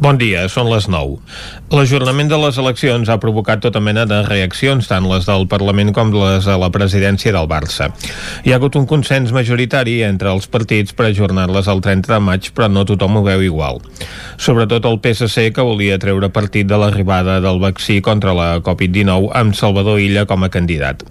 Bon 0.00 0.16
dia, 0.16 0.46
són 0.48 0.70
les 0.72 0.86
9. 0.88 1.18
L'ajornament 1.76 2.30
de 2.30 2.36
les 2.40 2.56
eleccions 2.56 3.10
ha 3.12 3.18
provocat 3.20 3.60
tota 3.60 3.82
mena 3.84 4.06
de 4.08 4.22
reaccions, 4.24 4.86
tant 4.88 5.04
les 5.04 5.26
del 5.28 5.42
Parlament 5.44 5.90
com 5.92 6.08
les 6.14 6.46
de 6.48 6.54
la 6.56 6.70
presidència 6.72 7.34
del 7.36 7.44
Barça. 7.50 7.90
Hi 8.40 8.54
ha 8.54 8.56
hagut 8.56 8.78
un 8.80 8.86
consens 8.88 9.28
majoritari 9.36 9.98
entre 10.06 10.32
els 10.32 10.48
partits 10.48 10.96
per 10.96 11.10
ajornar-les 11.10 11.68
el 11.68 11.82
30 11.84 12.14
de 12.14 12.20
maig, 12.24 12.48
però 12.56 12.70
no 12.72 12.86
tothom 12.88 13.18
ho 13.20 13.22
veu 13.26 13.44
igual. 13.44 13.82
Sobretot 14.40 14.88
el 14.88 14.96
PSC, 15.04 15.50
que 15.52 15.68
volia 15.68 16.00
treure 16.00 16.32
partit 16.32 16.70
de 16.70 16.80
l'arribada 16.80 17.36
del 17.44 17.60
vaccí 17.60 17.98
contra 18.00 18.32
la 18.32 18.48
Covid-19 18.64 19.28
amb 19.36 19.52
Salvador 19.52 20.00
Illa 20.00 20.24
com 20.24 20.48
a 20.48 20.48
candidat. 20.48 21.04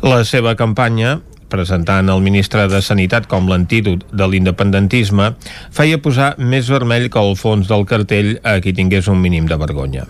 La 0.00 0.22
seva 0.24 0.56
campanya 0.56 1.18
presentant 1.52 2.08
el 2.08 2.24
ministre 2.24 2.64
de 2.72 2.80
Sanitat 2.82 3.28
com 3.28 3.46
l'antídot 3.50 4.08
de 4.10 4.28
l'independentisme, 4.32 5.34
feia 5.70 6.00
posar 6.00 6.32
més 6.40 6.72
vermell 6.72 7.10
que 7.12 7.20
el 7.20 7.36
fons 7.36 7.68
del 7.68 7.86
cartell 7.86 8.34
a 8.42 8.58
qui 8.64 8.74
tingués 8.76 9.12
un 9.12 9.20
mínim 9.20 9.46
de 9.50 9.60
vergonya. 9.60 10.08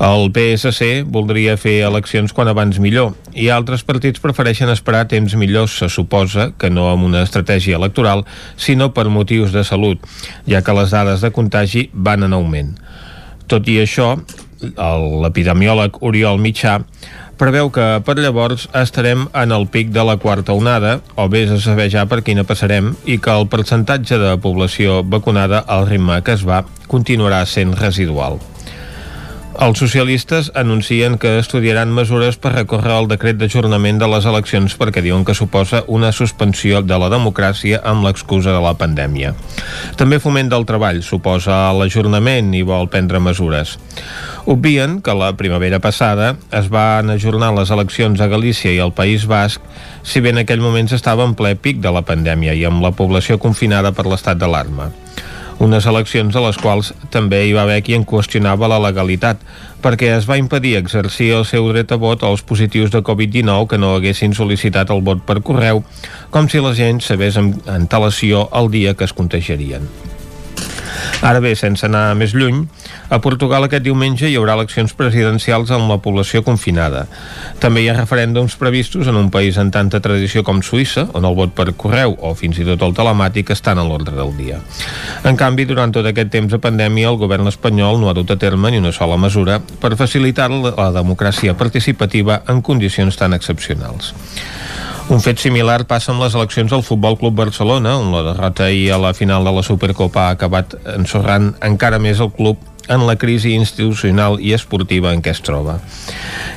El 0.00 0.30
PSC 0.32 1.02
voldria 1.12 1.58
fer 1.60 1.82
eleccions 1.84 2.32
quan 2.32 2.48
abans 2.48 2.78
millor 2.80 3.10
i 3.36 3.50
altres 3.52 3.82
partits 3.84 4.22
prefereixen 4.24 4.72
esperar 4.72 5.02
temps 5.10 5.34
millors, 5.36 5.74
se 5.76 5.90
suposa 5.92 6.46
que 6.56 6.70
no 6.72 6.86
amb 6.88 7.04
una 7.04 7.20
estratègia 7.26 7.76
electoral, 7.76 8.24
sinó 8.56 8.94
per 8.96 9.10
motius 9.12 9.52
de 9.52 9.60
salut, 9.60 10.00
ja 10.48 10.62
que 10.64 10.76
les 10.78 10.96
dades 10.96 11.20
de 11.20 11.32
contagi 11.36 11.90
van 11.92 12.24
en 12.24 12.32
augment. 12.38 12.72
Tot 13.44 13.68
i 13.68 13.76
això, 13.82 14.14
l'epidemiòleg 14.60 16.00
Oriol 16.00 16.40
Mitjà 16.40 16.78
preveu 17.40 17.70
que 17.72 17.86
per 18.04 18.18
llavors 18.20 18.66
estarem 18.76 19.24
en 19.32 19.54
el 19.56 19.64
pic 19.72 19.94
de 19.94 20.04
la 20.04 20.18
quarta 20.20 20.52
onada, 20.52 20.98
o 21.16 21.24
vés 21.32 21.48
a 21.48 21.56
saber 21.62 21.88
ja 21.92 22.04
per 22.10 22.20
quina 22.26 22.44
passarem, 22.44 22.92
i 23.08 23.16
que 23.16 23.32
el 23.32 23.48
percentatge 23.48 24.20
de 24.20 24.36
població 24.44 25.00
vacunada 25.02 25.64
al 25.64 25.88
ritme 25.88 26.20
que 26.26 26.36
es 26.36 26.44
va 26.44 26.66
continuarà 26.90 27.40
sent 27.48 27.72
residual. 27.80 28.36
Els 29.60 29.76
socialistes 29.76 30.46
anuncien 30.56 31.18
que 31.20 31.34
estudiaran 31.36 31.90
mesures 31.92 32.38
per 32.40 32.54
recórrer 32.54 32.94
el 32.96 33.08
decret 33.10 33.36
d'ajornament 33.36 33.98
de 34.00 34.06
les 34.08 34.24
eleccions 34.24 34.72
perquè 34.80 35.02
diuen 35.04 35.26
que 35.28 35.34
suposa 35.36 35.82
una 35.84 36.14
suspensió 36.16 36.80
de 36.80 36.96
la 37.02 37.10
democràcia 37.12 37.82
amb 37.84 38.06
l'excusa 38.06 38.54
de 38.54 38.62
la 38.64 38.72
pandèmia. 38.80 39.34
També 40.00 40.16
Foment 40.24 40.48
del 40.48 40.64
Treball 40.64 41.02
suposa 41.04 41.58
l'ajornament 41.76 42.54
i 42.56 42.62
vol 42.64 42.88
prendre 42.88 43.20
mesures. 43.20 43.74
Obvien 44.48 45.02
que 45.04 45.12
la 45.12 45.34
primavera 45.36 45.82
passada 45.84 46.32
es 46.56 46.72
van 46.72 47.12
ajornar 47.12 47.52
les 47.58 47.68
eleccions 47.76 48.24
a 48.24 48.30
Galícia 48.32 48.72
i 48.72 48.80
al 48.80 48.96
País 48.96 49.28
Basc 49.28 49.60
si 50.00 50.24
bé 50.24 50.32
en 50.32 50.40
aquell 50.40 50.64
moment 50.64 50.88
s'estava 50.88 51.28
en 51.28 51.36
ple 51.36 51.52
pic 51.60 51.84
de 51.84 51.92
la 51.92 52.00
pandèmia 52.00 52.56
i 52.56 52.64
amb 52.64 52.80
la 52.80 52.96
població 52.96 53.36
confinada 53.36 53.92
per 53.92 54.08
l'estat 54.08 54.40
d'alarma 54.40 54.88
unes 55.60 55.86
eleccions 55.86 56.36
a 56.36 56.42
les 56.46 56.58
quals 56.58 56.90
també 57.12 57.42
hi 57.44 57.52
va 57.56 57.66
haver 57.66 57.82
qui 57.84 57.94
en 57.96 58.06
qüestionava 58.08 58.68
la 58.72 58.80
legalitat, 58.80 59.42
perquè 59.84 60.10
es 60.16 60.28
va 60.28 60.40
impedir 60.40 60.76
exercir 60.78 61.30
el 61.36 61.44
seu 61.48 61.68
dret 61.72 61.92
a 61.92 62.00
vot 62.00 62.24
als 62.24 62.42
positius 62.42 62.90
de 62.94 63.04
Covid-19 63.04 63.68
que 63.68 63.80
no 63.80 63.94
haguessin 63.96 64.36
sol·licitat 64.36 64.90
el 64.90 65.04
vot 65.04 65.24
per 65.28 65.42
correu, 65.44 65.84
com 66.32 66.48
si 66.48 66.64
la 66.64 66.72
gent 66.76 67.04
sabés 67.04 67.36
amb 67.40 67.60
antelació 67.68 68.48
el 68.56 68.72
dia 68.72 68.96
que 68.96 69.04
es 69.04 69.16
contagiarien. 69.16 70.09
Ara 71.22 71.40
bé, 71.40 71.54
sense 71.58 71.84
anar 71.86 72.14
més 72.18 72.34
lluny, 72.34 72.62
a 73.10 73.20
Portugal 73.22 73.66
aquest 73.66 73.84
diumenge 73.84 74.28
hi 74.28 74.36
haurà 74.38 74.54
eleccions 74.58 74.94
presidencials 74.96 75.70
amb 75.74 75.90
la 75.92 75.98
població 76.02 76.42
confinada. 76.46 77.06
També 77.62 77.84
hi 77.84 77.90
ha 77.90 77.96
referèndums 77.98 78.56
previstos 78.60 79.10
en 79.10 79.18
un 79.20 79.30
país 79.30 79.58
en 79.60 79.72
tanta 79.74 80.00
tradició 80.00 80.44
com 80.46 80.62
Suïssa, 80.64 81.06
on 81.14 81.28
el 81.28 81.36
vot 81.38 81.54
per 81.56 81.70
correu 81.76 82.16
o 82.18 82.32
fins 82.38 82.60
i 82.60 82.66
tot 82.68 82.82
el 82.86 82.96
telemàtic 82.96 83.52
estan 83.54 83.78
a 83.78 83.86
l'ordre 83.86 84.16
del 84.16 84.32
dia. 84.38 84.60
En 85.24 85.36
canvi, 85.40 85.66
durant 85.68 85.92
tot 85.92 86.06
aquest 86.06 86.32
temps 86.32 86.52
de 86.52 86.62
pandèmia, 86.62 87.10
el 87.12 87.20
govern 87.20 87.50
espanyol 87.50 88.00
no 88.00 88.10
ha 88.10 88.16
dut 88.16 88.32
a 88.32 88.38
terme 88.40 88.70
ni 88.70 88.80
una 88.82 88.94
sola 88.96 89.18
mesura 89.20 89.60
per 89.60 89.96
facilitar 90.00 90.50
la 90.50 90.90
democràcia 90.96 91.56
participativa 91.58 92.42
en 92.48 92.62
condicions 92.62 93.16
tan 93.20 93.36
excepcionals. 93.36 94.14
Un 95.10 95.18
fet 95.18 95.40
similar 95.42 95.88
passa 95.90 96.12
amb 96.12 96.22
les 96.22 96.36
eleccions 96.38 96.70
al 96.70 96.84
Futbol 96.86 97.16
Club 97.18 97.34
Barcelona, 97.34 97.96
on 97.98 98.12
la 98.14 98.20
derrota 98.28 98.68
ahir 98.68 98.92
a 98.94 98.98
la 99.02 99.10
final 99.10 99.42
de 99.42 99.50
la 99.56 99.64
Supercopa 99.66 100.28
ha 100.28 100.36
acabat 100.36 100.76
ensorrant 100.92 101.48
encara 101.66 101.98
més 101.98 102.20
el 102.22 102.30
club 102.36 102.60
en 102.86 103.02
la 103.08 103.16
crisi 103.18 103.56
institucional 103.58 104.38
i 104.38 104.52
esportiva 104.54 105.10
en 105.10 105.18
què 105.18 105.32
es 105.34 105.42
troba. 105.42 105.80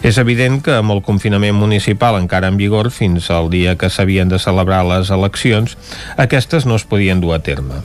És 0.06 0.22
evident 0.22 0.60
que 0.62 0.78
amb 0.78 0.94
el 0.94 1.02
confinament 1.02 1.58
municipal 1.58 2.20
encara 2.20 2.54
en 2.54 2.62
vigor 2.62 2.92
fins 2.94 3.32
al 3.34 3.50
dia 3.50 3.74
que 3.74 3.90
s'havien 3.90 4.30
de 4.30 4.38
celebrar 4.38 4.84
les 4.86 5.10
eleccions, 5.10 5.74
aquestes 6.22 6.70
no 6.70 6.78
es 6.78 6.86
podien 6.86 7.26
dur 7.26 7.34
a 7.34 7.42
terme. 7.42 7.82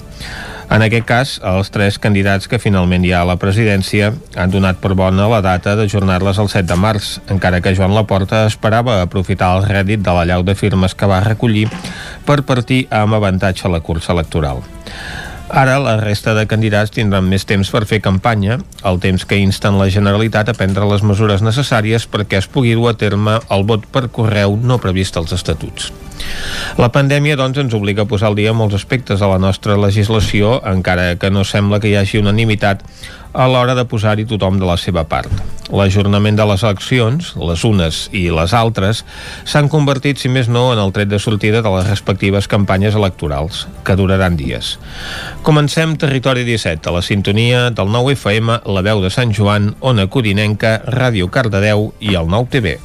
En 0.68 0.82
aquest 0.84 1.06
cas, 1.08 1.30
els 1.48 1.70
tres 1.72 1.96
candidats 1.96 2.44
que 2.44 2.58
finalment 2.60 3.04
hi 3.06 3.14
ha 3.16 3.22
a 3.24 3.28
la 3.30 3.38
presidència 3.40 4.10
han 4.36 4.50
donat 4.52 4.82
per 4.82 4.92
bona 4.98 5.28
la 5.32 5.38
data 5.40 5.72
d'ajornar-les 5.78 6.40
el 6.42 6.50
7 6.52 6.68
de 6.68 6.76
març, 6.76 7.14
encara 7.32 7.62
que 7.64 7.72
Joan 7.78 7.94
Laporta 7.96 8.42
esperava 8.50 8.98
aprofitar 9.00 9.54
el 9.56 9.64
rèdit 9.64 10.04
de 10.04 10.12
la 10.12 10.26
llau 10.28 10.44
de 10.44 10.54
firmes 10.54 10.92
que 10.92 11.08
va 11.08 11.22
recollir 11.24 11.64
per 12.28 12.42
partir 12.44 12.82
amb 12.92 13.16
avantatge 13.16 13.64
a 13.64 13.72
la 13.72 13.80
cursa 13.80 14.12
electoral. 14.12 14.60
Ara 15.48 15.78
la 15.80 15.96
resta 15.96 16.34
de 16.36 16.44
candidats 16.44 16.92
tindran 16.92 17.24
més 17.24 17.46
temps 17.48 17.70
per 17.72 17.86
fer 17.88 18.02
campanya, 18.04 18.58
el 18.84 18.98
temps 19.00 19.24
que 19.24 19.38
insten 19.40 19.78
la 19.80 19.86
Generalitat 19.88 20.50
a 20.52 20.54
prendre 20.56 20.84
les 20.90 21.00
mesures 21.00 21.40
necessàries 21.40 22.04
perquè 22.04 22.42
es 22.42 22.48
pugui 22.52 22.74
dur 22.76 22.90
a 22.90 22.96
terme 23.00 23.38
el 23.54 23.64
vot 23.64 23.86
per 23.88 24.10
correu 24.12 24.58
no 24.60 24.76
previst 24.82 25.16
als 25.16 25.32
estatuts. 25.32 25.88
La 26.76 26.90
pandèmia, 26.92 27.38
doncs, 27.40 27.62
ens 27.62 27.74
obliga 27.74 28.04
a 28.04 28.10
posar 28.10 28.28
al 28.28 28.36
dia 28.36 28.52
molts 28.52 28.76
aspectes 28.76 29.22
a 29.22 29.30
la 29.30 29.38
nostra 29.40 29.78
legislació, 29.80 30.58
encara 30.68 31.14
que 31.16 31.30
no 31.32 31.46
sembla 31.48 31.80
que 31.80 31.88
hi 31.88 31.96
hagi 31.96 32.20
unanimitat 32.20 32.84
a 33.32 33.46
l'hora 33.48 33.74
de 33.76 33.84
posar-hi 33.88 34.26
tothom 34.28 34.58
de 34.60 34.66
la 34.68 34.76
seva 34.80 35.04
part. 35.08 35.30
L'ajornament 35.68 36.38
de 36.38 36.46
les 36.48 36.62
eleccions, 36.64 37.34
les 37.36 37.64
unes 37.68 37.98
i 38.16 38.24
les 38.32 38.54
altres, 38.56 39.02
s'han 39.44 39.68
convertit, 39.68 40.16
si 40.20 40.30
més 40.32 40.48
no, 40.48 40.70
en 40.72 40.80
el 40.80 40.92
tret 40.96 41.10
de 41.10 41.20
sortida 41.20 41.60
de 41.64 41.72
les 41.74 41.88
respectives 41.90 42.48
campanyes 42.48 42.96
electorals, 42.96 43.66
que 43.84 43.96
duraran 43.96 44.38
dies. 44.40 44.76
Comencem 45.44 45.96
Territori 46.00 46.46
17, 46.48 46.88
a 46.88 46.96
la 46.96 47.04
sintonia 47.04 47.68
del 47.70 47.92
9 47.92 48.16
FM, 48.16 48.60
la 48.64 48.84
veu 48.86 49.04
de 49.04 49.12
Sant 49.12 49.34
Joan, 49.36 49.74
Ona 49.80 50.08
Codinenca, 50.08 50.78
Ràdio 50.88 51.28
Cardedeu 51.28 51.92
i 52.00 52.16
el 52.16 52.32
9 52.32 52.54
TV. 52.56 52.78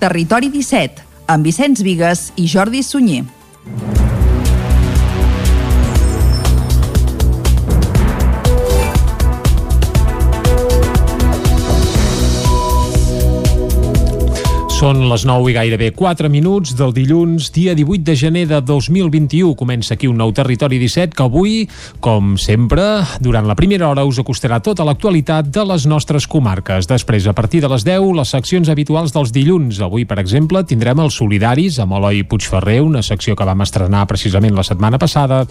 Territori 0.00 0.48
17, 0.48 1.04
amb 1.28 1.44
Vicenç 1.44 1.84
Vigues 1.84 2.30
i 2.40 2.48
Jordi 2.48 2.82
Sunyer. 2.82 3.26
Són 14.80 14.96
les 15.10 15.26
9 15.28 15.50
i 15.50 15.52
gairebé 15.52 15.90
4 15.92 16.30
minuts 16.32 16.70
del 16.72 16.94
dilluns, 16.96 17.50
dia 17.52 17.74
18 17.76 18.00
de 18.00 18.14
gener 18.16 18.46
de 18.48 18.62
2021. 18.64 19.50
Comença 19.52 19.92
aquí 19.92 20.08
un 20.08 20.16
nou 20.16 20.30
Territori 20.32 20.78
17 20.80 21.12
que 21.12 21.26
avui, 21.26 21.66
com 22.00 22.30
sempre, 22.40 23.02
durant 23.20 23.44
la 23.44 23.58
primera 23.58 23.90
hora 23.90 24.06
us 24.08 24.22
acostarà 24.22 24.56
tota 24.64 24.86
l'actualitat 24.88 25.50
de 25.52 25.64
les 25.68 25.84
nostres 25.84 26.24
comarques. 26.24 26.88
Després, 26.88 27.26
a 27.28 27.34
partir 27.36 27.60
de 27.60 27.68
les 27.68 27.84
10, 27.84 28.06
les 28.16 28.32
seccions 28.32 28.70
habituals 28.72 29.12
dels 29.12 29.34
dilluns. 29.36 29.82
Avui, 29.84 30.06
per 30.08 30.16
exemple, 30.22 30.64
tindrem 30.64 31.04
els 31.04 31.20
Solidaris 31.20 31.76
amb 31.84 31.98
Eloi 31.98 32.24
Puigferrer, 32.24 32.78
una 32.80 33.04
secció 33.04 33.36
que 33.36 33.44
vam 33.44 33.60
estrenar 33.60 34.06
precisament 34.08 34.56
la 34.56 34.64
setmana 34.64 34.96
passada, 34.96 35.42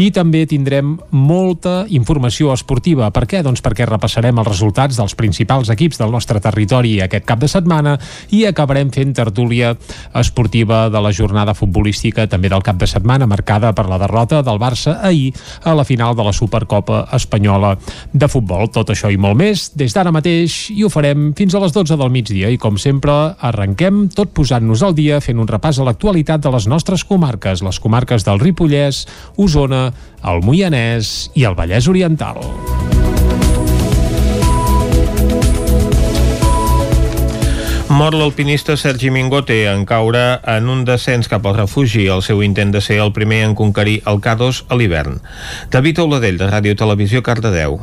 i 0.00 0.08
també 0.16 0.46
tindrem 0.48 0.96
molta 1.12 1.82
informació 1.90 2.56
esportiva. 2.56 3.12
Per 3.12 3.26
què? 3.28 3.44
Doncs 3.44 3.60
perquè 3.60 3.84
repassarem 3.84 4.40
els 4.40 4.48
resultats 4.54 4.96
dels 4.96 5.12
principals 5.12 5.68
equips 5.76 6.00
del 6.00 6.16
nostre 6.16 6.40
territori 6.40 7.02
aquest 7.04 7.28
cap 7.28 7.44
de 7.44 7.52
setmana 7.52 7.98
i 8.32 8.46
acabarem 8.48 8.77
acabarem 8.78 8.90
fent 8.94 9.14
tertúlia 9.14 9.76
esportiva 10.14 10.88
de 10.90 11.00
la 11.00 11.12
jornada 11.12 11.54
futbolística 11.54 12.26
també 12.28 12.48
del 12.48 12.62
cap 12.62 12.78
de 12.78 12.86
setmana, 12.86 13.26
marcada 13.26 13.72
per 13.74 13.88
la 13.88 13.98
derrota 13.98 14.42
del 14.42 14.58
Barça 14.58 14.98
ahir 15.02 15.32
a 15.64 15.74
la 15.74 15.84
final 15.84 16.14
de 16.14 16.24
la 16.24 16.32
Supercopa 16.32 17.08
Espanyola 17.12 17.76
de 18.12 18.28
Futbol. 18.28 18.68
Tot 18.70 18.90
això 18.90 19.10
i 19.10 19.18
molt 19.18 19.36
més 19.38 19.70
des 19.74 19.94
d'ara 19.94 20.12
mateix 20.12 20.70
i 20.70 20.84
ho 20.84 20.90
farem 20.90 21.32
fins 21.34 21.54
a 21.54 21.62
les 21.62 21.72
12 21.72 21.96
del 21.96 22.10
migdia 22.10 22.50
i 22.50 22.58
com 22.58 22.78
sempre 22.78 23.34
arrenquem 23.38 24.08
tot 24.14 24.32
posant-nos 24.34 24.82
al 24.82 24.94
dia 24.94 25.20
fent 25.20 25.38
un 25.38 25.48
repàs 25.48 25.78
a 25.78 25.88
l'actualitat 25.88 26.42
de 26.42 26.54
les 26.54 26.68
nostres 26.68 27.04
comarques, 27.04 27.62
les 27.62 27.80
comarques 27.80 28.24
del 28.24 28.40
Ripollès, 28.40 29.06
Osona, 29.36 29.88
el 30.22 30.44
Moianès 30.44 31.30
i 31.34 31.46
el 31.48 31.58
Vallès 31.58 31.88
Oriental. 31.88 32.42
Mor 37.88 38.12
l'alpinista 38.12 38.76
Sergi 38.76 39.08
Mingote 39.08 39.62
en 39.70 39.86
caure 39.88 40.20
en 40.44 40.66
un 40.68 40.82
descens 40.84 41.30
cap 41.32 41.46
al 41.48 41.54
refugi 41.56 42.04
el 42.12 42.20
seu 42.26 42.42
intent 42.44 42.74
de 42.74 42.82
ser 42.84 42.98
el 43.00 43.14
primer 43.16 43.38
en 43.46 43.54
conquerir 43.56 44.02
el 44.12 44.20
K2 44.20 44.60
a 44.68 44.76
l'hivern. 44.76 45.16
David 45.72 46.02
Oladell, 46.04 46.36
de 46.36 46.50
Ràdio 46.50 46.76
Televisió, 46.76 47.24
Cardedeu. 47.24 47.78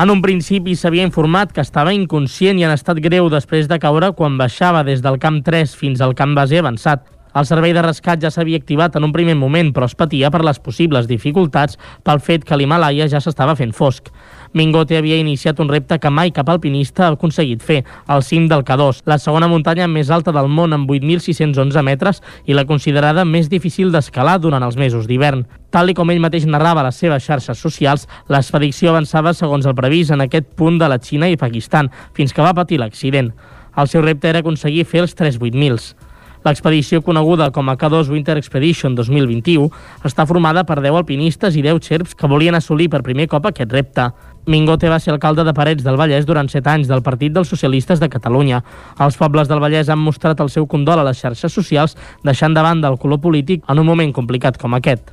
En 0.00 0.08
un 0.08 0.24
principi 0.24 0.72
s'havia 0.72 1.04
informat 1.04 1.52
que 1.52 1.60
estava 1.60 1.92
inconscient 1.92 2.56
i 2.56 2.64
en 2.64 2.72
estat 2.72 3.04
greu 3.04 3.28
després 3.28 3.68
de 3.68 3.76
caure 3.82 4.14
quan 4.16 4.40
baixava 4.40 4.80
des 4.80 5.04
del 5.04 5.20
camp 5.20 5.42
3 5.44 5.76
fins 5.76 6.00
al 6.00 6.16
camp 6.16 6.32
base 6.40 6.64
avançat. 6.64 7.04
El 7.30 7.46
servei 7.46 7.70
de 7.76 7.82
rescat 7.84 8.18
ja 8.18 8.30
s'havia 8.32 8.58
activat 8.58 8.96
en 8.98 9.04
un 9.06 9.12
primer 9.14 9.36
moment, 9.38 9.68
però 9.76 9.86
es 9.86 9.94
patia 9.94 10.32
per 10.34 10.40
les 10.42 10.58
possibles 10.58 11.06
dificultats 11.06 11.78
pel 12.02 12.18
fet 12.18 12.48
que 12.48 12.56
l'Himalaya 12.58 13.06
ja 13.12 13.20
s'estava 13.22 13.54
fent 13.60 13.76
fosc. 13.76 14.08
Mingote 14.52 14.96
havia 14.98 15.14
iniciat 15.14 15.60
un 15.62 15.68
repte 15.70 16.00
que 16.02 16.10
mai 16.10 16.32
cap 16.34 16.48
alpinista 16.50 17.04
ha 17.06 17.12
aconseguit 17.14 17.62
fer, 17.62 17.84
el 18.10 18.24
cim 18.26 18.48
del 18.50 18.64
K2, 18.66 19.04
la 19.06 19.20
segona 19.22 19.46
muntanya 19.46 19.86
més 19.86 20.10
alta 20.10 20.34
del 20.34 20.50
món 20.50 20.74
amb 20.74 20.90
8.611 20.90 21.84
metres 21.86 22.18
i 22.50 22.56
la 22.58 22.66
considerada 22.66 23.24
més 23.24 23.46
difícil 23.52 23.94
d'escalar 23.94 24.40
durant 24.42 24.66
els 24.66 24.74
mesos 24.74 25.06
d'hivern. 25.06 25.46
Tal 25.70 25.94
com 25.94 26.10
ell 26.10 26.18
mateix 26.18 26.48
narrava 26.50 26.82
a 26.82 26.88
les 26.88 26.98
seves 26.98 27.22
xarxes 27.22 27.62
socials, 27.62 28.08
l'expedició 28.26 28.90
avançava 28.90 29.36
segons 29.38 29.70
el 29.70 29.78
previst 29.78 30.10
en 30.10 30.26
aquest 30.26 30.50
punt 30.58 30.82
de 30.82 30.90
la 30.90 30.98
Xina 30.98 31.30
i 31.30 31.38
Pakistan, 31.38 31.92
fins 32.12 32.34
que 32.34 32.42
va 32.42 32.54
patir 32.54 32.82
l'accident. 32.82 33.30
El 33.78 33.86
seu 33.86 34.02
repte 34.02 34.28
era 34.28 34.42
aconseguir 34.42 34.82
fer 34.84 35.06
els 35.06 35.14
3 35.14 35.38
8000. 35.38 35.94
L'expedició 36.40 37.02
coneguda 37.04 37.50
com 37.52 37.68
a 37.68 37.76
K2 37.76 38.08
Winter 38.08 38.38
Expedition 38.40 38.94
2021 38.96 39.66
està 40.08 40.24
formada 40.24 40.62
per 40.64 40.78
10 40.80 40.96
alpinistes 41.02 41.56
i 41.60 41.64
10 41.66 41.80
xerps 41.84 42.14
que 42.16 42.30
volien 42.32 42.56
assolir 42.56 42.88
per 42.88 43.02
primer 43.04 43.26
cop 43.28 43.50
aquest 43.50 43.72
repte. 43.76 44.06
Mingote 44.46 44.88
va 44.88 44.98
ser 45.00 45.12
alcalde 45.12 45.44
de 45.44 45.54
Parets 45.54 45.84
del 45.84 45.98
Vallès 46.00 46.26
durant 46.26 46.48
7 46.48 46.70
anys 46.72 46.88
del 46.88 47.02
Partit 47.04 47.32
dels 47.32 47.48
Socialistes 47.48 48.00
de 48.00 48.08
Catalunya. 48.08 48.62
Els 48.98 49.18
pobles 49.20 49.48
del 49.48 49.60
Vallès 49.60 49.90
han 49.92 50.00
mostrat 50.00 50.40
el 50.40 50.50
seu 50.50 50.66
condol 50.66 51.00
a 51.00 51.06
les 51.06 51.20
xarxes 51.20 51.52
socials, 51.52 51.96
deixant 52.24 52.54
de 52.56 52.64
banda 52.64 52.88
el 52.88 52.98
color 52.98 53.20
polític 53.20 53.64
en 53.68 53.78
un 53.78 53.86
moment 53.86 54.12
complicat 54.12 54.58
com 54.58 54.74
aquest. 54.74 55.12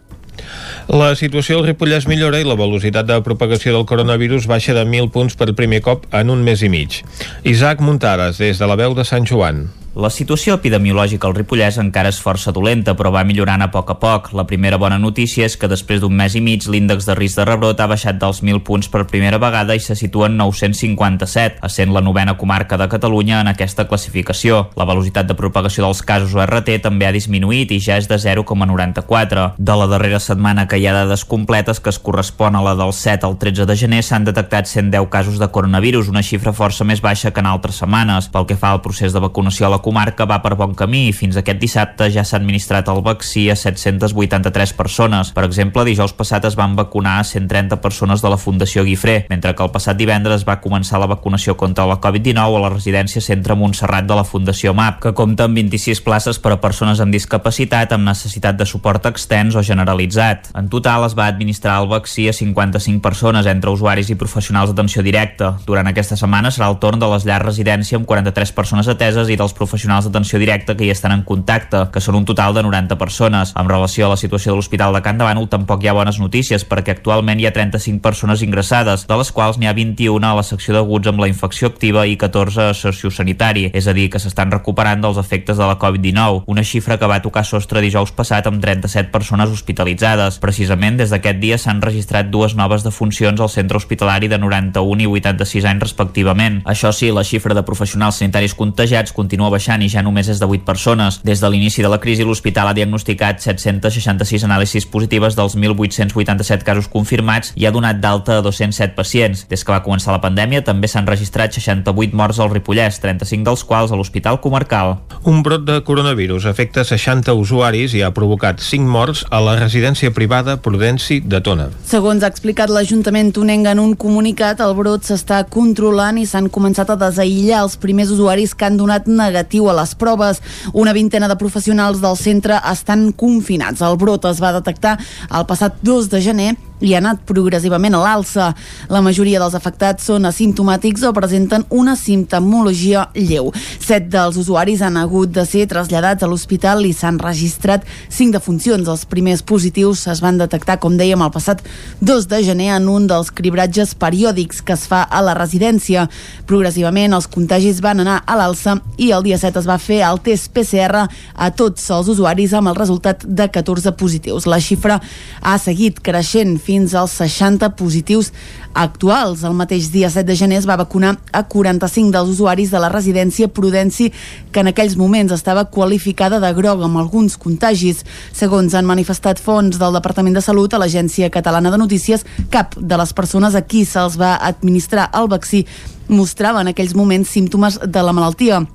La 0.88 1.14
situació 1.18 1.58
al 1.58 1.66
Ripollès 1.66 2.06
millora 2.08 2.40
i 2.40 2.46
la 2.46 2.58
velocitat 2.60 3.08
de 3.10 3.18
propagació 3.26 3.74
del 3.74 3.88
coronavirus 3.90 4.46
baixa 4.48 4.76
de 4.78 4.86
1.000 4.86 5.10
punts 5.12 5.36
per 5.36 5.50
primer 5.58 5.82
cop 5.82 6.06
en 6.14 6.30
un 6.30 6.46
mes 6.46 6.62
i 6.62 6.70
mig. 6.70 7.02
Isaac 7.44 7.82
Muntades, 7.82 8.38
des 8.38 8.62
de 8.62 8.70
la 8.70 8.78
veu 8.80 8.96
de 8.96 9.06
Sant 9.08 9.26
Joan. 9.26 9.66
La 9.98 10.12
situació 10.14 10.54
epidemiològica 10.54 11.26
al 11.26 11.34
Ripollès 11.34 11.80
encara 11.82 12.12
és 12.14 12.20
força 12.22 12.52
dolenta, 12.54 12.94
però 12.94 13.10
va 13.10 13.24
millorant 13.26 13.64
a 13.66 13.68
poc 13.74 13.88
a 13.90 13.96
poc. 13.98 14.28
La 14.38 14.44
primera 14.46 14.78
bona 14.78 15.00
notícia 15.02 15.48
és 15.48 15.56
que 15.58 15.66
després 15.72 16.04
d'un 16.04 16.14
mes 16.14 16.36
i 16.38 16.42
mig 16.46 16.68
l'índex 16.70 17.08
de 17.08 17.16
risc 17.18 17.40
de 17.40 17.46
rebrot 17.48 17.80
ha 17.82 17.88
baixat 17.90 18.20
dels 18.22 18.44
1.000 18.44 18.62
punts 18.68 18.92
per 18.94 19.08
primera 19.10 19.40
vegada 19.42 19.74
i 19.74 19.82
se 19.82 19.96
situa 19.98 20.28
en 20.30 20.36
957, 20.38 21.64
essent 21.66 21.96
la 21.96 22.04
novena 22.06 22.36
comarca 22.38 22.78
de 22.78 22.86
Catalunya 22.92 23.40
en 23.42 23.50
aquesta 23.50 23.88
classificació. 23.90 24.68
La 24.78 24.86
velocitat 24.86 25.32
de 25.32 25.38
propagació 25.40 25.88
dels 25.88 26.04
casos 26.06 26.38
RT 26.46 26.78
també 26.86 27.10
ha 27.10 27.16
disminuït 27.16 27.74
i 27.74 27.82
ja 27.82 27.98
és 27.98 28.06
de 28.06 28.22
0,94. 28.22 29.48
De 29.58 29.80
la 29.82 29.90
darrera 29.90 30.22
setmana 30.22 30.68
que 30.68 30.78
hi 30.78 30.86
ha 30.86 30.94
dades 30.94 31.26
completes 31.26 31.82
que 31.82 31.90
es 31.90 31.98
correspon 31.98 32.54
a 32.54 32.62
la 32.62 32.76
del 32.78 32.94
7 32.94 33.26
al 33.26 33.40
13 33.42 33.66
de 33.66 33.80
gener 33.82 34.04
s'han 34.06 34.30
detectat 34.30 34.70
110 34.70 35.10
casos 35.10 35.42
de 35.42 35.50
coronavirus, 35.50 36.14
una 36.14 36.22
xifra 36.22 36.54
força 36.54 36.86
més 36.86 37.02
baixa 37.02 37.34
que 37.34 37.42
en 37.42 37.50
altres 37.50 37.82
setmanes. 37.82 38.30
Pel 38.30 38.46
que 38.46 38.62
fa 38.62 38.76
al 38.78 38.86
procés 38.86 39.10
de 39.10 39.26
vacunació 39.26 39.66
a 39.66 39.74
la 39.74 39.82
comarca 39.88 40.28
va 40.28 40.42
per 40.44 40.58
bon 40.60 40.74
camí 40.76 41.06
i 41.08 41.16
fins 41.16 41.38
aquest 41.40 41.62
dissabte 41.62 42.10
ja 42.12 42.26
s'ha 42.28 42.42
administrat 42.42 42.90
el 42.92 43.00
vaccí 43.06 43.46
a 43.50 43.56
783 43.56 44.74
persones. 44.76 45.32
Per 45.32 45.46
exemple, 45.48 45.86
dijous 45.88 46.12
passat 46.18 46.44
es 46.50 46.58
van 46.60 46.76
vacunar 46.76 47.22
130 47.24 47.80
persones 47.84 48.24
de 48.24 48.32
la 48.34 48.40
Fundació 48.42 48.84
Guifré, 48.84 49.22
mentre 49.32 49.54
que 49.56 49.64
el 49.64 49.72
passat 49.72 49.96
divendres 50.00 50.44
va 50.48 50.58
començar 50.64 51.00
la 51.00 51.08
vacunació 51.08 51.56
contra 51.56 51.86
la 51.88 52.00
Covid-19 52.04 52.58
a 52.58 52.64
la 52.66 52.72
residència 52.74 53.24
Centre 53.24 53.56
Montserrat 53.56 54.10
de 54.10 54.18
la 54.18 54.26
Fundació 54.28 54.74
MAP, 54.76 55.00
que 55.06 55.14
compta 55.16 55.48
amb 55.48 55.56
26 55.56 56.04
places 56.04 56.42
per 56.44 56.58
a 56.58 56.60
persones 56.60 57.00
amb 57.04 57.16
discapacitat 57.16 57.96
amb 57.96 58.10
necessitat 58.10 58.60
de 58.60 58.68
suport 58.68 59.08
extens 59.08 59.56
o 59.56 59.64
generalitzat. 59.64 60.52
En 60.60 60.68
total 60.74 61.08
es 61.08 61.16
va 61.16 61.30
administrar 61.32 61.78
el 61.82 61.88
vaccí 61.94 62.28
a 62.28 62.36
55 62.36 63.00
persones 63.04 63.48
entre 63.48 63.72
usuaris 63.72 64.12
i 64.12 64.20
professionals 64.20 64.74
d'atenció 64.74 65.06
directa. 65.06 65.54
Durant 65.68 65.88
aquesta 65.88 66.20
setmana 66.20 66.52
serà 66.52 66.68
el 66.74 66.80
torn 66.84 67.00
de 67.00 67.08
les 67.14 67.24
llars 67.24 67.48
residència 67.48 68.02
amb 68.02 68.10
43 68.10 68.52
persones 68.58 68.92
ateses 68.92 69.32
i 69.32 69.40
dels 69.40 69.56
professionals 69.56 69.77
professionals 69.78 70.08
d'atenció 70.08 70.40
directa 70.40 70.74
que 70.76 70.88
hi 70.88 70.90
estan 70.90 71.14
en 71.14 71.22
contacte, 71.22 71.84
que 71.94 72.02
són 72.02 72.16
un 72.18 72.26
total 72.26 72.56
de 72.56 72.64
90 72.66 72.98
persones. 72.98 73.52
En 73.54 73.68
relació 73.70 74.08
a 74.08 74.10
la 74.10 74.18
situació 74.18 74.52
de 74.52 74.58
l'Hospital 74.58 74.96
de 74.96 75.04
Can 75.06 75.20
Davant, 75.22 75.38
tampoc 75.48 75.84
hi 75.84 75.90
ha 75.92 75.94
bones 75.94 76.18
notícies, 76.18 76.64
perquè 76.66 76.96
actualment 76.96 77.38
hi 77.38 77.46
ha 77.46 77.54
35 77.54 78.02
persones 78.02 78.42
ingressades, 78.42 79.06
de 79.06 79.18
les 79.20 79.30
quals 79.32 79.60
n'hi 79.62 79.70
ha 79.70 79.76
21 79.78 80.26
a 80.26 80.34
la 80.34 80.44
secció 80.44 80.74
d'aguts 80.74 81.12
amb 81.12 81.22
la 81.22 81.28
infecció 81.30 81.70
activa 81.70 82.08
i 82.10 82.16
14 82.18 82.72
a 82.72 82.74
sociosanitari, 82.74 83.68
és 83.70 83.86
a 83.86 83.94
dir, 83.94 84.08
que 84.10 84.18
s'estan 84.18 84.50
recuperant 84.50 85.04
dels 85.06 85.20
efectes 85.22 85.62
de 85.62 85.68
la 85.70 85.78
Covid-19, 85.78 86.42
una 86.48 86.66
xifra 86.66 86.98
que 86.98 87.12
va 87.12 87.22
tocar 87.22 87.46
sostre 87.46 87.84
dijous 87.86 88.16
passat 88.18 88.50
amb 88.50 88.58
37 88.64 89.14
persones 89.14 89.54
hospitalitzades. 89.54 90.42
Precisament 90.42 90.98
des 90.98 91.14
d'aquest 91.14 91.38
dia 91.38 91.62
s'han 91.62 91.84
registrat 91.86 92.34
dues 92.34 92.58
noves 92.58 92.82
defuncions 92.88 93.38
al 93.46 93.54
centre 93.54 93.78
hospitalari 93.78 94.26
de 94.26 94.42
91 94.42 95.06
i 95.06 95.12
86 95.22 95.70
anys 95.70 95.86
respectivament. 95.86 96.64
Això 96.66 96.90
sí, 96.90 97.14
la 97.14 97.28
xifra 97.28 97.54
de 97.54 97.66
professionals 97.68 98.18
sanitaris 98.18 98.58
contagiats 98.58 99.14
continua 99.14 99.54
baixant 99.54 99.67
baixant 99.68 99.84
i 99.84 99.90
ja 99.92 100.04
només 100.04 100.28
és 100.32 100.40
de 100.40 100.48
8 100.48 100.64
persones. 100.66 101.20
Des 101.28 101.42
de 101.42 101.50
l'inici 101.52 101.84
de 101.84 101.90
la 101.92 102.00
crisi, 102.00 102.24
l'hospital 102.24 102.70
ha 102.70 102.74
diagnosticat 102.74 103.42
766 103.44 104.46
anàlisis 104.48 104.88
positives 104.88 105.36
dels 105.36 105.58
1.887 105.58 106.64
casos 106.64 106.88
confirmats 106.88 107.52
i 107.56 107.66
ha 107.68 107.72
donat 107.72 108.00
d'alta 108.00 108.38
a 108.38 108.42
207 108.46 108.96
pacients. 108.96 109.46
Des 109.50 109.64
que 109.64 109.74
va 109.74 109.84
començar 109.84 110.14
la 110.14 110.22
pandèmia, 110.24 110.64
també 110.64 110.88
s'han 110.88 111.08
registrat 111.08 111.52
68 111.54 112.16
morts 112.16 112.40
al 112.40 112.52
Ripollès, 112.54 113.02
35 113.04 113.44
dels 113.44 113.64
quals 113.68 113.92
a 113.92 114.00
l'Hospital 114.00 114.40
Comarcal. 114.40 114.98
Un 115.28 115.44
brot 115.44 115.66
de 115.68 115.82
coronavirus 115.84 116.48
afecta 116.48 116.86
60 116.88 117.34
usuaris 117.36 117.94
i 117.94 118.04
ha 118.04 118.14
provocat 118.16 118.64
5 118.64 118.88
morts 118.88 119.26
a 119.30 119.42
la 119.44 119.58
residència 119.60 120.14
privada 120.16 120.58
Prudenci 120.64 121.20
de 121.20 121.42
Tona. 121.44 121.68
Segons 121.88 122.24
ha 122.24 122.32
explicat 122.32 122.72
l'Ajuntament 122.72 123.34
Tonenga 123.36 123.76
en 123.76 123.84
un 123.84 123.96
comunicat, 124.00 124.64
el 124.64 124.76
brot 124.78 125.04
s'està 125.08 125.44
controlant 125.52 126.18
i 126.22 126.26
s'han 126.30 126.48
començat 126.54 126.90
a 126.94 127.00
desaïllar 127.00 127.66
els 127.66 127.78
primers 127.82 128.14
usuaris 128.14 128.56
que 128.56 128.68
han 128.68 128.80
donat 128.80 129.10
negatiu 129.12 129.47
negatiu 129.48 129.70
a 129.70 129.74
les 129.74 129.96
proves. 129.96 130.42
Una 130.74 130.94
vintena 130.94 131.28
de 131.28 131.38
professionals 131.38 132.02
del 132.02 132.18
centre 132.18 132.60
estan 132.72 133.12
confinats. 133.14 133.82
El 133.82 133.98
brot 133.98 134.26
es 134.26 134.42
va 134.42 134.54
detectar 134.54 134.98
el 135.32 135.46
passat 135.46 135.80
2 135.82 136.10
de 136.10 136.22
gener 136.22 136.56
i 136.80 136.94
ha 136.94 137.00
anat 137.02 137.24
progressivament 137.26 137.96
a 137.98 138.02
l'alça. 138.04 138.52
La 138.94 139.02
majoria 139.06 139.40
dels 139.42 139.56
afectats 139.58 140.08
són 140.10 140.28
asimptomàtics 140.30 141.06
o 141.08 141.14
presenten 141.16 141.66
una 141.74 141.96
simptomologia 141.98 143.08
lleu. 143.16 143.52
Set 143.80 144.10
dels 144.14 144.38
usuaris 144.38 144.84
han 144.86 144.98
hagut 145.00 145.34
de 145.34 145.46
ser 145.50 145.66
traslladats 145.70 146.24
a 146.24 146.30
l'hospital 146.30 146.86
i 146.86 146.94
s'han 146.94 147.20
registrat 147.22 147.86
cinc 148.10 148.36
defuncions. 148.38 148.88
Els 148.88 149.06
primers 149.10 149.42
positius 149.42 150.06
es 150.12 150.22
van 150.24 150.38
detectar, 150.38 150.78
com 150.84 150.98
dèiem, 151.00 151.22
el 151.24 151.34
passat 151.34 151.64
2 152.02 152.30
de 152.30 152.44
gener 152.46 152.70
en 152.76 152.90
un 152.92 153.08
dels 153.10 153.32
cribratges 153.34 153.96
periòdics 153.98 154.62
que 154.62 154.78
es 154.78 154.86
fa 154.90 155.02
a 155.04 155.24
la 155.26 155.36
residència. 155.38 156.08
Progressivament 156.48 157.16
els 157.18 157.30
contagis 157.32 157.82
van 157.82 158.04
anar 158.06 158.22
a 158.26 158.38
l'alça 158.38 158.78
i 158.98 159.12
el 159.16 159.26
dia 159.26 159.40
7 159.42 159.62
es 159.64 159.70
va 159.70 159.80
fer 159.82 160.04
el 160.06 160.22
test 160.26 160.52
PCR 160.54 161.08
a 161.08 161.50
tots 161.58 161.90
els 161.94 162.12
usuaris 162.14 162.54
amb 162.54 162.72
el 162.72 162.78
resultat 162.78 163.26
de 163.26 163.50
14 163.50 163.94
positius. 163.98 164.46
La 164.46 164.62
xifra 164.62 165.00
ha 165.42 165.58
seguit 165.62 166.00
creixent 166.04 166.58
fins 166.68 166.94
als 166.98 167.16
60 167.22 167.72
positius 167.80 168.34
actuals. 168.76 169.46
El 169.48 169.56
mateix 169.58 169.90
dia 169.94 170.12
7 170.12 170.28
de 170.28 170.36
gener 170.36 170.60
es 170.60 170.68
va 170.68 170.78
vacunar 170.80 171.16
a 171.32 171.44
45 171.48 172.12
dels 172.14 172.36
usuaris 172.36 172.72
de 172.74 172.82
la 172.84 172.92
residència 172.92 173.48
Prudenci, 173.48 174.12
que 174.52 174.62
en 174.62 174.72
aquells 174.74 174.98
moments 175.00 175.34
estava 175.34 175.68
qualificada 175.72 176.42
de 176.44 176.54
groc 176.58 176.84
amb 176.84 177.00
alguns 177.00 177.38
contagis. 177.40 178.04
Segons 178.36 178.76
han 178.76 178.90
manifestat 178.90 179.40
fons 179.40 179.80
del 179.80 179.96
Departament 179.96 180.36
de 180.36 180.44
Salut 180.44 180.74
a 180.74 180.82
l'Agència 180.84 181.32
Catalana 181.34 181.72
de 181.72 181.80
Notícies, 181.80 182.26
cap 182.52 182.76
de 182.78 183.00
les 183.00 183.14
persones 183.16 183.56
a 183.56 183.64
qui 183.64 183.86
se'ls 183.88 184.20
va 184.20 184.36
administrar 184.38 185.10
el 185.16 185.32
vaccí 185.32 185.66
mostrava 186.08 186.62
en 186.64 186.72
aquells 186.72 186.96
moments 186.96 187.30
símptomes 187.30 187.80
de 187.84 188.04
la 188.04 188.16
malaltia. 188.16 188.66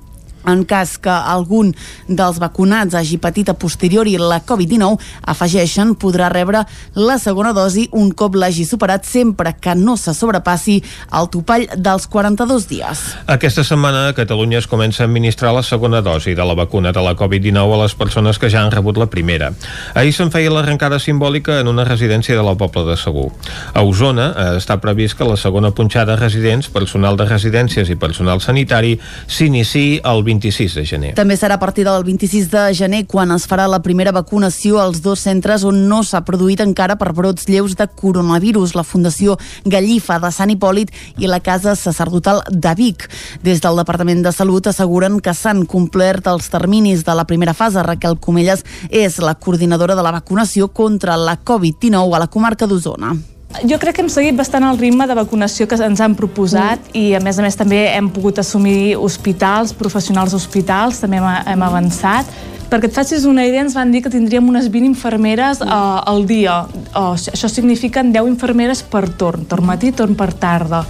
En 0.45 0.63
cas 0.67 0.97
que 0.99 1.11
algun 1.11 1.71
dels 2.07 2.39
vacunats 2.41 2.95
hagi 2.99 3.17
patit 3.21 3.49
a 3.49 3.55
posteriori 3.55 4.17
la 4.19 4.41
Covid-19, 4.43 4.99
afegeixen, 5.31 5.93
podrà 5.99 6.27
rebre 6.33 6.65
la 6.99 7.17
segona 7.21 7.53
dosi 7.55 7.85
un 7.95 8.11
cop 8.11 8.35
l'hagi 8.35 8.65
superat 8.67 9.07
sempre 9.07 9.55
que 9.59 9.75
no 9.75 9.95
se 9.97 10.13
sobrepassi 10.13 10.79
el 11.15 11.29
topall 11.31 11.67
dels 11.77 12.07
42 12.11 12.67
dies. 12.67 13.03
Aquesta 13.31 13.63
setmana 13.63 14.09
a 14.09 14.17
Catalunya 14.17 14.59
es 14.59 14.67
comença 14.67 15.03
a 15.03 15.07
administrar 15.07 15.53
la 15.55 15.63
segona 15.63 16.01
dosi 16.01 16.35
de 16.35 16.45
la 16.45 16.57
vacuna 16.57 16.91
de 16.91 17.03
la 17.03 17.15
Covid-19 17.15 17.77
a 17.77 17.81
les 17.83 17.95
persones 17.95 18.39
que 18.39 18.49
ja 18.49 18.63
han 18.63 18.71
rebut 18.71 18.97
la 18.99 19.07
primera. 19.07 19.53
Ahir 19.95 20.13
se'n 20.13 20.31
feia 20.33 20.51
l'arrencada 20.51 20.99
simbòlica 20.99 21.59
en 21.61 21.71
una 21.71 21.87
residència 21.87 22.35
de 22.35 22.43
la 22.43 22.55
Pobla 22.59 22.83
de 22.91 22.97
Segur. 22.99 23.29
A 23.73 23.83
Osona 23.83 24.29
eh, 24.31 24.49
està 24.59 24.79
previst 24.83 25.17
que 25.17 25.27
la 25.27 25.37
segona 25.39 25.71
punxada 25.71 26.17
a 26.17 26.19
residents, 26.19 26.69
personal 26.73 27.17
de 27.17 27.27
residències 27.29 27.89
i 27.89 27.99
personal 27.99 28.41
sanitari 28.43 28.97
s'iniciï 29.27 30.01
el 30.03 30.23
20 30.23 30.32
26 30.33 30.75
de 30.75 30.85
gener. 30.85 31.11
També 31.17 31.37
serà 31.37 31.57
a 31.57 31.61
partir 31.61 31.85
del 31.85 32.03
26 32.05 32.49
de 32.51 32.63
gener 32.77 33.03
quan 33.09 33.31
es 33.35 33.45
farà 33.49 33.67
la 33.69 33.81
primera 33.85 34.13
vacunació 34.15 34.79
als 34.81 35.01
dos 35.05 35.23
centres 35.23 35.63
on 35.67 35.83
no 35.89 36.01
s'ha 36.03 36.23
produït 36.25 36.63
encara 36.63 36.97
per 36.99 37.13
brots 37.13 37.47
lleus 37.49 37.75
de 37.79 37.87
coronavirus, 37.87 38.75
la 38.75 38.85
Fundació 38.87 39.37
Gallifa 39.65 40.19
de 40.23 40.31
Sant 40.33 40.53
Hipòlit 40.53 40.93
i 41.21 41.29
la 41.29 41.41
Casa 41.43 41.75
Sacerdotal 41.79 42.43
de 42.49 42.73
Vic. 42.79 43.07
Des 43.43 43.61
del 43.61 43.77
Departament 43.81 44.23
de 44.25 44.33
Salut 44.33 44.67
asseguren 44.71 45.19
que 45.23 45.35
s'han 45.37 45.65
complert 45.69 46.27
els 46.31 46.49
terminis 46.53 47.05
de 47.05 47.15
la 47.15 47.27
primera 47.29 47.53
fase. 47.53 47.83
Raquel 47.83 48.17
Comelles 48.19 48.65
és 48.89 49.19
la 49.19 49.35
coordinadora 49.35 49.95
de 49.95 50.05
la 50.05 50.15
vacunació 50.15 50.71
contra 50.73 51.17
la 51.17 51.37
Covid-19 51.43 52.15
a 52.15 52.25
la 52.25 52.31
comarca 52.31 52.67
d'Osona 52.67 53.13
Jo 53.61 53.77
crec 53.77 53.95
que 53.95 54.01
hem 54.01 54.09
seguit 54.09 54.33
bastant 54.33 54.65
el 54.65 54.79
ritme 54.81 55.05
de 55.05 55.13
vacunació 55.13 55.67
que 55.69 55.77
ens 55.77 56.01
han 56.01 56.15
proposat 56.17 56.81
mm. 56.89 56.97
i 56.97 57.13
a 57.13 57.21
més 57.21 57.37
a 57.37 57.45
més 57.45 57.57
també 57.59 57.83
hem 57.93 58.09
pogut 58.09 58.41
assumir 58.41 58.95
hospitals, 58.97 59.75
professionals 59.77 60.33
hospitals, 60.33 61.03
també 61.03 61.21
hem, 61.21 61.29
hem 61.53 61.65
avançat 61.69 62.31
perquè 62.73 62.89
et 62.89 62.95
facis 62.95 63.27
una 63.29 63.43
idea, 63.45 63.61
ens 63.61 63.75
van 63.77 63.91
dir 63.93 64.01
que 64.01 64.09
tindríem 64.09 64.47
unes 64.49 64.65
20 64.73 64.89
infermeres 64.89 65.59
uh, 65.61 66.01
al 66.09 66.23
dia. 66.25 66.63
Uh, 66.89 67.11
això 67.13 67.45
significa 67.45 68.01
10 68.01 68.31
infermeres 68.31 68.81
per 68.81 69.05
torn, 69.13 69.43
torn 69.45 69.67
matí, 69.67 69.91
torn 69.93 70.17
per 70.17 70.31
tarda. 70.33 70.81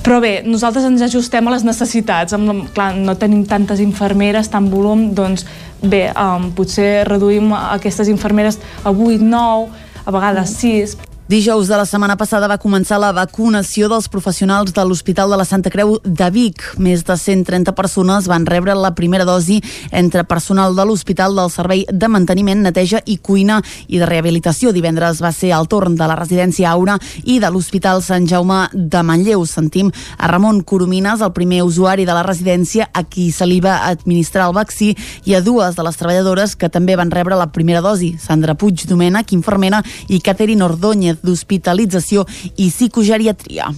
Però 0.00 0.22
bé, 0.24 0.38
nosaltres 0.48 0.86
ens 0.88 1.04
ajustem 1.04 1.44
a 1.44 1.52
les 1.52 1.66
necessitats. 1.68 2.32
Amb, 2.32 2.70
clar, 2.72 2.94
no 2.96 3.18
tenim 3.20 3.44
tantes 3.44 3.82
infermeres, 3.84 4.48
tant 4.48 4.70
volum, 4.72 5.10
doncs 5.12 5.44
bé, 5.82 6.06
um, 6.16 6.48
potser 6.56 7.04
reduïm 7.10 7.52
aquestes 7.58 8.08
infermeres 8.08 8.56
a 8.80 8.94
8, 8.94 9.20
9, 9.20 9.84
a 10.08 10.16
vegades 10.16 10.56
6, 10.62 10.96
Dijous 11.28 11.68
de 11.68 11.76
la 11.76 11.84
setmana 11.84 12.14
passada 12.16 12.46
va 12.48 12.56
començar 12.56 12.96
la 12.96 13.10
vacunació 13.12 13.84
dels 13.92 14.06
professionals 14.08 14.72
de 14.72 14.80
l'Hospital 14.80 15.28
de 15.28 15.36
la 15.36 15.44
Santa 15.44 15.68
Creu 15.68 15.98
de 16.00 16.28
Vic. 16.32 16.62
Més 16.80 17.02
de 17.04 17.16
130 17.20 17.74
persones 17.76 18.24
van 18.32 18.46
rebre 18.48 18.72
la 18.72 18.94
primera 18.96 19.26
dosi 19.28 19.58
entre 19.92 20.24
personal 20.24 20.72
de 20.72 20.86
l'Hospital 20.88 21.36
del 21.36 21.52
Servei 21.52 21.82
de 21.92 22.08
Manteniment, 22.08 22.62
Neteja 22.64 23.02
i 23.04 23.18
Cuina 23.18 23.58
i 23.88 24.00
de 24.00 24.08
Rehabilitació. 24.08 24.72
Divendres 24.72 25.20
va 25.20 25.28
ser 25.36 25.50
el 25.52 25.68
torn 25.68 25.98
de 26.00 26.08
la 26.08 26.16
residència 26.16 26.70
Aura 26.70 26.96
i 27.24 27.36
de 27.44 27.52
l'Hospital 27.52 28.00
Sant 28.00 28.24
Jaume 28.24 28.62
de 28.72 29.04
Manlleu. 29.04 29.44
Sentim 29.44 29.92
a 30.16 30.32
Ramon 30.32 30.62
Coromines, 30.64 31.20
el 31.20 31.36
primer 31.36 31.60
usuari 31.68 32.08
de 32.08 32.16
la 32.16 32.24
residència 32.24 32.88
a 32.88 33.04
qui 33.04 33.28
se 33.36 33.44
li 33.44 33.60
va 33.60 33.82
administrar 33.90 34.48
el 34.48 34.56
vaccí 34.56 34.94
i 35.28 35.36
a 35.36 35.44
dues 35.44 35.76
de 35.76 35.84
les 35.84 36.00
treballadores 36.00 36.56
que 36.56 36.72
també 36.72 36.96
van 36.96 37.12
rebre 37.12 37.36
la 37.36 37.50
primera 37.52 37.84
dosi, 37.84 38.14
Sandra 38.16 38.56
Puig 38.56 38.88
Domènech, 38.88 39.36
infermera, 39.36 39.84
i 40.08 40.24
Caterina 40.24 40.64
Ordóñez, 40.72 41.17
d'hospitalització 41.22 42.24
i 42.56 42.70
psicogeriatria. 42.70 43.70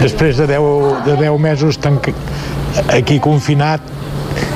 Després 0.00 0.38
de 0.38 0.46
10, 0.50 1.04
de 1.06 1.16
10 1.24 1.38
mesos 1.42 1.78
tanc... 1.82 2.12
aquí 2.92 3.18
confinat 3.18 3.82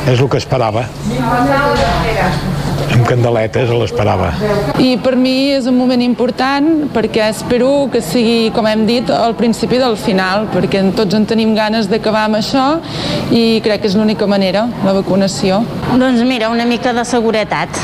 és 0.07 0.21
el 0.21 0.29
que 0.31 0.39
esperava 0.39 0.87
amb 3.03 3.09
candeletes 3.11 3.71
a 3.71 3.79
l'esperava. 3.79 4.31
I 4.79 4.95
per 5.03 5.17
mi 5.19 5.51
és 5.57 5.67
un 5.67 5.77
moment 5.79 6.01
important 6.05 6.69
perquè 6.95 7.27
espero 7.33 7.89
que 7.93 8.03
sigui, 8.05 8.53
com 8.55 8.69
hem 8.71 8.85
dit, 8.87 9.11
el 9.11 9.35
principi 9.39 9.81
del 9.83 9.97
final, 9.99 10.47
perquè 10.55 10.85
tots 10.97 11.19
en 11.19 11.27
tenim 11.27 11.57
ganes 11.59 11.91
d'acabar 11.91 12.29
amb 12.29 12.39
això 12.39 12.67
i 13.35 13.61
crec 13.65 13.83
que 13.83 13.91
és 13.91 13.99
l'única 13.99 14.29
manera, 14.31 14.69
la 14.87 14.95
vacunació. 14.95 15.63
Doncs 15.91 16.23
mira, 16.29 16.53
una 16.55 16.69
mica 16.69 16.95
de 16.95 17.05
seguretat, 17.09 17.83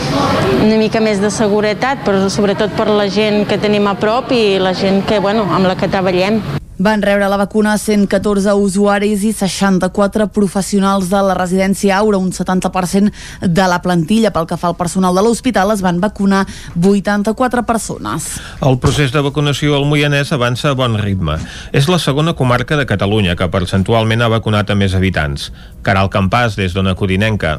una 0.62 0.78
mica 0.78 1.02
més 1.02 1.22
de 1.22 1.32
seguretat, 1.34 2.04
però 2.06 2.30
sobretot 2.30 2.76
per 2.78 2.88
la 2.92 3.08
gent 3.10 3.44
que 3.48 3.58
tenim 3.58 3.90
a 3.90 3.98
prop 3.98 4.32
i 4.32 4.58
la 4.62 4.75
gent 4.76 5.02
que, 5.08 5.18
bueno, 5.18 5.48
amb 5.50 5.66
la 5.66 5.76
que 5.78 5.90
treballem. 5.90 6.42
Van 6.78 7.02
rebre 7.02 7.26
la 7.28 7.37
vacuna 7.37 7.73
114 7.76 8.52
usuaris 8.54 9.25
i 9.26 9.32
64 9.35 10.28
professionals 10.30 11.08
de 11.11 11.23
la 11.26 11.35
residència 11.35 11.97
Aura, 11.99 12.20
un 12.23 12.30
70% 12.30 13.11
de 13.42 13.64
la 13.66 13.80
plantilla. 13.82 14.30
Pel 14.30 14.47
que 14.47 14.56
fa 14.56 14.70
al 14.70 14.76
personal 14.78 15.16
de 15.18 15.25
l'hospital, 15.26 15.73
es 15.75 15.82
van 15.82 15.99
vacunar 15.99 16.44
84 16.78 17.64
persones. 17.66 18.28
El 18.62 18.78
procés 18.78 19.11
de 19.11 19.25
vacunació 19.26 19.75
al 19.75 19.88
Moianès 19.90 20.30
avança 20.30 20.70
a 20.70 20.76
bon 20.78 20.94
ritme. 21.02 21.35
És 21.73 21.88
la 21.90 21.99
segona 21.99 22.37
comarca 22.38 22.78
de 22.78 22.87
Catalunya 22.87 23.35
que 23.35 23.50
percentualment 23.50 24.23
ha 24.23 24.30
vacunat 24.30 24.70
a 24.70 24.78
més 24.78 24.94
habitants. 24.94 25.50
Caral 25.82 26.12
Campàs, 26.14 26.54
des 26.58 26.75
d'Ona 26.76 26.94
Codinenca. 26.94 27.56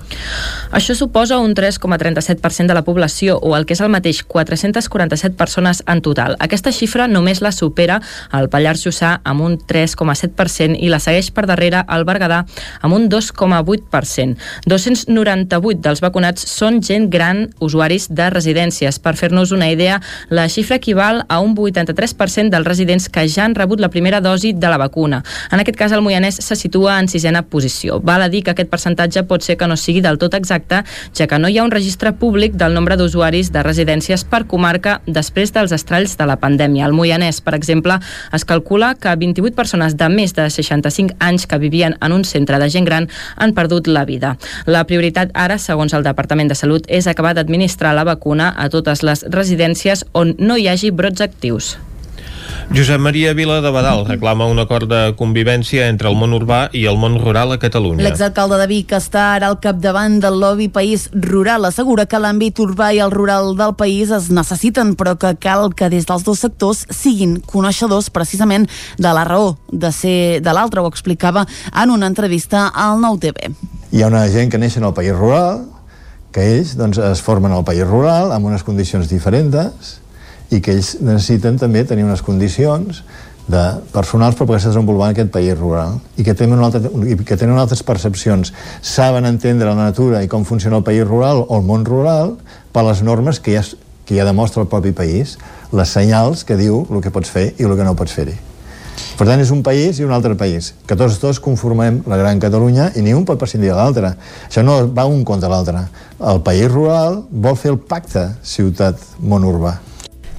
Això 0.72 0.96
suposa 0.96 1.40
un 1.44 1.56
3,37% 1.58 2.72
de 2.72 2.78
la 2.78 2.86
població, 2.88 3.36
o 3.36 3.56
el 3.58 3.66
que 3.66 3.76
és 3.76 3.84
el 3.84 3.92
mateix, 3.92 4.24
447 4.24 5.36
persones 5.36 5.84
en 5.88 6.04
total. 6.06 6.38
Aquesta 6.40 6.72
xifra 6.72 7.08
només 7.12 7.44
la 7.44 7.52
supera 7.52 8.00
el 8.32 8.48
Pallars 8.54 8.86
Jussà 8.86 9.09
amb 9.24 9.46
un 9.46 9.58
3,7% 9.60 10.78
i 10.80 10.90
la 10.92 11.02
segueix 11.04 11.32
per 11.36 11.46
darrere 11.50 11.84
el 11.90 12.06
Berguedà 12.08 12.44
amb 12.82 12.96
un 12.96 13.08
2,8%. 13.12 14.38
298 14.70 15.82
dels 15.84 16.04
vacunats 16.04 16.46
són 16.50 16.82
gent 16.86 17.10
gran 17.14 17.48
usuaris 17.60 18.10
de 18.10 18.30
residències. 18.34 19.00
Per 19.00 19.16
fer-nos 19.20 19.54
una 19.56 19.70
idea, 19.72 20.00
la 20.30 20.48
xifra 20.50 20.80
equival 20.80 21.24
a 21.28 21.40
un 21.40 21.56
83% 21.56 22.50
dels 22.54 22.68
residents 22.68 23.10
que 23.10 23.28
ja 23.28 23.46
han 23.46 23.56
rebut 23.56 23.80
la 23.80 23.90
primera 23.90 24.22
dosi 24.22 24.54
de 24.54 24.70
la 24.70 24.78
vacuna. 24.78 25.24
En 25.52 25.60
aquest 25.60 25.78
cas, 25.78 25.92
el 25.92 26.04
Moianès 26.06 26.40
se 26.44 26.56
situa 26.56 27.00
en 27.00 27.08
sisena 27.08 27.44
posició. 27.44 28.00
Val 28.00 28.22
a 28.22 28.30
dir 28.30 28.44
que 28.44 28.52
aquest 28.52 28.70
percentatge 28.70 29.24
pot 29.28 29.44
ser 29.46 29.58
que 29.58 29.68
no 29.68 29.78
sigui 29.78 30.02
del 30.02 30.20
tot 30.22 30.36
exacte, 30.38 30.84
ja 31.18 31.28
que 31.28 31.40
no 31.40 31.50
hi 31.50 31.58
ha 31.58 31.66
un 31.66 31.72
registre 31.72 32.14
públic 32.14 32.56
del 32.60 32.74
nombre 32.74 32.98
d'usuaris 32.98 33.52
de 33.52 33.64
residències 33.66 34.26
per 34.26 34.46
comarca 34.48 35.00
després 35.08 35.54
dels 35.56 35.74
estralls 35.76 36.16
de 36.18 36.28
la 36.30 36.40
pandèmia. 36.40 36.86
Al 36.86 36.94
Moianès, 36.94 37.42
per 37.42 37.56
exemple, 37.58 38.00
es 38.34 38.46
calcula 38.46 38.94
que 39.00 39.16
28 39.16 39.56
persones 39.56 39.98
de 39.98 40.10
més 40.14 40.36
de 40.38 40.50
65 40.50 41.18
anys 41.20 41.48
que 41.50 41.60
vivien 41.62 41.98
en 42.06 42.16
un 42.16 42.26
centre 42.26 42.60
de 42.60 42.70
gent 42.70 42.88
gran 42.88 43.10
han 43.36 43.56
perdut 43.58 43.88
la 43.88 44.06
vida. 44.06 44.36
La 44.66 44.86
prioritat 44.86 45.32
ara, 45.34 45.58
segons 45.58 45.94
el 45.94 46.06
Departament 46.06 46.52
de 46.52 46.58
Salut, 46.60 46.86
és 46.88 47.08
acabar 47.08 47.36
d'administrar 47.36 47.96
la 47.96 48.08
vacuna 48.08 48.54
a 48.58 48.70
totes 48.70 49.04
les 49.04 49.26
residències 49.30 50.06
on 50.14 50.36
no 50.40 50.58
hi 50.58 50.68
hagi 50.70 50.92
brots 50.92 51.22
actius. 51.26 51.78
Josep 52.70 53.00
Maria 53.02 53.34
Vila 53.34 53.62
de 53.62 53.70
Badal 53.72 54.06
reclama 54.06 54.46
un 54.46 54.60
acord 54.62 54.86
de 54.92 55.16
convivència 55.18 55.88
entre 55.90 56.06
el 56.06 56.14
món 56.14 56.36
urbà 56.38 56.68
i 56.78 56.84
el 56.86 57.00
món 57.02 57.16
rural 57.18 57.56
a 57.56 57.58
Catalunya. 57.58 58.04
L'exalcalde 58.06 58.60
de 58.62 58.68
Vic 58.70 58.92
està 58.94 59.24
ara 59.40 59.48
al 59.50 59.56
capdavant 59.58 60.20
del 60.22 60.38
lobby 60.38 60.68
País 60.70 61.08
Rural. 61.10 61.66
Assegura 61.66 62.06
que 62.06 62.20
l'àmbit 62.22 62.60
urbà 62.62 62.92
i 62.94 63.00
el 63.02 63.10
rural 63.10 63.56
del 63.58 63.74
país 63.74 64.12
es 64.14 64.28
necessiten, 64.30 64.92
però 65.00 65.16
que 65.18 65.32
cal 65.42 65.74
que 65.74 65.90
des 65.90 66.06
dels 66.06 66.26
dos 66.28 66.44
sectors 66.46 66.84
siguin 66.94 67.40
coneixedors 67.42 68.12
precisament 68.14 68.68
de 69.02 69.14
la 69.18 69.24
raó 69.26 69.56
de 69.72 69.90
ser 69.90 70.20
de 70.46 70.54
l'altre. 70.54 70.84
Ho 70.86 70.92
explicava 70.94 71.48
en 71.74 71.90
una 71.90 72.06
entrevista 72.06 72.68
al 72.70 73.02
Nou 73.02 73.18
TV. 73.18 73.50
Hi 73.90 74.04
ha 74.04 74.12
una 74.14 74.28
gent 74.30 74.54
que 74.54 74.62
neix 74.62 74.78
en 74.78 74.86
el 74.86 74.94
país 74.94 75.18
rural, 75.18 75.66
que 76.30 76.46
ells 76.60 76.76
doncs, 76.78 77.02
es 77.02 77.26
formen 77.26 77.50
al 77.50 77.66
país 77.66 77.82
rural 77.90 78.30
amb 78.30 78.46
unes 78.46 78.62
condicions 78.62 79.10
diferents, 79.10 79.98
i 80.50 80.62
que 80.62 80.74
ells 80.76 80.96
necessiten 81.02 81.60
també 81.62 81.84
tenir 81.86 82.06
unes 82.08 82.24
condicions 82.26 83.04
de 83.50 83.64
personals 83.94 84.38
per 84.38 84.46
poder 84.46 84.62
desenvolupar 84.62 85.10
en 85.10 85.16
aquest 85.16 85.32
país 85.34 85.56
rural 85.58 85.98
i 86.22 86.26
que 86.26 86.36
tenen, 86.38 86.60
una 86.60 86.68
altra, 86.70 86.82
que 87.26 87.38
tenen 87.38 87.58
altres 87.58 87.82
percepcions 87.84 88.54
saben 88.82 89.26
entendre 89.26 89.72
la 89.72 89.90
natura 89.90 90.22
i 90.24 90.30
com 90.30 90.46
funciona 90.46 90.78
el 90.78 90.86
país 90.86 91.02
rural 91.08 91.42
o 91.48 91.58
el 91.58 91.66
món 91.66 91.86
rural 91.86 92.36
per 92.74 92.86
les 92.86 93.02
normes 93.02 93.42
que 93.42 93.58
ja, 93.58 93.66
que 94.06 94.20
ja 94.20 94.28
demostra 94.28 94.62
el 94.62 94.70
propi 94.70 94.94
país 94.94 95.40
les 95.74 95.98
senyals 95.98 96.46
que 96.46 96.60
diu 96.62 96.86
el 96.90 97.02
que 97.02 97.14
pots 97.14 97.34
fer 97.34 97.52
i 97.58 97.66
el 97.66 97.76
que 97.78 97.90
no 97.90 97.98
pots 97.98 98.14
fer-hi 98.14 98.38
per 99.20 99.28
tant, 99.28 99.42
és 99.42 99.50
un 99.52 99.60
país 99.64 100.00
i 100.00 100.06
un 100.06 100.14
altre 100.16 100.36
país, 100.40 100.74
que 100.88 100.96
tots 101.00 101.18
dos 101.20 101.42
conformem 101.44 102.02
la 102.08 102.16
Gran 102.20 102.40
Catalunya 102.40 102.92
i 102.96 103.04
ni 103.04 103.16
un 103.16 103.26
pot 103.28 103.40
prescindir 103.40 103.72
de 103.72 103.76
l'altre. 103.76 104.14
Això 104.48 104.64
no 104.64 104.78
va 104.96 105.08
un 105.12 105.26
contra 105.28 105.52
l'altre. 105.52 105.86
El 106.32 106.40
país 106.44 106.72
rural 106.72 107.22
vol 107.30 107.60
fer 107.60 107.74
el 107.74 107.80
pacte 107.80 108.30
ciutat-món 108.44 109.48
urbà. 109.48 109.76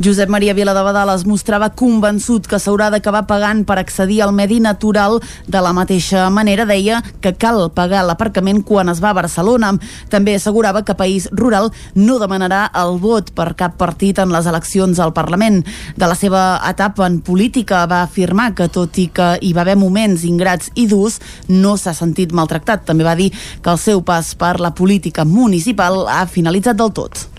Josep 0.00 0.30
Maria 0.32 0.54
Viladebadal 0.56 1.10
es 1.12 1.26
mostrava 1.28 1.66
convençut 1.76 2.46
que 2.48 2.56
s'haurà 2.56 2.86
d'acabar 2.88 3.26
pagant 3.28 3.66
per 3.68 3.74
accedir 3.76 4.22
al 4.24 4.30
medi 4.32 4.56
natural. 4.64 5.18
De 5.44 5.60
la 5.60 5.74
mateixa 5.76 6.22
manera 6.32 6.64
deia 6.64 7.02
que 7.20 7.34
cal 7.36 7.66
pagar 7.76 8.06
l'aparcament 8.08 8.62
quan 8.64 8.88
es 8.88 9.02
va 9.04 9.10
a 9.10 9.18
Barcelona. 9.18 9.74
També 10.08 10.38
assegurava 10.38 10.86
que 10.88 10.96
País 10.96 11.28
Rural 11.36 11.68
no 12.00 12.16
demanarà 12.16 12.62
el 12.80 12.96
vot 13.02 13.28
per 13.36 13.50
cap 13.60 13.76
partit 13.76 14.22
en 14.24 14.32
les 14.32 14.48
eleccions 14.48 15.02
al 15.04 15.12
Parlament. 15.12 15.60
De 16.00 16.08
la 16.08 16.16
seva 16.16 16.62
etapa 16.70 17.04
en 17.04 17.20
política 17.20 17.84
va 17.84 18.00
afirmar 18.06 18.54
que 18.56 18.70
tot 18.72 18.96
i 18.96 19.10
que 19.12 19.34
hi 19.44 19.52
va 19.52 19.66
haver 19.66 19.76
moments 19.76 20.24
ingrats 20.24 20.72
i 20.80 20.86
durs, 20.88 21.20
no 21.52 21.76
s'ha 21.76 21.92
sentit 21.92 22.32
maltractat. 22.32 22.88
També 22.88 23.04
va 23.04 23.18
dir 23.20 23.28
que 23.60 23.76
el 23.76 23.76
seu 23.76 24.00
pas 24.00 24.32
per 24.32 24.56
la 24.64 24.72
política 24.72 25.28
municipal 25.28 26.06
ha 26.08 26.24
finalitzat 26.24 26.80
del 26.80 26.96
tot. 26.96 27.29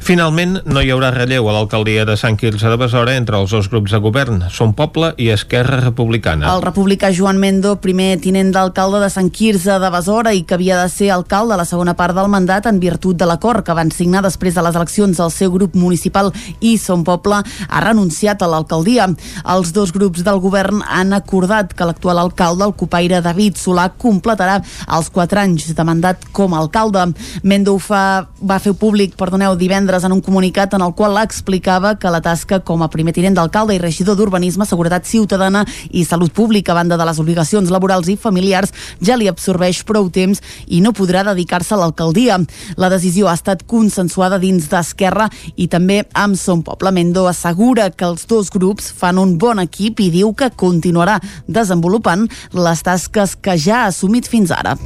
Finalment, 0.00 0.60
no 0.66 0.82
hi 0.82 0.90
haurà 0.94 1.10
relleu 1.14 1.48
a 1.48 1.54
l'alcaldia 1.56 2.04
de 2.06 2.16
Sant 2.18 2.36
Quirze 2.38 2.68
de 2.70 2.78
Besora 2.78 3.16
entre 3.16 3.38
els 3.40 3.50
dos 3.54 3.68
grups 3.72 3.94
de 3.94 4.00
govern, 4.02 4.42
Som 4.52 4.74
Poble 4.76 5.12
i 5.18 5.30
Esquerra 5.34 5.80
Republicana. 5.82 6.48
El 6.52 6.62
republicà 6.64 7.10
Joan 7.14 7.40
Mendo, 7.42 7.76
primer 7.82 8.16
tinent 8.22 8.52
d'alcalde 8.54 9.00
de 9.02 9.10
Sant 9.12 9.30
Quirze 9.34 9.78
de 9.82 9.90
Besora 9.92 10.34
i 10.36 10.44
que 10.46 10.56
havia 10.56 10.78
de 10.82 10.88
ser 10.92 11.10
alcalde 11.14 11.56
a 11.56 11.60
la 11.60 11.66
segona 11.68 11.96
part 11.98 12.16
del 12.16 12.30
mandat 12.32 12.68
en 12.70 12.80
virtut 12.82 13.18
de 13.18 13.28
l'acord 13.28 13.64
que 13.66 13.76
van 13.76 13.90
signar 13.90 14.22
després 14.24 14.54
de 14.54 14.64
les 14.64 14.76
eleccions 14.78 15.20
al 15.20 15.32
seu 15.34 15.52
grup 15.54 15.74
municipal 15.74 16.32
i 16.60 16.76
Som 16.78 17.04
Poble, 17.06 17.42
ha 17.42 17.84
renunciat 17.84 18.42
a 18.42 18.50
l'alcaldia. 18.50 19.08
Els 19.56 19.72
dos 19.74 19.92
grups 19.94 20.24
del 20.26 20.40
govern 20.44 20.82
han 20.86 21.12
acordat 21.16 21.74
que 21.74 21.88
l'actual 21.88 22.20
alcalde, 22.22 22.66
el 22.66 22.76
copaire 22.78 23.22
David 23.24 23.58
Solà, 23.60 23.88
completarà 23.90 24.60
els 24.96 25.10
quatre 25.10 25.42
anys 25.42 25.72
de 25.76 25.86
mandat 25.86 26.24
com 26.36 26.54
a 26.54 26.62
alcalde. 26.62 27.08
Mendo 27.42 27.76
fa, 27.82 28.26
va 28.40 28.60
fer 28.62 28.74
públic, 28.78 29.16
perdoneu, 29.18 29.56
divendres 29.66 30.04
en 30.06 30.12
un 30.14 30.20
comunicat 30.22 30.74
en 30.76 30.82
el 30.84 30.94
qual 30.94 31.16
explicava 31.18 31.96
que 31.98 32.10
la 32.12 32.20
tasca 32.22 32.60
com 32.62 32.84
a 32.84 32.90
primer 32.92 33.14
tinent 33.16 33.34
d'alcalde 33.34 33.74
i 33.74 33.80
regidor 33.82 34.14
d'Urbanisme, 34.14 34.66
Seguretat 34.68 35.08
Ciutadana 35.10 35.64
i 35.90 36.04
Salut 36.06 36.30
Pública, 36.30 36.70
a 36.70 36.78
banda 36.78 36.98
de 36.98 37.06
les 37.08 37.18
obligacions 37.18 37.72
laborals 37.74 38.06
i 38.12 38.16
familiars, 38.16 38.70
ja 39.02 39.16
li 39.18 39.26
absorbeix 39.26 39.82
prou 39.88 40.06
temps 40.12 40.42
i 40.66 40.80
no 40.84 40.94
podrà 40.94 41.24
dedicar-se 41.26 41.74
a 41.74 41.80
l'alcaldia. 41.80 42.38
La 42.78 42.92
decisió 42.92 43.26
ha 43.26 43.34
estat 43.34 43.66
consensuada 43.66 44.38
dins 44.38 44.70
d'Esquerra 44.70 45.26
i 45.56 45.66
també 45.72 46.04
amb 46.14 46.38
Son 46.38 46.62
Poble. 46.62 46.94
Mendo 46.94 47.26
assegura 47.26 47.90
que 47.90 48.06
els 48.06 48.28
dos 48.30 48.52
grups 48.54 48.92
fan 48.94 49.18
un 49.18 49.34
bon 49.38 49.64
equip 49.64 50.04
i 50.04 50.12
diu 50.14 50.34
que 50.36 50.52
continuarà 50.54 51.18
desenvolupant 51.48 52.28
les 52.54 52.86
tasques 52.86 53.36
que 53.40 53.58
ja 53.58 53.82
ha 53.82 53.92
assumit 53.94 54.30
fins 54.30 54.54
ara. 54.54 54.76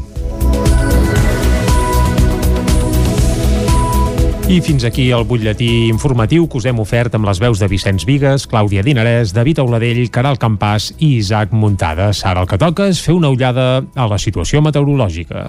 I 4.51 4.59
fins 4.59 4.83
aquí 4.83 5.05
el 5.15 5.23
butlletí 5.31 5.87
informatiu 5.87 6.49
que 6.51 6.59
us 6.59 6.65
hem 6.67 6.81
ofert 6.83 7.15
amb 7.15 7.29
les 7.29 7.39
veus 7.39 7.61
de 7.63 7.69
Vicenç 7.71 8.03
Vigues, 8.03 8.49
Clàudia 8.51 8.83
Dinarès, 8.83 9.31
David 9.31 9.61
Auladell, 9.63 10.01
Caral 10.11 10.41
Campàs 10.43 10.89
i 10.99 11.13
Isaac 11.21 11.53
Muntades. 11.55 12.25
Ara 12.27 12.43
el 12.43 12.49
que 12.51 12.59
toca 12.59 12.89
és 12.91 12.99
fer 12.99 13.15
una 13.15 13.31
ullada 13.31 13.85
a 13.95 14.07
la 14.11 14.19
situació 14.19 14.59
meteorològica. 14.59 15.45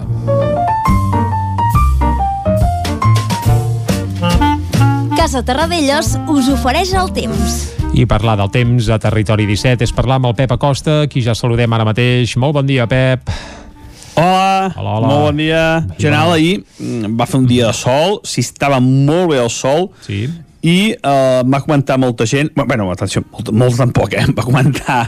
Casa 5.16 5.42
Terradellos 5.42 6.12
us 6.30 6.52
ofereix 6.54 6.94
el 6.94 7.10
temps. 7.16 7.56
I 7.98 8.06
parlar 8.06 8.36
del 8.38 8.54
temps 8.54 8.86
a 8.86 9.00
Territori 9.02 9.48
17 9.50 9.82
és 9.82 9.96
parlar 9.96 10.20
amb 10.22 10.30
el 10.30 10.38
Pep 10.38 10.54
Acosta, 10.54 11.08
qui 11.10 11.26
ja 11.26 11.34
saludem 11.34 11.74
ara 11.74 11.88
mateix. 11.90 12.36
Molt 12.38 12.54
bon 12.60 12.70
dia, 12.70 12.86
Pep. 12.86 13.34
Hola, 14.14 14.72
hola, 14.76 14.90
hola. 14.90 15.06
molt 15.08 15.22
bon 15.30 15.36
dia. 15.40 15.86
General, 15.96 16.34
ahir 16.34 16.60
mm, 16.60 17.14
va 17.16 17.26
fer 17.28 17.38
un 17.40 17.46
dia 17.48 17.70
de 17.70 17.76
sol, 17.76 18.18
si 18.28 18.42
estava 18.44 18.80
molt 18.82 19.30
bé 19.30 19.38
el 19.40 19.48
sol, 19.50 19.88
sí. 20.04 20.26
i 20.60 20.92
uh, 20.98 21.40
va 21.48 21.62
comentar 21.64 21.96
molta 22.00 22.26
gent, 22.28 22.52
bueno, 22.58 22.90
atenció, 22.92 23.24
molt, 23.32 23.48
molt 23.56 23.80
tampoc, 23.80 24.12
eh? 24.12 24.26
va 24.36 24.44
comentar 24.44 25.00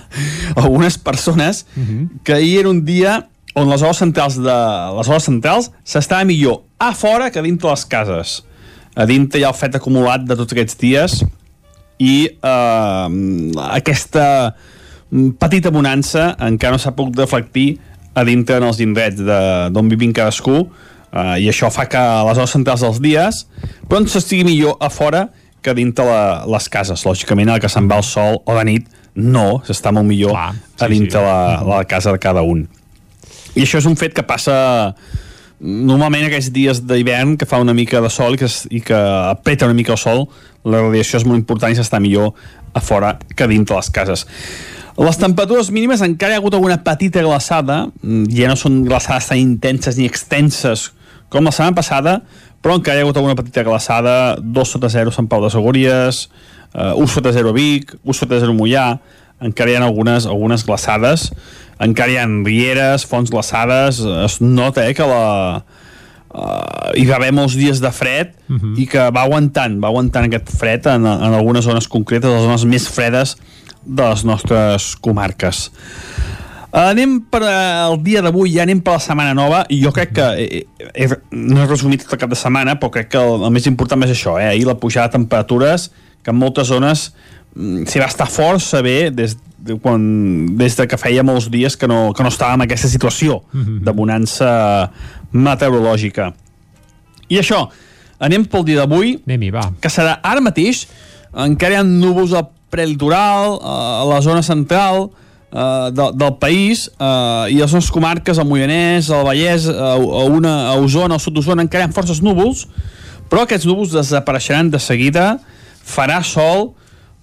algunes 0.56 0.96
persones 0.96 1.66
uh 1.76 1.82
-huh. 1.82 2.08
que 2.24 2.34
ahir 2.34 2.60
era 2.60 2.70
un 2.70 2.84
dia 2.84 3.28
on 3.54 3.68
les 3.68 3.82
hores 3.82 3.98
centrals 3.98 4.36
de 4.36 4.56
les 4.96 5.08
hores 5.08 5.22
centrals 5.22 5.70
s'estava 5.84 6.24
millor 6.24 6.62
a 6.78 6.94
fora 6.94 7.30
que 7.30 7.42
dintre 7.42 7.70
les 7.70 7.84
cases. 7.84 8.44
A 8.96 9.06
dintre 9.06 9.40
hi 9.40 9.44
ha 9.44 9.48
el 9.48 9.54
fet 9.54 9.74
acumulat 9.74 10.24
de 10.24 10.36
tots 10.36 10.52
aquests 10.52 10.78
dies 10.78 11.24
i 11.98 12.30
uh, 12.42 13.08
aquesta 13.70 14.54
petita 15.38 15.70
bonança 15.70 16.34
encara 16.40 16.72
no 16.72 16.78
s'ha 16.78 16.94
pogut 16.96 17.18
reflectir 17.18 17.78
a 18.14 18.24
dintre 18.26 18.58
en 18.60 18.68
els 18.68 18.80
indrets 18.84 19.20
d'on 19.20 19.90
vivim 19.90 20.12
cadascú 20.14 20.56
uh, 20.64 21.36
i 21.40 21.48
això 21.50 21.70
fa 21.74 21.86
que 21.90 22.02
les 22.28 22.38
hores 22.38 22.54
centrals 22.54 22.84
dels 22.86 23.00
dies 23.02 23.44
doncs 23.90 24.14
s'estigui 24.14 24.46
millor 24.46 24.78
a 24.80 24.90
fora 24.92 25.28
que 25.64 25.72
dintre 25.74 26.04
la, 26.04 26.44
les 26.50 26.68
cases. 26.68 27.06
Lògicament 27.08 27.54
el 27.54 27.60
que 27.62 27.70
se'n 27.72 27.88
va 27.88 27.98
al 28.02 28.06
sol 28.06 28.42
o 28.44 28.56
de 28.58 28.64
nit 28.68 28.88
no, 29.14 29.62
s'està 29.64 29.94
molt 29.94 30.06
millor 30.08 30.34
Clar, 30.34 30.50
sí, 30.74 30.84
a 30.84 30.88
dintre 30.90 31.20
sí. 31.20 31.26
La, 31.26 31.60
la 31.68 31.84
casa 31.88 32.12
de 32.12 32.20
cada 32.20 32.42
un. 32.44 32.66
I 33.54 33.62
això 33.62 33.78
és 33.80 33.86
un 33.88 33.96
fet 33.96 34.14
que 34.16 34.26
passa 34.26 34.56
normalment 35.64 36.26
aquests 36.26 36.50
dies 36.52 36.82
d'hivern 36.84 37.38
que 37.40 37.46
fa 37.48 37.60
una 37.62 37.72
mica 37.76 38.02
de 38.04 38.10
sol 38.12 38.36
i 38.36 38.40
que, 38.40 38.50
i 38.74 38.82
que 38.84 38.98
apreta 39.30 39.68
una 39.70 39.76
mica 39.78 39.94
el 39.94 40.00
sol 40.02 40.26
la 40.66 40.82
radiació 40.82 41.20
és 41.20 41.26
molt 41.28 41.38
important 41.40 41.72
i 41.72 41.78
s'està 41.78 42.00
millor 42.02 42.34
a 42.74 42.82
fora 42.82 43.14
que 43.36 43.46
dintre 43.48 43.78
les 43.78 43.88
cases 43.94 44.26
les 44.96 45.18
temperatures 45.18 45.70
mínimes 45.74 46.02
encara 46.06 46.34
hi 46.34 46.36
ha 46.36 46.42
hagut 46.42 46.54
alguna 46.54 46.78
petita 46.86 47.22
glaçada, 47.22 47.88
mm, 48.02 48.28
ja 48.30 48.48
no 48.50 48.56
són 48.56 48.84
glaçades 48.86 49.26
tan 49.30 49.40
intenses 49.40 49.98
ni 49.98 50.06
extenses 50.06 50.92
com 51.28 51.44
la 51.44 51.50
setmana 51.50 51.74
passada, 51.74 52.20
però 52.62 52.78
encara 52.78 52.98
hi 52.98 53.02
ha 53.02 53.04
hagut 53.04 53.18
alguna 53.18 53.34
petita 53.34 53.64
glaçada, 53.66 54.36
2 54.38 54.70
sota 54.76 54.88
0 54.88 55.10
Sant 55.10 55.26
Pau 55.28 55.42
de 55.42 55.50
Segúries, 55.50 56.28
uh, 56.74 56.94
1 56.94 57.10
sota 57.10 57.32
0 57.34 57.52
Vic, 57.52 57.96
1 58.04 58.14
sota 58.14 58.38
0 58.38 58.54
Mollà, 58.54 59.00
encara 59.42 59.72
hi 59.72 59.74
ha 59.76 59.82
algunes, 59.82 60.28
algunes 60.30 60.64
glaçades, 60.64 61.32
encara 61.82 62.12
hi 62.12 62.20
ha 62.20 62.28
rieres, 62.46 63.04
fonts 63.04 63.34
glaçades, 63.34 63.98
es 63.98 64.40
nota 64.40 64.86
eh, 64.86 64.94
que 64.94 65.08
la, 65.10 65.64
uh, 66.30 66.94
hi 66.94 67.04
va 67.10 67.18
haver 67.18 67.32
molts 67.34 67.58
dies 67.58 67.82
de 67.82 67.90
fred 67.90 68.30
uh 68.48 68.56
-huh. 68.56 68.78
i 68.78 68.86
que 68.86 69.10
va 69.10 69.26
aguantant, 69.26 69.80
va 69.82 69.88
aguantant 69.88 70.30
aquest 70.30 70.54
fred 70.54 70.86
en, 70.86 71.04
en 71.04 71.34
algunes 71.34 71.64
zones 71.64 71.88
concretes, 71.88 72.30
les 72.30 72.46
zones 72.46 72.64
més 72.64 72.88
fredes 72.88 73.36
de 73.86 74.02
les 74.02 74.24
nostres 74.24 74.94
comarques. 75.04 75.68
Anem 76.74 77.20
per 77.30 77.44
el 77.46 78.00
dia 78.02 78.18
d'avui, 78.24 78.50
ja 78.56 78.64
anem 78.64 78.80
per 78.82 78.96
la 78.96 79.02
setmana 79.02 79.34
nova, 79.36 79.60
i 79.70 79.78
jo 79.78 79.92
crec 79.94 80.10
que, 80.16 80.24
he, 80.42 80.64
he, 80.90 81.06
no 81.30 81.62
he 81.62 81.68
resumit 81.68 82.02
tot 82.02 82.16
el 82.16 82.22
cap 82.24 82.32
de 82.32 82.38
setmana, 82.38 82.74
però 82.80 82.90
crec 82.96 83.12
que 83.12 83.20
el, 83.20 83.44
el 83.46 83.52
més 83.54 83.68
important 83.70 84.02
és 84.08 84.14
això, 84.16 84.34
eh? 84.42 84.48
ahir 84.50 84.66
la 84.66 84.74
pujada 84.80 85.12
de 85.12 85.20
temperatures, 85.20 85.92
que 86.24 86.34
en 86.34 86.40
moltes 86.40 86.72
zones 86.72 87.12
mm, 87.54 87.84
s'hi 87.86 88.02
va 88.02 88.08
estar 88.10 88.26
força 88.26 88.82
bé 88.82 89.12
des 89.14 89.36
de, 89.38 89.78
quan, 89.78 90.02
des 90.58 90.74
de 90.74 90.88
que 90.90 90.98
feia 90.98 91.22
molts 91.22 91.46
dies 91.52 91.78
que 91.78 91.86
no, 91.86 92.08
que 92.16 92.26
no 92.26 92.32
estàvem 92.32 92.58
en 92.58 92.66
aquesta 92.66 92.90
situació 92.90 93.44
de 93.86 93.94
bonança 93.94 94.50
meteorològica. 95.30 96.32
I 97.30 97.38
això, 97.38 97.68
anem 98.18 98.44
pel 98.50 98.66
dia 98.66 98.82
d'avui, 98.82 99.20
que 99.80 99.92
serà 99.92 100.18
ara 100.26 100.42
mateix, 100.42 100.88
encara 101.46 101.78
hi 101.78 101.80
ha 101.80 101.86
núvols 101.86 102.34
al 102.34 102.50
prelitoral, 102.74 103.60
eh, 103.60 104.02
a 104.02 104.04
la 104.10 104.20
zona 104.22 104.42
central 104.42 105.10
eh, 105.52 105.90
de, 105.94 106.10
del 106.18 106.34
país 106.42 106.88
eh, 106.98 107.54
i 107.54 107.60
les 107.60 107.70
nostres 107.70 107.92
comarques, 107.94 108.38
el 108.38 108.48
Moianès, 108.50 109.10
el 109.14 109.26
Vallès, 109.26 109.68
a, 109.70 109.94
a, 109.94 110.24
una, 110.26 110.54
a 110.72 110.78
Osona, 110.82 111.14
al 111.14 111.22
sud 111.22 111.38
d'Osona, 111.38 111.62
encara 111.62 111.86
hi 111.86 111.88
ha 111.88 111.94
forces 111.94 112.22
núvols, 112.24 112.66
però 113.30 113.44
aquests 113.44 113.68
núvols 113.70 113.94
desapareixeran 113.94 114.72
de 114.74 114.80
seguida, 114.82 115.36
farà 115.84 116.18
sol, 116.26 116.72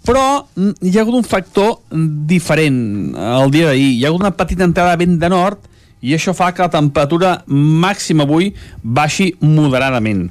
però 0.07 0.47
hi 0.57 0.95
ha 0.95 1.03
hagut 1.03 1.19
un 1.19 1.27
factor 1.27 1.75
diferent 1.91 2.79
el 3.13 3.51
dia 3.53 3.67
d'ahir. 3.69 3.91
Hi 3.99 4.05
ha 4.05 4.09
hagut 4.09 4.23
una 4.23 4.33
petita 4.33 4.65
entrada 4.65 4.95
de 4.95 5.03
vent 5.03 5.19
de 5.21 5.29
nord 5.29 5.67
i 6.01 6.15
això 6.15 6.33
fa 6.33 6.47
que 6.57 6.65
la 6.65 6.73
temperatura 6.73 7.35
màxima 7.45 8.25
avui 8.25 8.49
baixi 8.81 9.29
moderadament. 9.45 10.25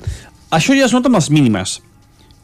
Això 0.51 0.75
ja 0.75 0.89
es 0.89 0.97
nota 0.97 1.07
amb 1.07 1.21
les 1.21 1.31
mínimes 1.31 1.77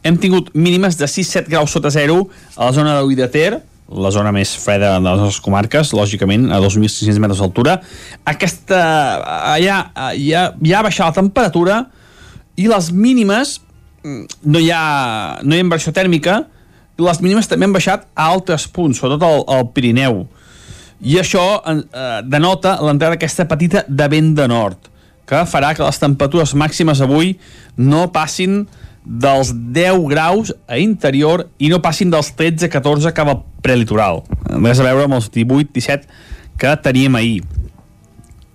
hem 0.07 0.17
tingut 0.21 0.53
mínimes 0.55 0.97
de 0.99 1.07
6-7 1.09 1.51
graus 1.51 1.73
sota 1.75 1.91
zero 1.93 2.27
a 2.55 2.69
la 2.69 2.73
zona 2.75 2.95
de 3.01 3.15
de 3.15 3.27
Ter, 3.27 3.61
la 3.87 4.11
zona 4.11 4.33
més 4.35 4.51
freda 4.59 4.97
de 4.97 5.03
les 5.05 5.21
nostres 5.21 5.43
comarques, 5.43 5.93
lògicament, 5.95 6.49
a 6.51 6.59
2.600 6.59 7.21
metres 7.23 7.39
d'altura. 7.39 7.77
Aquesta... 8.27 8.79
Allà 9.53 9.77
ja, 10.19 10.49
ja 10.59 10.79
ha 10.79 10.83
baixat 10.83 11.07
la 11.07 11.15
temperatura 11.21 11.77
i 12.59 12.67
les 12.67 12.91
mínimes 12.91 13.59
mm, 14.03 14.41
no 14.51 14.59
hi 14.59 14.71
ha, 14.73 14.83
no 15.43 15.55
hi 15.55 15.61
ha 15.61 15.67
inversió 15.67 15.93
tèrmica, 15.95 16.41
les 16.97 17.21
mínimes 17.21 17.47
també 17.47 17.67
han 17.67 17.75
baixat 17.75 18.07
a 18.15 18.27
altres 18.33 18.65
punts, 18.73 18.99
sobretot 18.99 19.23
al, 19.23 19.43
al 19.53 19.67
Pirineu. 19.71 20.25
I 21.05 21.19
això 21.21 21.45
eh, 21.61 22.21
denota 22.25 22.79
l'entrada 22.81 23.13
d'aquesta 23.13 23.45
petita 23.47 23.85
de 23.87 24.07
vent 24.09 24.33
de 24.35 24.47
nord, 24.49 24.89
que 25.29 25.43
farà 25.45 25.75
que 25.77 25.85
les 25.85 26.01
temperatures 26.01 26.55
màximes 26.57 27.03
avui 27.05 27.35
no 27.77 28.07
passin 28.15 28.63
dels 29.07 29.53
10 29.55 30.03
graus 30.11 30.51
a 30.67 30.77
interior 30.83 31.45
i 31.63 31.69
no 31.71 31.79
passin 31.83 32.11
dels 32.11 32.33
13-14 32.35 33.13
cap 33.15 33.31
al 33.31 33.39
prelitoral. 33.63 34.25
Res 34.51 34.81
a 34.83 34.87
veure 34.87 35.07
amb 35.07 35.15
els 35.17 35.29
18-17 35.31 36.03
que 36.59 36.73
teníem 36.83 37.15
ahir. 37.15 37.41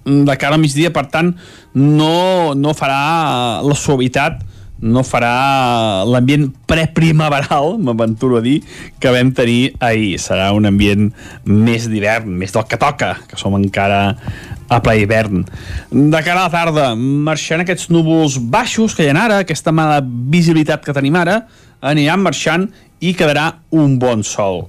De 0.04 0.36
cara 0.36 0.58
al 0.58 0.60
migdia, 0.60 0.90
per 0.92 1.06
tant, 1.08 1.30
no, 1.72 2.52
no 2.58 2.74
farà 2.76 3.62
la 3.64 3.76
suavitat 3.78 4.42
no 4.82 5.04
farà 5.06 6.02
l'ambient 6.08 6.48
preprimaveral, 6.66 7.76
m'aventuro 7.78 8.40
a 8.40 8.42
dir, 8.44 8.58
que 8.98 9.12
vam 9.14 9.30
tenir 9.34 9.76
ahir. 9.80 10.18
Serà 10.20 10.50
un 10.56 10.66
ambient 10.66 11.08
més 11.46 11.86
d'hivern, 11.90 12.28
més 12.28 12.54
del 12.54 12.66
que 12.66 12.80
toca, 12.80 13.14
que 13.30 13.38
som 13.38 13.54
encara 13.58 14.02
a 14.72 14.80
ple 14.82 14.98
hivern. 15.02 15.44
De 15.90 16.22
cara 16.24 16.42
a 16.42 16.48
la 16.48 16.52
tarda, 16.52 16.86
marxant 16.96 17.62
aquests 17.62 17.90
núvols 17.94 18.40
baixos 18.42 18.96
que 18.96 19.06
hi 19.06 19.12
ha 19.12 19.18
ara, 19.24 19.42
aquesta 19.42 19.74
mala 19.74 20.00
visibilitat 20.02 20.82
que 20.84 20.96
tenim 20.96 21.18
ara, 21.20 21.44
aniran 21.82 22.22
marxant 22.22 22.68
i 23.02 23.12
quedarà 23.18 23.48
un 23.74 23.98
bon 24.02 24.22
sol. 24.26 24.64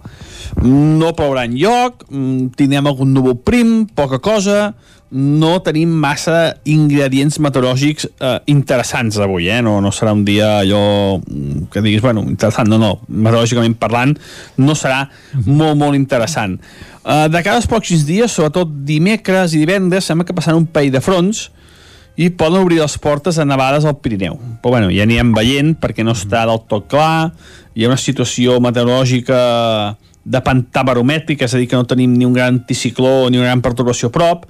No 0.62 1.13
plourà 1.17 1.45
en 1.47 1.56
lloc, 1.58 2.06
mm, 2.10 2.54
tindrem 2.58 2.88
algun 2.88 3.13
núvol 3.13 3.38
prim, 3.38 3.86
poca 3.86 4.19
cosa, 4.19 4.73
no 5.13 5.60
tenim 5.62 5.91
massa 6.02 6.56
ingredients 6.65 7.38
meteorològics 7.43 8.08
eh, 8.10 8.38
interessants 8.49 9.19
avui, 9.21 9.45
eh? 9.54 9.60
no, 9.62 9.76
no 9.84 9.91
serà 9.93 10.13
un 10.15 10.23
dia 10.26 10.58
allò 10.63 11.19
mm, 11.19 11.67
que 11.73 11.84
diguis, 11.86 12.02
bueno, 12.02 12.23
interessant, 12.26 12.71
no, 12.71 12.80
no, 12.82 12.95
meteorològicament 13.08 13.78
parlant, 13.78 14.15
no 14.58 14.76
serà 14.78 15.04
molt, 15.45 15.78
molt 15.78 15.97
interessant. 15.99 16.58
Eh, 17.04 17.28
de 17.30 17.43
cada 17.45 17.62
pocs 17.69 18.08
dies, 18.08 18.34
sobretot 18.34 18.71
dimecres 18.88 19.54
i 19.54 19.62
divendres, 19.62 20.10
sembla 20.10 20.26
que 20.26 20.34
passaran 20.34 20.63
un 20.63 20.71
parell 20.73 20.95
de 20.95 21.04
fronts 21.04 21.49
i 22.17 22.32
poden 22.34 22.62
obrir 22.62 22.80
les 22.82 22.97
portes 23.02 23.38
a 23.38 23.45
nevades 23.45 23.86
al 23.86 23.99
Pirineu. 24.02 24.39
Però 24.62 24.73
bueno, 24.73 24.89
ja 24.93 25.06
anirem 25.06 25.34
veient 25.38 25.76
perquè 25.82 26.06
no 26.06 26.17
està 26.17 26.45
del 26.49 26.65
tot 26.69 26.89
clar, 26.89 27.34
hi 27.73 27.86
ha 27.86 27.93
una 27.93 28.02
situació 28.02 28.58
meteorològica 28.62 29.39
de 30.23 30.41
pantà 30.41 30.82
baromètric, 30.88 31.41
és 31.43 31.54
a 31.54 31.60
dir, 31.60 31.69
que 31.69 31.78
no 31.78 31.86
tenim 31.89 32.13
ni 32.17 32.26
un 32.26 32.34
gran 32.34 32.62
anticicló 32.62 33.30
ni 33.30 33.38
una 33.38 33.49
gran 33.49 33.62
perturbació 33.65 34.10
a 34.10 34.15
prop, 34.15 34.45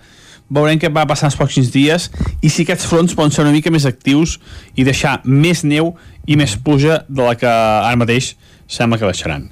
veurem 0.50 0.80
què 0.82 0.92
va 0.94 1.06
passar 1.10 1.30
els 1.30 1.38
pròxims 1.40 1.72
dies 1.74 2.10
i 2.42 2.50
si 2.50 2.66
aquests 2.66 2.88
fronts 2.90 3.16
poden 3.18 3.32
ser 3.32 3.46
una 3.46 3.54
mica 3.56 3.72
més 3.74 3.88
actius 3.90 4.40
i 4.76 4.86
deixar 4.88 5.20
més 5.24 5.64
neu 5.64 5.94
i 6.28 6.38
més 6.40 6.56
pluja 6.58 7.04
de 7.08 7.24
la 7.24 7.36
que 7.40 7.50
ara 7.50 8.00
mateix 8.00 8.34
sembla 8.68 9.00
que 9.00 9.10
deixaran. 9.10 9.50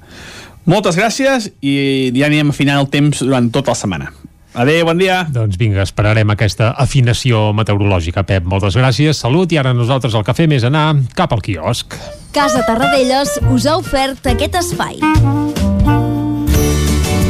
Moltes 0.68 0.98
gràcies 0.98 1.50
i 1.60 2.12
ja 2.14 2.28
anirem 2.28 2.52
afinant 2.52 2.82
el 2.82 2.90
temps 2.90 3.24
durant 3.24 3.50
tota 3.50 3.74
la 3.74 3.78
setmana. 3.78 4.12
Adéu, 4.52 4.84
bon 4.84 4.98
dia. 5.00 5.22
Doncs 5.32 5.56
vinga, 5.56 5.80
esperarem 5.80 6.28
aquesta 6.34 6.74
afinació 6.76 7.50
meteorològica, 7.56 8.26
Pep. 8.28 8.44
Moltes 8.44 8.76
gràcies, 8.76 9.16
salut, 9.24 9.52
i 9.52 9.58
ara 9.58 9.72
nosaltres 9.72 10.14
el 10.14 10.26
que 10.28 10.36
fem 10.36 10.52
és 10.58 10.68
anar 10.68 10.90
cap 11.16 11.32
al 11.32 11.40
quiosc. 11.44 11.96
Casa 12.36 12.60
Tarradellas 12.68 13.38
us 13.48 13.66
ha 13.66 13.78
ofert 13.80 14.28
aquest 14.36 14.60
espai. 14.60 15.00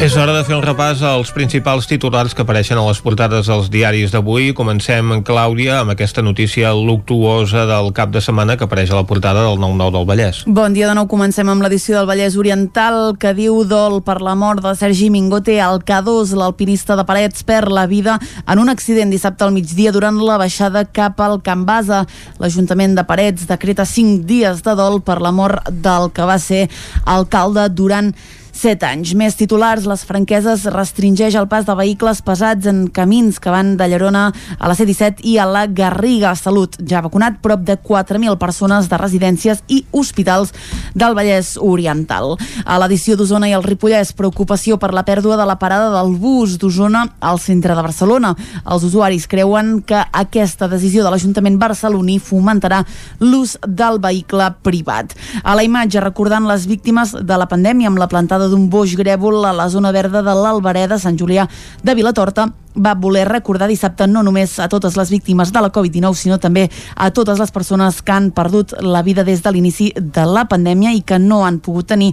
És 0.00 0.14
hora 0.16 0.32
de 0.32 0.46
fer 0.48 0.54
un 0.56 0.62
repàs 0.64 1.02
als 1.04 1.28
principals 1.36 1.84
titulars 1.84 2.32
que 2.32 2.40
apareixen 2.40 2.78
a 2.80 2.84
les 2.86 3.02
portades 3.04 3.50
dels 3.50 3.66
diaris 3.68 4.14
d'avui. 4.14 4.54
Comencem, 4.56 5.10
Clàudia, 5.28 5.82
amb 5.82 5.92
aquesta 5.92 6.24
notícia 6.24 6.70
luctuosa 6.72 7.66
del 7.68 7.90
cap 7.92 8.08
de 8.14 8.22
setmana 8.24 8.56
que 8.56 8.64
apareix 8.64 8.94
a 8.94 8.96
la 8.96 9.04
portada 9.04 9.42
del 9.44 9.60
9-9 9.60 9.92
del 9.98 10.08
Vallès. 10.08 10.40
Bon 10.46 10.72
dia 10.72 10.88
de 10.88 10.96
nou, 10.96 11.04
comencem 11.04 11.52
amb 11.52 11.60
l'edició 11.60 11.98
del 11.98 12.08
Vallès 12.08 12.38
Oriental 12.40 13.12
que 13.20 13.34
diu 13.36 13.60
dol 13.68 13.98
per 14.00 14.22
la 14.24 14.32
mort 14.32 14.64
de 14.64 14.72
Sergi 14.72 15.10
Mingote 15.12 15.58
al 15.60 15.84
K2, 15.84 16.32
l'alpinista 16.32 16.96
de 16.96 17.04
Parets 17.04 17.44
perd 17.44 17.68
la 17.68 17.84
vida 17.84 18.16
en 18.48 18.64
un 18.64 18.72
accident 18.72 19.12
dissabte 19.12 19.44
al 19.44 19.52
migdia 19.52 19.92
durant 19.92 20.16
la 20.24 20.40
baixada 20.40 20.86
cap 20.88 21.20
al 21.20 21.42
Can 21.44 21.68
Basa. 21.68 22.06
L'Ajuntament 22.40 22.96
de 22.96 23.04
Parets 23.04 23.44
decreta 23.52 23.84
5 23.84 24.24
dies 24.24 24.64
de 24.64 24.78
dol 24.80 25.02
per 25.04 25.20
la 25.20 25.36
mort 25.36 25.68
del 25.68 26.08
que 26.08 26.24
va 26.24 26.40
ser 26.40 26.70
alcalde 27.04 27.68
durant 27.68 28.14
7 28.60 28.84
anys. 28.84 29.14
Més 29.16 29.38
titulars, 29.38 29.86
les 29.88 30.02
franqueses 30.04 30.66
restringeix 30.68 31.36
el 31.40 31.46
pas 31.48 31.64
de 31.64 31.72
vehicles 31.78 32.18
pesats 32.20 32.66
en 32.68 32.82
camins 32.92 33.38
que 33.40 33.52
van 33.52 33.72
de 33.80 33.86
Llerona 33.88 34.26
a 34.58 34.68
la 34.68 34.74
C-17 34.76 35.24
i 35.24 35.38
a 35.40 35.46
la 35.48 35.62
Garriga. 35.64 36.34
Salut 36.36 36.76
ja 36.84 36.98
ha 36.98 37.06
vacunat 37.06 37.38
prop 37.40 37.62
de 37.64 37.78
4.000 37.80 38.36
persones 38.42 38.90
de 38.90 38.98
residències 39.00 39.62
i 39.72 39.78
hospitals 39.96 40.52
del 40.92 41.16
Vallès 41.16 41.54
Oriental. 41.56 42.34
A 42.66 42.76
l'edició 42.82 43.16
d'Osona 43.16 43.48
i 43.48 43.54
el 43.56 43.64
Ripollès, 43.64 44.12
preocupació 44.18 44.76
per 44.76 44.92
la 44.92 45.06
pèrdua 45.08 45.40
de 45.40 45.48
la 45.48 45.56
parada 45.56 45.88
del 45.94 46.12
bus 46.20 46.58
d'Osona 46.60 47.06
al 47.16 47.40
centre 47.40 47.72
de 47.72 47.86
Barcelona. 47.86 48.34
Els 48.66 48.84
usuaris 48.90 49.24
creuen 49.30 49.78
que 49.88 50.02
aquesta 50.12 50.68
decisió 50.68 51.06
de 51.06 51.14
l'Ajuntament 51.14 51.56
barceloní 51.56 52.18
fomentarà 52.20 52.82
l'ús 53.24 53.56
del 53.64 54.02
vehicle 54.04 54.52
privat. 54.60 55.16
A 55.40 55.56
la 55.56 55.64
imatge, 55.64 56.04
recordant 56.04 56.44
les 56.50 56.68
víctimes 56.68 57.16
de 57.16 57.40
la 57.40 57.48
pandèmia 57.48 57.88
amb 57.88 58.04
la 58.04 58.10
plantada 58.10 58.49
d'un 58.50 58.68
boix 58.70 58.96
grèvol 58.98 59.44
a 59.46 59.54
la 59.56 59.68
zona 59.72 59.92
verda 59.94 60.24
de 60.26 60.34
l'Albereda, 60.34 60.98
Sant 60.98 61.18
Julià 61.18 61.46
de 61.82 61.94
Vilatorta, 61.94 62.50
va 62.74 62.94
voler 62.94 63.24
recordar 63.26 63.68
dissabte 63.68 64.06
no 64.06 64.22
només 64.22 64.58
a 64.62 64.68
totes 64.70 64.96
les 64.96 65.10
víctimes 65.10 65.50
de 65.52 65.60
la 65.60 65.70
Covid-19, 65.74 66.14
sinó 66.14 66.38
també 66.38 66.68
a 66.94 67.10
totes 67.10 67.38
les 67.38 67.50
persones 67.50 68.00
que 68.02 68.12
han 68.12 68.30
perdut 68.30 68.74
la 68.80 69.02
vida 69.02 69.24
des 69.24 69.42
de 69.42 69.50
l'inici 69.50 69.90
de 69.96 70.24
la 70.26 70.46
pandèmia 70.48 70.92
i 70.94 71.02
que 71.02 71.18
no 71.18 71.44
han 71.44 71.58
pogut 71.58 71.88
tenir 71.90 72.12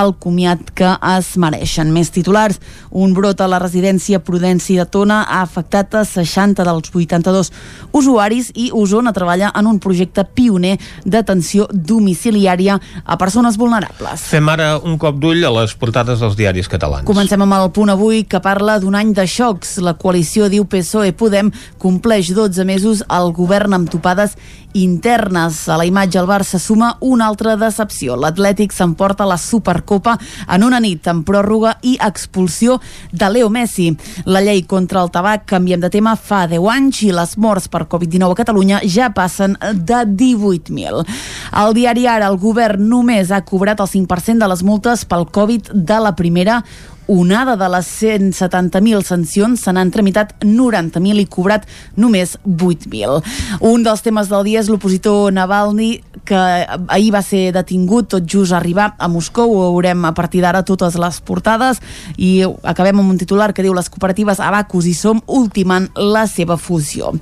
el 0.00 0.14
comiat 0.18 0.70
que 0.74 0.94
es 1.16 1.34
mereixen. 1.36 1.92
Més 1.92 2.10
titulars, 2.10 2.60
un 2.90 3.12
brot 3.14 3.40
a 3.40 3.48
la 3.48 3.60
residència 3.60 4.22
Prudenci 4.24 4.78
de 4.78 4.86
Tona 4.86 5.22
ha 5.28 5.42
afectat 5.42 5.94
a 5.94 6.04
60 6.08 6.64
dels 6.64 6.90
82 6.94 7.52
usuaris 7.92 8.50
i 8.54 8.70
Osona 8.72 9.12
treballa 9.12 9.52
en 9.54 9.68
un 9.68 9.78
projecte 9.78 10.24
pioner 10.24 10.78
d'atenció 11.04 11.68
domiciliària 11.72 12.78
a 13.04 13.18
persones 13.20 13.58
vulnerables. 13.60 14.24
Fem 14.32 14.48
ara 14.48 14.76
un 14.78 14.96
cop 14.98 15.20
d'ull 15.20 15.44
a 15.44 15.52
les 15.60 15.74
portades 15.78 16.20
dels 16.22 16.36
diaris 16.38 16.68
catalans. 16.70 17.06
Comencem 17.08 17.42
amb 17.44 17.56
el 17.56 17.70
punt 17.74 17.92
avui 17.92 18.24
que 18.28 18.42
parla 18.44 18.78
d'un 18.82 18.96
any 18.98 19.14
de 19.16 19.26
xocs. 19.30 19.76
La 19.84 19.94
coalició 19.98 20.50
diu 20.52 20.66
PSOE-Podem 20.68 21.52
compleix 21.80 22.32
12 22.34 22.66
mesos 22.68 23.04
al 23.08 23.32
govern 23.36 23.78
amb 23.78 23.90
topades 23.90 24.36
internes. 24.82 25.68
A 25.68 25.76
la 25.78 25.86
imatge 25.88 26.18
el 26.20 26.28
Barça 26.28 26.58
suma 26.58 26.96
una 27.00 27.26
altra 27.28 27.56
decepció. 27.56 28.16
L'Atlètic 28.16 28.72
s'emporta 28.74 29.26
la 29.28 29.38
Supercopa 29.38 30.16
en 30.48 30.64
una 30.66 30.80
nit 30.80 31.06
amb 31.10 31.26
pròrroga 31.28 31.76
i 31.82 31.96
expulsió 32.04 32.78
de 33.12 33.30
Leo 33.30 33.50
Messi. 33.50 33.90
La 34.26 34.42
llei 34.44 34.64
contra 34.68 35.02
el 35.02 35.12
tabac, 35.14 35.46
canviem 35.48 35.80
de 35.80 35.90
tema, 35.90 36.16
fa 36.16 36.46
10 36.50 36.68
anys 36.74 37.02
i 37.06 37.12
les 37.14 37.36
morts 37.38 37.68
per 37.72 37.86
Covid-19 37.88 38.34
a 38.34 38.40
Catalunya 38.42 38.82
ja 38.84 39.10
passen 39.14 39.56
de 39.60 40.04
18.000. 40.04 41.04
Al 41.52 41.74
diari 41.74 42.06
Ara, 42.06 42.28
el 42.28 42.38
govern 42.38 42.88
només 42.88 43.32
ha 43.32 43.44
cobrat 43.44 43.80
el 43.80 43.90
5% 43.90 44.38
de 44.38 44.52
les 44.52 44.62
multes 44.62 45.04
pel 45.08 45.26
Covid 45.32 45.72
de 45.72 45.98
la 46.02 46.14
primera 46.16 46.62
onada 47.08 47.56
de 47.56 47.68
les 47.72 47.88
170.000 48.02 49.02
sancions 49.02 49.62
se 49.64 49.72
n'han 49.72 49.90
tramitat 49.90 50.34
90.000 50.44 51.22
i 51.22 51.26
cobrat 51.26 51.64
només 51.96 52.36
8.000. 52.44 53.22
Un 53.64 53.82
dels 53.82 54.04
temes 54.04 54.28
del 54.28 54.44
dia 54.44 54.60
és 54.60 54.68
l'opositor 54.68 55.32
Navalny, 55.32 56.02
que 56.28 56.36
ahir 56.92 57.10
va 57.14 57.22
ser 57.24 57.48
detingut 57.56 58.10
tot 58.12 58.26
just 58.28 58.52
arribar 58.52 58.92
a 58.98 59.08
Moscou. 59.08 59.54
Ho 59.56 59.72
veurem 59.72 60.04
a 60.04 60.12
partir 60.12 60.42
d'ara 60.44 60.62
totes 60.68 60.98
les 61.00 61.20
portades 61.24 61.80
i 62.16 62.44
acabem 62.62 63.00
amb 63.00 63.14
un 63.14 63.18
titular 63.18 63.54
que 63.56 63.64
diu 63.64 63.72
les 63.74 63.88
cooperatives 63.88 64.42
Abacus 64.44 64.86
i 64.86 64.94
Som 64.94 65.22
ultimant 65.26 65.88
la 65.96 66.26
seva 66.28 66.58
fusió. 66.60 67.14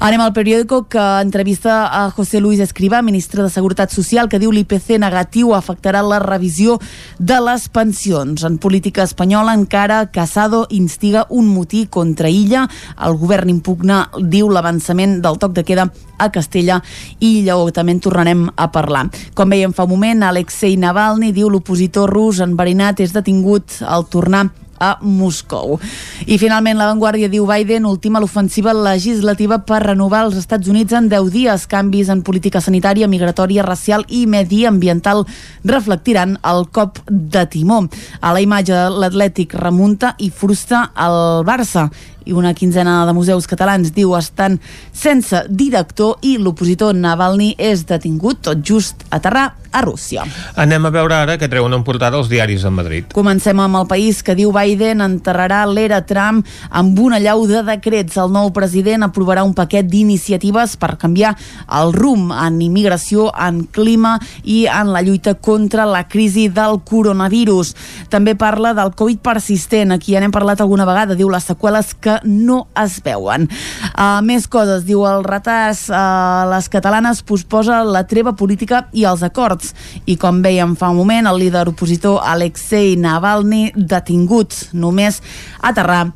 Anem 0.00 0.24
al 0.24 0.32
periòdico 0.32 0.86
que 0.88 1.04
entrevista 1.20 1.84
a 1.92 2.08
José 2.10 2.40
Luis 2.40 2.60
Escrivá, 2.64 3.02
ministre 3.04 3.44
de 3.44 3.52
Seguretat 3.52 3.92
Social, 3.92 4.30
que 4.32 4.40
diu 4.40 4.54
l'IPC 4.54 4.96
negatiu 5.02 5.52
afectarà 5.52 6.00
la 6.00 6.22
revisió 6.24 6.80
de 7.18 7.36
les 7.44 7.68
pensions. 7.68 8.46
En 8.46 8.56
política 8.62 9.04
espanyola 9.04 9.25
espanyola 9.26 9.54
encara 9.54 10.12
Casado 10.12 10.68
instiga 10.70 11.26
un 11.30 11.48
motí 11.48 11.86
contra 11.86 12.30
Illa. 12.30 12.68
El 13.04 13.16
govern 13.18 13.50
impugna, 13.50 14.04
diu, 14.22 14.46
l'avançament 14.46 15.16
del 15.18 15.40
toc 15.42 15.50
de 15.56 15.64
queda 15.66 15.88
a 16.16 16.28
Castella 16.30 16.76
i 17.18 17.42
Lleó. 17.42 17.72
També 17.74 17.96
en 17.96 18.00
tornarem 18.04 18.44
a 18.54 18.68
parlar. 18.70 19.08
Com 19.34 19.50
veiem 19.50 19.74
fa 19.74 19.82
un 19.82 19.96
moment, 19.96 20.22
Alexei 20.22 20.76
Navalny 20.78 21.32
diu 21.34 21.50
l'opositor 21.50 22.06
rus 22.06 22.38
enverinat 22.38 23.02
és 23.02 23.16
detingut 23.16 23.80
al 23.82 24.06
tornar 24.06 24.44
a 24.78 24.96
Moscou. 25.02 25.78
I 26.26 26.38
finalment 26.38 26.78
la 26.78 26.88
Vanguardia 26.90 27.30
diu 27.32 27.46
Biden 27.48 27.86
ultima 27.88 28.20
l'ofensiva 28.22 28.74
legislativa 28.76 29.60
per 29.64 29.82
renovar 29.84 30.24
els 30.26 30.38
Estats 30.40 30.68
Units 30.68 30.96
en 30.96 31.10
10 31.12 31.30
dies. 31.34 31.66
Canvis 31.70 32.10
en 32.12 32.22
política 32.26 32.60
sanitària, 32.60 33.08
migratòria, 33.08 33.64
racial 33.66 34.06
i 34.08 34.26
mediambiental 34.26 35.24
reflectiran 35.64 36.36
el 36.44 36.66
cop 36.72 37.00
de 37.10 37.46
timó. 37.50 37.84
A 38.20 38.32
la 38.32 38.42
imatge 38.44 38.86
l'Atlètic 38.90 39.56
remunta 39.58 40.14
i 40.18 40.30
frustra 40.30 40.86
el 40.96 41.44
Barça 41.46 41.88
i 42.26 42.34
una 42.34 42.52
quinzena 42.54 43.04
de 43.06 43.14
museus 43.16 43.46
catalans 43.46 43.94
diu 43.94 44.16
estan 44.18 44.58
sense 44.92 45.44
director 45.48 46.18
i 46.26 46.36
l'opositor 46.42 46.94
Navalny 46.94 47.54
és 47.58 47.86
detingut 47.86 48.42
tot 48.50 48.66
just 48.66 49.06
a 49.10 49.16
aterrar 49.16 49.52
a 49.76 49.82
Rússia. 49.82 50.24
Anem 50.56 50.86
a 50.88 50.90
veure 50.94 51.14
ara 51.14 51.36
què 51.36 51.48
treuen 51.52 51.74
en 51.76 51.84
portada 51.84 52.16
els 52.16 52.30
diaris 52.32 52.64
a 52.64 52.70
Madrid. 52.72 53.10
Comencem 53.14 53.58
amb 53.60 53.76
el 53.82 53.88
país 53.90 54.22
que 54.24 54.36
diu 54.38 54.52
Biden 54.54 55.04
enterrarà 55.04 55.64
l'era 55.68 56.00
Trump 56.08 56.46
amb 56.70 56.98
una 57.02 57.20
llau 57.20 57.44
de 57.48 57.60
decrets. 57.66 58.16
El 58.16 58.32
nou 58.32 58.52
president 58.56 59.04
aprovarà 59.04 59.44
un 59.44 59.52
paquet 59.56 59.88
d'iniciatives 59.90 60.78
per 60.80 60.94
canviar 61.00 61.34
el 61.80 61.92
rumb 61.92 62.32
en 62.32 62.60
immigració, 62.64 63.28
en 63.36 63.64
clima 63.68 64.16
i 64.44 64.64
en 64.70 64.94
la 64.94 65.02
lluita 65.04 65.34
contra 65.34 65.84
la 65.84 66.06
crisi 66.08 66.48
del 66.48 66.80
coronavirus. 66.88 67.74
També 68.12 68.36
parla 68.38 68.72
del 68.76 68.94
Covid 68.96 69.20
persistent. 69.20 69.92
Aquí 69.92 70.14
ja 70.16 70.24
n'hem 70.24 70.34
parlat 70.34 70.64
alguna 70.64 70.88
vegada. 70.88 71.18
Diu 71.18 71.28
les 71.32 71.44
seqüeles 71.52 71.92
que 72.00 72.15
no 72.24 72.66
es 72.78 72.98
veuen. 73.04 73.48
Uh, 73.92 74.20
més 74.26 74.46
coses, 74.50 74.84
diu 74.88 75.04
el 75.08 75.24
retard, 75.26 75.78
uh, 75.90 76.46
les 76.52 76.68
catalanes 76.72 77.22
posposa 77.26 77.82
la 77.84 78.06
treva 78.08 78.36
política 78.36 78.86
i 78.92 79.06
els 79.08 79.24
acords. 79.26 79.74
I 80.06 80.18
com 80.20 80.42
veiem 80.44 80.76
fa 80.76 80.92
un 80.92 81.00
moment, 81.00 81.30
el 81.30 81.40
líder 81.44 81.66
opositor 81.72 82.22
Alexei 82.24 82.94
Navalny 83.00 83.70
detingut 83.76 84.68
només 84.72 85.22
aterrar 85.62 86.06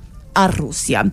a 0.44 0.48
Rússia. 0.48 1.04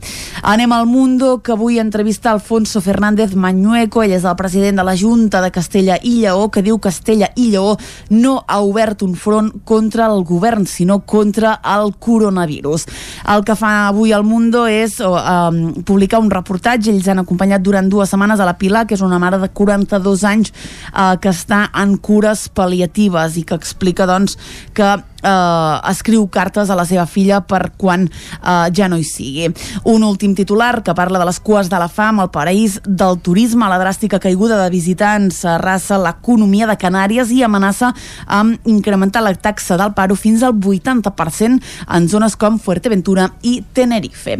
Anem 0.41 0.71
al 0.73 0.87
Mundo, 0.87 1.41
que 1.43 1.53
avui 1.53 1.79
entrevista 1.79 2.31
Alfonso 2.31 2.81
Fernández 2.81 3.35
Mañueco, 3.35 4.03
ell 4.03 4.15
és 4.17 4.25
el 4.25 4.37
president 4.39 4.79
de 4.79 4.87
la 4.87 4.95
Junta 4.97 5.41
de 5.43 5.51
Castella 5.51 5.99
i 6.01 6.21
Lleó, 6.21 6.49
que 6.51 6.63
diu 6.65 6.79
que 6.79 6.87
Castella 6.87 7.27
i 7.35 7.49
Lleó 7.51 7.75
no 8.09 8.45
ha 8.47 8.61
obert 8.63 9.03
un 9.03 9.15
front 9.19 9.51
contra 9.67 10.07
el 10.07 10.23
govern, 10.23 10.65
sinó 10.65 11.01
contra 11.05 11.59
el 11.75 11.93
coronavirus. 11.99 12.87
El 13.33 13.43
que 13.43 13.57
fa 13.59 13.89
avui 13.89 14.13
al 14.15 14.23
Mundo 14.23 14.65
és 14.71 14.97
um, 15.03 15.59
publicar 15.83 16.21
un 16.23 16.31
reportatge, 16.31 16.93
ells 16.93 17.09
han 17.11 17.19
acompanyat 17.25 17.65
durant 17.65 17.89
dues 17.91 18.09
setmanes 18.09 18.39
a 18.39 18.47
la 18.47 18.55
Pilar, 18.57 18.85
que 18.87 18.95
és 18.95 19.03
una 19.03 19.19
mare 19.19 19.41
de 19.41 19.51
42 19.51 20.23
anys 20.23 20.53
uh, 20.93 21.17
que 21.19 21.33
està 21.33 21.67
en 21.75 21.97
cures 21.99 22.47
pal·liatives 22.55 23.37
i 23.37 23.43
que 23.43 23.59
explica 23.59 24.07
doncs 24.07 24.39
que 24.73 24.95
eh, 25.23 25.79
escriu 25.89 26.27
cartes 26.27 26.69
a 26.69 26.77
la 26.77 26.85
seva 26.85 27.05
filla 27.09 27.41
per 27.41 27.71
quan 27.77 28.07
eh, 28.07 28.67
ja 28.75 28.87
no 28.89 28.97
hi 28.97 29.05
sigui. 29.07 29.49
Un 29.89 30.03
últim 30.03 30.35
titular 30.35 30.83
que 30.83 30.95
parla 30.97 31.19
de 31.19 31.27
les 31.29 31.39
cues 31.39 31.69
de 31.69 31.79
la 31.79 31.89
fam, 31.89 32.21
el 32.23 32.31
paraís 32.33 32.79
del 32.85 33.19
turisme, 33.23 33.69
la 33.69 33.79
dràstica 33.81 34.19
caiguda 34.19 34.59
de 34.63 34.69
visitants 34.73 35.43
arrasa 35.45 35.99
l'economia 36.01 36.67
de 36.67 36.77
Canàries 36.79 37.31
i 37.33 37.43
amenaça 37.43 37.93
amb 38.25 38.67
incrementar 38.67 39.23
la 39.23 39.33
taxa 39.33 39.77
del 39.79 39.93
paro 39.97 40.15
fins 40.15 40.43
al 40.43 40.55
80% 40.57 41.61
en 41.95 42.09
zones 42.09 42.35
com 42.37 42.59
Fuerteventura 42.59 43.29
i 43.41 43.61
Tenerife. 43.73 44.39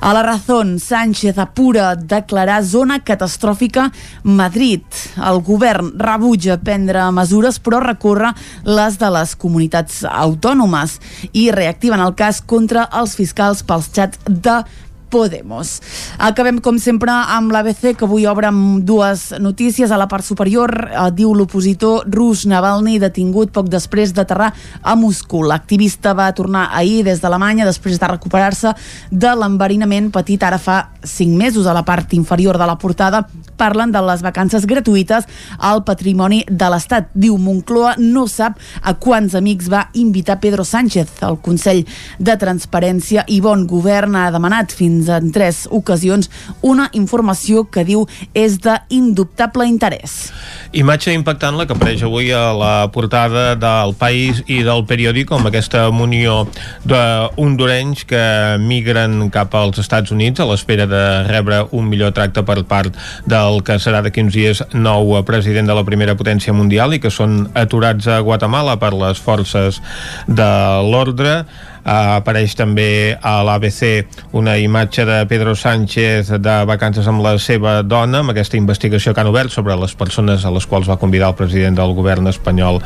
A 0.00 0.12
la 0.14 0.22
Razón, 0.22 0.78
Sánchez 0.80 1.38
apura 1.38 1.94
declarar 1.96 2.62
zona 2.64 3.00
catastròfica 3.04 3.90
Madrid. 4.22 4.84
El 5.16 5.40
govern 5.44 5.92
rebutja 5.98 6.58
prendre 6.62 7.04
mesures 7.12 7.58
però 7.60 7.80
recorre 7.82 8.32
les 8.64 8.98
de 9.00 9.10
les 9.12 9.34
comunitats 9.36 10.05
autònomes 10.10 10.98
i 11.32 11.50
reactiven 11.50 12.00
el 12.00 12.14
cas 12.18 12.40
contra 12.40 12.88
els 12.92 13.16
fiscals 13.18 13.62
pels 13.66 13.90
xats 13.94 14.18
de 14.26 14.62
Podemos. 15.06 15.80
Acabem, 16.18 16.58
com 16.58 16.80
sempre, 16.82 17.12
amb 17.12 17.52
l'ABC, 17.54 17.92
que 17.94 18.04
avui 18.04 18.26
obre 18.26 18.48
amb 18.48 18.82
dues 18.84 19.28
notícies. 19.38 19.92
A 19.94 19.98
la 20.00 20.08
part 20.10 20.26
superior, 20.26 20.72
eh, 20.90 21.10
diu 21.14 21.32
l'opositor 21.34 22.08
rus 22.10 22.44
Navalny, 22.44 22.98
detingut 22.98 23.52
poc 23.52 23.70
després 23.70 24.12
d'aterrar 24.12 24.52
a 24.82 24.96
Moscou. 24.96 25.44
L'activista 25.46 26.12
va 26.12 26.32
tornar 26.34 26.70
ahir 26.72 27.04
des 27.04 27.20
d'Alemanya 27.20 27.64
després 27.64 28.00
de 28.00 28.06
recuperar-se 28.06 28.74
de 29.10 29.34
l'enverinament 29.34 30.10
patit 30.10 30.42
ara 30.42 30.58
fa 30.58 30.90
5 31.02 31.36
mesos. 31.36 31.66
A 31.66 31.72
la 31.72 31.84
part 31.84 32.12
inferior 32.12 32.58
de 32.58 32.66
la 32.66 32.76
portada 32.76 33.28
parlen 33.56 33.92
de 33.92 34.02
les 34.04 34.22
vacances 34.24 34.66
gratuïtes 34.68 35.26
al 35.58 35.82
patrimoni 35.88 36.42
de 36.48 36.70
l'Estat. 36.72 37.10
Diu 37.14 37.36
Moncloa 37.40 37.96
no 37.98 38.26
sap 38.30 38.60
a 38.82 38.94
quants 39.00 39.34
amics 39.38 39.70
va 39.72 39.86
invitar 39.94 40.38
Pedro 40.42 40.64
Sánchez. 40.64 41.18
El 41.26 41.40
Consell 41.44 41.84
de 42.18 42.36
Transparència 42.40 43.24
i 43.32 43.40
Bon 43.44 43.66
Govern 43.68 44.16
ha 44.16 44.28
demanat 44.34 44.74
fins 44.76 45.08
en 45.12 45.32
tres 45.34 45.64
ocasions 45.70 46.30
una 46.62 46.88
informació 46.92 47.64
que 47.70 47.84
diu 47.86 48.06
és 48.36 48.58
d'indubtable 48.62 49.66
interès. 49.68 50.30
Imatge 50.76 51.14
impactant 51.16 51.56
la 51.56 51.66
que 51.66 51.76
apareix 51.76 52.04
avui 52.06 52.30
a 52.34 52.50
la 52.56 52.74
portada 52.92 53.54
del 53.58 53.94
País 53.98 54.42
i 54.46 54.62
del 54.66 54.84
periòdic 54.88 55.32
amb 55.32 55.48
aquesta 55.48 55.86
munió 55.94 56.44
d'hondurenys 56.88 58.04
que 58.08 58.24
migren 58.62 59.30
cap 59.34 59.54
als 59.56 59.80
Estats 59.82 60.12
Units 60.14 60.42
a 60.42 60.48
l'espera 60.48 60.86
de 60.90 61.04
rebre 61.30 61.62
un 61.76 61.88
millor 61.90 62.12
tracte 62.16 62.44
per 62.46 62.60
part 62.68 62.96
del 63.26 63.45
que 63.66 63.78
serà 63.82 64.02
d'aquí 64.04 64.24
uns 64.24 64.34
dies 64.36 64.62
nou 64.74 65.14
president 65.28 65.68
de 65.68 65.76
la 65.76 65.84
primera 65.86 66.16
potència 66.18 66.54
mundial 66.56 66.94
i 66.94 67.00
que 67.02 67.12
són 67.12 67.46
aturats 67.54 68.08
a 68.10 68.20
Guatemala 68.24 68.76
per 68.82 68.92
les 68.96 69.20
forces 69.22 69.80
de 70.26 70.50
l'ordre 70.90 71.40
apareix 71.86 72.56
també 72.58 73.16
a 73.22 73.38
l'ABC 73.46 74.34
una 74.36 74.56
imatge 74.58 75.04
de 75.06 75.20
Pedro 75.30 75.54
Sánchez 75.54 76.32
de 76.42 76.56
vacances 76.66 77.06
amb 77.06 77.22
la 77.22 77.36
seva 77.38 77.78
dona, 77.86 78.24
amb 78.24 78.34
aquesta 78.34 78.58
investigació 78.58 79.14
que 79.14 79.22
han 79.22 79.30
obert 79.30 79.54
sobre 79.54 79.76
les 79.78 79.94
persones 79.94 80.44
a 80.44 80.50
les 80.50 80.66
quals 80.66 80.90
va 80.90 80.98
convidar 80.98 81.30
el 81.30 81.38
president 81.38 81.78
del 81.78 81.94
govern 81.94 82.26
espanyol 82.26 82.80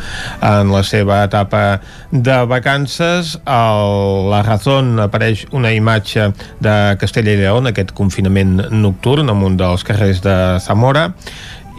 en 0.44 0.72
la 0.72 0.82
seva 0.84 1.22
etapa 1.24 1.80
de 2.12 2.38
vacances. 2.46 3.38
A 3.46 3.62
la 4.30 4.42
Razón 4.44 4.98
apareix 5.00 5.46
una 5.56 5.72
imatge 5.72 6.30
de 6.60 6.76
Castella 7.00 7.32
i 7.32 7.40
León, 7.40 7.70
aquest 7.70 7.94
confinament 7.96 8.58
nocturn 8.70 9.32
en 9.32 9.46
un 9.46 9.56
dels 9.56 9.86
carrers 9.86 10.20
de 10.24 10.36
Zamora 10.60 11.10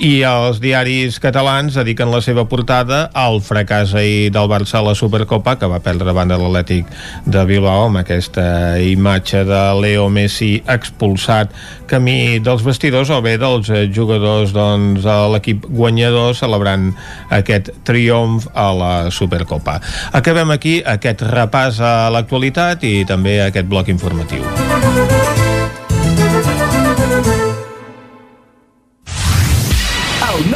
i 0.01 0.23
els 0.25 0.57
diaris 0.57 1.19
catalans 1.21 1.75
dediquen 1.77 2.09
la 2.09 2.23
seva 2.25 2.47
portada 2.49 3.03
al 3.13 3.37
fracàs 3.45 3.93
ahir 3.97 4.31
del 4.33 4.47
Barça 4.49 4.79
a 4.79 4.85
la 4.87 4.95
Supercopa 4.97 5.53
que 5.61 5.69
va 5.69 5.77
perdre 5.85 6.07
davant 6.09 6.31
de 6.31 6.39
l'Atlètic 6.41 6.89
de 7.29 7.43
Bilbao 7.45 7.85
amb 7.85 8.01
aquesta 8.01 8.79
imatge 8.81 9.43
de 9.45 9.59
Leo 9.77 10.07
Messi 10.09 10.55
expulsat 10.65 11.53
camí 11.91 12.39
dels 12.41 12.65
vestidors 12.65 13.11
o 13.13 13.19
bé 13.21 13.35
dels 13.41 13.69
jugadors 13.93 14.55
doncs, 14.55 15.05
de 15.05 15.17
l'equip 15.35 15.69
guanyador 15.69 16.33
celebrant 16.39 16.89
aquest 17.29 17.69
triomf 17.85 18.49
a 18.57 18.71
la 18.73 18.93
Supercopa. 19.13 19.77
Acabem 20.17 20.55
aquí 20.57 20.79
aquest 20.81 21.21
repàs 21.29 21.77
a 21.77 22.09
l'actualitat 22.09 22.89
i 22.89 23.03
també 23.05 23.37
aquest 23.45 23.69
bloc 23.69 23.93
informatiu. 23.93 25.40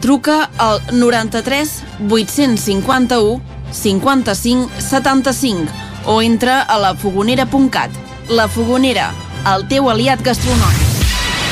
Truca 0.00 0.50
al 0.58 0.80
93 0.92 1.82
851 2.10 3.40
55 3.72 4.70
75 4.78 5.66
o 6.06 6.22
entra 6.22 6.62
a 6.62 6.78
lafogonera.cat. 6.78 7.90
La 8.28 8.48
Fogonera, 8.48 9.12
el 9.54 9.66
teu 9.70 9.90
aliat 9.90 10.22
gastronòmic. 10.22 10.82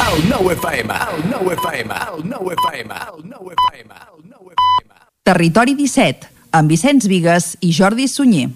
El 0.04 0.24
nou 0.28 0.50
FM, 0.50 0.94
el 1.14 1.22
nou 1.30 1.52
FM, 1.54 2.00
el 2.14 2.24
nou 2.28 2.50
FM, 2.54 2.98
el 3.14 3.22
nou 3.30 3.52
FM, 3.54 3.94
el 3.94 4.24
nou 4.30 4.50
FM. 4.50 4.98
Territori 5.24 5.76
17, 5.78 6.28
amb 6.50 6.74
Vicenç 6.74 7.07
Vigues 7.11 7.54
i 7.62 7.70
Jordi 7.72 8.09
Sunyer. 8.11 8.50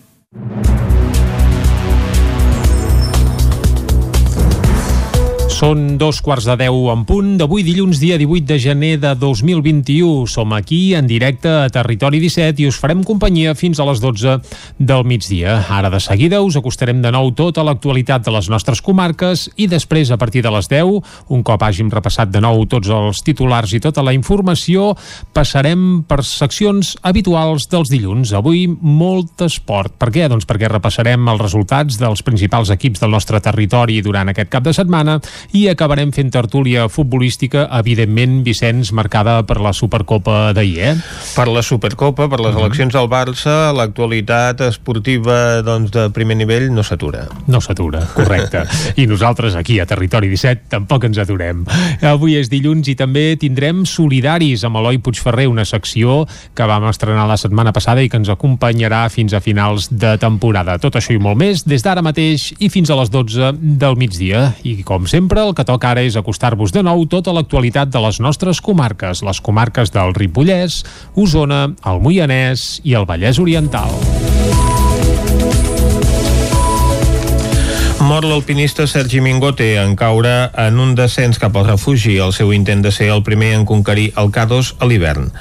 Són 5.58 5.96
dos 5.98 6.20
quarts 6.22 6.44
de 6.46 6.54
deu 6.54 6.84
en 6.92 7.00
punt 7.02 7.32
d'avui 7.40 7.64
dilluns, 7.66 7.98
dia 7.98 8.14
18 8.14 8.46
de 8.46 8.56
gener 8.62 8.92
de 9.02 9.10
2021. 9.18 10.28
Som 10.30 10.52
aquí 10.54 10.94
en 10.94 11.08
directe 11.10 11.50
a 11.50 11.70
Territori 11.74 12.20
17 12.22 12.62
i 12.62 12.68
us 12.70 12.76
farem 12.78 13.00
companyia 13.02 13.56
fins 13.58 13.80
a 13.82 13.86
les 13.88 13.98
12 13.98 14.36
del 14.78 15.02
migdia. 15.02 15.56
Ara 15.66 15.90
de 15.90 15.98
seguida 15.98 16.38
us 16.46 16.54
acostarem 16.60 17.00
de 17.02 17.10
nou 17.10 17.32
tota 17.34 17.64
l'actualitat 17.66 18.22
de 18.22 18.34
les 18.36 18.46
nostres 18.46 18.78
comarques 18.86 19.48
i 19.58 19.66
després, 19.66 20.12
a 20.14 20.18
partir 20.20 20.44
de 20.46 20.52
les 20.54 20.70
10, 20.70 21.00
un 21.34 21.42
cop 21.42 21.66
hàgim 21.66 21.90
repassat 21.90 22.30
de 22.30 22.44
nou 22.44 22.62
tots 22.70 22.94
els 22.94 23.24
titulars 23.26 23.74
i 23.74 23.82
tota 23.82 24.06
la 24.06 24.14
informació, 24.14 24.92
passarem 25.34 26.04
per 26.06 26.20
seccions 26.22 26.94
habituals 27.02 27.66
dels 27.66 27.90
dilluns. 27.90 28.30
Avui 28.30 28.68
molt 28.70 29.42
esport. 29.48 29.98
Per 29.98 30.12
què? 30.14 30.30
Doncs 30.30 30.46
perquè 30.46 30.70
repassarem 30.70 31.34
els 31.34 31.42
resultats 31.42 31.98
dels 31.98 32.22
principals 32.22 32.70
equips 32.78 33.02
del 33.02 33.10
nostre 33.18 33.42
territori 33.42 33.98
durant 34.06 34.30
aquest 34.30 34.54
cap 34.54 34.62
de 34.62 34.78
setmana 34.78 35.18
i 35.56 35.64
acabarem 35.70 36.10
fent 36.12 36.30
tertúlia 36.34 36.88
futbolística, 36.92 37.66
evidentment, 37.78 38.42
Vicenç, 38.44 38.92
marcada 38.92 39.40
per 39.48 39.58
la 39.64 39.72
Supercopa 39.72 40.52
d'ahir, 40.56 40.78
eh? 40.84 40.92
Per 41.34 41.46
la 41.48 41.62
Supercopa, 41.64 42.28
per 42.28 42.40
les 42.44 42.56
eleccions 42.56 42.96
al 42.98 43.08
Barça, 43.08 43.72
l'actualitat 43.76 44.60
esportiva 44.68 45.62
doncs, 45.64 45.92
de 45.94 46.08
primer 46.14 46.36
nivell 46.38 46.68
no 46.74 46.84
s'atura. 46.84 47.24
No 47.48 47.62
s'atura, 47.64 48.02
correcte. 48.14 48.64
I 49.00 49.06
nosaltres 49.08 49.56
aquí 49.56 49.78
a 49.80 49.86
Territori 49.88 50.28
17 50.28 50.68
tampoc 50.74 51.08
ens 51.08 51.20
aturem. 51.22 51.64
Avui 52.04 52.36
és 52.38 52.50
dilluns 52.52 52.90
i 52.92 52.96
també 52.98 53.32
tindrem 53.40 53.84
Solidaris 53.88 54.66
amb 54.68 54.80
Eloi 54.82 55.00
Puigferrer, 55.00 55.48
una 55.48 55.64
secció 55.68 56.22
que 56.54 56.68
vam 56.68 56.88
estrenar 56.90 57.28
la 57.28 57.38
setmana 57.40 57.72
passada 57.72 58.04
i 58.04 58.10
que 58.12 58.20
ens 58.20 58.30
acompanyarà 58.32 59.06
fins 59.12 59.32
a 59.32 59.42
finals 59.44 59.88
de 59.90 60.16
temporada. 60.20 60.78
Tot 60.82 60.98
això 60.98 61.16
i 61.16 61.22
molt 61.22 61.40
més 61.40 61.64
des 61.68 61.84
d'ara 61.84 62.04
mateix 62.04 62.50
i 62.58 62.68
fins 62.72 62.90
a 62.90 62.98
les 63.00 63.12
12 63.14 63.54
del 63.80 63.98
migdia. 64.00 64.52
I 64.68 64.82
com 64.86 65.08
sempre, 65.08 65.37
el 65.42 65.54
que 65.54 65.66
toca 65.66 65.92
ara 65.92 66.02
és 66.06 66.16
acostar-vos 66.18 66.72
de 66.74 66.82
nou 66.82 67.04
tota 67.10 67.34
l'actualitat 67.34 67.90
de 67.92 68.00
les 68.02 68.18
nostres 68.20 68.60
comarques, 68.64 69.22
les 69.22 69.40
comarques 69.40 69.92
del 69.94 70.14
Ripollès, 70.16 70.82
Osona, 71.14 71.68
el 71.86 72.02
Moianès 72.02 72.80
i 72.84 72.96
el 72.98 73.06
Vallès 73.08 73.38
Oriental. 73.38 73.92
Mor 78.08 78.24
l'alpinista 78.24 78.86
Sergi 78.86 79.20
Mingote 79.20 79.74
en 79.82 79.96
caure 79.98 80.50
en 80.56 80.78
un 80.80 80.94
descens 80.96 81.40
cap 81.42 81.56
al 81.58 81.66
refugi 81.66 82.14
el 82.22 82.32
seu 82.32 82.54
intent 82.56 82.80
de 82.84 82.92
ser 82.94 83.10
el 83.12 83.24
primer 83.26 83.50
en 83.56 83.66
conquerir 83.68 84.12
el 84.16 84.30
K2 84.32 84.76
a 84.78 84.88
l'hivern. 84.88 85.32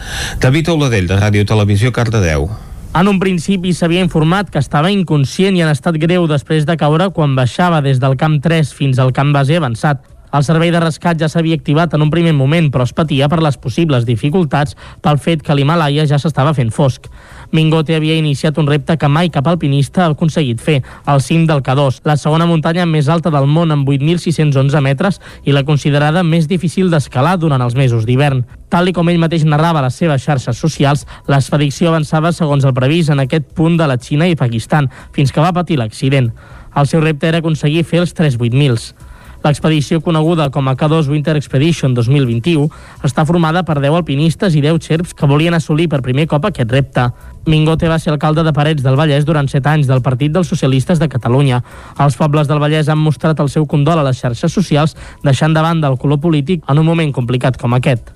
David 0.43 0.73
Oladell, 0.73 1.07
de 1.07 1.21
Ràdio 1.21 1.45
Televisió, 1.47 1.93
Cardedeu. 1.95 2.49
En 2.97 3.05
un 3.05 3.19
principi 3.21 3.75
s'havia 3.77 4.01
informat 4.01 4.47
que 4.49 4.57
estava 4.57 4.89
inconscient 4.89 5.53
i 5.53 5.62
en 5.62 5.69
estat 5.69 5.99
greu 6.01 6.23
després 6.25 6.65
de 6.65 6.73
caure 6.81 7.12
quan 7.13 7.36
baixava 7.38 7.77
des 7.86 7.99
del 8.01 8.15
camp 8.17 8.39
3 8.41 8.71
fins 8.73 8.97
al 8.97 9.12
camp 9.13 9.36
base 9.36 9.60
avançat. 9.60 10.01
El 10.35 10.43
servei 10.43 10.73
de 10.75 10.79
rescat 10.83 11.19
ja 11.21 11.29
s'havia 11.31 11.55
activat 11.55 11.93
en 11.95 12.03
un 12.03 12.09
primer 12.11 12.33
moment, 12.35 12.67
però 12.71 12.83
es 12.83 12.91
patia 12.93 13.29
per 13.31 13.39
les 13.43 13.55
possibles 13.57 14.03
dificultats 14.05 14.75
pel 15.01 15.21
fet 15.23 15.43
que 15.43 15.55
l'Himalaya 15.55 16.03
ja 16.09 16.19
s'estava 16.19 16.51
fent 16.57 16.73
fosc. 16.75 17.07
Mingote 17.55 17.95
havia 17.95 18.17
iniciat 18.19 18.57
un 18.59 18.67
repte 18.67 18.97
que 18.99 19.07
mai 19.07 19.31
cap 19.31 19.47
alpinista 19.47 20.03
ha 20.03 20.11
aconseguit 20.11 20.59
fer, 20.59 20.81
el 21.07 21.23
cim 21.23 21.45
del 21.47 21.63
K2, 21.63 22.01
la 22.03 22.17
segona 22.19 22.45
muntanya 22.45 22.85
més 22.85 23.07
alta 23.07 23.31
del 23.31 23.47
món 23.47 23.71
amb 23.71 23.87
8.611 23.87 24.83
metres 24.83 25.21
i 25.47 25.55
la 25.55 25.63
considerada 25.63 26.25
més 26.27 26.51
difícil 26.51 26.91
d'escalar 26.91 27.37
durant 27.39 27.63
els 27.63 27.79
mesos 27.79 28.03
d'hivern. 28.05 28.43
Tal 28.67 28.91
i 28.91 28.93
com 28.93 29.07
ell 29.07 29.23
mateix 29.23 29.47
narrava 29.47 29.79
a 29.79 29.87
les 29.87 29.95
seves 29.95 30.27
xarxes 30.27 30.59
socials, 30.59 31.07
l'expedició 31.31 31.93
avançava 31.93 32.33
segons 32.35 32.67
el 32.67 32.75
previst 32.75 33.15
en 33.15 33.23
aquest 33.23 33.53
punt 33.55 33.79
de 33.79 33.87
la 33.87 33.95
Xina 33.95 34.27
i 34.27 34.35
Pakistan, 34.35 34.91
fins 35.15 35.31
que 35.31 35.39
va 35.39 35.55
patir 35.55 35.79
l'accident. 35.79 36.33
El 36.75 36.85
seu 36.85 36.99
repte 36.99 37.31
era 37.31 37.39
aconseguir 37.39 37.87
fer 37.87 38.03
els 38.03 38.11
3 38.13 38.35
8000. 38.35 39.07
L'expedició 39.43 40.02
coneguda 40.02 40.50
com 40.52 40.67
a 40.67 40.76
K2 40.76 41.12
Winter 41.12 41.36
Expedition 41.38 41.93
2021 41.93 42.67
està 43.08 43.26
formada 43.26 43.63
per 43.67 43.78
10 43.80 44.00
alpinistes 44.00 44.56
i 44.58 44.63
10 44.65 44.82
xerps 44.84 45.13
que 45.17 45.30
volien 45.30 45.54
assolir 45.58 45.88
per 45.91 46.02
primer 46.06 46.28
cop 46.28 46.45
aquest 46.50 46.71
repte. 46.71 47.08
Mingote 47.47 47.88
va 47.88 48.00
ser 48.00 48.12
alcalde 48.12 48.43
de 48.43 48.54
Parets 48.54 48.84
del 48.84 48.97
Vallès 49.00 49.26
durant 49.26 49.47
7 49.47 49.69
anys 49.71 49.88
del 49.88 50.04
Partit 50.04 50.34
dels 50.34 50.50
Socialistes 50.52 51.00
de 51.00 51.08
Catalunya. 51.08 51.62
Els 52.04 52.17
pobles 52.19 52.47
del 52.50 52.60
Vallès 52.60 52.89
han 52.91 53.00
mostrat 53.00 53.39
el 53.39 53.50
seu 53.50 53.65
condol 53.65 54.02
a 54.02 54.08
les 54.08 54.19
xarxes 54.19 54.52
socials, 54.52 54.97
deixant 55.23 55.56
de 55.56 55.63
banda 55.63 55.88
el 55.88 55.97
color 55.97 56.19
polític 56.19 56.65
en 56.67 56.84
un 56.84 56.86
moment 56.86 57.13
complicat 57.15 57.58
com 57.58 57.78
aquest. 57.78 58.12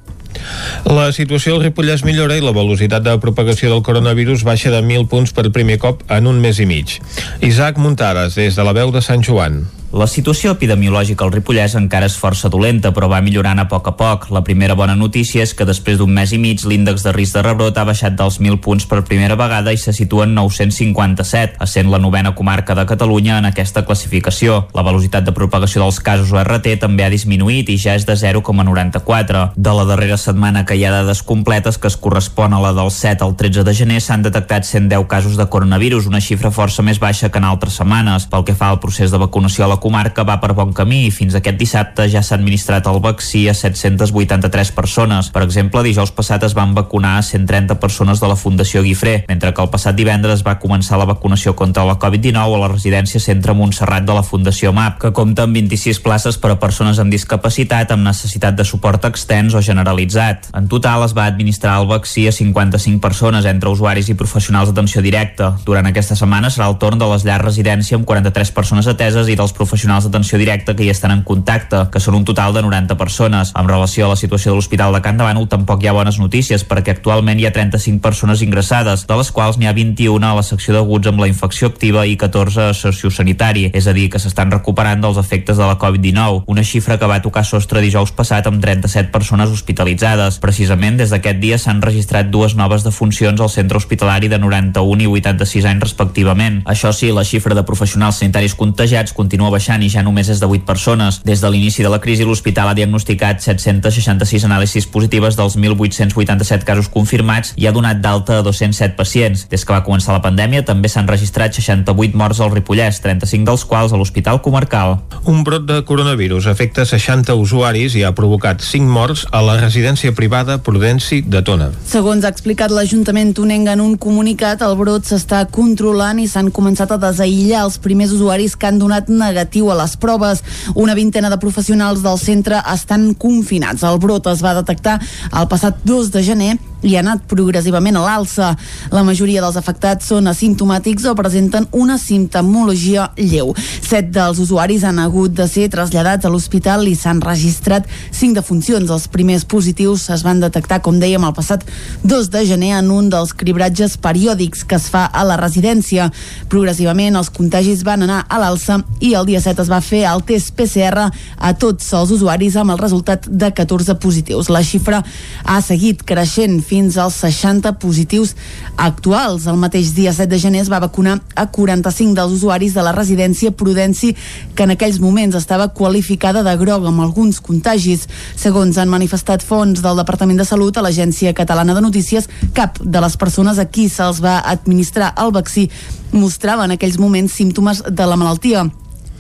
La 0.88 1.10
situació 1.12 1.58
al 1.58 1.66
Ripollès 1.66 2.06
millora 2.08 2.38
i 2.40 2.44
la 2.44 2.54
velocitat 2.56 3.04
de 3.04 3.18
propagació 3.24 3.72
del 3.74 3.84
coronavirus 3.84 4.46
baixa 4.48 4.72
de 4.72 4.80
1.000 4.80 5.10
punts 5.12 5.36
per 5.36 5.52
primer 5.52 5.78
cop 5.84 6.06
en 6.10 6.28
un 6.28 6.40
mes 6.44 6.60
i 6.60 6.68
mig. 6.70 6.98
Isaac 7.42 7.78
Muntades, 7.78 8.40
des 8.40 8.56
de 8.56 8.68
la 8.68 8.76
veu 8.78 8.96
de 8.96 9.04
Sant 9.04 9.24
Joan. 9.28 9.64
La 9.92 10.06
situació 10.08 10.54
epidemiològica 10.56 11.26
al 11.26 11.34
Ripollès 11.34 11.74
encara 11.76 12.08
és 12.08 12.14
força 12.16 12.48
dolenta, 12.48 12.94
però 12.96 13.10
va 13.12 13.18
millorant 13.20 13.60
a 13.60 13.66
poc 13.68 13.90
a 13.90 13.92
poc. 14.00 14.30
La 14.32 14.40
primera 14.48 14.72
bona 14.80 14.94
notícia 14.96 15.44
és 15.44 15.52
que 15.52 15.66
després 15.68 15.98
d'un 16.00 16.14
mes 16.16 16.32
i 16.32 16.38
mig 16.40 16.62
l'índex 16.64 17.04
de 17.04 17.12
risc 17.12 17.36
de 17.36 17.42
rebrot 17.44 17.76
ha 17.76 17.84
baixat 17.84 18.16
dels 18.16 18.38
1.000 18.40 18.62
punts 18.64 18.86
per 18.88 19.02
primera 19.04 19.36
vegada 19.36 19.74
i 19.76 19.80
se 19.82 19.92
situa 19.92 20.24
en 20.30 20.32
957, 20.38 21.60
essent 21.66 21.92
la 21.92 22.00
novena 22.00 22.32
comarca 22.38 22.72
de 22.78 22.86
Catalunya 22.88 23.42
en 23.42 23.50
aquesta 23.50 23.84
classificació. 23.84 24.62
La 24.72 24.86
velocitat 24.88 25.28
de 25.28 25.34
propagació 25.36 25.84
dels 25.84 26.00
casos 26.00 26.32
URT 26.32 26.72
també 26.80 27.04
ha 27.04 27.12
disminuït 27.12 27.68
i 27.68 27.76
ja 27.76 27.98
és 28.00 28.08
de 28.08 28.16
0,94. 28.16 29.44
De 29.60 29.76
la 29.76 29.86
darrera 29.92 30.16
setmana 30.16 30.64
que 30.64 30.80
hi 30.80 30.88
ha 30.88 30.96
dades 30.96 31.20
completes 31.20 31.76
que 31.76 31.92
es 31.92 32.00
correspon 32.00 32.56
a 32.56 32.64
la 32.64 32.72
del 32.80 32.94
7 32.96 33.28
al 33.28 33.36
13 33.36 33.68
de 33.68 33.76
gener 33.76 34.00
s'han 34.00 34.24
detectat 34.24 34.64
110 34.64 35.04
casos 35.12 35.36
de 35.36 35.50
coronavirus, 35.52 36.08
una 36.08 36.24
xifra 36.24 36.56
força 36.56 36.80
més 36.80 37.04
baixa 37.04 37.28
que 37.28 37.44
en 37.44 37.52
altres 37.52 37.82
setmanes. 37.84 38.32
Pel 38.32 38.48
que 38.48 38.56
fa 38.56 38.72
al 38.72 38.80
procés 38.80 39.12
de 39.12 39.20
vacunació 39.20 39.68
a 39.68 39.74
la 39.76 39.81
comarca 39.82 40.24
va 40.28 40.38
per 40.42 40.54
bon 40.58 40.72
camí 40.78 41.08
i 41.08 41.12
fins 41.12 41.34
aquest 41.36 41.58
dissabte 41.60 42.06
ja 42.12 42.22
s'ha 42.22 42.38
administrat 42.38 42.86
el 42.88 43.00
vaccí 43.02 43.48
a 43.50 43.56
783 43.58 44.72
persones. 44.78 45.32
Per 45.34 45.42
exemple, 45.44 45.82
dijous 45.84 46.14
passat 46.16 46.46
es 46.46 46.56
van 46.58 46.76
vacunar 46.78 47.18
a 47.18 47.24
130 47.26 47.80
persones 47.82 48.22
de 48.22 48.30
la 48.30 48.38
Fundació 48.38 48.84
Guifré, 48.86 49.26
mentre 49.28 49.54
que 49.54 49.64
el 49.66 49.72
passat 49.74 49.98
divendres 49.98 50.46
va 50.46 50.60
començar 50.62 51.00
la 51.02 51.10
vacunació 51.10 51.56
contra 51.58 51.86
la 51.88 51.98
Covid-19 52.00 52.58
a 52.58 52.62
la 52.62 52.70
residència 52.72 53.22
Centre 53.24 53.56
Montserrat 53.58 54.06
de 54.06 54.16
la 54.16 54.24
Fundació 54.24 54.72
MAP, 54.72 55.00
que 55.02 55.14
compta 55.18 55.48
amb 55.48 55.58
26 55.58 56.02
places 56.06 56.38
per 56.38 56.54
a 56.54 56.60
persones 56.62 57.02
amb 57.02 57.12
discapacitat 57.12 57.92
amb 57.92 58.06
necessitat 58.06 58.56
de 58.56 58.68
suport 58.68 59.10
extens 59.10 59.58
o 59.58 59.64
generalitzat. 59.66 60.52
En 60.58 60.70
total 60.72 61.08
es 61.08 61.18
va 61.18 61.26
administrar 61.26 61.80
el 61.82 61.90
vaccí 61.90 62.28
a 62.30 62.36
55 62.36 63.02
persones 63.02 63.50
entre 63.50 63.74
usuaris 63.74 64.12
i 64.14 64.18
professionals 64.20 64.70
d'atenció 64.70 65.02
directa. 65.02 65.56
Durant 65.66 65.90
aquesta 65.90 66.16
setmana 66.16 66.54
serà 66.54 66.70
el 66.70 66.78
torn 66.78 67.02
de 67.02 67.10
les 67.10 67.26
llars 67.26 67.46
residència 67.46 67.98
amb 67.98 68.06
43 68.06 68.54
persones 68.56 68.88
ateses 68.88 69.28
i 69.28 69.36
dels 69.36 69.52
professionals 69.52 69.71
professionals 69.72 70.04
d'atenció 70.04 70.36
directa 70.38 70.76
que 70.76 70.84
hi 70.84 70.90
estan 70.92 71.14
en 71.16 71.22
contacte, 71.24 71.86
que 71.94 72.00
són 72.04 72.18
un 72.18 72.26
total 72.28 72.52
de 72.52 72.62
90 72.66 72.98
persones. 73.00 73.54
En 73.56 73.70
relació 73.70 74.06
a 74.06 74.10
la 74.12 74.18
situació 74.20 74.52
de 74.52 74.58
l'Hospital 74.58 74.92
de 74.92 75.00
Can 75.06 75.16
de 75.16 75.24
Bànol 75.24 75.48
tampoc 75.48 75.80
hi 75.80 75.88
ha 75.88 75.94
bones 75.96 76.18
notícies 76.20 76.66
perquè 76.68 76.92
actualment 76.92 77.40
hi 77.40 77.46
ha 77.48 77.54
35 77.56 78.04
persones 78.04 78.44
ingressades, 78.44 79.06
de 79.08 79.16
les 79.16 79.32
quals 79.32 79.56
n'hi 79.58 79.70
ha 79.70 79.74
21 79.78 80.28
a 80.28 80.34
la 80.36 80.44
secció 80.44 80.76
d'aguts 80.76 81.08
amb 81.08 81.24
la 81.24 81.30
infecció 81.32 81.70
activa 81.72 82.04
i 82.04 82.18
14 82.20 82.66
a 82.66 82.74
sociosanitari, 82.76 83.70
és 83.72 83.88
a 83.88 83.94
dir, 83.96 84.10
que 84.12 84.20
s'estan 84.20 84.52
recuperant 84.52 85.00
dels 85.06 85.22
efectes 85.22 85.56
de 85.56 85.64
la 85.64 85.78
Covid-19, 85.80 86.44
una 86.52 86.68
xifra 86.68 87.00
que 87.00 87.08
va 87.08 87.22
tocar 87.24 87.46
sostre 87.48 87.80
dijous 87.80 88.12
passat 88.12 88.52
amb 88.52 88.60
37 88.60 89.08
persones 89.16 89.56
hospitalitzades. 89.56 90.42
Precisament 90.44 91.00
des 91.00 91.16
d'aquest 91.16 91.40
dia 91.40 91.62
s'han 91.62 91.80
registrat 91.80 92.28
dues 92.28 92.58
noves 92.60 92.84
defuncions 92.84 93.40
al 93.40 93.54
centre 93.56 93.80
hospitalari 93.80 94.28
de 94.28 94.42
91 94.44 95.08
i 95.08 95.10
86 95.16 95.72
anys 95.72 95.88
respectivament. 95.88 96.60
Això 96.68 96.92
sí, 96.92 97.14
la 97.16 97.24
xifra 97.24 97.56
de 97.56 97.64
professionals 97.64 98.20
sanitaris 98.20 98.60
contagiats 98.60 99.16
continua 99.16 99.48
baixant 99.48 99.61
baixant 99.62 99.84
i 99.86 99.92
ja 99.94 100.02
només 100.02 100.30
és 100.34 100.40
de 100.42 100.48
8 100.50 100.66
persones. 100.66 101.20
Des 101.22 101.42
de 101.42 101.50
l'inici 101.54 101.84
de 101.86 101.90
la 101.94 102.00
crisi, 102.02 102.26
l'hospital 102.26 102.72
ha 102.72 102.74
diagnosticat 102.74 103.44
766 103.44 104.48
anàlisis 104.48 104.88
positives 104.90 105.38
dels 105.38 105.58
1.887 105.60 106.66
casos 106.66 106.90
confirmats 106.90 107.54
i 107.62 107.68
ha 107.68 107.74
donat 107.76 108.02
d'alta 108.02 108.40
a 108.40 108.46
207 108.46 108.98
pacients. 108.98 109.46
Des 109.52 109.62
que 109.62 109.76
va 109.76 109.84
començar 109.86 110.16
la 110.16 110.24
pandèmia 110.24 110.66
també 110.66 110.90
s'han 110.90 111.10
registrat 111.10 111.54
68 111.54 112.18
morts 112.18 112.42
al 112.42 112.50
Ripollès, 112.56 113.02
35 113.04 113.46
dels 113.46 113.66
quals 113.70 113.94
a 113.94 114.00
l'Hospital 114.02 114.42
Comarcal. 114.42 114.98
Un 115.30 115.44
brot 115.46 115.68
de 115.70 115.84
coronavirus 115.86 116.50
afecta 116.50 116.88
60 116.88 117.36
usuaris 117.38 117.94
i 118.00 118.02
ha 118.08 118.16
provocat 118.18 118.66
5 118.66 118.90
morts 118.90 119.28
a 119.30 119.44
la 119.46 119.60
residència 119.62 120.16
privada 120.18 120.58
Prudenci 120.66 121.22
de 121.22 121.44
Tona. 121.46 121.70
Segons 121.86 122.26
ha 122.26 122.34
explicat 122.34 122.74
l'Ajuntament 122.74 123.36
Tonenc 123.38 123.70
en 123.76 123.86
un 123.86 123.94
comunicat, 124.02 124.66
el 124.66 124.76
brot 124.80 125.06
s'està 125.06 125.44
controlant 125.54 126.18
i 126.18 126.28
s'han 126.32 126.50
començat 126.50 126.96
a 126.96 127.00
desaïllar 127.06 127.68
els 127.68 127.78
primers 127.84 128.16
usuaris 128.18 128.58
que 128.58 128.72
han 128.72 128.82
donat 128.82 129.12
negatiu 129.12 129.51
a 129.60 129.76
les 129.76 129.98
proves. 129.98 130.44
Una 130.76 130.96
vintena 130.96 131.30
de 131.30 131.38
professionals 131.38 132.02
del 132.04 132.18
centre 132.18 132.62
estan 132.74 133.14
confinats. 133.14 133.84
El 133.84 134.00
brot 134.00 134.28
es 134.32 134.44
va 134.44 134.56
detectar 134.56 135.00
el 135.32 135.48
passat 135.52 135.84
2 135.84 136.12
de 136.12 136.24
gener 136.24 136.58
i 136.82 136.96
ha 136.96 137.02
anat 137.04 137.24
progressivament 137.30 137.98
a 137.98 138.04
l'alça. 138.06 138.52
La 138.94 139.04
majoria 139.08 139.42
dels 139.44 139.58
afectats 139.60 140.10
són 140.12 140.30
asimptomàtics 140.32 141.06
o 141.10 141.16
presenten 141.18 141.68
una 141.78 141.98
simptomologia 142.02 143.10
lleu. 143.18 143.54
Set 143.58 144.12
dels 144.16 144.42
usuaris 144.42 144.86
han 144.88 145.00
hagut 145.02 145.36
de 145.38 145.48
ser 145.50 145.70
traslladats 145.74 146.26
a 146.26 146.32
l'hospital 146.34 146.88
i 146.90 146.96
s'han 146.98 147.22
registrat 147.22 147.88
cinc 148.12 148.40
defuncions. 148.40 148.90
Els 148.90 149.08
primers 149.12 149.46
positius 149.46 150.10
es 150.14 150.26
van 150.26 150.42
detectar, 150.42 150.82
com 150.82 151.00
dèiem, 151.02 151.24
el 151.26 151.36
passat 151.38 151.66
2 152.04 152.32
de 152.34 152.46
gener 152.50 152.74
en 152.80 152.92
un 152.92 153.10
dels 153.12 153.34
cribratges 153.38 153.98
periòdics 154.02 154.66
que 154.66 154.80
es 154.80 154.90
fa 154.92 155.06
a 155.06 155.26
la 155.28 155.38
residència. 155.40 156.10
Progressivament 156.50 157.20
els 157.20 157.32
contagis 157.34 157.86
van 157.88 158.08
anar 158.08 158.24
a 158.28 158.42
l'alça 158.42 158.82
i 159.00 159.14
el 159.18 159.28
dia 159.30 159.42
7 159.44 159.62
es 159.64 159.72
va 159.72 159.82
fer 159.86 160.04
el 160.10 160.26
test 160.26 160.56
PCR 160.58 161.08
a 161.38 161.54
tots 161.60 161.92
els 161.98 162.12
usuaris 162.18 162.58
amb 162.58 162.74
el 162.74 162.82
resultat 162.82 163.28
de 163.28 163.52
14 163.54 163.98
positius. 164.02 164.50
La 164.50 164.64
xifra 164.66 165.04
ha 165.46 165.62
seguit 165.62 166.04
creixent 166.08 166.60
fins 166.72 166.96
als 166.96 167.20
60 167.20 167.74
positius 167.84 168.32
actuals. 168.80 169.46
El 169.52 169.60
mateix 169.60 169.92
dia 169.98 170.14
7 170.16 170.30
de 170.32 170.40
gener 170.40 170.64
es 170.64 170.72
va 170.72 170.80
vacunar 170.80 171.18
a 171.36 171.50
45 171.52 172.16
dels 172.16 172.38
usuaris 172.40 172.74
de 172.78 172.86
la 172.86 172.96
residència 172.96 173.52
Prudenci, 173.52 174.14
que 174.56 174.64
en 174.64 174.76
aquells 174.78 175.02
moments 175.04 175.36
estava 175.36 175.68
qualificada 175.76 176.46
de 176.48 176.56
groc 176.64 176.88
amb 176.88 177.04
alguns 177.04 177.42
contagis. 177.44 178.08
Segons 178.40 178.80
han 178.80 178.92
manifestat 178.92 179.44
fons 179.44 179.84
del 179.84 180.00
Departament 180.00 180.40
de 180.40 180.48
Salut 180.48 180.78
a 180.78 180.86
l'Agència 180.86 181.36
Catalana 181.36 181.76
de 181.76 181.84
Notícies, 181.84 182.30
cap 182.56 182.80
de 182.80 183.04
les 183.04 183.18
persones 183.20 183.60
a 183.60 183.68
qui 183.68 183.90
se'ls 183.92 184.24
va 184.24 184.40
administrar 184.56 185.12
el 185.20 185.36
vaccí 185.36 185.68
mostrava 186.12 186.68
en 186.68 186.78
aquells 186.78 187.00
moments 187.00 187.36
símptomes 187.36 187.84
de 187.88 188.08
la 188.08 188.20
malaltia 188.20 188.70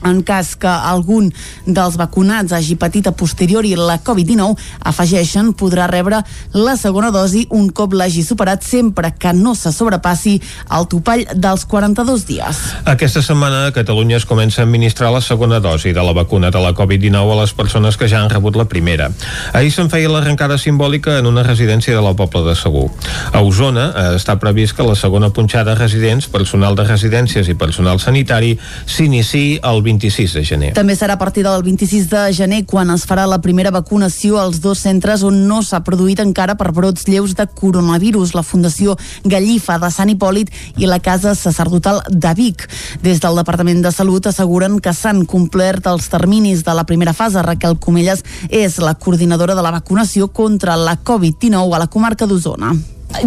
en 0.07 0.21
cas 0.25 0.55
que 0.55 0.69
algun 0.69 1.29
dels 1.65 1.97
vacunats 1.99 2.53
hagi 2.55 2.75
patit 2.79 3.07
a 3.07 3.15
posteriori 3.15 3.73
la 3.77 3.99
Covid-19, 4.01 4.57
afegeixen, 4.91 5.53
podrà 5.57 5.87
rebre 5.91 6.21
la 6.53 6.75
segona 6.79 7.11
dosi 7.11 7.45
un 7.51 7.69
cop 7.69 7.93
l'hagi 7.93 8.23
superat 8.25 8.63
sempre 8.65 9.13
que 9.17 9.33
no 9.33 9.53
se 9.55 9.71
sobrepassi 9.75 10.37
el 10.77 10.87
topall 10.91 11.25
dels 11.35 11.65
42 11.65 12.25
dies. 12.27 12.61
Aquesta 12.85 13.21
setmana 13.25 13.67
a 13.67 13.75
Catalunya 13.75 14.17
es 14.17 14.25
comença 14.25 14.61
a 14.61 14.65
administrar 14.65 15.11
la 15.13 15.21
segona 15.21 15.59
dosi 15.59 15.93
de 15.93 16.03
la 16.03 16.13
vacuna 16.13 16.51
de 16.51 16.61
la 16.61 16.73
Covid-19 16.77 17.35
a 17.35 17.39
les 17.41 17.53
persones 17.53 17.97
que 17.97 18.09
ja 18.09 18.21
han 18.21 18.29
rebut 18.29 18.55
la 18.55 18.65
primera. 18.65 19.09
Ahir 19.53 19.71
se'n 19.73 19.89
feia 19.91 20.09
l'arrencada 20.11 20.57
simbòlica 20.57 21.17
en 21.19 21.29
una 21.29 21.43
residència 21.43 21.95
de 21.95 22.03
la 22.03 22.13
Pobla 22.17 22.43
de 22.49 22.55
Segur. 22.55 22.89
A 23.33 23.41
Osona 23.41 23.87
eh, 23.91 24.07
està 24.17 24.37
previst 24.41 24.75
que 24.77 24.87
la 24.87 24.95
segona 24.95 25.31
punxada 25.33 25.73
a 25.73 25.79
residents, 25.79 26.27
personal 26.31 26.75
de 26.75 26.85
residències 26.87 27.49
i 27.51 27.57
personal 27.57 27.99
sanitari 27.99 28.55
s'iniciï 28.85 29.59
el 29.67 29.81
26 29.91 30.33
de 30.37 30.43
gener. 30.45 30.71
També 30.77 30.95
serà 30.95 31.17
a 31.17 31.21
partir 31.21 31.43
del 31.43 31.63
26 31.65 32.07
de 32.11 32.21
gener 32.35 32.61
quan 32.69 32.91
es 32.93 33.03
farà 33.07 33.25
la 33.27 33.41
primera 33.43 33.71
vacunació 33.73 34.39
als 34.39 34.61
dos 34.63 34.79
centres 34.85 35.23
on 35.27 35.41
no 35.49 35.61
s'ha 35.65 35.81
produït 35.83 36.21
encara 36.23 36.55
per 36.59 36.71
brots 36.75 37.07
lleus 37.09 37.35
de 37.35 37.47
coronavirus, 37.47 38.33
la 38.37 38.45
Fundació 38.47 38.97
Gallifa 39.23 39.77
de 39.81 39.91
Sant 39.91 40.13
Hipòlit 40.13 40.51
i 40.77 40.87
la 40.89 41.01
Casa 41.03 41.35
Sacerdotal 41.35 42.01
de 42.09 42.33
Vic. 42.37 42.67
Des 43.03 43.19
del 43.23 43.37
Departament 43.41 43.83
de 43.83 43.91
Salut 43.91 44.31
asseguren 44.31 44.79
que 44.79 44.95
s'han 44.95 45.25
complert 45.25 45.89
els 45.91 46.07
terminis 46.11 46.63
de 46.63 46.77
la 46.77 46.87
primera 46.87 47.13
fase. 47.13 47.43
Raquel 47.43 47.77
Comelles 47.79 48.23
és 48.49 48.79
la 48.79 48.95
coordinadora 48.95 49.55
de 49.55 49.65
la 49.65 49.75
vacunació 49.75 50.31
contra 50.31 50.77
la 50.79 50.97
Covid-19 51.03 51.75
a 51.75 51.83
la 51.85 51.91
comarca 51.91 52.27
d'Osona. 52.27 52.73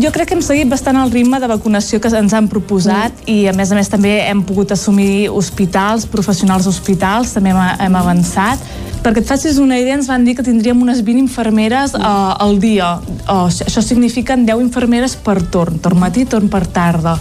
Jo 0.00 0.10
crec 0.10 0.30
que 0.30 0.34
hem 0.34 0.42
seguit 0.42 0.68
bastant 0.70 0.96
el 0.96 1.10
ritme 1.12 1.38
de 1.38 1.48
vacunació 1.50 2.00
que 2.00 2.08
ens 2.16 2.32
han 2.34 2.48
proposat 2.48 3.12
mm. 3.20 3.30
i 3.30 3.48
a 3.50 3.52
més 3.52 3.70
a 3.70 3.76
més 3.76 3.90
també 3.92 4.14
hem 4.24 4.40
pogut 4.46 4.72
assumir 4.72 5.28
hospitals, 5.28 6.06
professionals 6.10 6.64
d'hospitals, 6.64 7.34
també 7.36 7.52
hem, 7.52 7.60
hem 7.84 7.98
avançat. 8.00 8.64
Perquè 9.04 9.20
et 9.20 9.28
facis 9.28 9.58
una 9.60 9.76
idea, 9.76 9.98
ens 9.98 10.08
van 10.08 10.24
dir 10.24 10.32
que 10.38 10.42
tindríem 10.42 10.80
unes 10.80 11.02
20 11.04 11.20
infermeres 11.26 11.92
uh, 11.98 12.32
al 12.40 12.56
dia. 12.62 12.94
Uh, 13.28 13.50
això 13.52 13.82
significa 13.84 14.38
10 14.40 14.62
infermeres 14.64 15.18
per 15.20 15.36
torn, 15.52 15.76
torn 15.84 16.00
matí, 16.00 16.24
torn 16.24 16.48
per 16.48 16.62
tarda. 16.72 17.18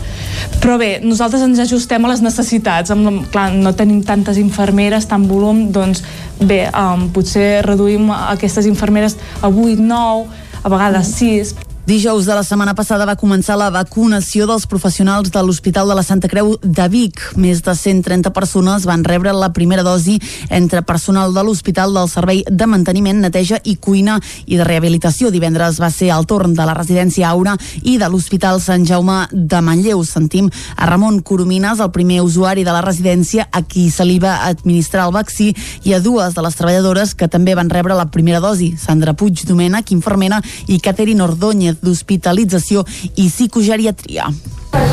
Però 0.64 0.78
bé, 0.80 0.94
nosaltres 1.04 1.44
ens 1.44 1.60
ajustem 1.66 2.08
a 2.08 2.14
les 2.14 2.24
necessitats. 2.24 2.96
Amb, 2.96 3.26
clar, 3.36 3.50
no 3.52 3.76
tenim 3.76 4.00
tantes 4.08 4.40
infermeres, 4.40 5.10
tant 5.12 5.28
volum, 5.28 5.66
doncs 5.76 6.06
bé, 6.40 6.64
um, 6.72 7.10
potser 7.12 7.60
reduïm 7.68 8.08
aquestes 8.16 8.72
infermeres 8.72 9.20
a 9.42 9.52
8, 9.52 9.84
9, 9.84 10.42
a 10.64 10.72
vegades 10.72 11.12
6, 11.20 11.56
Dijous 11.86 12.24
de 12.24 12.32
la 12.32 12.46
setmana 12.48 12.72
passada 12.80 13.04
va 13.04 13.18
començar 13.20 13.58
la 13.60 13.66
vacunació 13.68 14.46
dels 14.48 14.64
professionals 14.72 15.34
de 15.36 15.42
l'Hospital 15.44 15.90
de 15.92 15.96
la 15.98 16.04
Santa 16.08 16.30
Creu 16.32 16.54
de 16.64 16.84
Vic. 16.88 17.20
Més 17.36 17.60
de 17.60 17.74
130 17.76 18.32
persones 18.32 18.86
van 18.88 19.02
rebre 19.04 19.34
la 19.36 19.50
primera 19.52 19.84
dosi 19.84 20.16
entre 20.48 20.80
personal 20.88 21.36
de 21.36 21.44
l'Hospital 21.44 21.92
del 21.92 22.08
Servei 22.08 22.40
de 22.48 22.68
Manteniment, 22.72 23.20
Neteja 23.20 23.60
i 23.68 23.76
Cuina 23.76 24.16
i 24.46 24.56
de 24.56 24.64
Rehabilitació. 24.64 25.28
Divendres 25.28 25.82
va 25.84 25.90
ser 25.92 26.14
el 26.16 26.24
torn 26.24 26.54
de 26.56 26.64
la 26.64 26.78
residència 26.78 27.28
Aura 27.28 27.58
i 27.82 27.98
de 28.00 28.08
l'Hospital 28.08 28.64
Sant 28.64 28.88
Jaume 28.88 29.28
de 29.34 29.60
Manlleu. 29.60 30.06
Sentim 30.08 30.48
a 30.78 30.88
Ramon 30.88 31.20
Coromines, 31.20 31.84
el 31.84 31.92
primer 31.92 32.22
usuari 32.24 32.64
de 32.64 32.72
la 32.72 32.86
residència 32.88 33.50
a 33.52 33.60
qui 33.60 33.90
se 33.92 34.08
li 34.08 34.22
va 34.24 34.38
administrar 34.48 35.10
el 35.10 35.18
vaccí 35.20 35.52
i 35.84 35.92
a 35.92 36.00
dues 36.00 36.32
de 36.32 36.48
les 36.48 36.56
treballadores 36.56 37.12
que 37.12 37.28
també 37.28 37.60
van 37.60 37.68
rebre 37.68 38.00
la 38.00 38.08
primera 38.08 38.40
dosi, 38.40 38.72
Sandra 38.80 39.18
Puig 39.20 39.44
Domènech, 39.44 39.92
infermera, 39.92 40.40
i 40.72 40.80
Caterina 40.80 41.28
Ordóñez, 41.28 41.73
d'hospitalització 41.82 42.84
i 43.16 43.30
psicogeriatria. 43.30 44.30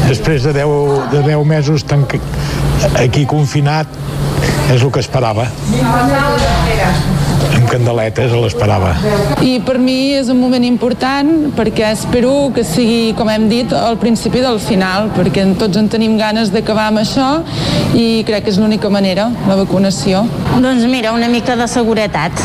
Després 0.09 0.45
de 0.45 0.55
10, 0.57 1.11
de 1.15 1.23
10 1.29 1.45
mesos 1.47 1.85
tanc... 1.89 2.17
aquí 2.97 3.27
confinat 3.29 3.89
és 4.71 4.83
el 4.83 4.91
que 4.95 5.03
esperava 5.03 5.49
amb 7.57 7.69
candeletes 7.71 8.33
l'esperava. 8.37 8.93
I 9.45 9.59
per 9.67 9.77
mi 9.83 10.13
és 10.17 10.31
un 10.33 10.41
moment 10.41 10.65
important 10.67 11.51
perquè 11.57 11.91
espero 11.91 12.51
que 12.55 12.65
sigui, 12.67 13.13
com 13.19 13.31
hem 13.33 13.49
dit, 13.51 13.73
al 13.77 13.99
principi 14.01 14.43
del 14.45 14.61
final, 14.63 15.11
perquè 15.17 15.45
tots 15.61 15.81
en 15.81 15.91
tenim 15.93 16.17
ganes 16.21 16.53
d'acabar 16.55 16.89
amb 16.91 17.03
això 17.03 17.29
i 17.97 18.23
crec 18.29 18.47
que 18.47 18.55
és 18.55 18.61
l'única 18.61 18.91
manera, 18.93 19.29
la 19.49 19.59
vacunació. 19.61 20.25
Doncs 20.61 20.87
mira, 20.91 21.15
una 21.17 21.29
mica 21.33 21.57
de 21.57 21.69
seguretat, 21.71 22.43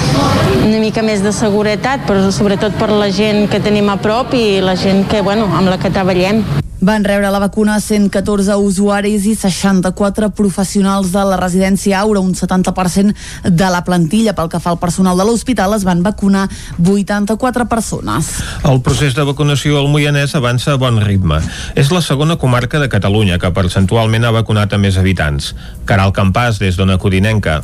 una 0.65 0.81
mica 0.83 1.03
més 1.05 1.23
de 1.25 1.33
seguretat, 1.35 2.05
però 2.09 2.29
sobretot 2.31 2.77
per 2.79 2.91
la 2.93 3.09
gent 3.13 3.49
que 3.51 3.61
tenim 3.63 3.89
a 3.93 3.97
prop 4.01 4.33
i 4.37 4.61
la 4.63 4.75
gent 4.79 5.05
que, 5.11 5.21
bueno, 5.25 5.49
amb 5.53 5.69
la 5.71 5.79
que 5.81 5.93
treballem. 5.93 6.43
Van 6.81 7.03
rebre 7.03 7.29
la 7.31 7.39
vacuna 7.39 7.79
114 7.79 8.55
usuaris 8.59 9.25
i 9.25 9.35
64 9.35 10.29
professionals 10.35 11.13
de 11.13 11.21
la 11.23 11.37
residència 11.39 12.01
Aura, 12.01 12.19
un 12.19 12.35
70% 12.35 13.15
de 13.47 13.69
la 13.71 13.83
plantilla. 13.87 14.33
Pel 14.35 14.49
que 14.51 14.59
fa 14.59 14.73
al 14.73 14.79
personal 14.79 15.17
de 15.17 15.23
l'hospital, 15.23 15.73
es 15.77 15.85
van 15.87 16.03
vacunar 16.03 16.49
84 16.83 17.67
persones. 17.71 18.31
El 18.67 18.81
procés 18.83 19.15
de 19.15 19.23
vacunació 19.23 19.79
al 19.79 19.87
Moianès 19.87 20.35
avança 20.35 20.73
a 20.73 20.81
bon 20.81 20.99
ritme. 20.99 21.39
És 21.79 21.93
la 21.95 22.01
segona 22.03 22.35
comarca 22.41 22.81
de 22.83 22.89
Catalunya 22.91 23.39
que 23.39 23.53
percentualment 23.55 24.27
ha 24.27 24.33
vacunat 24.35 24.75
a 24.75 24.81
més 24.81 24.99
habitants. 24.99 25.53
Caral 25.85 26.11
Campàs, 26.11 26.59
des 26.59 26.75
d'Ona 26.75 26.99
Codinenca. 26.99 27.61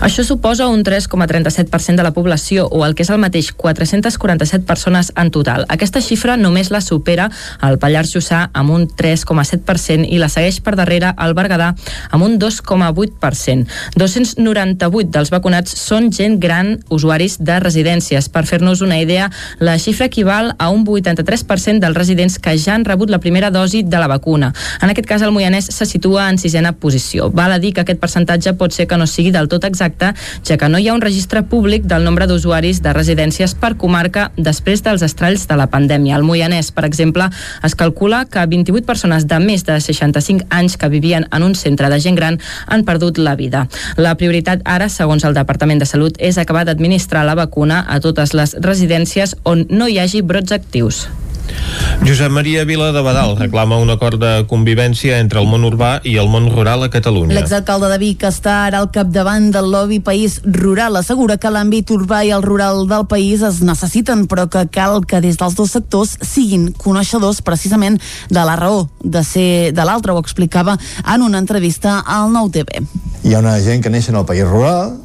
Això 0.00 0.26
suposa 0.26 0.66
un 0.66 0.82
3,37% 0.82 1.96
de 1.96 2.02
la 2.02 2.14
població, 2.16 2.66
o 2.66 2.82
el 2.86 2.96
que 2.96 3.06
és 3.06 3.10
el 3.14 3.22
mateix, 3.22 3.52
447 3.54 4.66
persones 4.66 5.12
en 5.14 5.30
total. 5.30 5.66
Aquesta 5.68 6.02
xifra 6.02 6.36
només 6.36 6.72
la 6.74 6.80
supera 6.82 7.30
el 7.62 7.78
Pallars 7.78 8.10
Jussà 8.16 8.31
amb 8.52 8.72
un 8.72 8.86
3,7% 8.88 10.06
i 10.08 10.18
la 10.20 10.30
segueix 10.32 10.60
per 10.64 10.74
darrere 10.78 11.12
el 11.20 11.34
Berguedà 11.36 11.72
amb 12.10 12.24
un 12.26 12.38
2,8%. 12.40 13.66
298 13.96 15.10
dels 15.12 15.32
vacunats 15.32 15.76
són 15.78 16.10
gent 16.12 16.38
gran, 16.40 16.78
usuaris 16.90 17.38
de 17.40 17.58
residències. 17.60 18.28
Per 18.32 18.44
fer-nos 18.48 18.82
una 18.82 18.98
idea, 19.00 19.30
la 19.60 19.78
xifra 19.78 20.08
equival 20.10 20.54
a 20.58 20.70
un 20.70 20.84
83% 20.86 21.80
dels 21.82 21.96
residents 21.96 22.38
que 22.38 22.56
ja 22.58 22.74
han 22.74 22.86
rebut 22.88 23.10
la 23.10 23.20
primera 23.20 23.50
dosi 23.50 23.82
de 23.82 23.98
la 23.98 24.08
vacuna. 24.08 24.52
En 24.80 24.90
aquest 24.90 25.08
cas, 25.08 25.22
el 25.22 25.32
Moianès 25.32 25.70
se 25.70 25.86
situa 25.86 26.28
en 26.30 26.38
sisena 26.38 26.72
posició. 26.72 27.30
Val 27.30 27.52
a 27.52 27.58
dir 27.58 27.72
que 27.74 27.82
aquest 27.84 28.00
percentatge 28.00 28.54
pot 28.58 28.72
ser 28.72 28.88
que 28.88 28.98
no 28.98 29.06
sigui 29.06 29.32
del 29.34 29.48
tot 29.48 29.64
exacte, 29.68 30.12
ja 30.46 30.58
que 30.58 30.68
no 30.68 30.78
hi 30.78 30.88
ha 30.88 30.94
un 30.94 31.04
registre 31.04 31.42
públic 31.42 31.84
del 31.88 32.04
nombre 32.04 32.26
d'usuaris 32.26 32.82
de 32.82 32.92
residències 32.92 33.54
per 33.58 33.74
comarca 33.76 34.30
després 34.36 34.82
dels 34.82 35.02
estralls 35.02 35.46
de 35.48 35.58
la 35.58 35.68
pandèmia. 35.72 36.16
Al 36.16 36.26
Moianès, 36.26 36.72
per 36.72 36.86
exemple, 36.88 37.28
es 37.62 37.76
calcula 37.78 38.21
calcula 38.22 38.42
que 38.42 38.46
28 38.46 38.86
persones 38.86 39.26
de 39.26 39.38
més 39.40 39.64
de 39.64 39.78
65 39.80 40.46
anys 40.50 40.76
que 40.76 40.88
vivien 40.88 41.26
en 41.32 41.42
un 41.42 41.54
centre 41.54 41.88
de 41.88 42.00
gent 42.00 42.16
gran 42.16 42.38
han 42.66 42.84
perdut 42.84 43.18
la 43.18 43.34
vida. 43.36 43.68
La 43.96 44.14
prioritat 44.16 44.62
ara, 44.64 44.88
segons 44.88 45.24
el 45.24 45.34
Departament 45.34 45.80
de 45.80 45.86
Salut, 45.86 46.16
és 46.18 46.38
acabar 46.38 46.64
d'administrar 46.64 47.24
la 47.24 47.34
vacuna 47.34 47.84
a 47.88 48.00
totes 48.00 48.34
les 48.34 48.56
residències 48.60 49.36
on 49.44 49.66
no 49.70 49.88
hi 49.88 49.98
hagi 49.98 50.22
brots 50.22 50.52
actius. 50.52 51.06
Josep 52.02 52.32
Maria 52.34 52.64
Vila 52.64 52.90
de 52.90 53.00
Badal 53.00 53.36
reclama 53.38 53.76
un 53.78 53.90
acord 53.90 54.18
de 54.18 54.44
convivència 54.50 55.20
entre 55.22 55.38
el 55.38 55.46
món 55.46 55.62
urbà 55.62 56.00
i 56.02 56.16
el 56.18 56.26
món 56.26 56.48
rural 56.50 56.82
a 56.82 56.88
Catalunya. 56.90 57.36
L'exalcalde 57.36 57.86
de 57.92 57.98
Vic 58.02 58.24
està 58.26 58.56
ara 58.66 58.80
al 58.82 58.88
capdavant 58.90 59.52
del 59.54 59.68
lobby 59.70 60.00
País 60.02 60.40
Rural. 60.42 60.98
Assegura 60.98 61.36
que 61.38 61.52
l'àmbit 61.52 61.92
urbà 61.94 62.24
i 62.26 62.32
el 62.34 62.42
rural 62.42 62.88
del 62.90 63.06
país 63.06 63.44
es 63.46 63.60
necessiten, 63.62 64.24
però 64.26 64.48
que 64.50 64.64
cal 64.74 65.04
que 65.06 65.20
des 65.22 65.38
dels 65.38 65.54
dos 65.58 65.76
sectors 65.76 66.16
siguin 66.26 66.72
coneixedors 66.74 67.38
precisament 67.46 68.00
de 68.30 68.42
la 68.42 68.56
raó 68.58 68.88
de 68.98 69.22
ser 69.22 69.70
de 69.70 69.86
l'altre. 69.86 70.10
Ho 70.10 70.22
explicava 70.22 70.74
en 71.06 71.22
una 71.22 71.38
entrevista 71.38 72.00
al 72.02 72.32
Nou 72.34 72.50
TV. 72.50 72.82
Hi 73.22 73.36
ha 73.36 73.44
una 73.44 73.54
gent 73.62 73.84
que 73.84 73.94
neix 73.94 74.10
en 74.10 74.18
el 74.18 74.26
país 74.26 74.42
rural, 74.48 74.96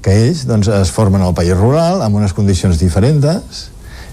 que 0.00 0.16
ells 0.24 0.46
doncs, 0.48 0.72
es 0.72 0.94
formen 0.94 1.20
al 1.20 1.36
país 1.36 1.52
rural 1.52 2.00
amb 2.00 2.16
unes 2.16 2.32
condicions 2.32 2.80
diferents 2.80 3.68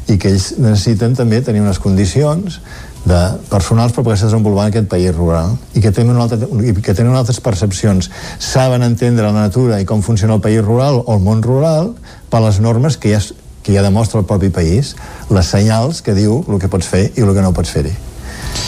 i 0.08 0.18
que 0.18 0.32
ells 0.32 0.54
necessiten 0.58 1.16
també 1.18 1.42
tenir 1.44 1.62
unes 1.64 1.80
condicions 1.84 2.60
de 3.08 3.20
personals 3.50 3.94
per 3.96 4.04
poder 4.04 4.20
desenvolupar 4.20 4.68
en 4.68 4.74
aquest 4.74 4.90
país 4.92 5.14
rural 5.16 5.56
i 5.74 5.84
que 5.84 5.92
tenen, 5.96 6.16
una 6.16 6.26
altra, 6.28 6.40
que 6.84 6.96
tenen 6.96 7.16
altres 7.16 7.40
percepcions 7.44 8.10
saben 8.40 8.84
entendre 8.84 9.28
la 9.28 9.48
natura 9.48 9.80
i 9.82 9.88
com 9.88 10.04
funciona 10.04 10.36
el 10.36 10.44
país 10.44 10.64
rural 10.64 11.02
o 11.06 11.16
el 11.16 11.24
món 11.24 11.44
rural 11.44 11.94
per 12.32 12.44
les 12.44 12.60
normes 12.64 12.98
que 12.98 13.16
ja, 13.16 13.24
que 13.64 13.76
ja 13.76 13.86
demostra 13.86 14.20
el 14.20 14.28
propi 14.28 14.52
país 14.52 14.96
les 15.32 15.56
senyals 15.56 16.04
que 16.04 16.16
diu 16.18 16.44
el 16.48 16.60
que 16.60 16.72
pots 16.72 16.88
fer 16.88 17.10
i 17.16 17.24
el 17.24 17.34
que 17.36 17.44
no 17.44 17.56
pots 17.56 17.72
fer-hi 17.72 17.96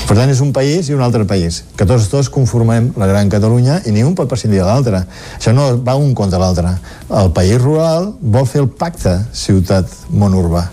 per 0.10 0.16
tant, 0.18 0.30
és 0.32 0.40
un 0.42 0.50
país 0.54 0.88
i 0.90 0.96
un 0.96 1.04
altre 1.06 1.26
país, 1.30 1.60
que 1.78 1.86
tots 1.86 2.08
dos 2.10 2.32
conformem 2.34 2.90
la 2.98 3.06
Gran 3.10 3.30
Catalunya 3.30 3.80
i 3.86 3.94
ningú 3.94 4.16
pot 4.18 4.30
prescindir 4.32 4.58
de 4.62 4.66
l'altre. 4.66 5.04
Això 5.38 5.54
no 5.54 5.68
va 5.86 5.94
un 6.02 6.16
contra 6.18 6.42
l'altre. 6.42 6.74
El 7.22 7.30
país 7.36 7.62
rural 7.62 8.12
vol 8.20 8.50
fer 8.50 8.64
el 8.64 8.72
pacte 8.74 9.20
ciutat-món 9.38 10.38
urbà. 10.42 10.66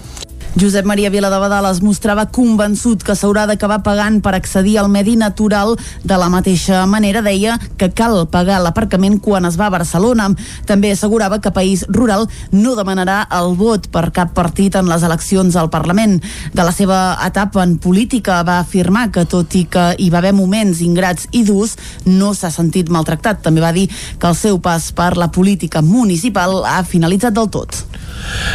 Josep 0.56 0.86
Maria 0.86 1.10
Vila 1.10 1.28
de 1.28 1.36
Badal 1.36 1.66
es 1.68 1.82
mostrava 1.84 2.22
convençut 2.32 3.02
que 3.04 3.12
s'haurà 3.12 3.42
d'acabar 3.44 3.82
pagant 3.84 4.22
per 4.24 4.32
accedir 4.32 4.78
al 4.80 4.86
medi 4.88 5.12
natural. 5.20 5.74
De 6.00 6.16
la 6.16 6.30
mateixa 6.32 6.78
manera 6.88 7.20
deia 7.20 7.58
que 7.76 7.90
cal 7.92 8.22
pagar 8.32 8.62
l'aparcament 8.64 9.18
quan 9.20 9.44
es 9.44 9.58
va 9.60 9.66
a 9.66 9.74
Barcelona. 9.74 10.30
També 10.64 10.94
assegurava 10.94 11.42
que 11.44 11.52
País 11.52 11.84
Rural 11.92 12.24
no 12.56 12.72
demanarà 12.72 13.18
el 13.36 13.52
vot 13.60 13.90
per 13.92 14.06
cap 14.16 14.32
partit 14.32 14.78
en 14.80 14.88
les 14.88 15.04
eleccions 15.04 15.58
al 15.60 15.68
Parlament. 15.68 16.22
De 16.56 16.64
la 16.64 16.72
seva 16.72 17.18
etapa 17.26 17.60
en 17.60 17.76
política 17.76 18.40
va 18.40 18.56
afirmar 18.62 19.10
que 19.12 19.26
tot 19.28 19.58
i 19.60 19.66
que 19.68 19.90
hi 20.00 20.08
va 20.08 20.22
haver 20.24 20.32
moments 20.32 20.80
ingrats 20.80 21.28
i 21.36 21.44
durs, 21.44 21.76
no 22.08 22.32
s'ha 22.32 22.48
sentit 22.48 22.88
maltractat. 22.88 23.44
També 23.44 23.60
va 23.60 23.74
dir 23.76 23.90
que 23.92 24.32
el 24.32 24.40
seu 24.40 24.56
pas 24.56 24.88
per 24.96 25.18
la 25.20 25.28
política 25.28 25.84
municipal 25.84 26.62
ha 26.64 26.80
finalitzat 26.88 27.36
del 27.36 27.52
tot. 27.52 27.84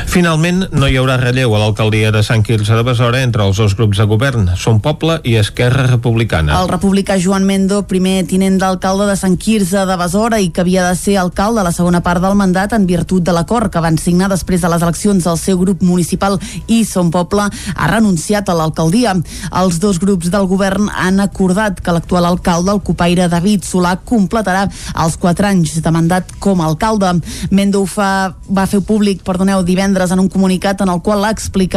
Finalment, 0.09 0.65
no 0.73 0.89
hi 0.89 0.97
haurà 0.97 1.19
relleu 1.21 1.53
a 1.55 1.61
l'alcaldia 1.91 2.11
de 2.15 2.23
Sant 2.23 2.43
Quirze 2.43 2.71
de 2.71 2.83
Besora 2.87 3.19
entre 3.19 3.43
els 3.43 3.57
dos 3.59 3.73
grups 3.75 3.97
de 3.99 4.05
govern, 4.07 4.45
Som 4.55 4.77
Poble 4.79 5.17
i 5.27 5.33
Esquerra 5.35 5.89
Republicana. 5.89 6.55
El 6.61 6.69
republicà 6.71 7.17
Joan 7.19 7.43
Mendo, 7.43 7.81
primer 7.83 8.23
tinent 8.29 8.55
d'alcalde 8.61 9.09
de 9.09 9.17
Sant 9.19 9.35
Quirze 9.35 9.83
de 9.83 9.97
Besora 9.99 10.39
i 10.39 10.47
que 10.55 10.63
havia 10.63 10.85
de 10.87 10.95
ser 10.95 11.17
alcalde 11.19 11.59
a 11.59 11.65
la 11.67 11.73
segona 11.75 11.99
part 11.99 12.23
del 12.23 12.37
mandat 12.39 12.71
en 12.71 12.85
virtut 12.87 13.25
de 13.27 13.33
l'acord 13.35 13.67
que 13.67 13.81
van 13.83 13.97
signar 13.99 14.29
després 14.31 14.63
de 14.63 14.69
les 14.71 14.85
eleccions 14.87 15.27
del 15.27 15.39
seu 15.41 15.59
grup 15.59 15.83
municipal 15.83 16.37
i 16.71 16.85
Som 16.87 17.09
Poble, 17.11 17.49
ha 17.51 17.91
renunciat 17.91 18.47
a 18.47 18.55
l'alcaldia. 18.55 19.17
Els 19.51 19.81
dos 19.83 19.99
grups 19.99 20.31
del 20.31 20.47
govern 20.47 20.87
han 20.87 21.19
acordat 21.19 21.83
que 21.83 21.91
l'actual 21.91 22.29
alcalde, 22.29 22.71
el 22.71 22.81
copaire 22.87 23.27
David 23.27 23.67
Solà, 23.67 23.97
completarà 23.99 24.63
els 24.95 25.19
quatre 25.19 25.51
anys 25.51 25.81
de 25.83 25.91
mandat 25.91 26.31
com 26.39 26.63
a 26.63 26.71
alcalde. 26.71 27.17
Mendo 27.51 27.83
fa, 27.83 28.31
va 28.47 28.69
fer 28.69 28.79
públic, 28.79 29.25
perdoneu, 29.27 29.65
divendres 29.67 30.15
en 30.15 30.23
un 30.23 30.31
comunicat 30.31 30.87
en 30.87 30.95
el 30.95 31.03
qual 31.03 31.27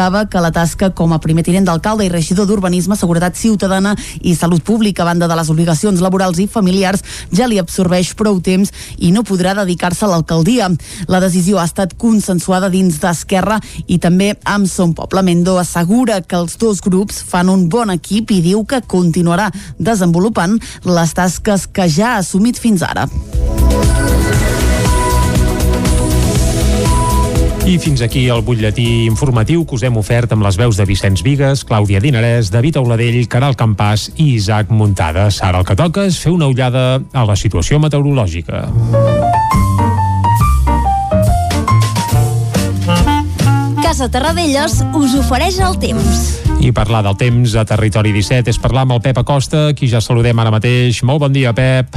explicava 0.05 0.29
que 0.29 0.41
la 0.41 0.53
tasca 0.53 0.91
com 0.93 1.13
a 1.15 1.19
primer 1.19 1.43
tinent 1.45 1.65
d'alcalde 1.65 2.05
i 2.05 2.11
regidor 2.13 2.47
d'Urbanisme, 2.47 2.97
Seguretat 2.97 3.37
Ciutadana 3.37 3.95
i 4.21 4.35
Salut 4.35 4.63
Pública, 4.63 5.03
a 5.03 5.07
banda 5.07 5.27
de 5.27 5.37
les 5.37 5.49
obligacions 5.49 6.01
laborals 6.01 6.39
i 6.39 6.47
familiars, 6.47 7.03
ja 7.33 7.47
li 7.47 7.59
absorbeix 7.59 8.13
prou 8.15 8.41
temps 8.41 8.71
i 8.99 9.13
no 9.13 9.25
podrà 9.25 9.55
dedicar-se 9.57 10.05
a 10.05 10.11
l'alcaldia. 10.11 10.69
La 11.09 11.21
decisió 11.21 11.59
ha 11.59 11.65
estat 11.65 11.97
consensuada 11.97 12.69
dins 12.69 13.01
d'Esquerra 13.01 13.61
i 13.87 13.99
també 13.99 14.35
amb 14.45 14.69
Son 14.69 14.93
Poble. 14.93 15.23
Mendo 15.25 15.57
assegura 15.59 16.21
que 16.21 16.37
els 16.37 16.59
dos 16.59 16.83
grups 16.85 17.23
fan 17.25 17.49
un 17.49 17.69
bon 17.69 17.95
equip 17.95 18.31
i 18.31 18.43
diu 18.45 18.67
que 18.69 18.83
continuarà 18.85 19.49
desenvolupant 19.79 20.59
les 20.85 21.17
tasques 21.17 21.67
que 21.67 21.89
ja 21.89 22.17
ha 22.17 22.21
assumit 22.21 22.61
fins 22.61 22.85
ara. 22.85 23.09
I 27.65 27.79
fins 27.81 28.03
aquí 28.05 28.27
el 28.29 28.43
butlletí 28.45 29.07
informatiu 29.09 29.62
que 29.65 29.79
us 29.79 29.83
hem 29.89 29.97
ofert 29.97 30.35
amb 30.35 30.45
les 30.45 30.59
veus 30.61 30.77
de 30.77 30.85
Vicenç 30.85 31.23
Vigues, 31.25 31.62
Clàudia 31.65 31.97
Dinarès, 31.97 32.51
David 32.53 32.77
Auladell, 32.77 33.23
Caral 33.33 33.57
Campàs 33.57 34.11
i 34.21 34.35
Isaac 34.35 34.69
Muntades. 34.69 35.39
Ara 35.41 35.62
el 35.62 35.65
que 35.65 35.77
toca 35.79 36.05
és 36.05 36.19
fer 36.21 36.35
una 36.35 36.45
ullada 36.53 37.01
a 37.01 37.25
la 37.25 37.37
situació 37.41 37.81
meteorològica. 37.81 38.67
Casa 43.81 44.11
Terradellos 44.12 44.83
us 44.93 45.17
ofereix 45.23 45.57
el 45.65 45.81
temps. 45.81 46.21
I 46.61 46.69
parlar 46.77 47.01
del 47.09 47.17
temps 47.17 47.57
a 47.57 47.65
Territori 47.65 48.12
17 48.12 48.53
és 48.53 48.61
parlar 48.61 48.85
amb 48.85 48.99
el 48.99 49.01
Pep 49.01 49.25
Acosta, 49.25 49.71
qui 49.73 49.89
ja 49.89 50.05
saludem 50.05 50.37
ara 50.37 50.53
mateix. 50.53 51.01
Molt 51.01 51.25
bon 51.25 51.33
dia, 51.33 51.57
Pep. 51.57 51.97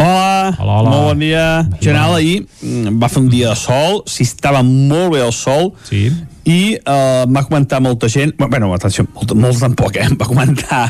Hola, 0.00 0.56
hola, 0.58 0.72
hola. 0.78 0.90
molt 0.90 1.06
bon 1.10 1.18
dia. 1.20 1.68
General, 1.80 2.14
ahir 2.16 2.46
mm, 2.62 2.96
va 2.96 3.08
fer 3.12 3.20
un 3.20 3.28
dia 3.28 3.50
de 3.50 3.58
sol, 3.60 4.00
si 4.08 4.24
estava 4.24 4.62
molt 4.64 5.12
bé 5.12 5.20
el 5.20 5.32
sol, 5.36 5.74
sí. 5.84 6.06
i 6.48 6.60
uh, 6.80 7.26
va 7.28 7.42
comentar 7.44 7.82
molta 7.84 8.08
gent, 8.08 8.32
bueno, 8.40 8.72
atenció, 8.72 9.04
molt, 9.12 9.34
molt 9.36 9.60
tampoc, 9.60 9.98
eh? 10.00 10.08
va 10.20 10.28
comentar 10.30 10.86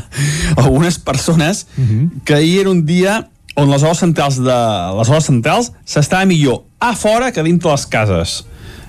algunes 0.55 1.01
persones 1.03 1.67
uh 1.75 1.83
-huh. 1.83 2.09
que 2.25 2.39
ahir 2.39 2.61
era 2.61 2.71
un 2.71 2.85
dia 2.87 3.27
on 3.57 3.69
les 3.71 3.83
hores 3.83 3.99
centrals 3.99 4.37
de 4.39 4.59
les 4.99 5.09
hores 5.09 5.25
centrals 5.25 5.73
s'estava 5.85 6.25
millor 6.25 6.63
a 6.79 6.95
fora 6.95 7.33
que 7.33 7.43
dintre 7.43 7.71
les 7.71 7.87
cases. 7.87 8.45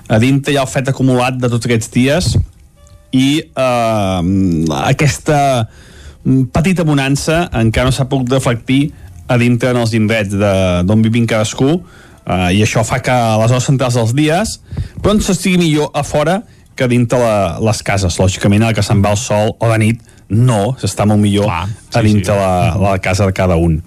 A 0.08 0.18
dintre 0.18 0.52
hi 0.52 0.56
ha 0.56 0.62
el 0.62 0.68
fet 0.68 0.88
acumulat 0.88 1.34
de 1.34 1.48
tots 1.48 1.66
aquests 1.66 1.90
dies 1.90 2.38
i 3.10 3.42
uh, 3.56 4.22
aquesta 4.86 5.68
petita 6.52 6.84
bonança 6.84 7.48
encara 7.52 7.86
no 7.86 7.92
s'ha 7.92 8.06
pogut 8.08 8.30
reflectir 8.30 8.92
a 9.28 9.38
dintre 9.40 9.72
en 9.72 9.80
els 9.82 9.94
indrets 9.96 10.34
d'on 10.34 11.04
vivim 11.04 11.26
cadascú 11.28 11.70
uh, 11.76 12.50
i 12.54 12.62
això 12.64 12.84
fa 12.86 13.00
que 13.04 13.12
a 13.12 13.36
les 13.42 13.52
hores 13.52 13.68
centrals 13.68 13.98
dels 13.98 14.14
dies 14.16 14.58
però 15.00 15.16
ens 15.16 15.30
estigui 15.32 15.60
millor 15.60 15.90
a 15.94 16.04
fora 16.06 16.40
que 16.76 16.88
dintre 16.88 17.20
la, 17.20 17.58
les 17.62 17.82
cases 17.84 18.16
lògicament 18.20 18.64
a 18.64 18.72
la 18.72 18.76
que 18.76 18.84
se'n 18.84 19.02
va 19.04 19.14
el 19.14 19.20
sol 19.20 19.54
o 19.58 19.72
de 19.72 19.80
nit 19.82 20.02
no, 20.32 20.72
s'està 20.80 21.04
molt 21.08 21.20
millor 21.20 21.50
Clar, 21.50 21.66
sí, 21.68 21.98
a 21.98 22.04
dintre 22.06 22.32
sí. 22.32 22.38
la, 22.38 22.52
la 22.80 22.94
casa 23.04 23.28
de 23.28 23.36
cada 23.36 23.58
un 23.60 23.82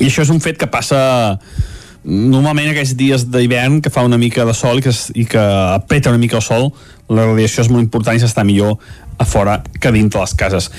i 0.00 0.08
això 0.08 0.24
és 0.24 0.32
un 0.34 0.42
fet 0.42 0.58
que 0.58 0.66
passa 0.70 0.98
normalment 2.02 2.72
aquests 2.72 2.96
dies 2.98 3.28
d'hivern 3.30 3.78
que 3.82 3.90
fa 3.94 4.02
una 4.02 4.18
mica 4.18 4.44
de 4.44 4.54
sol 4.58 4.80
i 4.80 4.82
que, 4.82 4.94
i 5.14 5.26
que 5.30 5.42
apreta 5.76 6.10
una 6.10 6.18
mica 6.18 6.40
el 6.40 6.42
sol 6.42 6.72
la 7.12 7.28
radiació 7.28 7.62
és 7.62 7.70
molt 7.70 7.84
important 7.84 8.16
i 8.16 8.22
s'està 8.22 8.42
millor 8.46 8.78
a 9.18 9.24
fora 9.24 9.62
que 9.80 9.92
dintre 9.92 10.20
les 10.20 10.34
cases. 10.34 10.70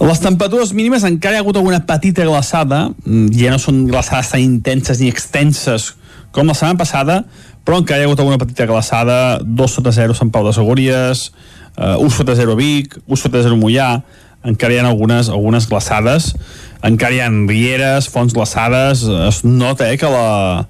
Les 0.00 0.20
temperatures 0.20 0.72
mínimes 0.76 1.04
encara 1.04 1.36
hi 1.36 1.40
ha 1.40 1.44
hagut 1.44 1.60
alguna 1.60 1.82
petita 1.86 2.24
glaçada, 2.24 2.88
mm, 3.04 3.30
ja 3.36 3.52
no 3.52 3.58
són 3.58 3.86
glaçades 3.88 4.32
tan 4.32 4.40
intenses 4.40 5.00
ni 5.00 5.08
extenses 5.08 5.94
com 6.32 6.46
la 6.46 6.54
setmana 6.54 6.78
passada, 6.78 7.24
però 7.64 7.80
encara 7.80 8.00
hi 8.00 8.04
ha 8.04 8.08
hagut 8.08 8.20
alguna 8.20 8.38
petita 8.38 8.66
glaçada, 8.66 9.40
2 9.44 9.70
sota 9.70 9.92
0 9.92 10.14
Sant 10.14 10.30
Pau 10.30 10.46
de 10.46 10.52
Segúries, 10.56 11.30
uh, 11.76 11.96
1 12.00 12.10
sota 12.10 12.34
0 12.34 12.56
Vic, 12.56 12.96
1 13.06 13.16
sota 13.16 13.42
0 13.42 13.56
Mollà, 13.56 14.02
encara 14.44 14.74
hi 14.74 14.78
ha 14.80 14.86
algunes, 14.88 15.28
algunes 15.28 15.68
glaçades, 15.68 16.34
encara 16.82 17.14
hi 17.14 17.20
ha 17.20 17.28
rieres, 17.48 18.08
fonts 18.08 18.32
glaçades, 18.34 19.04
es 19.04 19.42
nota 19.44 19.90
eh, 19.90 19.98
que 20.00 20.08
la, 20.08 20.66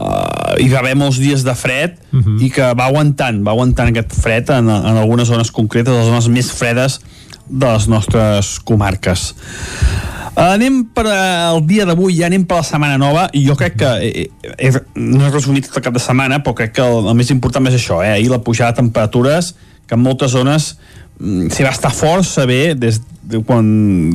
uh, 0.00 0.56
hi 0.58 0.68
va 0.72 0.80
haver 0.80 0.96
molts 0.98 1.20
dies 1.20 1.44
de 1.46 1.54
fred 1.54 1.96
uh 2.12 2.20
-huh. 2.20 2.36
i 2.42 2.50
que 2.50 2.72
va 2.74 2.88
aguantant, 2.88 3.42
va 3.44 3.52
aguantant 3.52 3.88
aquest 3.88 4.14
fred 4.14 4.50
en, 4.50 4.68
en 4.68 4.96
algunes 4.96 5.28
zones 5.28 5.50
concretes, 5.50 5.94
les 5.94 6.06
zones 6.06 6.28
més 6.28 6.50
fredes 6.52 7.00
de 7.48 7.66
les 7.66 7.88
nostres 7.88 8.58
comarques. 8.64 9.34
Uh, 10.30 10.54
anem 10.54 10.84
per 10.94 11.04
uh, 11.04 11.56
el 11.56 11.66
dia 11.66 11.84
d'avui, 11.84 12.14
ja 12.16 12.28
anem 12.30 12.44
per 12.46 12.60
la 12.60 12.66
setmana 12.66 12.96
nova, 12.96 13.28
i 13.32 13.42
jo 13.44 13.56
crec 13.58 13.74
que, 13.76 13.90
eh, 14.06 14.28
eh, 14.58 14.72
no 14.94 15.26
he 15.26 15.30
resumit 15.30 15.66
tot 15.66 15.76
el 15.76 15.82
cap 15.82 15.94
de 15.94 16.00
setmana, 16.00 16.38
però 16.38 16.54
crec 16.54 16.72
que 16.72 16.84
el, 16.86 17.08
el 17.10 17.18
més 17.18 17.32
important 17.34 17.66
és 17.66 17.74
això, 17.74 17.98
eh? 18.04 18.12
ahir 18.14 18.30
la 18.30 18.38
pujada 18.38 18.70
de 18.70 18.76
temperatures, 18.76 19.54
que 19.86 19.98
en 19.98 20.04
moltes 20.04 20.30
zones 20.30 20.76
s'hi 21.20 21.64
va 21.66 21.72
estar 21.74 21.92
força 21.92 22.46
bé 22.48 22.74
des, 22.74 23.00
de, 23.22 23.40
quan, 23.44 23.64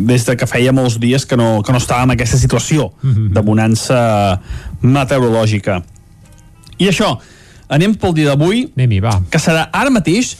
des 0.07 0.25
de 0.25 0.35
que 0.35 0.47
feia 0.49 0.73
molts 0.73 0.97
dies 1.01 1.25
que 1.25 1.37
no, 1.37 1.61
que 1.65 1.73
no 1.73 1.81
estàvem 1.81 2.09
en 2.09 2.15
aquesta 2.15 2.39
situació 2.41 2.89
de 3.35 3.43
bonança 3.45 4.41
meteorològica. 4.81 5.81
I 6.81 6.89
això, 6.89 7.15
anem 7.69 7.95
pel 7.95 8.15
dia 8.17 8.33
d'avui, 8.33 8.67
que 9.29 9.41
serà 9.41 9.69
ara 9.71 9.93
mateix, 9.93 10.35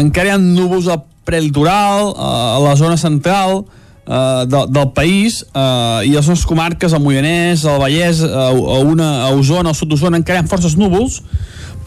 encara 0.00 0.30
hi 0.30 0.34
ha 0.34 0.40
núvols 0.40 0.90
a 0.90 0.98
prelitoral, 1.24 2.12
a 2.18 2.58
la 2.64 2.74
zona 2.76 2.96
central 2.98 3.62
eh, 3.62 4.44
de, 4.50 4.64
del 4.74 4.90
país 4.96 5.44
eh, 5.54 6.08
i 6.08 6.12
les 6.12 6.26
nostres 6.26 6.46
comarques, 6.48 6.92
el 6.92 7.02
Moianès, 7.04 7.64
el 7.64 7.80
Vallès, 7.80 8.22
a, 8.26 8.50
a, 8.50 8.78
una, 8.82 9.10
a 9.26 9.32
Osona, 9.36 9.70
al 9.70 9.78
sud 9.78 9.92
d'Osona, 9.92 10.18
encara 10.18 10.40
hi 10.40 10.44
ha 10.44 10.50
forces 10.50 10.76
núvols, 10.80 11.20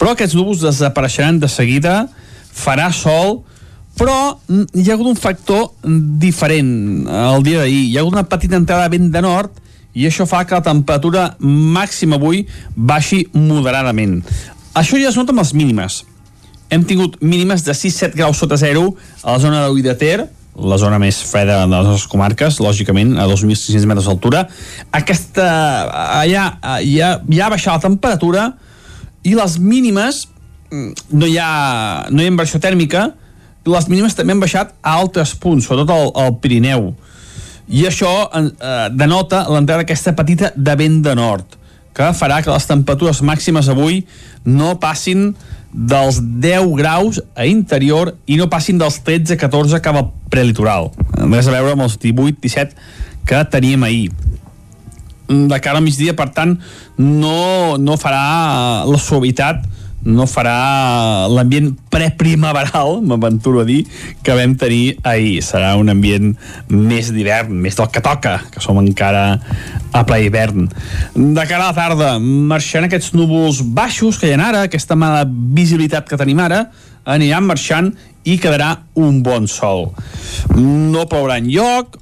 però 0.00 0.14
aquests 0.14 0.36
núvols 0.38 0.64
desapareixeran 0.64 1.42
de 1.42 1.50
seguida, 1.50 2.04
farà 2.54 2.88
sol, 2.94 3.42
però 3.98 4.38
mm, 4.48 4.70
hi 4.74 4.88
ha 4.88 4.94
hagut 4.96 5.10
un 5.12 5.18
factor 5.18 5.68
diferent 6.20 7.06
el 7.06 7.44
dia 7.46 7.62
d'ahir. 7.62 7.82
Hi 7.90 7.96
ha 7.96 8.02
hagut 8.02 8.16
una 8.16 8.26
petita 8.28 8.58
entrada 8.60 8.88
de 8.88 8.96
vent 8.96 9.12
de 9.14 9.22
nord 9.24 9.62
i 9.94 10.08
això 10.08 10.26
fa 10.26 10.42
que 10.44 10.56
la 10.56 10.64
temperatura 10.66 11.28
màxima 11.40 12.18
avui 12.18 12.44
baixi 12.74 13.24
moderadament. 13.34 14.20
Això 14.74 14.98
ja 14.98 15.12
es 15.12 15.18
nota 15.18 15.30
amb 15.30 15.44
les 15.44 15.54
mínimes. 15.54 16.02
Hem 16.74 16.82
tingut 16.88 17.20
mínimes 17.22 17.62
de 17.62 17.74
6-7 17.76 18.18
graus 18.18 18.40
sota 18.42 18.58
zero 18.58 18.88
a 19.22 19.36
la 19.36 19.38
zona 19.38 19.66
l'Ull 19.68 19.84
de 19.84 19.94
Ter, 19.94 20.24
la 20.54 20.78
zona 20.78 21.00
més 21.02 21.18
freda 21.26 21.60
de 21.64 21.70
les 21.70 21.86
nostres 21.86 22.10
comarques, 22.10 22.60
lògicament, 22.62 23.16
a 23.18 23.26
2.600 23.26 23.88
metres 23.90 24.06
d'altura. 24.06 24.44
Aquesta, 24.94 25.46
allà, 26.20 26.44
ja, 26.86 27.10
ja 27.26 27.46
ha 27.46 27.50
baixat 27.50 27.74
la 27.74 27.82
temperatura 27.88 28.46
i 29.26 29.34
les 29.34 29.58
mínimes, 29.58 30.24
mm, 30.70 31.10
no 31.18 31.26
hi 31.26 31.38
ha, 31.42 31.50
no 32.10 32.22
hi 32.22 32.28
ha 32.28 32.34
inversió 32.34 32.62
tèrmica, 32.62 33.08
les 33.64 33.88
mínimes 33.88 34.14
també 34.16 34.34
han 34.34 34.42
baixat 34.42 34.74
a 34.82 34.96
altres 35.00 35.34
punts, 35.40 35.66
sobretot 35.66 35.92
al, 35.94 36.10
al 36.20 36.38
Pirineu. 36.42 36.92
I 37.68 37.86
això 37.88 38.12
eh, 38.28 38.48
denota 38.92 39.46
l'entrada 39.48 39.82
d'aquesta 39.82 40.12
petita 40.16 40.52
de 40.54 40.76
vent 40.76 41.00
de 41.04 41.14
nord, 41.16 41.56
que 41.96 42.10
farà 42.16 42.42
que 42.42 42.52
les 42.52 42.66
temperatures 42.68 43.22
màximes 43.24 43.70
avui 43.72 44.02
no 44.44 44.74
passin 44.82 45.30
dels 45.74 46.20
10 46.42 46.74
graus 46.78 47.20
a 47.34 47.46
interior 47.50 48.12
i 48.30 48.36
no 48.38 48.50
passin 48.50 48.78
dels 48.78 49.00
13-14 49.06 49.80
cap 49.82 49.98
al 49.98 50.10
prelitoral. 50.30 50.92
Res 51.18 51.48
a 51.48 51.54
veure 51.56 51.74
amb 51.74 51.86
els 51.86 51.96
18-17 51.98 52.76
que 53.26 53.42
teníem 53.50 53.82
ahir. 53.82 54.10
De 55.26 55.58
cara 55.64 55.80
al 55.80 55.86
migdia, 55.86 56.12
per 56.14 56.28
tant, 56.36 56.58
no, 57.00 57.78
no 57.80 57.96
farà 57.96 58.84
la 58.84 59.00
suavitat 59.00 59.64
no 60.04 60.26
farà 60.28 61.26
l'ambient 61.32 61.72
preprimaveral, 61.92 63.00
m'aventuro 63.04 63.62
a 63.62 63.66
dir, 63.68 63.82
que 64.22 64.36
vam 64.36 64.54
tenir 64.60 64.98
ahir. 65.02 65.40
Serà 65.44 65.74
un 65.80 65.88
ambient 65.92 66.34
més 66.68 67.10
d'hivern, 67.14 67.54
més 67.56 67.78
del 67.78 67.90
que 67.92 68.04
toca, 68.04 68.38
que 68.52 68.62
som 68.64 68.80
encara 68.82 69.24
a 69.94 70.04
ple 70.06 70.20
hivern. 70.26 70.68
De 71.14 71.46
cara 71.48 71.68
a 71.68 71.72
la 71.72 71.76
tarda, 71.76 72.14
marxant 72.20 72.88
aquests 72.88 73.14
núvols 73.16 73.62
baixos 73.64 74.20
que 74.20 74.28
hi 74.28 74.36
ha 74.36 74.42
ara, 74.48 74.64
aquesta 74.68 74.98
mala 74.98 75.24
visibilitat 75.28 76.08
que 76.08 76.20
tenim 76.20 76.42
ara, 76.44 76.66
aniran 77.04 77.44
marxant 77.48 77.92
i 78.24 78.38
quedarà 78.40 78.72
un 79.00 79.20
bon 79.24 79.46
sol. 79.50 79.90
No 80.56 81.04
plourà 81.10 81.38
en 81.40 81.50
lloc, 81.52 82.00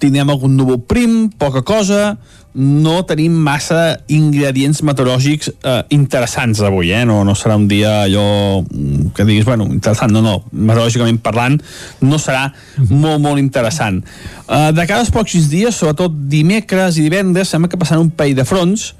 tindrem 0.00 0.30
algun 0.30 0.56
núvol 0.58 0.80
prim, 0.86 1.28
poca 1.38 1.64
cosa, 1.66 2.14
no 2.54 3.00
tenim 3.02 3.34
massa 3.34 3.96
ingredients 4.14 4.78
meteorològics 4.86 5.50
eh, 5.50 5.80
interessants 5.96 6.62
avui, 6.62 6.92
eh? 6.94 7.02
no, 7.02 7.18
no 7.26 7.34
serà 7.34 7.56
un 7.58 7.66
dia 7.66 8.04
allò 8.04 8.62
mm, 8.62 9.10
que 9.16 9.26
diguis, 9.26 9.46
bueno, 9.48 9.66
interessant, 9.74 10.14
no, 10.14 10.22
no, 10.22 10.36
meteorològicament 10.52 11.18
parlant, 11.24 11.58
no 12.06 12.20
serà 12.22 12.46
molt, 12.92 13.18
molt 13.24 13.42
interessant. 13.42 13.98
Eh, 14.46 14.70
de 14.76 14.86
cada 14.86 15.02
pocs 15.14 15.50
dies, 15.50 15.74
sobretot 15.74 16.14
dimecres 16.30 17.00
i 17.00 17.08
divendres, 17.08 17.50
sembla 17.50 17.72
que 17.72 17.80
passaran 17.80 18.06
un 18.06 18.14
parell 18.14 18.38
de 18.38 18.46
fronts 18.46 18.92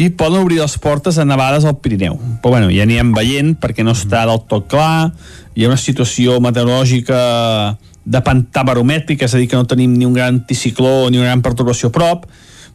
i 0.00 0.08
poden 0.16 0.40
obrir 0.40 0.62
les 0.62 0.78
portes 0.80 1.18
a 1.20 1.26
nevades 1.28 1.66
al 1.68 1.76
Pirineu. 1.76 2.16
Però 2.40 2.54
bueno, 2.54 2.70
ja 2.72 2.86
anirem 2.86 3.12
veient 3.12 3.52
perquè 3.60 3.84
no 3.84 3.92
està 3.92 4.22
del 4.24 4.40
tot 4.48 4.70
clar, 4.72 5.10
hi 5.52 5.66
ha 5.66 5.68
una 5.68 5.80
situació 5.80 6.38
meteorològica 6.40 7.18
de 8.10 8.20
pantà 8.24 8.64
és 8.64 9.34
a 9.34 9.38
dir, 9.38 9.48
que 9.48 9.56
no 9.56 9.66
tenim 9.68 9.92
ni 9.92 10.06
un 10.06 10.14
gran 10.14 10.40
anticicló 10.40 11.10
ni 11.10 11.18
una 11.18 11.26
gran 11.26 11.42
perturbació 11.42 11.90
a 11.90 11.92
prop, 11.92 12.24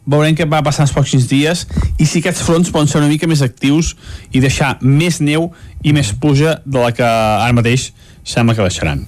veurem 0.06 0.36
què 0.38 0.46
va 0.46 0.62
passar 0.62 0.86
els 0.86 0.94
pròxims 0.94 1.26
dies 1.26 1.66
i 1.98 2.06
si 2.06 2.20
aquests 2.22 2.44
fronts 2.46 2.70
poden 2.70 2.86
ser 2.86 3.00
una 3.00 3.10
mica 3.10 3.26
més 3.26 3.42
actius 3.42 3.96
i 4.30 4.40
deixar 4.40 4.76
més 4.80 5.18
neu 5.20 5.50
i 5.82 5.92
més 5.92 6.12
pluja 6.14 6.60
de 6.64 6.78
la 6.78 6.92
que 6.94 7.02
ara 7.02 7.52
mateix 7.58 7.90
sembla 8.22 8.54
que 8.54 8.62
deixaran. 8.62 9.02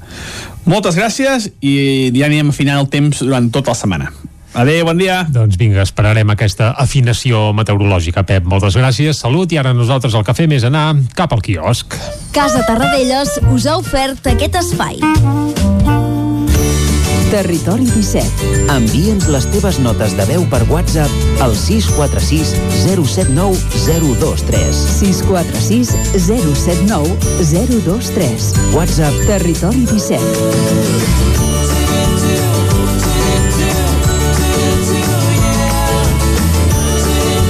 Moltes 0.66 0.98
gràcies 0.98 1.52
i 1.62 2.10
ja 2.16 2.26
anirem 2.26 2.50
afinant 2.50 2.82
el 2.82 2.90
temps 2.90 3.22
durant 3.22 3.46
tota 3.54 3.70
la 3.70 3.78
setmana. 3.78 4.10
Adéu, 4.54 4.84
bon 4.88 4.96
dia. 4.96 5.22
Doncs 5.28 5.58
vinga, 5.60 5.84
esperarem 5.84 6.30
aquesta 6.32 6.72
afinació 6.80 7.52
meteorològica, 7.56 8.24
Pep. 8.26 8.48
Moltes 8.48 8.78
gràcies, 8.78 9.20
salut, 9.20 9.52
i 9.52 9.60
ara 9.60 9.74
nosaltres 9.76 10.16
el 10.16 10.24
que 10.24 10.34
fem 10.34 10.56
és 10.56 10.64
anar 10.64 10.94
cap 11.18 11.32
al 11.36 11.44
quiosc. 11.44 11.98
Casa 12.32 12.64
Tarradellas 12.66 13.38
us 13.52 13.68
ha 13.68 13.76
ofert 13.78 14.26
aquest 14.32 14.58
espai. 14.62 14.98
Territori 17.28 17.84
17. 17.84 18.70
Envia'ns 18.72 19.26
les 19.28 19.46
teves 19.52 19.78
notes 19.84 20.14
de 20.16 20.24
veu 20.30 20.46
per 20.48 20.62
WhatsApp 20.70 21.42
al 21.44 21.52
646 21.52 22.54
079 22.86 23.52
023. 23.84 24.80
646 24.94 25.92
079 26.24 27.20
023. 27.52 28.48
WhatsApp 28.72 29.20
Territori 29.28 29.84
17. 29.92 31.47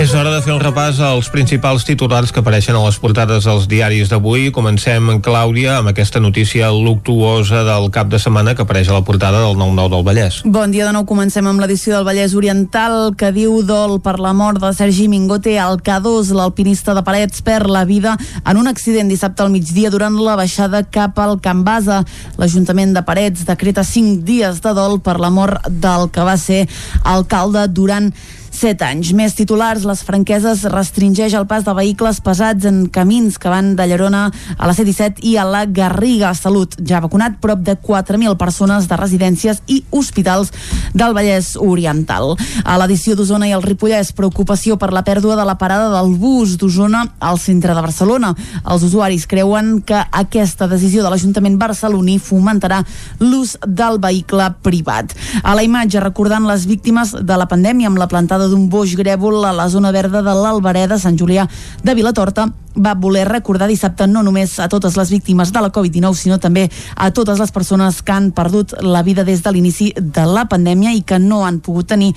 És 0.00 0.14
hora 0.16 0.32
de 0.32 0.40
fer 0.42 0.50
un 0.54 0.60
repàs 0.62 0.96
als 1.04 1.28
principals 1.30 1.84
titulars 1.86 2.32
que 2.32 2.40
apareixen 2.40 2.74
a 2.74 2.80
les 2.82 2.96
portades 2.98 3.44
dels 3.44 3.68
diaris 3.68 4.08
d'avui. 4.10 4.48
Comencem, 4.50 5.10
en 5.12 5.20
Clàudia, 5.22 5.76
amb 5.78 5.92
aquesta 5.92 6.18
notícia 6.18 6.70
luctuosa 6.72 7.60
del 7.66 7.90
cap 7.92 8.08
de 8.10 8.18
setmana 8.18 8.56
que 8.56 8.64
apareix 8.64 8.88
a 8.88 8.96
la 8.96 9.04
portada 9.04 9.42
del 9.44 9.54
9-9 9.60 9.92
del 9.92 10.02
Vallès. 10.08 10.40
Bon 10.48 10.72
dia 10.72 10.88
de 10.88 10.96
nou, 10.96 11.04
comencem 11.06 11.46
amb 11.46 11.60
l'edició 11.62 11.94
del 11.94 12.08
Vallès 12.08 12.34
Oriental 12.34 13.12
que 13.20 13.30
diu 13.36 13.60
dol 13.68 13.98
per 14.02 14.16
la 14.18 14.32
mort 14.32 14.58
de 14.64 14.72
Sergi 14.74 15.06
Mingote 15.12 15.58
al 15.60 15.78
K2, 15.84 16.32
l'alpinista 16.34 16.96
de 16.96 17.04
Parets 17.06 17.44
perd 17.44 17.70
la 17.70 17.84
vida 17.84 18.16
en 18.42 18.58
un 18.58 18.72
accident 18.72 19.12
dissabte 19.12 19.44
al 19.44 19.54
migdia 19.54 19.92
durant 19.92 20.16
la 20.18 20.36
baixada 20.40 20.82
cap 20.82 21.20
al 21.20 21.38
Can 21.44 21.62
Basa. 21.68 22.02
L'Ajuntament 22.40 22.96
de 22.96 23.06
Parets 23.06 23.44
decreta 23.46 23.84
5 23.84 24.24
dies 24.26 24.64
de 24.64 24.74
dol 24.74 25.02
per 25.04 25.20
la 25.20 25.30
mort 25.30 25.68
del 25.68 26.08
que 26.10 26.24
va 26.24 26.38
ser 26.40 26.64
alcalde 27.04 27.68
durant 27.68 28.14
7 28.52 28.84
anys. 28.84 29.10
Més 29.16 29.34
titulars, 29.34 29.86
les 29.88 30.02
franqueses 30.04 30.62
restringeix 30.70 31.34
el 31.34 31.46
pas 31.50 31.64
de 31.64 31.72
vehicles 31.74 32.20
pesats 32.22 32.68
en 32.68 32.84
camins 32.92 33.38
que 33.40 33.50
van 33.50 33.72
de 33.78 33.86
Llerona 33.88 34.26
a 34.30 34.68
la 34.68 34.74
C-17 34.76 35.24
i 35.26 35.34
a 35.40 35.46
la 35.48 35.64
Garriga. 35.66 36.34
Salut 36.36 36.76
ja 36.78 36.98
ha 36.98 37.04
vacunat 37.04 37.40
prop 37.42 37.64
de 37.64 37.74
4.000 37.74 38.36
persones 38.38 38.86
de 38.90 38.98
residències 39.00 39.62
i 39.72 39.80
hospitals 39.90 40.52
del 40.94 41.16
Vallès 41.16 41.54
Oriental. 41.56 42.36
A 42.64 42.76
l'edició 42.78 43.16
d'Osona 43.16 43.48
i 43.48 43.54
el 43.56 43.64
Ripollès, 43.64 44.12
preocupació 44.16 44.76
per 44.78 44.92
la 44.92 45.04
pèrdua 45.06 45.36
de 45.40 45.48
la 45.48 45.56
parada 45.58 45.88
del 45.96 46.14
bus 46.20 46.58
d'Osona 46.60 47.06
al 47.18 47.40
centre 47.40 47.74
de 47.74 47.84
Barcelona. 47.84 48.34
Els 48.62 48.84
usuaris 48.86 49.26
creuen 49.26 49.80
que 49.86 49.96
aquesta 49.96 50.68
decisió 50.68 51.02
de 51.02 51.10
l'Ajuntament 51.10 51.58
barceloní 51.58 52.18
fomentarà 52.22 52.82
l'ús 53.24 53.56
del 53.66 53.98
vehicle 54.02 54.52
privat. 54.62 55.16
A 55.42 55.56
la 55.56 55.64
imatge, 55.64 56.00
recordant 56.04 56.46
les 56.46 56.66
víctimes 56.68 57.16
de 57.18 57.36
la 57.38 57.48
pandèmia 57.48 57.88
amb 57.88 58.00
la 58.00 58.10
plantada 58.10 58.41
d'un 58.48 58.68
boix 58.68 58.96
grèvol 58.96 59.44
a 59.44 59.52
la 59.52 59.68
zona 59.68 59.92
verda 59.92 60.22
de 60.22 60.34
l'Albereda, 60.34 60.98
Sant 60.98 61.18
Julià 61.18 61.46
de 61.82 61.94
Vilatorta, 61.94 62.48
va 62.74 62.94
voler 62.94 63.24
recordar 63.28 63.68
dissabte 63.68 64.06
no 64.08 64.22
només 64.22 64.54
a 64.60 64.68
totes 64.68 64.96
les 64.96 65.10
víctimes 65.10 65.52
de 65.52 65.60
la 65.60 65.70
Covid-19, 65.72 66.14
sinó 66.16 66.38
també 66.40 66.68
a 66.96 67.10
totes 67.12 67.38
les 67.38 67.52
persones 67.52 68.00
que 68.02 68.12
han 68.12 68.30
perdut 68.32 68.74
la 68.80 69.02
vida 69.02 69.24
des 69.24 69.42
de 69.42 69.52
l'inici 69.52 69.92
de 69.96 70.24
la 70.26 70.46
pandèmia 70.48 70.92
i 70.96 71.02
que 71.02 71.18
no 71.18 71.44
han 71.46 71.60
pogut 71.60 71.88
tenir 71.92 72.12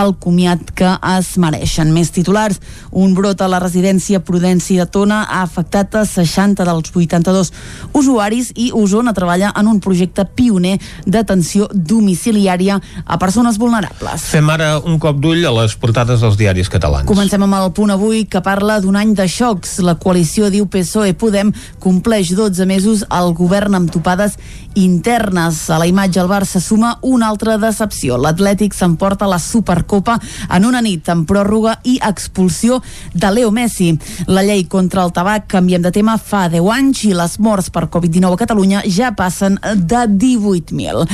el 0.00 0.14
comiat 0.18 0.72
que 0.74 0.90
es 1.16 1.36
mereixen. 1.38 1.92
Més 1.94 2.10
titulars, 2.10 2.60
un 2.90 3.14
brot 3.14 3.40
a 3.40 3.48
la 3.48 3.60
residència 3.62 4.20
Prudenci 4.20 4.78
de 4.80 4.86
Tona 4.86 5.22
ha 5.28 5.42
afectat 5.42 5.94
a 5.94 6.04
60 6.04 6.66
dels 6.66 6.90
82 6.90 7.52
usuaris 7.94 8.52
i 8.56 8.70
Osona 8.74 9.14
treballa 9.14 9.52
en 9.56 9.70
un 9.70 9.80
projecte 9.80 10.24
pioner 10.24 10.78
d'atenció 11.06 11.68
domiciliària 11.72 12.80
a 13.06 13.18
persones 13.18 13.58
vulnerables. 13.58 14.26
Fem 14.30 14.50
ara 14.50 14.78
un 14.78 14.98
cop 14.98 15.20
d'ull 15.22 15.44
a 15.46 15.54
les 15.62 15.69
portades 15.76 16.22
dels 16.24 16.38
diaris 16.40 16.70
catalans. 16.72 17.08
Comencem 17.08 17.42
amb 17.42 17.58
el 17.58 17.70
punt 17.76 17.92
avui 17.94 18.24
que 18.30 18.42
parla 18.44 18.78
d'un 18.80 18.96
any 18.96 19.14
de 19.18 19.26
xocs. 19.28 19.78
La 19.84 19.96
coalició, 20.00 20.50
diu 20.50 20.66
PSOE-Podem, 20.70 21.52
compleix 21.82 22.34
12 22.36 22.66
mesos 22.66 23.04
al 23.08 23.34
govern 23.34 23.76
amb 23.78 23.92
topades 23.92 24.38
internes. 24.74 25.68
A 25.70 25.78
la 25.80 25.86
imatge 25.90 26.20
el 26.22 26.28
Barça 26.30 26.60
suma 26.60 26.96
una 27.02 27.28
altra 27.28 27.56
decepció. 27.58 28.18
L'Atlètic 28.20 28.74
s'emporta 28.76 29.28
la 29.28 29.38
Supercopa 29.42 30.18
en 30.48 30.64
una 30.64 30.82
nit 30.82 31.08
amb 31.10 31.26
pròrroga 31.28 31.78
i 31.84 31.98
expulsió 32.06 32.80
de 33.14 33.30
Leo 33.34 33.50
Messi. 33.50 33.92
La 34.28 34.44
llei 34.46 34.64
contra 34.70 35.04
el 35.04 35.12
tabac, 35.12 35.48
canviem 35.50 35.82
de 35.82 35.92
tema, 35.94 36.16
fa 36.18 36.46
10 36.48 36.70
anys 36.76 37.04
i 37.08 37.12
les 37.16 37.38
morts 37.42 37.70
per 37.70 37.88
Covid-19 37.90 38.34
a 38.34 38.40
Catalunya 38.44 38.82
ja 38.86 39.12
passen 39.16 39.58
de 39.60 40.06
18.000. 40.06 41.06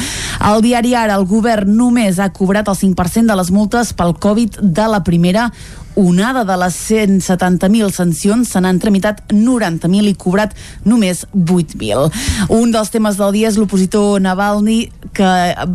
Al 0.46 0.62
diari 0.62 0.94
Ara, 0.94 1.16
el 1.16 1.26
govern 1.26 1.72
només 1.76 2.20
ha 2.20 2.28
cobrat 2.36 2.68
el 2.68 2.76
5% 2.76 3.26
de 3.26 3.36
les 3.38 3.50
multes 3.50 3.92
pel 3.96 4.14
Covid 4.20 4.45
de 4.60 4.88
la 4.88 5.02
primera 5.04 5.52
onada 5.96 6.44
de 6.44 6.56
les 6.60 6.76
170.000 6.90 7.90
sancions 7.90 8.50
se 8.52 8.60
n'han 8.60 8.78
tramitat 8.78 9.22
90.000 9.32 10.12
i 10.12 10.14
cobrat 10.14 10.52
només 10.84 11.24
8.000. 11.32 12.12
Un 12.52 12.72
dels 12.74 12.92
temes 12.92 13.16
del 13.16 13.32
dia 13.34 13.48
és 13.48 13.56
l'opositor 13.56 14.20
Navalny 14.20 14.90
que 15.16 15.26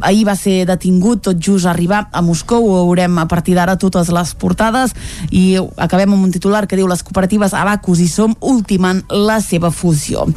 ahir 0.06 0.26
va 0.28 0.36
ser 0.38 0.62
detingut 0.70 1.24
tot 1.26 1.42
just 1.42 1.66
arribar 1.66 2.06
a 2.14 2.22
Moscou. 2.22 2.70
Ho 2.70 2.86
veurem 2.86 3.18
a 3.18 3.26
partir 3.28 3.56
d'ara 3.58 3.80
totes 3.82 4.12
les 4.14 4.34
portades 4.38 4.94
i 5.32 5.58
acabem 5.82 6.14
amb 6.14 6.30
un 6.30 6.32
titular 6.32 6.68
que 6.70 6.78
diu 6.78 6.88
les 6.88 7.02
cooperatives 7.04 7.58
Abacus 7.58 8.04
i 8.06 8.08
Som 8.12 8.36
ultimant 8.40 9.02
la 9.10 9.40
seva 9.42 9.72
fusió. 9.74 10.28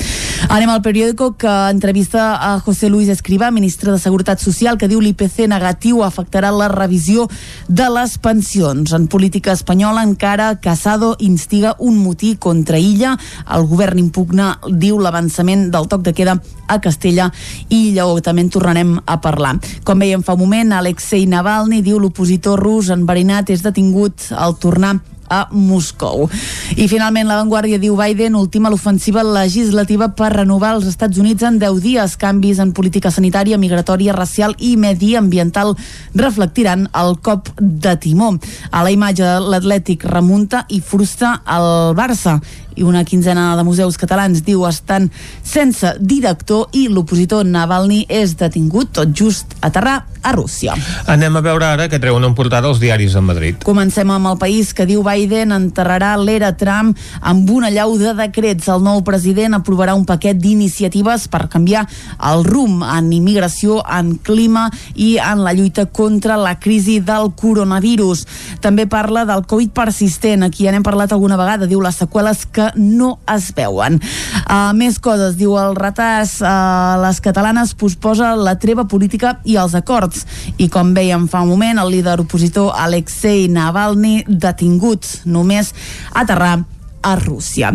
Anem 0.48 0.72
al 0.72 0.82
periòdico 0.82 1.34
que 1.36 1.52
entrevista 1.68 2.34
a 2.40 2.58
José 2.64 2.88
Luis 2.88 3.12
Escrivá, 3.12 3.50
ministre 3.50 3.92
de 3.92 4.00
Seguretat 4.00 4.40
Social, 4.40 4.78
que 4.80 4.88
diu 4.88 5.02
l'IPC 5.04 5.44
negatiu 5.50 6.00
afectarà 6.04 6.50
la 6.54 6.70
revisió 6.72 7.28
de 7.68 7.90
les 7.92 8.16
pensions. 8.18 8.94
En 8.96 9.08
política 9.12 9.52
espanyola 9.52 9.73
encara 9.82 10.60
Casado 10.60 11.16
instiga 11.18 11.76
un 11.78 11.98
motí 11.98 12.36
contra 12.36 12.78
Illa. 12.78 13.18
El 13.50 13.66
govern 13.66 13.98
impugna, 13.98 14.58
diu, 14.70 14.98
l'avançament 14.98 15.70
del 15.70 15.88
toc 15.88 16.02
de 16.02 16.12
queda 16.12 16.40
a 16.68 16.80
Castella 16.80 17.32
i 17.68 17.92
Lleó. 17.92 18.20
També 18.20 18.42
en 18.42 18.50
tornarem 18.50 19.00
a 19.06 19.20
parlar. 19.20 19.58
Com 19.84 19.98
veiem 19.98 20.22
fa 20.22 20.34
un 20.34 20.40
moment, 20.40 20.72
Alexei 20.72 21.26
Navalny 21.26 21.82
diu 21.82 21.98
l'opositor 21.98 22.60
rus 22.60 22.90
enverinat 22.90 23.50
és 23.50 23.62
detingut 23.62 24.30
al 24.32 24.56
tornar 24.56 25.00
a 25.28 25.46
Moscou. 25.52 26.28
I 26.76 26.88
finalment 26.90 27.28
la 27.28 27.38
Vanguardia 27.40 27.78
diu 27.82 27.96
Biden 27.98 28.36
ultima 28.38 28.70
l'ofensiva 28.72 29.24
legislativa 29.26 30.10
per 30.16 30.32
renovar 30.34 30.74
els 30.76 30.88
Estats 30.90 31.18
Units 31.20 31.44
en 31.46 31.58
10 31.62 31.80
dies. 31.84 32.16
Canvis 32.20 32.60
en 32.62 32.72
política 32.76 33.12
sanitària, 33.14 33.58
migratòria, 33.60 34.16
racial 34.16 34.56
i 34.58 34.74
mediambiental 34.80 35.74
reflectiran 36.14 36.88
el 36.94 37.18
cop 37.22 37.50
de 37.58 37.96
timó. 38.00 38.34
A 38.70 38.84
la 38.84 38.92
imatge 38.94 39.36
l'Atlètic 39.44 40.06
remunta 40.08 40.64
i 40.68 40.80
frustra 40.80 41.38
el 41.44 41.94
Barça 41.98 42.38
i 42.74 42.82
una 42.82 43.04
quinzena 43.04 43.52
de 43.56 43.64
museus 43.66 43.98
catalans 44.00 44.44
diu 44.46 44.64
estan 44.68 45.10
sense 45.42 45.94
director 46.00 46.68
i 46.72 46.88
l'opositor 46.88 47.44
Navalny 47.46 48.04
és 48.08 48.36
detingut 48.40 48.94
tot 49.00 49.14
just 49.14 49.54
a 49.60 49.74
aterrar 49.74 50.04
a 50.24 50.32
Rússia. 50.32 50.72
Anem 51.06 51.36
a 51.36 51.42
veure 51.44 51.66
ara 51.68 51.86
que 51.92 52.00
treuen 52.00 52.24
en 52.24 52.32
portada 52.34 52.70
els 52.70 52.80
diaris 52.80 53.12
a 53.14 53.20
Madrid. 53.20 53.60
Comencem 53.62 54.08
amb 54.10 54.30
el 54.30 54.38
país 54.40 54.72
que 54.74 54.86
diu 54.88 55.02
Biden 55.04 55.52
enterrarà 55.52 56.14
l'era 56.16 56.54
Trump 56.56 56.96
amb 57.20 57.50
una 57.52 57.68
llau 57.70 57.92
de 58.00 58.14
decrets. 58.16 58.70
El 58.72 58.80
nou 58.86 59.02
president 59.04 59.58
aprovarà 59.58 59.94
un 59.94 60.06
paquet 60.08 60.40
d'iniciatives 60.40 61.28
per 61.28 61.44
canviar 61.52 61.84
el 62.30 62.44
rumb 62.48 62.86
en 62.88 63.12
immigració, 63.12 63.82
en 63.84 64.14
clima 64.24 64.70
i 64.94 65.18
en 65.20 65.44
la 65.44 65.52
lluita 65.52 65.84
contra 65.86 66.38
la 66.40 66.56
crisi 66.58 67.00
del 67.04 67.34
coronavirus. 67.36 68.24
També 68.64 68.88
parla 68.88 69.26
del 69.28 69.44
Covid 69.44 69.74
persistent. 69.76 70.48
Aquí 70.48 70.64
ja 70.64 70.72
n'hem 70.72 70.86
parlat 70.86 71.12
alguna 71.12 71.36
vegada. 71.36 71.68
Diu 71.68 71.84
les 71.84 72.00
seqüeles 72.00 72.46
que 72.48 72.63
no 72.76 73.18
es 73.30 73.50
veuen. 73.56 74.00
Uh, 74.44 74.72
més 74.76 74.98
coses. 75.02 75.36
Diu 75.38 75.56
el 75.60 75.76
retàs 75.78 76.36
uh, 76.42 76.98
les 77.04 77.20
catalanes 77.24 77.74
posposa 77.78 78.34
la 78.38 78.56
treva 78.60 78.86
política 78.90 79.38
i 79.44 79.58
els 79.60 79.76
acords. 79.78 80.24
I 80.58 80.68
com 80.72 80.94
veiem 80.96 81.28
fa 81.30 81.44
un 81.44 81.52
moment, 81.54 81.82
el 81.82 81.92
líder 81.96 82.20
opositor 82.24 82.72
Alexei 82.76 83.48
Navalny 83.52 84.22
detingut 84.28 85.20
només 85.24 85.74
a 86.12 86.24
aterrar 86.24 86.56
a 87.04 87.14
Rússia. 87.16 87.72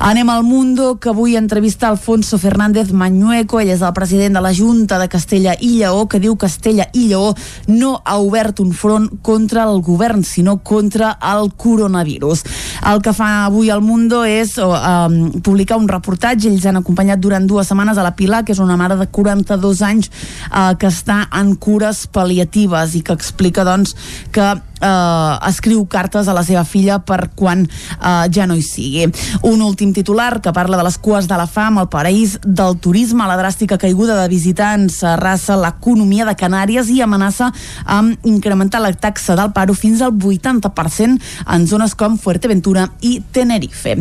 Anem 0.00 0.28
al 0.32 0.42
Mundo, 0.42 0.98
que 0.98 1.10
avui 1.12 1.36
entrevista 1.36 1.88
Alfonso 1.88 2.38
Fernández 2.38 2.92
Mañueco, 2.92 3.60
ell 3.60 3.70
és 3.76 3.84
el 3.84 3.92
president 3.94 4.34
de 4.34 4.42
la 4.42 4.54
Junta 4.56 4.98
de 4.98 5.08
Castella 5.12 5.54
i 5.60 5.76
Lleó, 5.78 6.08
que 6.08 6.18
diu 6.18 6.34
que 6.36 6.48
Castella 6.50 6.88
i 6.96 7.06
Lleó 7.06 7.34
no 7.68 8.00
ha 8.04 8.16
obert 8.18 8.58
un 8.60 8.72
front 8.72 9.06
contra 9.22 9.68
el 9.68 9.82
govern, 9.86 10.24
sinó 10.24 10.58
contra 10.64 11.12
el 11.32 11.52
coronavirus. 11.54 12.42
El 12.90 13.02
que 13.04 13.12
fa 13.14 13.44
avui 13.44 13.70
al 13.70 13.84
Mundo 13.84 14.24
és 14.24 14.56
um, 14.58 15.20
publicar 15.44 15.78
un 15.78 15.86
reportatge, 15.88 16.48
ells 16.50 16.66
han 16.66 16.80
acompanyat 16.80 17.20
durant 17.22 17.46
dues 17.46 17.70
setmanes 17.70 18.00
a 18.00 18.06
la 18.06 18.16
Pilar, 18.16 18.42
que 18.44 18.56
és 18.56 18.62
una 18.64 18.78
mare 18.80 18.96
de 18.98 19.06
42 19.06 19.84
anys 19.86 20.10
uh, 20.48 20.72
que 20.80 20.88
està 20.90 21.26
en 21.36 21.54
cures 21.60 22.06
pal·liatives 22.10 22.96
i 22.96 23.04
que 23.06 23.14
explica 23.14 23.66
doncs 23.68 23.94
que 24.32 24.54
eh, 24.80 25.48
escriu 25.48 25.84
cartes 25.86 26.28
a 26.28 26.34
la 26.36 26.44
seva 26.46 26.64
filla 26.64 26.98
per 27.04 27.30
quan 27.36 27.64
eh, 27.66 28.26
ja 28.32 28.46
no 28.48 28.56
hi 28.56 28.64
sigui. 28.64 29.06
Un 29.46 29.62
últim 29.62 29.92
titular 29.96 30.40
que 30.40 30.52
parla 30.56 30.78
de 30.80 30.86
les 30.86 30.98
cues 30.98 31.28
de 31.28 31.36
la 31.38 31.46
fam, 31.46 31.78
el 31.82 31.90
paraís 31.92 32.38
del 32.44 32.78
turisme, 32.80 33.26
la 33.28 33.38
dràstica 33.38 33.78
caiguda 33.80 34.18
de 34.20 34.28
visitants 34.32 35.02
arrasa 35.04 35.58
l'economia 35.60 36.26
de 36.28 36.36
Canàries 36.38 36.90
i 36.92 37.00
amenaça 37.04 37.50
amb 37.84 38.26
incrementar 38.26 38.80
la 38.82 38.92
taxa 38.92 39.36
del 39.38 39.52
paro 39.56 39.74
fins 39.74 40.02
al 40.02 40.16
80% 40.16 41.20
en 41.46 41.66
zones 41.66 41.94
com 41.94 42.18
Fuerteventura 42.18 42.88
i 43.00 43.20
Tenerife. 43.32 43.96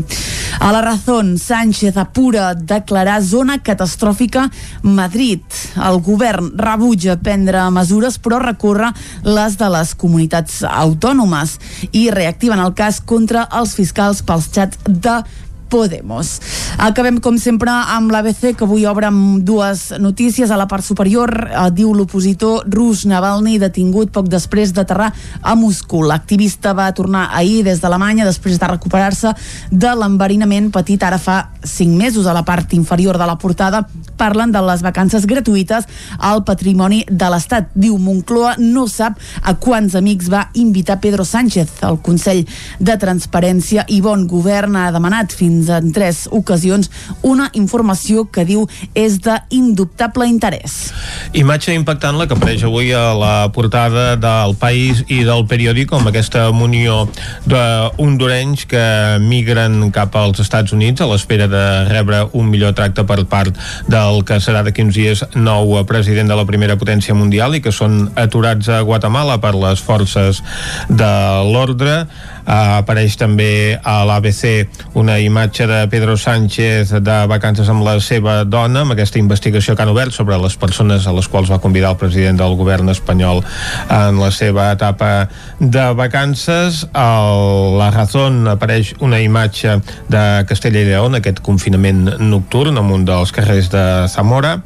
A 0.59 0.71
la 0.71 0.81
Razón, 0.81 1.37
Sánchez 1.37 1.97
apura 1.97 2.53
declarar 2.53 3.21
zona 3.23 3.59
catastròfica 3.63 4.49
Madrid. 4.83 5.41
El 5.75 5.99
govern 6.03 6.51
rebutja 6.59 7.17
prendre 7.21 7.63
mesures 7.71 8.19
però 8.19 8.39
recorre 8.43 8.91
les 9.23 9.57
de 9.59 9.69
les 9.71 9.93
comunitats 9.95 10.63
autònomes 10.69 11.57
i 11.91 12.09
reactiven 12.13 12.61
el 12.63 12.73
cas 12.77 13.01
contra 13.01 13.47
els 13.59 13.75
fiscals 13.77 14.21
pels 14.25 14.49
xats 14.53 14.79
de 14.85 15.19
Podemos. 15.69 16.41
Acabem, 16.81 17.19
com 17.21 17.37
sempre, 17.37 17.69
amb 17.69 18.09
l'ABC, 18.09 18.55
que 18.57 18.65
avui 18.65 18.87
obre 18.89 19.05
amb 19.05 19.43
dues 19.45 19.91
notícies. 20.01 20.49
A 20.49 20.57
la 20.57 20.65
part 20.67 20.83
superior, 20.83 21.29
eh, 21.29 21.69
diu 21.71 21.93
l'opositor 21.93 22.65
rus 22.73 23.05
Navalny, 23.05 23.59
detingut 23.59 24.09
poc 24.11 24.27
després 24.27 24.73
d'aterrar 24.73 25.11
a 25.41 25.55
Moscou. 25.55 26.01
L'activista 26.01 26.73
va 26.73 26.91
tornar 26.93 27.29
ahir 27.37 27.63
des 27.63 27.81
d'Alemanya 27.81 28.25
després 28.25 28.57
de 28.57 28.67
recuperar-se 28.67 29.33
de 29.69 29.91
l'enverinament 29.95 30.71
patit 30.71 31.03
ara 31.03 31.19
fa 31.19 31.51
5 31.63 31.95
mesos. 31.95 32.25
A 32.25 32.33
la 32.33 32.43
part 32.43 32.73
inferior 32.73 33.17
de 33.17 33.27
la 33.27 33.37
portada 33.37 33.87
parlen 34.17 34.51
de 34.51 34.61
les 34.61 34.81
vacances 34.81 35.25
gratuïtes 35.25 35.85
al 36.17 36.43
patrimoni 36.43 37.03
de 37.09 37.29
l'Estat. 37.29 37.69
Diu 37.75 37.97
Moncloa 37.97 38.55
no 38.57 38.87
sap 38.87 39.19
a 39.43 39.53
quants 39.55 39.95
amics 39.95 40.29
va 40.31 40.47
invitar 40.53 40.99
Pedro 40.99 41.23
Sánchez. 41.23 41.83
El 41.83 41.99
Consell 42.01 42.45
de 42.79 42.97
Transparència 42.97 43.85
i 43.87 44.01
Bon 44.01 44.25
Govern 44.27 44.75
ha 44.75 44.89
demanat 44.95 45.35
fins 45.35 45.58
en 45.67 45.91
tres 45.91 46.27
ocasions 46.31 46.87
una 47.27 47.49
informació 47.53 48.23
que 48.31 48.45
diu 48.47 48.67
és 48.95 49.19
d'indubtable 49.19 50.29
interès. 50.31 50.93
Imatge 51.35 51.75
impactant 51.75 52.17
la 52.17 52.27
que 52.29 52.37
apareix 52.37 52.63
avui 52.63 52.93
a 52.95 53.11
la 53.17 53.33
portada 53.51 54.15
del 54.15 54.55
País 54.59 55.03
i 55.11 55.21
del 55.27 55.45
periòdic 55.49 55.91
amb 55.93 56.09
aquesta 56.09 56.47
munió 56.55 57.03
d'hondurenys 57.49 58.65
que 58.69 58.85
migren 59.23 59.89
cap 59.95 60.15
als 60.15 60.39
Estats 60.43 60.73
Units 60.75 61.01
a 61.01 61.09
l'espera 61.09 61.49
de 61.51 61.65
rebre 61.89 62.23
un 62.33 62.49
millor 62.49 62.73
tracte 62.77 63.03
per 63.03 63.23
part 63.29 63.57
del 63.91 64.23
que 64.23 64.39
serà 64.43 64.63
d'aquí 64.63 64.85
uns 64.85 64.95
dies 64.95 65.23
nou 65.35 65.75
president 65.89 66.29
de 66.29 66.37
la 66.37 66.47
primera 66.47 66.77
potència 66.79 67.17
mundial 67.17 67.55
i 67.57 67.63
que 67.65 67.73
són 67.75 68.07
aturats 68.19 68.69
a 68.69 68.81
Guatemala 68.85 69.39
per 69.41 69.55
les 69.57 69.81
forces 69.83 70.43
de 70.89 71.13
l'ordre 71.49 72.05
apareix 72.49 73.13
també 73.19 73.77
a 73.77 73.99
l'ABC 74.09 74.95
una 74.97 75.19
imatge 75.21 75.67
de 75.69 75.83
Pedro 75.91 76.15
Sánchez 76.17 76.95
de 77.05 77.17
vacances 77.29 77.69
amb 77.69 77.85
la 77.85 77.99
seva 78.01 78.41
dona 78.43 78.81
amb 78.81 78.95
aquesta 78.95 79.21
investigació 79.21 79.75
que 79.75 79.85
han 79.85 79.91
obert 79.93 80.15
sobre 80.15 80.37
les 80.41 80.57
persones 80.57 81.05
a 81.05 81.13
les 81.13 81.29
quals 81.29 81.51
va 81.51 81.61
convidar 81.61 81.93
el 81.93 81.99
president 82.01 82.39
del 82.41 82.57
govern 82.57 82.89
espanyol 82.89 83.43
en 83.85 84.19
la 84.19 84.31
seva 84.33 84.71
etapa 84.73 85.29
de 85.59 85.85
vacances. 85.93 86.87
A 86.93 87.09
la 87.77 87.91
Razón 87.93 88.47
apareix 88.49 88.95
una 88.99 89.21
imatge 89.21 89.79
de 90.09 90.23
Castella 90.49 90.81
i 90.81 90.89
Lleón 90.89 91.19
aquest 91.19 91.43
confinament 91.45 92.15
nocturn 92.19 92.81
en 92.81 92.93
un 92.95 93.05
dels 93.05 93.33
carrers 93.35 93.69
de 93.69 93.85
Zamora 94.09 94.59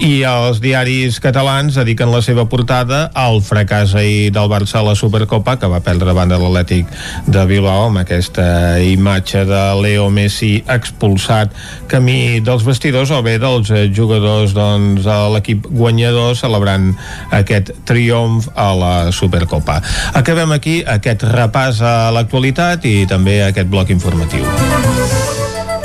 I 0.00 0.22
els 0.24 0.60
diaris 0.62 1.18
catalans 1.22 1.76
dediquen 1.76 2.10
la 2.12 2.22
seva 2.24 2.46
portada 2.50 3.04
al 3.18 3.40
fracàs 3.44 3.92
ahir 3.98 4.30
del 4.34 4.48
Barça 4.50 4.80
a 4.80 4.84
la 4.86 4.94
Supercopa, 4.98 5.58
que 5.60 5.68
va 5.68 5.82
perdre 5.84 6.08
davant 6.08 6.30
de 6.32 6.38
l'Atlètic 6.40 6.88
de 7.26 7.44
Bilbao, 7.46 7.90
amb 7.90 8.00
aquesta 8.00 8.80
imatge 8.80 9.44
de 9.48 9.60
Leo 9.82 10.08
Messi 10.10 10.62
expulsat 10.66 11.52
camí 11.92 12.40
dels 12.44 12.64
vestidors, 12.66 13.12
o 13.12 13.20
bé 13.22 13.36
dels 13.42 13.70
jugadors 13.94 14.56
doncs, 14.56 15.04
de 15.04 15.18
l'equip 15.36 15.68
guanyador 15.70 16.34
celebrant 16.38 16.92
aquest 17.30 17.74
triomf 17.88 18.48
a 18.56 18.72
la 18.78 18.94
Supercopa. 19.12 19.80
Acabem 20.18 20.56
aquí 20.56 20.80
aquest 20.86 21.28
repàs 21.28 21.82
a 21.84 22.10
l'actualitat 22.14 22.88
i 22.88 23.04
també 23.10 23.42
aquest 23.44 23.70
bloc 23.70 23.92
informatiu. 23.94 24.48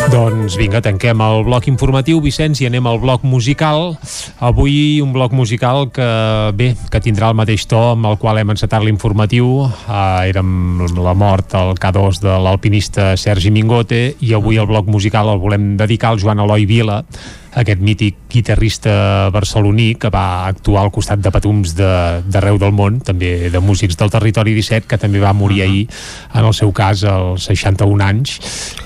Doncs 0.08 0.56
vinga, 0.56 0.80
tanquem 0.80 1.20
el 1.20 1.42
bloc 1.44 1.66
informatiu, 1.68 2.22
Vicenç, 2.24 2.62
i 2.64 2.68
anem 2.70 2.86
al 2.88 3.00
bloc 3.02 3.26
musical. 3.28 3.98
Avui 4.40 5.02
un 5.04 5.12
bloc 5.12 5.34
musical 5.36 5.90
que, 5.92 6.08
bé, 6.56 6.70
que 6.92 7.02
tindrà 7.04 7.28
el 7.34 7.36
mateix 7.36 7.66
to 7.68 7.82
amb 7.90 8.08
el 8.08 8.16
qual 8.22 8.40
hem 8.40 8.54
encetat 8.54 8.86
l'informatiu. 8.86 9.50
Uh, 9.68 10.24
érem 10.30 10.86
la 10.96 11.16
mort 11.18 11.58
al 11.60 11.76
K2 11.76 12.22
de 12.24 12.38
l'alpinista 12.46 13.10
Sergi 13.20 13.52
Mingote 13.52 14.02
i 14.24 14.32
avui 14.38 14.62
el 14.62 14.70
bloc 14.72 14.88
musical 14.88 15.34
el 15.34 15.44
volem 15.44 15.74
dedicar 15.82 16.14
al 16.14 16.24
Joan 16.24 16.40
Eloi 16.46 16.64
Vila, 16.70 17.02
aquest 17.58 17.82
mític 17.82 18.18
guitarrista 18.30 19.30
barceloní 19.34 19.96
que 19.98 20.12
va 20.14 20.48
actuar 20.48 20.86
al 20.86 20.92
costat 20.94 21.22
de 21.24 21.32
patums 21.34 21.74
d'arreu 21.78 22.58
de, 22.60 22.64
del 22.64 22.74
món, 22.76 23.00
també 23.06 23.50
de 23.54 23.62
músics 23.64 23.98
del 23.98 24.12
territori 24.14 24.54
17, 24.58 24.88
que 24.90 25.00
també 25.02 25.22
va 25.24 25.34
morir 25.34 25.64
ahir, 25.66 25.86
en 26.34 26.46
el 26.46 26.54
seu 26.54 26.72
cas, 26.76 27.04
als 27.08 27.48
61 27.50 28.04
anys. 28.06 28.38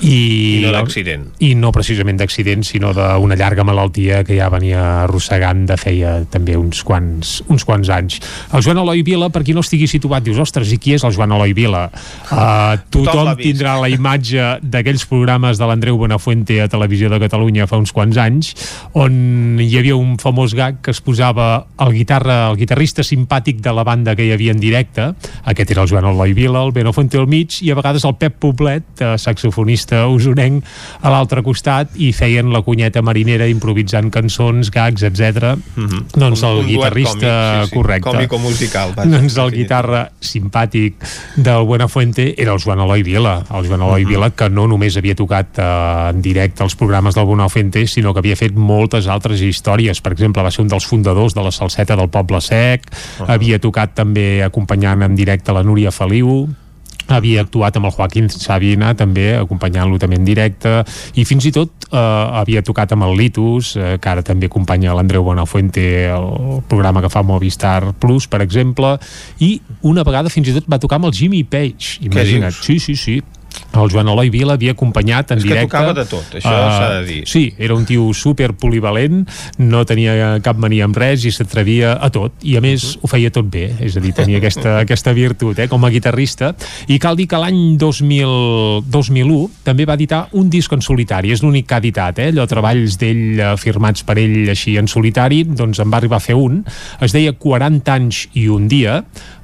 I, 0.02 0.62
I 0.62 0.64
no 0.66 0.74
d'accident. 0.78 1.28
I 1.44 1.54
no 1.60 1.74
precisament 1.76 2.22
d'accident, 2.22 2.64
sinó 2.68 2.94
d'una 2.96 3.38
llarga 3.40 3.66
malaltia 3.68 4.22
que 4.28 4.38
ja 4.40 4.50
venia 4.54 5.04
arrossegant 5.04 5.66
de 5.70 5.78
feia 5.80 6.16
també 6.32 6.56
uns 6.60 6.84
quants, 6.88 7.40
uns 7.52 7.68
quants 7.68 7.92
anys. 7.92 8.22
El 8.56 8.64
Joan 8.64 8.82
Eloi 8.84 9.04
Vila, 9.08 9.32
per 9.34 9.44
qui 9.48 9.56
no 9.58 9.66
estigui 9.66 9.90
situat, 9.92 10.24
dius, 10.26 10.40
ostres, 10.42 10.72
i 10.72 10.80
qui 10.82 10.96
és 10.96 11.06
el 11.08 11.16
Joan 11.16 11.36
Eloi 11.36 11.56
Vila? 11.58 11.88
Uh, 12.32 12.80
tothom 12.94 13.34
tindrà 13.40 13.76
la 13.82 13.92
imatge 13.92 14.58
d'aquells 14.64 15.06
programes 15.10 15.60
de 15.60 15.68
l'Andreu 15.68 16.00
Buenafuente 16.00 16.62
a 16.64 16.70
Televisió 16.72 17.12
de 17.12 17.20
Catalunya 17.22 17.68
fa 17.68 17.80
uns 17.82 17.92
quants 17.96 18.20
anys, 18.22 18.54
on 18.94 19.58
hi 19.62 19.78
havia 19.78 19.96
un 19.96 20.18
famós 20.20 20.54
gag 20.58 20.82
que 20.82 20.92
es 20.92 21.02
posava 21.02 21.68
el 21.80 21.94
guitarra, 21.94 22.50
el 22.52 22.58
guitarrista 22.58 23.04
simpàtic 23.04 23.62
de 23.62 23.72
la 23.74 23.84
banda 23.84 24.16
que 24.16 24.26
hi 24.26 24.32
havia 24.32 24.52
en 24.52 24.60
directe, 24.60 25.14
aquest 25.46 25.72
era 25.72 25.82
el 25.84 25.90
Joan 25.90 26.06
Eloi 26.06 26.34
Vila, 26.34 26.64
el 26.66 26.72
Beno 26.72 26.94
Fuente 26.94 27.18
al 27.18 27.28
mig, 27.28 27.62
i 27.62 27.72
a 27.72 27.76
vegades 27.76 28.04
el 28.06 28.16
Pep 28.16 28.38
Poblet, 28.40 28.84
eh, 29.02 29.18
saxofonista 29.18 30.08
usonenc, 30.08 30.64
a 31.02 31.10
l'altre 31.10 31.42
costat, 31.44 31.96
i 31.96 32.12
feien 32.14 32.52
la 32.52 32.62
cunyeta 32.62 33.02
marinera 33.02 33.48
improvisant 33.48 34.12
cançons, 34.12 34.70
gags, 34.72 35.04
etc. 35.04 35.56
Mm 35.76 35.86
-hmm. 35.88 36.06
Doncs 36.16 36.44
el 36.44 36.50
Un- 36.52 36.60
un 36.60 36.68
guitarrista 36.68 37.28
còmic, 37.28 37.64
sí, 37.64 37.70
sí. 37.70 37.76
correcte. 37.76 38.10
Còmico-musical, 38.10 38.94
vaja, 38.96 39.10
Doncs 39.10 39.38
el 39.38 39.52
guitarra 39.52 40.12
simpàtic 40.22 40.96
del 41.36 41.64
Buenafuente 41.66 42.36
era 42.38 42.54
el 42.54 42.60
Joan 42.60 42.80
Eloi 42.80 43.04
Vila, 43.04 43.44
el 43.54 43.68
Joan 43.68 43.82
Eloi 43.82 44.06
Vila 44.06 44.30
que 44.32 44.50
no 44.50 44.68
només 44.68 44.96
havia 44.98 45.16
tocat 45.16 45.58
eh, 45.60 46.10
en 46.12 46.22
directe 46.22 46.64
els 46.64 46.76
programes 46.76 47.16
del 47.16 47.26
Buenafuente, 47.26 47.86
sinó 47.88 48.14
que 48.14 48.20
havia 48.20 48.36
fet 48.36 48.51
moltes 48.56 49.08
altres 49.12 49.42
històries. 49.46 50.02
Per 50.02 50.14
exemple, 50.16 50.44
va 50.44 50.52
ser 50.52 50.64
un 50.66 50.72
dels 50.72 50.88
fundadors 50.88 51.36
de 51.38 51.46
la 51.46 51.52
salseta 51.52 51.98
del 52.00 52.12
Poble 52.12 52.42
Sec, 52.42 52.90
havia 53.28 53.60
tocat 53.62 53.96
també 53.96 54.44
acompanyant 54.46 55.08
en 55.08 55.16
directe 55.16 55.54
la 55.56 55.64
Núria 55.64 55.92
Feliu, 55.92 56.48
havia 57.16 57.42
actuat 57.44 57.78
amb 57.78 57.90
el 57.90 57.96
Joaquín 57.96 58.30
Sabina 58.32 58.94
també, 58.98 59.32
acompanyant-lo 59.40 60.00
també 60.02 60.20
en 60.20 60.28
directe 60.28 60.82
i 61.20 61.26
fins 61.28 61.48
i 61.50 61.54
tot 61.56 61.88
eh, 61.90 61.98
havia 61.98 62.64
tocat 62.66 62.94
amb 62.96 63.08
el 63.08 63.18
Litus, 63.20 63.76
eh, 63.76 63.98
que 64.02 64.12
ara 64.12 64.24
també 64.26 64.48
acompanya 64.48 64.96
l'Andreu 64.96 65.26
Bonafuente 65.26 65.84
el 66.12 66.62
programa 66.70 67.02
que 67.04 67.12
fa 67.12 67.24
Movistar 67.26 67.94
Plus, 68.00 68.30
per 68.32 68.42
exemple 68.46 68.96
i 69.40 69.58
una 69.88 70.06
vegada 70.08 70.32
fins 70.32 70.52
i 70.52 70.56
tot 70.56 70.70
va 70.72 70.80
tocar 70.82 71.02
amb 71.02 71.12
el 71.12 71.16
Jimmy 71.18 71.44
Page, 71.44 72.00
imagina't. 72.08 72.56
Sí, 72.62 72.80
sí, 72.80 72.96
sí 72.96 73.22
el 73.74 73.92
Joan 73.92 74.10
Eloi 74.12 74.30
Vila 74.34 74.56
havia 74.58 74.74
acompanyat 74.76 75.32
en 75.32 75.40
És 75.40 75.46
que 75.46 75.54
directe 75.54 75.72
tocava 75.72 75.94
de 75.96 76.06
tot, 76.10 76.36
això 76.38 76.52
Eh, 76.52 76.72
s'ha 76.76 76.90
de 77.00 77.06
dir. 77.08 77.22
Sí, 77.28 77.54
era 77.58 77.76
un 77.76 77.86
tio 77.86 78.12
super 78.14 78.52
polivalent, 78.54 79.24
no 79.58 79.84
tenia 79.86 80.40
cap 80.44 80.58
mania 80.58 80.86
amb 80.86 80.98
res 80.98 81.26
i 81.26 81.32
s'atrevia 81.32 81.94
a 82.02 82.10
tot, 82.14 82.34
i 82.44 82.58
a 82.58 82.62
més 82.64 82.98
ho 83.02 83.08
feia 83.08 83.32
tot 83.32 83.48
bé, 83.52 83.70
és 83.80 83.96
a 83.98 84.04
dir, 84.04 84.14
tenia 84.18 84.42
aquesta, 84.42 84.78
aquesta 84.86 85.14
virtut 85.18 85.60
eh, 85.60 85.68
com 85.72 85.84
a 85.86 85.92
guitarrista, 85.94 86.54
i 86.88 87.00
cal 87.00 87.16
dir 87.20 87.28
que 87.32 87.40
l'any 87.40 87.78
2000, 87.82 88.86
2001 88.92 89.64
també 89.68 89.88
va 89.88 89.98
editar 90.00 90.26
un 90.38 90.50
disc 90.52 90.72
en 90.74 90.84
solitari, 90.84 91.32
és 91.32 91.44
l'únic 91.44 91.70
que 91.70 91.78
ha 91.78 91.84
editat, 91.84 92.20
eh, 92.20 92.32
allò 92.34 92.48
treballs 92.50 92.98
d'ell 93.02 93.40
eh, 93.40 93.52
firmats 93.62 94.04
per 94.08 94.18
ell 94.22 94.52
així 94.52 94.78
en 94.82 94.90
solitari, 94.92 95.44
doncs 95.48 95.80
en 95.80 95.92
va 95.92 96.02
arribar 96.02 96.20
a 96.20 96.26
fer 96.26 96.36
un, 96.36 96.64
es 97.02 97.16
deia 97.16 97.34
40 97.34 97.96
anys 97.96 98.26
i 98.34 98.48
un 98.52 98.68
dia, 98.72 99.02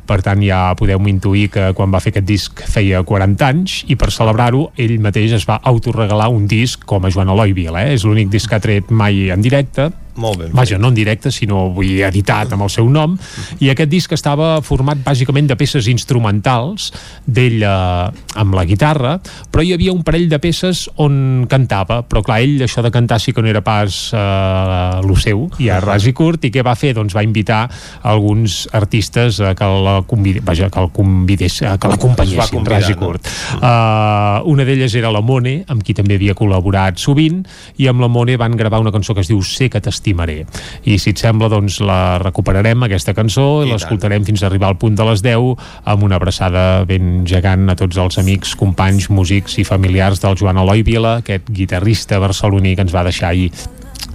per 0.08 0.22
tant 0.26 0.42
ja 0.44 0.72
podeu 0.80 1.04
intuir 1.12 1.48
que 1.54 1.70
quan 1.78 1.94
va 1.94 2.02
fer 2.04 2.14
aquest 2.16 2.28
disc 2.28 2.64
feia 2.72 3.04
40 3.06 3.48
anys 3.48 3.78
i 3.92 4.00
per 4.00 4.12
celebrar-ho 4.16 4.70
ell 4.80 4.98
mateix 5.04 5.36
es 5.38 5.48
va 5.50 5.60
autoregalar 5.68 6.30
un 6.34 6.48
disc 6.48 6.86
com 6.88 7.06
a 7.06 7.14
Joan 7.14 7.32
Eloi 7.36 7.56
Vila 7.58 7.86
eh? 7.86 7.96
és 7.98 8.08
l'únic 8.08 8.32
disc 8.34 8.50
que 8.50 8.58
ha 8.58 8.64
tret 8.64 8.92
mai 8.92 9.28
en 9.34 9.44
directe 9.44 9.92
Molt 10.18 10.42
ben 10.42 10.54
Vaja, 10.58 10.80
no 10.82 10.90
en 10.90 10.98
directe, 10.98 11.32
sinó 11.32 11.68
vull 11.74 12.02
editat 12.08 12.54
amb 12.56 12.66
el 12.66 12.72
seu 12.74 12.88
nom, 12.90 13.16
i 13.62 13.70
aquest 13.72 13.92
disc 13.92 14.14
estava 14.16 14.58
format 14.66 15.00
bàsicament 15.06 15.50
de 15.50 15.58
peces 15.60 15.88
instrumentals 15.92 16.90
d'ell 17.26 17.62
eh, 17.62 18.42
amb 18.42 18.58
la 18.58 18.66
guitarra, 18.68 19.18
però 19.52 19.64
hi 19.66 19.74
havia 19.76 19.94
un 19.94 20.04
parell 20.08 20.28
de 20.32 20.40
peces 20.42 20.88
on 21.04 21.46
cantava, 21.50 22.02
però 22.08 22.24
clar, 22.26 22.40
ell 22.46 22.66
això 22.66 22.84
de 22.86 22.92
cantar 22.94 23.20
sí 23.22 23.34
que 23.36 23.44
no 23.46 23.52
era 23.52 23.62
pas 23.66 24.00
eh, 24.14 25.02
lo 25.06 25.18
seu, 25.20 25.46
i 25.62 25.70
a 25.74 25.80
ras 25.84 26.08
i 26.10 26.16
curt, 26.18 26.48
i 26.48 26.54
què 26.54 26.66
va 26.66 26.76
fer? 26.80 26.96
Doncs 26.98 27.16
va 27.16 27.26
invitar 27.26 27.66
alguns 28.08 28.66
artistes 28.78 29.42
eh, 29.42 29.54
que 29.58 29.70
la 29.86 30.00
convide, 30.08 30.42
vaja, 30.46 30.72
que 30.74 30.82
el 30.82 30.92
convidés, 30.96 31.62
eh, 31.62 31.76
que 31.78 31.94
l'acompanyessin, 31.94 32.66
ras 32.66 32.90
i 32.90 32.98
no? 32.98 33.02
curt. 33.06 33.30
Uh, 33.58 34.42
una 34.50 34.66
d'elles 34.68 34.94
era 34.98 35.12
la 35.14 35.22
Mone, 35.22 35.60
amb 35.70 35.84
qui 35.86 35.96
també 35.98 36.18
havia 36.18 36.36
col·laborat 36.38 36.98
sovint, 37.02 37.44
i 37.78 37.90
amb 37.90 38.02
la 38.04 38.10
Mone 38.12 38.38
van 38.40 38.58
gravar 38.58 38.82
una 38.82 38.94
cançó 38.96 39.16
que 39.16 39.26
es 39.26 39.32
diu 39.32 39.44
Sé 39.48 39.70
que 39.72 39.80
t'estimaré. 40.08 40.46
I 40.86 40.98
si 41.00 41.12
et 41.12 41.20
sembla, 41.20 41.50
doncs 41.52 41.80
la 41.84 42.18
recuperarem, 42.22 42.84
aquesta 42.84 43.14
cançó, 43.14 43.64
i, 43.66 43.72
l'escoltarem 43.72 44.26
fins 44.26 44.44
a 44.44 44.48
arribar 44.48 44.72
al 44.72 44.80
punt 44.80 44.96
de 44.96 45.06
les 45.08 45.22
10, 45.22 45.56
amb 45.86 46.04
una 46.04 46.18
abraçada 46.18 46.86
ben 46.88 47.26
gegant 47.28 47.70
a 47.70 47.76
tots 47.76 47.98
els 47.98 48.18
amics, 48.18 48.56
companys, 48.56 49.10
músics 49.10 49.58
i 49.60 49.68
familiars 49.68 50.22
del 50.24 50.38
Joan 50.38 50.58
Eloi 50.58 50.84
Vila, 50.84 51.18
aquest 51.22 51.50
guitarrista 51.50 52.20
barceloní 52.20 52.76
que 52.76 52.88
ens 52.88 52.96
va 52.96 53.06
deixar 53.08 53.34
ahir 53.34 53.52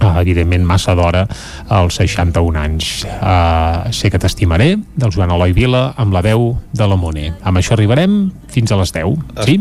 Uh, 0.03 0.19
evidentment 0.21 0.65
massa 0.67 0.95
d'hora 0.97 1.23
als 1.71 1.99
61 2.01 2.59
anys. 2.59 2.91
Uh, 3.13 3.91
sé 3.95 4.11
que 4.11 4.19
t'estimaré 4.19 4.73
del 4.99 5.13
Joan 5.15 5.31
Eloi 5.35 5.55
Vila 5.55 5.85
amb 5.97 6.15
la 6.15 6.23
veu 6.25 6.51
de 6.75 6.87
la 6.89 6.99
Mone. 6.99 7.31
Amb 7.43 7.61
això 7.61 7.77
arribarem 7.77 8.27
fins 8.53 8.71
a 8.71 8.77
les 8.79 8.93
10 8.93 9.45
sí? 9.47 9.57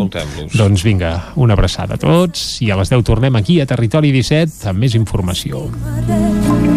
Doncs 0.58 0.84
vinga, 0.84 1.14
una 1.36 1.56
abraçada 1.56 1.96
a 1.96 2.02
tots 2.02 2.60
i 2.64 2.72
a 2.72 2.80
les 2.80 2.92
10 2.92 3.06
tornem 3.06 3.40
aquí 3.40 3.60
a 3.62 3.68
Territori 3.70 4.12
17 4.12 4.68
amb 4.72 4.84
més 4.84 4.98
informació. 4.98 5.68
i 6.08 6.71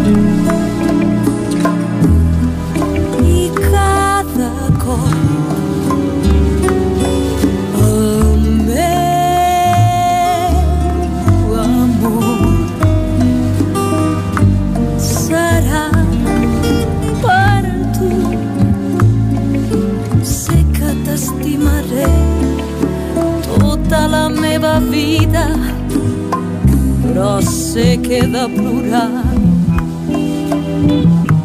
però 27.76 27.84
sé 27.84 28.00
que 28.00 28.18
he 28.18 28.26
de 28.26 28.48
plorar. 28.48 29.24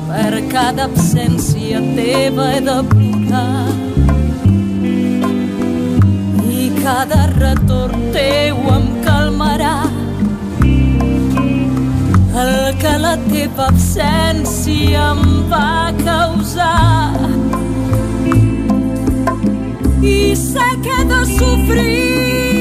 Per 0.07 0.41
cada 0.49 0.85
absència 0.85 1.79
teva 1.95 2.53
he 2.55 2.61
de 2.61 2.77
plorar. 2.91 3.67
I 6.51 6.69
cada 6.83 7.27
retorn 7.35 8.11
teu 8.13 8.57
em 8.75 8.87
calmarà. 9.05 9.75
El 12.41 12.77
que 12.79 12.97
la 12.97 13.17
teva 13.27 13.67
absència 13.67 15.11
em 15.11 15.25
va 15.51 15.91
causar. 16.03 17.19
I 20.01 20.35
sé 20.35 20.71
que 20.83 20.97
he 20.97 21.05
de 21.13 21.23
sofrir 21.37 22.60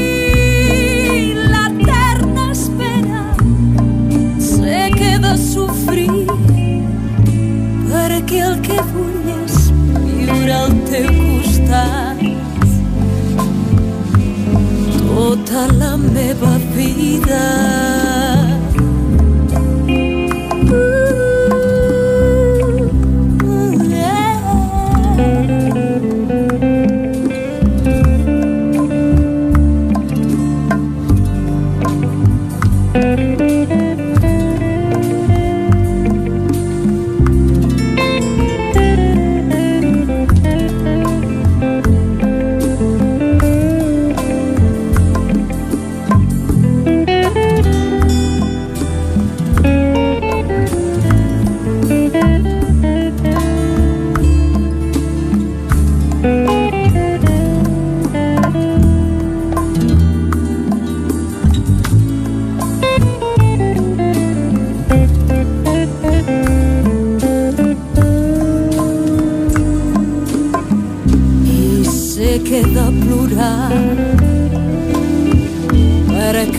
tota 15.30 15.68
la 15.78 15.96
meva 15.96 16.58
vida. 16.74 17.99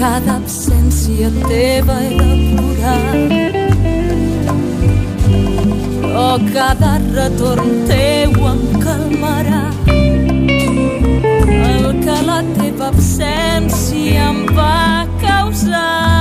Cada 0.02 0.40
absència 0.40 1.30
teva 1.46 1.96
he 2.02 2.16
de 2.18 2.30
plorar 2.58 3.42
però 6.02 6.40
cada 6.54 6.92
retorn 7.14 7.70
teu 7.90 8.34
em 8.52 8.64
calmarà. 8.84 9.62
El 11.68 11.86
que 12.02 12.18
la 12.30 12.40
teva 12.58 12.90
absència 12.90 14.26
em 14.32 14.42
va 14.58 15.06
causar 15.22 16.21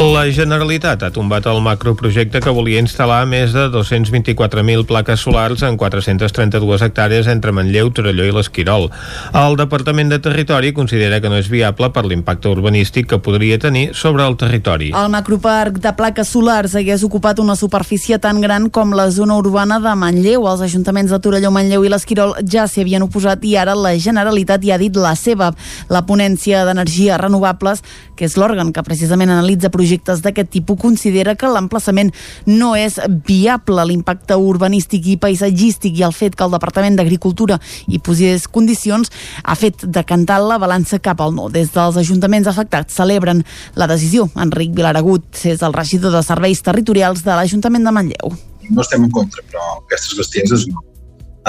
La 0.00 0.22
Generalitat 0.32 1.02
ha 1.04 1.10
tombat 1.12 1.44
el 1.44 1.58
macroprojecte 1.60 2.40
que 2.40 2.52
volia 2.56 2.80
instal·lar 2.80 3.26
més 3.28 3.52
de 3.52 3.66
224.000 3.68 4.86
plaques 4.88 5.20
solars 5.20 5.60
en 5.68 5.74
432 5.76 6.80
hectàrees 6.86 7.26
entre 7.28 7.52
Manlleu, 7.52 7.90
Torelló 7.92 8.24
i 8.24 8.32
l'Esquirol. 8.32 8.88
El 9.36 9.58
Departament 9.60 10.08
de 10.08 10.16
Territori 10.24 10.70
considera 10.72 11.18
que 11.20 11.28
no 11.28 11.36
és 11.36 11.50
viable 11.52 11.90
per 11.92 12.06
l'impacte 12.08 12.48
urbanístic 12.48 13.10
que 13.10 13.18
podria 13.20 13.58
tenir 13.60 13.90
sobre 13.92 14.24
el 14.24 14.38
territori. 14.40 14.88
El 14.96 15.12
macroparc 15.12 15.76
de 15.84 15.92
plaques 15.98 16.32
solars 16.32 16.78
hagués 16.80 17.04
ocupat 17.04 17.44
una 17.44 17.58
superfície 17.60 18.16
tan 18.16 18.40
gran 18.40 18.70
com 18.72 18.96
la 18.96 19.10
zona 19.12 19.36
urbana 19.36 19.82
de 19.84 19.92
Manlleu. 19.92 20.48
Els 20.48 20.64
ajuntaments 20.64 21.12
de 21.12 21.20
Torelló, 21.20 21.52
Manlleu 21.52 21.84
i 21.84 21.92
l'Esquirol 21.92 22.38
ja 22.48 22.64
s'hi 22.64 22.86
havien 22.86 23.04
oposat 23.04 23.44
i 23.44 23.52
ara 23.60 23.76
la 23.76 23.92
Generalitat 24.00 24.64
hi 24.64 24.72
ha 24.72 24.80
dit 24.80 24.96
la 24.96 25.12
seva. 25.12 25.52
La 25.92 26.06
ponència 26.08 26.64
d'energies 26.64 27.20
renovables, 27.20 27.84
que 28.16 28.24
és 28.24 28.40
l'òrgan 28.40 28.72
que 28.72 28.88
precisament 28.88 29.36
analitza 29.36 29.68
projectes 29.68 29.89
d'aquest 29.98 30.50
tipus, 30.50 30.78
considera 30.80 31.34
que 31.34 31.48
l'emplaçament 31.50 32.12
no 32.46 32.74
és 32.76 32.98
viable. 33.26 33.84
L'impacte 33.86 34.36
urbanístic 34.36 35.06
i 35.06 35.16
paisatgístic 35.20 35.98
i 35.98 36.04
el 36.06 36.14
fet 36.16 36.36
que 36.36 36.44
el 36.44 36.54
Departament 36.54 36.96
d'Agricultura 36.96 37.58
hi 37.88 37.98
posés 37.98 38.46
condicions 38.48 39.10
ha 39.44 39.56
fet 39.58 39.84
decantar 39.84 40.40
la 40.42 40.58
balança 40.58 40.98
cap 40.98 41.20
al 41.20 41.34
no. 41.34 41.48
Des 41.48 41.72
dels 41.74 41.96
ajuntaments 41.96 42.48
afectats 42.50 42.94
celebren 42.94 43.44
la 43.74 43.88
decisió. 43.90 44.28
Enric 44.36 44.74
Vilaragut 44.76 45.44
és 45.44 45.62
el 45.62 45.74
regidor 45.74 46.14
de 46.14 46.22
Serveis 46.22 46.62
Territorials 46.62 47.24
de 47.24 47.34
l'Ajuntament 47.34 47.84
de 47.84 47.96
Manlleu. 47.96 48.38
no 48.70 48.82
estem 48.82 49.02
en 49.02 49.10
contra, 49.10 49.42
però 49.50 49.62
aquestes 49.80 50.14
bestieses 50.18 50.68
no. 50.70 50.84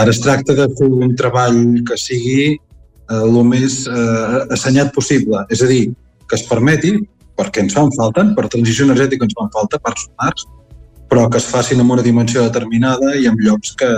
Ara 0.01 0.09
es 0.09 0.21
tracta 0.23 0.55
de 0.57 0.67
fer 0.77 0.87
un 0.87 1.15
treball 1.19 1.83
que 1.85 1.97
sigui 1.99 2.55
eh, 2.55 3.17
el 3.19 3.37
més 3.45 3.83
eh, 3.87 4.39
assenyat 4.55 4.93
possible, 4.95 5.43
és 5.51 5.61
a 5.61 5.67
dir, 5.69 5.83
que 6.27 6.39
es 6.39 6.45
permeti, 6.47 6.95
perquè 7.41 7.65
ens 7.65 7.75
fan 7.77 7.91
falta, 7.97 8.25
per 8.37 8.47
transició 8.53 8.87
energètica 8.87 9.27
ens 9.27 9.37
fan 9.37 9.53
falta, 9.53 9.81
parcs 9.81 10.07
solars, 10.07 10.49
però 11.11 11.27
que 11.27 11.41
es 11.41 11.47
facin 11.49 11.81
amb 11.83 11.97
una 11.97 12.05
dimensió 12.05 12.45
determinada 12.45 13.15
i 13.19 13.27
en 13.27 13.39
llocs 13.41 13.73
que, 13.77 13.89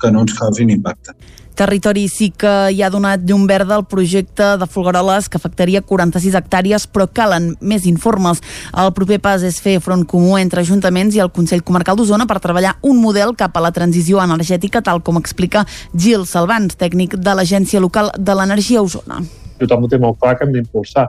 que 0.00 0.12
no 0.12 0.24
ens 0.24 0.36
causin 0.38 0.70
impacte. 0.72 1.16
Territori 1.54 2.08
sí 2.10 2.32
que 2.34 2.50
hi 2.74 2.80
ha 2.82 2.88
donat 2.90 3.22
llum 3.28 3.44
verda 3.46 3.76
al 3.76 3.84
projecte 3.86 4.46
de 4.58 4.66
Folgueroles 4.66 5.28
que 5.30 5.38
afectaria 5.38 5.84
46 5.86 6.34
hectàrees, 6.34 6.88
però 6.90 7.06
calen 7.06 7.52
més 7.60 7.86
informes. 7.86 8.40
El 8.74 8.90
proper 8.96 9.20
pas 9.22 9.44
és 9.46 9.60
fer 9.62 9.76
front 9.84 10.02
comú 10.10 10.34
entre 10.40 10.64
ajuntaments 10.64 11.14
i 11.14 11.22
el 11.22 11.30
Consell 11.36 11.62
Comarcal 11.62 12.00
d'Osona 12.00 12.26
per 12.26 12.40
treballar 12.42 12.74
un 12.82 12.98
model 12.98 13.36
cap 13.38 13.54
a 13.54 13.62
la 13.62 13.70
transició 13.70 14.18
energètica, 14.24 14.82
tal 14.82 14.98
com 15.06 15.20
explica 15.20 15.62
Gil 15.94 16.26
Salvans, 16.26 16.74
tècnic 16.74 17.14
de 17.22 17.38
l'Agència 17.38 17.82
Local 17.84 18.10
de 18.18 18.34
l'Energia 18.34 18.82
Osona. 18.82 19.22
tothom 19.60 19.84
ho 19.84 19.88
té 19.88 19.98
molt 20.02 20.18
clar 20.18 20.34
que 20.34 20.44
hem 20.44 20.56
d'impulsar 20.56 21.06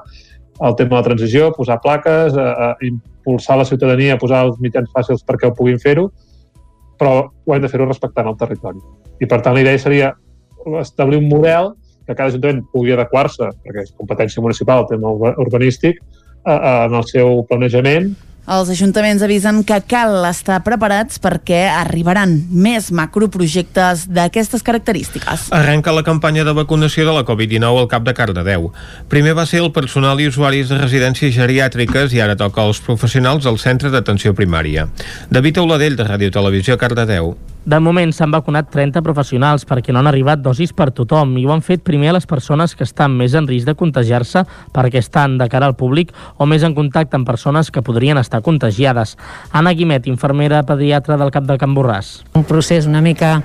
el 0.62 0.76
tema 0.76 0.96
de 0.96 0.96
la 0.96 1.08
transició, 1.10 1.52
posar 1.56 1.80
plaques, 1.84 2.36
a, 2.38 2.52
a 2.72 2.76
impulsar 2.82 3.58
la 3.60 3.66
ciutadania, 3.66 4.16
a 4.16 4.22
posar 4.22 4.46
els 4.48 4.60
mitjans 4.64 4.92
fàcils 4.94 5.26
perquè 5.28 5.50
ho 5.50 5.56
puguin 5.56 5.80
fer-ho, 5.82 6.10
però 7.00 7.16
ho 7.28 7.56
hem 7.56 7.64
de 7.64 7.72
fer-ho 7.72 7.88
respectant 7.90 8.30
el 8.32 8.38
territori. 8.40 8.80
I 9.20 9.28
per 9.28 9.42
tant 9.44 9.56
la 9.56 9.66
idea 9.66 9.80
seria 9.80 10.14
establir 10.80 11.20
un 11.20 11.28
model 11.30 11.74
que 12.06 12.14
cada 12.14 12.30
ajuntament 12.30 12.64
pugui 12.72 12.94
adequar-se, 12.94 13.50
perquè 13.66 13.84
és 13.84 13.96
competència 13.98 14.44
municipal 14.44 14.84
el 14.84 14.92
tema 14.94 15.12
urba- 15.12 15.36
urbanístic, 15.42 16.00
en 16.46 16.94
el 16.94 17.06
seu 17.10 17.42
planejament 17.50 18.12
Els 18.46 18.70
ajuntaments 18.70 19.24
avisen 19.26 19.64
que 19.66 19.80
cal 19.90 20.20
estar 20.30 20.60
preparats 20.62 21.18
perquè 21.22 21.64
arribaran 21.66 22.36
més 22.54 22.92
macroprojectes 22.94 24.04
d'aquestes 24.14 24.62
característiques. 24.62 25.48
Arrenca 25.50 25.96
la 25.96 26.04
campanya 26.06 26.46
de 26.46 26.54
vacunació 26.54 27.08
de 27.08 27.16
la 27.16 27.26
Covid-19 27.26 27.82
al 27.82 27.90
cap 27.90 28.06
de 28.06 28.14
Cardedeu. 28.14 28.70
Primer 29.10 29.34
va 29.34 29.48
ser 29.50 29.64
el 29.64 29.72
personal 29.74 30.22
i 30.22 30.30
usuaris 30.30 30.70
de 30.70 30.78
residències 30.78 31.34
geriàtriques 31.34 32.14
i 32.14 32.22
ara 32.22 32.38
toca 32.38 32.62
als 32.62 32.84
professionals 32.86 33.50
del 33.50 33.58
centre 33.58 33.90
d'atenció 33.90 34.38
primària. 34.38 34.86
David 35.34 35.64
Auladell, 35.64 35.98
de 35.98 36.06
Ràdio 36.06 36.30
Televisió, 36.38 36.78
Cardedeu. 36.78 37.34
De 37.66 37.80
moment 37.82 38.12
s'han 38.14 38.30
vacunat 38.30 38.68
30 38.70 39.02
professionals 39.02 39.64
perquè 39.66 39.90
no 39.94 39.98
han 39.98 40.06
arribat 40.06 40.38
dosis 40.46 40.70
per 40.78 40.92
tothom 40.94 41.32
i 41.42 41.48
ho 41.48 41.54
han 41.56 41.64
fet 41.66 41.82
primer 41.82 42.12
a 42.12 42.14
les 42.14 42.28
persones 42.30 42.76
que 42.78 42.86
estan 42.86 43.16
més 43.18 43.34
en 43.34 43.48
risc 43.50 43.66
de 43.66 43.74
contagiar-se 43.74 44.44
perquè 44.76 45.02
estan 45.02 45.40
de 45.40 45.48
cara 45.50 45.66
al 45.66 45.74
públic 45.76 46.12
o 46.38 46.46
més 46.46 46.62
en 46.62 46.76
contacte 46.78 47.18
amb 47.18 47.26
persones 47.26 47.72
que 47.74 47.82
podrien 47.82 48.20
estar 48.22 48.44
contagiades. 48.46 49.16
Anna 49.52 49.74
Guimet, 49.74 50.06
infermera 50.06 50.62
pediatra 50.62 51.18
del 51.18 51.32
Cap 51.34 51.50
de 51.50 51.58
Can 51.58 51.74
Borràs. 51.74 52.22
un 52.36 52.44
procés 52.44 52.86
una 52.86 53.02
mica 53.02 53.42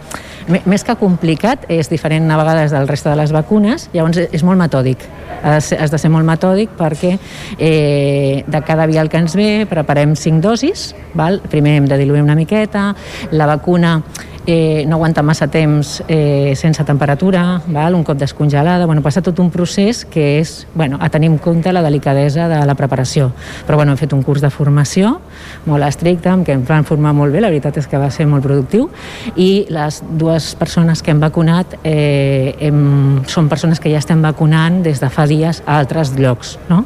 més 0.66 0.84
que 0.84 0.96
complicat, 0.96 1.64
és 1.70 1.88
diferent 1.88 2.28
a 2.30 2.36
vegades 2.36 2.72
del 2.72 2.88
reste 2.88 3.08
de 3.08 3.16
les 3.16 3.32
vacunes, 3.32 3.88
llavors 3.94 4.18
és- 4.18 4.44
molt 4.44 4.58
metòdic. 4.60 4.98
Has, 5.42 5.70
de 5.70 5.98
ser 5.98 6.10
molt 6.10 6.26
metòdic 6.26 6.68
perquè 6.76 7.18
eh, 7.58 8.44
de 8.46 8.60
cada 8.62 8.84
vial 8.86 9.08
que 9.08 9.16
ens 9.16 9.34
ve 9.34 9.66
preparem 9.70 10.14
cinc 10.14 10.42
dosis, 10.42 10.94
val? 11.14 11.40
primer 11.48 11.76
hem 11.78 11.86
de 11.88 11.96
diluir 11.96 12.20
una 12.22 12.34
miqueta, 12.34 12.94
la 13.30 13.46
vacuna 13.46 14.02
eh, 14.46 14.84
no 14.86 14.96
aguanta 14.96 15.22
massa 15.22 15.48
temps 15.48 16.02
eh, 16.08 16.54
sense 16.56 16.84
temperatura, 16.84 17.62
val? 17.66 17.94
un 17.94 18.04
cop 18.04 18.18
descongelada, 18.18 18.86
bueno, 18.86 19.02
passa 19.02 19.22
tot 19.22 19.38
un 19.38 19.50
procés 19.50 20.04
que 20.04 20.38
és 20.40 20.66
bueno, 20.74 20.98
a 21.00 21.08
tenir 21.10 21.30
en 21.30 21.38
compte 21.38 21.72
la 21.72 21.82
delicadesa 21.82 22.48
de 22.48 22.60
la 22.66 22.74
preparació. 22.74 23.30
Però 23.66 23.76
bueno, 23.76 23.92
hem 23.92 24.00
fet 24.00 24.14
un 24.16 24.22
curs 24.22 24.40
de 24.40 24.50
formació 24.50 25.18
molt 25.66 25.84
estricte, 25.84 26.32
què 26.46 26.56
em 26.56 26.64
van 26.66 26.86
formar 26.88 27.12
molt 27.16 27.34
bé, 27.34 27.42
la 27.42 27.50
veritat 27.52 27.80
és 27.80 27.88
que 27.90 28.00
va 28.00 28.10
ser 28.10 28.26
molt 28.30 28.44
productiu, 28.46 28.88
i 29.36 29.66
les 29.70 30.00
dues 30.18 30.54
persones 30.60 31.02
que 31.02 31.12
hem 31.12 31.20
vacunat 31.20 31.78
eh, 31.82 32.56
hem, 32.60 33.20
són 33.28 33.50
persones 33.50 33.80
que 33.80 33.92
ja 33.92 34.00
estem 34.00 34.22
vacunant 34.22 34.82
des 34.86 35.02
de 35.02 35.10
fa 35.12 35.26
dies 35.30 35.62
a 35.66 35.78
altres 35.78 36.14
llocs. 36.18 36.56
No? 36.70 36.84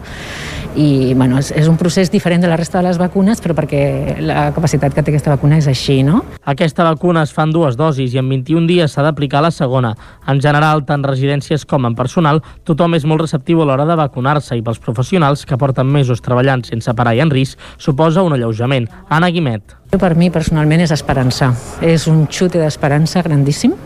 I 0.75 1.15
bueno, 1.15 1.39
és, 1.39 1.53
és 1.55 1.69
un 1.71 1.77
procés 1.79 2.11
diferent 2.11 2.43
de 2.43 2.49
la 2.51 2.57
resta 2.59 2.81
de 2.81 2.89
les 2.89 2.99
vacunes, 2.99 3.41
però 3.43 3.55
perquè 3.55 4.17
la 4.21 4.49
capacitat 4.55 4.95
que 4.95 5.05
té 5.05 5.13
aquesta 5.13 5.35
vacuna 5.35 5.59
és 5.61 5.69
així, 5.71 6.01
no? 6.07 6.25
Aquesta 6.51 6.87
vacuna 6.87 7.23
es 7.23 7.33
fa 7.35 7.45
en 7.47 7.55
dues 7.55 7.79
dosis 7.79 8.15
i 8.15 8.21
en 8.21 8.29
21 8.29 8.67
dies 8.71 8.93
s'ha 8.93 9.05
d'aplicar 9.07 9.43
la 9.45 9.53
segona. 9.55 9.95
En 10.27 10.43
general, 10.43 10.85
tant 10.89 11.05
residències 11.07 11.65
com 11.69 11.87
en 11.87 11.95
personal, 11.95 12.43
tothom 12.67 12.99
és 12.99 13.07
molt 13.07 13.23
receptiu 13.23 13.63
a 13.63 13.69
l'hora 13.69 13.87
de 13.87 13.99
vacunar-se 14.01 14.59
i 14.59 14.65
pels 14.67 14.83
professionals 14.83 15.47
que 15.47 15.59
porten 15.61 15.87
mesos 15.87 16.23
treballant 16.25 16.67
sense 16.67 16.95
parar 16.95 17.15
i 17.15 17.23
en 17.23 17.31
risc, 17.31 17.59
suposa 17.79 18.27
un 18.27 18.35
alleujament. 18.35 18.91
Anna 19.09 19.31
Guimet. 19.31 19.77
Per 19.95 20.15
mi, 20.19 20.27
personalment, 20.35 20.83
és 20.83 20.91
esperança. 20.91 21.53
És 21.85 22.09
un 22.11 22.25
xute 22.27 22.59
d'esperança 22.59 23.23
grandíssim, 23.23 23.77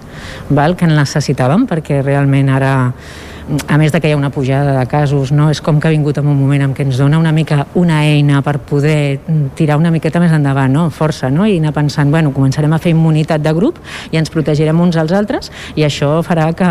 val? 0.48 0.76
que 0.78 0.86
en 0.88 0.96
necessitàvem, 0.96 1.66
perquè 1.68 2.00
realment 2.04 2.48
ara 2.54 2.72
a 3.66 3.78
més 3.80 3.92
de 3.92 4.00
que 4.00 4.10
hi 4.10 4.12
ha 4.12 4.18
una 4.18 4.30
pujada 4.30 4.74
de 4.78 4.86
casos, 4.86 5.32
no? 5.32 5.48
és 5.50 5.60
com 5.64 5.78
que 5.80 5.88
ha 5.88 5.92
vingut 5.94 6.18
en 6.20 6.26
un 6.28 6.36
moment 6.36 6.66
en 6.66 6.74
què 6.76 6.84
ens 6.84 6.98
dona 7.00 7.18
una 7.20 7.32
mica 7.32 7.66
una 7.80 8.02
eina 8.04 8.42
per 8.44 8.58
poder 8.68 9.20
tirar 9.56 9.78
una 9.80 9.92
miqueta 9.94 10.20
més 10.20 10.34
endavant, 10.36 10.72
no? 10.72 10.88
força, 10.94 11.30
no? 11.32 11.46
i 11.48 11.58
anar 11.58 11.72
pensant, 11.76 12.12
bueno, 12.12 12.32
començarem 12.36 12.72
a 12.72 12.80
fer 12.82 12.92
immunitat 12.92 13.44
de 13.44 13.54
grup 13.56 13.80
i 14.12 14.20
ens 14.20 14.32
protegirem 14.34 14.80
uns 14.80 15.00
als 15.00 15.14
altres 15.16 15.52
i 15.76 15.86
això 15.86 16.18
farà 16.26 16.50
que, 16.56 16.70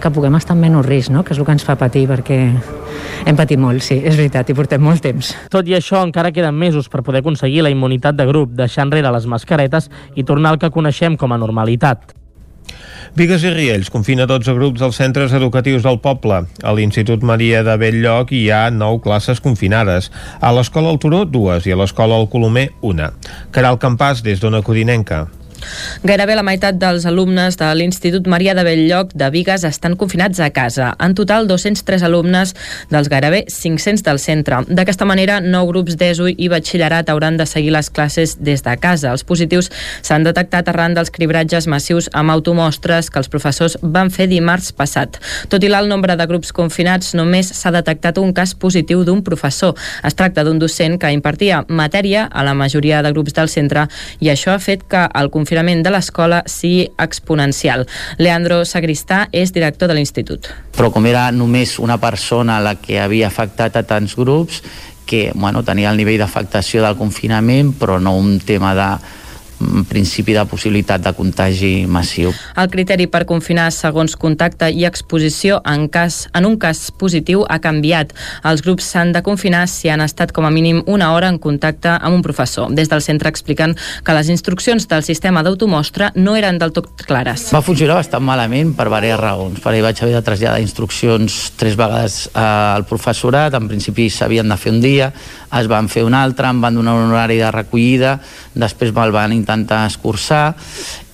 que 0.00 0.12
puguem 0.12 0.40
estar 0.40 0.56
en 0.56 0.64
menys 0.64 0.86
risc, 0.88 1.12
no? 1.12 1.24
que 1.24 1.36
és 1.36 1.40
el 1.40 1.48
que 1.48 1.56
ens 1.58 1.66
fa 1.66 1.76
patir 1.80 2.06
perquè 2.08 2.40
hem 3.26 3.36
patit 3.36 3.60
molt, 3.60 3.84
sí, 3.84 3.98
és 4.00 4.16
veritat, 4.16 4.48
i 4.48 4.56
portem 4.56 4.82
molt 4.82 5.02
temps. 5.04 5.34
Tot 5.52 5.68
i 5.68 5.76
això, 5.76 6.00
encara 6.06 6.32
queden 6.32 6.56
mesos 6.56 6.88
per 6.92 7.02
poder 7.06 7.24
aconseguir 7.24 7.64
la 7.66 7.72
immunitat 7.72 8.16
de 8.16 8.28
grup, 8.28 8.54
deixar 8.56 8.86
enrere 8.86 9.12
les 9.12 9.26
mascaretes 9.28 9.90
i 10.14 10.24
tornar 10.24 10.54
al 10.54 10.62
que 10.62 10.72
coneixem 10.72 11.18
com 11.20 11.34
a 11.34 11.40
normalitat. 11.40 12.14
Vigues 13.16 13.46
i 13.46 13.50
Riells 13.54 13.88
confina 13.92 14.26
12 14.28 14.52
grups 14.58 14.82
dels 14.82 14.98
centres 15.00 15.32
educatius 15.36 15.86
del 15.86 16.00
poble. 16.04 16.42
A 16.62 16.74
l'Institut 16.76 17.24
Maria 17.24 17.62
de 17.64 17.78
Belllloc 17.80 18.34
hi 18.36 18.42
ha 18.52 18.66
9 18.68 19.00
classes 19.06 19.40
confinades. 19.40 20.10
A 20.40 20.52
l'Escola 20.52 20.92
El 20.92 21.00
Turó, 21.00 21.24
dues, 21.24 21.64
i 21.64 21.72
a 21.72 21.80
l'Escola 21.80 22.20
El 22.20 22.28
Colomer, 22.28 22.68
una. 22.82 23.12
Caral 23.56 23.80
Campàs, 23.80 24.20
des 24.26 24.42
d'Ona 24.42 24.60
Codinenca. 24.66 25.24
Gairebé 26.06 26.36
la 26.36 26.44
meitat 26.46 26.76
dels 26.78 27.06
alumnes 27.08 27.56
de 27.58 27.68
l'Institut 27.74 28.26
Maria 28.30 28.54
de 28.54 28.62
Belllloc 28.66 29.14
de 29.16 29.28
Vigues 29.32 29.64
estan 29.64 29.96
confinats 29.98 30.40
a 30.40 30.50
casa. 30.54 30.92
En 31.02 31.14
total, 31.18 31.48
203 31.48 32.04
alumnes 32.06 32.54
dels 32.90 33.08
gairebé 33.10 33.44
500 33.48 34.04
del 34.06 34.20
centre. 34.22 34.60
D'aquesta 34.68 35.08
manera, 35.08 35.40
nou 35.40 35.66
grups 35.70 35.96
d'ESO 35.98 36.28
i 36.30 36.50
batxillerat 36.52 37.10
hauran 37.10 37.38
de 37.40 37.46
seguir 37.48 37.72
les 37.74 37.90
classes 37.90 38.36
des 38.38 38.62
de 38.62 38.76
casa. 38.78 39.10
Els 39.10 39.24
positius 39.24 39.70
s'han 40.02 40.26
detectat 40.26 40.68
arran 40.68 40.94
dels 40.94 41.10
cribratges 41.10 41.66
massius 41.66 42.10
amb 42.12 42.34
automostres 42.34 43.10
que 43.10 43.20
els 43.22 43.32
professors 43.32 43.78
van 43.82 44.12
fer 44.14 44.28
dimarts 44.30 44.70
passat. 44.76 45.18
Tot 45.48 45.64
i 45.64 45.72
l'alt 45.72 45.90
nombre 45.90 46.16
de 46.16 46.28
grups 46.30 46.52
confinats, 46.52 47.14
només 47.18 47.50
s'ha 47.50 47.74
detectat 47.74 48.18
un 48.22 48.32
cas 48.36 48.54
positiu 48.54 49.04
d'un 49.04 49.24
professor. 49.24 49.74
Es 50.04 50.14
tracta 50.14 50.44
d'un 50.44 50.60
docent 50.62 51.00
que 51.00 51.10
impartia 51.10 51.64
matèria 51.68 52.28
a 52.30 52.44
la 52.46 52.54
majoria 52.54 53.02
de 53.02 53.12
grups 53.12 53.34
del 53.34 53.50
centre 53.50 53.88
i 54.20 54.30
això 54.30 54.54
ha 54.54 54.62
fet 54.62 54.86
que 54.86 55.06
el 55.06 55.30
confinament 55.30 55.45
confinament 55.46 55.84
de 55.84 55.92
l'escola 55.94 56.40
sigui 56.50 56.88
exponencial. 56.98 57.86
Leandro 58.18 58.64
Sagristà 58.66 59.28
és 59.30 59.52
director 59.54 59.86
de 59.86 59.94
l'institut. 59.94 60.48
Però 60.74 60.90
com 60.90 61.06
era 61.06 61.30
només 61.30 61.78
una 61.78 62.00
persona 62.02 62.58
la 62.60 62.74
que 62.82 62.98
havia 62.98 63.28
afectat 63.30 63.76
a 63.78 63.84
tants 63.86 64.16
grups, 64.18 64.62
que 65.06 65.30
bueno, 65.34 65.62
tenia 65.62 65.92
el 65.92 66.00
nivell 66.00 66.18
d'afectació 66.18 66.82
del 66.82 66.98
confinament, 66.98 67.76
però 67.78 68.00
no 68.02 68.16
un 68.18 68.40
tema 68.40 68.74
de 68.74 68.88
principi 69.88 70.34
de 70.36 70.44
possibilitat 70.48 71.02
de 71.04 71.12
contagi 71.16 71.86
massiu. 71.88 72.32
El 72.56 72.68
criteri 72.72 73.06
per 73.10 73.24
confinar 73.28 73.70
segons 73.72 74.16
contacte 74.20 74.68
i 74.70 74.84
exposició 74.88 75.60
en, 75.64 75.88
cas, 75.88 76.26
en 76.36 76.46
un 76.48 76.58
cas 76.60 76.90
positiu 76.90 77.44
ha 77.48 77.58
canviat. 77.62 78.12
Els 78.44 78.62
grups 78.66 78.90
s'han 78.92 79.12
de 79.16 79.22
confinar 79.26 79.64
si 79.70 79.88
han 79.92 80.04
estat 80.04 80.32
com 80.36 80.44
a 80.44 80.52
mínim 80.52 80.82
una 80.86 81.12
hora 81.14 81.30
en 81.32 81.38
contacte 81.38 81.96
amb 81.96 82.18
un 82.18 82.22
professor. 82.26 82.72
Des 82.74 82.90
del 82.92 83.02
centre 83.04 83.32
expliquen 83.32 83.76
que 84.04 84.16
les 84.16 84.30
instruccions 84.32 84.88
del 84.88 85.04
sistema 85.06 85.42
d'automostra 85.42 86.12
no 86.14 86.36
eren 86.36 86.58
del 86.58 86.74
tot 86.76 87.06
clares. 87.06 87.48
Va 87.54 87.64
funcionar 87.64 87.98
bastant 88.00 88.24
malament 88.24 88.74
per 88.76 88.88
diverses 88.90 89.20
raons. 89.20 89.60
Per 89.62 89.74
vaig 89.82 90.02
haver 90.02 90.14
de 90.14 90.22
traslladar 90.24 90.60
instruccions 90.60 91.52
tres 91.56 91.76
vegades 91.78 92.26
al 92.34 92.86
professorat, 92.88 93.54
en 93.54 93.68
principi 93.68 94.08
s'havien 94.10 94.48
de 94.48 94.56
fer 94.60 94.72
un 94.72 94.80
dia, 94.80 95.10
es 95.56 95.68
van 95.70 95.88
fer 95.88 96.04
un 96.04 96.14
altre, 96.14 96.48
em 96.50 96.60
van 96.60 96.74
donar 96.74 96.96
un 96.98 97.10
horari 97.10 97.38
de 97.40 97.50
recollida, 97.54 98.16
després 98.54 98.92
me'l 98.96 99.14
van 99.14 99.32
intentar 99.46 99.86
escurçar 99.86 100.56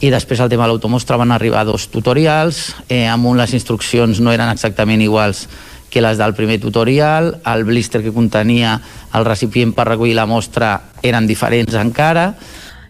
i 0.00 0.10
després 0.10 0.40
el 0.40 0.48
tema 0.48 0.64
de 0.64 0.72
l'automostra 0.72 1.20
van 1.20 1.34
arribar 1.34 1.66
dos 1.68 1.90
tutorials, 1.92 2.72
eh, 2.88 3.06
amb 3.06 3.28
un 3.28 3.36
les 3.36 3.52
instruccions 3.52 4.20
no 4.20 4.32
eren 4.32 4.48
exactament 4.48 5.04
iguals 5.04 5.46
que 5.92 6.00
les 6.00 6.16
del 6.16 6.32
primer 6.32 6.58
tutorial, 6.58 7.36
el 7.44 7.64
blister 7.68 8.00
que 8.00 8.14
contenia 8.16 8.78
el 9.12 9.26
recipient 9.28 9.74
per 9.76 9.90
recollir 9.90 10.16
la 10.16 10.24
mostra 10.24 10.72
eren 11.04 11.28
diferents 11.28 11.76
encara, 11.76 12.32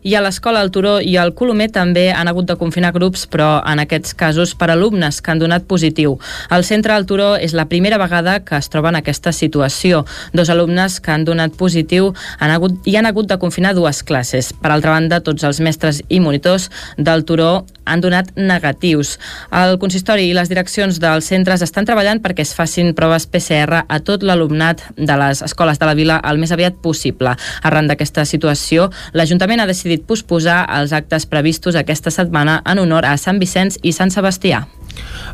i 0.03 0.15
a 0.15 0.23
l'escola 0.23 0.63
El 0.63 0.71
Turó 0.75 0.97
i 1.01 1.17
el 1.21 1.33
Colomer 1.39 1.69
també 1.73 2.09
han 2.13 2.29
hagut 2.29 2.49
de 2.49 2.57
confinar 2.61 2.93
grups, 2.95 3.25
però 3.31 3.63
en 3.69 3.83
aquests 3.83 4.15
casos 4.19 4.55
per 4.59 4.71
alumnes 4.73 5.21
que 5.23 5.31
han 5.33 5.43
donat 5.43 5.67
positiu. 5.71 6.19
El 6.51 6.67
centre 6.67 6.97
El 6.97 7.07
Turó 7.07 7.35
és 7.37 7.55
la 7.55 7.69
primera 7.71 7.99
vegada 8.03 8.41
que 8.45 8.59
es 8.59 8.69
troba 8.73 8.91
en 8.91 8.99
aquesta 8.99 9.33
situació. 9.33 10.05
Dos 10.33 10.51
alumnes 10.51 10.99
que 11.01 11.13
han 11.15 11.25
donat 11.25 11.55
positiu 11.59 12.13
han 12.39 12.51
hagut, 12.51 12.81
i 12.87 12.97
han 12.97 13.07
hagut 13.07 13.31
de 13.31 13.39
confinar 13.39 13.75
dues 13.79 14.03
classes. 14.03 14.53
Per 14.53 14.73
altra 14.73 14.97
banda, 14.97 15.23
tots 15.23 15.45
els 15.45 15.61
mestres 15.61 16.03
i 16.09 16.21
monitors 16.21 16.71
del 16.99 17.25
Turó 17.25 17.53
han 17.85 18.01
donat 18.01 18.31
negatius. 18.37 19.17
El 19.51 19.79
consistori 19.83 20.29
i 20.31 20.35
les 20.37 20.51
direccions 20.51 21.01
dels 21.03 21.27
centres 21.29 21.63
estan 21.65 21.87
treballant 21.87 22.23
perquè 22.23 22.45
es 22.47 22.55
facin 22.55 22.93
proves 22.95 23.27
PCR 23.27 23.83
a 23.89 23.99
tot 24.07 24.23
l'alumnat 24.23 24.85
de 24.97 25.17
les 25.19 25.43
escoles 25.43 25.81
de 25.81 25.89
la 25.89 25.97
vila 25.99 26.21
el 26.31 26.39
més 26.39 26.53
aviat 26.55 26.79
possible. 26.83 27.35
Arran 27.63 27.91
d'aquesta 27.91 28.25
situació, 28.29 28.89
l'Ajuntament 29.13 29.63
ha 29.63 29.67
decidit 29.67 29.92
posposar 29.99 30.63
els 30.81 30.93
actes 30.97 31.27
previstos 31.27 31.77
aquesta 31.77 32.11
setmana 32.15 32.61
en 32.65 32.81
honor 32.81 33.05
a 33.05 33.17
Sant 33.21 33.41
Vicenç 33.43 33.79
i 33.83 33.93
Sant 33.93 34.15
Sebastià. 34.15 34.65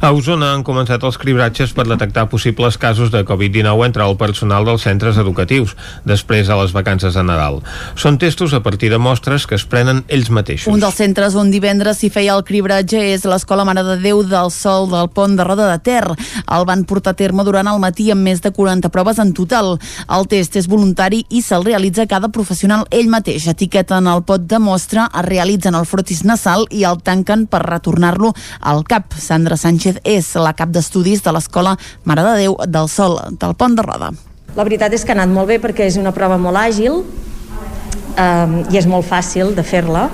A 0.01 0.13
Osona 0.15 0.53
han 0.55 0.63
començat 0.63 1.03
els 1.03 1.19
cribratges 1.19 1.73
per 1.75 1.87
detectar 1.89 2.29
possibles 2.31 2.79
casos 2.79 3.11
de 3.11 3.25
Covid-19 3.27 3.87
entre 3.89 4.05
el 4.07 4.15
personal 4.17 4.67
dels 4.69 4.85
centres 4.87 5.19
educatius, 5.19 5.75
després 6.07 6.47
de 6.47 6.59
les 6.61 6.75
vacances 6.75 7.17
de 7.19 7.25
Nadal. 7.27 7.59
Són 7.99 8.19
testos 8.23 8.55
a 8.55 8.63
partir 8.63 8.93
de 8.93 9.01
mostres 9.03 9.47
que 9.47 9.59
es 9.59 9.65
prenen 9.67 10.05
ells 10.07 10.31
mateixos. 10.31 10.71
Un 10.71 10.79
dels 10.83 11.01
centres 11.01 11.35
on 11.35 11.51
divendres 11.51 11.99
s'hi 11.99 12.13
feia 12.15 12.37
el 12.37 12.45
cribratge 12.47 13.01
és 13.11 13.27
l'Escola 13.27 13.67
Mare 13.67 13.83
de 13.87 13.97
Déu 14.05 14.23
del 14.23 14.53
Sol 14.55 14.87
del 14.93 15.11
Pont 15.11 15.35
de 15.39 15.47
Roda 15.47 15.67
de 15.73 15.81
Ter. 15.83 16.05
El 16.47 16.69
van 16.69 16.85
portar 16.87 17.17
a 17.17 17.19
terme 17.19 17.43
durant 17.43 17.67
el 17.67 17.83
matí 17.83 18.11
amb 18.15 18.23
més 18.23 18.43
de 18.45 18.53
40 18.55 18.93
proves 18.95 19.19
en 19.19 19.35
total. 19.35 19.75
El 20.07 20.29
test 20.31 20.57
és 20.61 20.71
voluntari 20.71 21.25
i 21.29 21.43
se'l 21.43 21.67
realitza 21.67 22.07
cada 22.07 22.31
professional 22.31 22.87
ell 22.95 23.11
mateix. 23.11 23.49
Etiqueten 23.51 24.07
el 24.07 24.23
pot 24.29 24.47
de 24.47 24.63
mostra, 24.63 25.09
es 25.11 25.27
realitzen 25.27 25.75
el 25.75 25.89
frotis 25.91 26.23
nasal 26.29 26.69
i 26.71 26.85
el 26.87 27.03
tanquen 27.03 27.49
per 27.51 27.65
retornar-lo 27.67 28.33
al 28.61 28.85
cap. 28.87 29.19
Sandra 29.49 29.57
Sánchez 29.57 30.01
és 30.05 30.27
la 30.37 30.53
cap 30.53 30.69
d'estudis 30.69 31.23
de 31.25 31.33
l'Escola 31.33 31.73
Mare 32.05 32.25
de 32.27 32.35
Déu 32.43 32.57
del 32.69 32.89
Sol 32.89 33.17
del 33.41 33.55
Pont 33.57 33.73
de 33.79 33.83
Roda. 33.83 34.11
La 34.57 34.65
veritat 34.67 34.93
és 34.93 35.05
que 35.05 35.15
ha 35.15 35.17
anat 35.17 35.33
molt 35.33 35.49
bé 35.49 35.57
perquè 35.63 35.87
és 35.89 35.97
una 35.97 36.13
prova 36.13 36.37
molt 36.37 36.59
àgil 36.61 36.99
um, 37.01 38.59
i 38.69 38.77
és 38.77 38.85
molt 38.85 39.09
fàcil 39.09 39.55
de 39.57 39.65
fer-la. 39.65 40.11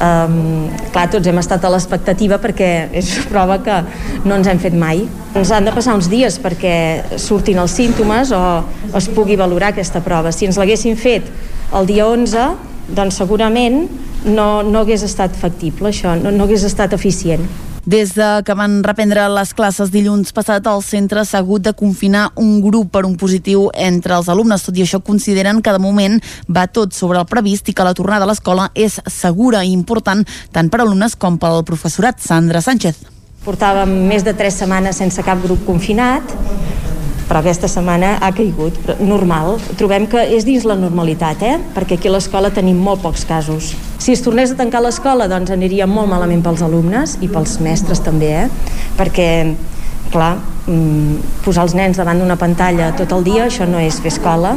Um, 0.00 0.70
clar, 0.94 1.10
tots 1.12 1.28
hem 1.28 1.36
estat 1.36 1.66
a 1.68 1.74
l'expectativa 1.74 2.40
perquè 2.40 2.88
és 2.96 3.12
una 3.18 3.28
prova 3.28 3.60
que 3.60 3.82
no 4.24 4.38
ens 4.38 4.48
hem 4.48 4.62
fet 4.62 4.72
mai. 4.72 5.04
Ens 5.36 5.52
han 5.52 5.68
de 5.68 5.76
passar 5.76 5.98
uns 6.00 6.08
dies 6.08 6.40
perquè 6.40 7.20
surtin 7.20 7.60
els 7.60 7.76
símptomes 7.76 8.32
o 8.32 8.44
es 8.96 9.10
pugui 9.12 9.36
valorar 9.36 9.74
aquesta 9.74 10.00
prova. 10.00 10.32
Si 10.32 10.48
ens 10.48 10.56
l'haguessin 10.56 10.96
fet 10.96 11.28
el 11.76 11.92
dia 11.92 12.08
11, 12.08 12.48
doncs 12.96 13.20
segurament 13.20 13.82
no, 14.24 14.62
no 14.64 14.80
hagués 14.80 15.04
estat 15.04 15.36
factible 15.36 15.92
això, 15.92 16.16
no, 16.16 16.32
no 16.32 16.48
hagués 16.48 16.64
estat 16.64 16.96
eficient. 16.96 17.44
Des 17.90 18.12
de 18.14 18.42
que 18.46 18.54
van 18.54 18.84
reprendre 18.86 19.24
les 19.34 19.50
classes 19.56 19.90
dilluns 19.90 20.30
passat, 20.30 20.66
el 20.70 20.82
centre 20.86 21.24
s'ha 21.26 21.40
hagut 21.40 21.64
de 21.64 21.72
confinar 21.74 22.28
un 22.38 22.60
grup 22.62 22.92
per 22.94 23.02
un 23.08 23.16
positiu 23.18 23.64
entre 23.74 24.14
els 24.14 24.28
alumnes. 24.30 24.62
Tot 24.62 24.76
i 24.78 24.84
això, 24.84 25.00
consideren 25.02 25.58
que 25.58 25.72
de 25.74 25.80
moment 25.82 26.20
va 26.46 26.68
tot 26.70 26.94
sobre 26.94 27.18
el 27.18 27.26
previst 27.26 27.66
i 27.66 27.74
que 27.74 27.82
la 27.82 27.96
tornada 27.98 28.28
a 28.28 28.30
l'escola 28.30 28.68
és 28.78 29.00
segura 29.10 29.64
i 29.66 29.72
important 29.74 30.22
tant 30.54 30.70
per 30.70 30.84
alumnes 30.84 31.18
com 31.18 31.40
pel 31.42 31.64
professorat. 31.66 32.22
Sandra 32.22 32.62
Sánchez. 32.62 33.00
Portàvem 33.42 33.90
més 34.06 34.22
de 34.22 34.36
tres 34.38 34.60
setmanes 34.62 35.02
sense 35.02 35.26
cap 35.26 35.42
grup 35.42 35.66
confinat, 35.66 36.22
però 37.30 37.44
aquesta 37.44 37.68
setmana 37.70 38.16
ha 38.18 38.32
caigut. 38.34 38.74
Normal. 38.98 39.60
Trobem 39.78 40.08
que 40.10 40.24
és 40.34 40.42
dins 40.48 40.66
la 40.66 40.74
normalitat, 40.74 41.44
eh? 41.46 41.58
perquè 41.76 41.94
aquí 41.94 42.10
a 42.10 42.16
l'escola 42.16 42.50
tenim 42.50 42.80
molt 42.82 43.04
pocs 43.04 43.22
casos. 43.28 43.70
Si 44.02 44.10
es 44.10 44.24
tornés 44.24 44.50
a 44.50 44.58
tancar 44.58 44.82
l'escola, 44.82 45.28
doncs 45.30 45.54
aniria 45.54 45.86
molt 45.86 46.10
malament 46.10 46.42
pels 46.42 46.64
alumnes 46.66 47.20
i 47.22 47.30
pels 47.30 47.60
mestres 47.62 48.02
també, 48.02 48.32
eh? 48.42 48.74
perquè 48.98 49.30
clar, 50.10 50.32
mm, 50.66 51.40
posar 51.46 51.68
els 51.68 51.78
nens 51.78 52.02
davant 52.02 52.18
d'una 52.18 52.38
pantalla 52.40 52.90
tot 52.98 53.14
el 53.14 53.22
dia, 53.22 53.46
això 53.46 53.70
no 53.70 53.78
és 53.78 54.02
fer 54.02 54.10
escola, 54.10 54.56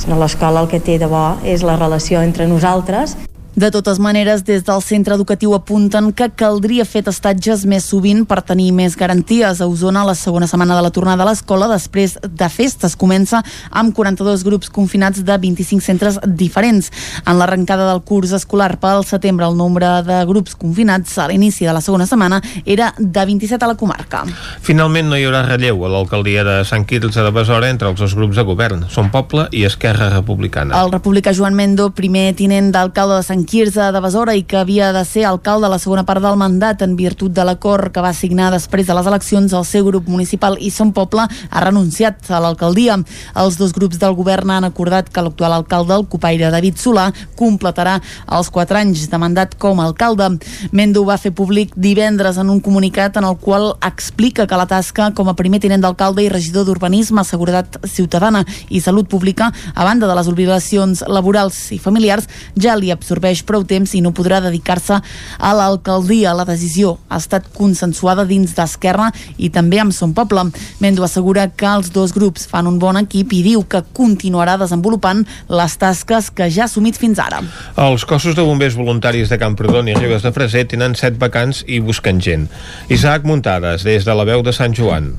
sinó 0.00 0.16
l'escola 0.16 0.64
el 0.64 0.72
que 0.72 0.80
té 0.80 0.96
de 0.96 1.12
bo 1.12 1.34
és 1.44 1.64
la 1.68 1.76
relació 1.76 2.24
entre 2.24 2.48
nosaltres 2.48 3.18
de 3.56 3.70
totes 3.70 3.98
maneres, 3.98 4.44
des 4.44 4.64
del 4.66 4.82
centre 4.84 5.14
educatiu 5.16 5.54
apunten 5.56 6.10
que 6.12 6.26
caldria 6.28 6.84
fer 6.84 7.00
testatges 7.06 7.62
més 7.64 7.86
sovint 7.88 8.26
per 8.28 8.42
tenir 8.44 8.68
més 8.76 8.98
garanties. 9.00 9.62
A 9.64 9.66
Osona, 9.66 10.02
la 10.04 10.12
segona 10.14 10.44
setmana 10.46 10.76
de 10.76 10.82
la 10.84 10.90
tornada 10.92 11.24
a 11.24 11.26
l'escola, 11.30 11.64
després 11.70 12.18
de 12.20 12.48
festes, 12.52 12.92
comença 13.00 13.40
amb 13.70 13.94
42 13.96 14.44
grups 14.44 14.68
confinats 14.68 15.24
de 15.24 15.38
25 15.40 15.80
centres 15.80 16.18
diferents. 16.26 16.90
En 17.24 17.40
l'arrencada 17.40 17.86
del 17.88 18.02
curs 18.04 18.34
escolar 18.36 18.74
pel 18.82 19.06
setembre, 19.08 19.48
el 19.48 19.56
nombre 19.56 19.88
de 20.04 20.20
grups 20.28 20.52
confinats 20.60 21.16
a 21.16 21.26
l'inici 21.30 21.64
de 21.64 21.72
la 21.72 21.80
segona 21.80 22.04
setmana 22.04 22.42
era 22.66 22.92
de 22.98 23.24
27 23.24 23.64
a 23.64 23.72
la 23.72 23.78
comarca. 23.80 24.26
Finalment 24.60 25.08
no 25.08 25.16
hi 25.16 25.24
haurà 25.24 25.46
relleu 25.46 25.80
a 25.86 25.92
l'alcaldia 25.94 26.44
de 26.44 26.58
Sant 26.68 26.84
Quirze 26.84 27.24
de 27.24 27.32
Besora 27.32 27.72
entre 27.72 27.88
els 27.88 28.04
dos 28.04 28.18
grups 28.20 28.36
de 28.36 28.44
govern, 28.44 28.84
Som 28.92 29.08
Poble 29.08 29.48
i 29.56 29.64
Esquerra 29.64 30.12
Republicana. 30.12 30.76
El 30.76 30.92
republicà 30.92 31.32
Joan 31.32 31.56
Mendo, 31.56 31.88
primer 31.96 32.28
tinent 32.36 32.68
d'alcalde 32.76 33.16
de 33.16 33.24
Sant 33.24 33.45
Quirze 33.46 33.92
de 33.94 34.00
Besora 34.02 34.34
i 34.34 34.42
que 34.42 34.58
havia 34.58 34.90
de 34.92 35.04
ser 35.06 35.22
alcalde 35.24 35.68
a 35.68 35.70
la 35.70 35.78
segona 35.78 36.02
part 36.04 36.20
del 36.20 36.34
mandat 36.36 36.80
en 36.82 36.96
virtut 36.98 37.30
de 37.30 37.44
l'acord 37.46 37.92
que 37.94 38.02
va 38.02 38.10
signar 38.12 38.48
després 38.50 38.88
de 38.88 38.94
les 38.98 39.06
eleccions, 39.06 39.52
el 39.54 39.64
seu 39.64 39.84
grup 39.86 40.08
municipal 40.10 40.56
i 40.58 40.72
Son 40.74 40.90
Poble 40.92 41.28
ha 41.28 41.62
renunciat 41.62 42.26
a 42.34 42.40
l'alcaldia. 42.42 42.96
Els 43.38 43.58
dos 43.60 43.70
grups 43.76 44.00
del 44.02 44.16
govern 44.18 44.50
han 44.50 44.66
acordat 44.66 45.12
que 45.12 45.22
l'actual 45.22 45.54
alcalde, 45.54 45.94
el 45.94 46.08
copaire 46.10 46.50
David 46.50 46.80
Solà, 46.82 47.06
completarà 47.38 48.00
els 48.34 48.50
quatre 48.50 48.80
anys 48.82 49.06
de 49.12 49.20
mandat 49.22 49.54
com 49.62 49.78
a 49.78 49.86
alcalde. 49.86 50.28
Mendo 50.72 51.04
va 51.06 51.18
fer 51.22 51.30
públic 51.30 51.76
divendres 51.76 52.42
en 52.42 52.50
un 52.50 52.60
comunicat 52.60 53.16
en 53.16 53.28
el 53.30 53.38
qual 53.38 53.76
explica 53.86 54.48
que 54.50 54.58
la 54.58 54.66
tasca 54.66 55.12
com 55.14 55.30
a 55.30 55.36
primer 55.38 55.62
tinent 55.62 55.86
d'alcalde 55.86 56.26
i 56.26 56.32
regidor 56.32 56.66
d'Urbanisme, 56.66 57.22
Seguretat 57.22 57.78
Ciutadana 57.86 58.42
i 58.68 58.82
Salut 58.82 59.06
Pública, 59.06 59.52
a 59.74 59.86
banda 59.86 60.10
de 60.10 60.18
les 60.18 60.34
obligacions 60.34 61.04
laborals 61.06 61.62
i 61.70 61.78
familiars, 61.78 62.26
ja 62.58 62.74
li 62.74 62.90
absorbeix 62.90 63.35
prou 63.44 63.64
temps 63.68 63.92
i 63.94 64.00
no 64.00 64.14
podrà 64.16 64.40
dedicar-se 64.44 65.00
a 65.38 65.52
l'alcaldia. 65.56 66.34
La 66.36 66.46
decisió 66.48 66.96
ha 67.08 67.20
estat 67.20 67.50
consensuada 67.56 68.24
dins 68.24 68.54
d'Esquerra 68.56 69.10
i 69.36 69.50
també 69.50 69.80
amb 69.82 69.92
Son 69.92 70.14
Poble. 70.16 70.46
Mendo 70.80 71.04
assegura 71.04 71.48
que 71.48 71.68
els 71.68 71.92
dos 71.92 72.14
grups 72.16 72.46
fan 72.48 72.70
un 72.70 72.78
bon 72.78 72.96
equip 73.02 73.32
i 73.36 73.42
diu 73.44 73.64
que 73.68 73.82
continuarà 73.96 74.56
desenvolupant 74.60 75.24
les 75.48 75.76
tasques 75.76 76.30
que 76.30 76.50
ja 76.50 76.64
ha 76.64 76.70
assumit 76.70 76.96
fins 76.96 77.20
ara. 77.22 77.42
Els 77.76 78.04
cossos 78.08 78.36
de 78.36 78.44
bombers 78.46 78.76
voluntaris 78.78 79.28
de 79.32 79.40
Camprodon 79.40 79.88
i 79.88 79.96
Ribes 79.98 80.24
de 80.24 80.32
Freser 80.32 80.66
tenen 80.70 80.96
set 80.98 81.20
vacants 81.20 81.64
i 81.66 81.80
busquen 81.80 82.20
gent. 82.22 82.48
Isaac 82.88 83.24
Muntades, 83.28 83.84
des 83.86 84.04
de 84.06 84.14
la 84.14 84.28
veu 84.28 84.44
de 84.46 84.54
Sant 84.56 84.76
Joan. 84.76 85.14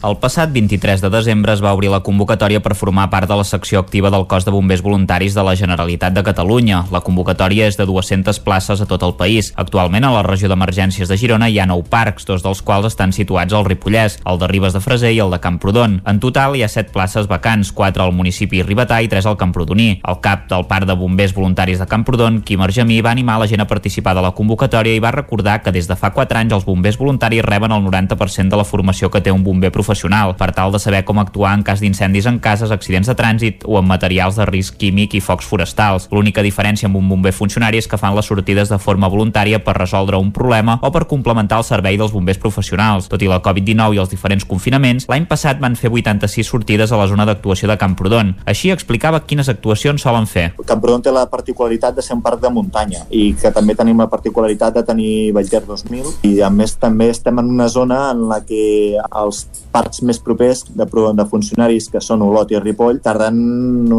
El 0.00 0.14
passat 0.16 0.48
23 0.48 1.02
de 1.04 1.10
desembre 1.12 1.52
es 1.52 1.60
va 1.60 1.74
obrir 1.76 1.90
la 1.92 1.98
convocatòria 2.00 2.62
per 2.64 2.72
formar 2.72 3.10
part 3.12 3.28
de 3.28 3.36
la 3.36 3.44
secció 3.44 3.82
activa 3.82 4.08
del 4.08 4.22
cos 4.24 4.46
de 4.46 4.52
bombers 4.54 4.80
voluntaris 4.80 5.34
de 5.36 5.42
la 5.44 5.52
Generalitat 5.52 6.14
de 6.16 6.22
Catalunya. 6.24 6.86
La 6.88 7.02
convocatòria 7.04 7.66
és 7.68 7.76
de 7.76 7.84
200 7.84 8.40
places 8.40 8.80
a 8.80 8.86
tot 8.88 9.04
el 9.04 9.12
país. 9.18 9.50
Actualment 9.60 10.06
a 10.08 10.12
la 10.14 10.22
regió 10.24 10.48
d'emergències 10.48 11.04
de 11.04 11.18
Girona 11.20 11.50
hi 11.52 11.58
ha 11.60 11.66
9 11.68 11.84
parcs, 11.92 12.24
dos 12.24 12.40
dels 12.40 12.62
quals 12.64 12.88
estan 12.88 13.12
situats 13.12 13.52
al 13.52 13.66
Ripollès, 13.68 14.16
el 14.24 14.40
de 14.40 14.48
Ribes 14.48 14.72
de 14.72 14.80
Freser 14.80 15.10
i 15.12 15.20
el 15.20 15.34
de 15.36 15.40
Camprodon. 15.44 15.98
En 16.08 16.22
total 16.24 16.56
hi 16.56 16.64
ha 16.64 16.72
7 16.72 16.96
places 16.96 17.28
vacants, 17.28 17.68
4 17.68 18.02
al 18.02 18.16
municipi 18.16 18.64
ribetà 18.64 19.02
i 19.04 19.12
3 19.12 19.28
al 19.28 19.36
Camprodoní. 19.36 20.00
El 20.00 20.20
cap 20.24 20.48
del 20.48 20.64
parc 20.64 20.88
de 20.88 20.96
bombers 20.96 21.36
voluntaris 21.36 21.78
de 21.78 21.88
Camprodon, 21.92 22.40
Quim 22.40 22.64
Argemí, 22.64 23.02
va 23.04 23.12
animar 23.12 23.36
la 23.36 23.50
gent 23.52 23.60
a 23.60 23.68
participar 23.68 24.16
de 24.16 24.24
la 24.24 24.32
convocatòria 24.32 24.96
i 24.96 25.04
va 25.04 25.12
recordar 25.12 25.60
que 25.60 25.76
des 25.76 25.92
de 25.92 26.00
fa 26.00 26.14
4 26.16 26.40
anys 26.40 26.56
els 26.56 26.64
bombers 26.64 26.96
voluntaris 26.96 27.44
reben 27.44 27.76
el 27.76 27.84
90% 27.84 28.48
de 28.48 28.64
la 28.64 28.64
formació 28.64 29.12
que 29.12 29.20
té 29.20 29.28
un 29.30 29.44
bomber 29.44 29.68
professional 29.68 29.89
professional 29.90 30.36
per 30.36 30.52
tal 30.54 30.70
de 30.70 30.78
saber 30.78 31.04
com 31.04 31.18
actuar 31.18 31.56
en 31.56 31.64
cas 31.66 31.80
d'incendis 31.82 32.26
en 32.26 32.38
cases, 32.38 32.70
accidents 32.70 33.08
de 33.10 33.14
trànsit 33.18 33.64
o 33.66 33.78
en 33.80 33.88
materials 33.88 34.36
de 34.38 34.46
risc 34.46 34.76
químic 34.78 35.16
i 35.18 35.20
focs 35.20 35.48
forestals. 35.50 36.06
L'única 36.14 36.44
diferència 36.46 36.86
amb 36.86 37.00
un 37.00 37.08
bomber 37.10 37.32
funcionari 37.34 37.80
és 37.80 37.88
que 37.90 37.98
fan 37.98 38.14
les 38.14 38.28
sortides 38.30 38.70
de 38.70 38.78
forma 38.78 39.10
voluntària 39.10 39.58
per 39.64 39.74
resoldre 39.74 40.20
un 40.20 40.30
problema 40.30 40.78
o 40.82 40.92
per 40.94 41.08
complementar 41.10 41.58
el 41.58 41.66
servei 41.66 41.98
dels 41.98 42.12
bombers 42.14 42.38
professionals. 42.38 43.08
Tot 43.10 43.22
i 43.22 43.30
la 43.30 43.40
Covid-19 43.42 43.96
i 43.96 44.02
els 44.04 44.12
diferents 44.12 44.46
confinaments, 44.46 45.08
l'any 45.10 45.26
passat 45.26 45.58
van 45.58 45.74
fer 45.74 45.90
86 45.90 46.46
sortides 46.46 46.92
a 46.92 47.00
la 47.00 47.08
zona 47.10 47.26
d'actuació 47.26 47.66
de 47.68 47.78
Camprodon. 47.80 48.36
Així 48.46 48.70
explicava 48.70 49.24
quines 49.26 49.50
actuacions 49.50 50.06
solen 50.06 50.30
fer. 50.30 50.52
Camprodon 50.70 51.02
té 51.02 51.10
la 51.10 51.26
particularitat 51.26 51.98
de 51.98 52.06
ser 52.06 52.14
un 52.14 52.22
parc 52.22 52.44
de 52.44 52.52
muntanya 52.54 53.02
i 53.10 53.32
que 53.34 53.50
també 53.50 53.74
tenim 53.74 53.98
la 53.98 54.10
particularitat 54.12 54.78
de 54.78 54.86
tenir 54.86 55.32
Vallter 55.34 55.64
2000 55.66 56.30
i 56.30 56.38
a 56.46 56.50
més 56.54 56.76
també 56.78 57.10
estem 57.10 57.42
en 57.42 57.50
una 57.50 57.66
zona 57.68 58.04
en 58.12 58.28
la 58.30 58.38
que 58.46 58.62
els 58.94 59.46
parcs 59.72 59.79
més 60.06 60.20
propers 60.22 60.64
de, 60.68 60.86
de 60.86 61.26
funcionaris 61.30 61.88
que 61.92 62.02
són 62.04 62.22
Olot 62.26 62.52
i 62.52 62.60
Ripoll 62.60 63.00
tarden 63.04 63.38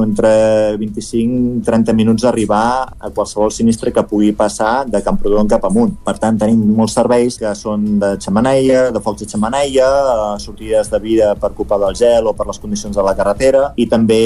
entre 0.01 0.31
25 0.79 1.59
i 1.61 1.63
30 1.65 1.95
minuts 1.97 2.25
a 2.25 2.29
arribar 2.31 2.65
a 2.99 3.11
qualsevol 3.13 3.51
sinistre 3.53 3.93
que 3.93 4.05
pugui 4.07 4.31
passar 4.37 4.85
de 4.89 5.01
Camprodon 5.05 5.49
cap 5.49 5.65
amunt. 5.67 5.93
Per 6.05 6.15
tant, 6.19 6.37
tenim 6.39 6.61
molts 6.75 6.95
serveis 6.97 7.37
que 7.39 7.53
són 7.57 7.99
de 8.01 8.13
xamaneia, 8.21 8.89
de 8.93 9.01
focs 9.03 9.23
de 9.23 9.29
xamaneia, 9.31 9.87
sortides 10.41 10.91
de 10.91 10.99
vida 11.03 11.33
per 11.39 11.53
culpa 11.57 11.79
del 11.81 11.95
gel 11.97 12.27
o 12.27 12.35
per 12.37 12.47
les 12.49 12.59
condicions 12.61 12.95
de 12.95 13.05
la 13.05 13.15
carretera 13.17 13.71
i 13.79 13.87
també 13.91 14.21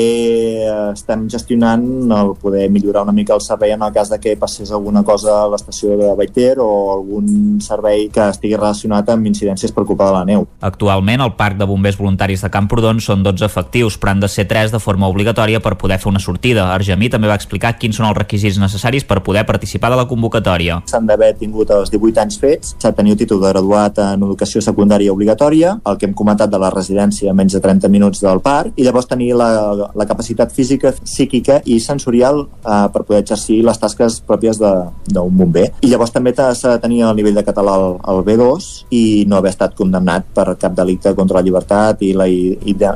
estem 0.91 1.27
gestionant 1.31 1.85
el 2.15 2.33
poder 2.41 2.67
millorar 2.71 3.05
una 3.05 3.15
mica 3.15 3.35
el 3.35 3.43
servei 3.43 3.73
en 3.75 3.83
el 3.85 3.93
cas 3.93 4.09
de 4.09 4.19
que 4.19 4.35
passés 4.37 4.71
alguna 4.71 5.03
cosa 5.03 5.43
a 5.43 5.47
l'estació 5.51 5.97
de 5.99 6.13
Baiter 6.17 6.55
o 6.59 6.69
algun 6.93 7.59
servei 7.61 8.09
que 8.13 8.29
estigui 8.31 8.57
relacionat 8.57 9.09
amb 9.13 9.27
incidències 9.29 9.73
per 9.75 9.85
culpa 9.85 10.09
de 10.09 10.15
la 10.17 10.25
neu. 10.25 10.47
Actualment, 10.61 11.21
el 11.21 11.33
Parc 11.37 11.44
de 11.53 11.67
Bombers 11.69 11.99
Voluntaris 11.99 12.41
de 12.41 12.49
Camprodon 12.49 12.97
són 12.97 13.21
12 13.21 13.45
efectius, 13.45 13.99
però 14.01 14.15
han 14.15 14.23
de 14.23 14.29
ser 14.31 14.47
3 14.49 14.73
de 14.73 14.81
forma 14.81 15.05
obligatòria 15.11 15.61
per 15.61 15.75
poder 15.77 15.99
fer 16.01 16.09
una 16.09 16.21
sortida. 16.23 16.65
Argemí 16.73 17.11
també 17.13 17.29
va 17.29 17.37
explicar 17.37 17.75
quins 17.77 17.99
són 17.99 18.07
els 18.09 18.17
requisits 18.17 18.57
necessaris 18.57 19.05
per 19.05 19.21
poder 19.21 19.45
participar 19.45 19.91
de 19.93 19.99
la 20.01 20.07
convocatòria. 20.09 20.81
S'han 20.89 21.05
d'haver 21.05 21.35
tingut 21.37 21.69
els 21.75 21.93
18 21.93 22.23
anys 22.23 22.39
fets, 22.41 22.73
s'ha 22.79 22.89
de 22.89 22.97
tenir 22.97 23.13
el 23.13 23.19
títol 23.21 23.43
de 23.43 23.53
graduat 23.53 24.01
en 24.01 24.25
educació 24.25 24.63
secundària 24.65 25.13
obligatòria, 25.13 25.77
el 25.85 25.99
que 26.01 26.09
hem 26.09 26.17
comentat 26.17 26.49
de 26.49 26.61
la 26.61 26.71
residència 26.73 27.29
a 27.29 27.37
menys 27.37 27.53
de 27.53 27.61
30 27.61 27.91
minuts 27.93 28.23
del 28.25 28.41
parc, 28.41 28.73
i 28.75 28.87
llavors 28.87 29.09
tenir 29.11 29.33
la, 29.37 29.49
la 29.93 30.09
capacitat 30.09 30.51
física, 30.55 30.95
psíquica 31.03 31.61
i 31.65 31.79
sensorial 31.83 32.45
eh, 32.47 32.87
per 32.89 33.03
poder 33.03 33.21
exercir 33.21 33.61
les 33.65 33.79
tasques 33.79 34.21
pròpies 34.25 34.57
d'un 34.57 35.37
bomber. 35.37 35.69
I 35.85 35.91
llavors 35.91 36.13
també 36.15 36.33
s'ha 36.35 36.75
de 36.75 36.81
tenir 36.81 37.03
el 37.05 37.15
nivell 37.17 37.37
de 37.37 37.45
català 37.45 37.75
al, 37.75 37.99
al 38.03 38.23
B2 38.25 38.69
i 38.95 39.03
no 39.27 39.37
haver 39.37 39.53
estat 39.53 39.75
condemnat 39.77 40.27
per 40.35 40.55
cap 40.61 40.75
delicte 40.77 41.13
contra 41.17 41.34
la 41.35 41.43
llibertat 41.45 42.01
i 42.05 42.13
la 42.17 42.27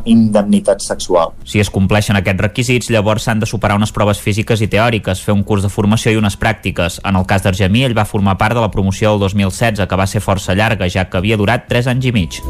indemnitat 0.05 0.83
sexual. 0.85 1.35
Si 1.45 1.61
es 1.61 1.71
compleixen 1.73 2.17
aquests 2.19 2.45
requisits, 2.47 2.91
llavors 2.93 3.27
s'han 3.27 3.43
de 3.43 3.49
superar 3.49 3.77
unes 3.79 3.93
proves 3.95 4.21
físiques 4.23 4.61
i 4.65 4.69
teòriques, 4.71 5.23
fer 5.23 5.35
un 5.35 5.43
curs 5.43 5.65
de 5.65 5.71
formació 5.73 6.13
i 6.13 6.19
unes 6.19 6.39
pràctiques. 6.39 7.01
En 7.05 7.19
el 7.19 7.27
cas 7.29 7.45
d'Argemí, 7.45 7.85
ell 7.85 7.97
va 7.97 8.07
formar 8.09 8.37
part 8.41 8.57
de 8.57 8.63
la 8.63 8.71
promoció 8.71 9.13
del 9.13 9.27
2016, 9.27 9.85
que 9.87 9.99
va 9.99 10.07
ser 10.07 10.23
força 10.23 10.57
llarga, 10.57 10.89
ja 10.89 11.09
que 11.09 11.19
havia 11.21 11.37
durat 11.37 11.67
3 11.69 11.93
anys 11.93 12.09
i 12.09 12.15
mig. 12.15 12.41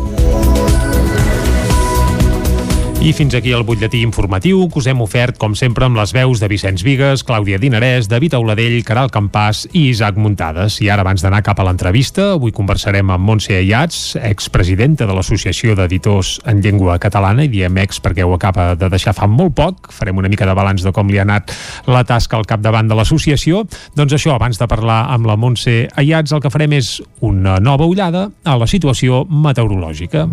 I 2.99 3.13
fins 3.15 3.31
aquí 3.31 3.53
el 3.55 3.63
butlletí 3.63 4.01
informatiu 4.03 4.65
que 4.67 4.81
us 4.81 4.87
hem 4.91 4.99
ofert, 4.99 5.37
com 5.39 5.53
sempre, 5.55 5.85
amb 5.87 5.95
les 5.95 6.11
veus 6.11 6.41
de 6.41 6.49
Vicenç 6.51 6.81
Vigues, 6.83 7.21
Clàudia 7.23 7.55
Dinarès, 7.55 8.09
David 8.11 8.33
Auladell, 8.35 8.75
Caral 8.83 9.07
Campàs 9.07 9.61
i 9.71 9.85
Isaac 9.93 10.17
Muntades. 10.19 10.81
I 10.83 10.89
ara, 10.91 11.05
abans 11.07 11.23
d'anar 11.23 11.39
cap 11.47 11.61
a 11.61 11.63
l'entrevista, 11.63 12.33
avui 12.33 12.51
conversarem 12.51 13.07
amb 13.15 13.23
Montse 13.23 13.55
Ayats, 13.55 14.17
expresidenta 14.19 15.07
de 15.07 15.15
l'Associació 15.15 15.77
d'Editors 15.79 16.33
en 16.51 16.59
Llengua 16.59 16.99
Catalana, 16.99 17.47
i 17.47 17.53
diem 17.55 17.79
ex 17.79 18.03
perquè 18.03 18.27
ho 18.27 18.35
acaba 18.35 18.73
de 18.75 18.91
deixar 18.91 19.15
fa 19.15 19.31
molt 19.31 19.55
poc. 19.55 19.93
Farem 19.95 20.19
una 20.19 20.27
mica 20.27 20.49
de 20.49 20.59
balanç 20.59 20.83
de 20.83 20.91
com 20.91 21.07
li 21.07 21.23
ha 21.23 21.27
anat 21.29 21.55
la 21.87 22.03
tasca 22.03 22.35
al 22.35 22.47
capdavant 22.51 22.91
de 22.91 22.99
l'associació. 22.99 23.63
Doncs 23.95 24.19
això, 24.19 24.35
abans 24.35 24.59
de 24.59 24.67
parlar 24.67 25.05
amb 25.15 25.31
la 25.31 25.39
Montse 25.39 25.85
Ayats, 25.95 26.35
el 26.35 26.43
que 26.43 26.51
farem 26.51 26.75
és 26.75 26.97
una 27.23 27.61
nova 27.63 27.87
ullada 27.87 28.27
a 28.43 28.59
la 28.59 28.67
situació 28.67 29.23
meteorològica. 29.23 30.27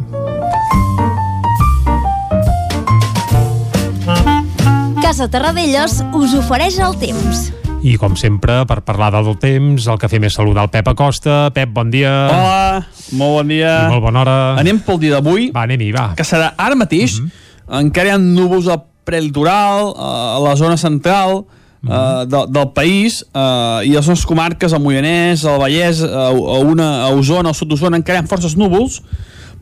Casa 5.07 5.29
Terradellos 5.31 6.01
us 6.19 6.33
ofereix 6.35 6.81
el 6.83 6.97
temps. 6.99 7.45
I 7.87 7.93
com 7.95 8.17
sempre, 8.19 8.57
per 8.67 8.81
parlar 8.83 9.13
del 9.15 9.37
temps, 9.39 9.85
el 9.87 10.01
que 10.03 10.09
fem 10.11 10.25
és 10.27 10.35
saludar 10.35 10.65
el 10.67 10.73
Pep 10.73 10.89
Acosta. 10.91 11.37
Pep, 11.55 11.71
bon 11.71 11.93
dia. 11.95 12.11
Hola, 12.27 12.81
molt 13.15 13.37
bon 13.37 13.53
dia. 13.55 13.77
I 13.85 13.93
molt 13.93 14.03
bona 14.03 14.25
hora. 14.25 14.35
Anem 14.59 14.81
pel 14.83 14.99
dia 15.05 15.15
d'avui. 15.15 15.53
Va, 15.55 15.63
anem-hi, 15.63 15.93
va. 15.95 16.09
Que 16.19 16.27
serà 16.27 16.49
ara 16.59 16.75
mateix. 16.75 17.21
Uh 17.21 17.29
-huh. 17.29 17.85
Encara 17.85 18.09
hi 18.09 18.13
ha 18.17 18.19
núvols 18.19 18.67
al 18.67 18.83
prelitoral, 19.05 19.95
a 19.95 20.41
la 20.43 20.57
zona 20.57 20.77
central, 20.77 21.45
Uh 21.87 21.93
-huh. 21.93 22.23
uh, 22.23 22.27
de, 22.27 22.53
del 22.53 22.69
país 22.73 23.23
uh, 23.33 23.85
i 23.85 23.91
les 23.91 24.07
nostres 24.09 24.27
comarques, 24.27 24.73
el 24.73 24.81
Moianès, 24.81 25.45
el 25.45 25.61
Vallès, 25.61 26.03
a, 26.03 26.29
a, 26.31 26.59
una, 26.59 27.05
a 27.05 27.09
Osona, 27.11 27.49
al 27.49 27.55
sud 27.55 27.69
d'Osona, 27.69 27.97
encara 27.97 28.19
hi 28.19 28.23
ha 28.25 28.27
forces 28.27 28.57
núvols, 28.57 29.03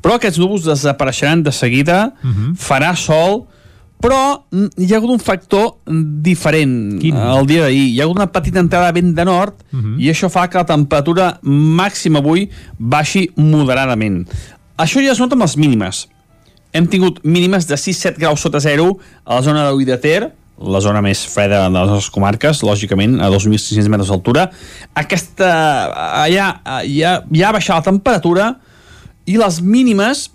però 0.00 0.14
aquests 0.14 0.38
núvols 0.38 0.64
desapareixeran 0.64 1.42
de 1.42 1.52
seguida, 1.52 2.14
uh 2.22 2.30
-huh. 2.30 2.56
farà 2.56 2.94
sol, 2.94 3.46
però 4.04 4.20
hi 4.52 4.90
ha 4.92 4.98
hagut 4.98 5.14
un 5.14 5.20
factor 5.22 5.70
diferent 6.24 6.98
Quin? 7.00 7.16
el 7.16 7.48
dia 7.48 7.64
d'ahir. 7.64 7.86
Hi 7.88 8.00
ha 8.00 8.04
hagut 8.04 8.20
una 8.20 8.28
petita 8.32 8.60
entrada 8.60 8.90
de 8.90 9.00
vent 9.00 9.14
de 9.16 9.24
nord 9.24 9.62
uh 9.72 9.78
-huh. 9.78 9.96
i 9.98 10.10
això 10.12 10.28
fa 10.28 10.46
que 10.48 10.58
la 10.58 10.66
temperatura 10.68 11.38
màxima 11.42 12.18
avui 12.18 12.50
baixi 12.78 13.30
moderadament. 13.36 14.28
Això 14.76 15.00
ja 15.00 15.12
es 15.12 15.20
nota 15.20 15.34
amb 15.34 15.42
les 15.42 15.56
mínimes. 15.56 16.08
Hem 16.72 16.86
tingut 16.86 17.20
mínimes 17.24 17.66
de 17.66 17.76
6-7 17.76 18.18
graus 18.18 18.40
sota 18.40 18.60
zero 18.60 18.98
a 19.24 19.36
la 19.36 19.42
zona 19.42 19.70
de 19.70 19.84
de 19.84 19.96
Ter, 19.96 20.32
la 20.58 20.80
zona 20.80 21.00
més 21.02 21.24
freda 21.26 21.64
de 21.64 21.70
les 21.70 21.88
nostres 21.88 22.10
comarques, 22.10 22.62
lògicament, 22.62 23.20
a 23.20 23.30
2.600 23.30 23.88
metres 23.88 24.08
d'altura. 24.08 24.50
Aquesta... 24.94 26.28
Ja, 26.30 26.60
ja, 26.86 27.24
ja 27.32 27.48
ha 27.48 27.52
baixat 27.52 27.76
la 27.76 27.82
temperatura 27.82 28.60
i 29.26 29.36
les 29.36 29.60
mínimes 29.60 30.30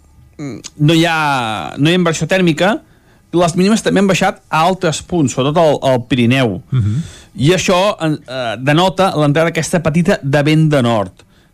no 0.77 0.93
hi 0.93 1.05
ha, 1.05 1.75
no 1.77 1.89
hi 1.89 1.93
ha 1.93 1.99
inversió 1.99 2.27
tèrmica, 2.27 2.81
les 3.35 3.55
mínimes 3.55 3.83
també 3.85 4.01
han 4.01 4.09
baixat 4.09 4.41
a 4.49 4.63
altres 4.65 5.01
punts, 5.05 5.33
sobretot 5.33 5.57
al, 5.61 5.77
al 5.85 6.03
Pirineu. 6.09 6.61
Uh 6.71 6.79
-huh. 6.79 6.99
I 7.35 7.53
això 7.53 7.95
eh, 8.01 8.55
denota 8.57 9.13
l'entrada 9.15 9.49
d'aquesta 9.49 9.83
petita 9.83 10.19
de 10.21 10.43
vent 10.43 10.69
de 10.69 10.81
nord, 10.81 11.11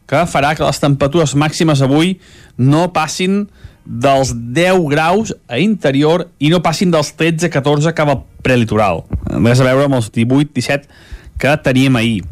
que 0.07 0.25
farà 0.25 0.55
que 0.55 0.63
les 0.63 0.79
temperatures 0.79 1.35
màximes 1.35 1.81
avui 1.81 2.19
no 2.57 2.93
passin 2.93 3.47
dels 3.85 4.33
10 4.33 4.89
graus 4.89 5.35
a 5.47 5.59
interior 5.59 6.27
i 6.39 6.49
no 6.49 6.61
passin 6.61 6.91
dels 6.91 7.13
13-14 7.17 7.93
cap 7.93 8.09
al 8.09 8.23
prelitoral. 8.41 9.03
Res 9.29 9.59
a 9.59 9.63
veure 9.63 9.85
amb 9.85 9.95
els 9.95 10.11
18-17 10.11 10.87
que 11.37 11.57
teníem 11.57 11.95
ahir 11.95 12.23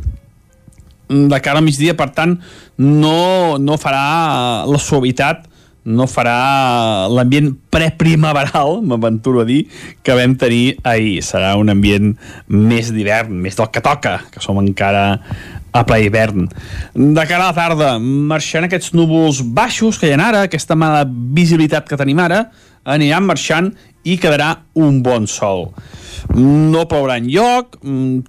de 1.09 1.39
cara 1.41 1.59
al 1.59 1.65
migdia, 1.65 1.93
per 1.93 2.09
tant, 2.15 2.39
no, 2.77 3.57
no 3.59 3.77
farà 3.77 4.65
la 4.65 4.79
suavitat 4.79 5.45
no 5.85 6.07
farà 6.07 7.07
l'ambient 7.11 7.51
preprimaveral, 7.73 8.79
m'aventuro 8.89 9.43
a 9.43 9.47
dir, 9.47 9.63
que 10.03 10.15
vam 10.17 10.37
tenir 10.39 10.77
ahir. 10.83 11.19
Serà 11.25 11.55
un 11.59 11.71
ambient 11.73 12.13
més 12.47 12.93
d'hivern, 12.93 13.33
més 13.33 13.59
del 13.59 13.71
que 13.73 13.83
toca, 13.83 14.19
que 14.31 14.43
som 14.43 14.61
encara 14.61 15.05
a 15.73 15.81
ple 15.87 16.03
hivern. 16.05 16.47
De 16.93 17.25
cara 17.25 17.47
a 17.47 17.51
la 17.51 17.57
tarda, 17.57 17.95
marxant 17.99 18.67
aquests 18.67 18.93
núvols 18.93 19.41
baixos 19.41 19.97
que 19.97 20.11
hi 20.11 20.13
ha 20.13 20.21
ara, 20.21 20.45
aquesta 20.45 20.77
mala 20.77 21.01
visibilitat 21.07 21.89
que 21.89 21.97
tenim 21.99 22.21
ara, 22.21 22.45
aniran 22.83 23.25
marxant 23.25 23.71
i 24.03 24.17
quedarà 24.19 24.55
un 24.79 25.01
bon 25.03 25.27
sol. 25.27 25.69
No 26.33 26.85
plourà 26.89 27.17
en 27.19 27.29
lloc, 27.31 27.79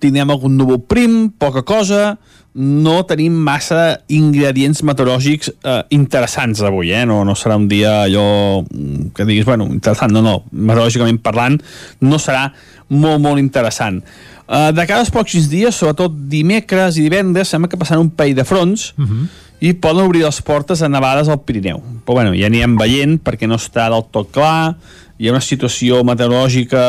tindrem 0.00 0.30
algun 0.30 0.56
núvol 0.58 0.82
prim, 0.86 1.28
poca 1.38 1.62
cosa, 1.66 2.16
no 2.54 3.00
tenim 3.02 3.34
massa 3.34 3.98
ingredients 4.14 4.84
meteorològics 4.86 5.50
eh, 5.50 5.80
interessants 5.96 6.62
avui, 6.62 6.92
eh? 6.94 7.02
no, 7.06 7.24
no 7.26 7.34
serà 7.34 7.56
un 7.58 7.66
dia 7.70 8.04
allò 8.04 8.62
mm, 8.62 9.10
que 9.16 9.26
diguis, 9.26 9.46
bueno, 9.48 9.66
interessant, 9.74 10.14
no, 10.14 10.22
no, 10.22 10.36
meteorològicament 10.52 11.18
parlant, 11.24 11.58
no 12.06 12.20
serà 12.22 12.46
molt, 12.94 13.18
molt 13.24 13.42
interessant. 13.42 13.98
Eh, 14.46 14.70
de 14.76 14.86
cada 14.86 15.02
pròxims 15.10 15.48
dies, 15.50 15.74
sobretot 15.74 16.14
dimecres 16.30 17.00
i 17.00 17.08
divendres, 17.08 17.50
sembla 17.50 17.72
que 17.72 17.80
passaran 17.80 18.06
un 18.06 18.12
parell 18.14 18.38
de 18.38 18.46
fronts 18.46 18.92
uh 18.98 19.02
-huh. 19.02 19.26
i 19.60 19.72
poden 19.72 20.04
obrir 20.04 20.22
les 20.22 20.40
portes 20.42 20.82
a 20.82 20.88
nevades 20.88 21.28
al 21.28 21.42
Pirineu. 21.42 21.82
Però 22.06 22.14
bueno, 22.14 22.34
ja 22.34 22.46
anirem 22.46 22.76
veient 22.76 23.18
perquè 23.18 23.48
no 23.48 23.56
està 23.56 23.90
del 23.90 24.04
tot 24.12 24.30
clar, 24.30 24.76
hi 25.18 25.28
ha 25.28 25.34
una 25.34 25.42
situació 25.44 26.02
meteorològica 26.06 26.84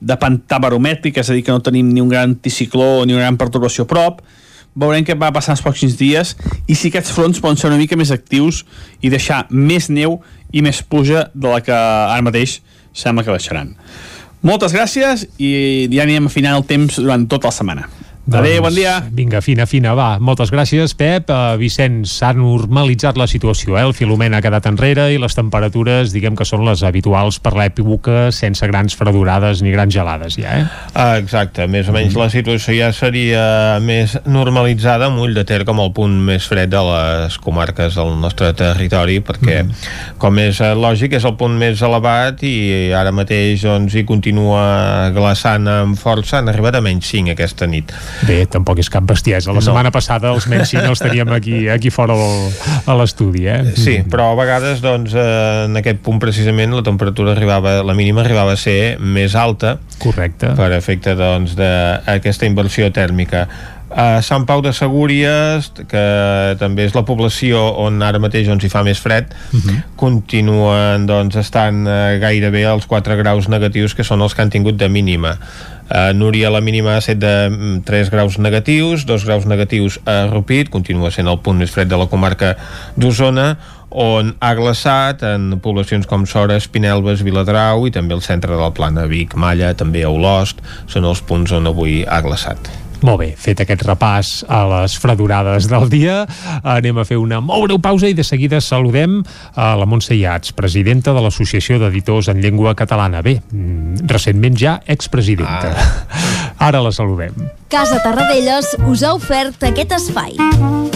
de 0.00 0.16
pantà 0.20 0.58
és 0.60 1.30
a 1.30 1.32
dir, 1.32 1.42
que 1.42 1.52
no 1.52 1.60
tenim 1.60 1.92
ni 1.92 2.00
un 2.00 2.08
gran 2.08 2.30
anticicló 2.30 3.04
ni 3.04 3.14
una 3.14 3.22
gran 3.22 3.36
perturbació 3.36 3.84
a 3.84 3.86
prop, 3.88 4.20
veurem 4.74 5.04
què 5.04 5.16
va 5.16 5.32
passar 5.32 5.54
els 5.56 5.62
pròxims 5.64 5.96
dies 5.96 6.36
i 6.68 6.74
si 6.74 6.88
aquests 6.88 7.12
fronts 7.12 7.40
poden 7.40 7.56
ser 7.56 7.70
una 7.70 7.78
mica 7.80 7.96
més 7.96 8.12
actius 8.12 8.64
i 9.00 9.08
deixar 9.08 9.46
més 9.50 9.88
neu 9.88 10.20
i 10.52 10.62
més 10.62 10.82
puja 10.82 11.30
de 11.34 11.48
la 11.48 11.62
que 11.64 11.72
ara 11.72 12.22
mateix 12.22 12.60
sembla 12.92 13.24
que 13.24 13.32
deixaran. 13.32 13.74
Moltes 14.42 14.74
gràcies 14.76 15.26
i 15.38 15.88
ja 15.92 16.04
anirem 16.04 16.28
afinant 16.28 16.58
el 16.58 16.66
temps 16.68 17.00
durant 17.00 17.24
tota 17.26 17.48
la 17.48 17.56
setmana. 17.56 17.88
Doncs, 18.26 18.42
Adéu, 18.42 18.60
bon 18.60 18.74
dia. 18.74 19.04
Vinga, 19.14 19.38
fina, 19.38 19.68
fina, 19.70 19.92
va. 19.94 20.16
Moltes 20.18 20.50
gràcies, 20.50 20.96
Pep. 20.98 21.28
Uh, 21.30 21.54
Vicenç, 21.60 22.10
s'ha 22.10 22.32
normalitzat 22.34 23.14
la 23.14 23.28
situació, 23.30 23.76
eh? 23.78 23.84
El 23.86 23.92
Filomena 23.94 24.40
ha 24.40 24.42
quedat 24.42 24.64
enrere 24.66 25.04
i 25.14 25.20
les 25.22 25.36
temperatures, 25.38 26.10
diguem 26.10 26.34
que 26.34 26.42
són 26.42 26.64
les 26.66 26.82
habituals 26.82 27.38
per 27.38 27.52
l'època, 27.54 28.32
sense 28.34 28.66
grans 28.66 28.98
fredurades 28.98 29.62
ni 29.62 29.70
grans 29.70 29.94
gelades, 29.94 30.40
ja, 30.42 30.56
eh? 30.58 30.64
Ah, 30.98 31.20
exacte. 31.20 31.68
Més 31.70 31.86
o 31.86 31.94
menys 31.94 32.16
mm. 32.16 32.22
la 32.24 32.26
situació 32.34 32.74
ja 32.74 32.88
seria 32.90 33.44
més 33.78 34.16
normalitzada 34.26 35.06
amb 35.06 35.22
ull 35.22 35.38
de 35.38 35.46
ter 35.46 35.60
com 35.62 35.84
el 35.84 35.94
punt 35.94 36.18
més 36.26 36.50
fred 36.50 36.74
de 36.74 36.82
les 36.82 37.38
comarques 37.46 37.94
del 37.94 38.10
nostre 38.18 38.50
territori, 38.58 39.20
perquè, 39.22 39.60
mm. 39.68 40.18
com 40.18 40.42
és 40.42 40.58
eh, 40.66 40.72
lògic, 40.74 41.14
és 41.20 41.28
el 41.30 41.38
punt 41.38 41.54
més 41.62 41.78
elevat 41.78 42.42
i 42.42 42.90
ara 42.90 43.14
mateix 43.14 43.62
doncs, 43.70 43.94
hi 43.94 44.02
continua 44.02 45.14
glaçant 45.14 45.70
amb 45.70 46.02
força. 46.02 46.40
Han 46.42 46.50
arribat 46.50 46.82
a 46.82 46.82
menys 46.82 47.14
5 47.14 47.38
aquesta 47.38 47.70
nit 47.70 47.94
Bé, 48.24 48.38
tampoc 48.50 48.80
és 48.80 48.90
cap 48.92 49.04
bestiesa. 49.06 49.50
La 49.52 49.60
no. 49.60 49.64
setmana 49.64 49.92
passada 49.94 50.32
els 50.32 50.48
menys 50.50 50.72
no 50.76 50.88
els 50.94 51.02
teníem 51.02 51.30
aquí, 51.36 51.66
aquí 51.72 51.92
fora 51.94 52.16
el, 52.16 52.50
a 52.86 52.96
l'estudi, 52.98 53.46
eh? 53.50 53.60
Sí, 53.76 53.98
però 54.10 54.30
a 54.32 54.38
vegades, 54.38 54.82
doncs, 54.84 55.14
eh, 55.14 55.66
en 55.66 55.76
aquest 55.82 56.02
punt 56.06 56.20
precisament 56.22 56.74
la 56.76 56.84
temperatura 56.86 57.34
arribava, 57.36 57.78
la 57.86 57.96
mínima 57.98 58.24
arribava 58.24 58.56
a 58.56 58.60
ser 58.60 58.96
més 59.00 59.36
alta. 59.36 59.76
Correcte. 60.02 60.54
Per 60.56 60.70
efecte, 60.76 61.16
doncs, 61.18 61.56
d'aquesta 61.58 62.48
inversió 62.48 62.90
tèrmica. 62.94 63.46
A 63.86 64.20
Sant 64.20 64.42
Pau 64.48 64.60
de 64.64 64.72
Segúries, 64.74 65.68
que 65.86 66.02
també 66.58 66.88
és 66.88 66.96
la 66.96 67.04
població 67.06 67.60
on 67.84 68.02
ara 68.02 68.18
mateix 68.18 68.48
doncs, 68.50 68.66
hi 68.66 68.70
fa 68.72 68.82
més 68.82 68.98
fred, 68.98 69.30
uh 69.30 69.56
mhm. 69.56 69.62
-huh. 69.62 69.82
continuen 69.96 71.06
doncs, 71.06 71.36
estan 71.36 71.86
eh, 71.86 72.18
gairebé 72.18 72.66
als 72.66 72.86
4 72.86 73.16
graus 73.16 73.48
negatius 73.48 73.94
que 73.94 74.04
són 74.04 74.20
els 74.22 74.34
que 74.34 74.42
han 74.42 74.50
tingut 74.50 74.76
de 74.76 74.88
mínima. 74.88 75.38
A 75.88 76.12
Núria 76.12 76.50
la 76.50 76.60
mínima 76.60 76.96
ha 76.96 77.02
set 77.04 77.20
de 77.22 77.80
3 77.86 78.08
mm, 78.08 78.10
graus 78.10 78.38
negatius, 78.42 79.06
2 79.06 79.24
graus 79.24 79.46
negatius 79.46 80.00
a 80.04 80.26
Rupit, 80.26 80.70
continua 80.70 81.12
sent 81.14 81.30
el 81.30 81.38
punt 81.38 81.62
més 81.62 81.70
fred 81.70 81.90
de 81.90 81.98
la 82.00 82.08
comarca 82.10 82.56
d'Osona, 82.98 83.52
on 83.90 84.34
ha 84.42 84.54
glaçat 84.58 85.22
en 85.24 85.60
poblacions 85.62 86.08
com 86.10 86.26
Sora, 86.26 86.58
Espinelves, 86.58 87.22
Viladrau 87.22 87.86
i 87.86 87.94
també 87.94 88.18
el 88.18 88.24
centre 88.24 88.58
del 88.58 88.74
Plana, 88.74 89.06
Vic, 89.06 89.38
Malla, 89.38 89.74
també 89.78 90.02
a 90.02 90.10
Olost, 90.10 90.60
són 90.90 91.06
els 91.06 91.22
punts 91.22 91.54
on 91.54 91.70
avui 91.70 92.02
ha 92.02 92.20
glaçat. 92.26 92.85
Molt 93.04 93.20
bé, 93.20 93.28
fet 93.36 93.60
aquest 93.60 93.84
repàs 93.84 94.30
a 94.48 94.62
les 94.70 94.96
fredurades 95.00 95.68
del 95.68 95.88
dia, 95.92 96.22
anem 96.62 97.02
a 97.02 97.04
fer 97.08 97.18
una 97.20 97.42
molt 97.44 97.66
breu 97.68 97.80
pausa 97.82 98.08
i 98.08 98.16
de 98.16 98.24
seguida 98.24 98.60
saludem 98.64 99.18
a 99.54 99.74
la 99.76 99.86
Montse 99.88 100.16
Iats, 100.16 100.54
presidenta 100.56 101.12
de 101.16 101.24
l'Associació 101.24 101.80
d'Editors 101.82 102.30
en 102.32 102.40
Llengua 102.40 102.74
Catalana. 102.78 103.20
Bé, 103.22 103.38
mm, 103.40 104.08
recentment 104.08 104.56
ja 104.56 104.80
expresidenta. 104.86 105.74
Ah. 105.76 106.68
Ara 106.70 106.80
la 106.80 106.92
saludem. 106.92 107.34
Casa 107.68 108.00
Tarradellas 108.02 108.76
us 108.88 109.02
ha 109.02 109.12
ofert 109.12 109.68
aquest 109.68 109.92
espai. 109.92 110.95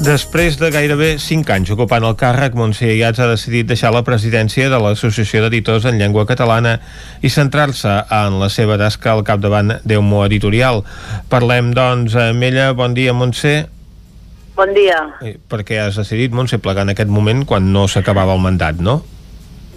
Després 0.00 0.54
de 0.56 0.70
gairebé 0.72 1.18
5 1.20 1.52
anys 1.52 1.70
ocupant 1.74 2.06
el 2.08 2.14
càrrec, 2.16 2.54
Montse 2.56 2.88
Iats 2.88 3.20
ha 3.20 3.26
decidit 3.28 3.66
deixar 3.68 3.90
la 3.92 4.00
presidència 4.00 4.70
de 4.72 4.78
l'Associació 4.80 5.42
d'Editors 5.44 5.84
en 5.90 5.98
Llengua 6.00 6.24
Catalana 6.24 6.78
i 7.20 7.28
centrar-se 7.28 7.98
en 8.08 8.38
la 8.40 8.48
seva 8.48 8.78
tasca 8.80 9.12
al 9.12 9.26
capdavant 9.28 9.74
d'Eumo 9.84 10.22
Editorial. 10.24 10.80
Parlem, 11.28 11.74
doncs, 11.76 12.16
amb 12.16 12.48
ella. 12.48 12.70
Bon 12.72 12.96
dia, 12.96 13.12
Montse. 13.12 13.54
Bon 14.56 14.72
dia. 14.72 15.02
Per 15.20 15.60
què 15.68 15.82
has 15.84 16.00
decidit, 16.00 16.32
Montse, 16.32 16.62
plegar 16.64 16.88
en 16.88 16.94
aquest 16.94 17.12
moment 17.12 17.44
quan 17.44 17.68
no 17.74 17.84
s'acabava 17.84 18.40
el 18.40 18.40
mandat, 18.48 18.80
no? 18.80 19.02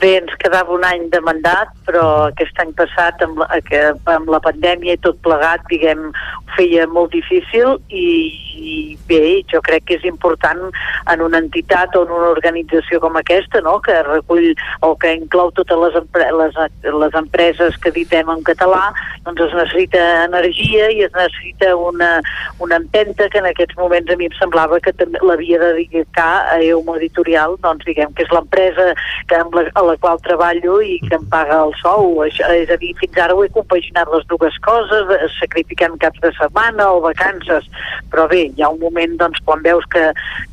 Bé, 0.04 0.18
ens 0.20 0.34
quedava 0.36 0.74
un 0.76 0.84
any 0.84 1.06
de 1.14 1.20
mandat, 1.24 1.70
però 1.88 2.04
aquest 2.28 2.58
any 2.60 2.74
passat, 2.76 3.22
amb 3.24 3.38
la, 3.40 3.48
amb 4.12 4.32
la 4.34 4.42
pandèmia 4.44 4.98
i 4.98 5.00
tot 5.06 5.22
plegat, 5.24 5.64
diguem, 5.70 6.10
ho 6.12 6.58
feia 6.58 6.84
molt 6.92 7.14
difícil 7.16 7.78
i, 7.88 8.08
i 8.60 8.74
bé, 9.08 9.42
jo 9.52 9.62
crec 9.66 9.86
que 9.88 9.96
és 9.98 10.04
important 10.10 10.60
en 11.12 11.24
una 11.24 11.40
entitat 11.42 11.96
o 11.96 12.04
en 12.06 12.12
una 12.14 12.34
organització 12.34 13.00
com 13.04 13.16
aquesta, 13.20 13.62
no?, 13.66 13.78
que 13.86 13.96
recull 14.06 14.52
o 14.86 14.92
que 15.00 15.14
inclou 15.18 15.54
totes 15.56 15.80
les, 15.86 15.96
empre 16.02 16.28
les, 16.42 16.60
les 17.04 17.18
empreses 17.18 17.80
que 17.80 17.94
editem 17.94 18.30
en 18.34 18.44
català, 18.48 18.92
doncs 19.26 19.46
es 19.48 19.56
necessita 19.56 20.04
energia 20.26 20.90
i 20.92 21.04
es 21.08 21.16
necessita 21.16 21.74
una, 21.80 22.12
una 22.60 22.82
empenta 22.82 23.30
que 23.32 23.42
en 23.42 23.50
aquests 23.50 23.80
moments 23.80 24.12
a 24.12 24.20
mi 24.20 24.30
em 24.30 24.38
semblava 24.38 24.82
que 24.84 24.94
l'havia 25.24 25.62
de 25.64 25.74
dedicar 25.80 26.32
a 26.52 26.60
EUMO 26.60 27.00
Editorial, 27.00 27.58
doncs 27.64 27.88
diguem 27.88 28.14
que 28.14 28.28
és 28.28 28.36
l'empresa 28.36 28.92
que 29.32 29.40
amb 29.40 29.56
la, 29.58 29.68
a 29.74 29.88
la 29.88 29.93
qual 30.02 30.20
treballo 30.26 30.80
i 30.82 30.98
que 31.04 31.16
em 31.18 31.26
paga 31.32 31.60
el 31.66 31.74
sou. 31.82 32.22
Això, 32.26 32.50
és 32.56 32.72
a 32.74 32.78
dir, 32.82 32.94
fins 33.00 33.20
ara 33.22 33.36
ho 33.36 33.44
he 33.46 33.52
compaginat 33.54 34.10
les 34.14 34.26
dues 34.32 34.58
coses, 34.66 35.14
sacrificant 35.40 35.98
caps 36.02 36.22
de 36.24 36.32
setmana 36.38 36.90
o 36.96 37.02
vacances, 37.04 37.68
però 38.12 38.28
bé, 38.32 38.46
hi 38.54 38.64
ha 38.64 38.72
un 38.74 38.82
moment 38.82 39.18
doncs, 39.20 39.42
quan 39.48 39.64
veus 39.66 39.86
que, 39.94 40.06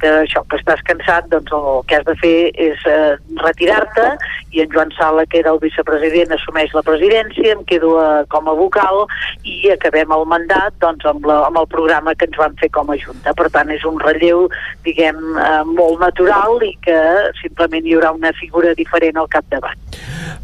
que 0.03 0.15
això 0.25 0.45
que 0.51 0.61
estàs 0.61 0.83
cansat, 0.89 1.31
doncs 1.33 1.53
el 1.57 1.69
que 1.89 2.01
has 2.01 2.07
de 2.09 2.17
fer 2.23 2.37
és 2.69 2.87
eh, 2.89 3.17
retirar-te 3.45 4.07
i 4.53 4.61
en 4.61 4.71
Joan 4.73 4.91
Sala, 4.97 5.25
que 5.27 5.39
era 5.39 5.53
el 5.55 5.61
vicepresident, 5.63 6.33
assumeix 6.35 6.73
la 6.75 6.83
presidència, 6.87 7.55
em 7.55 7.63
quedo 7.69 7.95
eh, 8.03 8.25
com 8.33 8.49
a 8.51 8.55
vocal 8.59 9.05
i 9.47 9.71
acabem 9.71 10.11
el 10.15 10.27
mandat 10.31 10.75
doncs, 10.83 11.07
amb, 11.07 11.27
la, 11.29 11.41
amb 11.47 11.61
el 11.63 11.69
programa 11.71 12.15
que 12.19 12.27
ens 12.27 12.39
van 12.41 12.57
fer 12.61 12.71
com 12.75 12.91
a 12.91 12.99
Junta. 12.99 13.35
Per 13.39 13.49
tant, 13.55 13.71
és 13.71 13.85
un 13.87 14.01
relleu, 14.03 14.49
diguem, 14.87 15.21
eh, 15.39 15.63
molt 15.71 16.03
natural 16.03 16.59
i 16.67 16.73
que 16.83 16.99
simplement 17.41 17.87
hi 17.87 17.97
haurà 17.97 18.15
una 18.17 18.35
figura 18.41 18.75
diferent 18.79 19.21
al 19.21 19.31
capdavant. 19.31 19.79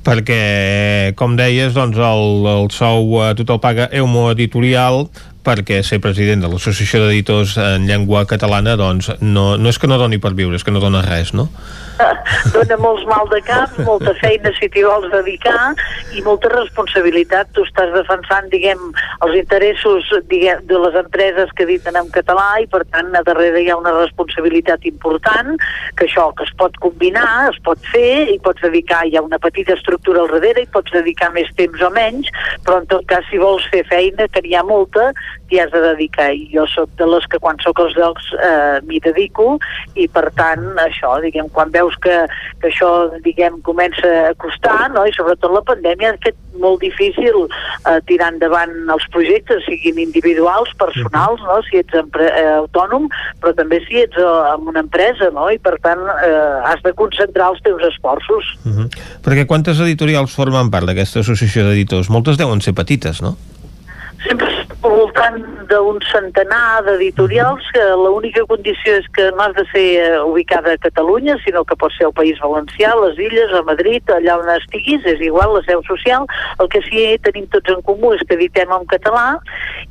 Perquè, 0.06 0.42
com 1.18 1.34
deies, 1.38 1.74
doncs 1.74 1.98
el, 1.98 2.46
el 2.52 2.70
sou 2.74 3.18
eh, 3.24 3.32
tot 3.38 3.56
el 3.56 3.62
paga 3.62 3.90
Eumo 3.90 4.28
Editorial, 4.30 5.06
perquè 5.46 5.82
ser 5.86 6.00
president 6.02 6.42
de 6.42 6.50
l'Associació 6.50 7.04
d'Editors 7.04 7.56
en 7.62 7.86
Llengua 7.86 8.24
Catalana 8.26 8.74
doncs 8.78 9.12
no, 9.22 9.52
no 9.58 9.70
és 9.70 9.78
que 9.78 9.90
no 9.90 9.98
doni 9.98 10.18
per 10.22 10.34
viure, 10.38 10.58
és 10.58 10.66
que 10.66 10.74
no 10.74 10.82
dona 10.82 11.04
res, 11.06 11.32
no? 11.38 11.48
dona 12.54 12.76
molts 12.80 13.04
mal 13.08 13.28
de 13.30 13.40
cap, 13.46 13.72
molta 13.86 14.12
feina 14.20 14.52
si 14.56 14.68
t'hi 14.72 14.84
vols 14.86 15.08
dedicar 15.12 15.72
i 16.16 16.22
molta 16.26 16.50
responsabilitat. 16.52 17.52
Tu 17.56 17.64
estàs 17.66 17.92
defensant, 17.94 18.48
diguem, 18.52 18.82
els 19.26 19.36
interessos 19.38 20.10
diguem, 20.30 20.62
de 20.68 20.80
les 20.82 20.98
empreses 21.00 21.52
que 21.56 21.66
editen 21.66 21.98
en 21.98 22.10
català 22.14 22.46
i 22.62 22.68
per 22.70 22.82
tant 22.92 23.12
a 23.16 23.24
darrere 23.26 23.62
hi 23.62 23.70
ha 23.72 23.78
una 23.80 23.94
responsabilitat 23.96 24.86
important 24.88 25.56
que 25.96 26.06
això 26.08 26.28
que 26.36 26.46
es 26.46 26.52
pot 26.60 26.76
combinar, 26.82 27.50
es 27.50 27.58
pot 27.64 27.80
fer 27.92 28.28
i 28.32 28.38
pots 28.42 28.62
dedicar, 28.64 29.04
hi 29.06 29.16
ha 29.16 29.24
una 29.24 29.40
petita 29.42 29.76
estructura 29.76 30.24
al 30.24 30.32
darrere 30.34 30.66
i 30.66 30.70
pots 30.72 30.92
dedicar 30.94 31.32
més 31.34 31.50
temps 31.58 31.82
o 31.82 31.90
menys, 31.94 32.30
però 32.66 32.80
en 32.82 32.90
tot 32.92 33.06
cas 33.10 33.24
si 33.30 33.40
vols 33.40 33.64
fer 33.72 33.84
feina, 33.88 34.28
que 34.32 34.42
n'hi 34.44 34.56
ha 34.56 34.64
molta, 34.66 35.10
t'hi 35.48 35.60
has 35.62 35.70
de 35.72 35.82
dedicar 35.84 36.30
i 36.34 36.46
jo 36.52 36.66
sóc 36.70 36.90
de 36.98 37.06
les 37.08 37.26
que 37.30 37.38
quan 37.42 37.58
sóc 37.62 37.80
als 37.82 37.94
llocs 37.98 38.32
eh, 38.34 38.78
m'hi 38.86 39.00
dedico 39.04 39.56
i 39.94 40.08
per 40.10 40.26
tant 40.38 40.64
això, 40.82 41.16
diguem, 41.22 41.48
quan 41.54 41.70
veus 41.74 41.85
que, 42.02 42.16
que 42.60 42.70
això, 42.70 42.90
diguem, 43.24 43.60
comença 43.66 44.10
a 44.30 44.34
costar, 44.42 44.90
no? 44.94 45.06
i 45.06 45.14
sobretot 45.16 45.54
la 45.54 45.62
pandèmia 45.66 46.12
ha 46.14 46.18
fet 46.24 46.36
molt 46.60 46.80
difícil 46.80 47.46
eh, 47.46 47.98
tirar 48.08 48.32
endavant 48.34 48.72
els 48.92 49.06
projectes, 49.14 49.64
siguin 49.68 50.00
individuals, 50.02 50.72
personals, 50.80 51.42
no? 51.46 51.60
si 51.68 51.80
ets 51.82 51.96
eh, 51.96 52.46
autònom, 52.56 53.08
però 53.42 53.54
també 53.56 53.80
si 53.86 54.02
ets 54.02 54.18
eh, 54.20 54.30
en 54.54 54.70
una 54.72 54.84
empresa, 54.84 55.30
no? 55.34 55.48
i 55.52 55.60
per 55.62 55.76
tant 55.84 56.02
eh, 56.16 56.36
has 56.72 56.82
de 56.84 56.94
concentrar 56.98 57.52
els 57.54 57.62
teus 57.66 57.82
esforços. 57.90 58.54
Uh 58.64 58.72
-huh. 58.72 58.88
Perquè 59.22 59.46
quantes 59.46 59.80
editorials 59.80 60.34
formen 60.34 60.70
part 60.70 60.86
d'aquesta 60.86 61.20
associació 61.20 61.68
d'editors? 61.68 62.10
Moltes 62.10 62.36
deuen 62.36 62.60
ser 62.60 62.74
petites, 62.74 63.22
no? 63.22 63.36
Sempre 64.24 64.48
al 64.86 64.92
voltant 64.92 65.38
d'un 65.70 65.98
centenar 66.06 66.82
d'editorials 66.86 67.64
que 67.74 67.84
l'única 67.98 68.44
condició 68.48 68.98
és 69.00 69.06
que 69.16 69.30
no 69.34 69.42
has 69.46 69.54
de 69.56 69.64
ser 69.72 69.86
eh, 70.00 70.20
ubicada 70.22 70.74
a 70.74 70.78
Catalunya, 70.78 71.36
sinó 71.44 71.64
que 71.64 71.76
pot 71.76 71.92
ser 71.96 72.06
al 72.08 72.14
País 72.16 72.38
Valencià, 72.42 72.94
les 73.00 73.18
Illes, 73.18 73.54
a 73.56 73.62
Madrid, 73.66 74.04
allà 74.14 74.38
on 74.40 74.50
estiguis, 74.54 75.04
és 75.06 75.22
igual, 75.24 75.56
la 75.56 75.64
seu 75.66 75.82
social. 75.88 76.26
El 76.62 76.70
que 76.72 76.82
sí 76.86 76.96
que 76.96 77.18
tenim 77.28 77.48
tots 77.52 77.72
en 77.72 77.82
comú 77.86 78.12
és 78.16 78.22
que 78.26 78.36
editem 78.38 78.72
en 78.72 78.86
català 78.90 79.38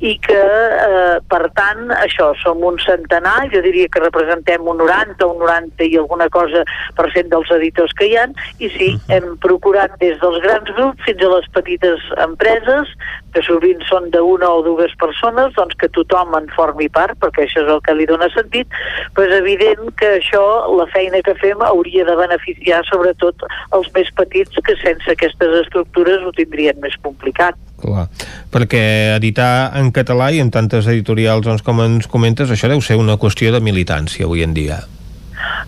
i 0.00 0.16
que, 0.22 0.38
eh, 0.38 1.18
per 1.30 1.42
tant, 1.58 1.90
això, 1.96 2.32
som 2.42 2.64
un 2.64 2.78
centenar, 2.82 3.48
jo 3.52 3.62
diria 3.64 3.88
que 3.92 4.02
representem 4.02 4.66
un 4.66 4.80
90, 4.82 5.26
un 5.26 5.38
90 5.44 5.86
i 5.86 5.96
alguna 6.00 6.28
cosa 6.32 6.64
per 6.96 7.10
cent 7.14 7.30
dels 7.32 7.50
editors 7.58 7.92
que 7.96 8.10
hi 8.10 8.16
ha, 8.16 8.26
i 8.58 8.70
sí, 8.74 8.90
hem 9.12 9.36
procurat 9.44 9.92
des 10.00 10.18
dels 10.20 10.40
grans 10.44 10.72
grups 10.76 11.04
fins 11.06 11.22
a 11.22 11.32
les 11.36 11.48
petites 11.54 12.10
empreses, 12.26 12.92
que 13.36 13.44
sovint 13.44 13.82
són 13.84 14.08
d'una 14.14 14.48
o 14.48 14.62
dues 14.64 14.94
persones, 14.96 15.52
doncs 15.58 15.76
que 15.76 15.90
tothom 15.92 16.32
en 16.38 16.48
formi 16.56 16.88
part, 16.88 17.18
perquè 17.20 17.44
això 17.44 17.66
és 17.66 17.72
el 17.74 17.82
que 17.84 17.96
li 17.98 18.08
dona 18.08 18.30
sentit, 18.32 18.72
però 19.12 19.28
és 19.28 19.36
evident 19.42 19.92
que 20.00 20.14
això, 20.16 20.42
la 20.78 20.88
feina 20.94 21.20
que 21.26 21.36
fem, 21.42 21.60
hauria 21.68 22.06
de 22.08 22.16
beneficiar 22.16 22.80
sobretot 22.88 23.44
els 23.76 23.92
més 23.92 24.08
petits 24.16 24.64
que 24.64 24.78
sense 24.80 25.12
aquestes 25.12 25.60
estructures 25.60 26.24
ho 26.24 26.32
tindrien 26.38 26.80
més 26.80 26.96
complicat. 27.04 27.60
Clar, 27.76 28.08
perquè 28.48 28.82
editar 29.18 29.76
en 29.76 29.92
català 29.92 30.32
i 30.32 30.40
en 30.40 30.48
tantes 30.54 30.88
editorials 30.88 31.44
doncs, 31.44 31.64
com 31.66 31.84
ens 31.84 32.08
comentes, 32.08 32.48
això 32.48 32.72
deu 32.72 32.80
ser 32.80 32.96
una 32.96 33.20
qüestió 33.20 33.52
de 33.52 33.60
militància 33.60 34.24
avui 34.24 34.46
en 34.46 34.56
dia. 34.56 34.80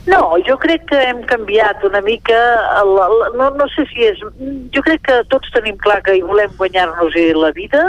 No, 0.08 0.20
jo 0.46 0.56
crec 0.60 0.86
que 0.88 0.98
hem 1.10 1.20
canviat 1.28 1.82
una 1.84 2.00
mica, 2.04 2.38
el, 2.80 2.94
el, 3.04 3.16
no, 3.36 3.50
no 3.58 3.66
sé 3.74 3.84
si 3.90 4.06
és... 4.08 4.22
Jo 4.74 4.84
crec 4.86 5.04
que 5.08 5.18
tots 5.32 5.52
tenim 5.54 5.76
clar 5.84 6.00
que 6.06 6.16
hi 6.16 6.24
volem 6.24 6.54
guanyar-nos 6.60 7.16
la 7.38 7.52
vida, 7.56 7.82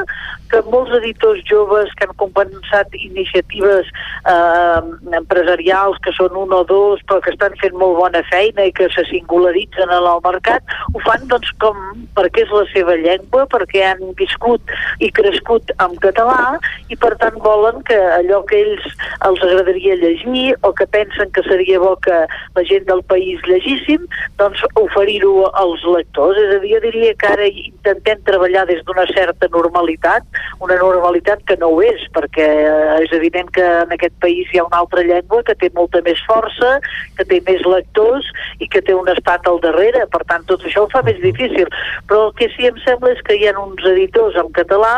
que 0.51 0.61
molts 0.69 0.93
editors 0.99 1.41
joves 1.49 1.91
que 1.97 2.07
han 2.07 2.15
compensat 2.21 2.95
iniciatives 2.97 3.89
eh, 4.29 4.81
empresarials 5.19 5.99
que 6.05 6.13
són 6.17 6.37
un 6.43 6.53
o 6.55 6.63
dos 6.69 7.03
però 7.09 7.21
que 7.25 7.33
estan 7.35 7.55
fent 7.61 7.77
molt 7.79 7.99
bona 7.99 8.23
feina 8.29 8.67
i 8.67 8.73
que 8.75 8.89
se 8.95 9.05
singularitzen 9.09 9.89
en 9.89 9.95
el 9.97 10.09
mercat 10.25 10.75
ho 10.93 11.03
fan 11.05 11.27
doncs 11.31 11.51
com 11.63 11.77
perquè 12.17 12.45
és 12.45 12.53
la 12.53 12.65
seva 12.73 12.95
llengua, 12.99 13.45
perquè 13.51 13.83
han 13.91 14.01
viscut 14.19 14.73
i 14.99 15.11
crescut 15.15 15.73
en 15.83 15.95
català 16.03 16.57
i 16.89 16.97
per 16.99 17.13
tant 17.21 17.37
volen 17.43 17.81
que 17.87 17.97
allò 18.17 18.41
que 18.49 18.59
ells 18.63 18.85
els 19.27 19.41
agradaria 19.45 19.97
llegir 19.99 20.55
o 20.67 20.73
que 20.73 20.87
pensen 20.87 21.31
que 21.35 21.43
seria 21.47 21.79
bo 21.79 21.95
que 22.05 22.17
la 22.55 22.63
gent 22.69 22.85
del 22.89 23.01
país 23.11 23.41
llegíssim, 23.47 24.05
doncs 24.39 24.63
oferir-ho 24.79 25.49
als 25.61 25.83
lectors. 25.95 26.37
És 26.39 26.55
a 26.55 26.59
dir, 26.63 26.75
jo 26.75 26.81
diria 26.87 27.15
que 27.19 27.31
ara 27.33 27.47
intentem 27.49 28.21
treballar 28.27 28.65
des 28.69 28.83
d'una 28.87 29.05
certa 29.13 29.49
normalitat 29.53 30.38
una 30.59 30.77
normalitat 30.79 31.43
que 31.47 31.57
no 31.61 31.71
ho 31.73 31.81
és, 31.85 32.05
perquè 32.15 32.47
eh, 32.65 32.95
és 33.05 33.13
evident 33.15 33.49
que 33.55 33.65
en 33.83 33.93
aquest 33.95 34.15
país 34.23 34.49
hi 34.51 34.61
ha 34.61 34.67
una 34.67 34.81
altra 34.83 35.03
llengua 35.05 35.43
que 35.47 35.55
té 35.59 35.71
molta 35.75 36.01
més 36.05 36.21
força, 36.27 36.71
que 37.17 37.25
té 37.29 37.41
més 37.47 37.63
lectors 37.67 38.27
i 38.59 38.67
que 38.67 38.81
té 38.85 38.95
un 38.95 39.09
estat 39.13 39.47
al 39.49 39.61
darrere, 39.63 40.05
per 40.13 40.23
tant 40.31 40.45
tot 40.49 40.65
això 40.65 40.85
ho 40.85 40.91
fa 40.91 41.03
més 41.07 41.19
difícil. 41.23 41.69
Però 42.09 42.27
el 42.29 42.33
que 42.39 42.49
sí 42.55 42.69
em 42.69 42.79
sembla 42.85 43.13
és 43.15 43.23
que 43.27 43.37
hi 43.39 43.49
ha 43.49 43.55
uns 43.59 43.85
editors 43.93 44.37
en 44.39 44.51
català 44.57 44.95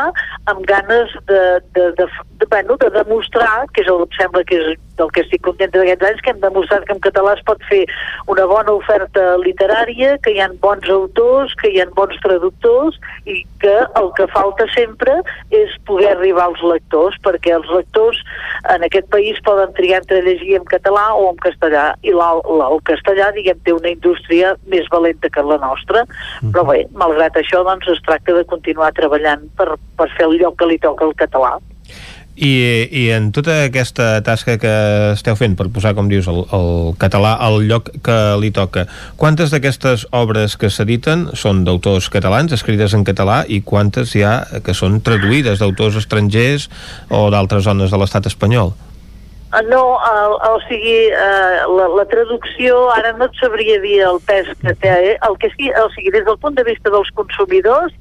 amb 0.51 0.65
ganes 0.69 1.13
de, 1.29 1.41
de, 1.75 1.89
de, 1.99 2.07
de, 2.07 2.49
bueno, 2.49 2.77
de 2.81 2.91
demostrar, 2.97 3.65
que 3.73 3.85
és 3.85 3.91
el, 3.91 4.05
em 4.07 4.17
sembla 4.17 4.45
que 4.47 4.59
és 4.61 4.79
del 5.01 5.11
que 5.15 5.25
estic 5.25 5.43
contenta 5.47 5.81
d'aquests 5.81 6.09
anys, 6.09 6.21
que 6.23 6.33
hem 6.33 6.41
demostrat 6.43 6.85
que 6.87 6.95
en 6.95 7.03
català 7.03 7.35
es 7.37 7.43
pot 7.47 7.63
fer 7.69 7.81
una 8.31 8.45
bona 8.49 8.75
oferta 8.77 9.25
literària, 9.41 10.15
que 10.23 10.35
hi 10.35 10.41
ha 10.43 10.49
bons 10.61 10.89
autors, 10.93 11.55
que 11.61 11.71
hi 11.71 11.81
ha 11.81 11.87
bons 11.97 12.17
traductors 12.23 12.99
i 13.25 13.41
que 13.63 13.75
el 13.99 14.09
que 14.17 14.27
falta 14.33 14.67
sempre 14.75 15.17
és 15.53 15.73
poder 15.89 16.13
arribar 16.15 16.49
als 16.49 16.61
lectors, 16.65 17.17
perquè 17.25 17.55
els 17.57 17.69
lectors 17.73 18.21
en 18.73 18.85
aquest 18.87 19.09
país 19.13 19.39
poden 19.45 19.73
triar 19.77 20.01
entre 20.01 20.21
llegir 20.25 20.57
en 20.59 20.67
català 20.69 21.07
o 21.17 21.27
en 21.31 21.41
castellà, 21.43 21.85
i 22.05 22.13
el, 22.13 22.43
el 22.67 22.79
castellà, 22.89 23.31
diguem, 23.35 23.59
té 23.65 23.75
una 23.75 23.93
indústria 23.93 24.55
més 24.71 24.87
valenta 24.93 25.29
que 25.29 25.45
la 25.45 25.59
nostra, 25.61 26.05
però 26.51 26.65
bé, 26.69 26.85
malgrat 26.97 27.37
això, 27.41 27.63
doncs 27.67 27.89
es 27.91 28.01
tracta 28.05 28.37
de 28.37 28.45
continuar 28.49 28.93
treballant 28.97 29.47
per, 29.57 29.73
per 29.97 30.09
fer 30.17 30.29
el 30.29 30.39
lloc 30.41 30.59
que 30.61 30.71
li 30.71 30.81
toca 30.81 31.07
al 31.07 31.17
català. 31.17 31.57
I, 32.41 32.89
I 32.89 33.03
en 33.13 33.29
tota 33.29 33.59
aquesta 33.67 34.15
tasca 34.25 34.55
que 34.57 34.71
esteu 35.13 35.37
fent 35.37 35.53
per 35.59 35.67
posar, 35.69 35.93
com 35.93 36.09
dius, 36.09 36.25
el, 36.31 36.41
el 36.57 36.95
català 37.01 37.35
al 37.37 37.59
lloc 37.69 37.91
que 38.01 38.17
li 38.41 38.49
toca, 38.49 38.87
quantes 39.21 39.53
d'aquestes 39.53 40.07
obres 40.09 40.57
que 40.57 40.71
s'editen 40.73 41.27
són 41.37 41.61
d'autors 41.67 42.09
catalans, 42.09 42.57
escrites 42.57 42.97
en 42.97 43.05
català, 43.05 43.43
i 43.45 43.61
quantes 43.61 44.15
hi 44.17 44.25
ha 44.25 44.39
que 44.65 44.73
són 44.73 45.03
traduïdes 45.05 45.61
d'autors 45.61 46.01
estrangers 46.01 46.71
o 47.13 47.27
d'altres 47.29 47.69
zones 47.69 47.93
de 47.93 48.01
l'estat 48.01 48.25
espanyol? 48.33 48.73
Uh, 49.51 49.59
no, 49.67 49.99
el, 50.07 50.33
o 50.47 50.59
sigui, 50.63 51.11
uh, 51.11 51.67
la, 51.75 51.87
la 51.99 52.05
traducció, 52.07 52.77
ara 52.95 53.11
no 53.19 53.27
et 53.27 53.35
sabria 53.35 53.81
dir 53.83 53.97
el 54.07 54.19
pes 54.23 54.47
que 54.61 54.71
té, 54.79 54.91
eh? 55.11 55.15
el 55.27 55.35
que 55.41 55.49
sí, 55.57 55.67
o 55.75 55.89
sigui, 55.91 56.13
des 56.15 56.23
del 56.23 56.37
punt 56.39 56.55
de 56.55 56.63
vista 56.63 56.91
dels 56.93 57.11
consumidors, 57.17 57.91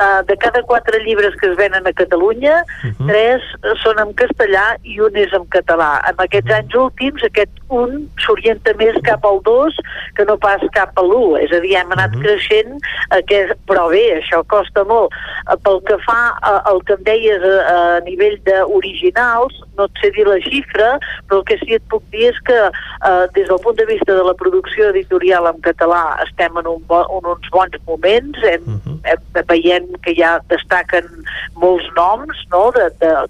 uh, 0.00 0.22
de 0.24 0.36
cada 0.40 0.62
quatre 0.64 1.02
llibres 1.04 1.36
que 1.42 1.50
es 1.50 1.58
venen 1.60 1.84
a 1.84 1.92
Catalunya, 1.92 2.62
uh 2.64 2.88
-huh. 2.88 3.08
tres 3.10 3.42
són 3.82 4.00
en 4.00 4.14
castellà 4.16 4.78
i 4.82 4.98
un 5.00 5.14
és 5.16 5.32
en 5.32 5.44
català. 5.52 6.00
En 6.08 6.16
aquests 6.16 6.50
-huh. 6.50 6.58
anys 6.58 6.74
últims, 6.74 7.22
aquest 7.22 7.52
un 7.68 8.08
s'orienta 8.24 8.72
més 8.78 8.96
cap 9.02 9.24
al 9.24 9.42
dos 9.42 9.76
que 10.16 10.24
no 10.24 10.38
pas 10.38 10.62
cap 10.72 10.96
a 10.96 11.02
l'u, 11.02 11.36
és 11.36 11.52
a 11.52 11.60
dir, 11.60 11.76
hem 11.76 11.92
anat 11.92 12.14
uh 12.14 12.16
-huh. 12.16 12.24
creixent, 12.24 12.80
aquest, 13.10 13.52
però 13.68 13.90
bé, 13.90 14.20
això 14.20 14.42
costa 14.46 14.84
molt. 14.84 15.12
Uh, 15.52 15.56
pel 15.64 15.82
que 15.84 15.98
fa 15.98 16.32
al 16.64 16.80
que 16.84 16.94
em 16.94 17.02
deies 17.02 17.42
a, 17.42 17.54
a 17.74 18.00
nivell 18.00 18.40
d'originals, 18.44 19.52
no 19.76 19.84
et 19.84 19.92
sé 20.00 20.10
dir 20.10 20.26
la 20.26 20.40
xifra, 20.40 20.93
però 21.28 21.40
el 21.40 21.46
que 21.48 21.58
sí 21.62 21.76
et 21.78 21.84
puc 21.92 22.04
dir 22.14 22.28
és 22.30 22.40
que 22.46 22.58
eh, 22.68 23.24
des 23.34 23.48
del 23.48 23.60
punt 23.64 23.76
de 23.78 23.86
vista 23.86 24.14
de 24.14 24.24
la 24.24 24.34
producció 24.34 24.90
editorial 24.90 25.48
en 25.50 25.60
català 25.66 26.02
estem 26.26 26.56
en, 26.60 26.68
un 26.70 26.82
bo, 26.88 27.02
en 27.18 27.30
uns 27.34 27.50
bons 27.54 27.76
moments, 27.86 28.38
hem, 28.42 28.62
uh 28.66 28.78
-huh. 28.84 28.98
hem, 29.10 29.46
veiem 29.48 29.86
que 30.02 30.14
ja 30.14 30.38
destaquen 30.48 31.08
molts 31.56 31.86
noms 31.96 32.36
no? 32.52 32.70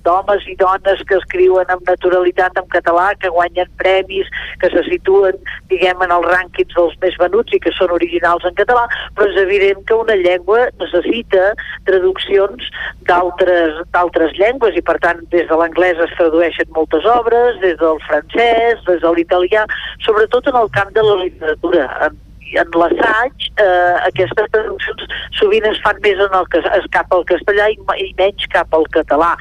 d'homes 0.05 0.47
i 0.49 0.57
dones 0.57 1.03
que 1.09 1.17
escriuen 1.17 1.67
amb 1.69 1.87
naturalitat 1.89 2.57
en 2.57 2.69
català, 2.69 3.15
que 3.21 3.29
guanyen 3.29 3.69
premis, 3.77 4.27
que 4.61 4.71
se 4.71 4.83
situen, 4.89 5.37
diguem, 5.69 6.03
en 6.03 6.11
els 6.11 6.27
rànquings 6.27 6.75
dels 6.75 6.97
més 7.03 7.17
venuts 7.19 7.53
i 7.53 7.61
que 7.61 7.73
són 7.73 7.91
originals 7.91 8.45
en 8.45 8.55
català, 8.55 8.87
però 9.15 9.29
és 9.31 9.41
evident 9.43 9.85
que 9.87 9.95
una 9.95 10.17
llengua 10.17 10.69
necessita 10.81 11.53
traduccions 11.89 12.71
d'altres 13.09 14.37
llengües 14.39 14.77
i 14.77 14.83
per 14.83 14.99
tant 15.05 15.21
des 15.35 15.49
de 15.49 15.59
l'anglès 15.59 16.01
es 16.07 16.15
tradueixen 16.19 16.71
moltes 16.77 17.05
obres, 17.05 17.54
anglès, 17.55 17.61
des 17.61 17.77
del 17.77 17.99
francès, 18.07 18.79
des 18.87 19.01
de 19.01 19.15
l'italià, 19.15 19.67
sobretot 20.01 20.47
en 20.49 20.57
el 20.57 20.69
camp 20.71 20.93
de 20.95 21.03
la 21.03 21.25
literatura. 21.25 21.89
En, 22.07 22.19
en 22.55 22.71
l'assaig 22.79 23.49
eh, 23.59 23.95
aquestes 24.07 24.51
traduccions 24.53 25.07
sovint 25.33 25.65
es 25.67 25.81
fan 25.83 25.99
més 26.03 26.19
en 26.19 26.35
el 26.35 26.47
que 26.53 26.59
es 26.59 26.87
cap 26.93 27.13
al 27.13 27.25
castellà 27.25 27.69
i, 27.73 27.79
i 27.99 28.15
menys 28.19 28.47
cap 28.53 28.69
al 28.75 28.87
català. 28.95 29.35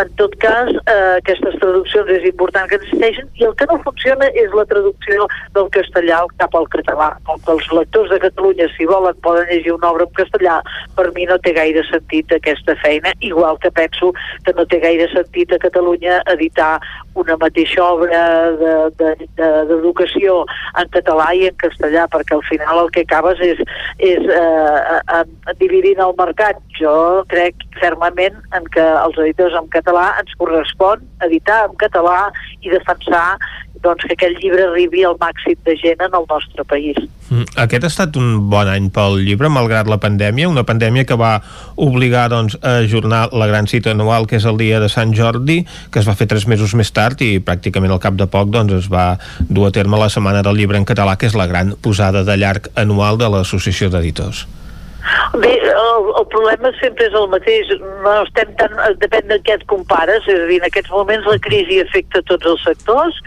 En 0.00 0.08
tot 0.18 0.32
cas, 0.42 0.70
eh, 0.90 1.16
aquestes 1.20 1.54
traduccions 1.62 2.08
és 2.10 2.24
important 2.26 2.66
que 2.66 2.78
existeixin 2.80 3.28
i 3.38 3.44
el 3.46 3.54
que 3.54 3.66
no 3.70 3.76
funciona 3.84 4.26
és 4.34 4.50
la 4.58 4.64
traducció 4.66 5.28
del 5.54 5.68
castellà 5.76 6.18
cap 6.40 6.56
al 6.58 6.66
català. 6.72 7.12
Com 7.28 7.38
que 7.44 7.52
els 7.54 7.68
lectors 7.70 8.10
de 8.10 8.18
Catalunya, 8.24 8.66
si 8.74 8.88
volen, 8.90 9.14
poden 9.22 9.46
llegir 9.52 9.72
una 9.76 9.92
obra 9.92 10.08
en 10.08 10.14
castellà, 10.18 10.56
per 10.96 11.06
mi 11.14 11.28
no 11.30 11.38
té 11.38 11.52
gaire 11.54 11.84
sentit 11.86 12.32
aquesta 12.34 12.74
feina, 12.82 13.12
igual 13.20 13.58
que 13.62 13.70
penso 13.70 14.12
que 14.44 14.52
no 14.58 14.66
té 14.66 14.80
gaire 14.82 15.06
sentit 15.12 15.54
a 15.54 15.60
Catalunya 15.62 16.22
editar 16.34 16.80
una 17.14 17.36
mateixa 17.38 17.84
obra 17.84 18.50
d'educació 18.98 20.40
de, 20.42 20.50
de, 20.50 20.82
en 20.82 20.90
català 20.98 21.28
i 21.38 21.46
en 21.52 21.56
castellà, 21.62 22.08
perquè 22.10 22.34
al 22.34 22.42
final 22.50 22.82
el 22.82 22.90
que 22.90 23.06
acabes 23.06 23.38
és, 23.46 23.62
és 24.02 24.26
eh, 24.26 24.98
a, 24.98 25.22
a, 25.22 25.54
dividint 25.62 26.02
el 26.02 26.18
mercat. 26.18 26.58
Jo 26.74 27.22
crec 27.30 27.62
fermament 27.78 28.34
en 28.58 28.66
que 28.74 28.82
els 28.82 29.18
editors 29.22 29.54
en 29.54 29.70
català 29.70 29.83
ens 29.92 30.32
correspon 30.38 31.04
editar 31.26 31.64
en 31.68 31.76
català 31.76 32.30
i 32.62 32.72
defensar 32.72 33.36
doncs, 33.84 34.04
que 34.08 34.16
aquest 34.16 34.40
llibre 34.40 34.64
arribi 34.64 35.04
al 35.04 35.18
màxim 35.20 35.58
de 35.66 35.76
gent 35.76 36.00
en 36.04 36.16
el 36.16 36.24
nostre 36.30 36.64
país. 36.64 36.96
Mm, 37.28 37.44
aquest 37.64 37.84
ha 37.84 37.90
estat 37.90 38.16
un 38.20 38.48
bon 38.52 38.68
any 38.70 38.88
pel 38.94 39.18
llibre, 39.26 39.50
malgrat 39.52 39.90
la 39.90 40.00
pandèmia, 40.00 40.48
una 40.48 40.64
pandèmia 40.64 41.04
que 41.08 41.18
va 41.20 41.34
obligar 41.76 42.28
doncs, 42.32 42.56
a 42.62 42.78
ajornar 42.84 43.26
la 43.36 43.48
gran 43.50 43.68
cita 43.70 43.92
anual, 43.92 44.28
que 44.30 44.40
és 44.40 44.48
el 44.48 44.60
dia 44.60 44.80
de 44.80 44.88
Sant 44.92 45.14
Jordi, 45.16 45.62
que 45.90 46.00
es 46.00 46.08
va 46.08 46.16
fer 46.16 46.28
tres 46.30 46.48
mesos 46.50 46.74
més 46.74 46.92
tard 46.96 47.20
i 47.24 47.38
pràcticament 47.44 47.92
al 47.92 48.02
cap 48.02 48.16
de 48.16 48.28
poc 48.30 48.52
doncs, 48.54 48.72
es 48.84 48.90
va 48.92 49.14
dur 49.48 49.68
a 49.68 49.74
terme 49.74 50.00
la 50.00 50.10
Setmana 50.12 50.42
del 50.42 50.60
Llibre 50.60 50.80
en 50.80 50.88
Català, 50.88 51.18
que 51.20 51.28
és 51.28 51.38
la 51.38 51.48
gran 51.50 51.76
posada 51.82 52.24
de 52.24 52.36
llarg 52.40 52.72
anual 52.80 53.20
de 53.20 53.28
l'Associació 53.28 53.92
d'Editors. 53.92 54.46
Bé, 55.34 55.52
el, 55.60 56.06
el 56.18 56.26
problema 56.32 56.70
sempre 56.78 57.08
és 57.08 57.16
el 57.18 57.26
mateix. 57.32 57.70
No 58.04 58.14
estem 58.22 58.52
tan... 58.60 58.76
Depèn 59.02 59.28
de 59.32 59.38
què 59.44 59.58
et 59.58 59.64
compares. 59.70 60.24
És 60.30 60.44
a 60.44 60.48
dir, 60.48 60.60
en 60.62 60.68
aquests 60.68 60.92
moments 60.94 61.26
la 61.28 61.40
crisi 61.44 61.80
afecta 61.82 62.22
tots 62.30 62.48
els 62.52 62.62
sectors 62.64 63.18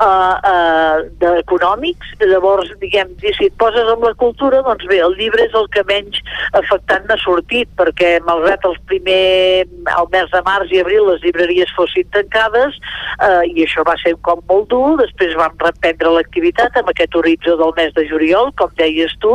uh, 0.00 0.36
uh, 0.38 1.32
econòmics. 1.42 2.14
Llavors, 2.22 2.70
diguem, 2.82 3.12
si 3.22 3.50
et 3.50 3.56
poses 3.60 3.90
amb 3.92 4.06
la 4.06 4.14
cultura, 4.20 4.62
doncs 4.66 4.86
bé, 4.90 5.00
el 5.04 5.16
llibre 5.18 5.44
és 5.46 5.56
el 5.58 5.68
que 5.74 5.84
menys 5.90 6.20
afectant 6.56 7.04
n'ha 7.08 7.18
sortit, 7.22 7.68
perquè 7.78 8.16
malgrat 8.26 8.64
els 8.68 8.78
primer, 8.88 9.66
el 9.66 10.10
mes 10.14 10.30
de 10.32 10.42
març 10.46 10.72
i 10.72 10.80
abril 10.82 11.10
les 11.10 11.22
llibreries 11.24 11.72
fossin 11.76 12.08
tancades, 12.14 12.78
uh, 13.18 13.42
i 13.44 13.66
això 13.66 13.84
va 13.86 13.96
ser 14.02 14.14
com 14.26 14.40
molt 14.48 14.70
dur, 14.72 14.96
després 15.02 15.36
vam 15.38 15.56
reprendre 15.62 16.14
l'activitat 16.16 16.78
amb 16.80 16.92
aquest 16.92 17.16
horitzó 17.18 17.56
del 17.60 17.74
mes 17.76 17.92
de 17.98 18.06
juliol, 18.08 18.52
com 18.60 18.72
deies 18.80 19.12
tu, 19.24 19.34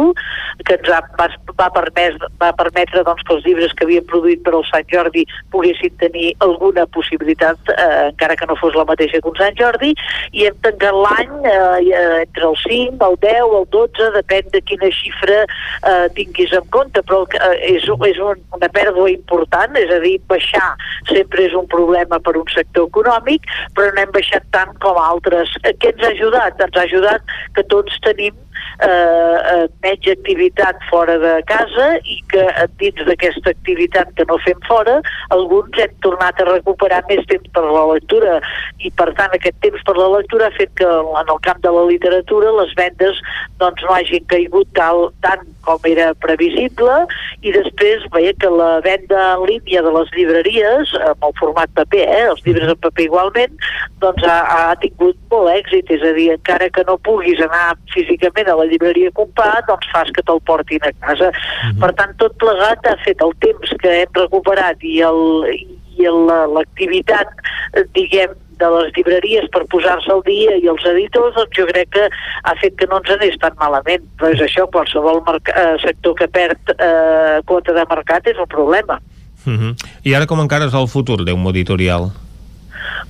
que 0.65 0.79
ens 0.79 0.91
ha, 0.93 1.01
va, 1.19 1.29
va 1.59 1.69
permès, 1.93 2.17
va 2.41 2.51
permetre 2.57 3.03
doncs, 3.03 3.23
que 3.27 3.35
els 3.35 3.45
llibres 3.45 3.73
que 3.73 3.85
havien 3.85 4.05
produït 4.09 4.43
per 4.43 4.53
al 4.55 4.65
Sant 4.69 4.87
Jordi 4.91 5.25
poguessin 5.51 5.95
tenir 6.01 6.33
alguna 6.39 6.85
possibilitat, 6.87 7.57
eh, 7.69 8.09
encara 8.09 8.35
que 8.35 8.47
no 8.47 8.55
fos 8.55 8.75
la 8.75 8.85
mateixa 8.85 9.21
que 9.21 9.29
un 9.29 9.37
Sant 9.39 9.57
Jordi, 9.59 9.93
i 10.31 10.45
hem 10.47 10.57
tancat 10.65 10.95
l'any 10.95 11.33
eh, 11.45 12.21
entre 12.21 12.47
el 12.49 12.57
5, 12.63 12.97
el 13.07 13.17
10, 13.21 13.55
el 13.59 13.67
12, 13.75 14.09
depèn 14.17 14.51
de 14.55 14.61
quina 14.61 14.91
xifra 14.91 15.41
eh, 15.45 16.07
tinguis 16.15 16.53
en 16.53 16.67
compte, 16.73 17.03
però 17.07 17.23
eh, 17.39 17.75
és, 17.75 17.87
és 18.11 18.21
un, 18.21 18.43
una 18.57 18.71
pèrdua 18.71 19.09
important, 19.11 19.75
és 19.79 19.91
a 19.91 19.99
dir, 20.03 20.17
baixar 20.31 20.71
sempre 21.09 21.47
és 21.47 21.57
un 21.57 21.67
problema 21.71 22.19
per 22.19 22.35
un 22.39 22.47
sector 22.53 22.89
econòmic, 22.89 23.47
però 23.75 23.91
no 23.91 24.05
hem 24.05 24.13
baixat 24.15 24.47
tant 24.55 24.73
com 24.83 24.99
altres. 25.01 25.53
Eh, 25.63 25.75
què 25.81 25.93
ens 25.95 26.05
ha 26.05 26.13
ajudat? 26.15 26.61
Ens 26.61 26.77
ha 26.77 26.87
ajudat 26.87 27.35
que 27.55 27.65
tots 27.71 27.99
tenim 28.05 28.37
eh, 28.81 28.87
eh, 28.87 29.65
menys 29.83 30.09
activitat 30.13 30.81
fora 30.89 31.17
de 31.21 31.33
casa 31.49 31.80
i 32.05 32.17
que 32.31 32.43
dins 32.81 33.05
d'aquesta 33.07 33.53
activitat 33.53 34.11
que 34.17 34.25
no 34.29 34.37
fem 34.45 34.59
fora, 34.67 34.99
alguns 35.35 35.77
hem 35.81 35.93
tornat 36.05 36.41
a 36.41 36.47
recuperar 36.49 37.01
més 37.09 37.23
temps 37.31 37.53
per 37.55 37.65
la 37.67 37.85
lectura. 37.93 38.39
I 38.79 38.91
per 38.97 39.09
tant 39.19 39.35
aquest 39.37 39.57
temps 39.65 39.85
per 39.87 39.97
la 39.97 40.09
lectura 40.17 40.49
ha 40.49 40.57
fet 40.57 40.73
que 40.79 40.87
en 40.87 41.33
el 41.35 41.41
camp 41.47 41.61
de 41.65 41.73
la 41.77 41.85
literatura 41.89 42.53
les 42.61 42.75
vendes 42.79 43.21
doncs 43.61 43.85
no 43.85 43.95
hagin 43.95 44.25
caigut 44.31 44.69
tal, 44.77 45.09
tant 45.25 45.45
com 45.65 45.89
era 45.89 46.11
previsible 46.23 46.97
i 47.41 47.53
després 47.55 48.05
veia 48.15 48.33
que 48.41 48.49
la 48.51 48.79
venda 48.85 49.21
en 49.35 49.45
línia 49.49 49.83
de 49.85 49.93
les 49.97 50.11
llibreries 50.17 50.93
amb 51.09 51.27
el 51.29 51.35
format 51.39 51.71
paper, 51.77 52.03
eh, 52.05 52.27
els 52.31 52.43
llibres 52.45 52.73
en 52.73 52.79
paper 52.83 53.07
igualment 53.07 53.57
doncs 54.03 54.25
ha, 54.27 54.37
ha 54.53 54.75
tingut 54.81 55.17
molt 55.31 55.51
èxit, 55.53 55.91
és 55.93 56.03
a 56.05 56.13
dir, 56.17 56.29
encara 56.35 56.69
que 56.73 56.85
no 56.87 56.97
puguis 57.05 57.41
anar 57.45 57.75
físicament 57.93 58.49
a 58.49 58.57
la 58.59 58.67
llibreria 58.69 59.11
a 59.11 59.17
comprar, 59.17 59.53
doncs 59.69 59.89
fas 59.93 60.11
que 60.15 60.23
te'l 60.25 60.41
portin 60.49 60.81
a 60.87 60.93
casa. 61.03 61.29
Uh 61.29 61.33
-huh. 61.33 61.79
Per 61.83 61.91
tant, 61.99 62.15
tot 62.17 62.37
plegat 62.41 62.87
ha 62.87 62.97
fet 63.05 63.21
el 63.21 63.33
temps 63.45 63.75
que 63.81 63.91
hem 64.01 64.11
recuperat 64.13 64.77
i 64.81 65.01
el, 65.01 65.21
i 65.97 66.07
l'activitat, 66.55 67.27
diguem, 67.93 68.33
de 68.61 68.69
les 68.75 68.93
llibreries 68.95 69.49
per 69.53 69.65
posar-se 69.73 70.11
al 70.13 70.23
dia 70.27 70.57
i 70.61 70.69
els 70.71 70.85
editors, 70.93 71.35
doncs 71.37 71.57
jo 71.57 71.67
crec 71.69 71.91
que 71.97 72.07
ha 72.07 72.55
fet 72.61 72.77
que 72.79 72.87
no 72.91 73.01
ens 73.01 73.13
anés 73.17 73.37
tan 73.41 73.57
malament. 73.59 74.05
Però 74.19 74.31
és 74.35 74.43
això, 74.45 74.67
qualsevol 74.71 75.23
eh, 75.41 75.75
sector 75.83 76.17
que 76.19 76.29
perd 76.31 76.75
eh, 76.77 77.39
quota 77.49 77.75
de 77.77 77.85
mercat 77.89 78.31
és 78.31 78.41
un 78.41 78.49
problema. 78.51 79.01
Uh 79.45 79.53
-huh. 79.53 79.73
I 80.03 80.13
ara 80.13 80.27
com 80.27 80.39
encara 80.39 80.65
és 80.65 80.73
el 80.73 80.87
futur 80.87 81.23
d'un 81.25 81.47
editorial? 81.49 82.11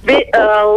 Bé, 0.04 0.18
el 0.34 0.72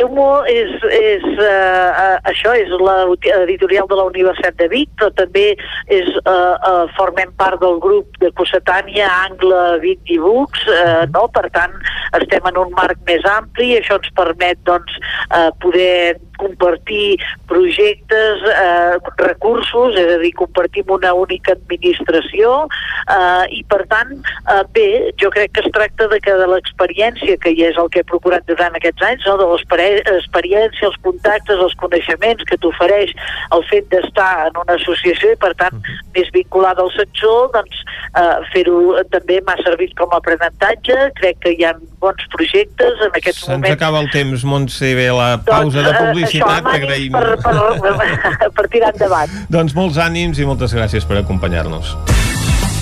EUMO 0.00 0.28
és, 0.52 0.72
és 0.92 1.24
uh, 1.40 2.18
això, 2.28 2.52
és 2.52 2.68
l'editorial 2.76 3.88
de 3.88 3.96
la 3.96 4.04
Universitat 4.10 4.58
de 4.60 4.68
Vic, 4.72 4.90
però 5.00 5.08
també 5.16 5.46
és, 5.92 6.10
uh, 6.24 6.56
uh, 6.60 6.84
formem 6.98 7.32
part 7.40 7.62
del 7.62 7.80
grup 7.80 8.20
de 8.20 8.30
Cossetània, 8.36 9.08
Angla, 9.30 9.78
Vic 9.80 10.12
i 10.12 10.20
Books, 10.20 10.66
uh, 10.68 11.06
no? 11.14 11.24
per 11.32 11.48
tant 11.56 11.72
estem 12.20 12.44
en 12.52 12.60
un 12.66 12.76
marc 12.76 13.00
més 13.08 13.24
ampli 13.32 13.72
i 13.72 13.80
això 13.80 13.96
ens 14.00 14.12
permet 14.18 14.60
doncs, 14.68 15.00
uh, 15.30 15.48
poder 15.64 16.18
compartir 16.36 17.18
projectes, 17.46 18.42
eh, 18.42 18.96
recursos, 19.18 19.96
és 19.96 20.14
a 20.14 20.18
dir, 20.20 20.32
compartim 20.36 20.90
una 20.92 21.12
única 21.14 21.54
administració 21.56 22.66
eh, 22.66 23.44
i 23.58 23.62
per 23.68 23.82
tant, 23.90 24.12
eh, 24.52 24.62
bé, 24.76 24.88
jo 25.20 25.30
crec 25.34 25.54
que 25.56 25.64
es 25.64 25.72
tracta 25.72 26.08
de 26.12 26.20
que 26.20 26.34
de 26.36 26.48
l'experiència, 26.52 27.38
que 27.42 27.54
ja 27.58 27.70
és 27.72 27.80
el 27.80 27.90
que 27.90 28.02
he 28.02 28.08
procurat 28.36 28.46
durant 28.46 28.76
aquests 28.76 29.02
anys, 29.02 29.24
no? 29.26 29.36
de 29.40 29.46
l'experiència, 29.52 30.86
els 30.88 30.96
contactes, 31.02 31.58
els 31.58 31.74
coneixements 31.80 32.44
que 32.48 32.56
t'ofereix 32.58 33.12
el 33.54 33.64
fet 33.70 33.88
d'estar 33.90 34.48
en 34.48 34.60
una 34.62 34.76
associació 34.76 35.32
i 35.32 35.36
per 35.36 35.54
tant 35.56 35.80
més 36.14 36.28
vinculada 36.32 36.82
al 36.82 36.92
sector, 36.92 37.50
doncs 37.54 37.76
eh, 38.16 38.36
fer-ho 38.52 39.02
també 39.12 39.40
m'ha 39.46 39.56
servit 39.62 39.94
com 39.96 40.12
a 40.12 40.20
aprenentatge, 40.20 41.12
crec 41.20 41.40
que 41.44 41.54
hi 41.56 41.64
ha 41.64 41.74
bons 42.00 42.28
projectes 42.34 43.00
en 43.00 43.12
aquests 43.12 43.44
Se'ns 43.44 43.56
moments. 43.56 43.68
Se'ns 43.68 43.78
acaba 43.78 44.02
el 44.02 44.10
temps, 44.10 44.44
Montse, 44.44 44.92
bé, 44.96 45.08
la 45.10 45.30
pausa 45.44 45.82
doncs, 45.82 45.90
de 45.90 46.04
publicitat 46.04 46.14
publicitat 46.16 46.70
que 46.70 46.76
agraïm. 46.82 47.16
Per, 47.16 47.36
per, 47.44 48.50
per 48.56 48.68
tirar 48.72 48.92
endavant. 48.94 49.40
doncs 49.56 49.76
molts 49.76 50.00
ànims 50.02 50.40
i 50.40 50.48
moltes 50.48 50.76
gràcies 50.76 51.06
per 51.08 51.20
acompanyar-nos. 51.22 51.96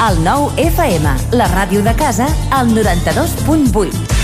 El 0.04 0.18
nou 0.24 0.48
FM, 0.58 1.12
la 1.38 1.46
ràdio 1.54 1.84
de 1.86 1.94
casa, 1.94 2.26
al 2.50 2.74
92.8. 2.74 4.23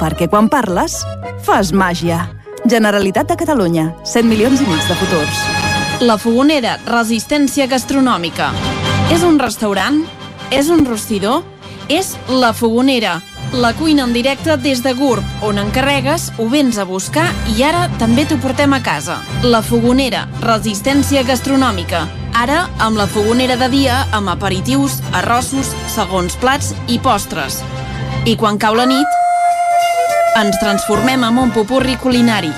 Perquè 0.00 0.28
quan 0.28 0.50
parles, 0.52 0.98
fas 1.46 1.72
màgia. 1.72 2.26
Generalitat 2.68 3.30
de 3.30 3.36
Catalunya, 3.40 3.90
100 4.04 4.28
milions 4.28 4.60
i 4.60 4.66
mig 4.68 4.82
de 4.88 4.96
futurs. 4.98 5.44
La 6.04 6.18
Fogonera, 6.20 6.76
resistència 6.84 7.68
gastronòmica. 7.70 8.50
És 9.14 9.24
un 9.24 9.38
restaurant? 9.40 10.02
És 10.50 10.68
un 10.68 10.84
rostidor? 10.84 11.44
És 11.88 12.16
La 12.28 12.52
Fogonera, 12.52 13.20
la 13.54 13.72
cuina 13.72 14.02
en 14.04 14.12
directe 14.12 14.56
des 14.58 14.82
de 14.82 14.92
GURB, 14.92 15.24
on 15.46 15.58
encarregues, 15.62 16.32
ho 16.36 16.48
vens 16.50 16.76
a 16.78 16.84
buscar 16.84 17.24
i 17.54 17.62
ara 17.62 17.86
també 18.00 18.26
t'ho 18.26 18.36
portem 18.42 18.74
a 18.74 18.82
casa. 18.82 19.20
La 19.46 19.62
Fogonera, 19.62 20.26
resistència 20.42 21.22
gastronòmica. 21.24 22.04
Ara, 22.36 22.66
amb 22.84 22.98
la 23.00 23.06
fogonera 23.08 23.56
de 23.56 23.70
dia, 23.72 24.02
amb 24.12 24.28
aperitius, 24.28 24.98
arrossos, 25.16 25.70
segons 25.88 26.36
plats 26.36 26.74
i 26.92 26.98
postres. 27.00 27.62
I 28.28 28.34
quan 28.36 28.58
cau 28.60 28.76
la 28.76 28.84
nit, 28.84 29.16
ens 30.36 30.58
transformem 30.60 31.24
en 31.24 31.38
un 31.38 31.50
popurri 31.50 31.96
culinari. 31.96 32.52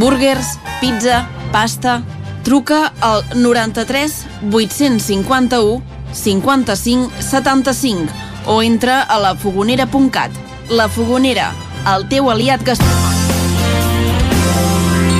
Búrguers, 0.00 0.58
pizza, 0.80 1.26
pasta... 1.52 2.02
Truca 2.44 2.92
al 3.00 3.22
93 3.32 4.26
851 4.52 5.80
55 6.12 7.10
75 7.18 8.12
o 8.44 8.62
entra 8.62 9.00
a 9.00 9.18
lafogonera.cat. 9.18 10.30
La 10.68 10.90
Fogonera, 10.92 11.54
el 11.96 12.04
teu 12.12 12.28
aliat 12.28 12.60
gastronòmic. 12.68 13.14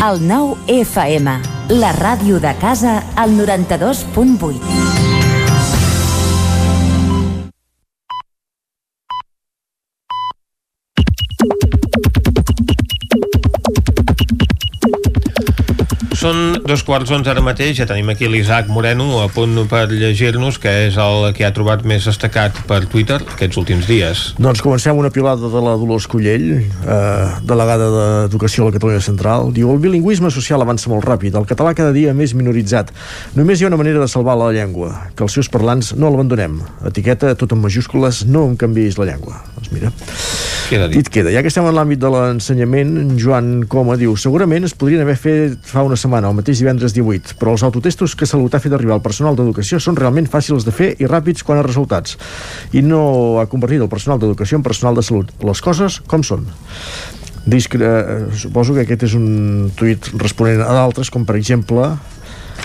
El 0.05 0.21
9 0.29 0.69
FM, 0.83 1.39
la 1.81 1.97
ràdio 1.97 2.45
de 2.45 2.53
casa, 2.61 2.99
al 3.17 3.39
92.8. 3.41 4.84
Són 16.25 16.55
dos 16.65 16.81
quarts 16.81 17.11
onze 17.13 17.29
ara 17.29 17.43
mateix, 17.45 17.75
ja 17.77 17.85
tenim 17.85 18.09
aquí 18.09 18.25
l'Isaac 18.33 18.71
Moreno 18.73 19.19
a 19.21 19.27
punt 19.29 19.59
per 19.69 19.83
llegir-nos, 19.91 20.57
que 20.57 20.71
és 20.87 20.95
el 20.97 21.27
que 21.37 21.45
ha 21.45 21.51
trobat 21.53 21.83
més 21.85 22.07
destacat 22.09 22.63
per 22.65 22.79
Twitter 22.89 23.19
aquests 23.21 23.59
últims 23.61 23.85
dies. 23.85 24.23
Doncs 24.41 24.63
comencem 24.65 24.97
una 24.97 25.11
pilada 25.13 25.51
de 25.53 25.63
la 25.67 25.75
Dolors 25.77 26.07
Collell, 26.09 26.47
eh, 26.63 27.27
delegada 27.45 27.91
d'Educació 27.97 28.65
a 28.65 28.71
la 28.71 28.77
Catalunya 28.79 29.05
Central. 29.05 29.53
Diu, 29.53 29.69
el 29.75 29.83
bilingüisme 29.85 30.33
social 30.33 30.65
avança 30.65 30.89
molt 30.89 31.05
ràpid, 31.05 31.37
el 31.37 31.45
català 31.45 31.75
cada 31.77 31.93
dia 31.93 32.17
més 32.17 32.33
minoritzat. 32.33 32.95
Només 33.37 33.61
hi 33.61 33.69
ha 33.69 33.73
una 33.75 33.83
manera 33.83 34.01
de 34.01 34.09
salvar 34.09 34.39
la 34.41 34.49
llengua, 34.57 34.95
que 35.13 35.29
els 35.29 35.37
seus 35.37 35.53
parlants 35.53 35.93
no 35.93 36.09
l'abandonem. 36.09 36.57
Etiqueta, 36.89 37.35
tot 37.37 37.53
en 37.53 37.61
majúscules, 37.61 38.25
no 38.25 38.47
em 38.49 38.57
canviïs 38.57 38.97
la 38.97 39.11
llengua. 39.13 39.45
Doncs 39.59 39.77
mira, 39.77 39.93
Queda 40.71 40.89
dit. 40.89 40.97
dit 40.97 41.09
queda. 41.13 41.29
Ja 41.35 41.43
que 41.45 41.53
estem 41.53 41.67
en 41.69 41.77
l'àmbit 41.77 42.01
de 42.01 42.09
l'ensenyament, 42.09 42.97
en 42.97 43.19
Joan 43.21 43.67
Coma 43.69 43.99
diu, 44.01 44.17
segurament 44.17 44.65
es 44.65 44.73
podrien 44.73 45.03
haver 45.05 45.17
fet 45.21 45.59
fa 45.69 45.83
una 45.85 45.97
setmana, 45.97 46.14
el 46.23 46.37
mateix 46.39 46.61
divendres 46.63 46.95
18, 46.95 47.35
però 47.41 47.57
els 47.57 47.65
autotestos 47.67 48.15
que 48.15 48.29
Salut 48.31 48.55
ha 48.55 48.61
fet 48.63 48.77
arribar 48.77 48.95
al 48.95 49.03
personal 49.03 49.35
d'educació 49.35 49.81
són 49.83 49.99
realment 49.99 50.31
fàcils 50.31 50.63
de 50.63 50.71
fer 50.71 50.93
i 51.03 51.11
ràpids 51.11 51.43
quan 51.43 51.59
a 51.59 51.67
resultats. 51.67 52.15
I 52.71 52.85
no 52.87 53.41
ha 53.43 53.49
convertit 53.51 53.83
el 53.83 53.91
personal 53.91 54.23
d'educació 54.23 54.61
en 54.61 54.67
personal 54.69 54.95
de 54.95 55.03
salut. 55.03 55.35
Les 55.43 55.65
coses 55.65 55.99
com 56.07 56.23
són. 56.23 56.47
Discre... 57.45 57.85
eh, 57.85 58.21
Suposo 58.39 58.77
que 58.77 58.87
aquest 58.87 59.09
és 59.09 59.19
un 59.19 59.73
tuit 59.75 60.13
responent 60.21 60.63
a 60.63 60.71
d'altres, 60.79 61.11
com 61.11 61.27
per 61.27 61.35
exemple 61.41 61.97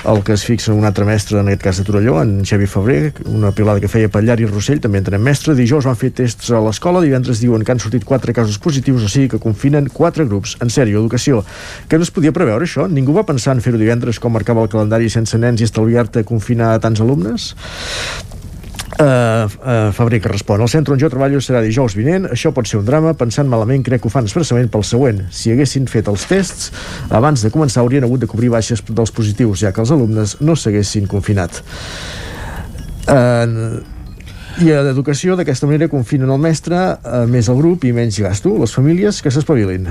el 0.08 0.24
que 0.24 0.34
es 0.34 0.44
fixa 0.48 0.74
un 0.74 0.86
altre 0.88 1.06
mestre, 1.06 1.40
en 1.40 1.50
aquest 1.50 1.64
cas 1.64 1.80
de 1.80 1.86
Torelló, 1.88 2.22
en 2.22 2.46
Xavi 2.48 2.68
Febrer, 2.72 3.14
una 3.28 3.52
pilada 3.52 3.82
que 3.84 3.90
feia 3.92 4.12
Pallar 4.12 4.40
i 4.40 4.48
Rossell, 4.48 4.80
també 4.84 5.02
entenem 5.02 5.24
mestre. 5.28 5.56
Dijous 5.58 5.88
van 5.90 6.00
fer 6.00 6.12
tests 6.16 6.54
a 6.56 6.62
l'escola, 6.64 7.04
divendres 7.04 7.44
diuen 7.44 7.66
que 7.66 7.76
han 7.76 7.84
sortit 7.84 8.08
quatre 8.08 8.34
casos 8.34 8.58
positius, 8.64 9.04
o 9.04 9.12
sigui 9.12 9.30
que 9.34 9.42
confinen 9.44 9.92
quatre 9.92 10.26
grups. 10.26 10.56
En 10.64 10.72
sèrio, 10.72 11.04
educació. 11.04 11.44
Que 11.92 12.00
no 12.00 12.08
es 12.08 12.14
podia 12.16 12.34
preveure 12.36 12.68
això? 12.68 12.88
Ningú 12.88 13.18
va 13.18 13.28
pensar 13.28 13.58
en 13.58 13.64
fer-ho 13.66 13.82
divendres 13.82 14.20
com 14.24 14.34
marcava 14.34 14.64
el 14.64 14.72
calendari 14.72 15.12
sense 15.12 15.38
nens 15.38 15.62
i 15.62 15.68
estalviar-te 15.68 16.24
confinar 16.24 16.74
a 16.76 16.84
tants 16.84 17.04
alumnes? 17.04 17.54
Uh, 18.90 19.46
uh, 19.62 19.92
Fabrer 19.94 20.18
que 20.18 20.32
respon 20.32 20.64
El 20.66 20.70
centre 20.72 20.96
on 20.96 21.00
jo 21.00 21.12
treballo 21.14 21.38
serà 21.46 21.60
dijous 21.62 21.94
vinent 21.94 22.26
Això 22.34 22.50
pot 22.56 22.66
ser 22.66 22.80
un 22.80 22.88
drama, 22.88 23.14
pensant 23.14 23.46
malament 23.48 23.84
crec 23.86 24.02
que 24.02 24.10
ho 24.10 24.12
fan 24.12 24.26
expressament 24.26 24.72
pel 24.74 24.82
següent 24.88 25.22
Si 25.30 25.54
haguessin 25.54 25.86
fet 25.92 26.10
els 26.10 26.26
tests 26.26 26.72
Abans 27.14 27.46
de 27.46 27.54
començar 27.54 27.84
haurien 27.84 28.08
hagut 28.08 28.26
de 28.26 28.32
cobrir 28.32 28.50
baixes 28.56 28.82
dels 28.90 29.14
positius 29.14 29.62
Ja 29.62 29.72
que 29.76 29.86
els 29.86 29.94
alumnes 29.94 30.40
no 30.42 30.58
s'haguessin 30.58 31.06
confinat 31.12 31.62
uh, 33.14 33.78
i 34.60 34.74
a 34.76 34.82
l'educació 34.84 35.38
d'aquesta 35.40 35.70
manera 35.70 35.88
confinen 35.88 36.34
el 36.34 36.40
mestre, 36.44 36.76
eh, 36.76 37.26
més 37.32 37.48
el 37.48 37.56
grup 37.62 37.86
i 37.88 37.94
menys 37.96 38.18
gasto. 38.20 38.52
Les 38.60 38.74
famílies 38.76 39.22
que 39.24 39.32
s'espavilin. 39.32 39.88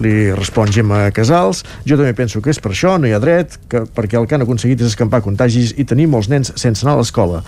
Li 0.00 0.32
respon 0.32 0.70
Gemma 0.72 1.04
Casals. 1.14 1.62
Jo 1.88 1.98
també 2.00 2.14
penso 2.16 2.40
que 2.40 2.52
és 2.52 2.60
per 2.62 2.72
això, 2.72 2.94
no 3.00 3.08
hi 3.08 3.14
ha 3.16 3.20
dret, 3.22 3.58
que, 3.68 3.84
perquè 3.84 4.20
el 4.20 4.28
que 4.28 4.38
han 4.38 4.46
aconseguit 4.46 4.80
és 4.80 4.92
escampar 4.92 5.22
contagis 5.24 5.74
i 5.76 5.86
tenir 5.88 6.08
molts 6.12 6.30
nens 6.32 6.52
sense 6.56 6.86
anar 6.86 6.96
a 6.96 7.02
l'escola. 7.02 7.42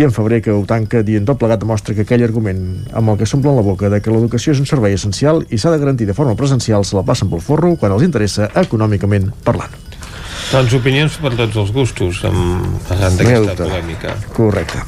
I 0.00 0.06
en 0.06 0.14
febrer 0.16 0.40
que 0.44 0.54
ho 0.54 0.64
tanca 0.68 1.04
dient 1.06 1.28
tot 1.28 1.40
plegat 1.40 1.60
demostra 1.60 1.94
que 1.96 2.06
aquell 2.06 2.24
argument 2.26 2.64
amb 2.96 3.12
el 3.12 3.20
que 3.20 3.28
s'omplen 3.28 3.58
la 3.58 3.66
boca 3.66 3.92
de 3.92 4.00
que 4.00 4.12
l'educació 4.14 4.54
és 4.56 4.62
un 4.62 4.68
servei 4.70 4.96
essencial 4.96 5.44
i 5.50 5.58
s'ha 5.58 5.74
de 5.74 5.82
garantir 5.82 6.08
de 6.08 6.16
forma 6.16 6.36
presencial 6.38 6.86
se 6.86 6.96
la 6.96 7.06
passen 7.06 7.30
pel 7.30 7.44
forro 7.44 7.76
quan 7.80 7.92
els 7.96 8.06
interessa 8.06 8.50
econòmicament 8.62 9.30
parlant. 9.44 9.76
Doncs 10.50 10.72
opinions 10.74 11.14
per 11.22 11.36
tots 11.38 11.58
els 11.62 11.68
gustos, 11.70 12.24
amb, 12.26 12.80
arran 12.90 13.18
d'aquesta 13.18 13.54
polèmica. 13.60 14.16
Correcte. 14.34 14.82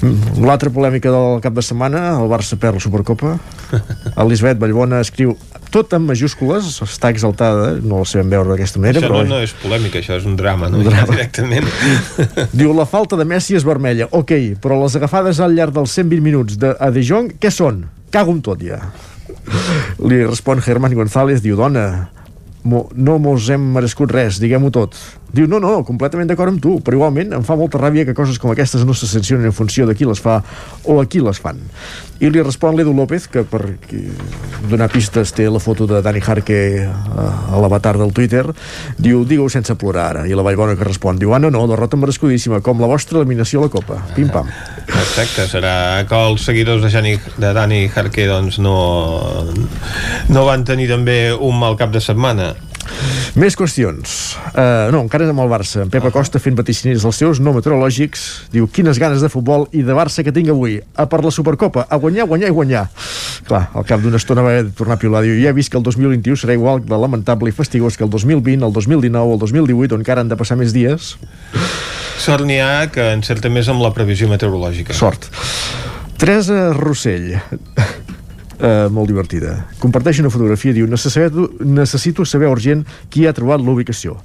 Mm, 0.00 0.44
L'altra 0.46 0.70
polèmica 0.72 1.10
del 1.12 1.40
cap 1.44 1.56
de 1.56 1.64
setmana, 1.64 2.04
el 2.20 2.30
Barça 2.30 2.56
perd 2.60 2.78
la 2.78 2.84
Supercopa. 2.84 3.34
Elisabet 4.22 4.60
Vallbona 4.62 5.02
escriu 5.02 5.34
tot 5.72 5.94
en 5.96 6.04
majúscules, 6.06 6.68
està 6.84 7.10
exaltada, 7.14 7.72
no 7.80 8.02
la 8.02 8.08
sabem 8.08 8.32
veure 8.32 8.52
d'aquesta 8.52 8.82
manera, 8.82 9.00
Això 9.00 9.10
però... 9.10 9.22
no, 9.24 9.36
no 9.36 9.42
és 9.44 9.54
polèmica, 9.62 10.00
això 10.02 10.18
és 10.18 10.26
un 10.28 10.36
drama, 10.38 10.70
no? 10.70 10.80
Un 10.82 10.88
drama. 10.88 11.06
Ja 11.08 11.16
directament. 11.16 11.68
Diu, 12.60 12.74
la 12.76 12.86
falta 12.90 13.18
de 13.20 13.26
Messi 13.28 13.58
és 13.58 13.66
vermella. 13.66 14.10
Ok, 14.16 14.34
però 14.62 14.80
les 14.82 14.98
agafades 14.98 15.40
al 15.40 15.54
llarg 15.56 15.74
dels 15.76 15.94
120 15.96 16.24
minuts 16.24 16.58
de, 16.60 16.74
a 16.74 16.90
De 16.94 17.04
Jong, 17.06 17.36
què 17.40 17.52
són? 17.54 17.84
Cago 18.14 18.34
en 18.34 18.42
tot, 18.44 18.62
ja. 18.66 18.82
Li 20.02 20.24
respon 20.24 20.62
Germán 20.64 20.94
González, 20.98 21.42
diu, 21.44 21.56
dona, 21.58 22.10
no 22.66 23.18
mos 23.22 23.48
hem 23.50 23.70
merescut 23.76 24.12
res, 24.12 24.40
diguem-ho 24.42 24.72
tot. 24.74 24.98
Diu, 25.32 25.46
no, 25.46 25.60
no, 25.62 25.80
completament 25.86 26.28
d'acord 26.30 26.54
amb 26.54 26.62
tu, 26.62 26.78
però 26.84 26.98
igualment 26.98 27.36
em 27.38 27.44
fa 27.46 27.56
molta 27.58 27.78
ràbia 27.78 28.06
que 28.08 28.16
coses 28.18 28.38
com 28.42 28.50
aquestes 28.50 28.82
no 28.86 28.94
se 28.96 29.06
sancionen 29.06 29.46
en 29.46 29.54
funció 29.54 29.86
de 29.86 29.94
qui 29.94 30.08
les 30.08 30.20
fa 30.22 30.40
o 30.84 31.00
a 31.00 31.06
qui 31.06 31.22
les 31.22 31.38
fan. 31.38 31.60
I 32.20 32.28
li 32.28 32.42
respon 32.42 32.76
l'Edu 32.76 32.92
López, 32.92 33.28
que 33.32 33.44
per 33.48 33.62
donar 34.68 34.90
pistes 34.92 35.32
té 35.32 35.46
la 35.48 35.60
foto 35.62 35.86
de 35.88 36.02
Dani 36.04 36.20
Jarque 36.20 36.58
a, 36.84 37.26
a 37.54 37.60
l'avatar 37.62 37.94
del 37.96 38.12
Twitter, 38.12 38.42
diu, 38.98 39.22
digue-ho 39.24 39.48
sense 39.52 39.76
plorar 39.80 40.08
ara. 40.10 40.24
I 40.28 40.36
la 40.36 40.44
Vallbona 40.44 40.76
que 40.76 40.84
respon, 40.84 41.16
diu, 41.20 41.32
ah, 41.32 41.40
no, 41.40 41.52
no, 41.54 41.64
derrota 41.70 41.96
merescudíssima, 41.96 42.60
com 42.60 42.82
la 42.82 42.90
vostra 42.90 43.22
eliminació 43.22 43.62
a 43.62 43.68
la 43.68 43.72
Copa. 43.72 44.00
Pim-pam. 44.16 44.50
Exacte, 44.90 45.46
serà 45.48 45.74
que 46.08 46.24
els 46.28 46.44
seguidors 46.44 46.84
de, 46.84 46.90
Jani, 46.92 47.14
de 47.40 47.54
Dani 47.56 47.86
Jarque 47.94 48.26
doncs 48.28 48.60
no, 48.60 48.76
no 50.28 50.44
van 50.48 50.66
tenir 50.68 50.90
també 50.90 51.22
un 51.32 51.56
mal 51.62 51.78
cap 51.80 51.94
de 51.94 52.04
setmana. 52.04 52.52
Més 53.40 53.54
qüestions. 53.56 54.14
Uh, 54.50 54.90
no, 54.94 55.04
encara 55.04 55.28
amb 55.30 55.42
el 55.44 55.50
Barça. 55.50 55.84
En 55.84 55.90
Pep 55.92 56.04
Acosta 56.08 56.40
fent 56.42 56.56
vaticinis 56.58 57.04
dels 57.04 57.20
seus 57.22 57.40
no 57.42 57.54
meteorològics. 57.54 58.24
Diu, 58.52 58.66
quines 58.72 58.98
ganes 59.00 59.22
de 59.22 59.30
futbol 59.32 59.68
i 59.76 59.84
de 59.86 59.96
Barça 59.96 60.24
que 60.26 60.34
tinc 60.34 60.50
avui. 60.50 60.78
A 60.98 61.06
per 61.10 61.22
la 61.24 61.32
Supercopa, 61.34 61.86
a 61.88 62.00
guanyar, 62.02 62.26
guanyar 62.30 62.50
i 62.50 62.56
guanyar. 62.56 62.84
Clar, 63.46 63.62
al 63.74 63.86
cap 63.88 64.02
d'una 64.02 64.18
estona 64.20 64.44
va 64.44 64.54
haver 64.54 64.66
de 64.68 64.74
tornar 64.76 64.98
a 64.98 65.02
piular. 65.02 65.22
Diu, 65.26 65.38
ja 65.42 65.54
he 65.54 65.56
vist 65.56 65.72
que 65.72 65.78
el 65.78 65.86
2021 65.86 66.42
serà 66.42 66.58
igual 66.58 66.82
de 66.84 66.98
lamentable 66.98 67.52
i 67.52 67.56
fastigós 67.56 67.96
que 67.96 68.06
el 68.06 68.10
2020, 68.10 68.66
el 68.66 68.74
2019, 68.74 69.38
el 69.38 69.42
2018, 69.46 69.94
on 69.94 70.04
encara 70.04 70.24
han 70.24 70.32
de 70.32 70.38
passar 70.40 70.58
més 70.60 70.74
dies. 70.76 71.14
Sort 72.20 72.44
n'hi 72.44 72.58
ha 72.60 72.90
que 72.92 73.12
encerta 73.14 73.48
més 73.52 73.70
amb 73.72 73.80
la 73.84 73.94
previsió 73.96 74.28
meteorològica. 74.28 74.96
Sort. 74.96 75.30
Teresa 76.20 76.74
Rossell 76.76 77.38
eh, 78.60 78.88
molt 78.92 79.10
divertida. 79.10 79.56
Comparteix 79.82 80.20
una 80.22 80.30
fotografia, 80.32 80.74
diu, 80.76 80.86
necessito, 80.90 81.48
necessito 81.64 82.26
saber 82.28 82.50
urgent 82.50 82.84
qui 83.10 83.26
ha 83.26 83.34
trobat 83.36 83.62
l'ubicació. 83.64 84.16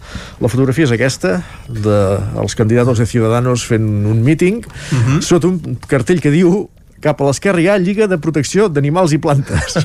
La 0.44 0.52
fotografia 0.52 0.88
és 0.88 0.96
aquesta, 0.96 1.40
dels 1.68 2.58
candidats 2.58 3.00
de 3.00 3.10
Ciudadanos 3.10 3.66
fent 3.66 3.88
un 4.06 4.24
míting, 4.24 4.64
uh 4.66 4.96
-huh. 4.96 5.22
sota 5.22 5.48
un 5.48 5.78
cartell 5.88 6.22
que 6.22 6.32
diu 6.32 6.70
cap 7.02 7.22
a 7.22 7.26
l'esquerra 7.28 7.62
hi 7.62 7.68
ha 7.68 7.78
Lliga 7.78 8.08
de 8.08 8.18
Protecció 8.18 8.68
d'Animals 8.70 9.14
i 9.14 9.18
Plantes. 9.18 9.78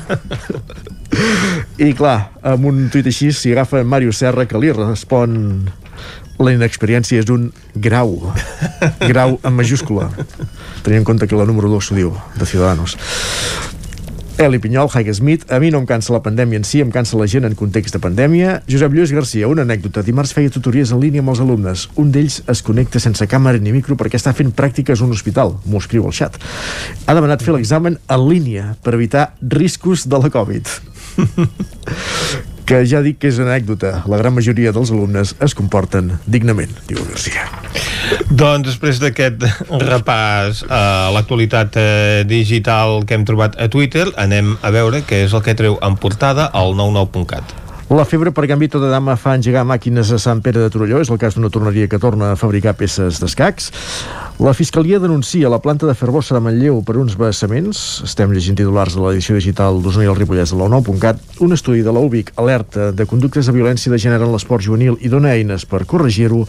I 1.77 1.93
clar, 1.93 2.31
amb 2.41 2.65
un 2.65 2.89
tuit 2.89 3.05
així 3.05 3.31
s'hi 3.31 3.51
agafa 3.51 3.83
Mario 3.83 4.11
Serra 4.11 4.45
que 4.45 4.57
li 4.57 4.71
respon 4.71 5.69
la 6.41 6.53
inexperiència 6.55 7.21
és 7.21 7.29
un 7.29 7.51
grau 7.75 8.15
grau 9.11 9.37
en 9.43 9.53
majúscula 9.53 10.09
tenint 10.81 11.01
en 11.01 11.05
compte 11.05 11.27
que 11.27 11.37
la 11.37 11.45
número 11.45 11.69
2 11.69 11.89
s'ho 11.89 11.97
diu 11.99 12.15
de 12.39 12.47
Ciudadanos 12.49 12.97
Eli 14.41 14.57
Pinyol, 14.57 14.89
Haig 14.89 15.09
Smith, 15.13 15.45
a 15.51 15.59
mi 15.59 15.69
no 15.69 15.77
em 15.81 15.85
cansa 15.85 16.13
la 16.15 16.21
pandèmia 16.25 16.57
en 16.57 16.63
si, 16.65 16.79
em 16.81 16.89
cansa 16.89 17.17
la 17.19 17.27
gent 17.29 17.45
en 17.45 17.53
context 17.57 17.93
de 17.93 17.99
pandèmia. 18.01 18.55
Josep 18.69 18.93
Lluís 18.95 19.13
Garcia, 19.13 19.49
una 19.51 19.61
anècdota. 19.67 20.01
Dimarts 20.01 20.33
feia 20.33 20.49
tutories 20.49 20.93
en 20.95 21.01
línia 21.03 21.21
amb 21.21 21.33
els 21.33 21.41
alumnes. 21.43 21.83
Un 22.01 22.09
d'ells 22.15 22.39
es 22.49 22.63
connecta 22.65 23.01
sense 23.03 23.27
càmera 23.29 23.61
ni 23.61 23.73
micro 23.75 23.97
perquè 23.99 24.17
està 24.17 24.33
fent 24.33 24.49
pràctiques 24.55 25.01
a 25.01 25.05
un 25.05 25.13
hospital. 25.13 25.57
M'ho 25.65 25.81
escriu 25.83 26.07
al 26.09 26.15
xat. 26.17 26.39
Ha 27.05 27.17
demanat 27.17 27.45
fer 27.45 27.53
l'examen 27.53 27.99
en 28.01 28.27
línia 28.27 28.75
per 28.81 28.95
evitar 28.97 29.31
riscos 29.41 30.07
de 30.09 30.23
la 30.23 30.33
Covid 30.33 30.73
que 32.65 32.85
ja 32.87 33.01
dic 33.03 33.19
que 33.19 33.29
és 33.29 33.39
anècdota. 33.43 33.97
La 34.07 34.17
gran 34.21 34.37
majoria 34.37 34.71
dels 34.71 34.93
alumnes 34.95 35.35
es 35.43 35.57
comporten 35.57 36.15
dignament, 36.25 36.71
diu 36.87 37.03
Garcia. 37.09 37.49
Doncs 38.29 38.67
després 38.67 38.99
d'aquest 39.01 39.43
repàs 39.83 40.63
a 40.69 41.09
l'actualitat 41.15 41.79
eh, 41.79 42.21
digital 42.27 43.01
que 43.07 43.17
hem 43.17 43.25
trobat 43.27 43.57
a 43.59 43.69
Twitter, 43.71 44.07
anem 44.19 44.55
a 44.61 44.71
veure 44.73 45.03
què 45.07 45.25
és 45.25 45.35
el 45.35 45.43
que 45.45 45.57
treu 45.57 45.79
en 45.83 45.97
portada 45.99 46.49
al 46.53 46.75
99.cat. 46.77 47.57
La 47.91 48.05
febre 48.07 48.31
per 48.31 48.45
Gambito 48.47 48.79
de 48.79 48.87
Dama 48.87 49.17
fa 49.19 49.33
engegar 49.35 49.65
màquines 49.67 50.13
a 50.15 50.19
Sant 50.21 50.39
Pere 50.39 50.61
de 50.63 50.71
Torelló. 50.71 51.01
És 51.03 51.09
el 51.11 51.17
cas 51.19 51.35
d'una 51.35 51.49
torneria 51.51 51.89
que 51.91 51.99
torna 51.99 52.29
a 52.31 52.37
fabricar 52.39 52.71
peces 52.79 53.19
d'escacs. 53.19 53.67
La 54.41 54.55
Fiscalia 54.55 54.97
denuncia 54.97 55.49
la 55.49 55.59
planta 55.61 55.85
de 55.85 55.93
Ferbosa 55.93 56.33
de 56.33 56.39
Manlleu 56.41 56.79
per 56.81 56.95
uns 56.97 57.13
vessaments. 57.13 58.01
Estem 58.01 58.31
llegint 58.33 58.55
titulars 58.57 58.95
de 58.97 59.01
l'edició 59.03 59.35
digital 59.37 59.75
d'Osona 59.85 60.07
i 60.07 60.09
el 60.09 60.15
Ripollès 60.17 60.49
de 60.49 60.57
la 60.57 60.65
9.cat. 60.65 61.19
Un 61.45 61.53
estudi 61.53 61.83
de 61.85 61.91
l'UBIC 61.93 62.31
alerta 62.41 62.87
de 62.89 63.05
conductes 63.05 63.45
de 63.45 63.53
violència 63.53 63.93
de 63.93 63.99
gènere 64.01 64.25
en 64.25 64.33
l'esport 64.33 64.65
juvenil 64.65 64.97
i 64.97 65.11
dona 65.13 65.35
eines 65.35 65.67
per 65.69 65.83
corregir-ho 65.85 66.39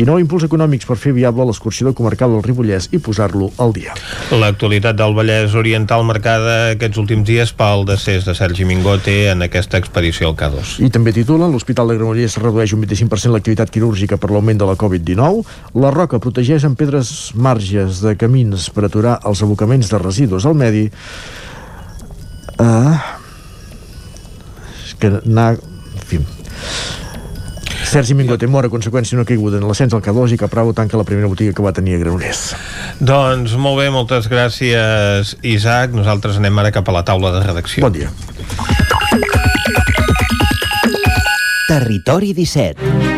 i 0.00 0.06
nou 0.08 0.16
impuls 0.22 0.46
econòmics 0.48 0.88
per 0.88 0.96
fer 0.96 1.12
viable 1.12 1.44
l'excursió 1.44 1.92
comarcal 1.92 2.32
del 2.32 2.40
Ripollès 2.46 2.86
i 2.96 3.02
posar-lo 3.04 3.50
al 3.60 3.76
dia. 3.76 3.98
L'actualitat 4.32 4.96
del 4.96 5.12
Vallès 5.12 5.52
Oriental 5.52 6.06
marcada 6.08 6.56
aquests 6.70 7.02
últims 7.04 7.28
dies 7.28 7.52
pel 7.52 7.84
decés 7.84 8.24
de 8.24 8.32
Sergi 8.32 8.64
Mingote 8.64 9.18
en 9.34 9.44
aquesta 9.44 9.76
expedició 9.76 10.30
al 10.32 10.38
K2. 10.40 10.78
I 10.88 10.88
també 10.88 11.12
titula 11.12 11.52
l'Hospital 11.52 11.92
de 11.92 12.00
Granollers 12.00 12.40
redueix 12.40 12.72
un 12.72 12.88
25% 12.88 13.36
l'activitat 13.36 13.76
quirúrgica 13.76 14.16
per 14.16 14.32
l'augment 14.32 14.64
de 14.64 14.72
la 14.72 14.80
Covid-19. 14.80 15.44
La 15.84 15.92
Roca 15.92 16.16
protegeix 16.16 16.64
amb 16.64 16.80
pedres 16.80 17.12
marges 17.42 18.00
de 18.04 18.14
camins 18.18 18.68
per 18.74 18.86
aturar 18.88 19.18
els 19.28 19.42
abocaments 19.44 19.90
de 19.90 20.00
residus 20.00 20.46
al 20.46 20.56
medi. 20.58 20.86
Uh, 22.56 22.96
és 24.84 24.94
que 25.00 25.12
anar... 25.18 25.52
En 25.92 26.06
fi, 26.08 26.20
Sergi 27.92 28.14
Mingote 28.16 28.48
mor 28.48 28.64
a 28.64 28.70
conseqüència 28.72 29.18
d'una 29.18 29.28
caiguda 29.28 29.58
en 29.60 29.66
l'ascens 29.68 29.92
al 29.92 30.00
K2 30.00 30.32
i 30.32 30.38
Capravo 30.40 30.72
tanca 30.72 30.96
la 30.96 31.04
primera 31.04 31.28
botiga 31.28 31.52
que 31.52 31.64
va 31.64 31.74
tenir 31.76 31.98
a 31.98 32.00
Granollers. 32.00 32.40
Doncs 33.04 33.52
molt 33.60 33.82
bé, 33.82 33.90
moltes 33.92 34.30
gràcies, 34.32 35.36
Isaac. 35.44 35.92
Nosaltres 35.92 36.40
anem 36.40 36.64
ara 36.64 36.72
cap 36.72 36.88
a 36.88 36.96
la 36.96 37.04
taula 37.04 37.34
de 37.36 37.44
redacció. 37.44 37.84
Bon 37.84 37.92
dia. 37.92 38.08
Territori 41.68 42.32
17 42.36 43.11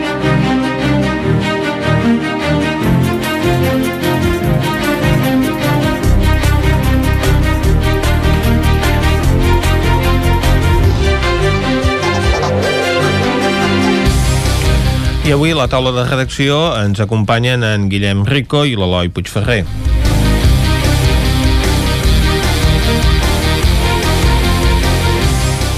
I 15.25 15.33
avui 15.33 15.55
a 15.55 15.57
la 15.57 15.65
taula 15.73 15.89
de 15.97 16.03
redacció 16.05 16.75
ens 16.77 16.99
acompanyen 17.01 17.63
en 17.65 17.87
Guillem 17.89 18.27
Rico 18.29 18.67
i 18.69 18.75
l'Eloi 18.77 19.09
Puigferrer. 19.09 19.63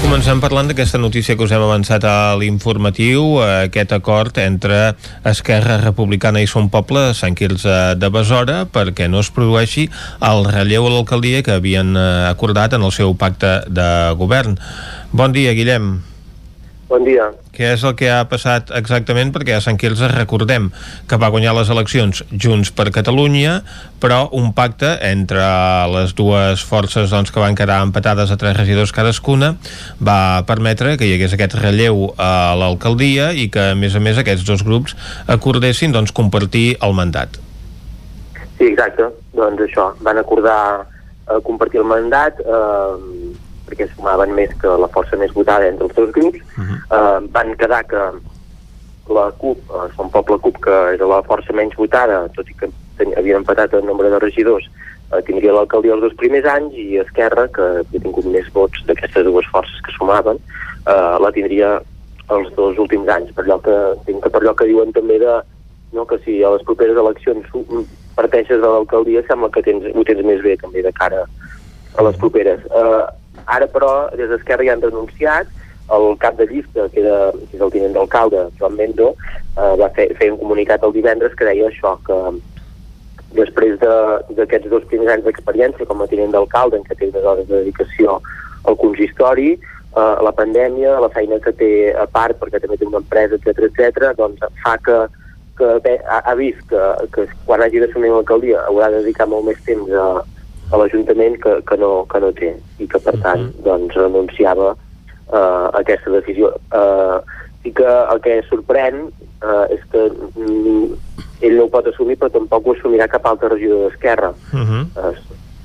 Comencem 0.01 0.41
parlant 0.43 0.67
d'aquesta 0.67 0.99
notícia 0.99 1.37
que 1.39 1.47
us 1.47 1.53
hem 1.55 1.63
avançat 1.63 2.03
a 2.03 2.35
l'informatiu, 2.35 3.37
aquest 3.45 3.95
acord 3.95 4.35
entre 4.43 4.97
Esquerra 5.31 5.79
Republicana 5.79 6.43
i 6.43 6.51
Son 6.51 6.67
Poble 6.67 7.13
Sant 7.15 7.39
Quirze 7.39 7.77
de 7.95 8.11
Besora 8.11 8.65
perquè 8.67 9.07
no 9.07 9.23
es 9.23 9.31
produeixi 9.31 9.87
el 10.27 10.43
relleu 10.51 10.91
a 10.91 10.93
l'alcaldia 10.97 11.39
que 11.47 11.55
havien 11.55 11.95
acordat 11.95 12.75
en 12.75 12.83
el 12.83 12.91
seu 12.91 13.15
pacte 13.15 13.61
de 13.71 13.89
govern. 14.19 14.59
Bon 15.15 15.31
dia, 15.31 15.55
Guillem. 15.55 16.16
Bon 16.87 17.03
dia. 17.03 17.25
Què 17.51 17.73
és 17.73 17.81
el 17.83 17.97
que 17.99 18.07
ha 18.07 18.21
passat 18.31 18.69
exactament? 18.77 19.33
Perquè 19.35 19.57
a 19.57 19.63
Sant 19.63 19.75
Quirze 19.79 20.07
recordem 20.13 20.69
que 21.09 21.19
va 21.19 21.27
guanyar 21.33 21.51
les 21.57 21.71
eleccions 21.73 22.21
Junts 22.31 22.71
per 22.71 22.85
Catalunya, 22.95 23.57
però 23.99 24.21
un 24.37 24.53
pacte 24.55 24.93
entre 25.03 25.43
les 25.91 26.15
dues 26.15 26.63
forces 26.63 27.11
doncs, 27.11 27.33
que 27.35 27.43
van 27.43 27.59
quedar 27.59 27.81
empatades 27.83 28.31
a 28.31 28.39
tres 28.39 28.55
regidors 28.55 28.95
cadascuna 28.95 29.57
va 29.99 30.45
permetre 30.47 30.95
que 30.95 31.09
hi 31.09 31.17
hagués 31.17 31.35
aquest 31.35 31.57
relleu 31.59 32.13
a 32.15 32.55
l'alcaldia 32.55 33.33
i 33.35 33.49
que, 33.51 33.73
a 33.73 33.75
més 33.75 33.97
a 33.99 34.03
més, 34.03 34.21
aquests 34.23 34.47
dos 34.47 34.63
grups 34.63 34.95
acordessin 35.27 35.91
doncs, 35.91 36.15
compartir 36.15 36.77
el 36.79 36.95
mandat. 36.95 37.35
Sí, 38.57 38.71
exacte. 38.71 39.11
Doncs 39.35 39.67
això, 39.67 39.91
van 40.07 40.23
acordar 40.23 40.87
eh, 41.27 41.41
compartir 41.43 41.83
el 41.83 41.91
mandat 41.91 42.39
eh, 42.39 43.26
perquè 43.67 43.89
sumaven 43.91 44.33
més 44.37 44.53
que 44.61 44.73
la 44.81 44.89
força 44.95 45.19
més 45.19 45.33
votada 45.35 45.67
entre 45.67 45.87
els 45.87 45.95
dos 45.95 46.11
grups. 46.15 46.39
Uh 46.57 46.63
-huh. 46.63 46.79
eh, 46.97 47.27
van 47.31 47.55
quedar 47.55 47.83
que 47.85 48.03
la 49.09 49.31
CUP, 49.37 49.57
eh, 49.57 49.87
Som 49.95 50.09
Poble 50.09 50.39
CUP, 50.39 50.57
que 50.63 50.75
era 50.93 51.05
la 51.05 51.21
força 51.23 51.53
menys 51.53 51.75
votada, 51.75 52.27
tot 52.35 52.49
i 52.49 52.53
que 52.53 52.69
ten, 52.97 53.13
havien 53.17 53.37
empatat 53.37 53.73
el 53.73 53.85
nombre 53.85 54.09
de 54.09 54.19
regidors, 54.19 54.69
eh, 55.11 55.21
tindria 55.23 55.53
l'alcaldia 55.53 55.93
els 55.93 56.01
dos 56.01 56.15
primers 56.15 56.45
anys 56.45 56.73
i 56.73 56.97
Esquerra, 56.97 57.47
que 57.47 57.61
havia 57.61 58.01
tingut 58.01 58.25
més 58.25 58.47
vots 58.53 58.83
d'aquestes 58.85 59.25
dues 59.25 59.47
forces 59.51 59.81
que 59.81 59.91
sumaven, 59.97 60.39
eh, 60.85 61.15
la 61.19 61.31
tindria 61.31 61.81
els 62.29 62.49
dos 62.55 62.77
últims 62.77 63.07
anys, 63.07 63.31
per 63.31 63.45
allò 63.45 63.59
que, 63.63 63.77
que 64.05 64.29
per 64.29 64.41
allò 64.41 64.53
que 64.53 64.67
diuen 64.67 64.91
també 64.91 65.19
de 65.19 65.41
no, 65.93 66.05
que 66.05 66.17
si 66.25 66.41
a 66.43 66.51
les 66.51 66.63
properes 66.67 66.97
eleccions 66.99 67.47
parteixes 68.17 68.59
de 68.59 68.67
l'alcaldia 68.67 69.23
sembla 69.27 69.49
que 69.53 69.63
tens, 69.63 69.85
ho 69.95 70.03
tens 70.03 70.25
més 70.25 70.41
bé 70.43 70.57
també 70.59 70.83
de 70.83 70.91
cara 70.91 71.23
a 71.97 72.03
les 72.03 72.17
properes. 72.19 72.59
Eh, 72.67 73.05
Ara, 73.47 73.67
però, 73.71 73.91
des 74.19 74.29
d'Esquerra 74.31 74.65
ja 74.67 74.75
han 74.75 74.83
denunciat 74.83 75.47
el 75.95 76.17
cap 76.19 76.35
de 76.35 76.47
llista, 76.47 76.89
que, 76.91 76.99
era, 76.99 77.31
que 77.31 77.55
és 77.55 77.63
el 77.63 77.71
tinent 77.71 77.95
d'alcalde, 77.95 78.47
Joan 78.59 78.75
Mendo, 78.75 79.13
eh, 79.55 79.73
va 79.79 79.89
fer, 79.95 80.09
fer 80.19 80.33
un 80.33 80.39
comunicat 80.41 80.83
el 80.83 80.95
divendres 80.97 81.35
que 81.39 81.47
deia 81.47 81.69
això, 81.69 81.95
que 82.07 82.17
després 83.37 83.77
d'aquests 83.79 84.67
de, 84.67 84.73
dos 84.73 84.85
primers 84.91 85.13
anys 85.15 85.25
d'experiència 85.27 85.87
com 85.87 86.03
a 86.03 86.09
tinent 86.11 86.35
d'alcalde, 86.35 86.79
en 86.79 86.85
què 86.87 86.97
té 86.99 87.09
unes 87.11 87.23
hores 87.23 87.47
de 87.47 87.61
dedicació 87.61 88.19
al 88.67 88.77
consistori, 88.83 89.53
eh, 89.55 90.15
la 90.27 90.35
pandèmia, 90.35 90.97
la 91.03 91.11
feina 91.15 91.39
que 91.43 91.55
té 91.55 91.71
a 91.95 92.07
part, 92.11 92.39
perquè 92.41 92.59
també 92.63 92.79
té 92.79 92.87
una 92.89 93.03
empresa, 93.03 93.39
etc 93.39 93.69
etc, 93.69 94.11
doncs 94.19 94.43
fa 94.63 94.75
que, 94.83 94.99
que 95.57 95.97
ha, 96.03 96.19
ha 96.19 96.35
vist 96.35 96.63
que, 96.69 96.83
que 97.15 97.29
quan 97.47 97.63
hagi 97.63 97.79
d'assumir 97.81 98.11
l'alcaldia 98.11 98.65
haurà 98.67 98.91
de 98.91 99.05
dedicar 99.05 99.31
molt 99.31 99.47
més 99.47 99.63
temps 99.65 99.95
a, 99.95 100.09
a 100.71 100.77
l'Ajuntament 100.77 101.37
que, 101.43 101.53
que, 101.67 101.77
no, 101.77 102.05
que 102.11 102.19
no 102.23 102.31
té 102.35 102.51
i 102.79 102.87
que 102.87 102.99
per 102.99 103.15
tant 103.23 103.41
uh 103.41 103.47
-huh. 103.47 103.63
doncs 103.63 103.95
renunciava 103.95 104.71
uh, 104.73 105.67
a 105.73 105.79
aquesta 105.79 106.11
decisió 106.11 106.53
uh, 106.75 107.19
i 107.63 107.71
que 107.71 107.87
el 107.87 108.19
que 108.21 108.41
sorprèn 108.49 108.95
uh, 109.43 109.65
és 109.69 109.81
que 109.91 110.11
ell 111.41 111.57
no 111.57 111.63
ho 111.63 111.69
pot 111.69 111.87
assumir 111.87 112.17
però 112.17 112.29
tampoc 112.31 112.67
ho 112.67 112.73
assumirà 112.73 113.07
cap 113.07 113.25
altre 113.25 113.49
regidor 113.49 113.89
d'Esquerra 113.89 114.29
uh 114.29 114.59
-huh. 114.59 114.83
uh, 114.95 115.15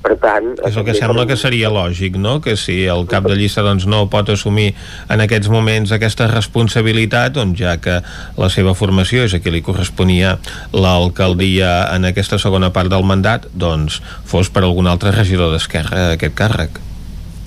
Per 0.03 0.17
tant... 0.19 0.49
És 0.67 0.75
el 0.75 0.83
que 0.83 0.95
sembla 0.97 1.23
que 1.29 1.37
seria 1.39 1.71
lògic, 1.71 2.17
no? 2.19 2.35
Que 2.43 2.57
si 2.59 2.81
el 2.91 3.05
cap 3.11 3.23
de 3.29 3.37
llista 3.39 3.63
doncs, 3.63 3.85
no 3.87 4.03
pot 4.11 4.33
assumir 4.33 4.73
en 5.13 5.23
aquests 5.23 5.47
moments 5.53 5.93
aquesta 5.95 6.27
responsabilitat, 6.31 7.37
doncs 7.37 7.59
ja 7.61 7.77
que 7.79 8.01
la 8.39 8.49
seva 8.51 8.75
formació 8.75 9.23
és 9.23 9.35
a 9.35 9.39
qui 9.39 9.53
li 9.53 9.63
corresponia 9.63 10.35
l'alcaldia 10.75 11.71
en 11.95 12.09
aquesta 12.11 12.39
segona 12.41 12.73
part 12.75 12.91
del 12.91 13.07
mandat, 13.07 13.47
doncs 13.55 14.01
fos 14.27 14.51
per 14.51 14.65
algun 14.67 14.91
altre 14.91 15.15
regidor 15.15 15.55
d'Esquerra 15.55 16.11
aquest 16.17 16.35
càrrec. 16.35 16.83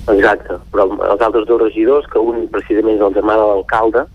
Exacte, 0.07 0.57
però 0.71 0.87
els 0.89 1.21
altres 1.21 1.45
dos 1.45 1.61
regidors, 1.61 2.07
que 2.09 2.21
un 2.23 2.47
precisament 2.49 2.95
és 2.95 3.03
el 3.03 3.13
germà 3.17 3.35
de 3.37 3.47
l'alcalde, 3.51 4.07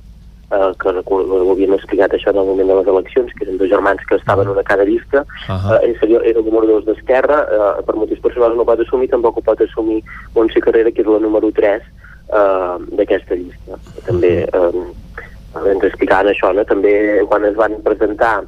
eh, 0.52 0.72
que 0.78 0.92
ho 1.04 1.50
havíem 1.52 1.74
explicat 1.76 2.14
això 2.14 2.30
en 2.30 2.40
el 2.42 2.46
moment 2.50 2.68
de 2.68 2.78
les 2.80 2.90
eleccions, 2.94 3.32
que 3.34 3.44
eren 3.46 3.58
dos 3.58 3.70
germans 3.70 4.04
que 4.08 4.16
estaven 4.16 4.48
una 4.48 4.62
cada 4.62 4.84
llista, 4.84 5.24
uh 5.48 5.56
-huh. 5.56 5.80
eh, 5.82 5.96
seria, 6.00 6.20
era 6.24 6.38
el 6.38 6.44
número 6.44 6.66
2 6.66 6.84
d'Esquerra, 6.84 7.38
eh, 7.56 7.82
per 7.86 7.96
motius 7.96 8.20
personals 8.20 8.56
no 8.56 8.64
pot 8.64 8.80
assumir, 8.80 9.08
tampoc 9.08 9.36
ho 9.38 9.42
pot 9.42 9.60
assumir 9.60 10.02
Montse 10.34 10.60
Carrera, 10.60 10.90
que 10.90 11.02
és 11.02 11.08
la 11.08 11.18
número 11.18 11.50
3 11.52 11.82
eh, 11.82 12.76
d'aquesta 12.96 13.34
llista. 13.34 13.78
També 14.06 14.46
eh, 14.52 15.70
ens 15.72 15.84
explicaven 15.84 16.32
això, 16.32 16.52
no? 16.54 16.64
també 16.64 17.22
quan 17.28 17.44
es 17.44 17.56
van 17.56 17.74
presentar 17.82 18.44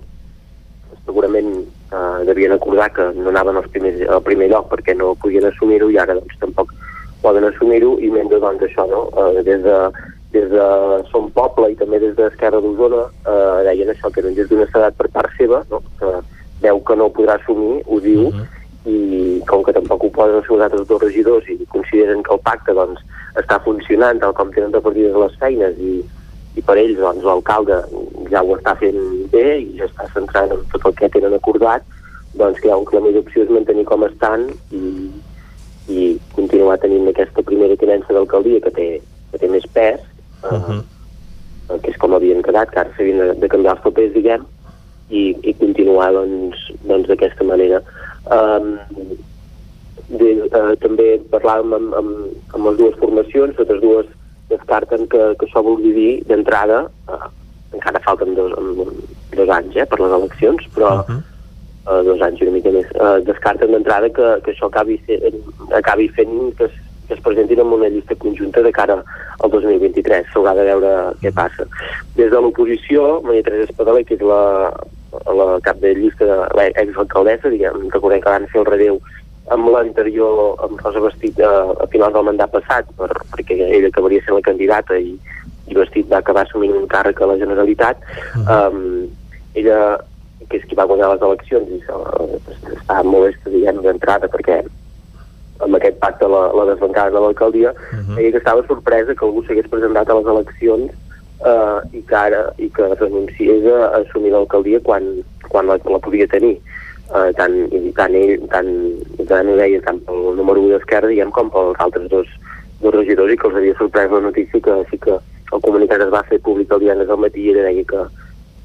segurament 1.05 1.51
eh, 1.93 2.25
devien 2.25 2.53
acordar 2.53 2.93
que 2.93 3.13
no 3.15 3.29
anaven 3.29 3.57
als 3.57 3.69
primers, 3.69 4.01
al 4.09 4.23
primer 4.23 4.49
lloc 4.51 4.71
perquè 4.73 4.97
no 4.97 5.15
podien 5.21 5.45
assumir-ho 5.45 5.91
i 5.91 5.99
ara 5.99 6.15
doncs 6.15 6.39
tampoc 6.41 6.73
poden 7.25 7.45
assumir-ho 7.49 7.97
i 8.05 8.11
mentre 8.13 8.41
doncs 8.41 8.65
això, 8.67 8.87
no? 8.89 9.09
Eh, 9.13 9.43
des 9.43 9.63
de 9.65 9.77
des 10.35 10.51
de 10.51 10.65
Som 11.11 11.31
Poble 11.35 11.71
i 11.73 11.79
també 11.79 12.01
des 12.03 12.17
d'Esquerra 12.19 12.61
d'Osona 12.63 13.05
eh, 13.07 13.61
deien 13.69 13.93
això, 13.93 14.11
que 14.11 14.21
eren 14.25 14.35
des 14.35 14.51
d'una 14.51 14.67
edat 14.67 14.99
per 14.99 15.09
part 15.15 15.31
seva, 15.39 15.63
no? 15.71 15.81
que 16.01 16.11
veu 16.65 16.81
que 16.87 16.97
no 16.99 17.09
ho 17.09 17.15
podrà 17.15 17.39
assumir, 17.39 17.83
ho 17.87 18.01
diu, 18.01 18.29
uh 18.29 18.35
-huh. 18.35 18.47
i 18.85 19.41
com 19.49 19.63
que 19.65 19.73
tampoc 19.73 20.05
ho 20.05 20.11
poden 20.11 20.37
assumir 20.39 20.63
els 20.63 20.73
altres 20.73 20.89
dos 20.89 21.03
regidors 21.03 21.49
i 21.49 21.67
consideren 21.67 22.23
que 22.23 22.35
el 22.35 22.41
pacte 22.41 22.73
doncs, 22.73 23.01
està 23.35 23.59
funcionant 23.65 24.21
tal 24.21 24.35
com 24.35 24.51
tenen 24.53 24.73
repartides 24.73 25.17
les 25.17 25.39
feines 25.39 25.79
i, 25.79 26.05
i 26.57 26.63
per 26.63 26.77
ells 26.77 26.99
doncs, 26.99 27.25
l'alcalde 27.25 27.77
ja 28.31 28.43
ho 28.43 28.57
està 28.57 28.77
fent 28.77 29.29
bé 29.33 29.59
i 29.59 29.79
ja 29.79 29.87
està 29.87 30.07
centrant 30.15 30.53
en 30.53 30.61
tot 30.73 30.87
el 30.87 30.95
que 30.95 31.09
tenen 31.09 31.35
acordat, 31.35 31.83
doncs 32.35 32.61
que 32.61 32.69
hi 32.69 32.71
ha 32.71 32.77
un 32.77 32.87
la 32.93 33.01
millor 33.01 33.23
opció 33.23 33.43
és 33.43 33.51
mantenir 33.51 33.85
com 33.85 34.05
estan 34.05 34.51
i, 34.71 35.11
i 35.89 36.19
continuar 36.35 36.79
tenint 36.79 37.09
aquesta 37.09 37.43
primera 37.43 37.77
tinença 37.77 38.13
d'alcaldia 38.13 38.61
que 38.61 38.71
té, 38.71 38.89
que 39.31 39.39
té 39.39 39.49
més 39.49 39.67
pes 39.73 40.01
uh 40.51 40.59
-huh. 40.69 40.83
que 41.83 41.91
és 41.91 41.97
com 41.97 42.15
havien 42.15 42.43
quedat, 42.43 42.71
que 42.71 42.81
ara 42.81 42.91
s'havien 42.97 43.19
de, 43.19 43.35
de 43.35 43.49
canviar 43.49 43.77
els 43.77 43.85
papers, 43.85 44.13
diguem, 44.13 44.45
i, 45.11 45.37
i 45.43 45.55
continuar 45.55 46.13
doncs, 46.13 46.57
doncs 46.89 47.09
d'aquesta 47.09 47.45
manera. 47.45 47.83
Um, 48.33 48.79
de, 50.09 50.31
uh, 50.53 50.75
també 50.83 51.21
parlàvem 51.33 51.73
amb, 51.77 51.95
amb, 51.95 52.11
amb 52.55 52.67
les 52.69 52.77
dues 52.81 52.99
formacions, 53.01 53.57
totes 53.57 53.81
dues 53.81 54.07
descarten 54.51 55.07
que, 55.09 55.35
que 55.39 55.47
això 55.49 55.63
vol 55.65 55.81
dir 55.83 56.23
d'entrada, 56.29 56.85
uh, 57.09 57.29
encara 57.75 58.03
falten 58.05 58.35
dos, 58.39 58.53
um, 58.61 58.91
dos 59.35 59.55
anys 59.59 59.77
eh, 59.77 59.87
per 59.89 60.01
les 60.01 60.17
eleccions, 60.19 60.67
però 60.77 60.91
uh 61.01 61.05
-huh. 61.09 61.21
uh, 61.89 62.03
dos 62.05 62.21
anys 62.21 62.41
i 62.41 62.49
una 62.49 62.57
mica 62.59 62.71
més, 62.71 62.87
uh, 63.01 63.19
descarten 63.25 63.73
d'entrada 63.73 64.09
que, 64.09 64.29
que 64.45 64.53
això 64.53 64.67
acabi, 64.67 65.01
sent, 65.07 65.41
acabi 65.73 66.09
fent 66.09 66.55
que 66.59 66.71
que 67.09 67.15
es 67.15 67.21
presentin 67.21 67.61
en 67.61 67.73
una 67.73 67.89
llista 67.89 68.15
conjunta 68.17 68.63
de 68.63 68.73
cara 68.73 69.03
al 69.41 69.51
2023. 69.51 70.31
S'haurà 70.33 70.55
de 70.57 70.67
veure 70.71 70.93
què 71.23 71.33
passa. 71.35 71.67
Des 72.17 72.31
de 72.33 72.41
l'oposició, 72.41 73.21
Maria 73.25 73.45
Teresa 73.47 73.69
Espadaler, 73.71 74.05
que 74.09 74.17
és 74.19 74.25
la, 74.25 74.71
la 75.41 75.49
cap 75.65 75.83
de 75.83 75.95
llista 75.99 76.29
de 76.31 76.39
l'exalcaldessa, 76.59 77.53
diguem, 77.53 77.89
recordem 77.93 78.25
que 78.25 78.35
van 78.37 78.49
fer 78.53 78.63
el 78.63 78.71
relleu 78.71 79.01
amb 79.53 79.69
l'anterior, 79.69 80.55
amb 80.65 80.81
Rosa 80.81 81.03
Vestit 81.05 81.41
a, 81.45 81.53
a 81.85 81.89
finals 81.93 82.15
del 82.17 82.25
mandat 82.31 82.53
passat, 82.55 82.89
per, 82.97 83.11
perquè 83.35 83.59
ella 83.67 83.91
acabaria 83.93 84.25
sent 84.25 84.39
la 84.39 84.47
candidata 84.47 84.97
i, 84.97 85.13
i 85.69 85.77
Vestit 85.77 86.09
va 86.09 86.23
acabar 86.23 86.47
assumint 86.47 86.73
un 86.79 86.89
càrrec 86.89 87.21
a 87.21 87.29
la 87.29 87.37
Generalitat. 87.43 88.01
Uh 88.01 88.47
-huh. 88.47 88.73
um, 88.73 89.11
ella, 89.55 89.99
que 90.49 90.57
és 90.57 90.65
qui 90.65 90.75
va 90.75 90.89
guanyar 90.89 91.13
les 91.13 91.23
eleccions, 91.23 91.69
i 91.69 91.81
està 92.77 93.03
molesta, 93.05 93.51
diguem, 93.51 93.83
d'entrada, 93.83 94.29
perquè 94.29 94.65
amb 95.65 95.79
aquest 95.79 95.99
pacte 96.03 96.29
la, 96.29 96.47
la 96.53 96.69
desbancada 96.73 97.15
de 97.17 97.25
l'alcaldia, 97.25 97.73
uh 97.73 97.99
-huh. 97.99 98.17
deia 98.17 98.31
que 98.31 98.43
estava 98.43 98.67
sorpresa 98.67 99.15
que 99.15 99.25
algú 99.25 99.43
s'hagués 99.45 99.69
presentat 99.73 100.11
a 100.11 100.15
les 100.15 100.27
eleccions 100.27 100.91
eh, 101.45 101.79
i 101.99 102.03
que 102.03 102.17
ara 102.17 102.43
i 102.59 102.71
que 102.71 102.95
renunciés 102.95 103.67
a 103.67 104.01
assumir 104.01 104.33
l'alcaldia 104.33 104.81
quan, 104.81 105.03
quan 105.49 105.67
la, 105.67 105.79
la 105.85 105.99
podia 105.99 106.27
tenir. 106.27 106.59
Eh, 107.15 107.31
tant, 107.37 107.55
i 107.71 107.93
tant 107.93 108.15
ell, 108.17 108.41
tant, 108.49 108.71
tant 109.29 109.49
ho 109.49 109.57
deia 109.57 109.81
tant 109.85 110.01
pel 110.07 110.37
número 110.37 110.61
1 110.61 110.71
d'Esquerra, 110.73 111.09
diguem, 111.13 111.31
com 111.31 111.51
pels 111.53 111.77
altres 111.79 112.09
dos, 112.09 112.27
dos 112.81 112.95
regidors 112.95 113.33
i 113.33 113.37
que 113.37 113.47
els 113.49 113.57
havia 113.57 113.77
sorprès 113.79 114.11
la 114.11 114.21
notícia 114.21 114.61
que 114.61 114.75
sí 114.91 114.99
que 114.99 115.19
el 115.53 115.61
comunicat 115.61 116.01
es 116.01 116.13
va 116.13 116.25
fer 116.31 116.41
públic 116.41 116.73
el 116.73 116.81
divendres 116.81 117.11
al 117.11 117.21
matí 117.23 117.45
i 117.51 117.55
deia 117.55 117.85
que, 117.93 118.07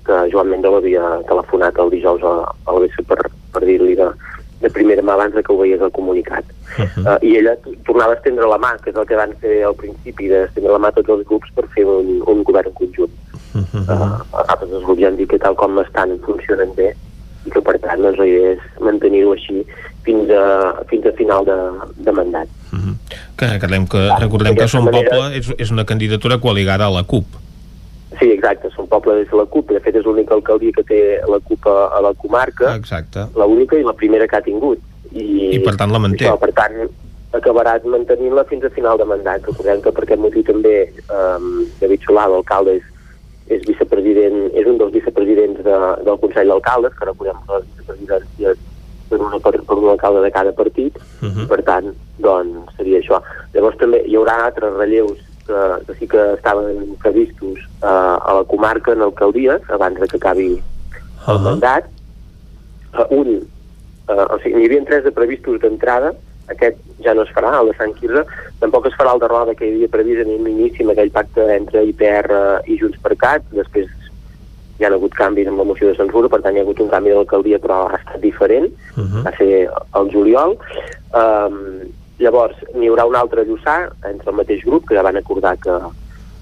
que 0.08 0.22
Joan 0.32 0.50
Mendel 0.50 0.80
havia 0.80 1.20
telefonat 1.28 1.78
el 1.84 1.92
dijous 1.94 2.24
a, 2.24 2.34
a 2.66 2.74
l'ABC 2.74 3.04
per, 3.12 3.20
per 3.54 3.62
dir-li 3.68 3.96
de, 4.00 4.08
de 4.62 4.70
primera 4.70 5.02
mà 5.02 5.14
abans 5.14 5.36
que 5.36 5.54
ho 5.54 5.58
veies 5.58 5.82
al 5.82 5.92
comunicat. 5.92 6.46
Uh 6.78 6.86
-huh. 6.86 7.16
uh, 7.16 7.18
I 7.22 7.38
ella 7.38 7.56
tornava 7.86 8.14
a 8.14 8.16
estendre 8.16 8.48
la 8.48 8.58
mà, 8.58 8.78
que 8.82 8.90
és 8.90 8.96
el 8.96 9.06
que 9.06 9.16
van 9.16 9.34
fer 9.42 9.64
al 9.64 9.76
principi, 9.76 10.28
d'estendre 10.28 10.72
la 10.72 10.80
mà 10.80 10.88
a 10.88 10.98
tots 10.98 11.10
els 11.10 11.28
grups 11.28 11.50
per 11.56 11.66
fer 11.76 11.86
un, 11.86 12.22
un 12.26 12.44
govern 12.44 12.74
conjunt. 12.74 13.14
Uh 13.56 13.62
-huh. 13.62 13.84
uh, 13.88 14.22
altres 14.48 14.72
els 14.72 14.84
grups 14.84 15.02
ja 15.02 15.08
han 15.08 15.18
dit 15.18 15.30
que 15.30 15.40
tal 15.40 15.56
com 15.56 15.80
estan 15.80 16.20
funcionen 16.26 16.76
bé 16.76 16.96
i 17.46 17.50
que 17.50 17.62
per 17.62 17.80
tant 17.80 18.02
doncs, 18.02 18.20
la 18.20 18.28
idea 18.28 18.52
és 18.52 18.62
mantenir-ho 18.84 19.32
així 19.32 19.64
fins 20.04 20.30
a, 20.30 20.44
fins 20.90 21.06
a 21.06 21.14
final 21.18 21.46
de, 21.46 21.58
de 22.06 22.12
mandat. 22.12 22.48
Uh 22.72 22.80
-huh. 22.80 22.96
que 23.38 23.48
recordem 23.48 23.88
que, 23.88 24.02
recordem 24.20 24.56
que 24.56 24.68
Som 24.68 24.86
manera... 24.86 25.10
Poble 25.10 25.38
és, 25.38 25.54
és 25.58 25.72
una 25.72 25.86
candidatura 25.86 26.40
coaligada 26.40 26.86
a 26.86 26.92
la 26.92 27.04
CUP. 27.04 27.26
Sí, 28.20 28.28
exacte, 28.36 28.68
Som 28.76 28.88
Poble 28.92 29.16
és 29.22 29.30
la 29.32 29.46
CUP, 29.48 29.70
de 29.72 29.80
fet 29.80 29.96
és 29.96 30.04
l'única 30.04 30.36
alcaldia 30.36 30.76
que 30.76 30.84
té 30.84 31.00
la 31.24 31.40
CUP 31.40 31.68
a, 31.72 31.76
a 31.96 32.02
la 32.04 32.12
comarca, 32.20 32.74
exacte. 32.76 33.24
l'única 33.40 33.80
i 33.80 33.86
la 33.86 33.96
primera 33.96 34.28
que 34.28 34.36
ha 34.36 34.44
tingut. 34.44 34.82
I, 35.14 35.56
I 35.56 35.60
per 35.64 35.78
tant 35.80 35.94
la 35.94 36.02
manté. 36.04 36.28
Això, 36.28 36.36
per 36.42 36.52
tant, 36.58 36.82
acabarà 37.40 37.78
mantenint-la 37.86 38.44
fins 38.50 38.66
a 38.68 38.74
final 38.76 39.00
de 39.00 39.08
mandat. 39.08 39.48
Recordem 39.48 39.84
que 39.86 39.94
per 39.96 40.04
aquest 40.04 40.22
motiu 40.22 40.44
també 40.44 40.74
um, 41.08 41.64
David 41.80 42.04
Solà, 42.04 42.26
l'alcalde, 42.28 42.76
és, 42.82 43.16
és 43.56 43.64
vicepresident, 43.70 44.50
és 44.52 44.68
un 44.68 44.82
dels 44.82 44.92
vicepresidents 44.98 45.64
de, 45.64 45.80
del 46.04 46.20
Consell 46.20 46.52
d'Alcaldes, 46.52 46.98
que 47.00 47.08
recordem 47.08 47.40
que 47.46 47.56
les 47.56 47.72
vicepresidències 47.72 48.68
per, 49.10 49.22
una, 49.22 49.40
per, 49.48 49.56
per 49.64 49.80
un 49.80 49.90
alcalde 49.94 50.28
de 50.28 50.36
cada 50.36 50.54
partit, 50.60 51.00
uh 51.22 51.32
-huh. 51.32 51.48
per 51.48 51.64
tant, 51.64 51.94
doncs 52.20 52.76
seria 52.76 53.00
això. 53.00 53.24
Llavors 53.54 53.78
també 53.78 54.04
hi 54.06 54.20
haurà 54.20 54.36
altres 54.46 54.76
relleus 54.76 55.29
que, 55.50 55.86
que 55.86 56.00
sí 56.00 56.08
que 56.08 56.34
estaven 56.34 56.96
previstos 57.02 57.60
uh, 57.82 58.18
a 58.22 58.34
la 58.40 58.44
comarca 58.46 58.94
en 58.94 59.02
alcaldies 59.02 59.62
abans 59.70 60.00
de 60.00 60.08
que 60.08 60.18
acabi 60.18 60.52
el 60.54 60.62
uh 61.28 61.40
-huh. 61.40 61.42
mandat. 61.42 61.86
Uh, 62.94 63.20
un, 63.20 63.28
uh, 64.10 64.34
o 64.34 64.40
sigui, 64.40 64.56
n'hi 64.56 64.66
havia 64.66 64.86
tres 64.86 65.04
de 65.04 65.12
previstos 65.12 65.60
d'entrada, 65.62 66.14
aquest 66.48 66.78
ja 67.04 67.14
no 67.14 67.22
es 67.24 67.34
farà, 67.36 67.60
el 67.60 67.68
de 67.68 67.78
Sant 67.78 67.94
Quirze, 67.94 68.26
tampoc 68.60 68.86
es 68.88 68.98
farà 68.98 69.14
el 69.14 69.20
de 69.20 69.28
Roda 69.28 69.56
que 69.56 69.66
hi 69.66 69.74
havia 69.74 69.94
previst 69.96 70.22
en 70.22 70.44
l'inici 70.44 70.84
amb 70.84 70.92
aquell 70.92 71.12
pacte 71.12 71.42
entre 71.56 71.84
IPR 71.84 72.62
i 72.66 72.78
Junts 72.80 73.00
per 73.04 73.16
Cat, 73.16 73.42
després 73.52 73.88
hi 74.80 74.86
ha 74.86 74.90
hagut 74.96 75.14
canvis 75.14 75.48
amb 75.48 75.58
la 75.58 75.64
moció 75.64 75.88
de 75.88 75.96
censura, 75.96 76.30
per 76.30 76.42
tant 76.42 76.56
hi 76.56 76.60
ha 76.60 76.62
hagut 76.62 76.80
un 76.80 76.90
canvi 76.90 77.10
d'alcaldia 77.12 77.60
però 77.60 77.88
ha 77.88 77.98
estat 78.02 78.22
diferent, 78.22 78.68
uh 78.98 79.04
-huh. 79.04 79.24
va 79.24 79.32
ser 79.38 79.70
el 79.94 80.12
juliol. 80.12 80.58
Um, 81.14 81.58
Llavors, 82.20 82.58
n'hi 82.76 82.90
haurà 82.92 83.06
un 83.08 83.16
altre 83.16 83.46
Lluçà, 83.48 83.90
entre 84.10 84.32
el 84.32 84.40
mateix 84.42 84.64
grup, 84.68 84.88
que 84.88 84.98
ja 84.98 85.06
van 85.06 85.20
acordar 85.20 85.56
que 85.64 85.76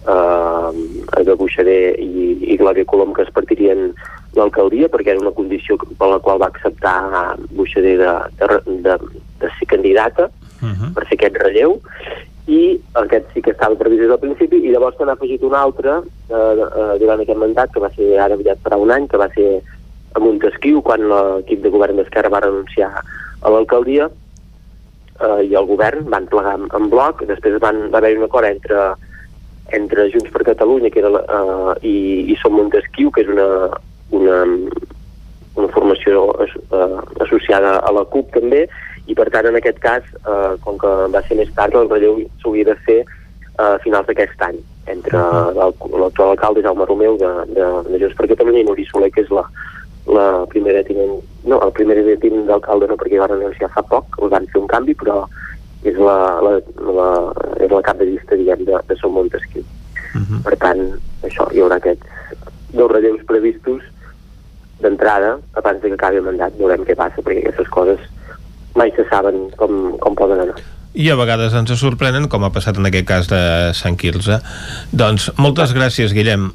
eh, 0.07 1.23
de 1.23 1.35
Buixaré 1.37 1.77
i, 2.01 2.29
i 2.53 2.57
Glòria 2.57 2.87
Colom 2.89 3.13
que 3.13 3.25
es 3.27 3.33
partirien 3.35 3.91
l'alcaldia, 4.37 4.89
perquè 4.93 5.13
era 5.13 5.23
una 5.23 5.35
condició 5.37 5.77
per 5.77 6.09
la 6.11 6.19
qual 6.23 6.41
va 6.41 6.49
acceptar 6.49 7.37
Buixaré 7.51 7.95
de, 8.01 8.13
de, 8.39 8.59
de, 8.87 8.97
de 9.43 9.53
ser 9.59 9.69
candidata 9.75 10.29
uh 10.61 10.73
-huh. 10.73 10.93
per 10.93 11.05
fer 11.05 11.17
aquest 11.17 11.37
relleu, 11.43 11.79
i 12.47 12.79
aquest 12.93 13.25
sí 13.33 13.41
que 13.41 13.51
estava 13.51 13.75
previst 13.75 14.01
des 14.01 14.09
del 14.09 14.23
principi, 14.23 14.57
i 14.63 14.71
llavors 14.71 14.95
n'ha 14.99 15.13
afegit 15.13 15.43
un 15.43 15.53
altre 15.53 15.99
eh, 15.99 16.35
eh, 16.35 16.93
durant 16.99 17.19
aquest 17.19 17.37
mandat, 17.37 17.71
que 17.73 17.83
va 17.83 17.91
ser 17.95 18.17
ara 18.17 18.33
aviat 18.33 18.57
per 18.63 18.77
un 18.77 18.91
any, 18.91 19.07
que 19.07 19.17
va 19.17 19.27
ser 19.35 19.61
a 20.13 20.19
Montesquieu, 20.19 20.81
quan 20.81 21.03
l'equip 21.11 21.61
de 21.61 21.69
govern 21.69 21.97
d'Esquerra 21.97 22.29
va 22.29 22.39
renunciar 22.39 22.89
a 23.41 23.49
l'alcaldia, 23.49 24.09
eh, 25.21 25.41
i 25.49 25.55
el 25.57 25.67
govern 25.69 26.07
van 26.13 26.27
plegar 26.31 26.55
en, 26.59 26.67
en 26.77 26.89
bloc, 26.91 27.23
després 27.29 27.59
van, 27.63 27.87
va 27.93 28.01
haver-hi 28.01 28.19
un 28.19 28.27
acord 28.27 28.49
entre, 28.49 28.87
entre 29.77 30.07
Junts 30.13 30.31
per 30.33 30.45
Catalunya 30.47 30.91
que 30.93 31.03
era, 31.03 31.11
eh, 31.21 31.73
i, 31.89 31.95
i 32.33 32.37
Som 32.41 32.57
Montesquieu, 32.57 33.11
que 33.11 33.25
és 33.25 33.31
una, 33.33 33.47
una, 34.15 34.37
una 35.57 35.71
formació 35.75 36.29
eh, 36.45 36.99
associada 37.25 37.77
a 37.79 37.93
la 37.95 38.05
CUP 38.13 38.33
també, 38.35 38.65
i 39.07 39.15
per 39.15 39.29
tant 39.31 39.47
en 39.47 39.59
aquest 39.59 39.79
cas, 39.83 40.07
eh, 40.23 40.55
com 40.63 40.79
que 40.81 40.93
va 41.13 41.23
ser 41.27 41.39
més 41.39 41.51
tard, 41.55 41.75
el 41.75 41.89
relleu 41.91 42.19
s'hauria 42.41 42.71
de 42.71 42.75
fer 42.87 43.03
a 43.57 43.77
finals 43.81 44.09
d'aquest 44.09 44.41
any 44.45 44.59
entre 44.87 45.19
l'actual 45.57 46.29
alcalde 46.31 46.61
Jaume 46.63 46.85
Romeu 46.87 47.17
de, 47.19 47.29
de, 47.55 47.65
de 47.89 47.99
Junts 48.03 48.15
per 48.15 48.29
Catalunya 48.31 48.61
i 48.61 48.67
Nuri 48.67 48.85
Soler, 48.87 49.09
que 49.11 49.25
és 49.25 49.31
la, 49.33 49.43
la 50.07 50.45
primera 50.51 50.83
tinent, 50.87 51.19
no, 51.45 51.59
el 51.61 51.73
primer 51.75 51.99
tinent 52.21 52.47
d'alcalde 52.47 52.87
no, 52.87 52.97
perquè 52.99 53.19
va 53.19 53.29
renunciar 53.31 53.71
fa 53.73 53.83
poc, 53.87 54.17
el 54.21 54.31
van 54.31 54.47
fer 54.53 54.61
un 54.61 54.69
canvi, 54.71 54.95
però 54.95 55.25
és 55.87 55.97
la, 55.99 56.17
la, 56.43 56.53
la, 56.97 57.09
és 57.63 57.71
la 57.71 57.83
cap 57.85 57.99
de 57.99 58.07
llista, 58.09 58.39
diguem, 58.39 58.63
de, 58.67 58.79
de 58.87 58.97
Som 58.99 59.13
Montesquieu. 59.17 59.65
Uh 60.15 60.21
-huh. 60.21 60.41
Per 60.43 60.55
tant, 60.57 60.81
això, 61.23 61.47
hi 61.51 61.61
haurà 61.61 61.77
aquests 61.77 62.07
dos 62.73 62.91
relleus 62.91 63.23
previstos 63.27 63.83
d'entrada, 64.79 65.37
abans 65.53 65.81
que 65.81 65.93
acabi 65.93 66.17
el 66.17 66.23
mandat, 66.23 66.57
veurem 66.57 66.85
què 66.85 66.95
passa, 66.95 67.21
perquè 67.21 67.39
aquestes 67.39 67.69
coses 67.69 67.99
mai 68.75 68.91
se 68.95 69.05
saben 69.09 69.49
com, 69.57 69.97
com 69.97 70.15
poden 70.15 70.39
anar 70.39 70.59
i 70.97 71.11
a 71.11 71.15
vegades 71.15 71.53
ens 71.53 71.73
sorprenen, 71.77 72.27
com 72.27 72.43
ha 72.43 72.49
passat 72.49 72.77
en 72.77 72.89
aquest 72.89 73.07
cas 73.07 73.27
de 73.29 73.41
Sant 73.77 73.97
Quirze. 74.01 74.39
Doncs 74.91 75.29
moltes 75.37 75.73
gràcies, 75.77 76.13
Guillem. 76.15 76.49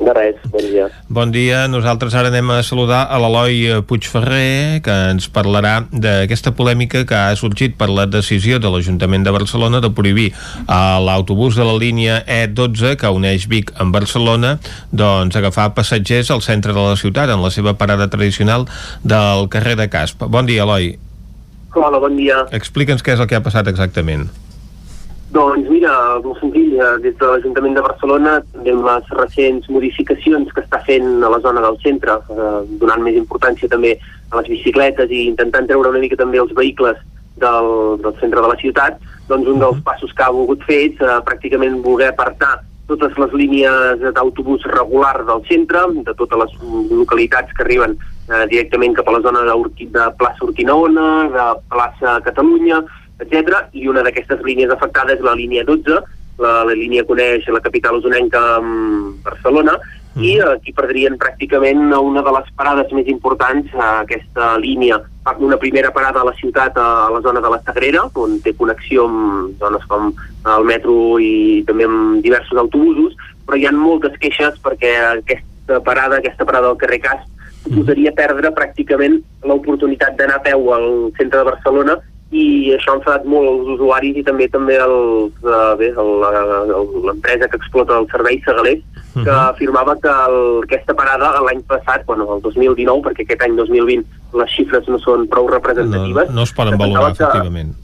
De 0.00 0.12
res, 0.16 0.38
bon 0.48 0.64
dia. 0.64 0.86
Bon 1.12 1.30
dia. 1.30 1.58
Nosaltres 1.68 2.14
ara 2.16 2.30
anem 2.32 2.48
a 2.50 2.62
saludar 2.64 3.02
a 3.12 3.18
l'Eloi 3.20 3.82
Puigferrer, 3.86 4.80
que 4.82 4.94
ens 5.12 5.28
parlarà 5.30 5.74
d'aquesta 5.92 6.54
polèmica 6.56 7.04
que 7.06 7.18
ha 7.18 7.36
sorgit 7.36 7.76
per 7.78 7.90
la 7.92 8.08
decisió 8.08 8.58
de 8.58 8.72
l'Ajuntament 8.72 9.26
de 9.26 9.34
Barcelona 9.36 9.82
de 9.84 9.92
prohibir 9.92 10.30
a 10.66 10.98
l'autobús 10.98 11.60
de 11.60 11.68
la 11.68 11.76
línia 11.76 12.22
E12 12.24 12.96
que 12.96 13.12
uneix 13.12 13.46
Vic 13.52 13.74
amb 13.76 13.92
Barcelona 13.94 14.56
doncs 14.90 15.36
agafar 15.36 15.70
passatgers 15.76 16.32
al 16.32 16.42
centre 16.42 16.72
de 16.72 16.88
la 16.88 16.96
ciutat 16.96 17.30
en 17.30 17.44
la 17.44 17.52
seva 17.52 17.76
parada 17.76 18.08
tradicional 18.08 18.66
del 19.04 19.48
carrer 19.52 19.76
de 19.76 19.90
Casp. 19.92 20.24
Bon 20.24 20.48
dia, 20.48 20.64
Eloi. 20.64 20.96
Hola, 21.72 22.00
bon 22.00 22.16
dia. 22.16 22.42
Explica'ns 22.52 23.04
què 23.04 23.14
és 23.14 23.20
el 23.20 23.28
que 23.28 23.38
ha 23.38 23.44
passat 23.44 23.68
exactament. 23.70 24.26
Doncs 25.32 25.68
mira, 25.72 25.92
molt 26.20 26.42
senzill, 26.42 26.74
eh, 26.76 26.98
des 27.00 27.14
de 27.16 27.28
l'Ajuntament 27.28 27.74
de 27.78 27.84
Barcelona, 27.86 28.34
amb 28.52 28.84
les 28.88 29.12
recents 29.16 29.68
modificacions 29.72 30.50
que 30.52 30.60
està 30.60 30.82
fent 30.84 31.24
a 31.24 31.30
la 31.32 31.38
zona 31.40 31.62
del 31.64 31.78
centre, 31.80 32.18
eh, 32.28 32.58
donant 32.82 33.00
més 33.00 33.16
importància 33.16 33.68
també 33.68 33.94
a 34.30 34.40
les 34.40 34.50
bicicletes 34.52 35.10
i 35.10 35.22
intentant 35.30 35.66
treure 35.66 35.88
una 35.88 36.02
mica 36.04 36.20
també 36.20 36.36
els 36.42 36.52
vehicles 36.52 37.00
del, 37.36 37.70
del 38.04 38.14
centre 38.20 38.44
de 38.44 38.48
la 38.52 38.60
ciutat, 38.60 39.00
doncs 39.28 39.48
un 39.48 39.58
dels 39.64 39.80
passos 39.86 40.12
que 40.12 40.22
ha 40.22 40.36
volgut 40.36 40.68
fer 40.68 40.82
és 40.90 41.00
eh, 41.00 41.18
pràcticament 41.24 41.80
voler 41.80 42.12
apartar 42.12 42.58
totes 42.88 43.16
les 43.16 43.32
línies 43.32 44.02
d'autobús 44.12 44.66
regular 44.68 45.16
del 45.24 45.40
centre, 45.48 45.86
de 46.04 46.12
totes 46.18 46.42
les 46.42 46.56
localitats 46.90 47.54
que 47.56 47.64
arriben 47.64 47.96
eh, 47.96 48.44
directament 48.50 48.98
cap 48.98 49.08
a 49.08 49.16
la 49.16 49.22
zona 49.24 49.46
de, 49.48 49.86
de 49.96 50.08
plaça 50.20 50.44
Urquinaona, 50.44 51.06
de 51.32 51.46
plaça 51.72 52.18
Catalunya, 52.26 52.82
etc. 53.22 53.64
I 53.72 53.88
una 53.90 54.04
d'aquestes 54.06 54.42
línies 54.46 54.72
afectades 54.74 55.20
és 55.20 55.24
la 55.26 55.36
línia 55.38 55.64
12, 55.68 56.02
la, 56.42 56.52
la 56.66 56.74
línia 56.74 57.04
que 57.04 57.14
uneix 57.14 57.48
la 57.52 57.62
capital 57.64 57.98
usonenca 58.00 58.40
amb 58.58 59.22
Barcelona, 59.24 59.76
mm. 60.14 60.24
i 60.24 60.34
aquí 60.54 60.74
perdrien 60.76 61.18
pràcticament 61.20 61.92
una 61.98 62.22
de 62.24 62.34
les 62.38 62.52
parades 62.58 62.92
més 62.96 63.08
importants 63.12 63.72
a 63.76 64.02
aquesta 64.02 64.56
línia. 64.62 65.00
Fa 65.22 65.36
una 65.38 65.58
primera 65.60 65.92
parada 65.94 66.22
a 66.22 66.28
la 66.28 66.34
ciutat, 66.40 66.76
a 66.76 67.10
la 67.14 67.20
zona 67.22 67.40
de 67.40 67.52
la 67.52 67.60
Sagrera, 67.62 68.06
on 68.18 68.40
té 68.42 68.54
connexió 68.58 69.06
amb 69.06 69.58
zones 69.62 69.84
com 69.90 70.10
el 70.56 70.66
metro 70.66 71.18
i 71.22 71.62
també 71.68 71.86
amb 71.86 72.22
diversos 72.24 72.58
autobusos, 72.58 73.14
però 73.46 73.58
hi 73.58 73.68
ha 73.68 73.74
moltes 73.76 74.16
queixes 74.18 74.58
perquè 74.64 74.96
aquesta 75.12 75.78
parada, 75.86 76.18
aquesta 76.18 76.48
parada 76.48 76.72
del 76.72 76.80
carrer 76.80 77.02
Cas, 77.04 77.28
suposaria 77.62 78.10
perdre 78.16 78.50
pràcticament 78.56 79.20
l'oportunitat 79.46 80.16
d'anar 80.18 80.40
a 80.40 80.42
peu 80.42 80.72
al 80.74 80.88
centre 81.18 81.38
de 81.38 81.46
Barcelona 81.46 82.00
i 82.32 82.72
això 82.72 82.94
ha 82.94 82.96
enfadat 82.96 83.26
molt 83.28 83.44
els 83.50 83.66
usuaris 83.74 84.16
i 84.16 84.22
també 84.24 84.46
també 84.48 84.78
l'empresa 87.04 87.48
que 87.52 87.58
explota 87.60 87.98
el 88.00 88.06
servei, 88.08 88.40
Segalés, 88.44 88.80
que 89.12 89.20
uh 89.20 89.26
-huh. 89.26 89.50
afirmava 89.52 89.96
que 90.00 90.08
el, 90.08 90.62
aquesta 90.64 90.94
parada 90.94 91.40
l'any 91.44 91.62
passat, 91.68 92.06
bueno, 92.06 92.24
el 92.34 92.40
2019, 92.40 93.02
perquè 93.04 93.22
aquest 93.24 93.42
any 93.42 93.54
2020 93.56 94.06
les 94.32 94.50
xifres 94.56 94.88
no 94.88 94.98
són 94.98 95.28
prou 95.28 95.46
representatives... 95.48 96.28
No, 96.28 96.34
no 96.34 96.42
es 96.42 96.52
poden 96.52 96.78
valorar, 96.78 97.10
efectivament. 97.12 97.74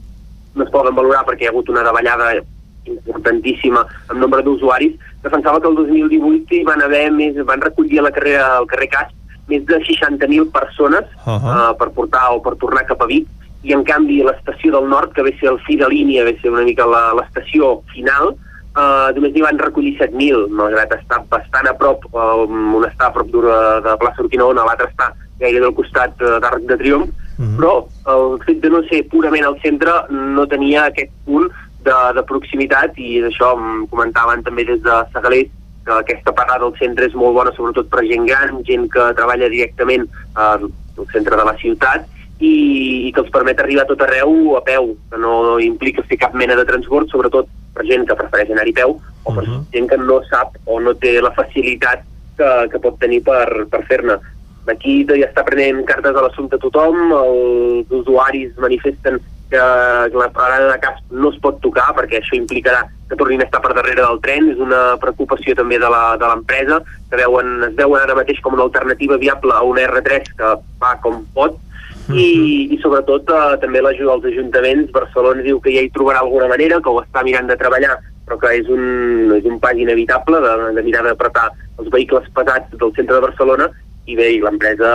No 0.55 0.65
es 0.65 0.70
poden 0.70 0.95
valorar 0.95 1.27
perquè 1.27 1.43
hi 1.43 1.47
ha 1.47 1.51
hagut 1.51 1.69
una 1.69 1.83
davallada 1.83 2.43
importantíssima 2.85 3.87
en 4.11 4.19
nombre 4.19 4.43
d'usuaris, 4.43 4.95
defensava 5.23 5.61
que 5.61 5.69
el 5.69 5.75
2018 5.75 6.55
hi 6.55 6.65
van 6.65 6.83
haver 6.83 7.12
més, 7.12 7.37
van 7.45 7.61
recollir 7.61 7.99
a 7.99 8.03
la 8.03 8.11
carrera, 8.11 8.57
al 8.57 8.66
carrer 8.66 8.89
Cas 8.89 9.12
més 9.49 9.65
de 9.66 9.77
60.000 9.77 10.51
persones 10.53 11.05
uh 11.27 11.33
-huh. 11.33 11.73
uh, 11.73 11.77
per 11.77 11.91
portar 11.91 12.33
o 12.33 12.41
per 12.41 12.57
tornar 12.57 12.85
cap 12.87 13.03
a 13.03 13.07
Vic 13.07 13.27
i 13.66 13.74
en 13.74 13.82
canvi 13.85 14.20
l'estació 14.22 14.72
del 14.76 14.89
nord, 14.89 15.14
que 15.14 15.24
ve 15.26 15.35
ser 15.40 15.51
el 15.52 15.59
fi 15.66 15.76
de 15.76 15.89
línia, 15.90 16.24
ve 16.24 16.36
ser 16.40 16.52
una 16.52 16.66
mica 16.66 16.86
l'estació 16.86 17.78
final, 17.94 18.35
eh, 18.78 19.09
només 19.16 19.32
n'hi 19.35 19.44
van 19.44 19.59
recollir 19.59 19.97
7.000, 19.98 20.48
malgrat 20.60 20.94
estar 20.98 21.22
bastant 21.30 21.70
a 21.70 21.74
prop, 21.78 22.05
eh, 22.12 22.35
un 22.47 22.86
està 22.86 23.09
a 23.09 23.14
prop 23.14 23.30
de, 23.35 23.62
de 23.86 23.97
plaça 24.02 24.24
Urquinaona, 24.24 24.66
l'altre 24.68 24.90
està 24.93 25.10
gairebé 25.40 25.70
al 25.70 25.76
costat 25.78 26.22
eh, 26.22 26.36
d'Arc 26.43 26.66
de 26.70 26.76
Triomf, 26.76 27.09
mhm. 27.39 27.47
-huh. 27.47 27.56
però 27.59 27.72
el 28.14 28.39
fet 28.47 28.60
de 28.60 28.70
no 28.70 28.82
ser 28.90 29.06
purament 29.09 29.44
al 29.44 29.59
centre 29.62 29.93
no 30.10 30.47
tenia 30.47 30.86
aquest 30.86 31.10
punt 31.24 31.51
de, 31.85 31.98
de 32.14 32.22
proximitat 32.22 32.98
i 32.98 33.20
d'això 33.22 33.55
em 33.56 33.86
comentaven 33.86 34.43
també 34.43 34.64
des 34.64 34.82
de 34.82 34.94
Sagalés 35.12 35.48
que 35.85 35.93
aquesta 35.93 36.32
parada 36.32 36.64
del 36.64 36.76
centre 36.78 37.06
és 37.06 37.14
molt 37.14 37.35
bona 37.35 37.52
sobretot 37.56 37.89
per 37.89 38.05
gent 38.05 38.26
gran, 38.26 38.62
gent 38.64 38.89
que 38.93 39.14
treballa 39.14 39.48
directament 39.48 40.05
eh, 40.05 40.40
al 40.40 41.06
centre 41.12 41.36
de 41.36 41.44
la 41.44 41.56
ciutat 41.62 42.06
i, 42.39 43.09
i 43.09 43.12
que 43.12 43.23
els 43.24 43.31
permet 43.35 43.60
arribar 43.60 43.85
a 43.85 43.90
tot 43.90 44.02
arreu 44.06 44.56
a 44.56 44.62
peu, 44.66 44.93
que 45.10 45.20
no 45.20 45.59
implica 45.62 46.06
fer 46.09 46.20
cap 46.23 46.35
mena 46.39 46.56
de 46.59 46.66
transport, 46.69 47.10
sobretot 47.10 47.51
per 47.74 47.86
gent 47.86 48.06
que 48.06 48.19
prefereix 48.19 48.52
anar-hi 48.55 48.74
a 48.77 48.81
peu 48.81 48.98
o 49.24 49.32
per 49.32 49.44
uh 49.44 49.48
-huh. 49.48 49.62
gent 49.73 49.89
que 49.90 49.98
no 49.98 50.20
sap 50.31 50.56
o 50.66 50.81
no 50.81 50.94
té 50.94 51.20
la 51.20 51.35
facilitat 51.35 52.05
que, 52.36 52.51
que 52.70 52.78
pot 52.78 52.98
tenir 52.98 53.23
per, 53.23 53.66
per 53.70 53.85
fer-ne. 53.86 54.19
Aquí 54.69 55.05
ja 55.09 55.27
està 55.27 55.44
prenent 55.44 55.85
cartes 55.85 56.15
a 56.15 56.23
l'assumpte 56.23 56.59
tothom, 56.59 57.12
els 57.12 57.90
usuaris 57.90 58.52
manifesten 58.59 59.19
que 59.51 59.56
la 59.56 60.28
parada 60.28 60.73
de 60.73 60.78
cas 60.78 61.01
no 61.10 61.31
es 61.31 61.39
pot 61.40 61.60
tocar 61.60 61.94
perquè 61.97 62.20
això 62.20 62.36
implicarà 62.36 62.85
que 63.09 63.16
tornin 63.16 63.40
a 63.40 63.44
estar 63.44 63.62
per 63.65 63.73
darrere 63.73 64.02
del 64.02 64.20
tren, 64.20 64.51
és 64.52 64.59
una 64.60 64.98
preocupació 65.01 65.55
també 65.56 65.78
de 65.78 65.89
l'empresa, 65.89 66.82
que 67.09 67.16
veuen, 67.16 67.65
es 67.65 67.74
veuen 67.78 68.02
ara 68.02 68.15
mateix 68.19 68.40
com 68.44 68.52
una 68.59 68.66
alternativa 68.69 69.16
viable 69.16 69.55
a 69.55 69.62
una 69.65 69.86
R3 69.89 70.35
que 70.36 70.51
va 70.82 70.93
com 71.01 71.24
pot, 71.35 71.56
i, 72.14 72.28
i 72.72 72.78
sobretot 72.82 73.28
eh, 73.35 73.56
també 73.62 73.82
l'ajuda 73.85 74.14
als 74.16 74.28
ajuntaments. 74.30 74.93
Barcelona 74.94 75.44
diu 75.44 75.60
que 75.64 75.74
ja 75.74 75.85
hi 75.85 75.93
trobarà 75.94 76.22
alguna 76.24 76.48
manera, 76.52 76.80
que 76.80 76.93
ho 76.93 77.02
està 77.02 77.24
mirant 77.26 77.51
de 77.51 77.59
treballar, 77.60 77.98
però 78.28 78.39
que 78.40 78.55
és 78.60 78.70
un, 78.72 79.32
és 79.36 79.48
un 79.48 79.59
pas 79.60 79.76
inevitable 79.76 80.40
de, 80.44 80.55
de 80.78 80.86
mirar 80.86 81.05
d'apretar 81.06 81.51
els 81.78 81.90
vehicles 81.94 82.28
pesats 82.36 82.74
del 82.80 82.94
centre 82.97 83.16
de 83.16 83.24
Barcelona 83.24 83.68
i 84.09 84.16
bé, 84.16 84.28
l'empresa 84.40 84.90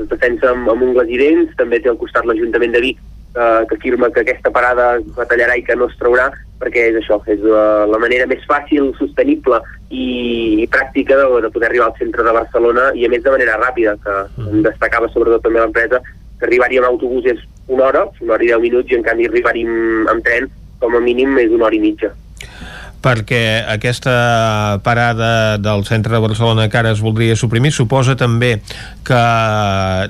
es 0.00 0.08
defensa 0.08 0.54
amb, 0.54 0.70
amb 0.72 0.86
ungles 0.86 1.10
i 1.12 1.18
dents, 1.20 1.52
també 1.58 1.80
té 1.80 1.90
al 1.92 2.00
costat 2.00 2.24
l'Ajuntament 2.24 2.72
de 2.72 2.80
Vic 2.80 3.02
eh, 3.34 3.62
que 3.68 3.76
afirma 3.76 4.10
que 4.10 4.24
aquesta 4.24 4.50
parada 4.54 4.96
es 4.98 5.06
batallarà 5.16 5.58
i 5.58 5.64
que 5.66 5.76
no 5.76 5.90
es 5.90 5.96
traurà 6.00 6.30
perquè 6.64 6.88
és 6.90 6.98
això, 7.00 7.18
és 7.28 7.42
uh, 7.44 7.84
la 7.90 7.98
manera 8.00 8.26
més 8.30 8.44
fàcil, 8.48 8.92
sostenible 8.96 9.58
i, 9.90 10.62
i 10.62 10.66
pràctica 10.70 11.18
de, 11.18 11.26
de 11.44 11.50
poder 11.52 11.68
arribar 11.68 11.90
al 11.90 11.98
centre 11.98 12.24
de 12.24 12.32
Barcelona 12.32 12.86
i 12.96 13.04
a 13.04 13.10
més 13.12 13.24
de 13.24 13.34
manera 13.34 13.58
ràpida, 13.60 13.96
que 14.00 14.14
mm. 14.40 14.62
destacava 14.64 15.10
sobretot 15.12 15.44
també 15.44 15.60
l'empresa, 15.60 16.00
que 16.38 16.48
arribar-hi 16.48 16.80
amb 16.80 16.88
autobús 16.92 17.26
és 17.34 17.42
una 17.68 17.90
hora, 17.90 18.06
una 18.22 18.36
hora 18.36 18.46
i 18.46 18.52
deu 18.52 18.62
minuts, 18.62 18.92
i 18.92 18.96
en 18.96 19.04
canvi 19.04 19.28
arribar-hi 19.28 19.66
amb 19.66 20.24
tren 20.24 20.48
com 20.80 20.96
a 20.96 21.02
mínim 21.04 21.36
és 21.42 21.52
una 21.52 21.68
hora 21.68 21.76
i 21.78 21.82
mitja 21.84 22.14
perquè 23.04 23.64
aquesta 23.68 24.80
parada 24.84 25.58
del 25.60 25.84
centre 25.84 26.14
de 26.14 26.22
Barcelona 26.24 26.70
que 26.72 26.80
ara 26.80 26.94
es 26.94 27.02
voldria 27.04 27.36
suprimir 27.36 27.74
suposa 27.76 28.16
també 28.16 28.54
que 29.04 29.20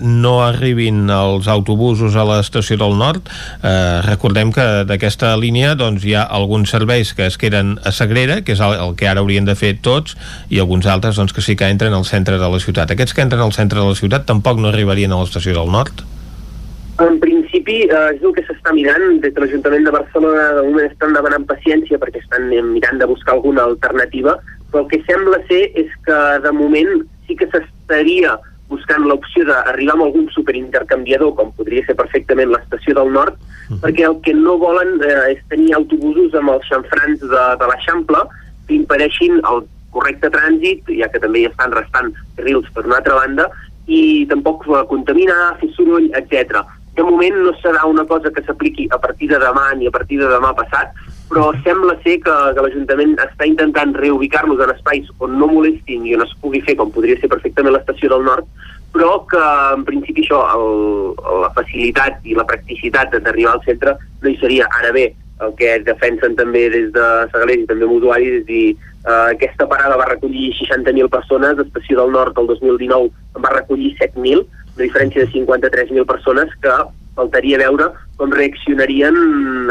no 0.05 0.37
arribin 0.45 1.11
els 1.11 1.49
autobusos 1.51 2.15
a 2.15 2.27
l'estació 2.29 2.79
del 2.79 2.95
nord 3.01 3.27
eh, 3.27 4.01
recordem 4.07 4.55
que 4.55 4.66
d'aquesta 4.87 5.35
línia 5.41 5.75
doncs, 5.75 6.07
hi 6.07 6.15
ha 6.15 6.23
alguns 6.23 6.71
serveis 6.71 7.12
que 7.19 7.27
es 7.27 7.39
queden 7.41 7.77
a 7.83 7.91
Sagrera 7.91 8.43
que 8.47 8.55
és 8.55 8.62
el, 8.62 8.79
el 8.79 8.95
que 8.99 9.11
ara 9.11 9.25
haurien 9.25 9.49
de 9.49 9.59
fer 9.59 9.75
tots 9.83 10.15
i 10.49 10.62
alguns 10.62 10.87
altres 10.87 11.19
doncs, 11.19 11.35
que 11.35 11.43
sí 11.43 11.59
que 11.59 11.69
entren 11.69 11.95
al 11.95 12.07
centre 12.07 12.39
de 12.39 12.51
la 12.51 12.62
ciutat 12.62 12.95
aquests 12.95 13.16
que 13.16 13.27
entren 13.27 13.43
al 13.43 13.57
centre 13.57 13.83
de 13.83 13.91
la 13.91 13.99
ciutat 13.99 14.29
tampoc 14.31 14.62
no 14.62 14.71
arribarien 14.71 15.12
a 15.12 15.23
l'estació 15.23 15.59
del 15.59 15.73
nord? 15.75 16.07
En 17.03 17.16
principi, 17.19 17.34
eh, 17.61 18.17
és 18.17 18.23
el 18.23 18.33
que 18.35 18.45
s'està 18.47 18.73
mirant 18.75 19.21
des 19.23 19.35
de 19.35 19.41
l'Ajuntament 19.41 19.85
de 19.87 19.93
Barcelona, 19.95 20.47
de 20.57 20.63
moment 20.67 20.91
estan 20.91 21.15
demanant 21.15 21.47
paciència 21.47 21.99
perquè 21.99 22.23
estan 22.23 22.51
eh, 22.53 22.63
mirant 22.63 22.99
de 22.99 23.07
buscar 23.07 23.35
alguna 23.35 23.65
alternativa, 23.71 24.39
però 24.71 24.85
el 24.85 24.91
que 24.91 25.03
sembla 25.07 25.39
ser 25.49 25.71
és 25.79 25.91
que 26.07 26.19
de 26.43 26.53
moment 26.53 27.05
sí 27.27 27.37
que 27.37 27.49
s'estaria 27.53 28.37
buscant 28.69 29.05
l'opció 29.07 29.45
d'arribar 29.47 29.95
amb 29.95 30.07
algun 30.09 30.29
superintercanviador, 30.35 31.35
com 31.39 31.53
podria 31.55 31.85
ser 31.87 31.95
perfectament 31.95 32.51
l'estació 32.51 32.95
del 32.95 33.13
nord, 33.13 33.37
-huh. 33.37 33.81
perquè 33.81 34.09
el 34.09 34.21
que 34.23 34.35
no 34.35 34.59
volen 34.59 35.01
eh, 35.03 35.35
és 35.35 35.43
tenir 35.49 35.75
autobusos 35.75 36.35
amb 36.35 36.51
els 36.51 36.67
xanfrans 36.69 37.21
de, 37.21 37.45
de 37.61 37.67
l'Eixample 37.71 38.25
que 38.67 38.75
impedeixin 38.75 39.41
el 39.45 39.67
correcte 39.91 40.31
trànsit, 40.31 40.83
ja 40.99 41.09
que 41.09 41.21
també 41.21 41.45
hi 41.45 41.51
estan 41.51 41.71
restant 41.73 42.13
carrils 42.37 42.67
per 42.75 42.87
una 42.87 42.97
altra 42.97 43.15
banda, 43.15 43.51
i 43.87 44.25
tampoc 44.27 44.65
contaminar, 44.89 45.59
fer 45.61 45.69
soroll, 45.77 46.09
etc 46.17 46.65
de 46.95 47.03
moment 47.03 47.41
no 47.43 47.53
serà 47.59 47.85
una 47.91 48.05
cosa 48.07 48.31
que 48.31 48.43
s'apliqui 48.47 48.87
a 48.95 48.99
partir 49.03 49.29
de 49.33 49.39
demà 49.43 49.73
ni 49.79 49.89
a 49.89 49.95
partir 49.95 50.21
de 50.21 50.29
demà 50.31 50.53
passat, 50.55 50.95
però 51.31 51.49
sembla 51.65 51.97
ser 52.05 52.21
que, 52.23 52.35
que 52.55 52.65
l'Ajuntament 52.66 53.16
està 53.25 53.49
intentant 53.51 53.95
reubicar-los 53.99 54.62
en 54.62 54.75
espais 54.77 55.11
on 55.25 55.35
no 55.41 55.49
molestin 55.51 56.07
i 56.07 56.15
on 56.15 56.23
es 56.27 56.37
pugui 56.43 56.62
fer, 56.62 56.77
com 56.79 56.93
podria 56.95 57.19
ser 57.19 57.33
perfectament 57.33 57.75
l'estació 57.75 58.12
del 58.12 58.25
nord, 58.29 58.47
però 58.95 59.19
que 59.31 59.43
en 59.75 59.83
principi 59.89 60.23
això, 60.23 60.41
el, 60.55 61.19
la 61.43 61.51
facilitat 61.57 62.23
i 62.31 62.39
la 62.39 62.47
practicitat 62.47 63.16
d'arribar 63.19 63.57
al 63.57 63.65
centre 63.66 63.97
no 64.23 64.31
hi 64.31 64.39
seria. 64.39 64.71
Ara 64.79 64.93
bé, 64.95 65.09
el 65.43 65.55
que 65.59 65.79
defensen 65.83 66.37
també 66.39 66.69
des 66.71 66.93
de 66.95 67.07
Segalés 67.33 67.65
i 67.65 67.71
també 67.71 67.89
amb 67.89 67.97
usuaris 67.97 68.37
és 68.39 68.45
dir, 68.47 68.66
eh, 69.03 69.35
aquesta 69.35 69.66
parada 69.71 69.99
va 69.99 70.07
recollir 70.12 70.53
60.000 70.61 71.11
persones, 71.11 71.59
Estació 71.59 72.05
del 72.05 72.15
Nord 72.15 72.39
el 72.39 72.53
2019 72.53 73.11
en 73.11 73.43
va 73.43 73.57
recollir 73.57 73.97
7.000, 73.99 74.47
una 74.75 74.85
diferència 74.85 75.25
de 75.25 75.33
53.000 75.33 76.07
persones 76.07 76.53
que 76.63 76.75
faltaria 77.15 77.61
veure 77.63 77.91
com 78.19 78.33
reaccionarien 78.35 79.17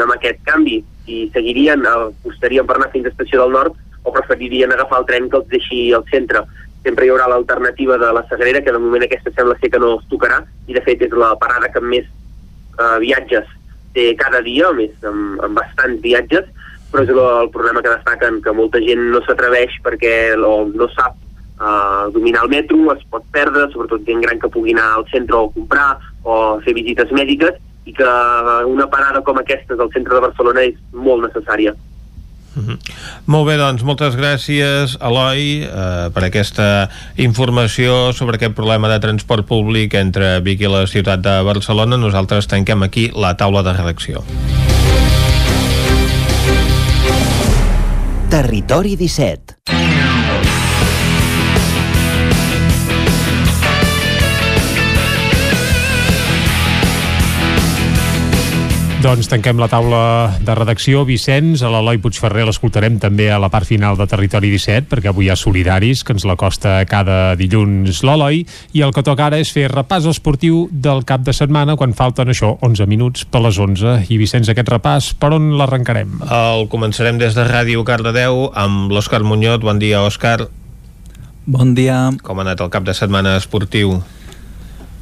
amb 0.00 0.12
aquest 0.16 0.40
canvi 0.48 0.80
i 1.06 1.24
seguirien, 1.34 1.84
apostarien 1.86 2.66
per 2.66 2.78
anar 2.78 2.90
fins 2.92 3.08
a 3.08 3.12
Estació 3.12 3.42
del 3.42 3.52
Nord 3.52 3.76
o 4.04 4.12
preferirien 4.12 4.72
agafar 4.72 5.02
el 5.02 5.08
tren 5.08 5.28
que 5.30 5.40
els 5.40 5.50
deixi 5.52 5.80
al 5.96 6.04
centre. 6.10 6.44
Sempre 6.84 7.06
hi 7.06 7.12
haurà 7.12 7.28
l'alternativa 7.28 7.96
de 8.00 8.10
la 8.12 8.24
Sagrera, 8.28 8.60
que 8.60 8.72
de 8.72 8.80
moment 8.80 9.04
aquesta 9.04 9.32
sembla 9.32 9.56
ser 9.60 9.70
que 9.72 9.80
no 9.80 9.94
es 9.98 10.08
tocarà, 10.10 10.42
i 10.68 10.76
de 10.76 10.82
fet 10.84 11.04
és 11.04 11.16
la 11.16 11.32
parada 11.40 11.70
que 11.72 11.80
més 11.80 12.04
eh, 12.04 12.98
viatges 13.00 13.48
té 13.96 14.10
cada 14.20 14.42
dia, 14.44 14.70
més 14.76 14.92
amb, 15.08 15.40
amb 15.44 15.60
bastants 15.60 16.02
viatges, 16.04 16.48
però 16.92 17.04
és 17.04 17.12
el, 17.12 17.20
el 17.44 17.50
problema 17.54 17.84
que 17.84 17.92
destaquen, 17.92 18.40
que 18.44 18.56
molta 18.56 18.80
gent 18.84 19.08
no 19.12 19.22
s'atreveix 19.24 19.80
perquè 19.84 20.14
o 20.36 20.56
no 20.68 20.88
sap 20.92 21.16
uh, 21.60 22.10
dominar 22.12 22.44
el 22.44 22.50
metro, 22.50 22.80
es 22.94 23.04
pot 23.10 23.24
perdre, 23.32 23.68
sobretot 23.72 24.04
gent 24.06 24.20
gran 24.24 24.40
que 24.40 24.50
pugui 24.50 24.74
anar 24.74 24.90
al 24.98 25.08
centre 25.12 25.36
o 25.36 25.50
comprar 25.54 25.98
o 26.22 26.60
fer 26.64 26.74
visites 26.76 27.12
mèdiques, 27.12 27.60
i 27.84 27.92
que 27.92 28.12
una 28.66 28.86
parada 28.90 29.20
com 29.24 29.38
aquesta 29.38 29.76
del 29.76 29.90
centre 29.92 30.16
de 30.16 30.22
Barcelona 30.28 30.64
és 30.70 30.78
molt 30.92 31.26
necessària. 31.26 31.74
Mm 32.54 32.62
-hmm. 32.62 32.78
Molt 33.26 33.46
bé, 33.48 33.56
doncs, 33.56 33.82
moltes 33.82 34.16
gràcies, 34.16 34.96
Eloi, 35.00 35.62
eh, 35.62 36.10
per 36.14 36.24
aquesta 36.24 36.88
informació 37.16 38.12
sobre 38.12 38.36
aquest 38.36 38.54
problema 38.54 38.88
de 38.88 39.00
transport 39.00 39.46
públic 39.46 39.94
entre 39.94 40.40
Vic 40.40 40.60
i 40.60 40.68
la 40.68 40.86
ciutat 40.86 41.20
de 41.20 41.42
Barcelona. 41.42 41.96
Nosaltres 41.96 42.46
tanquem 42.46 42.82
aquí 42.82 43.10
la 43.14 43.36
taula 43.36 43.62
de 43.62 43.72
redacció. 43.72 44.22
Territori 48.30 48.96
17 48.96 50.13
Doncs 59.04 59.26
tanquem 59.28 59.58
la 59.60 59.66
taula 59.68 59.98
de 60.40 60.54
redacció. 60.56 61.02
Vicenç, 61.04 61.60
a 61.60 61.68
l'Eloi 61.68 61.98
Puigferrer 62.00 62.46
l'escoltarem 62.48 62.94
també 62.96 63.26
a 63.28 63.36
la 63.36 63.50
part 63.52 63.68
final 63.68 63.98
de 64.00 64.06
Territori 64.08 64.48
17, 64.48 64.88
perquè 64.88 65.10
avui 65.10 65.26
hi 65.26 65.28
ha 65.28 65.36
solidaris, 65.36 66.00
que 66.00 66.16
ens 66.16 66.24
la 66.24 66.38
costa 66.40 66.78
cada 66.88 67.34
dilluns 67.36 68.00
l'Eloi, 68.00 68.40
i 68.72 68.80
el 68.86 68.94
que 68.96 69.04
toca 69.04 69.26
ara 69.26 69.42
és 69.44 69.52
fer 69.52 69.66
repàs 69.68 70.08
esportiu 70.08 70.62
del 70.72 71.04
cap 71.04 71.20
de 71.20 71.36
setmana, 71.36 71.76
quan 71.76 71.92
falten 71.92 72.32
això, 72.32 72.54
11 72.64 72.88
minuts 72.88 73.28
per 73.28 73.44
les 73.44 73.60
11. 73.60 74.08
I 74.08 74.20
Vicenç, 74.24 74.48
aquest 74.48 74.72
repàs, 74.72 75.12
per 75.20 75.34
on 75.36 75.52
l'arrencarem? 75.60 76.22
El 76.24 76.64
començarem 76.72 77.20
des 77.20 77.36
de 77.36 77.44
Ràdio 77.44 77.84
Cardedeu 77.84 78.46
amb 78.56 78.88
l'Òscar 78.88 79.20
Muñoz. 79.20 79.60
Bon 79.68 79.84
dia, 79.84 80.00
Òscar. 80.00 80.48
Bon 81.44 81.76
dia. 81.76 82.06
Com 82.24 82.40
ha 82.40 82.48
anat 82.48 82.64
el 82.64 82.72
cap 82.72 82.88
de 82.88 82.96
setmana 82.96 83.36
esportiu? 83.36 83.98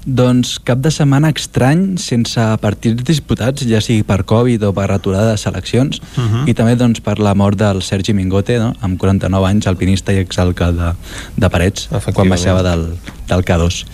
Doncs 0.04 0.56
cap 0.66 0.80
de 0.82 0.90
setmana 0.90 1.28
estrany 1.30 1.96
sense 2.02 2.42
partits 2.60 3.04
disputats, 3.06 3.62
ja 3.70 3.78
sigui 3.80 4.02
per 4.02 4.24
Covid 4.26 4.64
o 4.66 4.72
per 4.74 4.88
aturada 4.90 5.30
de 5.30 5.38
seleccions, 5.38 6.00
uh 6.00 6.20
Mhm. 6.20 6.34
-huh. 6.34 6.48
i 6.48 6.54
també 6.54 6.74
doncs, 6.76 7.00
per 7.00 7.18
la 7.20 7.34
mort 7.34 7.56
del 7.58 7.82
Sergi 7.82 8.12
Mingote, 8.12 8.58
no? 8.58 8.74
amb 8.80 8.98
49 8.98 9.46
anys, 9.46 9.66
alpinista 9.66 10.12
i 10.12 10.16
exalcalde 10.18 10.82
de, 10.82 10.92
de 11.36 11.48
Parets, 11.50 11.88
quan 12.14 12.28
baixava 12.28 12.62
del, 12.62 12.96
del 13.28 13.44
K2. 13.44 13.84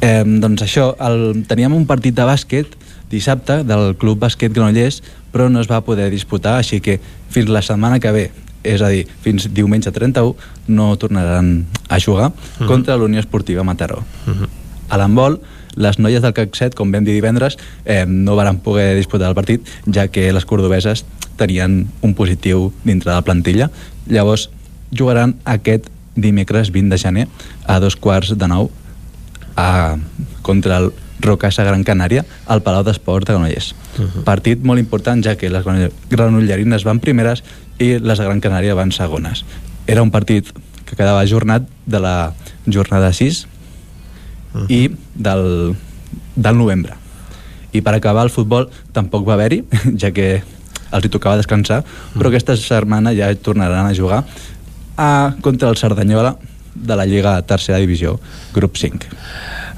Eh, 0.00 0.24
doncs 0.26 0.62
això, 0.62 0.94
el, 0.98 1.44
teníem 1.46 1.72
un 1.74 1.84
partit 1.86 2.14
de 2.14 2.22
bàsquet 2.24 2.66
dissabte 3.10 3.62
del 3.64 3.96
Club 3.96 4.18
Bàsquet 4.20 4.50
Granollers, 4.52 5.02
però 5.32 5.50
no 5.50 5.60
es 5.60 5.66
va 5.70 5.80
poder 5.82 6.10
disputar, 6.10 6.56
així 6.58 6.80
que 6.80 7.00
fins 7.28 7.48
la 7.48 7.60
setmana 7.60 8.00
que 8.00 8.10
ve 8.12 8.30
és 8.64 8.80
a 8.80 8.88
dir, 8.88 9.06
fins 9.20 9.46
diumenge 9.52 9.92
31 9.92 10.34
no 10.68 10.96
tornaran 10.96 11.66
a 11.88 11.98
jugar 12.00 12.28
uh 12.28 12.32
Mhm. 12.32 12.64
-huh. 12.64 12.66
contra 12.66 12.96
l'Unió 12.96 13.20
Esportiva 13.20 13.62
Mataró. 13.62 13.98
Uh 14.26 14.32
-huh. 14.32 14.48
A 14.88 14.98
l'handbol, 15.00 15.40
les 15.76 15.98
noies 15.98 16.22
del 16.22 16.34
CAC 16.34 16.54
7, 16.54 16.76
com 16.76 16.92
vam 16.92 17.04
dir 17.04 17.14
divendres, 17.16 17.58
eh, 17.84 18.04
no 18.06 18.36
varen 18.36 18.60
poder 18.62 18.94
disputar 18.96 19.28
el 19.28 19.34
partit, 19.34 19.66
ja 19.86 20.08
que 20.08 20.32
les 20.32 20.44
cordobeses 20.44 21.04
tenien 21.36 21.88
un 22.02 22.14
positiu 22.14 22.72
dintre 22.84 23.10
de 23.10 23.16
la 23.16 23.26
plantilla. 23.26 23.70
Llavors, 24.06 24.50
jugaran 24.94 25.36
aquest 25.44 25.90
dimecres 26.14 26.70
20 26.70 26.94
de 26.94 26.98
gener 26.98 27.28
a 27.66 27.80
dos 27.80 27.96
quarts 27.96 28.36
de 28.38 28.48
nou 28.48 28.70
a, 29.56 29.96
contra 30.42 30.78
el 30.78 30.92
Rocasa 31.20 31.64
Gran 31.64 31.84
Canària 31.84 32.24
al 32.46 32.62
Palau 32.62 32.84
d'Esports 32.84 33.26
de 33.26 33.32
Granollers. 33.32 33.74
Uh 33.98 34.04
-huh. 34.04 34.24
Partit 34.24 34.62
molt 34.62 34.78
important, 34.78 35.24
ja 35.24 35.36
que 35.36 35.50
les 35.50 35.64
granollerines 36.10 36.84
van 36.84 37.00
primeres 37.00 37.42
i 37.78 37.98
les 37.98 38.18
de 38.18 38.24
Gran 38.24 38.40
Canària 38.40 38.74
van 38.74 38.92
segones. 38.92 39.44
Era 39.86 40.02
un 40.02 40.10
partit 40.10 40.46
que 40.84 40.96
quedava 40.96 41.20
ajornat 41.20 41.62
de 41.86 42.00
la 42.00 42.34
jornada 42.66 43.12
6 43.12 43.46
uh 44.54 44.60
-huh. 44.60 44.66
i 44.70 44.90
del, 45.14 45.74
del 46.34 46.56
novembre. 46.56 46.94
I 47.72 47.82
per 47.82 47.94
acabar 47.94 48.24
el 48.24 48.30
futbol 48.30 48.68
tampoc 48.92 49.26
va 49.28 49.34
haver-hi, 49.34 49.64
ja 50.02 50.10
que 50.10 50.42
els 50.92 51.04
hi 51.04 51.08
tocava 51.08 51.36
descansar, 51.36 51.80
uh 51.80 51.84
-huh. 51.84 52.18
però 52.18 52.28
aquesta 52.28 52.56
setmana 52.56 53.14
ja 53.14 53.34
tornaran 53.34 53.86
a 53.86 53.94
jugar 53.94 54.24
a, 54.96 55.34
contra 55.40 55.68
el 55.68 55.76
Cerdanyola 55.76 56.36
de 56.74 56.96
la 56.96 57.06
Lliga 57.06 57.40
Tercera 57.42 57.78
Divisió, 57.78 58.18
grup 58.52 58.76
5. 58.76 59.08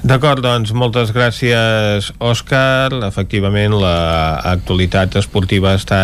D'acord, 0.07 0.43
doncs 0.45 0.69
moltes 0.77 1.09
gràcies, 1.11 2.11
Òscar. 2.21 2.93
Efectivament, 3.07 3.73
l'actualitat 3.81 5.17
esportiva 5.17 5.73
està 5.75 5.99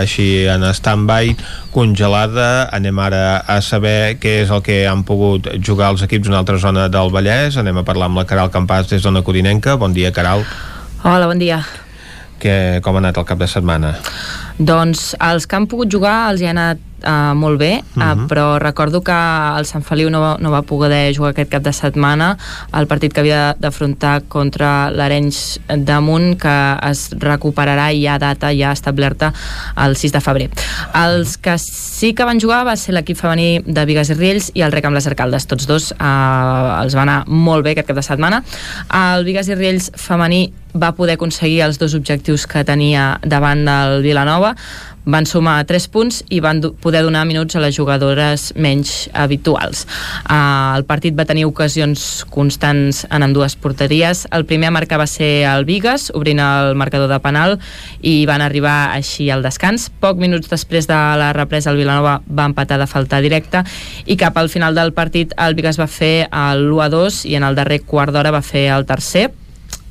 així 0.00 0.46
en 0.48 0.64
stand-by, 0.72 1.34
congelada. 1.74 2.70
Anem 2.72 3.02
ara 3.04 3.42
a 3.44 3.60
saber 3.62 4.16
què 4.22 4.40
és 4.46 4.52
el 4.54 4.64
que 4.64 4.80
han 4.88 5.04
pogut 5.04 5.50
jugar 5.60 5.92
els 5.92 6.06
equips 6.06 6.30
d'una 6.30 6.40
altra 6.40 6.56
zona 6.58 6.88
del 6.88 7.12
Vallès. 7.12 7.58
Anem 7.60 7.82
a 7.82 7.84
parlar 7.86 8.08
amb 8.08 8.22
la 8.22 8.26
Caral 8.28 8.52
Campàs 8.54 8.88
des 8.90 9.04
d'Ona 9.04 9.22
Codinenca. 9.22 9.76
Bon 9.76 9.92
dia, 9.92 10.12
Caral. 10.12 10.46
Hola, 11.04 11.28
bon 11.28 11.38
dia. 11.38 11.60
Que, 12.40 12.80
com 12.82 12.96
ha 12.96 13.04
anat 13.04 13.20
el 13.20 13.28
cap 13.28 13.38
de 13.38 13.48
setmana? 13.50 13.92
Doncs 14.56 15.12
els 15.20 15.46
que 15.46 15.60
han 15.60 15.68
pogut 15.68 15.92
jugar 15.92 16.30
els 16.32 16.40
hi 16.40 16.48
ha 16.48 16.56
anat 16.56 16.80
uh, 17.06 17.34
molt 17.36 17.58
bé, 17.58 17.82
uh, 17.96 18.00
uh 18.00 18.04
-huh. 18.04 18.26
però 18.28 18.58
recordo 18.58 19.02
que 19.02 19.12
el 19.58 19.66
Sant 19.66 19.84
Feliu 19.84 20.10
no 20.10 20.20
va, 20.20 20.36
no 20.40 20.50
va 20.50 20.62
poder 20.62 21.14
jugar 21.14 21.30
aquest 21.30 21.50
cap 21.50 21.62
de 21.62 21.72
setmana 21.72 22.36
el 22.72 22.86
partit 22.86 23.12
que 23.12 23.20
havia 23.20 23.56
d'afrontar 23.58 24.22
contra 24.28 24.90
l'Arenys 24.90 25.60
damunt 25.68 26.38
que 26.38 26.78
es 26.90 27.10
recuperarà 27.18 27.92
i 27.92 28.04
hi 28.04 28.06
ha 28.06 28.18
data 28.18 28.52
ja 28.52 28.72
establerta 28.72 29.32
el 29.76 29.96
6 29.96 30.12
de 30.12 30.20
febrer. 30.20 30.50
Els 30.94 31.36
que 31.38 31.56
sí 31.58 32.12
que 32.14 32.24
van 32.24 32.40
jugar 32.40 32.64
va 32.66 32.76
ser 32.76 32.94
l'equip 32.94 33.16
femení 33.16 33.62
de 33.64 33.84
Vigues 33.88 34.10
i 34.10 34.18
Riells 34.18 34.50
i 34.54 34.64
el 34.66 34.72
Rec 34.72 34.84
amb 34.84 34.98
les 34.98 35.06
Arcaldes. 35.10 35.46
Tots 35.50 35.68
dos 35.70 35.92
uh, 35.92 36.82
els 36.82 36.96
va 36.96 37.04
anar 37.06 37.22
molt 37.26 37.64
bé 37.64 37.74
aquest 37.74 37.88
cap 37.88 37.96
de 37.96 38.06
setmana. 38.06 38.42
El 38.90 39.24
Vigues 39.24 39.48
i 39.48 39.58
Riells 39.58 39.90
femení 39.96 40.46
va 40.74 40.92
poder 40.92 41.14
aconseguir 41.14 41.62
els 41.62 41.78
dos 41.78 41.94
objectius 41.94 42.48
que 42.50 42.64
tenia 42.66 43.14
davant 43.22 43.62
del 43.64 44.02
Vilanova 44.02 44.54
van 45.04 45.26
sumar 45.28 45.64
3 45.68 45.86
punts 45.92 46.22
i 46.32 46.40
van 46.40 46.60
do 46.64 46.72
poder 46.80 47.02
donar 47.04 47.24
minuts 47.28 47.56
a 47.56 47.62
les 47.62 47.76
jugadores 47.76 48.52
menys 48.56 49.08
habituals. 49.12 49.84
Uh, 50.24 50.76
el 50.78 50.84
partit 50.88 51.16
va 51.16 51.26
tenir 51.28 51.44
ocasions 51.48 52.24
constants 52.32 53.04
en 53.10 53.26
amb 53.26 53.36
dues 53.36 53.56
porteries. 53.56 54.24
El 54.32 54.46
primer 54.48 54.68
a 54.68 54.74
marcar 54.74 54.98
va 55.00 55.08
ser 55.10 55.44
el 55.50 55.64
Vigues, 55.68 56.10
obrint 56.14 56.40
el 56.40 56.74
marcador 56.74 57.08
de 57.12 57.20
penal, 57.20 57.58
i 58.00 58.24
van 58.26 58.42
arribar 58.44 58.94
així 58.96 59.30
al 59.30 59.44
descans. 59.44 59.90
Poc 60.00 60.18
minuts 60.20 60.50
després 60.50 60.88
de 60.88 60.98
la 61.20 61.32
represa, 61.36 61.70
el 61.70 61.80
Vilanova 61.80 62.20
va 62.28 62.48
empatar 62.48 62.78
de 62.80 62.88
falta 62.90 63.20
directa 63.20 63.64
i 64.06 64.16
cap 64.16 64.36
al 64.38 64.48
final 64.48 64.74
del 64.74 64.92
partit 64.96 65.32
el 65.38 65.54
Vigues 65.54 65.78
va 65.80 65.88
fer 65.90 66.28
l'1 66.30 66.84
a 66.84 66.90
2 66.92 67.24
i 67.30 67.38
en 67.38 67.46
el 67.46 67.56
darrer 67.58 67.82
quart 67.84 68.14
d'hora 68.14 68.34
va 68.34 68.44
fer 68.44 68.68
el 68.74 68.86
tercer 68.88 69.30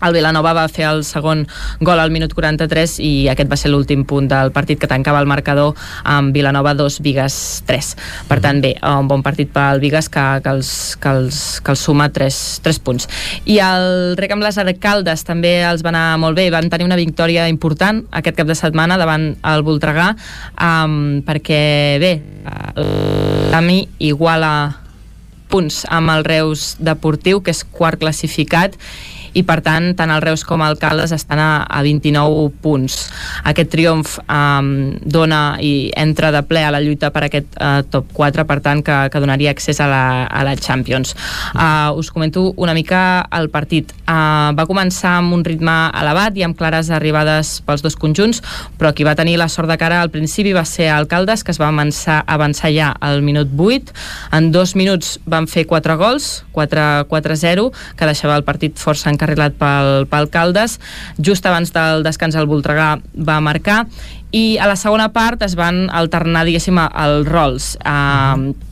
el 0.03 0.13
Vilanova 0.15 0.53
va 0.55 0.67
fer 0.71 0.85
el 0.89 1.03
segon 1.07 1.45
gol 1.81 1.99
al 1.99 2.11
minut 2.11 2.33
43 2.35 2.97
i 3.03 3.11
aquest 3.31 3.49
va 3.51 3.57
ser 3.59 3.71
l'últim 3.71 4.03
punt 4.07 4.27
del 4.31 4.51
partit 4.55 4.79
que 4.81 4.89
tancava 4.91 5.21
el 5.23 5.29
marcador 5.29 5.77
amb 6.03 6.33
Vilanova 6.35 6.73
2, 6.77 6.99
Vigues 7.05 7.37
3. 7.67 7.91
Per 8.29 8.39
tant, 8.43 8.61
bé, 8.63 8.75
un 8.83 9.07
bon 9.07 9.23
partit 9.25 9.51
pel 9.53 9.81
Vigues 9.83 10.09
que, 10.11 10.25
que, 10.43 10.53
els, 10.53 10.73
que, 10.99 11.13
els, 11.13 11.41
que 11.63 11.73
els 11.75 11.85
suma 11.87 12.09
3, 12.13 12.41
3 12.65 12.81
punts. 12.83 13.09
I 13.45 13.59
el 13.63 14.17
Rec 14.19 14.35
amb 14.35 14.45
les 14.45 14.59
Arcaldes 14.61 15.25
també 15.27 15.55
els 15.67 15.85
va 15.85 15.93
anar 15.93 16.05
molt 16.21 16.37
bé, 16.37 16.49
van 16.53 16.69
tenir 16.71 16.87
una 16.87 16.99
victòria 16.99 17.47
important 17.51 18.03
aquest 18.11 18.37
cap 18.39 18.49
de 18.49 18.57
setmana 18.57 18.99
davant 19.01 19.33
el 19.53 19.65
Voltregà 19.65 20.13
um, 20.57 21.21
perquè, 21.25 21.63
bé, 22.03 22.13
l'AMI 23.53 23.79
iguala 24.09 24.53
punts 25.53 25.83
amb 25.93 26.09
el 26.09 26.25
Reus 26.25 26.73
Deportiu, 26.81 27.43
que 27.45 27.53
és 27.53 27.61
quart 27.77 28.01
classificat, 28.01 28.77
i 29.33 29.43
per 29.43 29.59
tant 29.65 29.91
tant 29.97 30.11
el 30.13 30.21
Reus 30.21 30.43
com 30.47 30.61
el 30.65 30.77
Caldes 30.81 31.13
estan 31.15 31.39
a, 31.41 31.63
a 31.65 31.81
29 31.85 32.49
punts. 32.63 32.97
Aquest 33.49 33.71
triomf 33.73 34.17
eh, 34.23 34.99
dona 35.03 35.41
i 35.63 35.91
entra 35.99 36.31
de 36.33 36.43
ple 36.47 36.63
a 36.65 36.71
la 36.73 36.81
lluita 36.83 37.11
per 37.13 37.25
aquest 37.27 37.57
eh, 37.57 37.81
top 37.91 38.11
4, 38.13 38.45
per 38.49 38.59
tant 38.65 38.83
que, 38.85 38.97
que 39.11 39.21
donaria 39.23 39.53
accés 39.53 39.81
a 39.81 39.87
la, 39.89 40.03
a 40.25 40.43
la 40.45 40.55
Champions. 40.57 41.15
Eh, 41.53 41.89
us 41.97 42.11
comento 42.11 42.51
una 42.57 42.73
mica 42.73 43.25
el 43.33 43.49
partit. 43.53 43.93
Eh, 44.03 44.49
va 44.57 44.67
començar 44.69 45.17
amb 45.19 45.35
un 45.35 45.45
ritme 45.45 45.75
elevat 45.99 46.37
i 46.37 46.45
amb 46.45 46.57
clares 46.57 46.91
arribades 46.93 47.55
pels 47.65 47.83
dos 47.85 47.97
conjunts, 47.99 48.43
però 48.79 48.93
qui 48.93 49.07
va 49.07 49.17
tenir 49.19 49.37
la 49.41 49.49
sort 49.49 49.69
de 49.71 49.77
cara 49.81 50.01
al 50.01 50.11
principi 50.13 50.53
va 50.53 50.65
ser 50.67 50.89
Alcaldes, 50.93 51.43
que 51.43 51.53
es 51.53 51.61
va 51.61 51.69
avançar, 51.71 52.21
avançar 52.27 52.71
ja 52.73 52.93
al 53.01 53.21
minut 53.25 53.51
8. 53.57 53.93
En 54.37 54.51
dos 54.53 54.75
minuts 54.79 55.17
van 55.25 55.47
fer 55.47 55.65
quatre 55.69 55.95
gols, 55.99 56.43
4-0, 56.53 57.69
que 57.97 58.09
deixava 58.09 58.37
el 58.37 58.45
partit 58.47 58.77
força 58.79 59.09
encarrilat 59.23 59.55
pel, 59.59 60.05
pel 60.11 60.29
Caldes. 60.33 60.79
Just 61.17 61.47
abans 61.47 61.71
del 61.73 62.03
descans 62.03 62.35
el 62.35 62.49
Voltregà 62.51 62.97
va 63.15 63.39
marcar 63.39 63.85
i 64.33 64.57
a 64.57 64.67
la 64.67 64.75
segona 64.75 65.11
part 65.15 65.41
es 65.45 65.55
van 65.55 65.87
alternar, 65.93 66.45
diguéssim, 66.45 66.77
els 66.77 67.27
rols. 67.29 67.73
-huh 67.79 68.71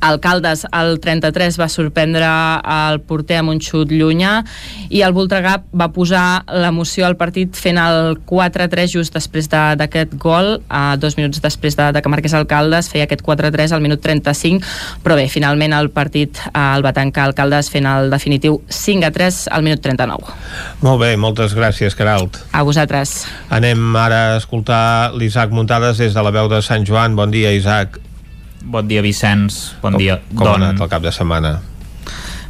Alcaldes, 0.00 0.64
el 0.72 0.98
33 1.00 1.58
va 1.58 1.68
sorprendre 1.68 2.28
el 2.62 3.00
porter 3.06 3.40
amb 3.40 3.52
un 3.52 3.60
xut 3.62 3.90
llunyà 3.90 4.42
i 4.94 5.02
el 5.02 5.14
Voltregà 5.16 5.58
va 5.74 5.88
posar 5.94 6.44
l'emoció 6.48 7.06
al 7.06 7.16
partit 7.18 7.56
fent 7.58 7.80
el 7.82 8.18
4-3 8.28 8.94
just 8.94 9.16
després 9.16 9.50
d'aquest 9.50 10.14
de, 10.14 10.20
gol, 10.22 10.58
uh, 10.70 10.94
dos 11.00 11.18
minuts 11.18 11.42
després 11.42 11.76
de, 11.78 11.90
de 11.94 12.02
que 12.02 12.12
marqués 12.12 12.34
Alcaldes, 12.38 12.90
feia 12.92 13.08
aquest 13.08 13.24
4-3 13.26 13.74
al 13.74 13.84
minut 13.84 14.02
35, 14.04 14.62
però 15.04 15.18
bé, 15.18 15.28
finalment 15.32 15.74
el 15.76 15.90
partit 15.94 16.38
uh, 16.52 16.76
el 16.76 16.86
va 16.86 16.94
tancar 16.96 17.28
Alcaldes 17.28 17.70
fent 17.72 17.88
el 17.90 18.12
definitiu 18.14 18.60
5-3 18.70 19.46
al 19.54 19.66
minut 19.66 19.82
39. 19.84 20.34
Molt 20.86 21.02
bé, 21.02 21.14
moltes 21.20 21.56
gràcies, 21.58 21.96
Caralt. 21.98 22.38
A 22.52 22.64
vosaltres. 22.66 23.24
Anem 23.54 23.96
ara 23.98 24.20
a 24.34 24.36
escoltar 24.38 25.14
l'Isaac 25.18 25.54
Muntades 25.54 25.98
des 25.98 26.14
de 26.14 26.22
la 26.22 26.34
veu 26.34 26.50
de 26.50 26.62
Sant 26.62 26.86
Joan. 26.86 27.16
Bon 27.18 27.30
dia, 27.34 27.52
Isaac. 27.56 27.98
Bon 28.64 28.86
dia, 28.86 29.02
Vicenç. 29.02 29.78
Bon 29.82 29.94
com, 29.94 30.00
dia. 30.00 30.20
Com 30.34 30.44
don... 30.44 30.54
ha 30.56 30.70
anat 30.70 30.80
el 30.82 30.90
cap 30.90 31.04
de 31.04 31.14
setmana? 31.14 31.58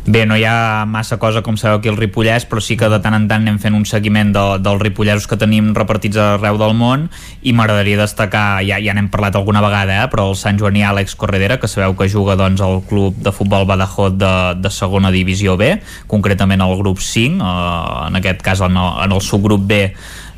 Bé, 0.08 0.22
no 0.24 0.38
hi 0.40 0.44
ha 0.48 0.86
massa 0.88 1.18
cosa, 1.20 1.42
com 1.44 1.58
sabeu, 1.60 1.82
aquí 1.82 1.90
al 1.90 1.98
Ripollès, 2.00 2.46
però 2.48 2.62
sí 2.64 2.78
que 2.80 2.88
de 2.88 2.96
tant 3.04 3.12
en 3.12 3.26
tant 3.28 3.42
anem 3.44 3.58
fent 3.60 3.74
un 3.76 3.84
seguiment 3.84 4.30
de, 4.32 4.44
dels 4.64 4.80
ripollesos 4.80 5.26
que 5.28 5.36
tenim 5.36 5.74
repartits 5.76 6.16
arreu 6.16 6.56
del 6.56 6.72
món 6.78 7.10
i 7.44 7.52
m'agradaria 7.52 7.98
destacar, 8.00 8.62
ja, 8.64 8.78
ja 8.80 8.94
n'hem 8.96 9.10
parlat 9.12 9.36
alguna 9.36 9.60
vegada, 9.60 9.98
eh, 10.00 10.06
però 10.08 10.30
el 10.30 10.38
Sant 10.40 10.56
Joaní 10.56 10.80
Àlex 10.88 11.12
Corredera, 11.20 11.58
que 11.60 11.68
sabeu 11.68 11.92
que 11.98 12.08
juga 12.08 12.38
doncs, 12.40 12.62
al 12.64 12.80
club 12.88 13.18
de 13.20 13.34
futbol 13.36 13.68
Badajoz 13.68 14.16
de, 14.16 14.32
de 14.62 14.72
segona 14.72 15.12
divisió 15.12 15.58
B, 15.60 15.74
concretament 16.08 16.64
al 16.64 16.72
grup 16.80 17.04
5, 17.04 17.44
eh, 17.44 18.06
en 18.08 18.16
aquest 18.22 18.40
cas 18.46 18.64
en 18.64 18.80
el, 18.80 18.90
en 19.04 19.12
el 19.18 19.20
subgrup 19.20 19.68
B 19.68 19.82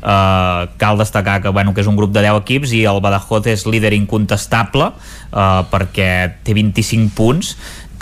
Uh, 0.01 0.65
cal 0.81 0.97
destacar 0.97 1.43
que, 1.43 1.49
bueno, 1.53 1.75
que 1.75 1.83
és 1.83 1.87
un 1.89 1.93
grup 1.93 2.09
de 2.09 2.23
10 2.25 2.39
equips 2.41 2.71
i 2.73 2.79
el 2.89 2.97
Badajoz 3.05 3.45
és 3.51 3.67
líder 3.69 3.91
incontestable 3.93 4.87
uh, 4.89 5.61
perquè 5.69 6.07
té 6.41 6.55
25 6.57 7.13
punts 7.13 7.51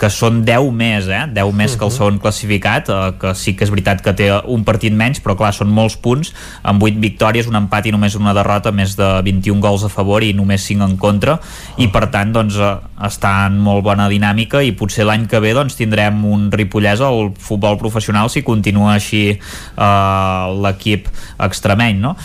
que 0.00 0.08
són 0.08 0.40
10 0.48 0.70
més, 0.72 1.08
eh? 1.12 1.26
10 1.36 1.52
més 1.56 1.74
que 1.76 1.84
el 1.84 1.92
segon 1.92 2.18
classificat, 2.22 2.88
eh, 2.88 3.12
que 3.20 3.34
sí 3.36 3.52
que 3.56 3.66
és 3.66 3.72
veritat 3.72 4.00
que 4.04 4.14
té 4.16 4.30
un 4.48 4.64
partit 4.64 4.94
menys, 4.96 5.20
però 5.20 5.36
clar, 5.36 5.52
són 5.52 5.68
molts 5.76 5.98
punts, 6.00 6.32
amb 6.64 6.82
8 6.86 7.02
victòries, 7.02 7.50
un 7.50 7.58
empat 7.60 7.90
i 7.90 7.92
només 7.92 8.16
una 8.16 8.32
derrota, 8.36 8.72
més 8.72 8.96
de 8.96 9.10
21 9.26 9.60
gols 9.60 9.84
a 9.84 9.92
favor 9.92 10.24
i 10.24 10.32
només 10.36 10.64
5 10.64 10.88
en 10.88 10.96
contra, 11.00 11.36
i 11.76 11.90
per 11.92 12.06
tant, 12.14 12.32
doncs, 12.32 12.56
eh, 12.56 12.72
està 13.10 13.34
en 13.50 13.60
molt 13.60 13.84
bona 13.84 14.08
dinàmica 14.12 14.64
i 14.64 14.72
potser 14.76 15.04
l'any 15.08 15.28
que 15.28 15.42
ve, 15.44 15.52
doncs, 15.56 15.76
tindrem 15.76 16.24
un 16.24 16.48
Ripollès 16.52 17.04
al 17.04 17.34
futbol 17.36 17.76
professional 17.80 18.32
si 18.32 18.44
continua 18.46 18.96
així 18.96 19.22
eh, 19.36 20.44
l'equip 20.64 21.12
extremeny, 21.38 22.00
no? 22.00 22.16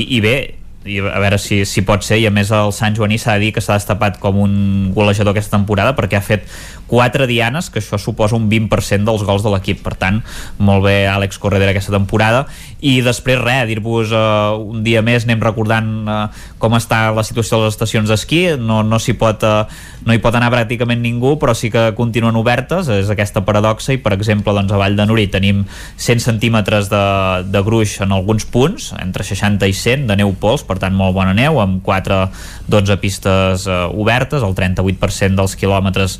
I, 0.00 0.16
I 0.16 0.24
bé, 0.24 0.36
i 0.84 0.98
a 0.98 1.20
veure 1.22 1.38
si, 1.38 1.62
si 1.68 1.84
pot 1.86 2.02
ser 2.04 2.18
i 2.18 2.26
a 2.26 2.32
més 2.34 2.50
el 2.54 2.72
Sant 2.74 2.96
Joaní 2.96 3.18
s'ha 3.20 3.36
de 3.38 3.46
dir 3.46 3.52
que 3.54 3.62
s'ha 3.62 3.76
destapat 3.78 4.18
com 4.22 4.40
un 4.42 4.54
golejador 4.94 5.34
aquesta 5.34 5.56
temporada 5.56 5.94
perquè 5.98 6.18
ha 6.18 6.24
fet 6.24 6.48
4 6.92 7.24
dianes, 7.26 7.70
que 7.72 7.80
això 7.80 7.96
suposa 7.96 8.36
un 8.36 8.50
20% 8.52 9.08
dels 9.08 9.24
gols 9.24 9.40
de 9.40 9.48
l'equip, 9.54 9.80
per 9.80 9.94
tant 9.96 10.20
molt 10.60 10.84
bé 10.84 11.06
Àlex 11.08 11.40
Corredera 11.40 11.72
aquesta 11.72 11.94
temporada. 11.94 12.44
I 12.84 12.98
després 13.00 13.40
res, 13.40 13.64
dir-vos 13.70 14.12
uh, 14.12 14.52
un 14.60 14.82
dia 14.84 15.00
més 15.06 15.24
anem 15.24 15.40
recordant 15.40 15.88
uh, 16.04 16.26
com 16.60 16.76
està 16.76 17.06
la 17.16 17.24
situació 17.24 17.60
de 17.60 17.68
les 17.70 17.76
estacions 17.76 18.12
d'esquí. 18.12 18.42
No, 18.60 18.82
no 18.84 18.98
s'hi 19.00 19.14
pot 19.16 19.46
uh, 19.46 19.64
no 20.02 20.12
hi 20.12 20.20
pot 20.20 20.34
anar 20.34 20.50
pràcticament 20.50 20.98
ningú 20.98 21.36
però 21.38 21.54
sí 21.54 21.70
que 21.72 21.92
continuen 21.96 22.36
obertes. 22.36 22.90
És 22.92 23.08
aquesta 23.12 23.44
paradoxa. 23.46 23.94
I 23.94 24.02
per 24.02 24.12
exemple 24.16 24.52
doncs, 24.52 24.74
a 24.74 24.80
Vall 24.82 24.98
de 24.98 25.06
Nuri 25.08 25.28
tenim 25.32 25.62
100 25.96 26.24
centímetres 26.26 26.90
de, 26.92 27.02
de 27.48 27.64
gruix 27.64 27.96
en 28.04 28.12
alguns 28.12 28.44
punts 28.50 28.90
entre 29.00 29.24
60 29.24 29.70
i 29.70 29.76
100 29.78 30.08
de 30.10 30.18
neu 30.20 30.34
pols, 30.42 30.66
per 30.66 30.76
tant 30.82 30.92
molt 30.98 31.16
bona 31.16 31.32
neu 31.38 31.60
amb 31.62 31.80
4-12 31.86 32.98
pistes 33.00 33.66
uh, 33.70 33.86
obertes 33.94 34.44
el 34.44 34.56
38% 34.58 35.38
dels 35.38 35.56
quilòmetres 35.56 36.18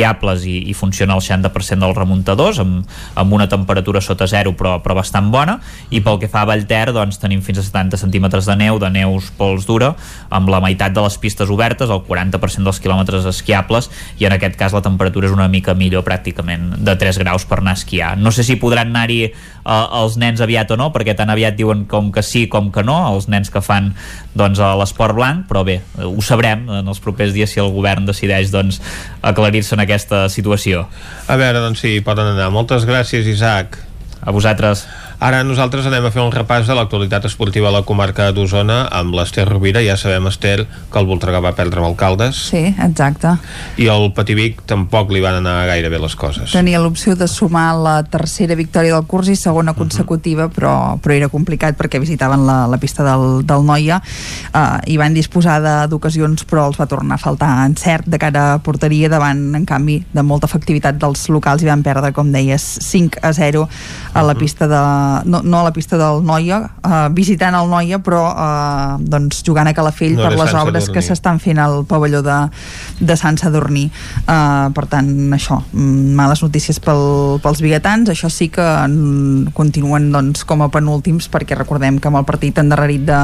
esquiables 0.00 0.44
i, 0.48 0.70
i 0.70 0.74
funciona 0.74 1.14
el 1.14 1.20
60% 1.20 1.84
dels 1.84 1.96
remuntadors 1.96 2.60
amb, 2.62 2.86
amb 3.18 3.32
una 3.36 3.48
temperatura 3.48 4.00
sota 4.00 4.26
zero 4.26 4.54
però, 4.56 4.78
però 4.80 4.96
bastant 4.96 5.30
bona. 5.30 5.58
I 5.90 6.00
pel 6.00 6.18
que 6.20 6.28
fa 6.30 6.42
a 6.42 6.48
Vallter 6.48 6.92
doncs 6.94 7.20
tenim 7.20 7.42
fins 7.44 7.60
a 7.60 7.64
70 7.66 8.00
centímetres 8.00 8.48
de 8.48 8.56
neu, 8.56 8.78
de 8.80 8.90
neus 8.90 9.30
pols 9.36 9.66
dura 9.68 9.92
amb 10.30 10.48
la 10.50 10.60
meitat 10.60 10.94
de 10.94 11.04
les 11.04 11.18
pistes 11.20 11.50
obertes 11.50 11.90
el 11.90 12.02
40% 12.06 12.64
dels 12.64 12.80
quilòmetres 12.80 13.26
esquiables 13.28 13.90
i 14.18 14.26
en 14.28 14.36
aquest 14.36 14.56
cas 14.56 14.74
la 14.76 14.82
temperatura 14.84 15.28
és 15.28 15.36
una 15.36 15.48
mica 15.48 15.74
millor 15.74 16.04
pràcticament 16.06 16.78
de 16.80 16.96
3 16.96 17.20
graus 17.20 17.44
per 17.44 17.60
anar 17.60 17.76
a 17.76 17.80
esquiar. 17.80 18.16
No 18.18 18.32
sé 18.32 18.44
si 18.46 18.56
podran 18.60 18.90
anar-hi 18.94 19.20
uh, 19.30 20.00
els 20.00 20.16
nens 20.20 20.40
aviat 20.40 20.70
o 20.72 20.78
no, 20.80 20.90
perquè 20.94 21.14
tan 21.18 21.30
aviat 21.32 21.58
diuen 21.58 21.84
com 21.90 22.10
que 22.14 22.24
sí 22.24 22.46
com 22.48 22.70
que 22.72 22.84
no, 22.86 22.96
els 23.12 23.28
nens 23.28 23.52
que 23.52 23.62
fan 23.64 23.92
doncs, 24.34 24.60
l'esport 24.80 25.16
blanc, 25.16 25.46
però 25.50 25.64
bé 25.66 25.80
ho 26.00 26.22
sabrem 26.24 26.66
en 26.80 26.88
els 26.88 27.00
propers 27.02 27.34
dies 27.34 27.50
si 27.50 27.60
el 27.60 27.72
govern 27.74 28.06
decideix 28.06 28.52
doncs, 28.54 28.80
aclarir-se 29.26 29.76
en 29.80 29.86
aquesta 29.88 30.26
situació? 30.28 30.84
A 31.28 31.36
veure, 31.40 31.62
doncs 31.64 31.80
sí, 31.80 31.96
poden 32.04 32.34
anar. 32.34 32.50
Moltes 32.52 32.84
gràcies 32.88 33.28
Isaac. 33.30 33.80
A 34.20 34.32
vosaltres 34.36 34.84
Ara 35.20 35.42
nosaltres 35.44 35.84
anem 35.84 36.06
a 36.08 36.10
fer 36.14 36.22
un 36.24 36.30
repàs 36.32 36.64
de 36.64 36.72
l'actualitat 36.72 37.26
esportiva 37.28 37.68
a 37.68 37.74
la 37.74 37.82
comarca 37.84 38.30
d'Osona 38.32 38.86
amb 38.96 39.12
l'Ester 39.12 39.44
Rovira. 39.44 39.82
Ja 39.84 39.98
sabem,Ester, 40.00 40.62
que 40.64 40.96
el 40.96 41.08
Voltregà 41.10 41.42
va 41.44 41.52
perdre 41.58 41.82
amb 41.82 41.90
alcaldes. 41.90 42.38
Sí, 42.48 42.62
exacte. 42.72 43.34
I 43.76 43.90
el 43.92 44.08
Pativic 44.16 44.62
tampoc 44.70 45.12
li 45.12 45.20
van 45.20 45.36
anar 45.42 45.66
gaire 45.68 45.90
bé 45.92 46.00
les 46.00 46.16
coses. 46.16 46.54
Tenia 46.56 46.80
l'opció 46.80 47.18
de 47.20 47.28
sumar 47.28 47.66
la 47.76 47.98
tercera 48.08 48.56
victòria 48.56 48.94
del 48.96 49.04
curs 49.10 49.28
i 49.28 49.36
segona 49.36 49.74
consecutiva, 49.76 50.46
uh 50.46 50.48
-huh. 50.48 50.54
però, 50.56 50.72
però 51.04 51.12
era 51.12 51.28
complicat 51.28 51.76
perquè 51.76 52.00
visitaven 52.00 52.46
la, 52.46 52.66
la 52.66 52.78
pista 52.78 53.04
del, 53.04 53.44
del 53.44 53.62
Noia 53.62 54.00
uh, 54.00 54.80
i 54.86 54.96
van 54.96 55.12
disposar 55.12 55.60
d'ocasions, 55.86 56.46
però 56.48 56.66
els 56.68 56.80
va 56.80 56.86
tornar 56.86 57.16
a 57.16 57.18
faltar 57.18 57.66
encert 57.66 58.06
de 58.06 58.18
cara 58.18 58.54
a 58.54 58.58
porteria 58.58 59.08
davant, 59.10 59.54
en 59.54 59.66
canvi, 59.66 60.02
de 60.12 60.22
molta 60.22 60.46
efectivitat 60.46 60.96
dels 60.96 61.28
locals 61.28 61.62
i 61.62 61.66
van 61.66 61.82
perdre, 61.82 62.12
com 62.12 62.32
deies, 62.32 62.62
5 62.80 63.18
a 63.20 63.32
0 63.32 63.68
a 64.14 64.22
la 64.22 64.34
pista 64.34 64.66
de, 64.66 64.80
no, 65.24 65.42
no 65.42 65.60
a 65.60 65.64
la 65.66 65.72
pista 65.72 65.98
del 66.00 66.22
Noia, 66.26 66.60
uh, 66.84 67.08
visitant 67.14 67.56
el 67.58 67.68
Noia, 67.70 68.00
però 68.04 68.22
uh, 68.30 68.98
doncs 69.00 69.42
jugant 69.46 69.68
a 69.70 69.74
Calafell 69.76 70.16
no 70.16 70.26
per 70.26 70.32
les 70.34 70.52
Sant 70.52 70.62
obres 70.62 70.86
Sadurní. 70.86 70.94
que 70.96 71.04
s'estan 71.06 71.40
fent 71.42 71.60
al 71.62 71.84
pavelló 71.88 72.22
de, 72.26 72.38
de 73.00 73.16
Sant 73.18 73.38
Sadurní. 73.40 73.86
Uh, 74.24 74.70
per 74.76 74.86
tant, 74.92 75.10
això, 75.36 75.60
mm, 75.72 76.14
males 76.18 76.42
notícies 76.44 76.80
pel, 76.82 77.38
pels 77.44 77.62
biguetans, 77.64 78.10
això 78.12 78.30
sí 78.32 78.50
que 78.52 78.66
continuen 79.56 80.10
doncs, 80.14 80.44
com 80.48 80.64
a 80.64 80.70
penúltims, 80.72 81.30
perquè 81.32 81.58
recordem 81.58 82.00
que 82.00 82.10
amb 82.10 82.20
el 82.20 82.28
partit 82.28 82.60
endarrerit 82.62 83.06
de, 83.08 83.20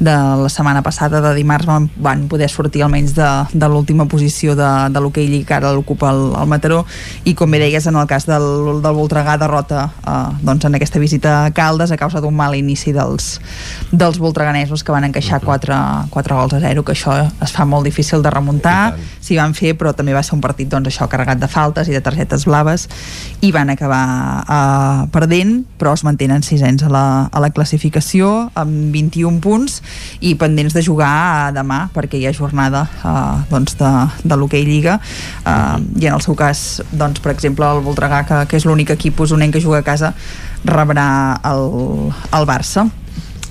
de 0.00 0.16
la 0.42 0.50
setmana 0.52 0.82
passada, 0.82 1.22
de 1.24 1.34
dimarts, 1.38 1.68
van, 1.68 1.90
van 2.02 2.26
poder 2.32 2.50
sortir 2.52 2.84
almenys 2.86 3.14
de, 3.16 3.30
de 3.52 3.70
l'última 3.70 4.08
posició 4.10 4.56
de, 4.58 4.70
de 4.92 5.02
l'hoquei 5.02 5.28
Lliga, 5.28 5.46
que 5.52 5.58
ara 5.58 5.72
l'ocupa 5.74 6.10
el, 6.12 6.22
el 6.38 6.50
Mataró, 6.50 6.82
i 7.28 7.36
com 7.38 7.50
bé 7.50 7.60
deies, 7.62 7.86
en 7.86 7.98
el 7.98 8.08
cas 8.10 8.26
del, 8.28 8.82
del 8.82 8.96
Voltregà 8.96 9.36
derrota 9.40 9.88
uh, 10.06 10.32
doncs 10.42 10.64
en 10.66 10.78
aquesta 10.78 11.00
visita 11.02 11.11
visita 11.12 11.44
a 11.44 11.50
Caldes 11.50 11.90
a 11.92 11.98
causa 12.00 12.20
d'un 12.24 12.32
mal 12.32 12.54
inici 12.56 12.92
dels, 12.92 13.36
dels 13.92 14.16
voltreganesos 14.16 14.80
que 14.80 14.92
van 14.92 15.04
encaixar 15.04 15.42
4, 15.44 16.08
4 16.08 16.36
gols 16.36 16.54
a 16.56 16.60
0 16.60 16.84
que 16.88 16.94
això 16.94 17.12
es 17.44 17.52
fa 17.52 17.66
molt 17.68 17.84
difícil 17.84 18.22
de 18.24 18.30
remuntar. 18.32 18.96
S'hi 19.20 19.36
van 19.36 19.52
fer 19.52 19.74
però 19.76 19.92
també 19.92 20.14
va 20.16 20.22
ser 20.24 20.32
un 20.38 20.40
partit 20.40 20.70
doncs, 20.72 20.88
això 20.88 21.08
carregat 21.12 21.36
de 21.42 21.50
faltes 21.52 21.88
i 21.88 21.92
de 21.92 22.00
targetes 22.00 22.46
blaves 22.48 22.88
i 23.44 23.52
van 23.52 23.68
acabar 23.68 24.04
uh, 24.46 25.04
perdent 25.12 25.66
però 25.76 25.92
es 25.92 26.04
mantenen 26.06 26.42
sisens 26.42 26.82
a 26.86 26.88
la, 26.88 27.04
a 27.28 27.42
la 27.44 27.50
classificació 27.52 28.48
amb 28.56 28.88
21 28.94 29.42
punts 29.44 29.82
i 30.20 30.32
pendents 30.40 30.72
de 30.72 30.80
jugar 30.80 31.12
a 31.12 31.50
demà 31.52 31.90
perquè 31.92 32.16
hi 32.16 32.24
ha 32.26 32.32
jornada 32.32 32.86
uh, 33.02 33.42
doncs 33.50 33.76
de, 33.76 33.92
de 34.24 34.38
l'hoquei 34.38 34.64
Lliga. 34.64 34.96
Uh, 35.44 35.76
i 36.00 36.08
en 36.08 36.16
el 36.16 36.24
seu 36.24 36.38
cas 36.38 36.80
doncs, 36.88 37.20
per 37.20 37.34
exemple 37.34 37.68
el 37.68 37.84
Voltregà 37.84 38.22
que, 38.24 38.40
que 38.48 38.56
és 38.56 38.64
l'únic 38.64 38.94
equip 38.96 39.20
usonenc 39.20 39.52
que 39.52 39.60
juga 39.60 39.82
a 39.82 39.86
casa 39.86 40.14
rebrà 40.64 41.40
el, 41.48 42.12
el 42.32 42.46
Barça 42.46 42.86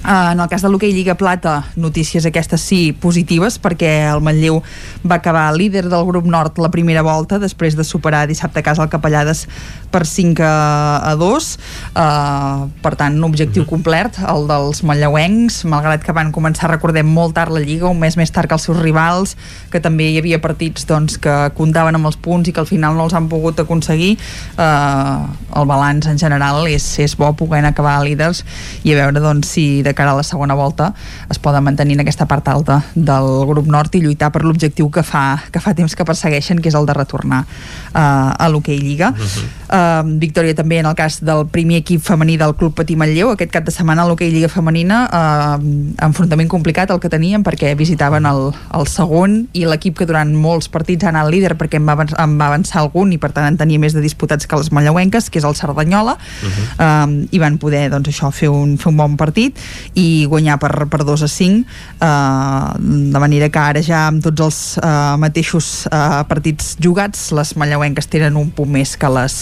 en 0.03 0.40
el 0.40 0.49
cas 0.49 0.64
de 0.65 0.69
l'hoquei 0.69 0.94
Lliga 0.95 1.14
Plata, 1.14 1.68
notícies 1.76 2.26
aquestes 2.26 2.64
sí 2.65 2.90
positives, 2.91 3.60
perquè 3.61 3.91
el 4.10 4.22
Manlleu 4.26 4.61
va 5.06 5.19
acabar 5.19 5.52
líder 5.53 5.86
del 5.91 6.06
grup 6.07 6.26
nord 6.26 6.57
la 6.57 6.72
primera 6.73 7.03
volta, 7.06 7.38
després 7.40 7.78
de 7.78 7.86
superar 7.86 8.23
dissabte 8.28 8.60
a 8.60 8.65
casa 8.65 8.82
el 8.82 8.90
Capellades 8.90 9.45
per 9.91 10.06
5 10.07 10.41
a 10.41 11.14
2. 11.19 11.49
Uh, 11.94 12.69
per 12.82 12.95
tant, 12.98 13.18
un 13.19 13.28
objectiu 13.28 13.68
complet, 13.69 14.18
el 14.26 14.48
dels 14.49 14.82
manlleuencs, 14.88 15.61
malgrat 15.69 16.02
que 16.06 16.15
van 16.15 16.32
començar, 16.34 16.72
recordem, 16.72 17.06
molt 17.06 17.36
tard 17.38 17.53
la 17.53 17.61
Lliga, 17.61 17.91
un 17.91 17.99
mes 18.02 18.18
més 18.18 18.34
tard 18.34 18.49
que 18.49 18.57
els 18.57 18.65
seus 18.65 18.80
rivals, 18.82 19.36
que 19.69 19.84
també 19.84 20.10
hi 20.10 20.18
havia 20.22 20.41
partits 20.41 20.88
doncs, 20.90 21.19
que 21.22 21.36
comptaven 21.57 21.99
amb 21.99 22.10
els 22.10 22.18
punts 22.18 22.49
i 22.49 22.56
que 22.56 22.64
al 22.64 22.69
final 22.69 22.98
no 22.98 23.06
els 23.06 23.14
han 23.14 23.30
pogut 23.30 23.61
aconseguir. 23.61 24.15
Uh, 24.57 25.30
el 25.60 25.69
balanç 25.69 26.07
en 26.10 26.18
general 26.18 26.65
és, 26.72 26.88
és 27.03 27.15
bo 27.19 27.30
poder 27.38 27.61
acabar 27.68 27.99
líders 28.02 28.45
i 28.88 28.94
a 28.95 28.98
veure 28.98 29.22
doncs, 29.22 29.52
si 29.52 29.82
de 29.84 29.90
cara 29.93 30.11
a 30.11 30.19
la 30.19 30.23
segona 30.23 30.55
volta 30.55 30.93
es 31.30 31.39
poden 31.39 31.63
mantenir 31.63 31.95
en 31.97 32.03
aquesta 32.05 32.27
part 32.27 32.47
alta 32.47 32.81
del 32.95 33.45
grup 33.47 33.68
nord 33.68 33.95
i 33.95 34.01
lluitar 34.01 34.31
per 34.31 34.43
l'objectiu 34.45 34.89
que 34.91 35.03
fa, 35.03 35.43
que 35.51 35.61
fa 35.63 35.73
temps 35.77 35.95
que 35.95 36.05
persegueixen, 36.05 36.61
que 36.61 36.69
és 36.69 36.77
el 36.77 36.85
de 36.85 36.95
retornar 36.97 37.43
uh, 37.43 38.31
a 38.38 38.49
l'hoquei 38.49 38.80
Lliga. 38.81 39.11
Uh 39.11 39.18
-huh. 39.18 39.45
uh, 39.69 40.19
victòria 40.19 40.55
també 40.55 40.80
en 40.80 40.85
el 40.85 40.95
cas 40.95 41.19
del 41.22 41.47
primer 41.47 41.77
equip 41.77 42.01
femení 42.01 42.38
del 42.38 42.55
Club 42.55 42.73
Patí 42.73 42.95
Manlleu, 42.95 43.31
aquest 43.31 43.51
cap 43.51 43.63
de 43.63 43.72
setmana 43.72 44.03
a 44.03 44.07
l'hoquei 44.07 44.31
Lliga 44.31 44.49
femenina, 44.49 45.09
uh, 45.11 46.05
enfrontament 46.05 46.49
complicat 46.49 46.89
el 46.91 46.99
que 46.99 47.09
tenien 47.09 47.43
perquè 47.43 47.76
visitaven 47.76 48.26
el, 48.26 48.53
el 48.73 48.88
segon 48.88 49.47
i 49.53 49.65
l'equip 49.65 49.97
que 49.97 50.05
durant 50.05 50.34
molts 50.35 50.69
partits 50.69 51.03
ha 51.03 51.09
anat 51.09 51.30
líder 51.30 51.55
perquè 51.57 51.80
en 51.80 51.85
va, 51.85 51.93
avançar, 51.93 52.19
en 52.23 52.38
va 52.39 52.47
avançar 52.47 52.81
algun 52.81 53.11
i 53.13 53.18
per 53.18 53.31
tant 53.31 53.47
en 53.47 53.57
tenia 53.57 53.80
més 53.80 53.93
de 53.93 54.01
disputats 54.01 54.47
que 54.47 54.55
les 54.55 54.72
manlleuenques, 54.72 55.30
que 55.30 55.39
és 55.39 55.45
el 55.45 55.55
Cerdanyola, 55.55 56.18
uh 56.18 56.49
-huh. 56.49 57.05
um, 57.05 57.27
i 57.31 57.39
van 57.39 57.57
poder 57.57 57.89
doncs, 57.89 58.09
això 58.09 58.31
fer 58.31 58.49
un, 58.49 58.77
fer 58.77 58.91
un 58.91 58.97
bon 58.97 59.18
partit 59.18 59.57
i 59.94 60.26
guanyar 60.30 60.58
per, 60.62 60.72
per 60.91 61.03
2 61.08 61.26
a 61.26 61.30
5 61.30 61.62
uh, 62.02 62.78
de 63.12 63.20
manera 63.20 63.49
que 63.49 63.60
ara 63.60 63.84
ja 63.84 64.06
amb 64.08 64.24
tots 64.24 64.45
els 64.45 64.60
uh, 64.82 65.18
mateixos 65.22 65.88
uh, 65.91 66.22
partits 66.30 66.76
jugats 66.82 67.30
les 67.36 67.53
manlleuenques 67.60 68.10
tenen 68.12 68.38
un 68.40 68.52
punt 68.56 68.72
més 68.72 68.95
que 68.99 69.10
les 69.12 69.41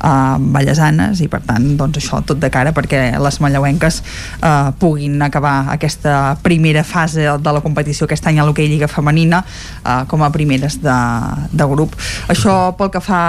uh, 0.00 0.36
ballesanes 0.40 1.20
i 1.24 1.28
per 1.32 1.42
tant 1.46 1.66
doncs 1.78 2.00
això 2.00 2.22
tot 2.26 2.40
de 2.40 2.50
cara 2.52 2.74
perquè 2.76 3.02
les 3.20 3.40
manlleuenques 3.42 4.00
uh, 4.40 4.72
puguin 4.80 5.20
acabar 5.22 5.70
aquesta 5.74 6.36
primera 6.42 6.84
fase 6.84 7.26
de 7.40 7.52
la 7.52 7.62
competició 7.64 8.08
aquest 8.08 8.26
any 8.30 8.40
a 8.40 8.46
l'hoquei 8.46 8.68
Lliga 8.70 8.88
Femenina 8.88 9.42
uh, 9.44 10.04
com 10.10 10.24
a 10.24 10.30
primeres 10.34 10.80
de, 10.82 10.98
de 11.52 11.68
grup 11.70 11.96
això 12.32 12.74
pel 12.78 12.92
que 12.94 13.02
fa 13.04 13.22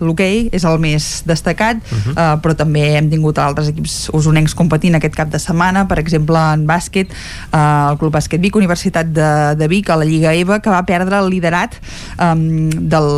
l'hoquei 0.00 0.48
és 0.54 0.64
el 0.68 0.80
més 0.82 1.22
destacat 1.26 1.76
uh 1.76 1.98
-huh. 1.98 2.12
uh, 2.12 2.34
però 2.42 2.54
també 2.56 2.96
hem 2.96 3.10
tingut 3.10 3.38
altres 3.38 3.68
equips 3.68 4.10
usonencs 4.12 4.54
competint 4.54 4.94
aquest 4.94 5.14
cap 5.14 5.28
de 5.30 5.38
setmana 5.38 5.86
per 5.88 5.98
exemple 6.04 6.38
en 6.52 6.66
bàsquet 6.68 7.10
uh, 7.10 7.90
el 7.90 7.98
Club 7.98 8.14
Bàsquet 8.14 8.42
Vic, 8.44 8.60
Universitat 8.60 9.10
de, 9.10 9.32
de 9.58 9.68
Vic 9.72 9.90
a 9.90 9.98
la 10.00 10.08
Lliga 10.08 10.34
EVA 10.36 10.60
que 10.60 10.72
va 10.72 10.84
perdre 10.86 11.18
el 11.18 11.32
liderat 11.32 11.80
um, 12.20 12.70
del, 12.70 13.10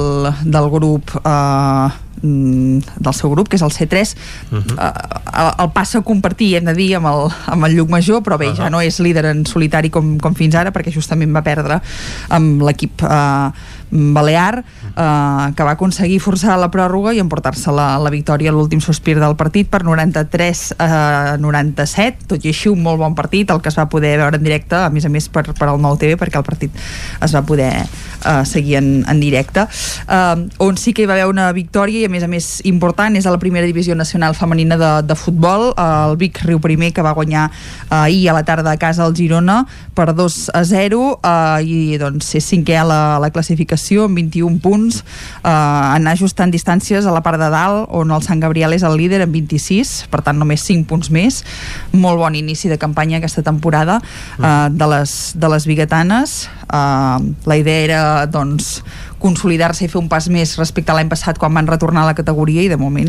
del 0.46 0.70
grup 0.72 1.14
uh, 1.22 1.90
del 2.26 3.14
seu 3.14 3.30
grup, 3.30 3.48
que 3.48 3.58
és 3.58 3.62
el 3.62 3.70
C3 3.70 4.14
uh 4.50 4.58
-huh. 4.58 4.72
uh, 4.74 5.62
el 5.62 5.70
passa 5.72 5.98
a 5.98 6.02
compartir 6.02 6.56
hem 6.56 6.64
de 6.64 6.74
dir 6.74 6.96
amb 6.96 7.06
el, 7.06 7.30
amb 7.46 7.64
el 7.64 7.76
Lluc 7.76 7.90
Major 7.90 8.22
però 8.22 8.38
bé, 8.38 8.48
uh 8.48 8.52
-huh. 8.52 8.56
ja 8.56 8.70
no 8.70 8.80
és 8.80 8.98
líder 8.98 9.24
en 9.26 9.46
solitari 9.46 9.90
com, 9.90 10.18
com 10.18 10.34
fins 10.34 10.54
ara 10.54 10.72
perquè 10.72 10.92
justament 10.92 11.34
va 11.34 11.42
perdre 11.42 11.80
amb 12.28 12.62
l'equip 12.62 13.02
uh, 13.02 13.52
Balear 13.90 14.62
eh, 14.62 15.52
que 15.56 15.66
va 15.66 15.76
aconseguir 15.76 16.18
forçar 16.20 16.56
la 16.58 16.70
pròrroga 16.74 17.14
i 17.14 17.20
emportar-se 17.22 17.72
la, 17.74 17.94
la 18.02 18.10
victòria 18.10 18.50
a 18.50 18.56
l'últim 18.56 18.82
sospir 18.82 19.16
del 19.20 19.36
partit 19.38 19.70
per 19.70 19.84
93 19.86 20.64
a 20.82 21.36
97 21.40 22.26
tot 22.32 22.44
i 22.44 22.50
així 22.50 22.72
un 22.72 22.82
molt 22.82 22.98
bon 23.00 23.14
partit 23.14 23.50
el 23.54 23.62
que 23.62 23.70
es 23.70 23.78
va 23.78 23.86
poder 23.92 24.16
veure 24.18 24.40
en 24.40 24.44
directe 24.44 24.78
a 24.78 24.90
més 24.90 25.06
a 25.06 25.12
més 25.12 25.28
per, 25.30 25.46
per 25.52 25.68
al 25.70 25.80
nou 25.82 25.98
TV 26.00 26.18
perquè 26.18 26.40
el 26.40 26.46
partit 26.46 26.74
es 27.22 27.34
va 27.34 27.44
poder 27.46 27.70
eh, 27.84 28.44
seguir 28.44 28.76
en, 28.80 29.04
en 29.08 29.20
directe. 29.20 29.66
Eh, 30.08 30.48
on 30.58 30.80
sí 30.80 30.92
que 30.92 31.04
hi 31.04 31.08
va 31.08 31.14
haver 31.14 31.28
una 31.30 31.50
victòria 31.54 32.02
i 32.02 32.08
a 32.08 32.12
més 32.12 32.24
a 32.26 32.30
més 32.30 32.48
important 32.66 33.14
és 33.16 33.26
a 33.26 33.34
la 33.34 33.40
primera 33.42 33.66
divisió 33.66 33.94
nacional 33.94 34.34
femenina 34.34 34.78
de, 34.80 34.92
de 35.06 35.18
futbol. 35.18 35.70
El 35.76 36.16
Vic 36.20 36.42
Riu 36.44 36.60
Primer 36.62 36.92
que 36.96 37.04
va 37.06 37.14
guanyar 37.16 37.48
eh, 37.50 37.94
ahir 38.02 38.30
a 38.30 38.36
la 38.36 38.44
tarda 38.48 38.74
a 38.74 38.80
casa 38.80 39.04
al 39.06 39.14
Girona 39.16 39.62
per 39.94 40.10
2 40.16 40.40
a 40.56 40.64
0 40.66 41.04
eh, 41.22 41.62
i 41.62 42.00
doncs 42.02 42.34
és 42.40 42.50
cinquè 42.50 42.80
a 42.82 42.86
la, 42.88 43.00
la 43.22 43.30
classificació 43.30 43.75
amb 44.06 44.18
21 44.18 44.60
punts 44.64 45.02
eh, 45.02 45.50
anar 45.50 46.16
ajustant 46.16 46.52
distàncies 46.52 47.06
a 47.06 47.14
la 47.14 47.22
part 47.24 47.40
de 47.40 47.50
dalt 47.52 47.90
on 47.94 48.10
el 48.14 48.24
Sant 48.26 48.40
Gabriel 48.42 48.74
és 48.76 48.84
el 48.86 48.96
líder 48.98 49.22
amb 49.24 49.34
26 49.36 50.06
per 50.12 50.22
tant 50.26 50.38
només 50.38 50.64
5 50.66 50.86
punts 50.88 51.10
més. 51.14 51.42
Molt 51.92 52.20
bon 52.20 52.34
inici 52.34 52.70
de 52.72 52.78
campanya 52.78 53.20
aquesta 53.20 53.44
temporada 53.46 54.00
eh, 54.00 54.68
de, 54.70 54.90
les, 54.92 55.16
de 55.36 55.52
les 55.52 55.66
biguetanes. 55.68 56.36
Eh, 56.66 57.18
la 57.46 57.56
idea 57.56 57.84
era 57.84 58.02
doncs 58.26 58.80
consolidar-se 59.22 59.86
i 59.86 59.90
fer 59.90 60.00
un 60.00 60.08
pas 60.12 60.28
més 60.32 60.56
respecte 60.60 60.92
a 60.92 60.96
l'any 60.98 61.10
passat 61.10 61.38
quan 61.40 61.54
van 61.54 61.68
retornar 61.68 62.04
a 62.04 62.10
la 62.10 62.16
categoria 62.18 62.64
i 62.66 62.70
de 62.72 62.78
moment 62.80 63.08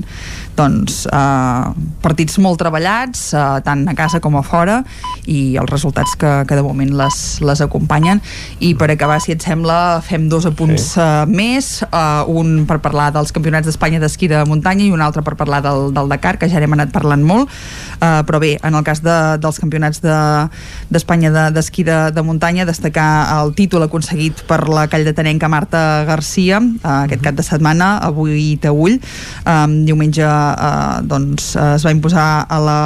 doncs 0.58 1.06
eh, 1.12 1.68
partits 2.04 2.38
molt 2.44 2.60
treballats 2.62 3.32
eh, 3.34 3.46
tant 3.66 3.86
a 3.88 3.96
casa 3.98 4.22
com 4.24 4.38
a 4.40 4.44
fora 4.46 4.82
i 5.28 5.58
els 5.60 5.70
resultats 5.72 6.16
que, 6.20 6.32
que 6.48 6.58
de 6.58 6.64
moment 6.66 6.94
les, 6.98 7.18
les 7.44 7.62
acompanyen. 7.64 8.22
I 8.64 8.74
per 8.80 8.90
acabar 8.94 9.20
si 9.24 9.34
et 9.36 9.44
sembla 9.44 10.00
fem 10.06 10.28
dos 10.32 10.48
apunts 10.50 10.94
sí. 10.94 11.02
eh, 11.04 11.26
més. 11.30 11.72
Eh, 11.88 12.24
un 12.28 12.66
per 12.70 12.80
parlar 12.84 13.10
dels 13.16 13.34
campionats 13.36 13.68
d'Espanya 13.68 14.02
d'esquí 14.04 14.30
de 14.32 14.44
muntanya 14.50 14.86
i 14.88 14.92
un 14.94 15.04
altre 15.04 15.24
per 15.26 15.36
parlar 15.40 15.62
del, 15.66 15.92
del 15.96 16.12
Dakar 16.12 16.38
que 16.42 16.50
ja 16.52 16.62
n'hem 16.62 16.78
anat 16.78 16.94
parlant 16.96 17.24
molt. 17.28 17.52
Eh, 17.98 18.22
però 18.28 18.42
bé, 18.44 18.56
en 18.64 18.78
el 18.78 18.86
cas 18.88 19.04
de, 19.06 19.18
dels 19.42 19.60
campionats 19.62 20.02
d'Espanya 20.04 21.34
de, 21.34 21.46
d'esquí 21.58 21.86
de, 21.88 21.98
de, 22.08 22.16
de 22.18 22.26
muntanya 22.26 22.68
destacar 22.68 23.10
el 23.38 23.54
títol 23.58 23.88
aconseguit 23.88 24.44
per 24.48 24.64
la 24.70 24.88
call 24.92 25.06
de 25.08 25.14
Tenenca 25.18 25.50
Marta 25.52 25.97
Garcia 26.06 26.61
uh, 26.61 27.03
aquest 27.07 27.24
cap 27.26 27.38
de 27.38 27.45
setmana, 27.45 27.98
avui 28.06 28.57
Taüll 28.61 28.99
um, 28.99 29.76
diumenge 29.88 30.26
uh, 30.28 31.02
doncs, 31.02 31.56
es 31.56 31.86
va 31.86 31.94
imposar 31.95 32.45
a 32.45 32.60
la 32.61 32.82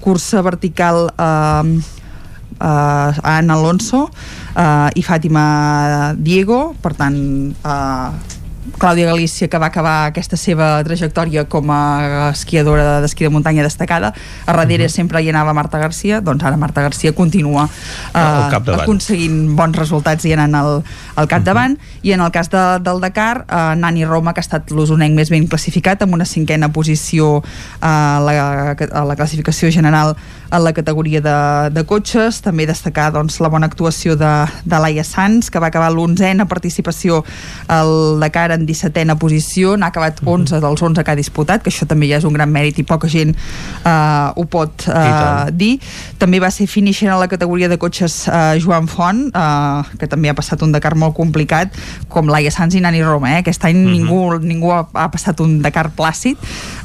cursa 0.00 0.42
vertical 0.46 1.08
uh, 1.10 1.64
uh, 2.60 3.10
Anna 3.22 3.54
Alonso 3.58 4.06
uh, 4.08 4.88
i 4.94 5.02
Fàtima 5.02 6.14
Diego. 6.18 6.74
Per 6.82 6.94
tant 6.98 7.18
uh, 7.62 8.37
Clàudia 8.76 9.06
Galícia 9.06 9.48
que 9.48 9.58
va 9.58 9.70
acabar 9.72 10.06
aquesta 10.08 10.36
seva 10.36 10.82
trajectòria 10.84 11.46
com 11.48 11.70
a 11.72 12.30
esquiadora 12.32 12.98
d'esquí 13.02 13.24
de 13.24 13.30
muntanya 13.32 13.64
destacada. 13.64 14.12
A 14.46 14.52
darrere 14.52 14.84
uh 14.84 14.88
-huh. 14.88 14.94
sempre 14.94 15.22
hi 15.22 15.30
anava 15.30 15.54
Marta 15.54 15.78
Garcia. 15.78 16.20
Doncs 16.20 16.44
ara 16.44 16.56
Marta 16.56 16.82
Garcia 16.82 17.12
continua 17.12 17.64
uh, 17.64 18.80
aconseguint 18.82 19.56
bons 19.56 19.76
resultats 19.76 20.24
i 20.24 20.32
anant 20.32 20.54
al, 20.54 20.82
al 21.14 21.28
capdavant. 21.28 21.78
Uh 21.78 21.82
-huh. 21.82 22.08
i 22.08 22.12
en 22.12 22.20
el 22.20 22.30
cas 22.30 22.50
de, 22.50 22.78
del 22.80 23.00
Dakar 23.00 23.46
uh, 23.48 23.74
Nani 23.74 24.04
Roma 24.04 24.32
que 24.34 24.40
ha 24.40 24.46
estat 24.46 24.70
l'usonenc 24.70 25.14
més 25.14 25.30
ben 25.30 25.46
classificat 25.48 26.02
amb 26.02 26.14
una 26.14 26.24
cinquena 26.24 26.68
posició 26.72 27.42
a 27.80 28.20
la, 28.20 28.76
a 28.92 29.04
la 29.04 29.16
classificació 29.16 29.70
general 29.70 30.16
en 30.50 30.64
la 30.64 30.72
categoria 30.72 31.20
de, 31.20 31.70
de 31.70 31.84
cotxes. 31.84 32.40
També 32.42 32.66
destacar 32.66 33.12
doncs, 33.12 33.40
la 33.40 33.48
bona 33.48 33.66
actuació 33.66 34.16
de, 34.16 34.46
de 34.64 34.78
Laia 34.78 35.04
Sanz 35.04 35.50
que 35.50 35.58
va 35.58 35.68
acabar 35.68 35.90
l'onzena 35.92 36.46
participació 36.46 37.24
al 37.68 38.20
Dakar 38.20 38.57
en 38.58 38.66
17a 38.68 39.16
posició, 39.20 39.76
n'ha 39.78 39.90
acabat 39.92 40.20
11 40.24 40.60
dels 40.64 40.82
11 40.82 41.04
que 41.04 41.14
ha 41.14 41.18
disputat, 41.18 41.62
que 41.62 41.72
això 41.72 41.86
també 41.88 42.10
ja 42.10 42.18
és 42.20 42.26
un 42.28 42.36
gran 42.36 42.50
mèrit 42.52 42.78
i 42.82 42.84
poca 42.86 43.08
gent 43.10 43.34
uh, 43.34 44.34
ho 44.34 44.44
pot 44.50 44.88
uh, 44.90 45.48
dir. 45.54 45.78
També 46.18 46.42
va 46.42 46.50
ser 46.54 46.68
finisher 46.70 47.08
en 47.12 47.18
la 47.22 47.30
categoria 47.30 47.70
de 47.70 47.78
cotxes 47.80 48.20
uh, 48.28 48.58
Joan 48.60 48.88
Font, 48.90 49.28
uh, 49.32 49.86
que 49.98 50.10
també 50.10 50.32
ha 50.32 50.36
passat 50.38 50.62
un 50.66 50.74
Dakar 50.74 50.94
molt 50.98 51.16
complicat, 51.16 51.74
com 52.12 52.30
Laia 52.30 52.52
Sanz 52.54 52.76
i 52.76 52.82
Nani 52.84 53.02
Roma. 53.04 53.36
Eh? 53.36 53.42
Aquest 53.44 53.64
any 53.64 53.76
uh 53.76 53.86
-huh. 53.86 53.92
ningú, 53.96 54.38
ningú 54.42 54.72
ha, 54.72 54.88
ha 54.92 55.08
passat 55.10 55.40
un 55.40 55.62
Dakar 55.62 55.90
plàcid 55.96 56.36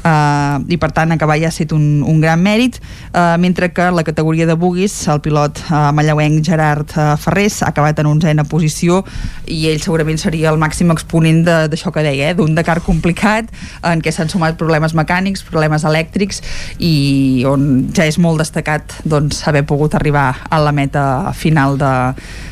uh, 0.04 0.62
i 0.68 0.76
per 0.76 0.92
tant 0.92 1.12
acabar 1.12 1.38
ja 1.38 1.46
ha 1.46 1.54
estat 1.54 1.72
un, 1.72 2.02
un 2.06 2.20
gran 2.20 2.40
mèrit, 2.40 2.80
uh, 3.12 3.36
mentre 3.38 3.72
que 3.72 3.90
la 3.90 4.04
categoria 4.04 4.46
de 4.46 4.54
buguis, 4.54 5.08
el 5.08 5.20
pilot 5.20 5.60
uh, 5.70 5.92
mallauenc 5.92 6.44
Gerard 6.44 6.90
uh, 6.96 7.16
Ferrés 7.16 7.62
ha 7.62 7.68
acabat 7.68 7.98
en 7.98 8.06
11a 8.06 8.44
posició 8.44 9.04
i 9.46 9.68
ell 9.68 9.80
segurament 9.80 10.18
seria 10.18 10.50
el 10.50 10.58
màxim 10.58 10.90
exponent 10.90 11.44
de, 11.44 11.63
d'això 11.72 11.92
que 11.94 12.04
deia, 12.04 12.30
eh, 12.30 12.34
d'un 12.38 12.54
Dakar 12.54 12.80
complicat 12.84 13.50
en 13.82 14.02
què 14.04 14.12
s'han 14.14 14.30
sumat 14.32 14.58
problemes 14.60 14.94
mecànics, 14.96 15.44
problemes 15.46 15.84
elèctrics 15.84 16.42
i 16.78 17.44
on 17.48 17.88
ja 17.94 18.06
és 18.08 18.18
molt 18.18 18.42
destacat 18.42 18.98
doncs, 19.04 19.42
haver 19.48 19.64
pogut 19.68 19.94
arribar 19.94 20.30
a 20.50 20.60
la 20.62 20.72
meta 20.72 21.32
final 21.36 21.78
de, 21.78 21.94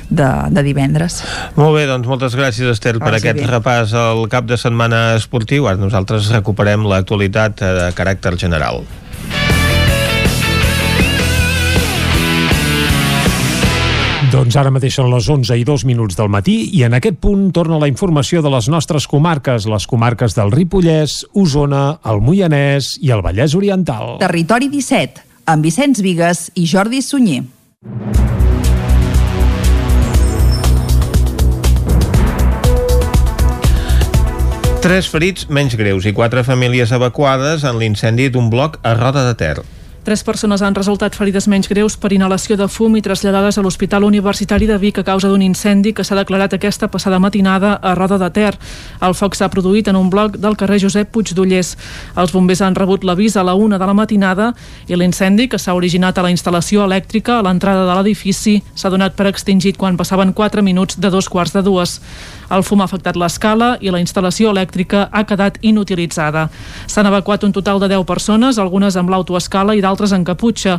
de, 0.08 0.30
de 0.50 0.64
divendres. 0.66 1.22
Molt 1.56 1.76
bé, 1.76 1.86
doncs 1.90 2.08
moltes 2.08 2.36
gràcies 2.38 2.72
Estel 2.72 3.00
per 3.02 3.14
aquest 3.16 3.40
bé. 3.40 3.48
repàs 3.50 3.94
al 3.98 4.26
cap 4.32 4.48
de 4.48 4.58
setmana 4.60 5.12
esportiu. 5.18 5.68
Ara 5.70 5.80
nosaltres 5.80 6.30
recuperem 6.32 6.86
l'actualitat 6.88 7.62
eh, 7.62 7.72
de 7.80 7.88
caràcter 7.98 8.36
general. 8.40 8.84
Doncs 14.32 14.54
ara 14.56 14.70
mateix 14.72 14.94
són 14.96 15.10
les 15.12 15.26
11 15.28 15.58
i 15.60 15.64
2 15.68 15.82
minuts 15.84 16.16
del 16.16 16.30
matí 16.32 16.54
i 16.72 16.86
en 16.86 16.94
aquest 16.96 17.18
punt 17.20 17.50
torna 17.52 17.76
la 17.76 17.88
informació 17.90 18.40
de 18.40 18.48
les 18.54 18.64
nostres 18.72 19.04
comarques, 19.04 19.66
les 19.68 19.84
comarques 19.84 20.32
del 20.32 20.48
Ripollès, 20.54 21.18
Osona, 21.36 21.98
el 22.08 22.22
Moianès 22.24 22.94
i 23.04 23.12
el 23.12 23.20
Vallès 23.20 23.52
Oriental. 23.58 24.14
Territori 24.22 24.70
17, 24.72 25.20
amb 25.52 25.68
Vicenç 25.68 26.00
Vigues 26.00 26.46
i 26.56 26.64
Jordi 26.64 27.02
Sunyer. 27.04 27.42
Tres 34.80 35.12
ferits 35.12 35.44
menys 35.52 35.76
greus 35.76 36.08
i 36.08 36.16
quatre 36.16 36.40
famílies 36.48 36.96
evacuades 36.96 37.68
en 37.68 37.76
l'incendi 37.84 38.32
d'un 38.32 38.48
bloc 38.48 38.80
a 38.80 38.96
Roda 38.96 39.28
de 39.28 39.36
Ter. 39.36 39.81
Tres 40.02 40.24
persones 40.26 40.62
han 40.66 40.74
resultat 40.74 41.14
ferides 41.14 41.46
menys 41.46 41.68
greus 41.70 41.94
per 41.94 42.10
inhalació 42.10 42.56
de 42.58 42.66
fum 42.66 42.96
i 42.98 43.02
traslladades 43.06 43.54
a 43.54 43.62
l'Hospital 43.62 44.02
Universitari 44.02 44.66
de 44.66 44.74
Vic 44.82 44.96
a 44.98 45.04
causa 45.06 45.28
d'un 45.30 45.44
incendi 45.46 45.92
que 45.94 46.02
s'ha 46.02 46.16
declarat 46.18 46.56
aquesta 46.56 46.88
passada 46.90 47.20
matinada 47.22 47.76
a 47.78 47.92
Roda 47.94 48.18
de 48.18 48.30
Ter. 48.34 48.56
El 48.98 49.14
foc 49.14 49.38
s'ha 49.38 49.46
produït 49.46 49.86
en 49.86 50.00
un 50.00 50.10
bloc 50.10 50.40
del 50.42 50.56
carrer 50.58 50.80
Josep 50.82 51.12
Puigdollers. 51.14 51.76
Els 52.18 52.34
bombers 52.34 52.64
han 52.66 52.74
rebut 52.74 53.06
l'avís 53.06 53.36
a 53.36 53.46
la 53.46 53.54
una 53.54 53.78
de 53.78 53.86
la 53.86 53.94
matinada 53.94 54.50
i 54.88 54.98
l'incendi, 54.98 55.46
que 55.46 55.62
s'ha 55.62 55.78
originat 55.78 56.18
a 56.18 56.26
la 56.26 56.34
instal·lació 56.34 56.82
elèctrica 56.82 57.38
a 57.38 57.46
l'entrada 57.46 57.86
de 57.86 57.94
l'edifici, 57.94 58.58
s'ha 58.74 58.90
donat 58.90 59.14
per 59.14 59.30
extingit 59.30 59.78
quan 59.78 59.96
passaven 59.96 60.34
4 60.34 60.66
minuts 60.66 60.98
de 60.98 61.14
dos 61.14 61.30
quarts 61.30 61.54
de 61.54 61.62
dues. 61.62 62.00
El 62.52 62.60
fum 62.66 62.82
ha 62.82 62.84
afectat 62.84 63.16
l'escala 63.16 63.78
i 63.80 63.88
la 63.88 64.00
instal·lació 64.02 64.50
elèctrica 64.52 65.06
ha 65.08 65.22
quedat 65.24 65.56
inutilitzada. 65.64 66.48
S'han 66.90 67.08
evacuat 67.08 67.46
un 67.46 67.52
total 67.56 67.80
de 67.80 67.88
10 67.88 68.04
persones, 68.04 68.58
algunes 68.60 68.98
amb 69.00 69.08
l'autoescala 69.08 69.72
i 69.72 69.80
d'altres 69.80 70.12
en 70.12 70.26
caputxa. 70.28 70.74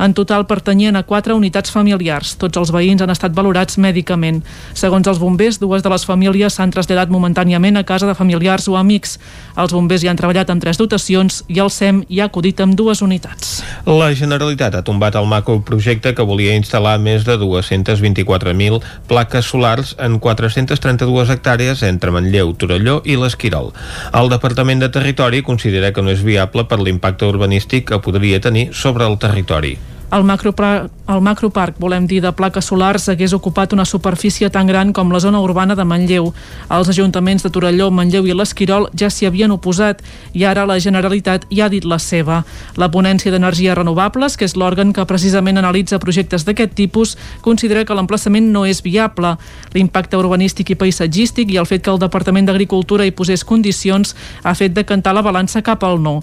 En 0.00 0.14
total 0.16 0.46
pertanyien 0.48 0.96
a 0.96 1.02
quatre 1.04 1.36
unitats 1.36 1.74
familiars. 1.74 2.32
Tots 2.40 2.56
els 2.56 2.72
veïns 2.72 3.04
han 3.04 3.12
estat 3.12 3.36
valorats 3.36 3.76
mèdicament. 3.76 4.40
Segons 4.72 5.10
els 5.10 5.20
bombers, 5.20 5.58
dues 5.60 5.84
de 5.84 5.92
les 5.92 6.06
famílies 6.08 6.56
s'han 6.56 6.72
traslladat 6.72 7.12
momentàniament 7.12 7.76
a 7.76 7.84
casa 7.84 8.08
de 8.08 8.16
familiars 8.16 8.68
o 8.68 8.78
amics. 8.80 9.18
Els 9.58 9.76
bombers 9.76 10.04
hi 10.04 10.08
han 10.08 10.16
treballat 10.16 10.48
amb 10.48 10.64
tres 10.64 10.80
dotacions 10.80 11.42
i 11.48 11.60
el 11.60 11.68
SEM 11.68 12.04
hi 12.08 12.22
ha 12.22 12.30
acudit 12.32 12.64
amb 12.64 12.72
dues 12.78 13.04
unitats. 13.04 13.58
La 13.84 14.14
Generalitat 14.16 14.80
ha 14.80 14.84
tombat 14.86 15.20
el 15.20 15.28
macroprojecte 15.28 16.14
que 16.14 16.24
volia 16.24 16.56
instal·lar 16.56 16.96
més 17.02 17.28
de 17.28 17.36
224.000 17.36 18.80
plaques 19.12 19.52
solars 19.52 19.92
en 20.00 20.16
432 20.22 21.17
hectàrees 21.26 21.82
entre 21.82 22.14
Manlleu, 22.14 22.54
Torelló 22.54 23.00
i 23.02 23.18
l'Esquirol. 23.18 23.74
El 24.14 24.30
Departament 24.30 24.86
de 24.86 24.92
Territori 24.94 25.42
considera 25.42 25.90
que 25.90 26.06
no 26.06 26.14
és 26.14 26.22
viable 26.22 26.68
per 26.70 26.78
l'impacte 26.78 27.26
urbanístic 27.26 27.90
que 27.90 28.02
podria 28.06 28.38
tenir 28.38 28.68
sobre 28.70 29.10
el 29.10 29.18
territori. 29.18 29.74
El, 30.10 30.24
macropar 30.24 30.88
el 31.08 31.22
macroparc, 31.24 31.78
volem 31.80 32.04
dir, 32.04 32.18
de 32.20 32.30
plaques 32.36 32.66
solars 32.68 33.06
hagués 33.08 33.32
ocupat 33.32 33.72
una 33.72 33.86
superfície 33.88 34.50
tan 34.52 34.66
gran 34.68 34.90
com 34.92 35.08
la 35.12 35.20
zona 35.24 35.40
urbana 35.40 35.72
de 35.76 35.84
Manlleu. 35.84 36.30
Els 36.68 36.88
ajuntaments 36.92 37.44
de 37.44 37.50
Torelló, 37.52 37.86
Manlleu 37.90 38.26
i 38.28 38.34
l'Esquirol 38.36 38.90
ja 38.92 39.08
s'hi 39.08 39.24
havien 39.24 39.52
oposat 39.52 40.02
i 40.36 40.44
ara 40.44 40.66
la 40.68 40.78
Generalitat 40.80 41.46
ja 41.48 41.64
ha 41.64 41.72
dit 41.72 41.84
la 41.88 41.96
seva. 41.96 42.42
La 42.76 42.90
Ponència 42.92 43.32
d'Energies 43.32 43.76
Renovables, 43.76 44.36
que 44.36 44.44
és 44.44 44.56
l'òrgan 44.56 44.92
que 44.92 45.06
precisament 45.08 45.56
analitza 45.56 46.00
projectes 46.00 46.44
d'aquest 46.44 46.76
tipus, 46.76 47.16
considera 47.40 47.86
que 47.88 47.96
l'emplaçament 47.96 48.52
no 48.52 48.66
és 48.68 48.82
viable. 48.84 49.34
L'impacte 49.72 50.20
urbanístic 50.20 50.72
i 50.72 50.76
paisatgístic 50.76 51.52
i 51.52 51.60
el 51.60 51.68
fet 51.68 51.84
que 51.84 51.92
el 51.92 52.00
Departament 52.04 52.48
d'Agricultura 52.48 53.08
hi 53.08 53.16
posés 53.16 53.44
condicions 53.48 54.12
ha 54.44 54.52
fet 54.52 54.76
decantar 54.76 55.16
la 55.16 55.24
balança 55.24 55.64
cap 55.64 55.84
al 55.84 56.02
no. 56.04 56.18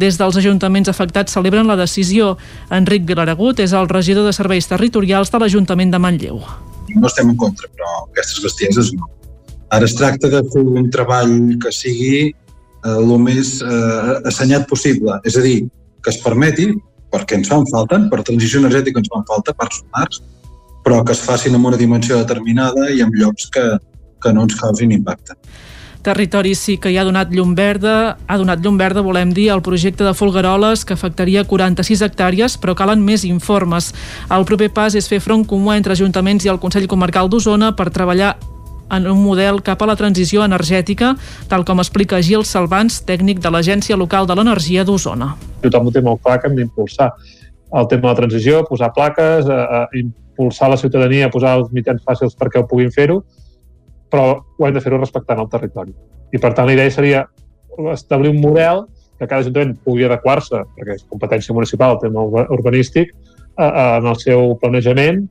Des 0.00 0.16
dels 0.16 0.36
ajuntaments 0.40 0.88
afectats 0.88 1.36
celebren 1.36 1.68
la 1.68 1.76
decisió. 1.76 2.38
Enric 2.72 3.04
Vilaragut 3.30 3.60
és 3.62 3.70
el 3.78 3.86
regidor 3.86 4.24
de 4.26 4.32
Serveis 4.34 4.66
Territorials 4.66 5.30
de 5.30 5.38
l'Ajuntament 5.38 5.92
de 5.92 5.98
Manlleu. 6.02 6.40
No 6.98 7.06
estem 7.06 7.28
en 7.30 7.36
contra, 7.38 7.68
però 7.70 7.90
aquestes 8.08 8.42
bestieses 8.42 8.90
no. 8.96 9.06
Ara 9.70 9.86
es 9.86 9.94
tracta 9.94 10.26
de 10.32 10.40
fer 10.50 10.62
un 10.66 10.88
treball 10.90 11.54
que 11.62 11.70
sigui 11.70 12.32
eh, 12.34 13.18
més 13.22 13.60
eh, 13.62 14.16
assenyat 14.26 14.66
possible, 14.66 15.20
és 15.22 15.36
a 15.38 15.44
dir, 15.46 15.68
que 16.02 16.10
es 16.10 16.18
permeti, 16.24 16.72
perquè 17.14 17.38
ens 17.38 17.52
fan 17.52 17.62
falta, 17.70 18.00
per 18.10 18.24
transició 18.26 18.64
energètica 18.64 18.98
ens 18.98 19.12
fan 19.14 19.22
falta 19.30 19.54
parcs 19.54 19.78
solars, 19.78 20.22
però 20.82 21.04
que 21.06 21.14
es 21.14 21.22
facin 21.22 21.54
amb 21.54 21.70
una 21.70 21.78
dimensió 21.78 22.18
determinada 22.18 22.90
i 22.90 23.04
en 23.06 23.14
llocs 23.14 23.46
que, 23.54 23.66
que 24.18 24.34
no 24.34 24.48
ens 24.48 24.58
causin 24.58 24.90
impacte. 24.90 25.38
Territori 26.02 26.54
sí 26.56 26.78
que 26.80 26.88
hi 26.88 26.96
ha 26.96 27.04
donat 27.04 27.28
llum 27.34 27.50
verda, 27.52 28.16
ha 28.26 28.36
donat 28.40 28.62
llum 28.64 28.78
verda, 28.80 29.02
volem 29.04 29.34
dir, 29.36 29.50
al 29.52 29.60
projecte 29.60 30.04
de 30.06 30.14
Folgueroles, 30.16 30.86
que 30.88 30.94
afectaria 30.96 31.44
46 31.44 32.00
hectàrees, 32.06 32.56
però 32.56 32.72
calen 32.74 33.02
més 33.04 33.26
informes. 33.28 33.90
El 34.32 34.46
proper 34.48 34.70
pas 34.72 34.96
és 34.96 35.08
fer 35.10 35.20
front 35.20 35.44
comú 35.44 35.74
entre 35.74 35.92
ajuntaments 35.92 36.46
i 36.46 36.52
el 36.52 36.60
Consell 36.62 36.88
Comarcal 36.88 37.28
d'Osona 37.28 37.74
per 37.76 37.90
treballar 37.92 38.36
en 38.90 39.06
un 39.06 39.20
model 39.22 39.60
cap 39.62 39.82
a 39.82 39.90
la 39.90 39.96
transició 39.96 40.40
energètica, 40.42 41.12
tal 41.52 41.66
com 41.68 41.84
explica 41.84 42.22
Gil 42.24 42.46
Salvans, 42.48 43.02
tècnic 43.06 43.44
de 43.44 43.52
l'Agència 43.52 43.98
Local 44.00 44.26
de 44.26 44.38
l'Energia 44.38 44.86
d'Osona. 44.88 45.34
Tothom 45.60 45.90
ho 45.90 45.92
té 45.94 46.00
molt 46.00 46.24
clar 46.24 46.40
que 46.40 46.48
hem 46.48 46.56
d'impulsar 46.58 47.12
el 47.76 47.86
tema 47.92 48.08
de 48.08 48.14
la 48.14 48.18
transició, 48.24 48.64
posar 48.66 48.90
plaques, 48.96 49.46
a, 49.46 49.84
a 49.84 50.00
impulsar 50.00 50.72
la 50.72 50.80
ciutadania, 50.80 51.28
a 51.28 51.34
posar 51.34 51.58
els 51.60 51.70
mitjans 51.76 52.02
fàcils 52.08 52.34
perquè 52.40 52.64
ho 52.64 52.66
puguin 52.66 52.90
fer-ho, 52.90 53.20
però 54.10 54.40
ho 54.40 54.66
hem 54.66 54.74
de 54.74 54.82
fer-ho 54.84 54.98
respectant 55.00 55.40
el 55.42 55.50
territori. 55.52 55.94
I 56.34 56.38
per 56.38 56.52
tant 56.54 56.68
la 56.68 56.76
idea 56.76 56.90
seria 56.90 57.24
establir 57.92 58.32
un 58.34 58.40
model 58.42 58.84
que 59.18 59.26
cada 59.28 59.42
ajuntament 59.44 59.76
pugui 59.84 60.06
adequar-se, 60.06 60.62
perquè 60.76 60.96
és 60.96 61.06
competència 61.08 61.54
municipal 61.54 61.96
el 61.96 62.02
tema 62.02 62.24
urbanístic, 62.56 63.12
en 63.60 64.06
el 64.08 64.16
seu 64.16 64.54
planejament 64.60 65.26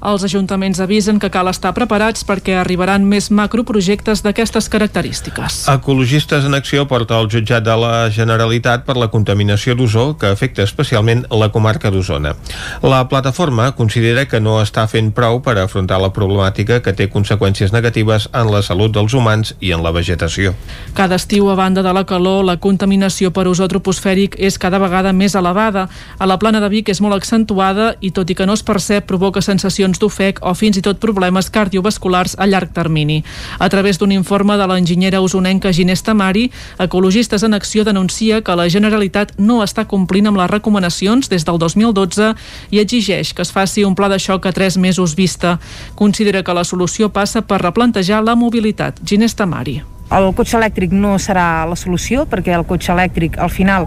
els 0.00 0.24
ajuntaments 0.24 0.80
avisen 0.80 1.18
que 1.20 1.28
cal 1.30 1.48
estar 1.50 1.72
preparats 1.76 2.24
perquè 2.24 2.54
arribaran 2.56 3.04
més 3.04 3.28
macroprojectes 3.30 4.22
d'aquestes 4.24 4.68
característiques. 4.72 5.66
Ecologistes 5.68 6.46
en 6.48 6.56
Acció 6.56 6.86
porta 6.88 7.18
al 7.18 7.28
jutjat 7.28 7.64
de 7.66 7.76
la 7.76 8.08
Generalitat 8.10 8.86
per 8.86 8.96
la 8.96 9.10
contaminació 9.12 9.76
d'ozó 9.76 10.14
que 10.16 10.30
afecta 10.32 10.64
especialment 10.64 11.26
la 11.30 11.50
comarca 11.52 11.90
d'Osona. 11.92 12.34
La 12.82 13.02
plataforma 13.08 13.70
considera 13.76 14.24
que 14.28 14.40
no 14.40 14.56
està 14.62 14.86
fent 14.88 15.12
prou 15.12 15.42
per 15.44 15.58
afrontar 15.60 16.00
la 16.00 16.12
problemàtica 16.16 16.80
que 16.80 16.94
té 16.96 17.10
conseqüències 17.12 17.74
negatives 17.76 18.28
en 18.32 18.50
la 18.52 18.62
salut 18.64 18.94
dels 18.96 19.14
humans 19.14 19.54
i 19.60 19.74
en 19.76 19.84
la 19.84 19.92
vegetació. 19.92 20.54
Cada 20.94 21.20
estiu, 21.20 21.50
a 21.50 21.58
banda 21.58 21.84
de 21.84 21.92
la 21.92 22.06
calor, 22.08 22.44
la 22.44 22.56
contaminació 22.56 23.34
per 23.36 23.46
ozó 23.50 23.68
troposfèric 23.68 24.38
és 24.38 24.56
cada 24.58 24.80
vegada 24.80 25.12
més 25.12 25.36
elevada. 25.36 25.88
A 26.18 26.26
la 26.26 26.38
plana 26.38 26.60
de 26.60 26.68
Vic 26.72 26.88
és 26.88 27.00
molt 27.04 27.18
accentuada 27.18 27.94
i, 28.00 28.10
tot 28.16 28.30
i 28.30 28.36
que 28.38 28.46
no 28.46 28.56
es 28.56 28.64
percep, 28.64 29.04
provoca 29.06 29.42
sensacions 29.44 29.89
lesions 29.90 29.98
d'ofec 29.98 30.40
o 30.42 30.54
fins 30.54 30.78
i 30.78 30.82
tot 30.82 31.00
problemes 31.00 31.50
cardiovasculars 31.50 32.36
a 32.38 32.46
llarg 32.46 32.72
termini. 32.72 33.24
A 33.58 33.68
través 33.68 33.98
d'un 33.98 34.12
informe 34.12 34.56
de 34.56 34.66
l'enginyera 34.66 35.20
usonenca 35.20 35.72
Ginés 35.72 36.02
Tamari, 36.02 36.50
Ecologistes 36.78 37.42
en 37.42 37.54
Acció 37.54 37.84
denuncia 37.84 38.42
que 38.42 38.56
la 38.56 38.68
Generalitat 38.68 39.32
no 39.38 39.62
està 39.62 39.86
complint 39.86 40.26
amb 40.26 40.38
les 40.38 40.50
recomanacions 40.50 41.28
des 41.28 41.44
del 41.44 41.58
2012 41.58 42.34
i 42.70 42.78
exigeix 42.78 43.32
que 43.34 43.42
es 43.42 43.52
faci 43.52 43.84
un 43.84 43.94
pla 43.94 44.08
de 44.08 44.18
xoc 44.18 44.46
a 44.46 44.52
tres 44.52 44.76
mesos 44.76 45.14
vista. 45.16 45.58
Considera 45.94 46.42
que 46.42 46.54
la 46.54 46.64
solució 46.64 47.10
passa 47.10 47.42
per 47.42 47.60
replantejar 47.62 48.22
la 48.22 48.36
mobilitat. 48.36 49.00
Ginés 49.04 49.34
Tamari. 49.34 49.80
El 50.10 50.32
cotxe 50.34 50.58
elèctric 50.58 50.92
no 50.92 51.18
serà 51.18 51.66
la 51.66 51.76
solució 51.76 52.26
perquè 52.26 52.54
el 52.54 52.66
cotxe 52.66 52.92
elèctric 52.92 53.38
al 53.38 53.50
final 53.50 53.86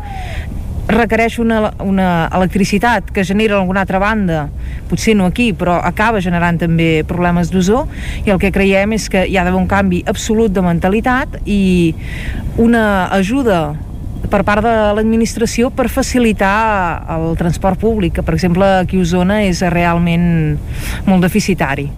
requereix 0.88 1.38
una, 1.40 1.74
una 1.80 2.28
electricitat 2.36 3.12
que 3.14 3.24
genera 3.24 3.56
alguna 3.60 3.84
altra 3.86 4.00
banda, 4.00 4.48
potser 4.90 5.16
no 5.16 5.28
aquí, 5.30 5.52
però 5.56 5.78
acaba 5.80 6.22
generant 6.22 6.60
també 6.60 7.06
problemes 7.08 7.52
d'ozó 7.54 7.86
i 8.26 8.34
el 8.34 8.42
que 8.42 8.52
creiem 8.52 8.98
és 8.98 9.08
que 9.10 9.24
hi 9.28 9.38
ha 9.38 9.46
d'haver 9.46 9.62
un 9.62 9.70
canvi 9.72 10.04
absolut 10.08 10.52
de 10.54 10.64
mentalitat 10.66 11.40
i 11.46 11.96
una 12.60 13.08
ajuda 13.16 13.74
per 14.34 14.44
part 14.48 14.64
de 14.66 14.76
l'administració 14.98 15.70
per 15.70 15.90
facilitar 15.92 17.04
el 17.16 17.36
transport 17.38 17.80
públic, 17.80 18.18
que 18.18 18.24
per 18.26 18.38
exemple 18.38 18.66
aquí 18.80 18.98
a 18.98 19.04
Osona 19.06 19.44
és 19.46 19.62
realment 19.74 20.58
molt 21.06 21.22
deficitari. 21.28 21.92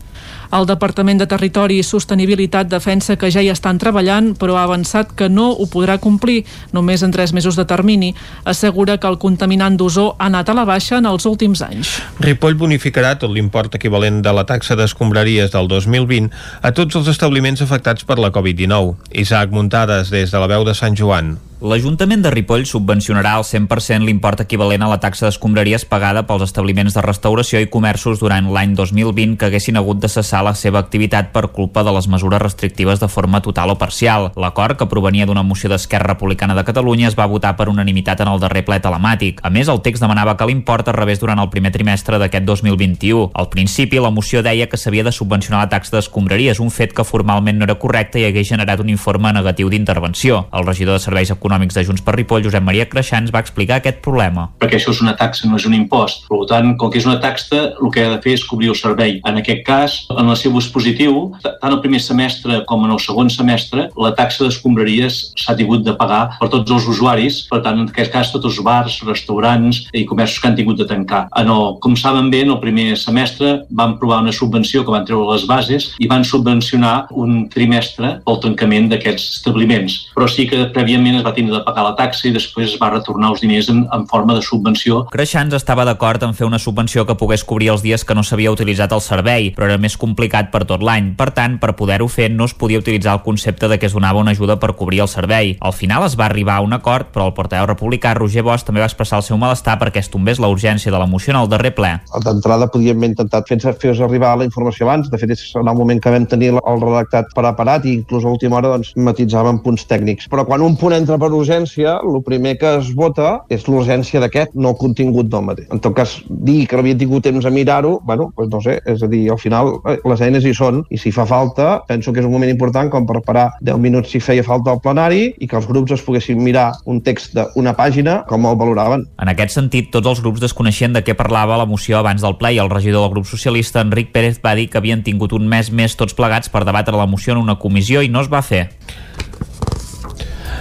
El 0.56 0.64
Departament 0.70 1.20
de 1.20 1.26
Territori 1.28 1.82
i 1.82 1.84
Sostenibilitat 1.84 2.70
defensa 2.72 3.18
que 3.20 3.28
ja 3.34 3.42
hi 3.44 3.50
estan 3.52 3.76
treballant, 3.82 4.30
però 4.40 4.56
ha 4.56 4.64
avançat 4.64 5.10
que 5.20 5.28
no 5.28 5.50
ho 5.52 5.66
podrà 5.68 5.98
complir 6.00 6.46
només 6.72 7.04
en 7.04 7.12
tres 7.12 7.34
mesos 7.36 7.58
de 7.60 7.66
termini. 7.68 8.14
Assegura 8.48 8.96
que 8.96 9.10
el 9.12 9.18
contaminant 9.20 9.76
d'ozó 9.76 10.14
ha 10.14 10.30
anat 10.30 10.50
a 10.50 10.56
la 10.56 10.64
baixa 10.70 11.02
en 11.02 11.10
els 11.10 11.28
últims 11.28 11.60
anys. 11.66 11.98
Ripoll 12.24 12.56
bonificarà 12.56 13.18
tot 13.20 13.34
l'import 13.36 13.76
equivalent 13.76 14.22
de 14.24 14.32
la 14.32 14.46
taxa 14.48 14.80
d'escombraries 14.80 15.52
del 15.52 15.68
2020 15.68 16.32
a 16.62 16.72
tots 16.72 16.96
els 16.96 17.12
establiments 17.12 17.66
afectats 17.66 18.08
per 18.08 18.16
la 18.24 18.32
Covid-19. 18.32 18.96
Isaac 19.26 19.52
Muntades, 19.52 20.14
des 20.14 20.32
de 20.32 20.40
la 20.40 20.48
veu 20.48 20.64
de 20.64 20.78
Sant 20.78 20.96
Joan. 20.96 21.36
L'Ajuntament 21.64 22.20
de 22.20 22.28
Ripoll 22.34 22.66
subvencionarà 22.68 23.38
al 23.38 23.46
100% 23.48 24.04
l'import 24.04 24.42
equivalent 24.44 24.84
a 24.84 24.90
la 24.92 24.98
taxa 25.00 25.24
d'escombraries 25.30 25.86
pagada 25.88 26.26
pels 26.28 26.42
establiments 26.44 26.98
de 26.98 27.04
restauració 27.06 27.62
i 27.64 27.70
comerços 27.72 28.20
durant 28.20 28.50
l'any 28.52 28.74
2020 28.76 29.38
que 29.40 29.48
haguessin 29.48 29.80
hagut 29.80 30.02
de 30.04 30.10
cessar 30.12 30.42
la 30.44 30.52
seva 30.52 30.82
activitat 30.84 31.30
per 31.32 31.46
culpa 31.56 31.86
de 31.88 31.94
les 31.96 32.10
mesures 32.12 32.42
restrictives 32.44 33.00
de 33.00 33.08
forma 33.08 33.40
total 33.40 33.72
o 33.72 33.78
parcial. 33.80 34.34
L'acord, 34.36 34.76
que 34.76 34.90
provenia 34.92 35.26
d'una 35.26 35.46
moció 35.48 35.72
d'Esquerra 35.72 36.12
Republicana 36.12 36.58
de 36.60 36.66
Catalunya, 36.68 37.08
es 37.08 37.16
va 37.16 37.30
votar 37.32 37.56
per 37.56 37.70
unanimitat 37.72 38.20
en 38.20 38.34
el 38.34 38.44
darrer 38.44 38.66
ple 38.68 38.82
telemàtic. 38.84 39.40
A 39.42 39.50
més, 39.50 39.72
el 39.72 39.80
text 39.80 40.04
demanava 40.04 40.36
que 40.36 40.50
l'import 40.52 40.92
es 40.92 41.00
rebés 41.00 41.24
durant 41.24 41.40
el 41.40 41.50
primer 41.56 41.72
trimestre 41.72 42.20
d'aquest 42.20 42.44
2021. 42.52 43.30
Al 43.32 43.48
principi, 43.48 44.04
la 44.04 44.12
moció 44.12 44.44
deia 44.44 44.68
que 44.68 44.82
s'havia 44.82 45.08
de 45.08 45.16
subvencionar 45.16 45.64
la 45.64 45.72
taxa 45.72 45.96
d'escombraries, 45.96 46.60
un 46.60 46.70
fet 46.70 46.92
que 46.92 47.08
formalment 47.08 47.64
no 47.64 47.70
era 47.72 47.80
correcte 47.80 48.20
i 48.20 48.28
hagués 48.28 48.52
generat 48.52 48.84
un 48.84 48.92
informe 48.92 49.32
negatiu 49.32 49.72
d'intervenció. 49.72 50.50
El 50.52 50.68
regidor 50.68 51.00
de 51.00 51.08
Serveis 51.08 51.32
Econòmics 51.32 51.45
de 51.46 51.84
Junts 51.86 52.02
per 52.02 52.16
Ripoll, 52.16 52.44
Josep 52.44 52.64
Maria 52.64 52.88
Creixans, 52.90 53.32
va 53.34 53.42
explicar 53.44 53.80
aquest 53.80 54.02
problema. 54.06 54.50
Perquè 54.60 54.80
això 54.80 54.94
és 54.96 55.02
una 55.04 55.16
taxa, 55.18 55.48
no 55.48 55.60
és 55.60 55.66
un 55.66 55.76
impost. 55.78 56.26
Per 56.30 56.42
tant, 56.50 56.76
com 56.78 56.92
que 56.92 57.00
és 57.00 57.06
una 57.06 57.20
taxa, 57.22 57.72
el 57.82 57.92
que 57.94 58.06
ha 58.06 58.14
de 58.16 58.22
fer 58.24 58.36
és 58.38 58.46
cobrir 58.48 58.72
el 58.74 58.80
servei. 58.80 59.20
En 59.28 59.38
aquest 59.42 59.64
cas, 59.68 59.98
en 60.10 60.30
el 60.30 60.38
seu 60.40 60.54
dispositiu, 60.56 61.36
tant 61.44 61.72
el 61.72 61.82
primer 61.84 62.02
semestre 62.02 62.64
com 62.70 62.86
en 62.86 62.96
el 62.96 63.02
segon 63.04 63.30
semestre, 63.30 63.90
la 63.98 64.14
taxa 64.18 64.46
d'escombraries 64.46 65.20
s'ha 65.40 65.56
tingut 65.60 65.86
de 65.86 65.96
pagar 65.98 66.38
per 66.40 66.50
tots 66.54 66.72
els 66.72 66.90
usuaris. 66.96 67.44
Per 67.52 67.62
tant, 67.66 67.80
en 67.84 67.92
aquest 67.92 68.14
cas, 68.14 68.32
tots 68.34 68.50
els 68.50 68.62
bars, 68.66 69.00
restaurants 69.06 69.84
i 69.94 70.06
comerços 70.10 70.42
que 70.42 70.50
han 70.50 70.58
tingut 70.58 70.80
de 70.82 70.90
tancar. 70.90 71.26
En 71.38 71.52
el, 71.52 71.76
com 71.84 71.98
saben 72.00 72.32
bé, 72.34 72.44
en 72.46 72.56
el 72.56 72.62
primer 72.64 72.96
semestre 73.00 73.56
van 73.70 73.98
provar 74.02 74.22
una 74.26 74.34
subvenció 74.36 74.84
que 74.86 74.94
van 74.96 75.06
treure 75.08 75.34
les 75.34 75.46
bases 75.50 75.92
i 76.00 76.10
van 76.12 76.26
subvencionar 76.26 76.96
un 77.12 77.46
trimestre 77.52 78.16
pel 78.26 78.42
tancament 78.44 78.90
d'aquests 78.92 79.40
establiments. 79.40 80.00
Però 80.16 80.28
sí 80.32 80.48
que 80.50 80.66
prèviament 80.76 81.20
es 81.20 81.26
va 81.26 81.35
tindre 81.36 81.60
de 81.60 81.64
pagar 81.66 81.84
la 81.86 81.96
taxa 82.00 82.28
i 82.30 82.34
després 82.36 82.74
es 82.74 82.80
va 82.82 82.92
retornar 82.94 83.34
els 83.34 83.44
diners 83.44 83.70
en, 83.72 83.84
en 83.94 84.06
forma 84.10 84.36
de 84.38 84.44
subvenció. 84.46 85.04
Creixans 85.14 85.54
estava 85.58 85.86
d'acord 85.88 86.24
en 86.26 86.36
fer 86.38 86.48
una 86.48 86.60
subvenció 86.62 87.06
que 87.06 87.18
pogués 87.20 87.46
cobrir 87.48 87.72
els 87.76 87.84
dies 87.86 88.06
que 88.06 88.16
no 88.18 88.24
s'havia 88.24 88.54
utilitzat 88.54 88.96
el 88.96 89.04
servei, 89.04 89.52
però 89.56 89.70
era 89.70 89.82
més 89.82 89.98
complicat 90.00 90.52
per 90.54 90.64
tot 90.70 90.84
l'any. 90.86 91.14
Per 91.20 91.30
tant, 91.36 91.60
per 91.62 91.76
poder-ho 91.78 92.08
fer 92.12 92.30
no 92.32 92.48
es 92.50 92.56
podia 92.56 92.82
utilitzar 92.82 93.18
el 93.20 93.24
concepte 93.26 93.70
de 93.72 93.80
que 93.80 93.90
es 93.90 93.96
donava 93.96 94.22
una 94.24 94.36
ajuda 94.36 94.58
per 94.62 94.74
cobrir 94.80 95.04
el 95.06 95.12
servei. 95.12 95.56
Al 95.60 95.76
final 95.76 96.06
es 96.08 96.18
va 96.20 96.28
arribar 96.30 96.60
a 96.60 96.66
un 96.66 96.74
acord, 96.74 97.12
però 97.14 97.30
el 97.30 97.36
portaveu 97.38 97.68
republicà 97.70 98.16
Roger 98.16 98.44
Bosch 98.46 98.66
també 98.68 98.84
va 98.84 98.90
expressar 98.90 99.22
el 99.22 99.28
seu 99.28 99.40
malestar 99.42 99.78
perquè 99.82 100.02
es 100.04 100.12
tombés 100.12 100.40
la 100.40 100.50
urgència 100.52 100.92
de 100.92 101.00
la 101.02 101.10
moció 101.10 101.34
en 101.34 101.42
el 101.42 101.52
darrer 101.52 101.74
ple. 101.76 101.94
D'entrada 102.26 102.70
podíem 102.72 102.98
haver 102.98 103.12
intentat 103.14 103.50
fer-vos 103.50 104.02
arribar 104.02 104.36
la 104.40 104.48
informació 104.48 104.88
abans, 104.88 105.10
de 105.12 105.20
fet 105.22 105.36
és 105.36 105.44
en 105.56 105.68
el 105.68 105.78
moment 105.78 106.02
que 106.02 106.14
vam 106.14 106.26
tenir 106.30 106.54
el 106.56 106.82
redactat 106.82 107.32
preparat 107.36 107.86
i 107.86 107.96
inclús 108.00 108.26
a 108.26 108.32
última 108.32 108.60
hora 108.60 108.74
doncs, 108.76 108.94
matitzàvem 108.96 109.62
punts 109.64 109.86
tècnics. 109.90 110.30
Però 110.32 110.46
quan 110.48 110.64
un 110.66 110.78
punt 110.80 110.96
entra 110.96 111.18
per 111.22 111.25
urgència, 111.34 111.98
el 112.04 112.22
primer 112.26 112.56
que 112.62 112.76
es 112.80 112.92
vota 112.96 113.40
és 113.50 113.66
l'urgència 113.68 114.22
d'aquest, 114.22 114.54
no 114.54 114.74
el 114.74 114.78
contingut 114.80 115.30
del 115.32 115.46
mateix. 115.48 115.70
En 115.74 115.82
tot 115.82 115.96
cas, 115.98 116.18
dir 116.30 116.66
que 116.68 116.78
no 116.78 116.84
havia 116.84 116.98
tingut 116.98 117.26
temps 117.26 117.46
a 117.46 117.54
mirar-ho, 117.54 118.00
bueno, 118.06 118.30
doncs 118.38 118.54
no 118.54 118.62
sé, 118.62 118.78
és 118.86 119.02
a 119.04 119.10
dir, 119.10 119.24
al 119.32 119.40
final 119.42 119.76
eh, 119.90 119.98
les 120.06 120.22
eines 120.22 120.46
hi 120.46 120.54
són 120.56 120.84
i 120.94 121.00
si 121.02 121.12
fa 121.16 121.26
falta, 121.30 121.82
penso 121.88 122.14
que 122.14 122.22
és 122.22 122.28
un 122.28 122.34
moment 122.36 122.52
important 122.52 122.92
com 122.94 123.08
per 123.10 123.22
parar 123.26 123.48
10 123.62 123.82
minuts 123.82 124.14
si 124.14 124.22
feia 124.22 124.46
falta 124.46 124.74
al 124.74 124.82
plenari 124.84 125.32
i 125.40 125.50
que 125.50 125.58
els 125.58 125.68
grups 125.70 125.96
es 125.96 126.04
poguessin 126.06 126.42
mirar 126.44 126.68
un 126.86 127.02
text 127.06 127.36
d'una 127.36 127.76
pàgina 127.78 128.22
com 128.30 128.46
el 128.46 128.58
valoraven. 128.60 129.06
En 129.22 129.32
aquest 129.32 129.56
sentit, 129.58 129.92
tots 129.94 130.10
els 130.12 130.22
grups 130.24 130.44
desconeixien 130.44 130.94
de 130.96 131.04
què 131.06 131.16
parlava 131.18 131.60
la 131.60 131.68
moció 131.70 132.00
abans 132.00 132.24
del 132.24 132.38
ple 132.40 132.56
i 132.56 132.62
el 132.62 132.72
regidor 132.72 133.06
del 133.06 133.16
grup 133.18 133.30
socialista, 133.30 133.84
Enric 133.86 134.12
Pérez, 134.16 134.40
va 134.44 134.56
dir 134.58 134.70
que 134.70 134.80
havien 134.82 135.04
tingut 135.06 135.34
un 135.36 135.48
mes 135.50 135.72
més 135.72 135.98
tots 135.98 136.16
plegats 136.18 136.52
per 136.52 136.66
debatre 136.68 136.98
la 136.98 137.10
moció 137.10 137.36
en 137.36 137.44
una 137.44 137.60
comissió 137.60 138.04
i 138.04 138.12
no 138.12 138.24
es 138.24 138.32
va 138.32 138.44
fer. 138.46 138.68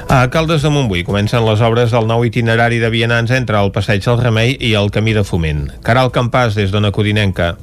A 0.09 0.31
Caldes 0.31 0.63
de 0.63 0.71
Montbui 0.71 1.03
comencen 1.05 1.45
les 1.47 1.61
obres 1.65 1.93
del 1.95 2.07
nou 2.07 2.25
itinerari 2.27 2.79
de 2.79 2.91
vianants 2.93 3.33
entre 3.35 3.57
el 3.61 3.71
Passeig 3.73 4.05
del 4.05 4.21
Remei 4.21 4.53
i 4.61 4.75
el 4.79 4.91
Camí 4.93 5.15
de 5.17 5.25
Foment. 5.25 5.69
Caral 5.83 6.13
Campàs, 6.13 6.55
des 6.59 6.71
d'Ona 6.71 6.93
Codinenca. 6.93 7.55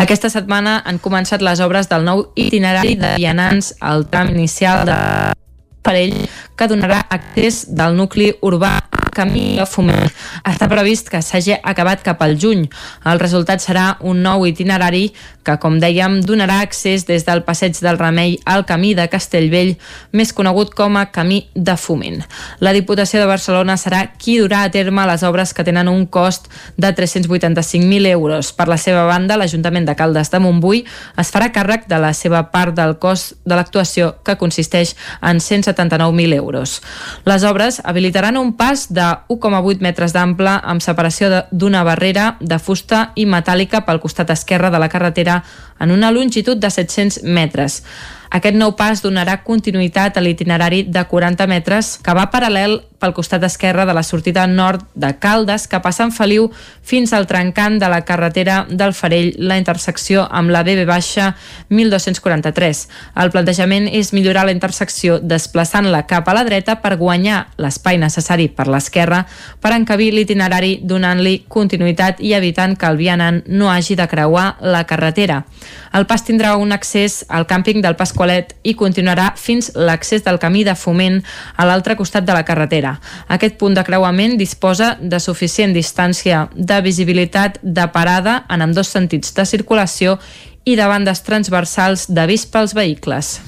Aquesta 0.00 0.30
setmana 0.32 0.78
han 0.84 0.98
començat 0.98 1.44
les 1.44 1.60
obres 1.60 1.90
del 1.90 2.06
nou 2.08 2.24
itinerari 2.34 2.96
de 2.96 3.12
vianants 3.20 3.74
al 3.80 4.06
tram 4.08 4.32
inicial 4.32 4.86
de 4.88 4.96
Parell, 5.84 6.16
que 6.60 6.68
donarà 6.68 7.00
accés 7.08 7.64
del 7.72 7.96
nucli 7.96 8.28
urbà 8.44 8.76
camí 9.10 9.56
de 9.58 9.66
foment. 9.66 10.08
Està 10.46 10.68
previst 10.70 11.10
que 11.12 11.20
s'hagi 11.24 11.56
acabat 11.56 12.04
cap 12.06 12.20
al 12.22 12.36
juny. 12.40 12.66
El 13.08 13.20
resultat 13.20 13.62
serà 13.64 13.94
un 14.06 14.22
nou 14.24 14.46
itinerari 14.48 15.08
que, 15.44 15.56
com 15.60 15.78
dèiem, 15.80 16.20
donarà 16.24 16.60
accés 16.64 17.06
des 17.08 17.24
del 17.26 17.42
passeig 17.46 17.78
del 17.80 17.98
Remei 17.98 18.36
al 18.44 18.66
camí 18.68 18.92
de 18.94 19.06
Castellvell, 19.10 19.74
més 20.12 20.34
conegut 20.36 20.74
com 20.76 20.98
a 21.00 21.06
Camí 21.12 21.42
de 21.54 21.76
Foment. 21.80 22.20
La 22.60 22.74
Diputació 22.76 23.20
de 23.22 23.28
Barcelona 23.30 23.76
serà 23.80 24.04
qui 24.20 24.38
durà 24.40 24.62
a 24.64 24.72
terme 24.72 25.06
les 25.08 25.24
obres 25.26 25.54
que 25.56 25.64
tenen 25.66 25.88
un 25.88 26.06
cost 26.06 26.50
de 26.76 26.92
385.000 26.94 28.10
euros. 28.12 28.52
Per 28.52 28.68
la 28.68 28.78
seva 28.80 29.06
banda, 29.08 29.38
l'Ajuntament 29.40 29.88
de 29.88 29.96
Caldes 29.96 30.30
de 30.30 30.42
Montbui 30.44 30.84
es 31.20 31.32
farà 31.32 31.50
càrrec 31.54 31.88
de 31.90 32.00
la 32.02 32.12
seva 32.14 32.44
part 32.52 32.76
del 32.76 32.98
cost 33.00 33.38
de 33.44 33.56
l'actuació, 33.56 34.14
que 34.24 34.36
consisteix 34.36 34.94
en 35.24 35.40
179.000 35.40 36.36
euros. 36.36 36.49
Les 37.24 37.44
obres 37.44 37.80
habilitaran 37.84 38.36
un 38.40 38.52
pas 38.58 38.86
de 38.90 39.06
1,8 39.28 39.80
metres 39.80 40.14
d'ample 40.16 40.56
amb 40.62 40.82
separació 40.84 41.30
d'una 41.50 41.84
barrera 41.86 42.36
de 42.40 42.58
fusta 42.58 43.10
i 43.14 43.26
metàl·lica 43.26 43.84
pel 43.86 44.00
costat 44.02 44.30
esquerre 44.34 44.70
de 44.70 44.80
la 44.82 44.88
carretera 44.88 45.42
en 45.80 45.90
una 45.90 46.10
longitud 46.10 46.58
de 46.58 46.70
700 46.70 47.22
metres. 47.24 47.82
Aquest 48.30 48.54
nou 48.54 48.76
pas 48.78 49.02
donarà 49.02 49.40
continuïtat 49.42 50.16
a 50.16 50.22
l'itinerari 50.22 50.84
de 50.86 51.02
40 51.02 51.48
metres 51.50 51.96
que 51.98 52.14
va 52.14 52.28
paral·lel 52.30 52.78
pel 53.00 53.14
costat 53.16 53.42
esquerre 53.48 53.86
de 53.88 53.94
la 53.96 54.04
sortida 54.04 54.44
nord 54.46 54.84
de 54.94 55.14
Caldes 55.18 55.66
que 55.66 55.80
passa 55.80 56.04
en 56.04 56.12
Feliu 56.12 56.50
fins 56.86 57.14
al 57.16 57.26
trencant 57.26 57.78
de 57.80 57.88
la 57.88 58.02
carretera 58.04 58.66
del 58.68 58.92
Farell, 58.94 59.32
la 59.38 59.56
intersecció 59.58 60.26
amb 60.30 60.52
la 60.52 60.62
BB 60.62 60.84
baixa 60.86 61.32
1243. 61.72 62.82
El 63.24 63.32
plantejament 63.32 63.88
és 63.88 64.12
millorar 64.12 64.44
la 64.46 64.54
intersecció 64.54 65.18
desplaçant-la 65.18 66.04
cap 66.10 66.28
a 66.28 66.36
la 66.36 66.44
dreta 66.44 66.76
per 66.84 66.98
guanyar 67.00 67.46
l'espai 67.58 67.98
necessari 67.98 68.50
per 68.52 68.68
l'esquerra 68.68 69.24
per 69.60 69.72
encabir 69.74 70.12
l'itinerari 70.14 70.78
donant-li 70.84 71.46
continuïtat 71.48 72.20
i 72.20 72.34
evitant 72.36 72.76
que 72.76 72.86
el 72.86 73.00
vianant 73.00 73.42
no 73.48 73.72
hagi 73.72 73.96
de 73.96 74.06
creuar 74.06 74.58
la 74.60 74.84
carretera. 74.84 75.44
El 75.96 76.06
pas 76.06 76.22
tindrà 76.22 76.54
un 76.60 76.70
accés 76.72 77.24
al 77.28 77.48
càmping 77.50 77.80
del 77.82 77.96
Pasqualet 78.20 78.52
i 78.68 78.74
continuarà 78.76 79.30
fins 79.40 79.70
l'accés 79.72 80.20
del 80.26 80.36
camí 80.38 80.60
de 80.66 80.74
foment 80.76 81.22
a 81.56 81.64
l'altre 81.64 81.96
costat 81.96 82.26
de 82.28 82.34
la 82.36 82.44
carretera. 82.44 82.98
Aquest 83.32 83.56
punt 83.56 83.72
de 83.72 83.84
creuament 83.86 84.36
disposa 84.36 84.98
de 85.00 85.20
suficient 85.20 85.72
distància 85.72 86.48
de 86.54 86.80
visibilitat 86.84 87.56
de 87.62 87.86
parada 87.94 88.42
en 88.52 88.60
ambdós 88.60 88.92
sentits 88.92 89.32
de 89.32 89.46
circulació 89.48 90.18
i 90.68 90.76
de 90.76 90.84
bandes 90.84 91.24
transversals 91.24 92.04
d'avís 92.12 92.44
pels 92.44 92.76
vehicles. 92.76 93.38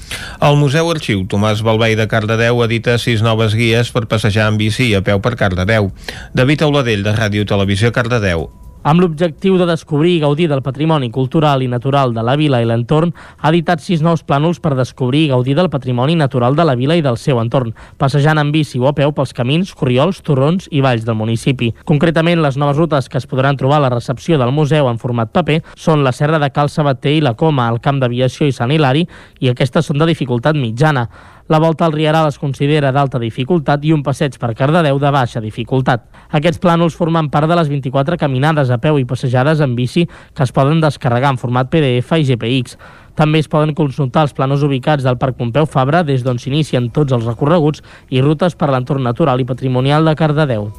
El 0.41 0.57
Museu 0.57 0.89
Arxiu 0.89 1.21
Tomàs 1.29 1.61
Balvei 1.61 1.93
de 1.93 2.09
Cardedeu 2.09 2.65
edita 2.65 2.97
sis 2.97 3.21
noves 3.21 3.53
guies 3.53 3.93
per 3.93 4.07
passejar 4.09 4.49
en 4.49 4.57
bici 4.57 4.89
a 4.97 5.05
peu 5.05 5.21
per 5.21 5.35
Cardedeu. 5.37 5.93
David 6.33 6.65
Auladell, 6.65 7.05
de 7.05 7.13
Ràdio 7.13 7.45
Televisió 7.45 7.93
Cardedeu. 7.93 8.49
Amb 8.83 8.99
l'objectiu 8.99 9.55
de 9.55 9.63
descobrir 9.63 10.17
i 10.17 10.19
gaudir 10.19 10.49
del 10.51 10.59
patrimoni 10.61 11.07
cultural 11.09 11.61
i 11.63 11.69
natural 11.71 12.11
de 12.11 12.19
la 12.19 12.33
vila 12.35 12.59
i 12.59 12.65
l'entorn, 12.67 13.13
ha 13.39 13.51
editat 13.53 13.79
sis 13.79 14.01
nous 14.03 14.25
plànols 14.27 14.57
per 14.59 14.73
descobrir 14.75 15.21
i 15.23 15.29
gaudir 15.31 15.55
del 15.55 15.69
patrimoni 15.71 16.17
natural 16.19 16.57
de 16.57 16.65
la 16.67 16.75
vila 16.75 16.97
i 16.99 17.03
del 17.05 17.15
seu 17.15 17.39
entorn, 17.39 17.71
passejant 17.97 18.41
en 18.41 18.51
bici 18.51 18.81
o 18.83 18.89
a 18.89 18.93
peu 18.97 19.13
pels 19.15 19.31
camins, 19.37 19.71
corriols, 19.71 20.19
torrons 20.27 20.67
i 20.67 20.81
valls 20.83 21.05
del 21.07 21.15
municipi. 21.15 21.69
Concretament, 21.87 22.41
les 22.43 22.57
noves 22.59 22.75
rutes 22.75 23.07
que 23.07 23.21
es 23.21 23.27
podran 23.31 23.55
trobar 23.55 23.79
a 23.79 23.85
la 23.85 23.93
recepció 23.93 24.35
del 24.41 24.51
museu 24.51 24.89
en 24.91 24.99
format 24.99 25.31
paper 25.31 25.61
són 25.79 26.03
la 26.03 26.11
Serra 26.11 26.41
de 26.43 26.51
Cal 26.51 26.67
Sabater 26.67 27.15
i 27.15 27.23
la 27.23 27.37
Coma, 27.39 27.69
al 27.69 27.79
Camp 27.79 28.03
d'Aviació 28.03 28.51
i 28.51 28.51
Sant 28.51 28.75
Hilari, 28.75 29.07
i 29.39 29.53
aquestes 29.53 29.87
són 29.87 30.03
de 30.03 30.11
dificultat 30.11 30.59
mitjana. 30.59 31.07
La 31.47 31.59
volta 31.59 31.85
al 31.85 31.91
Rieral 31.91 32.29
es 32.29 32.37
considera 32.39 32.93
d'alta 32.95 33.19
dificultat 33.19 33.83
i 33.83 33.91
un 33.91 34.03
passeig 34.03 34.37
per 34.39 34.53
Cardedeu 34.55 34.99
de 34.99 35.09
baixa 35.11 35.41
dificultat. 35.43 36.05
Aquests 36.31 36.61
plànols 36.63 36.95
formen 36.95 37.27
part 37.33 37.51
de 37.51 37.57
les 37.59 37.67
24 37.67 38.15
caminades 38.21 38.71
a 38.71 38.79
peu 38.79 38.99
i 38.99 39.03
passejades 39.05 39.59
en 39.59 39.75
bici 39.75 40.05
que 40.07 40.47
es 40.47 40.55
poden 40.55 40.79
descarregar 40.79 41.33
en 41.35 41.41
format 41.41 41.67
PDF 41.67 42.15
i 42.15 42.29
GPX. 42.31 42.77
També 43.19 43.43
es 43.43 43.51
poden 43.51 43.75
consultar 43.75 44.23
els 44.23 44.33
planos 44.33 44.63
ubicats 44.63 45.03
del 45.03 45.19
Parc 45.19 45.35
Pompeu 45.37 45.67
Fabra 45.67 46.05
des 46.07 46.23
d'on 46.23 46.39
s'inicien 46.39 46.89
tots 46.95 47.11
els 47.11 47.27
recorreguts 47.27 47.83
i 48.09 48.23
rutes 48.23 48.55
per 48.55 48.71
l'entorn 48.71 49.03
natural 49.03 49.43
i 49.43 49.49
patrimonial 49.51 50.07
de 50.07 50.15
Cardedeu. 50.15 50.71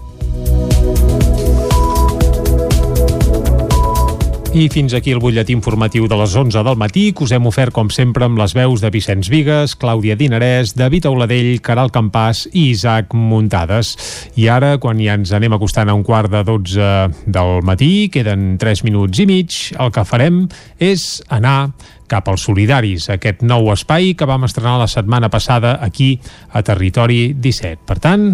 I 4.55 4.69
fins 4.71 4.93
aquí 4.95 5.11
el 5.11 5.19
butlletí 5.19 5.51
informatiu 5.51 6.05
de 6.07 6.15
les 6.15 6.31
11 6.39 6.61
del 6.63 6.77
matí, 6.79 7.09
que 7.11 7.25
us 7.27 7.33
hem 7.35 7.49
ofert, 7.51 7.73
com 7.75 7.89
sempre, 7.91 8.23
amb 8.29 8.39
les 8.39 8.53
veus 8.55 8.79
de 8.85 8.91
Vicenç 8.95 9.27
Vigues, 9.27 9.73
Clàudia 9.75 10.15
Dinarès, 10.15 10.77
David 10.79 11.09
Auladell, 11.11 11.59
Caral 11.59 11.91
Campàs 11.91 12.45
i 12.53 12.69
Isaac 12.71 13.17
Muntades. 13.19 13.97
I 14.39 14.47
ara, 14.55 14.77
quan 14.79 15.03
ja 15.03 15.19
ens 15.19 15.35
anem 15.35 15.57
acostant 15.59 15.91
a 15.91 15.97
un 15.99 16.07
quart 16.07 16.31
de 16.31 16.45
12 16.47 17.27
del 17.27 17.67
matí, 17.67 18.07
queden 18.15 18.55
3 18.63 18.85
minuts 18.87 19.25
i 19.25 19.27
mig, 19.27 19.59
el 19.75 19.91
que 19.91 20.07
farem 20.07 20.45
és 20.79 21.19
anar 21.35 21.75
cap 22.07 22.31
als 22.31 22.47
Solidaris, 22.47 23.11
aquest 23.11 23.43
nou 23.43 23.73
espai 23.75 24.15
que 24.15 24.31
vam 24.31 24.47
estrenar 24.47 24.79
la 24.79 24.87
setmana 24.87 25.35
passada 25.35 25.81
aquí 25.83 26.15
a 26.55 26.63
Territori 26.63 27.35
17. 27.35 27.83
Per 27.91 27.99
tant, 27.99 28.31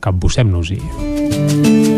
capbussem-nos-hi. 0.00 1.97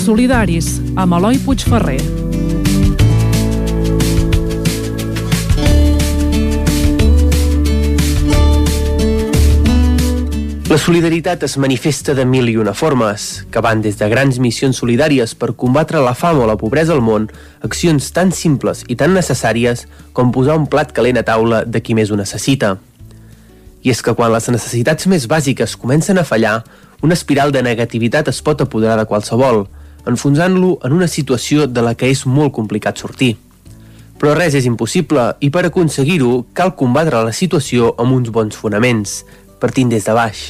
Solidaris, 0.00 0.80
amb 0.96 1.12
Eloi 1.12 1.36
Puigferrer. 1.44 2.00
La 10.70 10.78
solidaritat 10.78 11.42
es 11.44 11.58
manifesta 11.58 12.14
de 12.14 12.24
mil 12.24 12.48
i 12.48 12.56
una 12.56 12.72
formes, 12.72 13.44
que 13.52 13.60
van 13.60 13.82
des 13.84 13.98
de 14.00 14.08
grans 14.08 14.38
missions 14.40 14.80
solidàries 14.80 15.34
per 15.36 15.52
combatre 15.52 16.00
la 16.00 16.14
fam 16.16 16.40
o 16.40 16.46
la 16.48 16.56
pobresa 16.56 16.94
al 16.96 17.02
món, 17.04 17.26
accions 17.60 18.08
tan 18.16 18.32
simples 18.32 18.86
i 18.88 18.96
tan 18.96 19.12
necessàries 19.12 19.84
com 20.16 20.32
posar 20.32 20.56
un 20.56 20.64
plat 20.70 20.94
calent 20.96 21.20
a 21.20 21.26
taula 21.26 21.66
de 21.66 21.82
qui 21.84 21.98
més 21.98 22.08
ho 22.08 22.16
necessita. 22.16 22.78
I 23.84 23.92
és 23.92 24.00
que 24.00 24.14
quan 24.16 24.32
les 24.32 24.48
necessitats 24.48 25.10
més 25.12 25.28
bàsiques 25.28 25.76
comencen 25.76 26.16
a 26.16 26.24
fallar, 26.24 26.62
una 27.02 27.18
espiral 27.18 27.52
de 27.52 27.60
negativitat 27.66 28.32
es 28.32 28.40
pot 28.40 28.64
apoderar 28.64 28.96
de 28.96 29.06
qualsevol, 29.10 29.66
enfonsant-lo 30.06 30.78
en 30.84 30.92
una 30.96 31.08
situació 31.08 31.66
de 31.66 31.82
la 31.84 31.94
que 31.94 32.08
és 32.10 32.24
molt 32.26 32.54
complicat 32.56 32.98
sortir. 32.98 33.34
Però 34.20 34.34
res 34.36 34.54
és 34.54 34.68
impossible 34.68 35.30
i 35.40 35.50
per 35.50 35.64
aconseguir-ho 35.66 36.44
cal 36.52 36.74
combatre 36.76 37.24
la 37.24 37.32
situació 37.32 37.94
amb 37.98 38.16
uns 38.16 38.32
bons 38.32 38.56
fonaments, 38.56 39.22
partint 39.60 39.92
des 39.92 40.04
de 40.04 40.16
baix. 40.16 40.42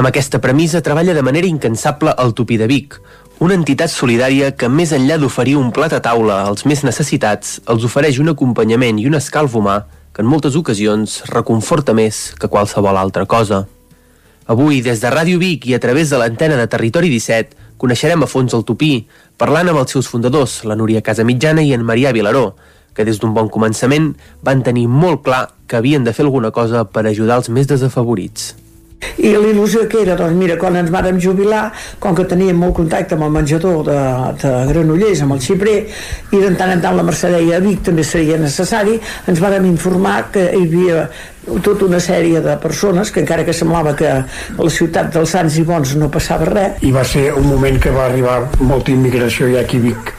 Amb 0.00 0.08
aquesta 0.08 0.40
premissa 0.40 0.80
treballa 0.80 1.14
de 1.16 1.22
manera 1.22 1.48
incansable 1.48 2.14
el 2.18 2.32
Tupí 2.32 2.56
de 2.56 2.68
Vic, 2.70 2.96
una 3.40 3.56
entitat 3.56 3.88
solidària 3.88 4.50
que, 4.52 4.68
més 4.68 4.92
enllà 4.92 5.16
d'oferir 5.16 5.56
un 5.56 5.70
plat 5.72 5.92
a 5.96 6.00
taula 6.04 6.42
als 6.44 6.66
més 6.68 6.84
necessitats, 6.84 7.58
els 7.72 7.84
ofereix 7.88 8.20
un 8.20 8.32
acompanyament 8.32 9.00
i 9.00 9.06
un 9.08 9.16
escalf 9.16 9.56
humà 9.56 9.78
que 10.12 10.20
en 10.20 10.28
moltes 10.28 10.56
ocasions 10.60 11.22
reconforta 11.30 11.94
més 11.96 12.34
que 12.36 12.50
qualsevol 12.52 12.98
altra 13.00 13.24
cosa. 13.24 13.64
Avui, 14.50 14.82
des 14.84 15.00
de 15.00 15.12
Ràdio 15.12 15.40
Vic 15.40 15.68
i 15.70 15.74
a 15.76 15.80
través 15.80 16.10
de 16.10 16.18
l'antena 16.20 16.56
de 16.58 16.66
Territori 16.68 17.08
17, 17.08 17.69
coneixerem 17.80 18.22
a 18.22 18.28
fons 18.28 18.52
el 18.56 18.66
Tupí, 18.68 19.06
parlant 19.40 19.72
amb 19.72 19.80
els 19.80 19.94
seus 19.96 20.08
fundadors, 20.10 20.60
la 20.68 20.76
Núria 20.76 21.00
Casamitjana 21.00 21.64
i 21.64 21.72
en 21.72 21.84
Marià 21.86 22.12
Vilaró, 22.12 22.50
que 22.94 23.06
des 23.08 23.20
d'un 23.22 23.32
bon 23.32 23.48
començament 23.48 24.12
van 24.44 24.64
tenir 24.66 24.86
molt 24.88 25.24
clar 25.24 25.46
que 25.66 25.78
havien 25.78 26.04
de 26.04 26.12
fer 26.12 26.26
alguna 26.26 26.50
cosa 26.52 26.84
per 26.84 27.06
ajudar 27.06 27.40
els 27.40 27.48
més 27.48 27.70
desafavorits. 27.70 28.52
I 29.20 29.32
l'il·lusió 29.36 29.86
que 29.88 30.02
era, 30.02 30.14
doncs 30.16 30.36
mira, 30.36 30.56
quan 30.60 30.76
ens 30.80 30.90
vàrem 30.92 31.18
jubilar, 31.20 31.70
com 32.00 32.14
que 32.16 32.26
teníem 32.28 32.58
molt 32.60 32.76
contacte 32.76 33.16
amb 33.16 33.26
el 33.26 33.34
menjador 33.34 33.82
de, 33.88 33.98
de 34.42 34.52
Granollers, 34.70 35.24
amb 35.24 35.36
el 35.36 35.42
Xiprer, 35.44 35.78
i 36.32 36.40
de 36.40 36.52
tant 36.60 36.72
en 36.74 36.84
tant 36.84 36.96
la 36.96 37.04
Mercè 37.06 37.32
deia 37.32 37.58
a 37.58 37.64
Vic 37.64 37.84
també 37.88 38.04
seria 38.06 38.38
necessari, 38.40 38.98
ens 39.28 39.42
vàrem 39.42 39.68
informar 39.68 40.22
que 40.34 40.46
hi 40.52 40.64
havia 40.68 41.04
tota 41.64 41.86
una 41.86 42.00
sèrie 42.00 42.40
de 42.44 42.56
persones 42.60 43.10
que 43.10 43.22
encara 43.24 43.44
que 43.44 43.56
semblava 43.56 43.94
que 43.96 44.08
a 44.08 44.22
la 44.58 44.70
ciutat 44.70 45.12
dels 45.14 45.32
Sants 45.32 45.56
i 45.58 45.64
Bons 45.66 45.96
no 45.98 46.10
passava 46.12 46.48
res. 46.48 46.80
I 46.84 46.92
va 46.92 47.04
ser 47.04 47.30
un 47.32 47.48
moment 47.48 47.80
que 47.80 47.92
va 47.94 48.06
arribar 48.06 48.38
molta 48.60 48.92
immigració 48.92 49.48
ja 49.52 49.64
aquí 49.64 49.80
a 49.80 49.86
Vic. 49.88 50.14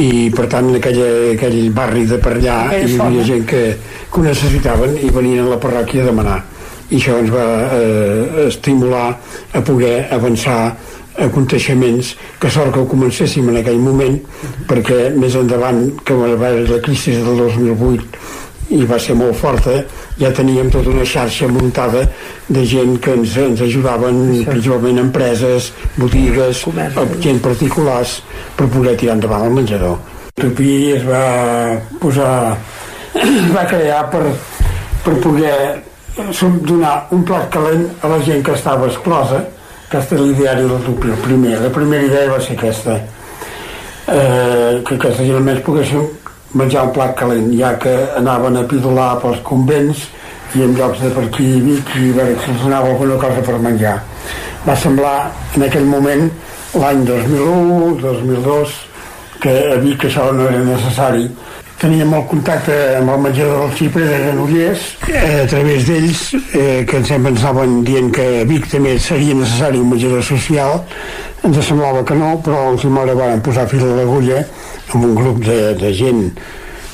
I 0.00 0.30
per 0.34 0.46
tant 0.50 0.70
en 0.70 0.78
aquella, 0.78 1.10
aquell 1.34 1.60
barri 1.74 2.06
de 2.10 2.18
per 2.22 2.36
allà 2.36 2.60
hi 2.76 2.98
havia 2.98 3.26
gent 3.26 3.46
que, 3.46 3.66
que 4.10 4.20
ho 4.20 4.26
necessitaven 4.26 4.98
i 5.02 5.10
venien 5.14 5.46
a 5.46 5.52
la 5.54 5.62
parròquia 5.62 6.04
a 6.04 6.10
demanar 6.10 6.40
i 6.90 6.98
això 6.98 7.18
ens 7.22 7.30
va 7.32 7.46
eh, 7.76 8.46
estimular 8.46 9.08
a 9.54 9.62
poder 9.62 10.08
avançar 10.14 10.60
aconteixements 11.20 12.14
que 12.40 12.50
sort 12.50 12.72
que 12.74 12.80
ho 12.82 12.88
comencéssim 12.88 13.48
en 13.50 13.60
aquell 13.60 13.80
moment 13.82 14.16
perquè 14.68 15.10
més 15.16 15.34
endavant 15.36 15.82
que 16.06 16.16
va 16.16 16.30
haver 16.34 16.54
la 16.68 16.78
crisi 16.84 17.16
del 17.18 17.42
2008 17.44 18.38
i 18.70 18.84
va 18.86 18.98
ser 19.02 19.16
molt 19.18 19.34
forta 19.34 19.74
ja 20.20 20.30
teníem 20.34 20.70
tota 20.70 20.92
una 20.92 21.04
xarxa 21.04 21.48
muntada 21.50 22.04
de 22.48 22.64
gent 22.66 22.98
que 23.02 23.16
ens, 23.18 23.36
ens 23.36 23.62
ajudaven 23.66 24.44
principalment 24.46 25.00
empreses, 25.02 25.72
botigues 25.96 26.62
gent 27.24 27.40
particulars 27.42 28.20
per 28.56 28.68
poder 28.70 28.96
tirar 29.00 29.16
endavant 29.18 29.48
el 29.48 29.56
menjador. 29.58 29.98
Tupí 30.38 30.92
es 30.94 31.06
va 31.08 31.24
posar 32.00 32.56
es 33.14 33.50
va 33.50 33.66
crear 33.66 34.04
per, 34.12 34.26
per 35.04 35.16
poder 35.24 35.56
donar 36.66 36.94
un 37.16 37.24
plat 37.24 37.48
calent 37.52 37.88
a 38.02 38.08
la 38.08 38.20
gent 38.26 38.44
que 38.44 38.54
estava 38.58 38.86
exclosa 38.86 39.42
aquesta 39.88 40.14
és 40.14 40.20
l'ideari 40.22 40.68
del 40.70 40.84
Tupí 40.86 41.10
el 41.10 41.18
primer, 41.24 41.56
la 41.60 41.72
primera 41.74 42.06
idea 42.06 42.30
va 42.30 42.40
ser 42.40 42.56
aquesta 42.58 42.96
eh, 44.06 44.82
que 44.86 44.94
aquesta 44.94 45.24
gent 45.24 45.36
almenys 45.40 45.64
poguessin 45.66 46.08
menjar 46.54 46.84
un 46.88 46.92
plat 46.94 47.14
calent, 47.18 47.50
ja 47.58 47.76
que 47.78 47.92
anaven 48.18 48.58
a 48.58 48.64
pidolar 48.70 49.16
pels 49.22 49.42
convents 49.46 50.08
i 50.58 50.64
en 50.66 50.74
llocs 50.74 51.02
de 51.02 51.10
per 51.14 51.24
aquí 51.28 51.46
i 51.56 51.60
Vic 51.62 51.92
i 51.98 52.10
veure 52.16 52.38
si 52.42 52.50
els 52.50 52.62
donava 52.64 52.90
alguna 52.90 53.18
cosa 53.22 53.42
per 53.46 53.58
menjar. 53.62 53.96
Va 54.66 54.74
semblar 54.76 55.30
en 55.56 55.66
aquell 55.66 55.86
moment, 55.86 56.26
l'any 56.74 57.04
2001, 57.06 57.92
2002, 58.02 58.74
que 59.42 59.54
a 59.74 59.78
Vic 59.84 60.08
això 60.08 60.26
no 60.34 60.48
era 60.50 60.64
necessari. 60.66 61.28
Teníem 61.80 62.10
el 62.12 62.26
contacte 62.28 62.74
amb 62.98 63.08
el 63.08 63.22
menjador 63.24 63.62
del 63.62 63.70
Xipre 63.78 64.04
de 64.04 64.18
Granollers, 64.20 64.82
eh, 65.08 65.40
a 65.44 65.46
través 65.48 65.86
d'ells, 65.88 66.34
eh, 66.52 66.84
que 66.84 67.00
sempre 67.08 67.32
ens 67.32 67.40
anaven 67.40 67.78
dient 67.88 68.10
que 68.12 68.26
a 68.42 68.44
Vic 68.44 68.68
també 68.68 68.98
seria 69.00 69.32
necessari 69.38 69.80
un 69.80 69.88
menjador 69.88 70.20
social, 70.20 70.84
ens 71.40 71.62
semblava 71.64 72.04
que 72.04 72.18
no, 72.20 72.34
però 72.44 72.66
a 72.66 72.70
última 72.74 73.00
hora 73.00 73.16
van 73.16 73.40
posar 73.40 73.64
fil 73.72 73.86
a 73.86 73.96
l'agulla 73.96 74.44
amb 74.92 75.08
un 75.08 75.14
grup 75.14 75.40
de, 75.48 75.58
de 75.80 75.94
gent 75.96 76.22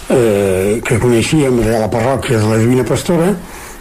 eh, 0.08 0.78
que 0.86 1.02
coneixíem 1.02 1.58
de 1.66 1.78
la 1.82 1.90
parròquia 1.90 2.38
de 2.38 2.46
la 2.46 2.62
Divina 2.62 2.86
Pastora 2.86 3.34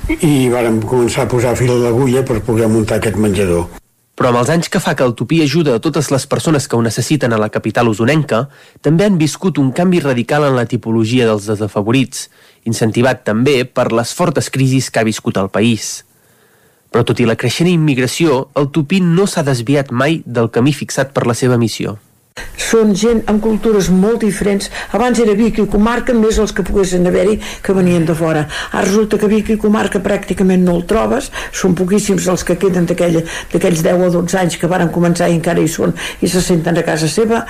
i 0.10 0.50
vàrem 0.50 0.82
començar 0.82 1.30
a 1.30 1.30
posar 1.30 1.54
fil 1.54 1.78
a 1.78 1.82
l'agulla 1.86 2.26
per 2.26 2.42
poder 2.42 2.66
muntar 2.66 2.98
aquest 2.98 3.22
menjador. 3.22 3.85
Però 4.16 4.32
amb 4.32 4.40
els 4.40 4.50
anys 4.54 4.70
que 4.72 4.80
fa 4.80 4.94
que 4.96 5.04
el 5.04 5.14
Tupí 5.20 5.42
ajuda 5.44 5.76
a 5.76 5.82
totes 5.84 6.08
les 6.14 6.26
persones 6.32 6.70
que 6.72 6.78
ho 6.78 6.84
necessiten 6.84 7.36
a 7.36 7.40
la 7.42 7.50
capital 7.52 7.92
usonenca, 7.92 8.46
també 8.82 9.04
han 9.04 9.20
viscut 9.20 9.60
un 9.60 9.74
canvi 9.76 10.00
radical 10.00 10.48
en 10.48 10.56
la 10.56 10.66
tipologia 10.72 11.28
dels 11.28 11.50
desafavorits, 11.52 12.30
incentivat 12.64 13.26
també 13.28 13.64
per 13.68 13.92
les 13.92 14.16
fortes 14.16 14.48
crisis 14.50 14.88
que 14.90 15.04
ha 15.04 15.08
viscut 15.08 15.36
el 15.42 15.52
país. 15.52 16.06
Però 16.96 17.04
tot 17.04 17.20
i 17.20 17.28
la 17.28 17.36
creixent 17.36 17.68
immigració, 17.68 18.46
el 18.56 18.72
Tupí 18.72 19.04
no 19.04 19.28
s'ha 19.28 19.44
desviat 19.44 19.92
mai 19.92 20.22
del 20.26 20.48
camí 20.48 20.72
fixat 20.72 21.12
per 21.12 21.28
la 21.28 21.36
seva 21.36 21.60
missió 21.60 21.98
són 22.76 22.94
gent 22.98 23.22
amb 23.32 23.42
cultures 23.44 23.90
molt 23.94 24.24
diferents. 24.26 24.70
Abans 24.98 25.20
era 25.24 25.36
Vic 25.38 25.62
i 25.62 25.68
comarca 25.72 26.14
més 26.18 26.40
els 26.42 26.54
que 26.56 26.66
poguessin 26.66 27.08
haver-hi 27.08 27.38
que 27.64 27.76
venien 27.78 28.06
de 28.08 28.16
fora. 28.18 28.46
Ara 28.72 28.84
resulta 28.88 29.20
que 29.22 29.30
Vic 29.32 29.52
i 29.54 29.58
comarca 29.62 30.02
pràcticament 30.04 30.66
no 30.66 30.76
el 30.80 30.86
trobes. 30.90 31.30
Són 31.56 31.76
poquíssims 31.80 32.28
els 32.32 32.44
que 32.48 32.58
queden 32.60 32.88
d'aquells 32.90 33.84
10 33.86 34.06
o 34.08 34.10
12 34.18 34.40
anys 34.42 34.58
que 34.60 34.70
varen 34.72 34.92
començar 34.96 35.30
i 35.30 35.38
encara 35.38 35.64
hi 35.64 35.72
són 35.72 35.96
i 36.22 36.32
se 36.32 36.42
senten 36.44 36.80
a 36.82 36.86
casa 36.88 37.10
seva. 37.12 37.44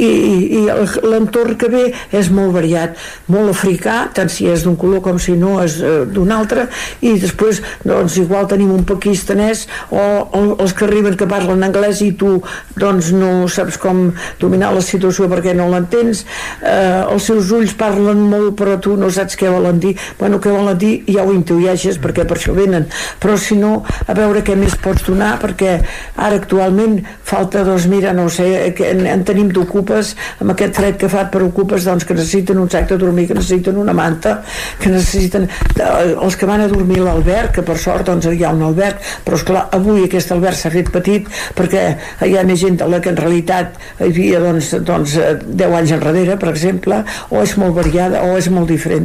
I, 0.00 0.08
i 0.08 0.62
l'entorn 1.04 1.58
que 1.60 1.70
ve 1.72 1.84
és 2.16 2.30
molt 2.32 2.54
variat. 2.56 2.96
Molt 3.32 3.52
africà, 3.52 3.98
tant 4.16 4.32
si 4.32 4.48
és 4.48 4.64
d'un 4.64 4.78
color 4.80 5.04
com 5.04 5.20
si 5.20 5.36
no 5.36 5.58
és 5.64 5.80
eh, 5.82 5.92
d'un 6.08 6.32
altre. 6.32 6.68
I 7.04 7.16
després 7.20 7.60
doncs 7.84 8.16
igual 8.22 8.48
tenim 8.50 8.72
un 8.72 8.86
pakistanès 8.88 9.66
o, 9.90 10.00
o 10.00 10.42
els 10.56 10.76
que 10.76 10.86
arriben 10.88 11.18
que 11.20 11.28
parlen 11.28 11.66
anglès 11.66 12.00
i 12.06 12.12
tu 12.16 12.38
doncs 12.80 13.12
no 13.16 13.32
saps 13.50 13.76
com 13.80 14.08
dominar 14.40 14.72
la 14.74 14.84
situació 14.84 15.28
perquè 15.30 15.54
no 15.56 15.68
l'entens. 15.72 16.24
Eh, 16.62 17.02
els 17.10 17.26
seus 17.30 17.50
ulls 17.56 17.74
parlen 17.78 18.22
molt 18.30 18.56
però 18.60 18.78
tu 18.82 18.96
no 19.00 19.10
saps 19.10 19.38
què 19.40 19.50
volen 19.50 19.80
dir. 19.82 19.94
Bueno, 20.18 20.40
què 20.42 20.52
volen 20.52 20.78
dir 20.78 20.92
ja 21.08 21.24
ho 21.24 21.34
intuïeixes 21.34 22.00
perquè 22.02 22.26
per 22.28 22.38
això 22.38 22.54
venen. 22.56 22.86
Però 23.20 23.36
si 23.40 23.58
no, 23.58 23.80
a 24.06 24.16
veure 24.16 24.44
què 24.46 24.56
més 24.58 24.76
pots 24.80 25.06
donar 25.06 25.36
perquè 25.42 25.78
ara 26.16 26.36
actualment 26.40 27.00
falta, 27.26 27.64
doncs 27.66 27.86
mira, 27.90 28.12
no 28.16 28.28
sé 28.32 28.72
que 28.76 28.90
en, 28.92 29.04
en 29.06 29.24
tenim 29.26 29.50
d'ocupes 29.54 30.14
amb 30.40 30.54
aquest 30.54 30.78
fred 30.80 30.98
que 31.00 31.10
fa 31.12 31.26
per 31.32 31.42
ocupes 31.46 31.86
doncs 31.86 32.06
que 32.06 32.16
necessiten 32.16 32.58
un 32.60 32.70
sac 32.70 32.88
de 32.90 32.98
dormir, 33.00 33.26
que 33.28 33.36
necessiten 33.38 33.78
una 33.80 33.94
manta 33.96 34.40
que 34.80 34.90
necessiten 34.92 35.46
eh, 35.46 36.14
els 36.14 36.36
que 36.36 36.48
van 36.48 36.64
a 36.64 36.68
dormir 36.70 37.00
a 37.00 37.08
l'alberg, 37.08 37.52
que 37.56 37.64
per 37.66 37.76
sort 37.80 38.08
doncs 38.08 38.28
hi 38.30 38.44
ha 38.44 38.52
un 38.54 38.64
alberg, 38.66 39.00
però 39.26 39.38
esclar, 39.38 39.66
avui 39.76 40.04
aquest 40.06 40.32
alberg 40.34 40.58
s'ha 40.58 40.72
fet 40.72 40.90
petit 40.94 41.28
perquè 41.56 41.84
hi 42.26 42.36
ha 42.36 42.44
més 42.46 42.60
gent 42.62 42.80
de 42.80 42.88
la 42.90 43.00
que 43.02 43.12
en 43.12 43.20
realitat 43.20 43.78
hi 44.06 44.19
havia 44.20 44.40
doncs, 44.44 44.72
doncs 44.84 45.16
10 45.16 45.64
eh, 45.64 45.74
anys 45.80 45.94
enrere, 45.96 46.36
per 46.40 46.50
exemple, 46.52 47.02
o 47.30 47.42
és 47.42 47.56
molt 47.60 47.76
variada 47.76 48.24
o 48.28 48.36
és 48.38 48.50
molt 48.52 48.68
diferent 48.70 48.98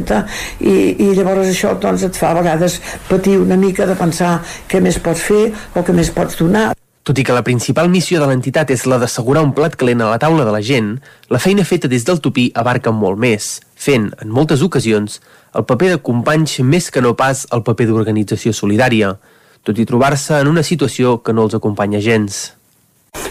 i, 0.60 0.74
i 1.00 1.12
llavors 1.16 1.48
això 1.48 1.74
doncs, 1.80 2.04
et 2.06 2.16
fa 2.16 2.30
a 2.30 2.40
vegades 2.40 2.78
patir 3.08 3.38
una 3.40 3.56
mica 3.56 3.86
de 3.88 3.96
pensar 3.96 4.38
què 4.68 4.82
més 4.84 4.98
pots 5.02 5.22
fer 5.24 5.46
o 5.74 5.82
què 5.82 5.94
més 5.96 6.12
pots 6.12 6.36
donar. 6.38 6.72
Tot 7.06 7.20
i 7.22 7.22
que 7.22 7.34
la 7.34 7.44
principal 7.46 7.88
missió 7.88 8.18
de 8.18 8.26
l'entitat 8.26 8.72
és 8.74 8.82
la 8.90 8.98
d'assegurar 8.98 9.44
un 9.46 9.52
plat 9.54 9.76
calent 9.78 10.02
a 10.02 10.10
la 10.10 10.18
taula 10.18 10.44
de 10.44 10.50
la 10.50 10.60
gent, 10.60 10.96
la 11.30 11.38
feina 11.38 11.64
feta 11.64 11.88
des 11.88 12.02
del 12.04 12.18
tupí 12.18 12.48
abarca 12.54 12.90
molt 12.90 13.20
més, 13.22 13.60
fent, 13.78 14.10
en 14.18 14.34
moltes 14.34 14.64
ocasions, 14.66 15.20
el 15.54 15.64
paper 15.70 15.92
de 15.94 16.02
companys 16.02 16.58
més 16.66 16.90
que 16.90 17.00
no 17.00 17.14
pas 17.14 17.46
el 17.54 17.62
paper 17.62 17.86
d'organització 17.92 18.50
solidària, 18.50 19.14
tot 19.62 19.78
i 19.78 19.86
trobar-se 19.86 20.42
en 20.42 20.50
una 20.50 20.66
situació 20.66 21.20
que 21.22 21.34
no 21.34 21.46
els 21.46 21.54
acompanya 21.54 22.02
gens 22.02 22.55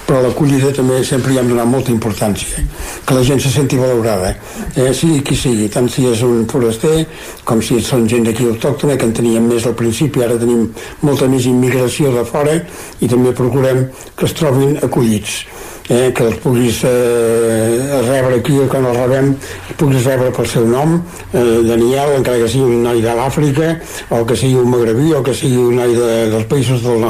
però 0.06 0.22
l'acollida 0.22 0.72
també 0.76 1.02
sempre 1.03 1.34
hi 1.34 1.40
hem 1.41 1.49
donat 1.52 1.70
molta 1.70 1.94
importància 1.94 2.64
que 3.06 3.18
la 3.18 3.24
gent 3.28 3.41
se 3.44 3.52
senti 3.53 3.80
valorada 3.80 4.34
eh, 4.76 4.94
sigui 4.94 5.22
qui 5.26 5.38
sigui, 5.40 5.70
tant 5.70 5.90
si 5.91 6.07
és 6.10 6.24
un 6.26 6.45
foraster 6.52 7.06
com 7.44 7.62
si 7.62 7.80
són 7.82 8.07
gent 8.10 8.28
d'aquí 8.28 8.48
autòctona 8.49 8.98
que 8.98 9.10
en 9.10 9.14
teníem 9.14 9.48
més 9.49 9.66
al 9.66 9.76
principi, 9.78 10.24
ara 10.24 10.40
tenim 10.41 10.68
molta 11.02 11.30
més 11.32 11.45
immigració 11.49 12.14
de 12.16 12.26
fora 12.26 12.57
i 12.99 13.12
també 13.12 13.36
procurem 13.36 13.86
que 14.16 14.30
es 14.30 14.36
trobin 14.38 14.78
acollits 14.84 15.44
eh, 15.90 16.12
que 16.16 16.26
els 16.26 16.38
puguis 16.41 16.82
eh, 16.88 18.02
rebre 18.07 18.40
aquí 18.40 18.57
quan 18.72 18.88
els 18.90 18.98
rebem 18.98 19.32
els 19.36 19.76
puguis 19.80 20.06
rebre 20.07 20.32
pel 20.36 20.48
seu 20.49 20.68
nom 20.68 20.95
eh, 20.98 21.62
Daniel, 21.68 22.15
encara 22.18 22.41
que 22.41 22.49
sigui 22.52 22.65
un 22.65 22.86
noi 22.88 23.04
de 23.05 23.15
l'Àfrica 23.18 23.76
o 24.10 24.23
que 24.26 24.38
sigui 24.39 24.57
un 24.62 24.72
magrebí 24.73 25.14
o 25.14 25.22
que 25.26 25.36
sigui 25.38 25.62
un 25.62 25.78
noi 25.81 25.94
de, 25.97 26.14
dels 26.34 26.47
països 26.52 26.81
del, 26.86 27.05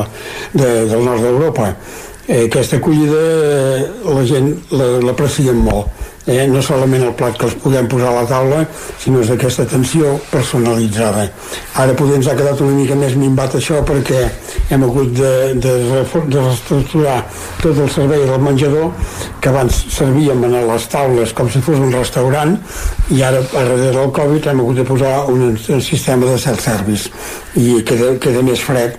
de, 0.54 0.72
del 0.92 1.06
nord 1.06 1.24
d'Europa 1.24 1.72
eh, 2.28 2.46
aquesta 2.46 2.78
acollida 2.78 3.20
eh, 3.22 3.86
la 4.06 4.24
gent 4.26 4.52
la- 4.72 5.00
l'aprecien 5.10 5.56
molt 5.56 5.88
eh? 6.26 6.46
no 6.48 6.62
solament 6.62 7.06
el 7.06 7.14
plat 7.18 7.38
que 7.38 7.48
els 7.50 7.56
puguem 7.62 7.88
posar 7.92 8.12
a 8.12 8.16
la 8.22 8.26
taula, 8.30 8.64
sinó 9.02 9.22
és 9.24 9.32
aquesta 9.34 9.66
atenció 9.66 10.16
personalitzada. 10.32 11.28
Ara 11.82 11.96
potser 11.98 12.20
ens 12.20 12.30
ha 12.32 12.36
quedat 12.38 12.62
una 12.66 12.78
mica 12.78 12.98
més 13.00 13.16
minvat 13.20 13.58
això 13.60 13.82
perquè 13.86 14.24
hem 14.74 14.86
hagut 14.88 15.14
de, 15.16 15.32
de, 15.62 15.76
de 15.86 16.42
reestructurar 16.42 17.20
tot 17.62 17.78
el 17.78 17.90
servei 17.94 18.26
del 18.26 18.42
menjador, 18.42 18.92
que 19.42 19.52
abans 19.52 19.84
servíem 19.94 20.44
a 20.48 20.66
les 20.72 20.90
taules 20.90 21.34
com 21.38 21.50
si 21.52 21.62
fos 21.66 21.82
un 21.82 21.94
restaurant, 21.94 22.56
i 23.14 23.22
ara, 23.22 23.44
a 23.44 23.64
darrere 23.64 23.94
del 23.94 24.14
Covid, 24.16 24.50
hem 24.50 24.64
hagut 24.64 24.82
de 24.82 24.88
posar 24.88 25.16
un, 25.32 25.52
un 25.54 25.82
sistema 25.82 26.26
de 26.26 26.38
self-service 26.42 27.12
i 27.62 27.82
queda, 27.88 28.16
queda 28.22 28.42
més 28.46 28.62
fred 28.66 28.98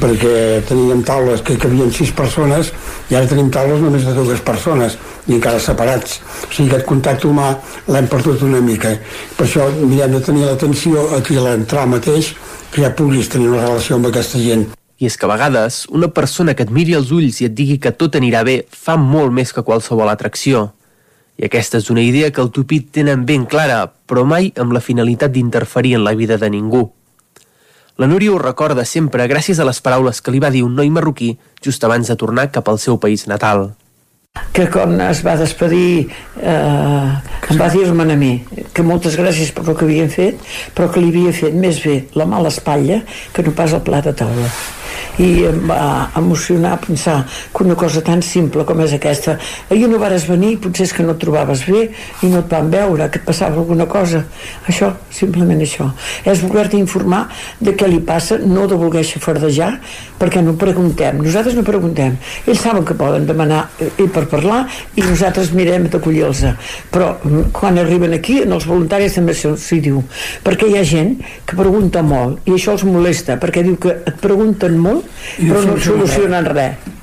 perquè 0.00 0.62
teníem 0.66 1.02
taules 1.06 1.42
que 1.46 1.56
cabien 1.62 1.92
sis 1.94 2.10
persones 2.14 2.72
i 3.10 3.16
ara 3.16 3.28
tenim 3.30 3.50
taules 3.54 3.82
només 3.82 4.06
de 4.06 4.14
dues 4.16 4.42
persones 4.46 4.96
i 5.26 5.36
encara 5.36 5.60
separats 5.62 6.20
o 6.46 6.52
sigui, 6.52 6.70
aquest 6.70 6.86
contacte 6.86 7.28
humà 7.28 7.52
l'hem 7.90 8.08
perdut 8.10 8.42
una 8.46 8.62
mica 8.62 8.94
per 9.36 9.46
això 9.46 9.68
mirem 9.82 10.16
de 10.16 10.22
tenir 10.24 10.46
l'atenció 10.46 11.08
aquí 11.18 11.36
a 11.36 11.44
l'entrar 11.46 11.86
mateix 11.90 12.34
que 12.72 12.82
ja 12.82 12.94
puguis 12.94 13.30
tenir 13.32 13.50
una 13.50 13.66
relació 13.66 13.96
amb 13.96 14.10
aquesta 14.10 14.42
gent 14.42 14.68
I 14.96 15.10
és 15.10 15.18
que 15.20 15.26
a 15.26 15.28
vegades 15.28 15.84
una 15.92 16.08
persona 16.08 16.54
que 16.56 16.64
et 16.64 16.70
miri 16.72 16.94
als 16.96 17.10
ulls 17.12 17.42
i 17.42 17.50
et 17.50 17.54
digui 17.56 17.76
que 17.76 17.92
tot 17.92 18.16
anirà 18.16 18.40
bé 18.48 18.62
fa 18.72 18.96
molt 18.96 19.34
més 19.36 19.52
que 19.52 19.64
qualsevol 19.64 20.08
atracció. 20.08 20.70
I 21.36 21.50
aquesta 21.50 21.76
és 21.82 21.90
una 21.92 22.00
idea 22.00 22.30
que 22.32 22.40
el 22.40 22.48
Tupit 22.48 22.88
tenen 22.96 23.26
ben 23.28 23.44
clara, 23.44 23.90
però 24.08 24.24
mai 24.24 24.54
amb 24.56 24.72
la 24.72 24.80
finalitat 24.80 25.34
d'interferir 25.34 25.98
en 25.98 26.04
la 26.06 26.14
vida 26.16 26.40
de 26.40 26.48
ningú. 26.48 26.86
La 28.00 28.08
Núria 28.08 28.32
ho 28.32 28.38
recorda 28.40 28.84
sempre 28.88 29.28
gràcies 29.28 29.60
a 29.60 29.68
les 29.68 29.82
paraules 29.84 30.22
que 30.24 30.32
li 30.32 30.40
va 30.40 30.52
dir 30.52 30.64
un 30.64 30.74
noi 30.76 30.88
marroquí 30.88 31.34
just 31.64 31.84
abans 31.84 32.08
de 32.08 32.16
tornar 32.16 32.50
cap 32.52 32.68
al 32.68 32.80
seu 32.80 32.96
país 32.96 33.26
natal. 33.28 33.74
Que 34.52 34.68
quan 34.72 35.00
es 35.08 35.22
va 35.26 35.36
despedir 35.40 36.08
eh, 36.40 37.10
em 37.50 37.60
va 37.60 37.68
dir-me 37.72 38.06
a 38.12 38.16
mi 38.16 38.32
que 38.74 38.86
moltes 38.86 39.18
gràcies 39.18 39.52
per 39.56 39.66
el 39.66 39.76
que 39.76 39.86
havien 39.88 40.10
fet 40.12 40.40
però 40.76 40.90
que 40.92 41.02
li 41.02 41.12
havia 41.12 41.36
fet 41.36 41.54
més 41.54 41.82
bé 41.84 42.02
la 42.14 42.28
mala 42.28 42.52
espatlla 42.54 43.02
que 43.32 43.46
no 43.46 43.54
pas 43.56 43.76
el 43.76 43.84
plat 43.86 44.08
de 44.08 44.16
taula 44.24 44.50
i 45.18 45.46
em 45.48 45.62
va 45.68 46.10
emocionar 46.16 46.76
pensar 46.82 47.24
que 47.54 47.64
una 47.64 47.74
cosa 47.74 48.02
tan 48.04 48.22
simple 48.22 48.64
com 48.68 48.80
és 48.84 48.94
aquesta. 48.96 49.36
Ahir 49.70 49.88
no 49.90 50.00
vares 50.02 50.26
venir, 50.28 50.56
potser 50.62 50.86
és 50.88 50.94
que 50.96 51.04
no 51.06 51.14
et 51.16 51.22
trobaves 51.22 51.64
bé 51.68 51.86
i 52.22 52.30
no 52.32 52.42
et 52.42 52.50
van 52.52 52.70
veure, 52.72 53.08
que 53.10 53.20
et 53.20 53.26
passava 53.26 53.60
alguna 53.60 53.86
cosa. 53.90 54.24
Això, 54.68 54.92
simplement 55.10 55.60
això. 55.62 55.90
És 56.24 56.42
voler-te 56.44 56.78
informar 56.80 57.26
de 57.60 57.74
què 57.76 57.88
li 57.88 58.00
passa 58.04 58.38
no 58.42 58.66
de 58.68 58.78
voler 58.78 59.04
xafardejar 59.06 59.72
perquè 60.20 60.42
no 60.44 60.56
preguntem, 60.56 61.20
nosaltres 61.22 61.56
no 61.56 61.64
preguntem. 61.66 62.16
Ells 62.46 62.62
saben 62.64 62.84
que 62.86 62.96
poden 62.96 63.26
demanar 63.28 63.66
eh, 63.80 64.06
per 64.12 64.26
parlar 64.30 64.64
i 64.96 65.04
nosaltres 65.04 65.52
mirem 65.56 65.88
d'acollir-los. 65.92 66.44
Però 66.92 67.12
mm, 67.18 67.50
quan 67.56 67.78
arriben 67.80 68.14
aquí 68.16 68.38
els 68.44 68.68
voluntaris 68.68 69.18
també 69.18 69.34
s'hi 69.36 69.80
diu. 69.84 70.02
Perquè 70.44 70.70
hi 70.70 70.78
ha 70.78 70.84
gent 70.86 71.16
que 71.46 71.58
pregunta 71.58 72.02
molt 72.06 72.46
i 72.48 72.54
això 72.56 72.76
els 72.76 72.86
molesta 72.88 73.36
perquè 73.40 73.64
diu 73.66 73.76
que 73.80 73.92
et 74.08 74.20
pregunten 74.22 74.76
molt 74.80 74.85
I 74.92 75.48
no 75.48 75.54
però 75.54 75.64
no 75.72 75.80
solucionen 75.82 76.52
res. 76.52 76.94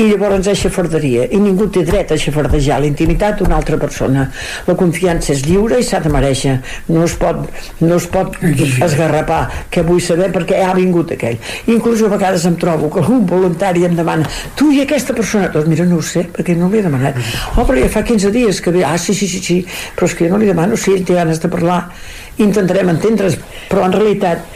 I 0.00 0.06
llavors 0.08 0.46
és 0.48 0.60
xafarderia 0.62 1.26
i 1.36 1.38
ningú 1.40 1.66
té 1.68 1.82
dret 1.84 2.14
a 2.14 2.16
xafardejar 2.16 2.78
la 2.80 2.88
intimitat 2.88 3.42
d'una 3.42 3.58
altra 3.58 3.76
persona. 3.76 4.22
La 4.64 4.74
confiança 4.78 5.34
és 5.34 5.42
lliure 5.44 5.76
i 5.76 5.84
s'ha 5.84 6.00
de 6.00 6.08
mereixer 6.12 6.54
no 6.88 7.02
es 7.04 7.12
pot, 7.20 7.42
no 7.84 7.98
es 8.00 8.06
pot 8.14 8.38
esgarrapar 8.40 9.42
que 9.70 9.84
vull 9.84 10.00
saber 10.00 10.30
perquè 10.32 10.62
ha 10.64 10.72
vingut 10.78 11.12
aquell. 11.12 11.36
Inclús 11.74 12.00
a 12.06 12.08
vegades 12.14 12.48
em 12.48 12.56
trobo 12.56 12.88
que 12.88 13.04
algun 13.04 13.26
voluntari 13.28 13.84
em 13.84 13.98
demana 13.98 14.24
tu 14.56 14.70
i 14.72 14.80
aquesta 14.86 15.12
persona? 15.12 15.52
Doncs 15.52 15.68
mira 15.68 15.84
no 15.84 16.00
ho 16.00 16.08
sé 16.08 16.24
perquè 16.24 16.56
no 16.56 16.72
l'he 16.72 16.80
demanat. 16.88 17.20
Oh 17.58 17.68
però 17.68 17.76
ja 17.76 17.92
fa 17.92 18.00
15 18.08 18.32
dies 18.32 18.64
que 18.64 18.72
ve 18.72 18.86
ah 18.88 18.96
sí 18.96 19.12
sí 19.12 19.28
sí, 19.28 19.44
sí 19.44 19.60
però 19.92 20.08
és 20.08 20.16
que 20.16 20.24
jo 20.24 20.32
no 20.32 20.40
li 20.40 20.48
demano 20.48 20.80
si 20.80 20.96
ell 20.96 21.04
té 21.04 21.20
ganes 21.20 21.44
de 21.44 21.52
parlar 21.52 21.82
intentarem 22.40 22.88
entendre's. 22.96 23.36
Però 23.68 23.84
en 23.84 23.92
realitat 23.92 24.48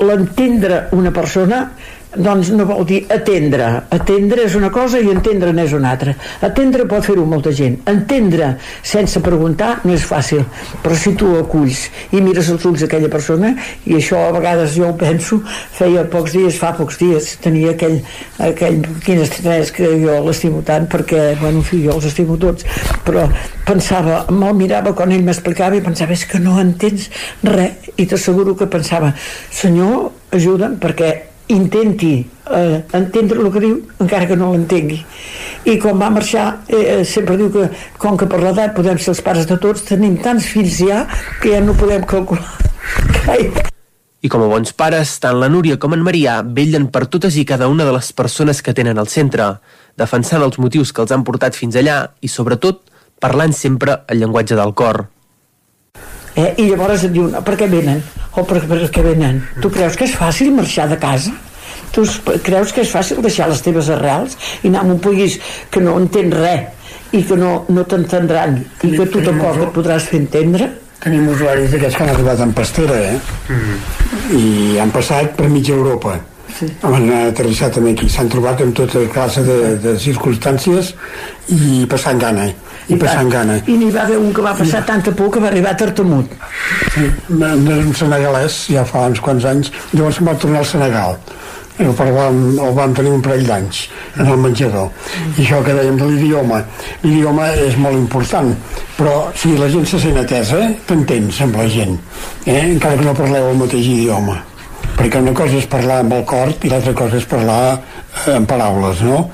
l'entendre 0.00 0.88
una 0.92 1.10
persona 1.10 1.72
doncs 2.16 2.50
no 2.52 2.66
vol 2.68 2.84
dir 2.88 3.00
atendre. 3.12 3.68
Atendre 3.92 4.46
és 4.46 4.56
una 4.58 4.70
cosa 4.72 5.00
i 5.00 5.10
entendre 5.12 5.52
n'és 5.54 5.72
una 5.76 5.92
altra. 5.94 6.14
Atendre 6.44 6.86
pot 6.90 7.04
fer-ho 7.06 7.24
molta 7.28 7.52
gent. 7.56 7.78
Entendre 7.88 8.56
sense 8.82 9.20
preguntar 9.24 9.78
no 9.86 9.94
és 9.96 10.04
fàcil. 10.06 10.44
Però 10.82 10.96
si 10.98 11.14
tu 11.18 11.32
aculls 11.38 11.86
i 12.12 12.20
mires 12.20 12.50
els 12.52 12.66
ulls 12.68 12.84
d'aquella 12.84 13.10
persona 13.12 13.54
i 13.86 13.96
això 13.98 14.20
a 14.28 14.34
vegades 14.36 14.76
jo 14.76 14.90
ho 14.90 14.96
penso 14.98 15.40
feia 15.78 16.04
pocs 16.10 16.36
dies, 16.36 16.58
fa 16.60 16.72
pocs 16.76 16.98
dies 17.00 17.32
tenia 17.42 17.72
aquell, 17.72 17.98
aquell 18.42 18.80
quin 19.04 19.22
estrès 19.24 19.72
que 19.74 19.88
jo 20.02 20.18
l'estimo 20.26 20.62
tant 20.66 20.88
perquè, 20.90 21.32
bueno, 21.40 21.62
en 21.62 21.66
fi, 21.66 21.82
jo 21.86 21.96
els 21.96 22.08
estimo 22.10 22.36
tots 22.40 22.66
però 23.06 23.26
pensava, 23.66 24.24
me'l 24.30 24.56
mirava 24.58 24.94
quan 24.96 25.12
ell 25.14 25.24
m'explicava 25.26 25.78
i 25.78 25.84
pensava, 25.84 26.14
és 26.14 26.26
que 26.28 26.40
no 26.42 26.58
entens 26.60 27.08
res. 27.46 27.90
I 28.00 28.06
t'asseguro 28.08 28.54
que 28.56 28.66
pensava 28.72 29.10
senyor, 29.52 30.08
ajuda'm 30.32 30.78
perquè 30.80 31.31
intenti 31.48 32.14
eh, 32.50 32.84
entendre 32.92 33.40
el 33.40 33.50
que 33.52 33.62
diu 33.64 33.80
encara 34.00 34.28
que 34.30 34.36
no 34.38 34.52
l'entengui 34.52 35.00
i 35.66 35.78
quan 35.82 35.98
va 35.98 36.10
marxar 36.10 36.46
eh, 36.68 36.82
eh, 36.82 37.02
sempre 37.04 37.36
diu 37.40 37.50
que 37.54 37.68
com 37.98 38.16
que 38.18 38.28
per 38.30 38.40
l'edat 38.42 38.76
podem 38.76 38.98
ser 38.98 39.14
els 39.14 39.24
pares 39.24 39.48
de 39.50 39.58
tots 39.62 39.88
tenim 39.90 40.16
tants 40.22 40.46
fills 40.54 40.78
ja 40.84 41.04
que 41.42 41.54
ja 41.54 41.60
no 41.64 41.76
podem 41.78 42.06
calcular 42.06 42.46
I 44.22 44.28
com 44.30 44.44
a 44.44 44.46
bons 44.46 44.70
pares, 44.78 45.16
tant 45.18 45.34
la 45.40 45.48
Núria 45.50 45.80
com 45.82 45.96
en 45.96 46.02
Marià 46.06 46.36
vellen 46.46 46.84
per 46.94 47.08
totes 47.10 47.34
i 47.34 47.42
cada 47.42 47.66
una 47.66 47.82
de 47.82 47.94
les 47.96 48.12
persones 48.14 48.60
que 48.62 48.70
tenen 48.70 49.00
al 49.02 49.08
centre, 49.10 49.48
defensant 49.98 50.44
els 50.46 50.60
motius 50.62 50.92
que 50.94 51.02
els 51.02 51.10
han 51.10 51.24
portat 51.26 51.58
fins 51.58 51.74
allà 51.74 51.96
i, 52.22 52.30
sobretot, 52.30 52.84
parlant 53.18 53.50
sempre 53.50 54.04
el 54.06 54.22
llenguatge 54.22 54.54
del 54.54 54.76
cor. 54.78 55.08
Eh? 56.36 56.52
i 56.58 56.68
llavors 56.70 57.06
et 57.06 57.14
diuen 57.14 57.38
per 57.44 57.56
què 57.60 57.68
venen. 57.70 58.02
O 58.32 58.44
per, 58.48 58.62
per 58.68 58.78
què 58.92 59.04
venen. 59.04 59.42
Tu 59.60 59.70
creus 59.72 59.96
que 59.98 60.06
és 60.08 60.14
fàcil 60.16 60.52
marxar 60.56 60.88
de 60.90 60.98
casa? 61.00 61.34
Tu 61.92 62.04
creus 62.44 62.72
que 62.72 62.84
és 62.86 62.92
fàcil 62.92 63.20
deixar 63.24 63.50
les 63.50 63.60
teves 63.64 63.90
arrels 63.92 64.38
i 64.62 64.70
anar 64.70 64.86
a 64.86 64.92
un 64.94 65.00
país 65.02 65.36
que 65.70 65.82
no 65.84 65.98
entén 66.00 66.32
res 66.32 66.70
i 67.12 67.20
que 67.28 67.36
no, 67.36 67.66
no 67.68 67.84
t'entendran 67.84 68.56
i 68.62 68.94
que 68.94 69.04
tu 69.12 69.20
tampoc 69.20 69.60
et 69.60 69.74
podràs 69.76 70.08
fer 70.08 70.22
entendre? 70.22 70.70
Tenim 71.02 71.26
usuaris 71.28 71.72
d'aquests 71.74 71.98
que 71.98 72.04
han 72.06 72.12
arribat 72.14 72.40
en 72.40 72.52
pastera 72.56 72.96
eh? 73.10 73.16
i 74.38 74.78
han 74.80 74.92
passat 74.94 75.34
per 75.36 75.50
mitja 75.52 75.74
Europa. 75.76 76.16
Sí. 76.52 76.66
han 76.84 77.08
aterrissat 77.16 77.78
aquí. 77.80 78.08
S'han 78.12 78.28
trobat 78.32 78.60
amb 78.60 78.76
tota 78.76 79.00
classe 79.12 79.44
de, 79.44 79.58
de 79.80 79.94
circumstàncies 80.00 80.92
i 81.56 81.84
passant 81.90 82.20
gana 82.20 82.50
i 82.88 82.98
passant 82.98 83.30
gana. 83.32 83.58
I 83.66 83.76
n'hi 83.78 83.90
va 83.94 84.06
haver 84.06 84.18
un 84.18 84.32
que 84.34 84.44
va 84.44 84.54
passar 84.58 84.82
tanta 84.88 85.12
por 85.12 85.30
que 85.30 85.42
va 85.42 85.50
arribar 85.52 85.76
tartamut. 85.76 86.34
Sí, 86.94 87.06
un 87.30 87.94
senegalès 87.94 88.66
ja 88.72 88.84
fa 88.88 89.06
uns 89.10 89.22
quants 89.22 89.46
anys. 89.48 89.72
Llavors 89.92 90.18
se'n 90.18 90.30
va 90.30 90.38
tornar 90.38 90.64
al 90.64 90.70
Senegal. 90.72 91.18
El, 91.80 91.88
parlàvem, 91.96 92.40
el 92.60 92.74
vam 92.76 92.92
tenir 92.94 93.10
un 93.14 93.22
parell 93.24 93.46
d'anys 93.48 93.86
en 94.20 94.28
el 94.28 94.38
menjador. 94.38 94.90
I 95.38 95.40
això 95.40 95.62
que 95.64 95.74
dèiem 95.74 95.96
de 95.98 96.10
l'idioma. 96.10 96.60
L'idioma 97.02 97.48
és 97.64 97.78
molt 97.80 97.96
important 97.98 98.52
però 99.02 99.32
si 99.34 99.56
la 99.58 99.68
gent 99.72 99.86
se 99.88 99.98
sent 99.98 100.18
atesa 100.20 100.60
t'entens 100.86 101.40
amb 101.42 101.56
la 101.58 101.68
gent. 101.70 101.98
Eh? 102.46 102.60
encara 102.74 102.96
que 102.98 103.06
no 103.06 103.14
parleu 103.18 103.50
el 103.50 103.58
mateix 103.58 103.88
idioma. 103.88 104.38
Perquè 104.94 105.22
una 105.22 105.32
cosa 105.34 105.56
és 105.58 105.66
parlar 105.66 106.02
amb 106.02 106.14
el 106.18 106.24
cor 106.28 106.52
i 106.62 106.70
l'altra 106.70 106.92
cosa 106.94 107.18
és 107.18 107.26
parlar 107.26 107.62
eh, 107.72 108.34
amb 108.36 108.46
paraules 108.46 109.00
no? 109.06 109.24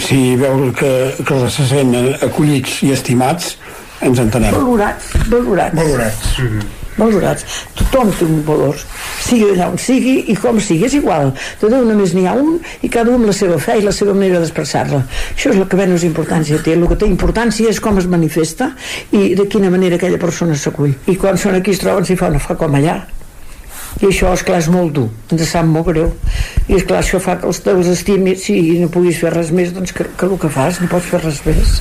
Si 0.00 0.36
veus 0.40 0.72
que, 0.78 0.92
que 1.26 1.42
se 1.50 1.68
senten 1.68 2.14
acollits 2.26 2.82
i 2.86 2.92
estimats 2.96 3.56
ens 4.04 4.18
entenem 4.20 4.52
valorats, 4.52 5.14
valorats 5.32 5.78
valorats 5.78 6.34
valorats. 6.96 7.44
Tothom 7.76 8.10
té 8.16 8.26
un 8.26 8.42
valor, 8.46 8.78
sigui 9.24 9.50
allà 9.52 9.68
on 9.72 9.80
sigui 9.80 10.16
i 10.32 10.36
com 10.40 10.60
sigui, 10.62 10.86
és 10.88 10.96
igual. 10.98 11.32
De 11.60 11.70
Déu 11.72 11.84
només 11.88 12.14
n'hi 12.16 12.26
ha 12.28 12.34
un 12.40 12.56
i 12.82 12.90
cada 12.92 13.12
un 13.14 13.26
la 13.28 13.34
seva 13.36 13.58
fe 13.62 13.78
i 13.80 13.84
la 13.84 13.92
seva 13.92 14.14
manera 14.16 14.40
d'expressar-la. 14.42 15.02
Això 15.34 15.52
és 15.52 15.60
el 15.60 15.66
que 15.68 15.80
menys 15.80 16.06
importància 16.08 16.62
té. 16.64 16.76
El 16.76 16.86
que 16.88 16.98
té 17.00 17.08
importància 17.10 17.72
és 17.72 17.82
com 17.84 18.00
es 18.00 18.08
manifesta 18.10 18.72
i 19.12 19.34
de 19.36 19.48
quina 19.52 19.72
manera 19.72 20.00
aquella 20.00 20.20
persona 20.22 20.56
s'acull. 20.56 20.96
I 21.06 21.18
quan 21.20 21.38
són 21.40 21.60
aquí 21.60 21.76
es 21.76 21.84
troben 21.84 22.08
s'hi 22.08 22.18
fa 22.18 22.32
una 22.32 22.42
fa 22.42 22.56
com 22.58 22.80
allà. 22.80 23.02
I 23.96 24.10
això, 24.10 24.28
és 24.36 24.42
clar 24.44 24.58
és 24.60 24.66
molt 24.68 24.92
dur, 24.92 25.06
ens 25.32 25.42
sap 25.48 25.64
molt 25.64 25.86
greu. 25.88 26.10
I 26.68 26.74
és 26.76 26.82
clar 26.84 26.98
això 27.00 27.16
fa 27.22 27.38
que 27.40 27.46
els 27.48 27.62
teus 27.64 27.86
estimis 27.88 28.44
i 28.52 28.76
no 28.82 28.90
puguis 28.92 29.16
fer 29.22 29.30
res 29.32 29.48
més, 29.56 29.70
doncs 29.72 29.94
que, 29.96 30.04
que 30.20 30.26
el 30.26 30.34
que 30.42 30.50
fas 30.52 30.82
no 30.82 30.88
pots 30.90 31.06
fer 31.08 31.22
res 31.22 31.38
més. 31.46 31.78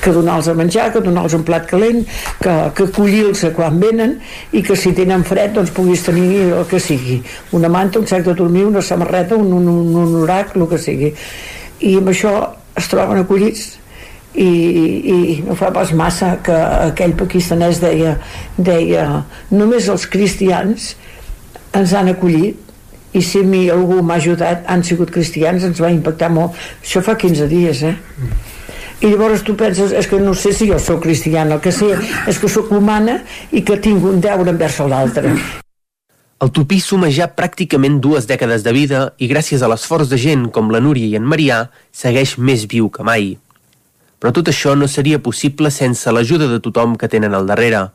Que 0.00 0.14
donar-los 0.16 0.48
a 0.48 0.54
menjar, 0.56 0.86
que 0.94 1.02
donar-los 1.04 1.36
un 1.36 1.44
plat 1.44 1.66
calent, 1.68 2.06
que, 2.40 2.54
que 2.72 2.86
acollir-los 2.88 3.44
quan 3.58 3.76
venen 3.82 4.16
i 4.56 4.62
que 4.64 4.76
si 4.80 4.94
tenen 4.96 5.26
fred 5.28 5.52
doncs 5.58 5.74
puguis 5.76 6.06
tenir 6.06 6.46
el 6.46 6.64
que 6.70 6.80
sigui. 6.80 7.18
Una 7.58 7.68
manta, 7.68 8.00
un 8.00 8.08
sac 8.08 8.24
de 8.24 8.32
dormir, 8.38 8.64
una 8.70 8.80
samarreta, 8.80 9.36
un, 9.36 9.52
un, 9.58 9.68
un, 9.68 9.98
un 10.06 10.16
orac, 10.22 10.56
el 10.56 10.64
que 10.72 10.80
sigui. 10.80 11.12
I 11.84 11.98
amb 12.00 12.08
això 12.14 12.32
es 12.80 12.88
troben 12.88 13.20
acollits 13.20 13.74
i, 14.38 14.48
i 14.48 15.18
no 15.44 15.56
fa 15.58 15.68
pas 15.74 15.92
massa 15.92 16.38
que 16.44 16.56
aquell 16.88 17.12
pakistanès 17.18 17.82
deia, 17.82 18.16
deia 18.56 19.04
només 19.52 19.88
els 19.92 20.08
cristians 20.08 20.94
ens 21.76 21.92
han 21.92 22.12
acollit 22.14 22.64
i 23.12 23.22
si 23.24 23.42
mi 23.44 23.68
algú 23.72 24.02
m'ha 24.02 24.18
ajudat 24.20 24.66
han 24.68 24.84
sigut 24.84 25.10
cristians, 25.10 25.64
ens 25.64 25.80
va 25.80 25.92
impactar 25.92 26.30
molt 26.32 26.56
això 26.82 27.02
fa 27.04 27.16
15 27.16 27.48
dies 27.48 27.82
eh? 27.88 27.94
i 29.00 29.12
llavors 29.12 29.44
tu 29.46 29.54
penses, 29.56 29.92
és 29.92 30.06
que 30.10 30.18
no 30.20 30.34
sé 30.34 30.52
si 30.52 30.68
jo 30.68 30.78
sóc 30.82 31.02
cristiana, 31.04 31.56
el 31.56 31.62
que 31.64 31.72
sé 31.72 31.94
és 32.26 32.38
que 32.38 32.50
sóc 32.50 32.72
humana 32.72 33.22
i 33.52 33.62
que 33.62 33.78
tinc 33.80 34.04
un 34.04 34.20
deure 34.20 34.52
envers 34.52 34.78
l'altre 34.84 35.34
el 36.38 36.52
Tupí 36.54 36.76
suma 36.78 37.08
ja 37.10 37.26
pràcticament 37.34 37.96
dues 37.98 38.28
dècades 38.30 38.62
de 38.62 38.70
vida 38.70 38.98
i 39.18 39.26
gràcies 39.26 39.62
a 39.62 39.68
l'esforç 39.70 40.06
de 40.06 40.18
gent 40.22 40.44
com 40.54 40.68
la 40.70 40.78
Núria 40.78 41.08
i 41.10 41.16
en 41.18 41.24
Marià 41.26 41.64
segueix 41.90 42.36
més 42.38 42.62
viu 42.70 42.86
que 42.94 43.02
mai. 43.02 43.32
Però 44.22 44.30
tot 44.30 44.46
això 44.52 44.76
no 44.78 44.86
seria 44.86 45.18
possible 45.18 45.72
sense 45.74 46.12
l'ajuda 46.14 46.46
de 46.46 46.60
tothom 46.62 46.94
que 46.94 47.10
tenen 47.10 47.34
al 47.34 47.50
darrere, 47.50 47.88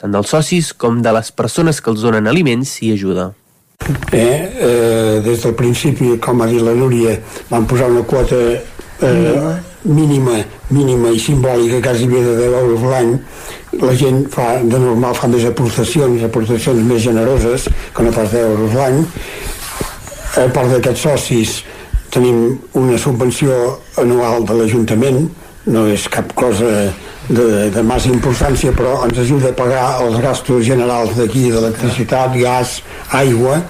tant 0.00 0.14
dels 0.16 0.32
socis 0.32 0.72
com 0.72 1.02
de 1.04 1.12
les 1.12 1.30
persones 1.36 1.80
que 1.80 1.92
els 1.92 2.00
donen 2.00 2.28
aliments 2.30 2.78
i 2.86 2.94
ajuda. 2.94 3.30
Eh, 4.12 4.20
eh, 4.20 5.20
des 5.24 5.42
del 5.44 5.54
principi, 5.56 6.14
com 6.20 6.40
ha 6.40 6.48
dit 6.48 6.62
la 6.64 6.74
Núria, 6.76 7.16
van 7.50 7.66
posar 7.68 7.90
una 7.92 8.04
quota 8.08 8.38
eh, 8.50 9.56
mínima, 9.84 10.38
mínima 10.70 11.12
i 11.12 11.20
simbòlica, 11.20 11.80
quasi 11.84 12.08
bé 12.08 12.22
de 12.24 12.36
10 12.36 12.56
euros 12.62 12.86
l'any, 12.92 13.12
la 13.80 13.94
gent 13.96 14.24
fa, 14.32 14.48
de 14.62 14.78
normal 14.78 15.16
fa 15.16 15.28
més 15.32 15.44
aportacions, 15.48 16.24
aportacions 16.24 16.84
més 16.84 17.02
generoses, 17.04 17.68
que 17.96 18.04
no 18.04 18.12
pas 18.16 18.32
10 18.32 18.48
euros 18.54 18.76
l'any. 18.76 19.04
A 20.40 20.48
part 20.54 20.72
d'aquests 20.72 21.06
socis, 21.08 21.60
tenim 22.12 22.58
una 22.78 22.98
subvenció 22.98 23.78
anual 24.00 24.44
de 24.48 24.58
l'Ajuntament, 24.58 25.24
no 25.70 25.86
és 25.92 26.08
cap 26.12 26.32
cosa 26.34 26.90
de, 27.30 27.70
de 27.70 27.82
massa 27.86 28.10
importància, 28.10 28.74
però 28.76 29.00
ens 29.06 29.18
ajuda 29.22 29.52
a 29.52 29.56
pagar 29.56 29.86
els 30.04 30.18
gastos 30.22 30.64
generals 30.66 31.14
d'aquí, 31.18 31.48
d'electricitat, 31.54 32.36
gas, 32.40 32.80
aigua. 33.22 33.60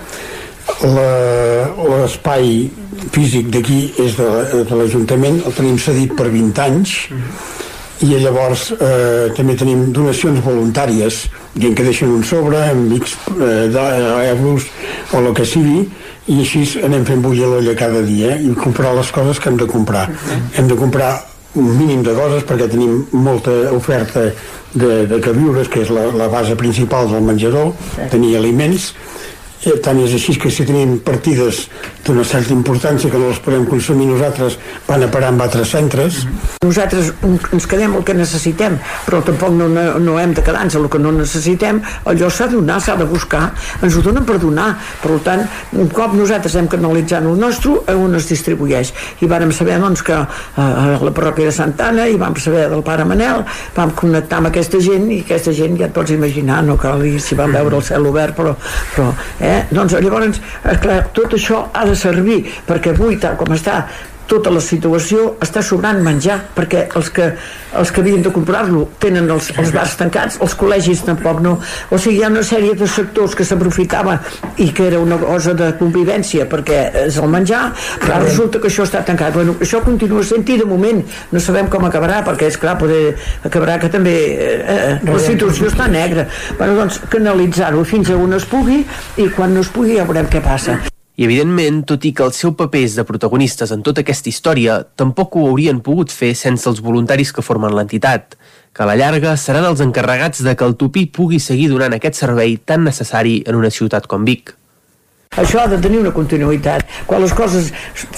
L'espai 0.80 2.70
físic 3.12 3.50
d'aquí 3.52 3.80
és 4.00 4.16
de, 4.18 4.28
de 4.68 4.78
l'Ajuntament, 4.78 5.42
el 5.46 5.56
tenim 5.56 5.80
cedit 5.82 6.14
per 6.16 6.30
20 6.32 6.62
anys, 6.64 6.96
i 8.00 8.16
llavors 8.16 8.70
eh, 8.72 9.28
també 9.36 9.54
tenim 9.60 9.90
donacions 9.92 10.40
voluntàries 10.40 11.26
gent 11.60 11.74
que 11.76 11.84
deixen 11.84 12.12
un 12.14 12.22
sobre 12.24 12.62
X 12.96 13.16
eh, 13.34 13.66
d'euros 13.74 14.68
o 15.12 15.20
el 15.20 15.34
que 15.36 15.44
sigui 15.44 15.82
i 16.30 16.38
així 16.40 16.62
anem 16.86 17.04
fent 17.04 17.20
bullir 17.24 17.48
l'olla 17.50 17.74
cada 17.76 18.00
dia 18.06 18.38
i 18.40 18.54
comprar 18.56 18.94
les 18.96 19.10
coses 19.12 19.40
que 19.40 19.52
hem 19.52 19.58
de 19.60 19.68
comprar 19.68 20.06
hem 20.56 20.70
de 20.70 20.78
comprar 20.80 21.12
un 21.58 21.70
mínim 21.76 22.02
de 22.06 22.14
coses 22.14 22.44
perquè 22.46 22.68
tenim 22.70 23.06
molta 23.10 23.52
oferta 23.74 24.28
de, 24.74 24.90
de 25.10 25.18
queviures 25.22 25.70
que 25.70 25.82
és 25.82 25.90
la, 25.90 26.06
la 26.14 26.28
base 26.30 26.54
principal 26.58 27.10
del 27.10 27.24
menjador. 27.26 27.72
Tenir 28.12 28.36
aliments 28.38 28.92
tant 29.84 29.98
és 30.00 30.14
així 30.16 30.38
que 30.40 30.50
si 30.52 30.64
tenim 30.64 30.98
partides 31.04 31.66
d'una 32.06 32.24
certa 32.24 32.54
importància 32.54 33.10
que 33.12 33.18
no 33.20 33.28
les 33.28 33.40
podem 33.44 33.66
consumir 33.68 34.06
nosaltres 34.08 34.56
van 34.86 35.04
a 35.04 35.10
parar 35.12 35.34
en 35.34 35.40
altres 35.44 35.74
centres. 35.74 36.22
Nosaltres 36.64 37.12
ens 37.52 37.68
quedem 37.68 37.98
el 37.98 38.04
que 38.06 38.16
necessitem 38.16 38.78
però 39.04 39.20
tampoc 39.26 39.52
no, 39.52 39.68
no, 39.68 40.16
hem 40.20 40.32
de 40.36 40.44
quedar-nos 40.44 40.76
el 40.78 40.88
que 40.92 41.00
no 41.02 41.12
necessitem. 41.12 41.80
Allò 42.08 42.30
s'ha 42.30 42.48
de 42.48 42.56
donar, 42.56 42.78
s'ha 42.80 42.96
de 42.96 43.06
buscar. 43.08 43.50
Ens 43.82 43.96
ho 43.96 44.04
donen 44.04 44.24
per 44.24 44.38
donar. 44.40 44.70
Per 45.02 45.18
tant, 45.26 45.44
un 45.76 45.90
cop 45.92 46.14
nosaltres 46.16 46.56
hem 46.56 46.68
canalitzat 46.70 47.26
el 47.26 47.36
nostre 47.40 47.76
on 47.92 48.16
es 48.16 48.28
distribueix? 48.30 48.94
I 49.20 49.28
vàrem 49.30 49.52
saber 49.52 49.78
doncs 49.82 50.04
que 50.06 50.16
eh, 50.16 50.60
a 50.60 50.98
la 51.02 51.12
parròquia 51.16 51.50
de 51.50 51.54
Santana 51.54 52.06
i 52.08 52.16
vam 52.20 52.36
saber 52.40 52.68
del 52.70 52.84
pare 52.86 53.04
Manel 53.08 53.44
vam 53.76 53.92
connectar 53.98 54.40
amb 54.40 54.50
aquesta 54.50 54.80
gent 54.82 55.08
i 55.10 55.20
aquesta 55.24 55.52
gent 55.56 55.76
ja 55.80 55.88
et 55.88 55.94
pots 55.96 56.12
imaginar 56.14 56.60
no 56.64 56.76
cal 56.80 57.02
dir 57.04 57.18
si 57.22 57.38
vam 57.38 57.52
veure 57.54 57.80
el 57.80 57.84
cel 57.86 58.06
obert 58.08 58.36
però, 58.36 58.54
però 58.94 59.10
eh, 59.40 59.49
Eh? 59.50 59.60
Doncs 59.74 59.96
llavors, 59.98 60.40
eh, 60.62 60.76
clar, 60.82 61.00
tot 61.16 61.34
això 61.38 61.64
ha 61.72 61.84
de 61.88 61.96
servir 61.98 62.40
perquè 62.68 62.94
avui, 62.94 63.18
tal 63.22 63.38
com 63.40 63.54
està 63.56 63.80
tota 64.30 64.52
la 64.54 64.62
situació 64.62 65.34
està 65.42 65.62
sobrant 65.66 65.98
menjar 66.04 66.38
perquè 66.54 66.86
els 66.96 67.10
que, 67.14 67.26
els 67.80 67.90
que 67.90 68.02
havien 68.02 68.22
de 68.22 68.32
comprar-lo 68.34 68.86
tenen 69.02 69.30
els, 69.34 69.50
els 69.58 69.72
bars 69.74 69.96
tancats 69.98 70.38
els 70.44 70.54
col·legis 70.58 71.02
tampoc 71.06 71.40
no. 71.44 71.56
O 71.90 71.98
sigui 71.98 72.20
hi 72.20 72.24
ha 72.26 72.30
una 72.32 72.44
sèrie 72.46 72.76
de 72.78 72.88
sectors 72.90 73.34
que 73.36 73.46
s'aprofitava 73.46 74.18
i 74.62 74.70
que 74.76 74.86
era 74.90 75.00
una 75.02 75.18
cosa 75.20 75.54
de 75.58 75.72
convivència 75.80 76.46
perquè 76.50 76.80
és 77.06 77.18
el 77.20 77.30
menjar 77.32 77.62
però 78.02 78.20
resulta 78.22 78.60
que 78.62 78.70
això 78.70 78.86
està 78.86 79.02
tancat. 79.06 79.34
Bueno, 79.34 79.56
això 79.60 79.82
continua 79.84 80.22
sent 80.26 80.46
i 80.50 80.58
de 80.60 80.66
moment. 80.68 81.02
No 81.30 81.42
sabem 81.42 81.68
com 81.72 81.84
acabarà 81.86 82.22
perquè 82.26 82.48
és 82.50 82.58
clar 82.60 82.76
poder 82.80 83.16
acabarà 83.46 83.78
que 83.82 83.90
també 83.92 84.14
eh, 84.36 84.94
la 85.06 85.18
situació 85.22 85.70
està 85.70 85.90
negra. 85.90 86.28
Bueno, 86.58 86.78
doncs 86.80 87.02
canalitzar-ho 87.10 87.84
fins 87.84 88.10
a 88.10 88.20
on 88.20 88.38
es 88.38 88.48
pugui 88.50 88.84
i 89.20 89.28
quan 89.34 89.54
no 89.54 89.66
es 89.66 89.74
pugui 89.74 89.98
ja 89.98 90.08
veurem 90.08 90.30
què 90.30 90.42
passa 90.44 90.80
i 91.20 91.26
evidentment, 91.26 91.82
tot 91.84 92.06
i 92.08 92.14
que 92.16 92.24
el 92.24 92.30
seu 92.32 92.54
paper 92.56 92.80
és 92.86 92.94
de 92.96 93.02
protagonistes 93.04 93.74
en 93.74 93.82
tota 93.84 94.00
aquesta 94.00 94.30
història, 94.30 94.78
tampoc 94.96 95.36
ho 95.36 95.42
haurien 95.50 95.82
pogut 95.84 96.14
fer 96.16 96.30
sense 96.32 96.64
els 96.70 96.80
voluntaris 96.80 97.34
que 97.36 97.44
formen 97.44 97.76
l'entitat, 97.76 98.38
que 98.72 98.86
a 98.86 98.86
la 98.88 98.94
llarga 98.96 99.34
seran 99.36 99.66
els 99.68 99.82
encarregats 99.84 100.40
de 100.46 100.54
que 100.56 100.64
el 100.64 100.78
Tupí 100.80 101.04
pugui 101.12 101.42
seguir 101.44 101.68
donant 101.74 101.92
aquest 101.92 102.22
servei 102.22 102.56
tan 102.64 102.88
necessari 102.88 103.42
en 103.44 103.60
una 103.60 103.68
ciutat 103.68 104.08
com 104.08 104.24
Vic. 104.24 104.54
Això 105.38 105.60
ha 105.62 105.68
de 105.70 105.76
tenir 105.78 106.00
una 106.00 106.10
continuïtat. 106.10 106.88
Quan 107.06 107.20
les 107.22 107.30
coses 107.38 107.68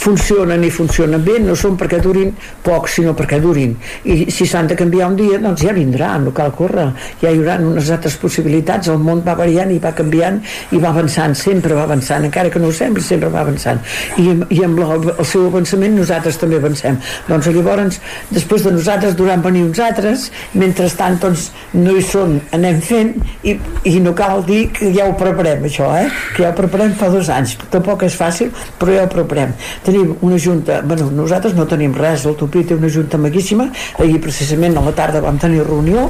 funcionen 0.01 0.63
i 0.65 0.71
funcionen 0.73 1.21
bé, 1.21 1.35
no 1.45 1.53
són 1.61 1.75
perquè 1.77 1.99
durin 2.01 2.31
poc, 2.65 2.87
sinó 2.89 3.13
perquè 3.13 3.37
durin. 3.37 3.75
I 4.09 4.31
si 4.33 4.47
s'han 4.49 4.71
de 4.71 4.79
canviar 4.79 5.11
un 5.11 5.19
dia, 5.19 5.37
doncs 5.43 5.61
ja 5.61 5.75
vindrà, 5.77 6.15
no 6.23 6.33
cal 6.33 6.55
córrer. 6.57 6.87
Ja 7.21 7.29
hi 7.29 7.37
haurà 7.37 7.59
unes 7.61 7.91
altres 7.93 8.17
possibilitats, 8.17 8.89
el 8.89 8.97
món 8.97 9.21
va 9.27 9.35
variant 9.37 9.69
i 9.75 9.77
va 9.83 9.93
canviant 9.99 10.39
i 10.73 10.81
va 10.81 10.89
avançant, 10.89 11.37
sempre 11.37 11.77
va 11.77 11.83
avançant, 11.85 12.25
encara 12.31 12.49
que 12.49 12.63
no 12.65 12.71
ho 12.71 12.77
sembli, 12.79 13.05
sempre 13.05 13.29
va 13.29 13.45
avançant. 13.45 13.85
I, 14.17 14.33
i 14.49 14.65
amb 14.65 14.81
el, 14.81 15.13
el 15.13 15.29
seu 15.35 15.45
avançament 15.51 16.01
nosaltres 16.01 16.41
també 16.41 16.63
avancem. 16.63 16.97
Doncs 17.29 17.53
llavors, 17.53 18.01
després 18.33 18.65
de 18.65 18.73
nosaltres, 18.79 19.19
duran 19.21 19.45
venir 19.45 19.67
uns 19.67 19.83
altres, 19.85 20.31
mentrestant, 20.57 21.21
doncs, 21.21 21.51
no 21.77 21.93
hi 21.93 22.09
són, 22.09 22.39
anem 22.57 22.81
fent, 22.81 23.15
i, 23.45 23.59
i 23.93 23.99
no 24.01 24.17
cal 24.17 24.47
dir 24.49 24.65
que 24.81 24.95
ja 24.97 25.13
ho 25.13 25.15
preparem, 25.21 25.69
això, 25.69 25.93
eh? 26.01 26.09
Que 26.33 26.47
ja 26.49 26.57
ho 26.57 26.57
preparem 26.57 26.97
fa 27.03 27.11
dos 27.11 27.29
anys. 27.33 27.57
Tampoc 27.73 28.05
és 28.07 28.17
fàcil, 28.19 28.53
però 28.79 28.95
ja 28.95 29.07
ho 29.07 29.11
preparem. 29.11 29.55
Tenim 29.87 30.15
una 30.23 30.39
junta, 30.39 30.81
bueno, 30.87 31.09
nosaltres 31.15 31.57
no 31.59 31.67
tenim 31.71 31.95
res, 31.99 32.27
el 32.29 32.37
Tupí 32.39 32.63
té 32.69 32.77
una 32.79 32.91
junta 32.93 33.19
maquíssima, 33.19 33.69
ahir 33.99 34.21
precisament 34.23 34.79
a 34.79 34.85
la 34.85 34.95
tarda 34.97 35.23
vam 35.25 35.39
tenir 35.43 35.65
reunió 35.67 36.09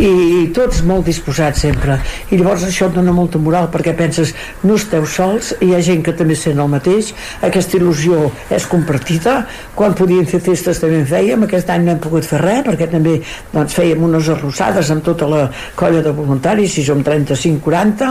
i 0.00 0.48
tots 0.56 0.82
molt 0.88 1.08
disposats 1.10 1.64
sempre. 1.66 1.98
I 2.30 2.40
llavors 2.40 2.64
això 2.66 2.88
et 2.88 2.96
dona 2.96 3.12
molta 3.16 3.40
moral 3.42 3.68
perquè 3.72 3.94
penses, 3.96 4.32
no 4.64 4.78
esteu 4.80 5.06
sols, 5.06 5.52
hi 5.60 5.74
ha 5.74 5.82
gent 5.84 6.04
que 6.06 6.14
també 6.16 6.36
sent 6.38 6.60
el 6.60 6.70
mateix, 6.72 7.12
aquesta 7.46 7.78
il·lusió 7.78 8.30
és 8.54 8.66
compartida, 8.70 9.40
quan 9.76 9.96
podíem 9.98 10.26
fer 10.30 10.40
festes 10.44 10.80
també 10.80 11.02
en 11.02 11.08
fèiem, 11.10 11.44
aquest 11.46 11.70
any 11.74 11.86
no 11.86 11.94
hem 11.94 12.02
pogut 12.02 12.26
fer 12.28 12.40
res 12.42 12.64
perquè 12.66 12.88
també 12.90 13.18
doncs, 13.52 13.76
fèiem 13.76 14.02
unes 14.08 14.28
arrossades 14.32 14.90
amb 14.92 15.04
tota 15.04 15.28
la 15.30 15.44
colla 15.78 16.02
de 16.04 16.12
voluntaris, 16.16 16.74
si 16.76 16.84
som 16.86 17.02
35-40 17.04 18.10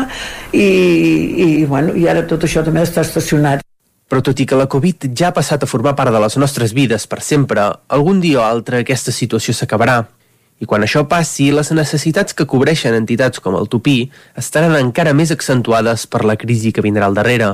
i, 0.53 0.65
i, 0.65 1.49
bueno, 1.69 1.95
i 1.97 2.07
ara 2.09 2.18
ara 2.19 2.27
tot 2.27 2.43
això 2.45 2.63
també 2.65 2.83
està 2.83 3.03
estacionat. 3.05 3.63
Però 4.09 4.21
tot 4.25 4.39
i 4.41 4.45
que 4.49 4.57
la 4.57 4.67
Covid 4.69 5.09
ja 5.15 5.29
ha 5.29 5.35
passat 5.35 5.63
a 5.63 5.69
formar 5.69 5.93
part 5.95 6.11
de 6.11 6.21
les 6.21 6.37
nostres 6.41 6.73
vides 6.73 7.05
per 7.07 7.21
sempre, 7.21 7.67
algun 7.87 8.19
dia 8.21 8.41
o 8.41 8.45
altre 8.45 8.81
aquesta 8.81 9.13
situació 9.13 9.53
s'acabarà. 9.53 10.01
I 10.59 10.67
quan 10.67 10.83
això 10.83 11.05
passi, 11.07 11.51
les 11.55 11.69
necessitats 11.71 12.35
que 12.35 12.47
cobreixen 12.49 12.97
entitats 12.97 13.39
com 13.39 13.55
el 13.55 13.69
Tupí 13.71 14.09
estaran 14.35 14.75
encara 14.75 15.13
més 15.15 15.31
accentuades 15.31 16.07
per 16.07 16.25
la 16.25 16.35
crisi 16.35 16.73
que 16.75 16.83
vindrà 16.83 17.07
al 17.07 17.15
darrere. 17.15 17.53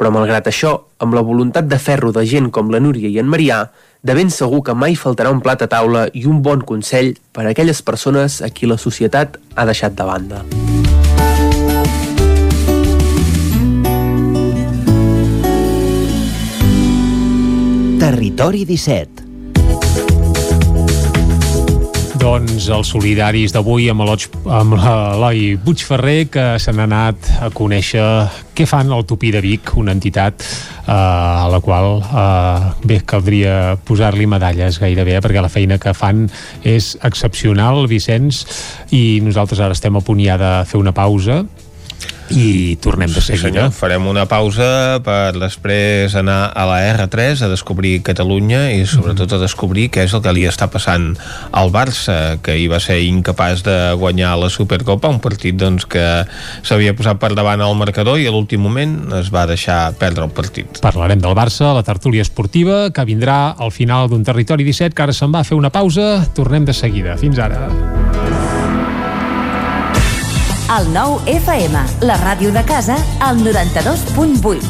Però 0.00 0.10
malgrat 0.10 0.48
això, 0.48 0.72
amb 0.98 1.14
la 1.14 1.22
voluntat 1.22 1.68
de 1.68 1.78
ferro 1.78 2.10
de 2.16 2.24
gent 2.26 2.48
com 2.50 2.72
la 2.72 2.80
Núria 2.80 3.12
i 3.12 3.20
en 3.20 3.28
Marià, 3.28 3.66
de 4.02 4.16
ben 4.16 4.32
segur 4.32 4.64
que 4.64 4.74
mai 4.74 4.96
faltarà 4.96 5.30
un 5.30 5.44
plat 5.44 5.62
a 5.62 5.68
taula 5.68 6.08
i 6.16 6.24
un 6.24 6.40
bon 6.42 6.64
consell 6.64 7.12
per 7.36 7.44
a 7.44 7.52
aquelles 7.52 7.84
persones 7.84 8.40
a 8.40 8.48
qui 8.48 8.66
la 8.66 8.80
societat 8.80 9.36
ha 9.54 9.68
deixat 9.68 9.94
de 9.94 10.08
banda. 10.08 10.42
Territori 18.00 18.62
17 18.64 19.28
doncs 22.20 22.70
els 22.72 22.88
solidaris 22.94 23.52
d'avui 23.52 23.90
amb 23.92 24.06
l'Eloi 24.06 25.58
Puigferrer 25.60 26.30
que 26.32 26.44
n'ha 26.72 26.86
anat 26.86 27.28
a 27.44 27.50
conèixer 27.52 28.04
què 28.56 28.64
fan 28.68 28.88
el 28.96 29.04
Tupí 29.04 29.28
de 29.34 29.44
Vic, 29.44 29.74
una 29.76 29.92
entitat 29.92 30.40
eh, 30.40 30.92
a 30.92 31.44
la 31.52 31.60
qual 31.60 32.00
eh, 32.00 32.72
bé, 32.88 33.02
caldria 33.04 33.76
posar-li 33.84 34.24
medalles 34.24 34.80
gairebé, 34.80 35.18
eh, 35.18 35.24
perquè 35.24 35.44
la 35.44 35.52
feina 35.52 35.76
que 35.76 35.92
fan 35.92 36.24
és 36.64 36.94
excepcional, 37.04 37.84
Vicenç, 37.84 38.46
i 38.96 39.20
nosaltres 39.24 39.60
ara 39.60 39.76
estem 39.76 40.00
a 40.00 40.04
punt 40.04 40.24
ja 40.24 40.40
de 40.40 40.54
fer 40.68 40.80
una 40.80 40.96
pausa 40.96 41.42
I 42.30 42.76
tornem 42.82 43.10
de 43.10 43.20
seguida. 43.20 43.40
Sí, 43.40 43.48
senyor. 43.48 43.70
Farem 43.74 44.06
una 44.10 44.26
pausa 44.30 45.00
per 45.04 45.32
després 45.38 46.14
anar 46.18 46.52
a 46.54 46.66
la 46.68 46.78
R3 46.92 47.44
a 47.46 47.50
descobrir 47.50 48.00
Catalunya 48.06 48.68
i 48.74 48.84
sobretot 48.88 49.34
a 49.36 49.40
descobrir 49.42 49.88
què 49.94 50.04
és 50.06 50.14
el 50.16 50.22
que 50.24 50.34
li 50.36 50.46
està 50.48 50.70
passant 50.70 51.12
al 51.56 51.72
Barça, 51.74 52.38
que 52.44 52.56
hi 52.58 52.68
va 52.70 52.80
ser 52.82 53.00
incapaç 53.06 53.64
de 53.66 53.78
guanyar 54.00 54.36
la 54.40 54.50
Supercopa, 54.52 55.10
un 55.10 55.20
partit 55.22 55.58
doncs, 55.58 55.86
que 55.90 56.04
s'havia 56.62 56.94
posat 56.98 57.20
per 57.22 57.32
davant 57.38 57.62
al 57.64 57.76
marcador 57.78 58.20
i 58.20 58.28
a 58.28 58.34
l'últim 58.34 58.62
moment 58.62 58.96
es 59.20 59.32
va 59.34 59.46
deixar 59.50 59.80
perdre 60.00 60.26
el 60.28 60.34
partit. 60.34 60.80
Parlarem 60.84 61.22
del 61.22 61.36
Barça, 61.38 61.74
la 61.76 61.86
tertúlia 61.86 62.26
esportiva, 62.26 62.88
que 62.94 63.06
vindrà 63.08 63.56
al 63.58 63.74
final 63.74 64.08
d'un 64.10 64.24
territori 64.26 64.66
17, 64.66 64.94
que 64.94 65.08
ara 65.08 65.16
se'n 65.16 65.34
va 65.34 65.44
a 65.44 65.48
fer 65.48 65.58
una 65.58 65.72
pausa. 65.74 66.26
Tornem 66.36 66.68
de 66.68 66.76
seguida. 66.76 67.18
Fins 67.20 67.38
ara. 67.38 68.09
El 70.70 70.92
nou 70.94 71.16
FM, 71.26 71.80
la 72.06 72.14
ràdio 72.20 72.52
de 72.54 72.60
casa, 72.62 72.94
al 73.18 73.40
92.8. 73.42 74.60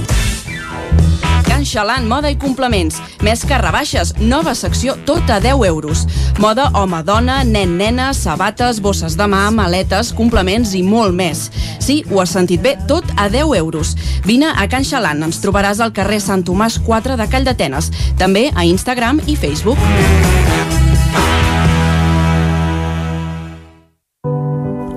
Can 1.44 1.66
Xalant, 1.68 2.06
moda 2.08 2.30
i 2.32 2.38
complements. 2.40 3.02
Més 3.20 3.44
que 3.44 3.58
rebaixes, 3.60 4.14
nova 4.16 4.54
secció, 4.56 4.94
tot 5.04 5.28
a 5.28 5.36
10 5.44 5.60
euros. 5.68 6.06
Moda 6.40 6.70
home-dona, 6.72 7.42
nen-nena, 7.44 8.14
sabates, 8.16 8.80
bosses 8.80 9.18
de 9.20 9.28
mà, 9.28 9.42
maletes, 9.52 10.14
complements 10.16 10.72
i 10.72 10.80
molt 10.80 11.12
més. 11.12 11.50
Sí, 11.84 12.00
ho 12.08 12.24
has 12.24 12.32
sentit 12.32 12.64
bé, 12.64 12.78
tot 12.88 13.04
a 13.20 13.28
10 13.28 13.52
euros. 13.60 13.92
Vine 14.24 14.54
a 14.56 14.70
Can 14.72 14.88
Xalant, 14.88 15.20
ens 15.28 15.44
trobaràs 15.44 15.84
al 15.84 15.92
carrer 15.92 16.24
Sant 16.24 16.48
Tomàs 16.48 16.80
4 16.80 17.20
de 17.20 17.28
Call 17.28 17.44
d'Atenes. 17.44 17.92
També 18.16 18.48
a 18.56 18.64
Instagram 18.64 19.20
i 19.28 19.36
Facebook. 19.36 20.79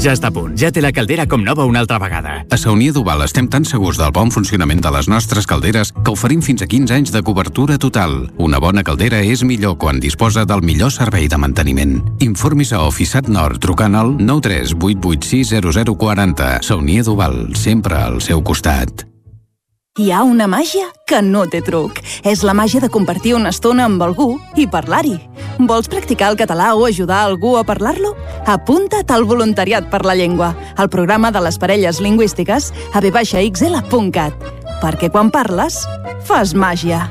Ja 0.00 0.14
està 0.16 0.30
a 0.30 0.34
punt. 0.34 0.54
Ja 0.58 0.70
té 0.72 0.80
la 0.82 0.92
caldera 0.94 1.26
com 1.28 1.42
nova 1.44 1.64
una 1.68 1.80
altra 1.84 1.98
vegada. 2.00 2.46
A 2.48 2.56
Saunier 2.56 2.94
Duval 2.96 3.22
estem 3.26 3.48
tan 3.52 3.64
segurs 3.68 3.98
del 4.00 4.12
bon 4.14 4.30
funcionament 4.32 4.80
de 4.82 4.90
les 4.94 5.08
nostres 5.08 5.46
calderes 5.46 5.92
que 5.92 6.10
oferim 6.14 6.42
fins 6.42 6.62
a 6.64 6.66
15 6.66 6.94
anys 6.96 7.12
de 7.12 7.22
cobertura 7.22 7.78
total. 7.78 8.32
Una 8.38 8.58
bona 8.62 8.82
caldera 8.82 9.20
és 9.20 9.42
millor 9.44 9.76
quan 9.76 10.00
disposa 10.00 10.44
del 10.48 10.62
millor 10.64 10.90
servei 10.94 11.28
de 11.28 11.38
manteniment. 11.38 12.02
Informis 12.24 12.72
a 12.72 12.86
Oficiat 12.88 13.28
Nord 13.28 13.60
trucant 13.60 13.94
al 13.94 14.16
938860040. 14.18 16.62
Saunier 16.62 17.04
Duval, 17.04 17.54
sempre 17.56 17.96
al 18.00 18.20
seu 18.24 18.42
costat. 18.42 19.11
Hi 20.00 20.06
ha 20.08 20.22
una 20.24 20.46
màgia 20.48 20.86
que 21.04 21.18
no 21.20 21.42
té 21.52 21.58
truc. 21.60 21.98
És 22.24 22.40
la 22.48 22.54
màgia 22.56 22.80
de 22.80 22.88
compartir 22.88 23.34
una 23.36 23.50
estona 23.52 23.84
amb 23.84 24.00
algú 24.00 24.38
i 24.56 24.64
parlar-hi. 24.64 25.18
Vols 25.68 25.90
practicar 25.92 26.30
el 26.32 26.38
català 26.40 26.70
o 26.72 26.86
ajudar 26.88 27.18
algú 27.26 27.58
a 27.60 27.64
parlar-lo? 27.68 28.14
Apunta't 28.48 29.12
al 29.12 29.28
Voluntariat 29.28 29.92
per 29.92 30.06
la 30.08 30.16
Llengua, 30.16 30.54
al 30.80 30.88
programa 30.88 31.28
de 31.28 31.44
les 31.44 31.60
parelles 31.60 32.00
lingüístiques 32.00 32.72
a 32.72 33.04
vxl.cat. 33.04 34.52
Perquè 34.80 35.12
quan 35.12 35.28
parles, 35.28 35.82
fas 36.24 36.56
màgia. 36.56 37.10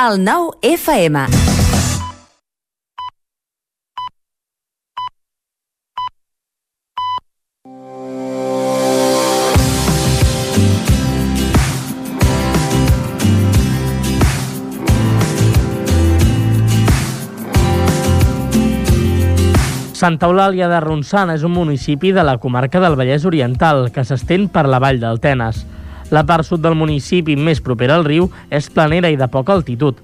El 0.00 0.22
9 0.22 0.52
FM. 0.62 1.26
Santa 19.94 20.28
Eulàlia 20.28 20.68
de 20.68 20.78
Ronçana 20.78 21.34
és 21.34 21.42
un 21.42 21.50
municipi 21.50 22.12
de 22.14 22.22
la 22.22 22.36
comarca 22.38 22.78
del 22.78 22.94
Vallès 22.94 23.26
Oriental 23.26 23.88
que 23.90 24.06
s'estén 24.06 24.46
per 24.46 24.68
la 24.70 24.78
vall 24.78 25.02
del 25.02 25.18
Tenes. 25.18 25.64
La 26.10 26.24
part 26.24 26.46
sud 26.48 26.62
del 26.64 26.76
municipi 26.78 27.36
més 27.36 27.60
propera 27.60 27.98
al 27.98 28.06
riu 28.06 28.30
és 28.48 28.70
planera 28.72 29.10
i 29.12 29.18
de 29.20 29.28
poca 29.28 29.52
altitud. 29.52 29.98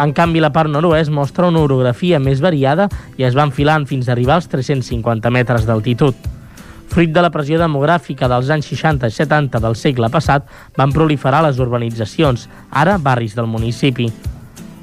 En 0.00 0.10
canvi, 0.16 0.40
la 0.42 0.50
part 0.50 0.70
nord-oest 0.72 1.12
mostra 1.14 1.46
una 1.50 1.60
orografia 1.62 2.18
més 2.18 2.40
variada 2.42 2.88
i 3.20 3.26
es 3.28 3.36
va 3.36 3.44
enfilant 3.46 3.84
fins 3.86 4.08
a 4.08 4.14
arribar 4.16 4.40
als 4.40 4.48
350 4.50 5.30
metres 5.30 5.68
d'altitud. 5.68 6.16
Fruit 6.90 7.12
de 7.14 7.22
la 7.22 7.30
pressió 7.34 7.58
demogràfica 7.60 8.26
dels 8.30 8.50
anys 8.54 8.72
60 8.72 9.10
i 9.10 9.14
70 9.14 9.60
del 9.62 9.76
segle 9.78 10.10
passat, 10.10 10.48
van 10.76 10.92
proliferar 10.94 11.44
les 11.46 11.60
urbanitzacions, 11.62 12.48
ara 12.70 12.98
barris 12.98 13.36
del 13.38 13.50
municipi. 13.50 14.08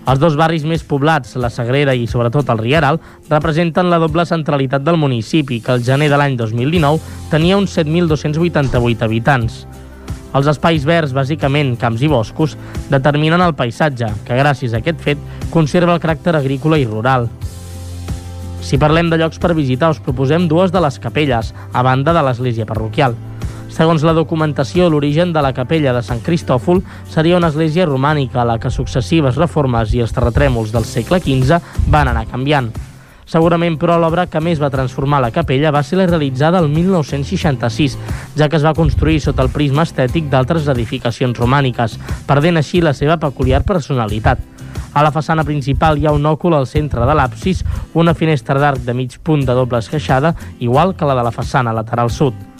Els 0.01 0.19
dos 0.19 0.35
barris 0.37 0.63
més 0.65 0.81
poblats, 0.87 1.35
la 1.37 1.51
Sagrera 1.53 1.93
i 1.93 2.07
sobretot 2.09 2.49
el 2.49 2.61
Rieral, 2.61 2.97
representen 3.29 3.91
la 3.91 3.99
doble 4.01 4.25
centralitat 4.25 4.81
del 4.83 4.97
municipi, 4.97 5.59
que 5.61 5.75
el 5.75 5.85
gener 5.85 6.09
de 6.09 6.17
l'any 6.17 6.39
2019 6.39 7.29
tenia 7.29 7.59
uns 7.59 7.77
7.288 7.77 9.05
habitants. 9.05 9.61
Els 10.31 10.47
espais 10.47 10.85
verds, 10.87 11.11
bàsicament 11.15 11.73
camps 11.79 12.01
i 12.01 12.09
boscos, 12.11 12.55
determinen 12.89 13.41
el 13.43 13.55
paisatge, 13.57 14.07
que 14.27 14.37
gràcies 14.39 14.73
a 14.73 14.79
aquest 14.79 15.01
fet 15.03 15.25
conserva 15.51 15.95
el 15.95 16.03
caràcter 16.03 16.35
agrícola 16.37 16.79
i 16.79 16.85
rural. 16.87 17.27
Si 18.61 18.77
parlem 18.79 19.09
de 19.09 19.17
llocs 19.17 19.41
per 19.41 19.55
visitar, 19.57 19.89
us 19.91 19.99
proposem 19.99 20.47
dues 20.47 20.71
de 20.71 20.79
les 20.83 20.99
capelles, 21.01 21.51
a 21.73 21.83
banda 21.83 22.13
de 22.13 22.23
l'església 22.23 22.67
parroquial. 22.69 23.17
Segons 23.71 24.03
la 24.03 24.13
documentació, 24.13 24.89
l'origen 24.91 25.31
de 25.33 25.41
la 25.43 25.53
capella 25.55 25.95
de 25.95 26.03
Sant 26.03 26.19
Cristòfol 26.23 26.83
seria 27.09 27.39
una 27.39 27.49
església 27.51 27.87
romànica 27.87 28.43
a 28.43 28.47
la 28.47 28.59
que 28.59 28.71
successives 28.71 29.39
reformes 29.39 29.95
i 29.95 30.03
els 30.03 30.15
terratrèmols 30.15 30.75
del 30.75 30.87
segle 30.87 31.21
XV 31.23 31.59
van 31.89 32.11
anar 32.11 32.27
canviant. 32.31 32.71
Segurament, 33.31 33.77
però, 33.79 33.95
l'obra 33.95 34.25
que 34.27 34.41
més 34.43 34.59
va 34.59 34.67
transformar 34.73 35.21
la 35.23 35.29
capella 35.31 35.71
va 35.71 35.85
ser 35.87 36.01
la 36.01 36.07
realitzada 36.09 36.59
el 36.59 36.67
1966, 36.67 37.95
ja 38.35 38.49
que 38.51 38.59
es 38.59 38.65
va 38.67 38.75
construir 38.75 39.21
sota 39.23 39.45
el 39.45 39.53
prisma 39.53 39.85
estètic 39.87 40.27
d'altres 40.27 40.67
edificacions 40.73 41.39
romàniques, 41.39 41.95
perdent 42.27 42.59
així 42.59 42.83
la 42.83 42.91
seva 42.91 43.15
peculiar 43.23 43.63
personalitat. 43.63 44.43
A 44.91 45.05
la 45.05 45.15
façana 45.15 45.47
principal 45.47 45.95
hi 45.95 46.09
ha 46.09 46.15
un 46.17 46.27
òcul 46.27 46.57
al 46.57 46.67
centre 46.67 47.07
de 47.07 47.15
l'absis, 47.15 47.63
una 47.95 48.11
finestra 48.11 48.59
d'arc 48.59 48.83
de 48.83 48.99
mig 48.99 49.21
punt 49.23 49.47
de 49.47 49.55
doble 49.55 49.79
esqueixada, 49.79 50.35
igual 50.59 50.97
que 50.97 51.07
la 51.07 51.15
de 51.15 51.29
la 51.29 51.31
façana 51.31 51.71
lateral 51.71 52.11
sud. 52.11 52.50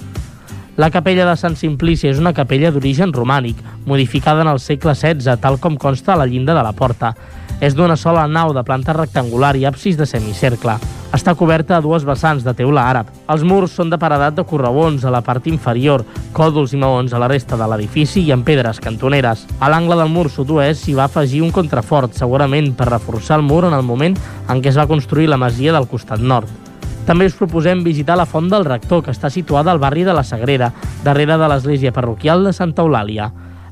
La 0.77 0.87
capella 0.89 1.25
de 1.27 1.35
Sant 1.35 1.57
Simplici 1.59 2.07
és 2.07 2.19
una 2.21 2.31
capella 2.31 2.69
d'origen 2.71 3.11
romànic, 3.11 3.57
modificada 3.83 4.45
en 4.45 4.47
el 4.47 4.59
segle 4.63 4.93
XVI, 4.95 5.35
tal 5.43 5.59
com 5.59 5.75
consta 5.75 6.13
a 6.13 6.21
la 6.21 6.25
llinda 6.25 6.55
de 6.55 6.63
la 6.63 6.71
porta. 6.71 7.11
És 7.59 7.75
d'una 7.75 7.97
sola 7.99 8.23
nau 8.31 8.53
de 8.55 8.63
planta 8.63 8.95
rectangular 8.95 9.51
i 9.59 9.65
absis 9.67 9.99
de 9.99 10.07
semicercle. 10.07 10.77
Està 11.11 11.35
coberta 11.35 11.75
a 11.75 11.81
dues 11.83 12.07
vessants 12.07 12.47
de 12.47 12.55
teula 12.55 12.87
àrab. 12.87 13.11
Els 13.35 13.43
murs 13.43 13.75
són 13.75 13.91
de 13.91 13.99
paredat 13.99 14.39
de 14.39 14.47
correbons 14.47 15.03
a 15.03 15.11
la 15.11 15.19
part 15.21 15.51
inferior, 15.51 16.05
còdols 16.31 16.71
i 16.71 16.79
maons 16.79 17.11
a 17.11 17.19
la 17.19 17.27
resta 17.27 17.59
de 17.59 17.67
l'edifici 17.67 18.23
i 18.23 18.31
en 18.31 18.47
pedres 18.47 18.79
cantoneres. 18.79 19.43
A 19.59 19.67
l'angle 19.69 19.99
del 19.99 20.09
mur 20.15 20.29
sud-oest 20.31 20.85
s'hi 20.85 20.95
va 20.95 21.11
afegir 21.11 21.43
un 21.43 21.51
contrafort, 21.51 22.15
segurament 22.15 22.71
per 22.79 22.93
reforçar 22.95 23.41
el 23.41 23.45
mur 23.45 23.65
en 23.67 23.75
el 23.75 23.83
moment 23.83 24.15
en 24.47 24.63
què 24.63 24.71
es 24.71 24.79
va 24.79 24.87
construir 24.87 25.27
la 25.27 25.41
masia 25.41 25.75
del 25.75 25.91
costat 25.91 26.23
nord. 26.23 26.70
També 27.11 27.25
us 27.27 27.33
proposem 27.35 27.81
visitar 27.83 28.15
la 28.15 28.23
Font 28.23 28.45
del 28.47 28.63
Rector, 28.63 29.01
que 29.03 29.11
està 29.11 29.27
situada 29.27 29.73
al 29.73 29.81
barri 29.83 30.05
de 30.07 30.13
la 30.15 30.21
Sagrera, 30.23 30.69
darrere 31.03 31.35
de 31.35 31.49
l'església 31.51 31.91
parroquial 31.91 32.45
de 32.47 32.53
Santa 32.55 32.85
Eulàlia. 32.85 33.25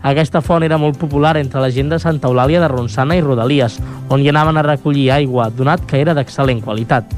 Aquesta 0.10 0.42
font 0.44 0.66
era 0.68 0.76
molt 0.76 0.98
popular 1.00 1.38
entre 1.40 1.62
la 1.64 1.70
gent 1.72 1.88
de 1.88 2.02
Santa 2.04 2.28
Eulàlia 2.28 2.60
de 2.60 2.68
Ronçana 2.68 3.16
i 3.16 3.24
Rodalies, 3.24 3.78
on 4.12 4.20
hi 4.20 4.28
anaven 4.28 4.60
a 4.60 4.66
recollir 4.68 5.06
aigua, 5.16 5.48
donat 5.56 5.88
que 5.88 6.02
era 6.02 6.18
d'excel·lent 6.18 6.60
qualitat. 6.66 7.16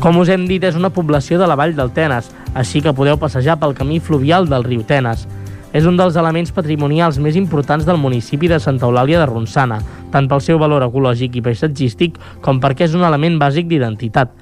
Com 0.00 0.22
us 0.24 0.32
hem 0.32 0.48
dit, 0.48 0.64
és 0.64 0.80
una 0.80 0.88
població 0.88 1.36
de 1.36 1.50
la 1.50 1.60
vall 1.60 1.76
del 1.76 1.92
Tenes, 1.92 2.32
així 2.56 2.80
que 2.80 2.96
podeu 2.96 3.20
passejar 3.20 3.58
pel 3.60 3.76
camí 3.76 4.00
fluvial 4.00 4.48
del 4.48 4.64
riu 4.64 4.88
Tenes. 4.88 5.28
És 5.76 5.84
un 5.84 5.98
dels 5.98 6.16
elements 6.16 6.52
patrimonials 6.54 7.18
més 7.20 7.36
importants 7.36 7.84
del 7.84 8.00
municipi 8.00 8.48
de 8.48 8.58
Santa 8.60 8.86
Eulàlia 8.88 9.20
de 9.20 9.28
Ronçana, 9.28 9.82
tant 10.12 10.28
pel 10.28 10.40
seu 10.40 10.58
valor 10.60 10.86
ecològic 10.86 11.36
i 11.36 11.44
paisatgístic 11.44 12.16
com 12.44 12.60
perquè 12.60 12.88
és 12.88 12.96
un 12.96 13.04
element 13.04 13.36
bàsic 13.40 13.68
d'identitat. 13.68 14.32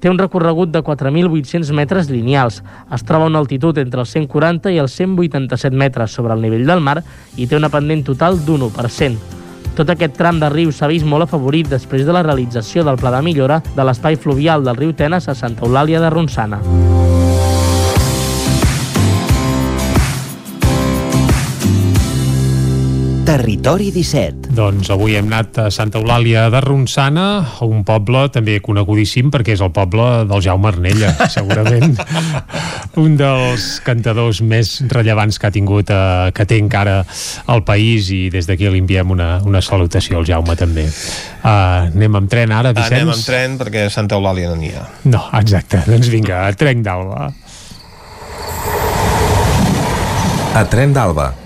Té 0.00 0.10
un 0.12 0.18
recorregut 0.20 0.70
de 0.70 0.82
4.800 0.84 1.72
metres 1.74 2.10
lineals, 2.12 2.60
es 2.92 3.04
troba 3.08 3.24
a 3.24 3.32
una 3.32 3.40
altitud 3.40 3.78
entre 3.80 4.04
els 4.04 4.12
140 4.12 4.70
i 4.74 4.78
els 4.82 4.92
187 4.92 5.74
metres 5.74 6.12
sobre 6.12 6.36
el 6.36 6.44
nivell 6.44 6.68
del 6.68 6.84
mar 6.84 7.00
i 7.36 7.48
té 7.48 7.56
una 7.56 7.72
pendent 7.72 8.04
total 8.04 8.38
d'un 8.44 8.68
1%. 8.68 9.34
Tot 9.76 9.90
aquest 9.92 10.14
tram 10.16 10.38
de 10.40 10.48
riu 10.52 10.70
s'ha 10.72 10.88
vist 10.88 11.04
molt 11.04 11.26
afavorit 11.26 11.68
després 11.68 12.06
de 12.06 12.14
la 12.16 12.22
realització 12.24 12.84
del 12.84 12.96
pla 13.00 13.12
de 13.12 13.20
millora 13.24 13.60
de 13.74 13.84
l'espai 13.84 14.16
fluvial 14.16 14.64
del 14.64 14.78
riu 14.80 14.96
Tenes 14.96 15.28
a 15.28 15.36
Santa 15.36 15.66
Eulàlia 15.68 16.00
de 16.00 16.12
Ronçana. 16.12 16.62
Territori 23.26 23.88
17. 23.90 24.52
Doncs 24.54 24.86
avui 24.94 25.16
hem 25.18 25.26
anat 25.26 25.56
a 25.58 25.64
Santa 25.74 25.98
Eulàlia 25.98 26.44
de 26.46 26.60
Ronçana, 26.62 27.24
un 27.66 27.80
poble 27.82 28.20
també 28.30 28.60
conegudíssim 28.62 29.32
perquè 29.34 29.56
és 29.56 29.62
el 29.66 29.72
poble 29.74 30.04
del 30.30 30.44
Jaume 30.44 30.68
Arnella, 30.70 31.10
segurament 31.34 31.96
un 33.02 33.16
dels 33.18 33.64
cantadors 33.82 34.38
més 34.46 34.76
rellevants 34.92 35.40
que 35.42 35.48
ha 35.48 35.50
tingut, 35.50 35.90
eh, 35.90 36.28
que 36.36 36.46
té 36.46 36.60
encara 36.62 37.00
el 37.50 37.64
país 37.66 38.12
i 38.14 38.28
des 38.30 38.46
d'aquí 38.46 38.70
li 38.70 38.84
enviem 38.84 39.10
una, 39.10 39.40
una 39.42 39.58
salutació 39.58 40.20
al 40.20 40.28
Jaume 40.28 40.54
també. 40.54 40.84
Uh, 40.86 41.90
anem 41.90 42.20
amb 42.20 42.30
tren 42.30 42.54
ara, 42.54 42.70
Vicenç? 42.76 42.94
Anem 43.00 43.10
amb 43.16 43.26
tren 43.26 43.56
perquè 43.58 43.88
a 43.88 43.94
Santa 43.96 44.20
Eulàlia 44.20 44.52
no 44.52 44.60
n'hi 44.60 44.70
ha. 44.70 44.86
No, 45.10 45.24
exacte. 45.40 45.82
Doncs 45.90 46.12
vinga, 46.14 46.44
tren 46.54 46.86
d'alba. 46.86 47.26
A 50.56 50.62
Tren 50.70 50.94
d'Alba. 50.94 51.45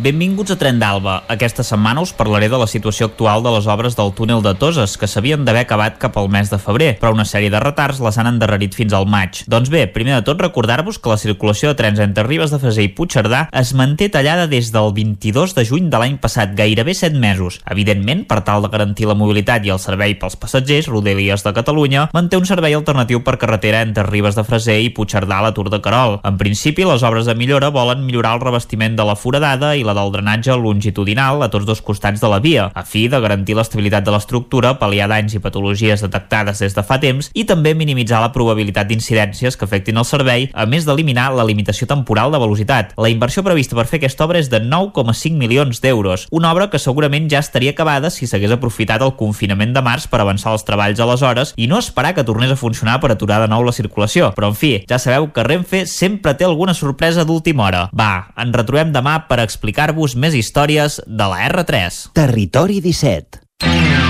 Benvinguts 0.00 0.54
a 0.54 0.56
Tren 0.56 0.78
d'Alba. 0.80 1.26
Aquesta 1.28 1.60
setmana 1.60 2.00
us 2.00 2.14
parlaré 2.16 2.46
de 2.48 2.56
la 2.56 2.66
situació 2.70 3.10
actual 3.10 3.42
de 3.44 3.50
les 3.52 3.66
obres 3.68 3.98
del 3.98 4.14
túnel 4.16 4.40
de 4.40 4.54
Toses, 4.56 4.94
que 4.96 5.04
s'havien 5.04 5.42
d'haver 5.44 5.66
acabat 5.66 5.98
cap 6.00 6.14
al 6.16 6.30
mes 6.32 6.48
de 6.48 6.56
febrer, 6.56 6.94
però 6.96 7.10
una 7.12 7.26
sèrie 7.28 7.50
de 7.52 7.60
retards 7.60 8.00
les 8.00 8.16
han 8.16 8.30
endarrerit 8.30 8.72
fins 8.72 8.94
al 8.96 9.04
maig. 9.04 9.42
Doncs 9.52 9.68
bé, 9.68 9.82
primer 9.92 10.14
de 10.14 10.24
tot 10.24 10.40
recordar-vos 10.40 10.96
que 10.96 11.12
la 11.12 11.18
circulació 11.20 11.68
de 11.68 11.76
trens 11.76 12.00
entre 12.00 12.24
Ribes 12.24 12.54
de 12.54 12.60
Freser 12.62 12.86
i 12.86 12.92
Puigcerdà 12.96 13.42
es 13.52 13.74
manté 13.76 14.08
tallada 14.08 14.46
des 14.48 14.70
del 14.72 14.88
22 14.96 15.52
de 15.58 15.66
juny 15.68 15.90
de 15.92 16.00
l'any 16.00 16.16
passat, 16.22 16.56
gairebé 16.56 16.96
7 16.96 17.20
mesos. 17.20 17.60
Evidentment, 17.68 18.24
per 18.24 18.40
tal 18.48 18.64
de 18.64 18.72
garantir 18.72 19.10
la 19.10 19.18
mobilitat 19.20 19.68
i 19.68 19.74
el 19.76 19.82
servei 19.84 20.16
pels 20.16 20.38
passatgers, 20.40 20.88
Rodalies 20.88 21.44
de 21.44 21.52
Catalunya 21.52 22.06
manté 22.16 22.40
un 22.40 22.48
servei 22.48 22.78
alternatiu 22.78 23.20
per 23.20 23.36
carretera 23.36 23.84
entre 23.84 24.08
Ribes 24.08 24.40
de 24.40 24.48
Freser 24.48 24.80
i 24.80 24.88
Puigcerdà 24.96 25.42
a 25.42 25.48
la 25.50 25.52
Tour 25.52 25.68
de 25.68 25.84
Carol. 25.84 26.22
En 26.24 26.40
principi, 26.40 26.88
les 26.88 27.04
obres 27.04 27.28
de 27.28 27.36
millora 27.36 27.68
volen 27.68 28.08
millorar 28.08 28.38
el 28.38 28.44
revestiment 28.48 28.96
de 28.96 29.04
la 29.04 29.20
foradada 29.20 29.76
i 29.76 29.88
la 29.90 29.96
del 29.98 30.12
drenatge 30.14 30.54
longitudinal 30.56 31.42
a 31.42 31.50
tots 31.50 31.66
dos 31.66 31.82
costats 31.82 32.22
de 32.22 32.30
la 32.30 32.38
via, 32.40 32.68
a 32.74 32.84
fi 32.86 33.06
de 33.10 33.20
garantir 33.20 33.56
l'estabilitat 33.58 34.06
de 34.06 34.14
l'estructura, 34.14 34.76
pal·liar 34.78 35.08
danys 35.10 35.34
i 35.34 35.42
patologies 35.42 36.04
detectades 36.04 36.62
des 36.62 36.76
de 36.76 36.84
fa 36.86 37.00
temps 37.02 37.30
i 37.34 37.44
també 37.48 37.74
minimitzar 37.74 38.22
la 38.22 38.32
probabilitat 38.34 38.88
d'incidències 38.88 39.58
que 39.58 39.66
afectin 39.66 39.98
el 39.98 40.06
servei, 40.06 40.48
a 40.54 40.66
més 40.70 40.86
d'eliminar 40.86 41.30
la 41.34 41.46
limitació 41.48 41.88
temporal 41.90 42.30
de 42.32 42.40
velocitat. 42.42 42.94
La 43.00 43.10
inversió 43.10 43.42
prevista 43.46 43.76
per 43.78 43.88
fer 43.90 44.00
aquesta 44.00 44.26
obra 44.26 44.40
és 44.40 44.50
de 44.52 44.62
9,5 44.62 45.36
milions 45.40 45.82
d'euros, 45.82 46.26
una 46.30 46.52
obra 46.54 46.70
que 46.70 46.78
segurament 46.78 47.28
ja 47.30 47.42
estaria 47.42 47.74
acabada 47.74 48.10
si 48.14 48.28
s'hagués 48.30 48.54
aprofitat 48.54 49.02
el 49.02 49.16
confinament 49.18 49.74
de 49.74 49.82
març 49.84 50.06
per 50.10 50.20
avançar 50.22 50.54
els 50.54 50.66
treballs 50.68 51.00
aleshores 51.00 51.54
i 51.56 51.66
no 51.70 51.80
esperar 51.80 52.14
que 52.14 52.26
tornés 52.26 52.52
a 52.52 52.58
funcionar 52.60 52.98
per 53.00 53.12
aturar 53.12 53.40
de 53.42 53.48
nou 53.50 53.64
la 53.66 53.74
circulació. 53.74 54.30
Però, 54.36 54.52
en 54.52 54.58
fi, 54.58 54.72
ja 54.88 55.00
sabeu 55.02 55.30
que 55.34 55.44
Renfe 55.46 55.84
sempre 55.90 56.34
té 56.34 56.46
alguna 56.46 56.74
sorpresa 56.76 57.24
d'última 57.26 57.66
hora. 57.66 57.82
Va, 57.96 58.30
ens 58.40 58.56
retrobem 58.56 58.92
demà 58.94 59.16
per 59.28 59.40
explicar-vos 59.70 60.16
més 60.18 60.34
històries 60.34 60.98
de 61.06 61.30
la 61.30 61.46
R3. 61.46 62.10
Territori 62.18 62.80
17. 62.82 64.09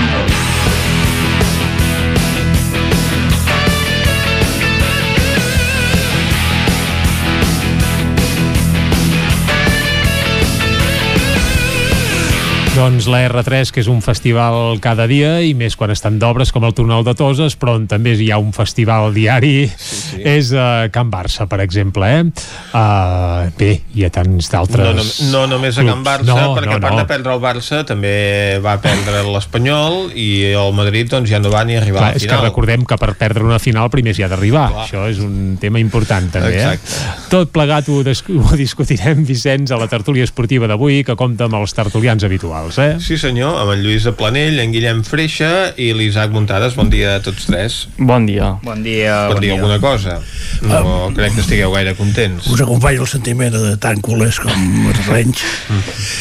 Doncs 12.81 13.05
la 13.13 13.19
R3, 13.27 13.69
que 13.69 13.83
és 13.83 13.87
un 13.91 13.99
festival 14.01 14.79
cada 14.81 15.05
dia, 15.05 15.35
i 15.45 15.51
més 15.53 15.75
quan 15.77 15.91
estan 15.93 16.15
d'obres 16.17 16.49
com 16.49 16.63
el 16.65 16.73
Túnel 16.73 17.03
de 17.05 17.13
Toses, 17.13 17.53
però 17.53 17.75
on 17.77 17.83
també 17.85 18.15
hi 18.17 18.31
ha 18.33 18.39
un 18.41 18.49
festival 18.55 19.13
diari, 19.13 19.67
sí, 19.69 19.99
sí. 19.99 20.21
és 20.25 20.49
a 20.57 20.87
Can 20.89 21.11
Barça, 21.13 21.45
per 21.45 21.59
exemple. 21.61 22.09
Eh? 22.09 22.23
Uh, 22.73 23.51
bé, 23.59 23.69
hi 23.93 24.07
ha 24.07 24.09
tants 24.09 24.49
d'altres... 24.49 24.81
No, 24.81 25.03
no, 25.03 25.27
no 25.35 25.43
només 25.51 25.77
a 25.77 25.85
Can 25.85 26.01
Barça, 26.07 26.33
no, 26.33 26.55
perquè 26.57 26.71
no, 26.71 26.79
a 26.79 26.85
part 26.87 26.95
no. 26.95 27.03
de 27.03 27.05
perdre 27.11 27.35
el 27.35 27.43
Barça 27.43 27.83
també 27.85 28.15
va 28.65 28.73
perdre 28.81 29.21
l'Espanyol 29.29 30.15
i 30.17 30.25
el 30.49 30.73
Madrid 30.73 31.13
doncs 31.13 31.29
ja 31.29 31.37
no 31.37 31.53
va 31.53 31.61
ni 31.69 31.77
arribar 31.77 32.01
Clar, 32.01 32.09
a 32.09 32.17
la 32.17 32.17
és 32.17 32.25
que 32.25 32.33
final. 32.33 32.47
recordem 32.47 32.89
que 32.89 32.97
per 33.05 33.11
perdre 33.21 33.45
una 33.45 33.61
final 33.61 33.93
primer 33.93 34.17
s'hi 34.17 34.25
ha 34.25 34.31
d'arribar. 34.33 34.65
Això 34.87 35.05
és 35.11 35.21
un 35.21 35.59
tema 35.61 35.77
important 35.77 36.33
també. 36.33 36.57
Exacte. 36.57 36.97
Eh? 36.97 37.29
Tot 37.29 37.53
plegat 37.53 37.93
ho, 37.93 38.01
ho 38.47 38.57
discutirem, 38.57 39.21
Vicenç, 39.29 39.69
a 39.69 39.77
la 39.77 39.91
tertúlia 39.93 40.25
esportiva 40.25 40.65
d'avui, 40.65 41.03
que 41.05 41.19
compta 41.19 41.45
amb 41.45 41.61
els 41.61 41.77
tertulians 41.77 42.25
habituals. 42.25 42.70
Eh? 42.79 42.97
Sí 43.03 43.17
senyor, 43.19 43.57
amb 43.61 43.73
en 43.73 43.81
Lluís 43.83 44.03
de 44.07 44.13
Planell, 44.15 44.59
en 44.63 44.71
Guillem 44.71 45.01
Freixa 45.07 45.71
i 45.81 45.89
l'Isaac 45.97 46.31
Muntades. 46.31 46.75
Bon 46.79 46.89
dia 46.91 47.15
a 47.17 47.23
tots 47.23 47.47
tres. 47.49 47.87
Bon 47.97 48.25
dia. 48.29 48.53
Bon 48.63 48.83
dia, 48.83 49.27
Per 49.27 49.35
bon 49.35 49.41
dir 49.41 49.49
dia. 49.51 49.57
alguna 49.59 49.79
cosa. 49.83 50.19
No 50.61 51.09
crec 51.15 51.33
que 51.35 51.41
estigueu 51.41 51.71
gaire 51.73 51.95
contents. 51.97 52.47
Us 52.47 52.61
acompanya 52.61 53.01
el 53.01 53.07
sentiment 53.11 53.51
de 53.55 53.75
tant 53.81 53.99
culers 54.01 54.39
com 54.43 54.87
els 54.91 55.01
renys, 55.09 55.43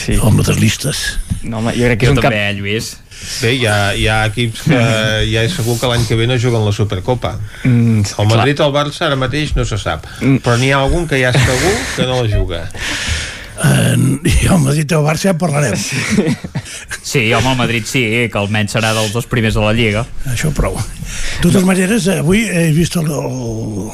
sí. 0.07 0.17
com 0.19 0.39
les 0.41 0.57
listes. 0.61 1.05
No, 1.43 1.59
home, 1.63 1.73
jo 1.77 1.87
crec 1.89 2.01
que 2.03 2.09
és 2.09 2.11
Jo 2.11 2.17
un 2.17 2.21
també, 2.23 2.37
cap... 2.37 2.51
eh, 2.51 2.59
Lluís. 2.59 2.91
Bé, 3.43 3.51
hi 3.59 3.67
ha, 3.69 3.77
hi 3.93 4.07
ha 4.09 4.19
equips 4.31 4.63
que 4.65 4.79
ja 5.35 5.43
és 5.45 5.53
segur 5.53 5.77
que 5.81 5.89
l'any 5.91 6.07
que 6.09 6.17
ve 6.17 6.27
no 6.29 6.39
juguen 6.41 6.65
la 6.65 6.73
Supercopa. 6.73 7.35
Mm, 7.69 8.05
El 8.19 8.31
Madrid 8.33 8.61
o 8.61 8.69
el 8.71 8.73
Barça 8.77 9.07
ara 9.11 9.17
mateix 9.21 9.53
no 9.57 9.65
se 9.69 9.77
sap, 9.81 10.07
però 10.41 10.57
n'hi 10.61 10.73
ha 10.73 10.81
algun 10.81 11.05
que 11.09 11.21
ja 11.21 11.33
és 11.35 11.41
segur 11.45 11.75
que 11.97 12.09
no 12.09 12.23
la 12.23 12.29
juga. 12.33 12.63
En, 13.65 14.21
I 14.25 14.47
el 14.49 14.61
Madrid 14.63 14.93
o 14.95 15.01
el 15.01 15.07
Barça 15.07 15.31
ja 15.31 15.37
parlarem. 15.39 15.77
Sí, 15.77 17.33
home, 17.35 17.53
el 17.53 17.59
Madrid 17.59 17.89
sí, 17.89 18.05
que 18.33 18.41
almenys 18.41 18.77
serà 18.77 18.95
dels 18.97 19.13
dos 19.13 19.29
primers 19.29 19.57
de 19.59 19.65
la 19.65 19.75
Lliga. 19.77 20.07
Això 20.31 20.53
prou. 20.55 20.79
De 20.79 21.45
totes 21.49 21.67
maneres, 21.67 22.09
avui 22.13 22.47
he 22.47 22.71
vist 22.77 22.97
el, 23.01 23.11
el, 23.11 23.91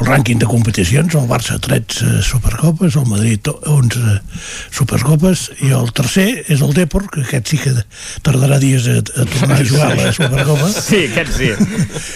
el 0.00 0.06
rànquing 0.06 0.40
de 0.40 0.48
competicions, 0.48 1.16
el 1.18 1.26
Barça 1.28 1.58
13 1.60 2.22
Supercopes, 2.24 2.96
el 2.96 3.08
Madrid 3.10 3.50
11 3.50 4.14
Supercopes, 4.72 5.42
i 5.66 5.72
el 5.76 5.90
tercer 5.96 6.28
és 6.46 6.62
el 6.64 6.72
Depor, 6.76 7.10
que 7.12 7.24
aquest 7.26 7.52
sí 7.52 7.60
que 7.60 7.74
tardarà 8.24 8.60
dies 8.62 8.88
a, 8.88 9.00
a 9.00 9.26
tornar 9.34 9.58
a 9.58 9.66
jugar 9.66 9.90
a 9.90 9.98
la 9.98 10.14
Supercopa. 10.16 10.70
Sí, 10.90 11.02
aquest 11.10 11.36
sí. 11.36 11.50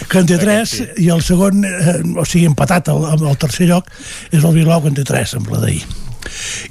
que 0.09 0.23
en 0.23 0.31
té 0.31 0.39
3 0.41 0.73
i 1.03 1.11
el 1.13 1.21
segon, 1.25 1.61
eh, 1.67 1.99
o 2.15 2.25
sigui, 2.25 2.47
empatat 2.49 2.89
al, 2.93 3.05
amb 3.13 3.29
el 3.29 3.37
tercer 3.41 3.69
lloc 3.69 3.93
és 4.31 4.41
el 4.41 4.57
Bilbao 4.57 4.81
que 4.81 4.93
en 4.93 4.97
té 4.97 5.05
3 5.05 5.37
amb 5.41 5.53
la 5.53 5.61
d'ahir 5.67 5.85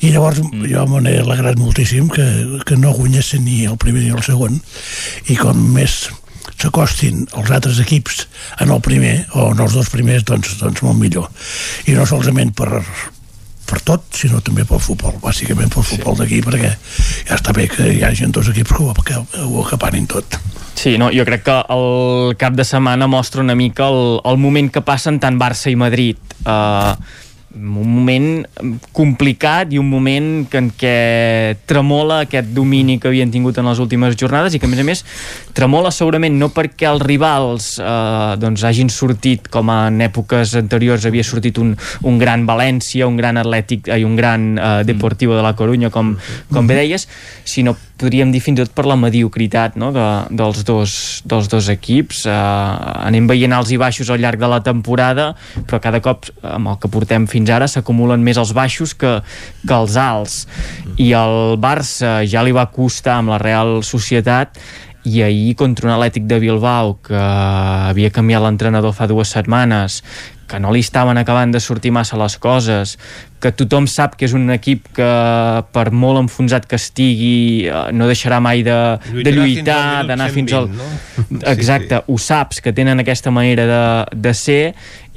i 0.01 0.13
llavors 0.13 0.43
mm. 0.43 0.67
jo 0.71 0.85
me 0.91 1.01
n'he 1.05 1.17
alegrat 1.23 1.61
moltíssim 1.61 2.11
que, 2.13 2.27
que 2.67 2.79
no 2.81 2.95
guanyessin 2.97 3.45
ni 3.47 3.65
el 3.69 3.79
primer 3.81 4.05
ni 4.05 4.13
el 4.15 4.23
segon 4.27 4.61
i 5.29 5.39
com 5.41 5.65
més 5.75 6.05
s'acostin 6.55 7.25
els 7.35 7.51
altres 7.51 7.81
equips 7.83 8.25
en 8.63 8.71
el 8.71 8.81
primer 8.85 9.17
o 9.35 9.51
en 9.53 9.65
els 9.65 9.75
dos 9.77 9.91
primers 9.93 10.25
doncs, 10.29 10.57
doncs 10.61 10.85
molt 10.87 11.01
millor 11.01 11.29
i 11.91 11.97
no 11.99 12.07
solament 12.09 12.55
per 12.57 12.85
per 13.65 13.81
tot, 13.81 14.05
sinó 14.13 14.43
també 14.45 14.67
pel 14.69 14.81
futbol, 14.83 15.15
bàsicament 15.23 15.73
pel 15.73 15.87
futbol 15.89 16.19
d'aquí, 16.19 16.43
perquè 16.45 16.69
ja 17.25 17.39
està 17.39 17.55
bé 17.57 17.65
que 17.73 17.89
hi 17.95 18.03
hagi 18.05 18.29
dos 18.29 18.51
equips 18.53 18.75
que 18.77 18.85
ho, 18.85 18.93
que 19.09 19.17
ho 19.41 19.63
acaparin 19.65 20.07
tot. 20.07 20.37
Sí, 20.75 20.97
no, 20.99 21.09
jo 21.15 21.25
crec 21.25 21.45
que 21.47 21.57
el 21.73 22.35
cap 22.37 22.57
de 22.59 22.67
setmana 22.67 23.09
mostra 23.09 23.43
una 23.43 23.55
mica 23.57 23.89
el, 23.89 24.19
el 24.27 24.41
moment 24.43 24.71
que 24.75 24.83
passen 24.85 25.21
tant 25.23 25.39
Barça 25.41 25.73
i 25.73 25.79
Madrid. 25.81 26.19
Uh, 26.45 26.93
un 27.55 27.87
moment 27.87 28.29
complicat 28.93 29.73
i 29.73 29.79
un 29.79 29.87
moment 29.89 30.29
que, 30.51 30.59
en 30.59 30.71
què 30.75 30.97
tremola 31.71 32.23
aquest 32.25 32.51
domini 32.57 32.99
que 32.99 33.09
havien 33.11 33.31
tingut 33.31 33.59
en 33.61 33.69
les 33.71 33.81
últimes 33.83 34.17
jornades 34.19 34.55
i 34.55 34.61
que 34.61 34.67
a 34.67 34.73
més 34.73 34.83
a 34.83 34.87
més 34.87 35.05
tremola 35.57 35.93
segurament 35.95 36.35
no 36.39 36.51
perquè 36.55 36.89
els 36.91 37.05
rivals 37.05 37.71
eh, 37.79 38.35
doncs 38.43 38.67
hagin 38.67 38.91
sortit 38.91 39.49
com 39.53 39.71
en 39.71 40.03
èpoques 40.07 40.57
anteriors 40.59 41.07
havia 41.07 41.27
sortit 41.27 41.61
un, 41.63 41.75
un 42.03 42.19
gran 42.19 42.47
València, 42.49 43.07
un 43.07 43.19
gran 43.21 43.39
Atlètic 43.41 43.89
i 43.95 44.05
un 44.05 44.19
gran 44.19 44.55
eh, 44.59 44.77
Deportivo 44.89 45.39
de 45.39 45.47
la 45.47 45.55
Corunya 45.55 45.93
com, 45.95 46.15
com 46.51 46.67
bé 46.67 46.83
deies, 46.83 47.09
sinó 47.47 47.77
podríem 48.01 48.33
dir 48.35 48.41
fins 48.43 48.59
i 48.59 48.65
tot 48.65 48.75
per 48.75 48.87
la 48.89 48.97
mediocritat 48.99 49.77
no? 49.81 49.91
de, 49.95 50.05
dels, 50.35 50.63
dos, 50.67 50.95
dels 51.29 51.51
dos 51.51 51.69
equips 51.73 52.25
eh, 52.27 52.35
anem 52.35 53.29
veient 53.31 53.55
alts 53.55 53.75
i 53.75 53.81
baixos 53.81 54.11
al 54.11 54.23
llarg 54.23 54.41
de 54.43 54.51
la 54.51 54.61
temporada 54.67 55.31
però 55.69 55.81
cada 55.83 56.03
cop 56.05 56.27
amb 56.43 56.75
el 56.75 56.81
que 56.83 56.91
portem 56.91 57.29
fins 57.31 57.53
ara 57.55 57.69
s'acumulen 57.71 58.25
més 58.25 58.41
els 58.41 58.55
baixos 58.57 58.97
que, 58.99 59.19
que 59.63 59.77
els 59.77 59.99
alts 60.01 60.43
i 60.99 61.13
el 61.17 61.57
Barça 61.63 62.21
ja 62.29 62.43
li 62.45 62.55
va 62.55 62.67
costar 62.73 63.21
amb 63.21 63.35
la 63.35 63.39
Real 63.43 63.81
Societat 63.87 64.59
i 65.05 65.21
ahir 65.23 65.53
contra 65.61 65.87
un 65.87 65.93
Atlètic 65.93 66.25
de 66.27 66.39
Bilbao 66.41 66.97
que 67.05 67.19
havia 67.19 68.11
canviat 68.11 68.43
l'entrenador 68.43 68.95
fa 68.97 69.07
dues 69.07 69.35
setmanes 69.37 70.01
que 70.49 70.61
no 70.61 70.73
li 70.75 70.83
estaven 70.85 71.19
acabant 71.21 71.53
de 71.55 71.61
sortir 71.61 71.93
massa 71.95 72.19
les 72.21 72.37
coses, 72.43 72.97
que 73.45 73.53
tothom 73.53 73.87
sap 73.91 74.17
que 74.17 74.25
és 74.29 74.35
un 74.37 74.49
equip 74.55 74.87
que 74.97 75.09
per 75.75 75.85
molt 75.93 76.23
enfonsat 76.23 76.67
que 76.69 76.79
estigui 76.81 77.69
eh, 77.69 77.85
no 77.93 78.09
deixarà 78.09 78.41
mai 78.45 78.65
de, 78.65 78.79
de 79.13 79.35
lluitar, 79.37 80.05
d'anar 80.09 80.31
fins 80.33 80.55
al... 80.57 80.71
No? 80.73 80.89
Exacte, 81.53 81.99
sí, 81.99 82.01
sí. 82.01 82.13
ho 82.13 82.19
saps, 82.19 82.63
que 82.65 82.73
tenen 82.77 83.03
aquesta 83.05 83.33
manera 83.35 83.67
de, 83.69 83.83
de 84.29 84.35
ser 84.39 84.63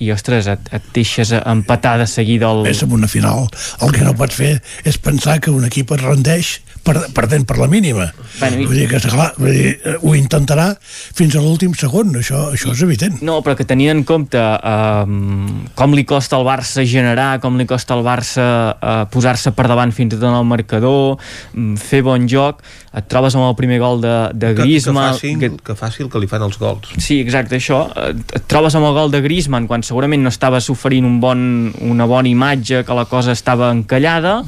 i 0.04 0.12
ostres, 0.14 0.50
et, 0.52 0.72
et 0.76 0.90
deixes 0.94 1.32
empatar 1.40 1.98
de 2.02 2.08
seguida 2.10 2.52
el... 2.52 2.66
Més 2.68 2.84
en 2.86 2.94
una 3.00 3.10
final, 3.12 3.48
el 3.82 3.96
que 3.96 4.06
no 4.06 4.14
pots 4.18 4.38
fer 4.38 4.58
és 4.86 5.00
pensar 5.02 5.40
que 5.42 5.54
un 5.54 5.66
equip 5.70 5.96
es 5.96 6.04
rendeix 6.04 6.58
per, 6.88 6.96
perdent 7.16 7.46
per 7.48 7.58
la 7.60 7.68
mínima. 7.72 8.08
Bueno, 8.40 8.62
i... 8.62 8.68
vull 8.70 8.80
dir 8.80 8.88
que, 8.92 9.02
clar, 9.04 9.30
vull 9.38 9.54
dir, 9.54 9.74
eh, 9.78 9.96
ho 10.00 10.14
intentarà 10.18 10.70
fins 10.80 11.36
a 11.36 11.44
l'últim 11.44 11.76
segon, 11.78 12.16
això, 12.20 12.48
això 12.56 12.72
és 12.74 12.84
evident. 12.86 13.20
No, 13.28 13.40
però 13.46 13.58
que 13.60 13.68
tenint 13.68 13.92
en 13.94 14.04
compte 14.08 14.40
um, 14.40 15.66
com 15.78 15.96
li 15.98 16.06
costa 16.08 16.40
al 16.40 16.48
Barça 16.48 16.86
generar, 16.88 17.30
com 17.44 17.60
li 17.60 17.68
costa 17.70 17.98
al 17.98 18.06
Barça 18.06 18.48
uh, 18.74 18.98
posar-se 19.12 19.54
per 19.58 19.68
davant 19.70 19.94
fins 19.96 20.14
i 20.14 20.20
tot 20.20 20.28
en 20.30 20.38
el 20.40 20.48
marcador, 20.48 21.18
um, 21.58 21.74
fer 21.80 22.04
bon 22.06 22.30
joc, 22.32 22.64
et 22.98 23.10
trobes 23.12 23.36
amb 23.38 23.50
el 23.50 23.58
primer 23.60 23.82
gol 23.84 24.02
de, 24.02 24.16
de 24.34 24.54
Griezmann... 24.58 25.18
Que, 25.18 25.28
que, 25.28 25.52
fàcil, 25.52 25.60
que 25.66 25.78
fàcil 25.78 26.12
que 26.14 26.22
li 26.24 26.30
fan 26.32 26.46
els 26.48 26.58
gols. 26.62 26.96
Sí, 27.04 27.20
exacte, 27.22 27.60
això. 27.60 27.84
Et 28.08 28.48
trobes 28.50 28.78
amb 28.78 28.90
el 28.90 28.96
gol 28.98 29.14
de 29.14 29.22
Griezmann 29.26 29.68
quan 29.70 29.86
segurament 29.86 30.24
no 30.24 30.34
estaves 30.34 30.72
oferint 30.74 31.06
un 31.08 31.20
bon, 31.22 31.44
una 31.86 32.08
bona 32.10 32.32
imatge, 32.32 32.82
que 32.88 32.98
la 32.98 33.06
cosa 33.10 33.36
estava 33.38 33.70
encallada, 33.76 34.40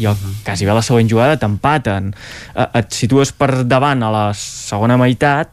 i 0.00 0.08
el, 0.08 0.18
quasi 0.44 0.68
bé 0.68 0.74
la 0.74 0.84
següent 0.84 1.10
jugada 1.10 1.38
t'empaten. 1.40 2.12
Eh, 2.56 2.68
et 2.80 2.92
situes 2.96 3.34
per 3.36 3.64
davant 3.68 4.02
a 4.02 4.12
la 4.12 4.26
segona 4.36 4.98
meitat 5.00 5.52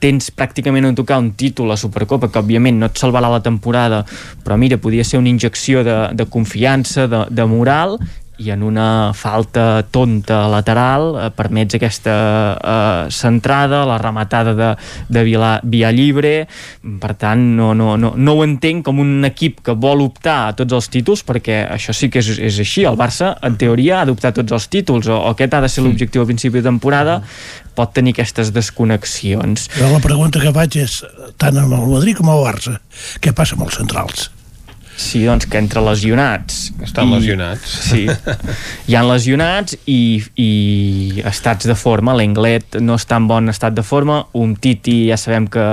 tens 0.00 0.30
pràcticament 0.32 0.88
a 0.88 0.94
tocar 0.96 1.18
un 1.20 1.32
títol 1.36 1.74
a 1.74 1.76
Supercopa 1.76 2.30
que 2.32 2.40
òbviament 2.40 2.78
no 2.80 2.88
et 2.88 2.96
salvarà 2.96 3.28
la 3.28 3.42
temporada 3.44 4.00
però 4.44 4.56
mira, 4.56 4.78
podia 4.80 5.04
ser 5.04 5.20
una 5.20 5.28
injecció 5.28 5.84
de, 5.84 5.96
de 6.16 6.26
confiança, 6.26 7.06
de, 7.06 7.26
de 7.28 7.46
moral 7.46 7.98
i 8.40 8.50
en 8.54 8.62
una 8.64 9.12
falta 9.16 9.82
tonta 9.92 10.46
lateral 10.50 11.10
eh, 11.12 11.28
permets 11.36 11.76
aquesta 11.76 12.14
eh, 12.56 13.10
centrada, 13.12 13.84
la 13.88 13.98
rematada 14.00 14.54
de, 14.56 14.70
de 15.08 15.24
Via, 15.26 15.52
Via 15.62 15.92
Llibre 15.92 16.34
per 17.02 17.14
tant 17.20 17.42
no, 17.58 17.72
no, 17.76 17.94
no, 18.00 18.14
no 18.16 18.36
ho 18.36 18.44
entenc 18.46 18.84
com 18.86 19.02
un 19.02 19.28
equip 19.28 19.60
que 19.66 19.76
vol 19.76 20.04
optar 20.06 20.38
a 20.48 20.56
tots 20.56 20.78
els 20.78 20.90
títols 20.92 21.24
perquè 21.28 21.62
això 21.68 21.94
sí 21.96 22.10
que 22.10 22.22
és, 22.22 22.32
és 22.40 22.60
així. 22.64 22.86
El 22.88 22.98
Barça 23.00 23.34
en 23.46 23.58
teoria 23.60 24.00
ha 24.00 24.08
d'optar 24.08 24.32
tots 24.36 24.56
els 24.56 24.68
títols 24.72 25.10
o, 25.10 25.18
o 25.18 25.34
aquest 25.34 25.54
ha 25.56 25.62
de 25.64 25.70
ser 25.72 25.84
l'objectiu 25.84 26.24
al 26.24 26.30
principi 26.30 26.60
de 26.60 26.68
temporada 26.70 27.20
pot 27.76 27.92
tenir 27.94 28.16
aquestes 28.16 28.50
desconnexions. 28.52 29.68
Però 29.76 29.92
la 29.92 30.02
pregunta 30.04 30.42
que 30.42 30.52
faig 30.54 30.80
és 30.82 31.00
tant 31.40 31.60
amb 31.60 31.76
el 31.76 31.88
Madrid 31.92 32.18
com 32.18 32.32
el 32.32 32.44
Barça 32.44 32.78
què 33.20 33.34
passa 33.36 33.56
amb 33.56 33.68
els 33.68 33.80
centrals? 33.80 34.30
Sí, 35.00 35.22
doncs 35.24 35.46
que 35.48 35.56
entre 35.56 35.80
lesionats... 35.80 36.58
Estan 36.84 37.08
i, 37.08 37.14
lesionats. 37.16 37.72
Sí, 37.88 38.02
hi 38.90 38.96
han 38.98 39.08
lesionats 39.08 39.78
i, 39.88 40.20
i 40.36 40.50
estats 41.30 41.68
de 41.70 41.76
forma. 41.78 42.12
L'Englet 42.18 42.76
no 42.84 42.98
està 43.00 43.16
en 43.20 43.28
bon 43.30 43.48
estat 43.52 43.76
de 43.76 43.84
forma. 43.86 44.20
Un 44.36 44.52
Titi 44.60 44.98
ja 45.08 45.16
sabem 45.20 45.48
que 45.50 45.64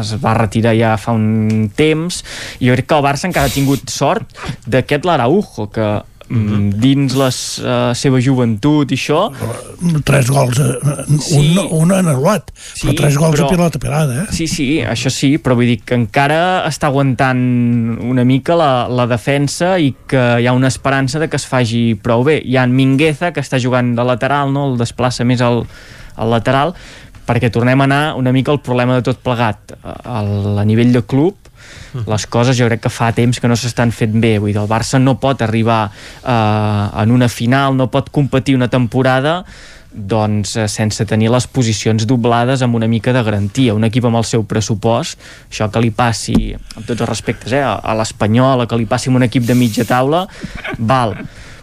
es 0.00 0.14
va 0.22 0.34
retirar 0.38 0.72
ja 0.78 0.94
fa 1.00 1.12
un 1.18 1.68
temps. 1.76 2.22
I 2.60 2.70
jo 2.70 2.78
crec 2.78 2.88
que 2.88 2.96
el 2.96 3.04
Barça 3.04 3.28
encara 3.28 3.50
ha 3.50 3.54
tingut 3.54 3.92
sort 3.92 4.40
d'aquest 4.64 5.04
l'Araujo, 5.04 5.68
que 5.74 5.90
mm, 6.30 6.78
dins 6.80 7.16
la 7.18 7.28
uh, 7.28 7.90
seva 7.96 8.20
joventut 8.22 8.92
i 8.94 8.98
això 8.98 9.22
tres 10.06 10.30
gols 10.30 10.60
uh, 10.62 11.02
sí. 11.18 11.38
un, 11.38 11.58
un 11.82 11.94
anul·lat 11.96 12.52
sí, 12.54 12.86
però 12.86 12.96
tres 13.02 13.18
gols 13.20 13.36
però, 13.36 13.48
a 13.48 13.54
pilota 13.54 13.82
pelada 13.82 14.18
eh? 14.22 14.26
sí, 14.34 14.46
sí, 14.50 14.68
això 14.84 15.12
sí, 15.12 15.34
però 15.42 15.58
vull 15.58 15.70
dir 15.72 15.80
que 15.84 15.98
encara 15.98 16.40
està 16.68 16.90
aguantant 16.90 17.42
una 18.06 18.24
mica 18.28 18.56
la, 18.58 18.72
la 18.88 19.08
defensa 19.10 19.76
i 19.78 19.92
que 20.10 20.24
hi 20.40 20.48
ha 20.48 20.56
una 20.56 20.70
esperança 20.70 21.22
de 21.22 21.30
que 21.30 21.40
es 21.40 21.48
faci 21.50 21.84
prou 22.00 22.24
bé 22.26 22.40
hi 22.44 22.56
ha 22.56 22.64
en 22.68 22.74
Mingueza 22.76 23.34
que 23.34 23.44
està 23.44 23.60
jugant 23.62 23.94
de 23.96 24.06
lateral 24.06 24.54
no? 24.54 24.70
el 24.70 24.80
desplaça 24.80 25.26
més 25.26 25.42
al, 25.44 25.64
al 26.16 26.34
lateral 26.34 26.74
perquè 27.30 27.50
tornem 27.52 27.78
a 27.82 27.86
anar 27.86 28.02
una 28.18 28.32
mica 28.34 28.50
al 28.54 28.62
problema 28.64 28.96
de 28.98 29.06
tot 29.06 29.20
plegat 29.22 29.76
a, 29.82 30.22
a 30.22 30.66
nivell 30.66 30.94
de 30.94 31.04
club 31.06 31.49
les 32.06 32.26
coses 32.30 32.56
jo 32.58 32.68
crec 32.68 32.84
que 32.86 32.92
fa 32.92 33.10
temps 33.16 33.40
que 33.40 33.48
no 33.50 33.56
s'estan 33.58 33.90
fent 33.90 34.20
bé 34.22 34.38
vull 34.38 34.52
dir, 34.52 34.60
el 34.62 34.70
Barça 34.70 35.00
no 35.02 35.18
pot 35.20 35.42
arribar 35.42 35.82
eh, 35.90 37.02
en 37.02 37.10
una 37.10 37.28
final, 37.28 37.76
no 37.76 37.90
pot 37.90 38.10
competir 38.14 38.56
una 38.58 38.68
temporada 38.68 39.44
doncs 39.90 40.54
eh, 40.56 40.68
sense 40.70 41.04
tenir 41.06 41.30
les 41.32 41.46
posicions 41.50 42.06
doblades 42.06 42.62
amb 42.62 42.78
una 42.78 42.88
mica 42.88 43.12
de 43.12 43.22
garantia. 43.26 43.74
Un 43.74 43.84
equip 43.88 44.06
amb 44.06 44.20
el 44.20 44.26
seu 44.28 44.44
pressupost, 44.46 45.18
això 45.50 45.66
que 45.72 45.82
li 45.82 45.90
passi, 45.90 46.54
amb 46.54 46.86
tots 46.86 47.00
els 47.00 47.10
respectes, 47.10 47.54
eh, 47.58 47.64
a 47.64 47.96
l'Espanyol, 47.98 48.66
que 48.70 48.78
li 48.78 48.86
passi 48.90 49.10
amb 49.10 49.20
un 49.20 49.26
equip 49.26 49.46
de 49.48 49.58
mitja 49.58 49.86
taula, 49.88 50.26
val 50.78 51.16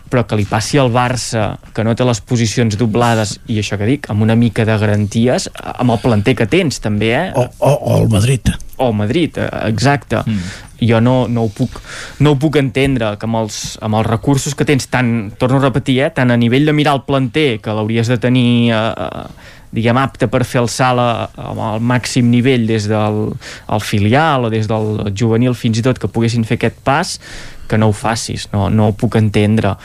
però 0.10 0.26
que 0.28 0.38
li 0.40 0.46
passi 0.50 0.80
al 0.82 0.92
Barça 0.94 1.58
que 1.76 1.86
no 1.86 1.96
té 1.96 2.06
les 2.08 2.22
posicions 2.22 2.78
doblades 2.80 3.38
i 3.52 3.60
això 3.62 3.80
que 3.80 3.90
dic, 3.90 4.10
amb 4.12 4.26
una 4.26 4.38
mica 4.40 4.66
de 4.68 4.78
garanties 4.80 5.50
amb 5.54 5.96
el 5.96 6.02
planter 6.04 6.38
que 6.40 6.48
tens 6.50 6.82
també 6.84 7.12
eh? 7.16 7.28
o, 7.36 7.48
o, 7.60 7.74
o 7.74 8.00
el 8.02 8.10
Madrid 8.12 8.54
o 8.78 8.90
el 8.90 8.96
Madrid, 8.96 9.38
eh, 9.42 9.50
exacte 9.68 10.22
mm. 10.24 10.40
jo 10.88 11.02
no, 11.02 11.18
no, 11.28 11.48
ho 11.48 11.52
puc, 11.54 11.82
no 12.22 12.34
ho 12.34 12.40
puc 12.40 12.60
entendre 12.62 13.16
que 13.18 13.28
amb 13.30 13.42
els, 13.42 13.62
amb 13.82 14.00
els 14.00 14.08
recursos 14.08 14.56
que 14.56 14.68
tens 14.70 14.90
tant, 14.94 15.32
torno 15.42 15.60
a 15.62 15.68
repetir, 15.68 16.00
eh, 16.06 16.12
tant 16.14 16.32
a 16.32 16.40
nivell 16.40 16.70
de 16.70 16.76
mirar 16.78 16.98
el 17.00 17.06
planter 17.08 17.58
que 17.64 17.74
l'hauries 17.74 18.10
de 18.14 18.20
tenir 18.22 18.50
eh, 18.72 18.82
eh 18.96 19.56
diguem, 19.78 19.98
apte 20.00 20.30
per 20.32 20.46
fer 20.48 20.62
el 20.62 20.70
salt 20.72 21.36
al 21.38 21.82
màxim 21.84 22.30
nivell 22.32 22.64
des 22.70 22.88
del 22.88 23.18
el 23.36 23.84
filial 23.84 24.48
o 24.48 24.50
des 24.50 24.68
del 24.70 25.12
juvenil 25.12 25.58
fins 25.60 25.82
i 25.82 25.84
tot 25.86 26.00
que 26.00 26.08
poguessin 26.08 26.48
fer 26.48 26.56
aquest 26.56 26.80
pas 26.88 27.18
que 27.68 27.78
no 27.78 27.92
ho 27.92 27.96
facis, 27.96 28.50
no, 28.54 28.70
no 28.70 28.90
ho 28.90 28.98
puc 28.98 29.20
entendre 29.20 29.78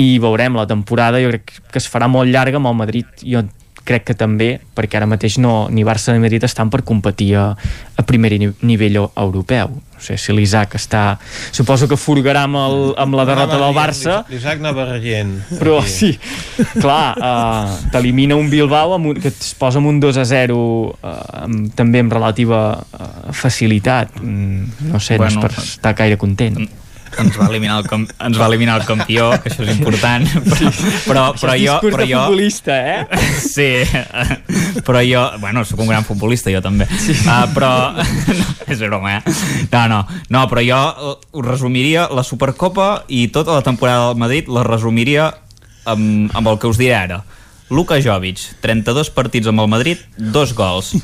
i 0.00 0.18
veurem 0.22 0.56
la 0.56 0.68
temporada 0.70 1.20
jo 1.22 1.32
crec 1.32 1.56
que 1.72 1.80
es 1.80 1.88
farà 1.90 2.08
molt 2.08 2.30
llarga 2.30 2.60
amb 2.60 2.70
el 2.70 2.78
Madrid 2.78 3.24
jo 3.24 3.42
crec 3.90 4.04
que 4.10 4.14
també, 4.14 4.50
perquè 4.76 4.98
ara 4.98 5.08
mateix 5.08 5.38
no, 5.40 5.68
ni 5.72 5.82
Barça 5.86 6.12
ni 6.14 6.22
Madrid 6.22 6.44
estan 6.46 6.70
per 6.70 6.82
competir 6.86 7.30
a, 7.40 7.44
a 7.96 8.04
primer 8.06 8.32
nivell 8.38 8.98
europeu. 9.00 9.72
No 9.72 10.02
sé 10.04 10.16
si 10.20 10.34
l'Isaac 10.36 10.76
està... 10.78 11.02
Suposo 11.52 11.88
que 11.90 11.98
furgarà 11.98 12.44
amb, 12.46 12.58
el, 12.60 12.78
amb 13.00 13.16
la 13.18 13.24
derrota 13.28 13.58
del 13.60 13.74
Barça. 13.76 14.20
L'Isaac 14.30 14.62
anava 14.62 14.86
rient. 14.92 15.32
Però 15.58 15.80
sí, 15.88 16.12
clar, 16.76 17.16
uh, 17.16 17.78
t'elimina 17.92 18.38
un 18.38 18.52
Bilbao 18.52 18.94
amb 18.96 19.12
un, 19.12 19.20
que 19.20 19.32
es 19.32 19.54
posa 19.58 19.80
amb 19.82 19.90
un 19.90 20.00
2 20.02 20.20
a 20.22 20.26
0 20.28 20.60
uh, 20.60 21.16
amb, 21.46 21.72
també 21.76 22.04
amb 22.04 22.14
relativa 22.14 22.62
uh, 22.78 23.10
facilitat. 23.32 24.20
Mm, 24.22 24.92
no 24.92 25.02
sé, 25.02 25.18
bueno, 25.18 25.40
no 25.40 25.48
és 25.48 25.56
per 25.58 25.66
estar 25.66 25.96
gaire 25.98 26.20
content 26.20 26.60
ens 27.18 27.36
va 27.38 27.48
eliminar 27.50 27.80
el, 27.80 27.88
com, 27.90 28.04
ens 28.06 28.38
va 28.38 28.46
eliminar 28.46 28.76
el 28.80 28.86
campió, 28.88 29.30
que 29.42 29.50
això 29.50 29.64
és 29.64 29.72
important, 29.74 30.26
però, 30.46 30.70
però, 31.06 31.24
però 31.34 31.56
jo... 31.58 31.76
Però 31.84 32.06
jo 32.06 32.22
futbolista, 32.26 32.76
eh? 32.76 33.20
Sí, 33.54 33.70
però 34.86 35.02
jo... 35.04 35.24
Bueno, 35.42 35.64
sóc 35.66 35.82
un 35.82 35.90
gran 35.90 36.06
futbolista, 36.06 36.52
jo 36.54 36.62
també. 36.64 36.86
Sí. 37.00 37.16
Uh, 37.24 37.48
però... 37.56 37.72
No, 38.40 38.46
és 38.70 38.78
broma, 38.84 39.16
eh? 39.18 39.34
No, 39.72 39.82
no, 39.90 39.98
no, 40.30 40.44
però 40.50 40.62
jo 40.62 40.78
ho 41.10 41.42
resumiria, 41.42 42.06
la 42.14 42.22
Supercopa 42.26 43.04
i 43.08 43.26
tota 43.34 43.56
la 43.58 43.64
temporada 43.66 44.10
del 44.10 44.20
Madrid 44.22 44.48
la 44.52 44.62
resumiria 44.66 45.32
amb, 45.90 46.30
amb 46.36 46.52
el 46.52 46.60
que 46.60 46.70
us 46.70 46.78
diré 46.80 46.94
ara. 46.96 47.22
Luka 47.70 48.00
Jovic, 48.02 48.42
32 48.62 49.12
partits 49.14 49.50
amb 49.50 49.62
el 49.62 49.68
Madrid, 49.70 50.00
dos 50.18 50.54
gols. 50.58 50.94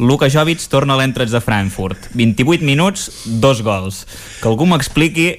Luka 0.00 0.30
Jovic 0.32 0.64
torna 0.72 0.96
a 0.96 0.96
l'entreig 0.96 1.28
de 1.28 1.40
Frankfurt. 1.44 2.08
28 2.16 2.64
minuts, 2.64 3.10
dos 3.28 3.60
gols. 3.60 4.06
Que 4.40 4.48
algú 4.48 4.64
m'expliqui 4.64 5.34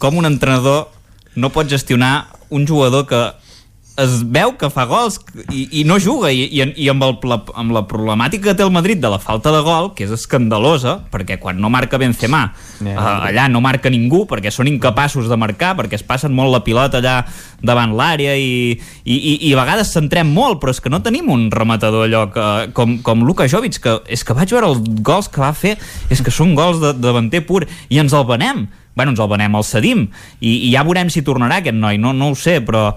com 0.00 0.16
un 0.16 0.24
entrenador 0.24 0.88
no 1.36 1.52
pots 1.52 1.68
gestionar 1.68 2.30
un 2.48 2.64
jugador 2.64 3.04
que 3.10 3.20
es 3.96 4.20
veu 4.28 4.52
que 4.60 4.68
fa 4.72 4.84
gols 4.88 5.18
i, 5.48 5.80
i 5.80 5.84
no 5.88 5.96
juga 6.02 6.28
i, 6.34 6.44
i, 6.44 6.62
i 6.84 6.88
amb, 6.92 7.04
el, 7.06 7.16
la, 7.28 7.38
amb 7.56 7.72
la 7.72 7.82
problemàtica 7.88 8.50
que 8.50 8.56
té 8.58 8.64
el 8.66 8.72
Madrid 8.74 9.00
de 9.00 9.10
la 9.12 9.20
falta 9.22 9.52
de 9.54 9.62
gol 9.64 9.92
que 9.96 10.04
és 10.04 10.12
escandalosa 10.12 10.98
perquè 11.12 11.38
quan 11.40 11.60
no 11.62 11.70
marca 11.72 11.98
Benzema 12.00 12.42
yeah, 12.80 12.96
uh, 12.96 13.26
allà 13.30 13.46
no 13.52 13.62
marca 13.64 13.92
ningú 13.92 14.24
perquè 14.28 14.52
són 14.52 14.68
incapaços 14.68 15.30
de 15.32 15.40
marcar 15.40 15.74
perquè 15.80 15.96
es 15.96 16.04
passen 16.06 16.34
molt 16.36 16.52
la 16.52 16.62
pilota 16.66 17.00
allà 17.00 17.22
davant 17.64 17.96
l'àrea 17.96 18.36
i, 18.36 18.76
i, 18.76 19.16
i, 19.16 19.34
i 19.48 19.54
a 19.54 19.60
vegades 19.62 19.94
centrem 19.96 20.28
molt 20.28 20.60
però 20.60 20.76
és 20.76 20.82
que 20.84 20.92
no 20.92 21.00
tenim 21.04 21.32
un 21.32 21.48
rematador 21.52 22.04
allò 22.06 22.26
que, 22.32 22.48
com, 22.76 22.98
com 23.06 23.24
Luka 23.24 23.48
Jovic 23.48 23.80
que 23.80 24.00
és 24.12 24.24
que 24.26 24.36
vaig 24.36 24.52
veure 24.52 24.74
els 24.74 24.82
gols 25.06 25.30
que 25.32 25.40
va 25.40 25.54
fer 25.56 25.76
és 26.12 26.20
que 26.20 26.34
són 26.34 26.54
gols 26.58 26.82
de, 26.82 26.92
de 26.96 27.06
davanter 27.06 27.46
pur 27.46 27.64
i 27.88 28.02
ens 28.02 28.14
el 28.16 28.26
venem. 28.28 28.66
Bueno, 28.96 29.12
ens 29.12 29.20
el 29.20 29.28
venem, 29.28 29.52
el 29.58 29.64
cedim 29.68 30.06
i, 30.40 30.68
i 30.68 30.72
ja 30.72 30.84
veurem 30.86 31.10
si 31.12 31.20
tornarà 31.24 31.60
aquest 31.60 31.76
noi, 31.76 31.98
no, 32.00 32.14
no 32.16 32.30
ho 32.32 32.36
sé 32.38 32.62
però 32.64 32.88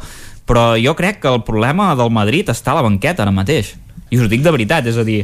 però 0.50 0.74
jo 0.82 0.96
crec 0.98 1.22
que 1.22 1.30
el 1.30 1.44
problema 1.46 1.94
del 2.00 2.10
Madrid 2.14 2.50
està 2.50 2.74
a 2.74 2.80
la 2.80 2.88
banqueta 2.88 3.24
ara 3.26 3.36
mateix 3.36 3.76
i 4.10 4.18
us 4.18 4.26
ho 4.26 4.30
dic 4.30 4.42
de 4.42 4.54
veritat, 4.54 4.88
és 4.90 4.98
a 4.98 5.06
dir 5.06 5.20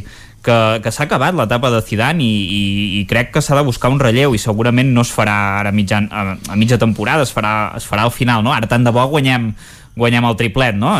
que, 0.46 0.56
que 0.82 0.92
s'ha 0.94 1.06
acabat 1.08 1.34
l'etapa 1.34 1.72
de 1.74 1.80
Zidane 1.82 2.22
i, 2.22 2.34
i, 2.46 2.60
i 3.00 3.06
crec 3.10 3.32
que 3.34 3.42
s'ha 3.42 3.58
de 3.58 3.64
buscar 3.66 3.90
un 3.90 3.98
relleu 4.02 4.36
i 4.36 4.42
segurament 4.42 4.92
no 4.94 5.02
es 5.02 5.10
farà 5.10 5.34
ara 5.62 5.72
mitjan, 5.74 6.06
a, 6.12 6.36
a 6.38 6.58
mitja 6.58 6.78
temporada, 6.78 7.26
es 7.26 7.34
farà, 7.34 7.72
es 7.78 7.88
farà 7.88 8.06
al 8.06 8.14
final 8.14 8.46
no? 8.46 8.54
ara 8.54 8.70
tant 8.70 8.86
de 8.86 8.94
bo 8.94 9.02
guanyem 9.10 9.50
guanyem 9.96 10.26
el 10.28 10.36
triplet, 10.36 10.76
no? 10.76 10.90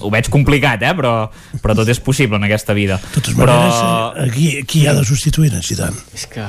Ho 0.00 0.08
veig 0.08 0.30
complicat, 0.32 0.80
eh? 0.80 0.94
Però, 0.96 1.10
però 1.60 1.74
tot 1.76 1.90
és 1.92 1.98
possible 2.00 2.38
en 2.40 2.46
aquesta 2.46 2.72
vida. 2.72 2.96
De 3.02 3.10
totes 3.18 3.36
però... 3.36 3.52
maneres, 3.52 3.82
eh, 4.24 4.30
qui, 4.32 4.46
qui 4.64 4.86
ha 4.88 4.94
de 4.96 5.04
substituir 5.04 5.52
en 5.52 5.60
Zidane? 5.60 6.00
És 6.16 6.24
que... 6.32 6.46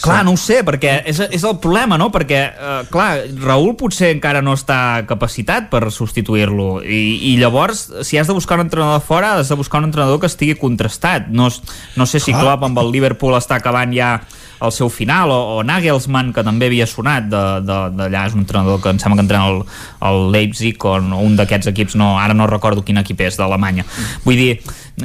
Clar, 0.00 0.20
no 0.24 0.34
ho 0.34 0.40
sé, 0.40 0.60
perquè 0.66 0.94
és, 1.10 1.20
és 1.30 1.44
el 1.44 1.58
problema, 1.62 1.98
no? 2.00 2.10
Perquè, 2.14 2.40
eh, 2.50 2.80
clar, 2.92 3.10
Raül 3.44 3.74
potser 3.80 4.12
encara 4.14 4.42
no 4.44 4.54
està 4.56 5.04
capacitat 5.08 5.68
per 5.72 5.86
substituir-lo 5.92 6.80
i, 6.82 7.32
i 7.32 7.36
llavors, 7.40 7.86
si 8.06 8.18
has 8.20 8.30
de 8.30 8.36
buscar 8.36 8.58
un 8.60 8.66
entrenador 8.68 9.02
fora, 9.04 9.36
has 9.38 9.52
de 9.52 9.58
buscar 9.60 9.82
un 9.82 9.90
entrenador 9.90 10.20
que 10.20 10.30
estigui 10.30 10.56
contrastat. 10.60 11.28
No, 11.28 11.50
no 11.96 12.06
sé 12.06 12.20
si 12.20 12.36
Klopp 12.36 12.64
amb 12.66 12.80
el 12.80 12.92
Liverpool 12.94 13.36
està 13.38 13.60
acabant 13.60 13.92
ja 13.96 14.16
el 14.60 14.72
seu 14.72 14.90
final, 14.92 15.30
o, 15.32 15.56
o 15.56 15.62
Nagelsmann, 15.64 16.34
que 16.36 16.44
també 16.44 16.68
havia 16.68 16.86
sonat 16.88 17.30
d'allà, 17.30 18.26
és 18.26 18.36
un 18.36 18.44
entrenador 18.44 18.80
que 18.82 18.92
em 18.92 19.00
sembla 19.00 19.20
que 19.20 19.24
entrena 19.24 19.48
el, 19.48 19.62
el 20.06 20.20
Leipzig 20.34 20.84
o, 20.84 20.96
o 21.00 21.22
un 21.24 21.38
d'aquests 21.38 21.70
equips, 21.72 21.96
no, 22.00 22.12
ara 22.20 22.36
no 22.36 22.48
recordo 22.50 22.84
quin 22.84 23.00
equip 23.00 23.24
és, 23.24 23.40
d'Alemanya. 23.40 23.86
Vull 24.26 24.40
dir, 24.40 24.52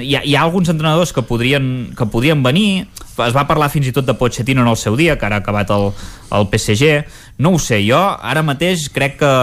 hi 0.01 0.15
ha, 0.15 0.23
hi 0.25 0.35
ha 0.35 0.43
alguns 0.43 0.69
entrenadors 0.71 1.13
que 1.13 1.23
podrien, 1.25 1.91
que 1.97 2.07
podrien 2.11 2.41
venir, 2.43 2.87
es 3.23 3.35
va 3.35 3.45
parlar 3.47 3.69
fins 3.73 3.87
i 3.89 3.93
tot 3.95 4.07
de 4.07 4.15
Pochettino 4.17 4.63
en 4.63 4.71
el 4.71 4.79
seu 4.79 4.97
dia, 4.99 5.17
que 5.19 5.27
ara 5.27 5.39
ha 5.39 5.43
acabat 5.43 5.71
el, 5.75 5.91
el 6.35 6.49
PSG, 6.51 7.05
no 7.43 7.55
ho 7.55 7.61
sé, 7.61 7.81
jo 7.87 7.99
ara 7.99 8.43
mateix 8.45 8.89
crec 8.95 9.19
que 9.21 9.33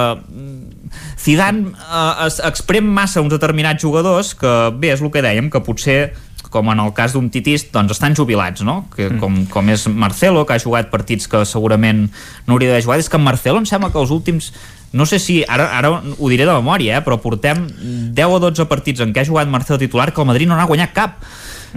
Zidane 1.22 1.72
eh, 1.72 2.26
es 2.26 2.40
exprem 2.44 2.89
massa 2.89 3.22
uns 3.24 3.32
determinats 3.32 3.82
jugadors 3.82 4.34
que, 4.39 4.52
bé, 4.76 4.92
és 4.97 5.02
el 5.02 5.12
que 5.12 5.24
dèiem, 5.24 5.50
que 5.52 5.62
potser 5.64 5.98
com 6.52 6.68
en 6.68 6.82
el 6.84 6.92
cas 6.97 7.16
d'un 7.16 7.31
titist, 7.32 7.72
doncs 7.72 7.97
estan 7.97 8.14
jubilats, 8.18 8.62
no? 8.66 8.82
Que, 8.92 9.08
mm. 9.08 9.18
com, 9.22 9.40
com 9.50 9.72
és 9.72 9.89
Marcelo, 9.89 10.44
que 10.47 10.58
ha 10.58 10.62
jugat 10.62 10.92
partits 10.92 11.31
que 11.31 11.42
segurament 11.48 12.05
no 12.47 12.55
hauria 12.55 12.70
d'haver 12.70 12.84
jugat. 12.84 13.02
És 13.02 13.10
que 13.10 13.18
en 13.18 13.26
Marcelo 13.26 13.62
em 13.62 13.68
sembla 13.68 13.90
que 13.92 14.00
els 14.02 14.12
últims 14.14 14.52
no 14.92 15.06
sé 15.08 15.16
si, 15.18 15.40
ara, 15.48 15.70
ara 15.72 15.89
ho 15.89 16.28
diré 16.28 16.44
de 16.44 16.52
memòria, 16.52 16.98
eh, 16.98 17.05
però 17.05 17.16
portem 17.16 17.64
10 18.12 18.34
o 18.36 18.40
12 18.44 18.68
partits 18.68 19.00
en 19.00 19.14
què 19.16 19.22
ha 19.22 19.28
jugat 19.28 19.48
Marcelo 19.48 19.81
titular 19.81 20.10
que 20.12 20.20
el 20.20 20.28
Madrid 20.28 20.50
no 20.50 20.58
n'ha 20.58 20.68
guanyat 20.68 20.92
cap. 20.92 21.16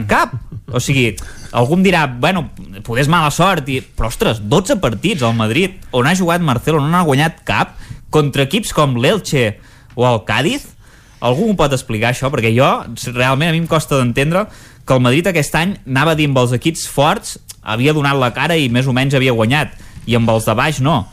Cap! 0.09 0.33
O 0.67 0.81
sigui, 0.83 1.13
algú 1.55 1.77
em 1.77 1.85
dirà, 1.85 2.03
bueno, 2.11 2.49
poder 2.83 3.05
és 3.05 3.11
mala 3.11 3.31
sort, 3.31 3.69
i... 3.71 3.79
però 3.79 4.11
ostres, 4.11 4.43
12 4.43 4.81
partits 4.83 5.23
al 5.23 5.37
Madrid 5.37 5.79
on 5.95 6.09
ha 6.09 6.15
jugat 6.19 6.43
Marcelo 6.43 6.81
no 6.83 6.91
n'ha 6.91 7.05
guanyat 7.07 7.39
cap 7.47 7.77
contra 8.11 8.43
equips 8.43 8.75
com 8.75 8.99
l'Elche 8.99 9.53
o 9.95 10.03
el 10.09 10.25
Cádiz 10.27 10.74
Algú 11.23 11.47
m'ho 11.47 11.57
pot 11.59 11.73
explicar 11.73 12.11
això? 12.11 12.31
Perquè 12.33 12.51
jo, 12.55 12.67
realment, 13.13 13.49
a 13.49 13.55
mi 13.55 13.63
em 13.63 13.69
costa 13.69 13.99
d'entendre 13.99 14.45
que 14.85 14.93
el 14.93 15.01
Madrid 15.01 15.27
aquest 15.31 15.55
any 15.57 15.75
anava 15.85 16.13
a 16.13 16.19
dir 16.19 16.27
amb 16.29 16.41
els 16.43 16.53
equips 16.57 16.85
forts 16.91 17.37
havia 17.63 17.95
donat 17.97 18.19
la 18.19 18.33
cara 18.35 18.57
i 18.59 18.69
més 18.69 18.87
o 18.87 18.93
menys 18.93 19.15
havia 19.17 19.33
guanyat. 19.33 19.73
I 20.05 20.19
amb 20.19 20.29
els 20.29 20.45
de 20.45 20.53
baix 20.57 20.81
no. 20.85 21.03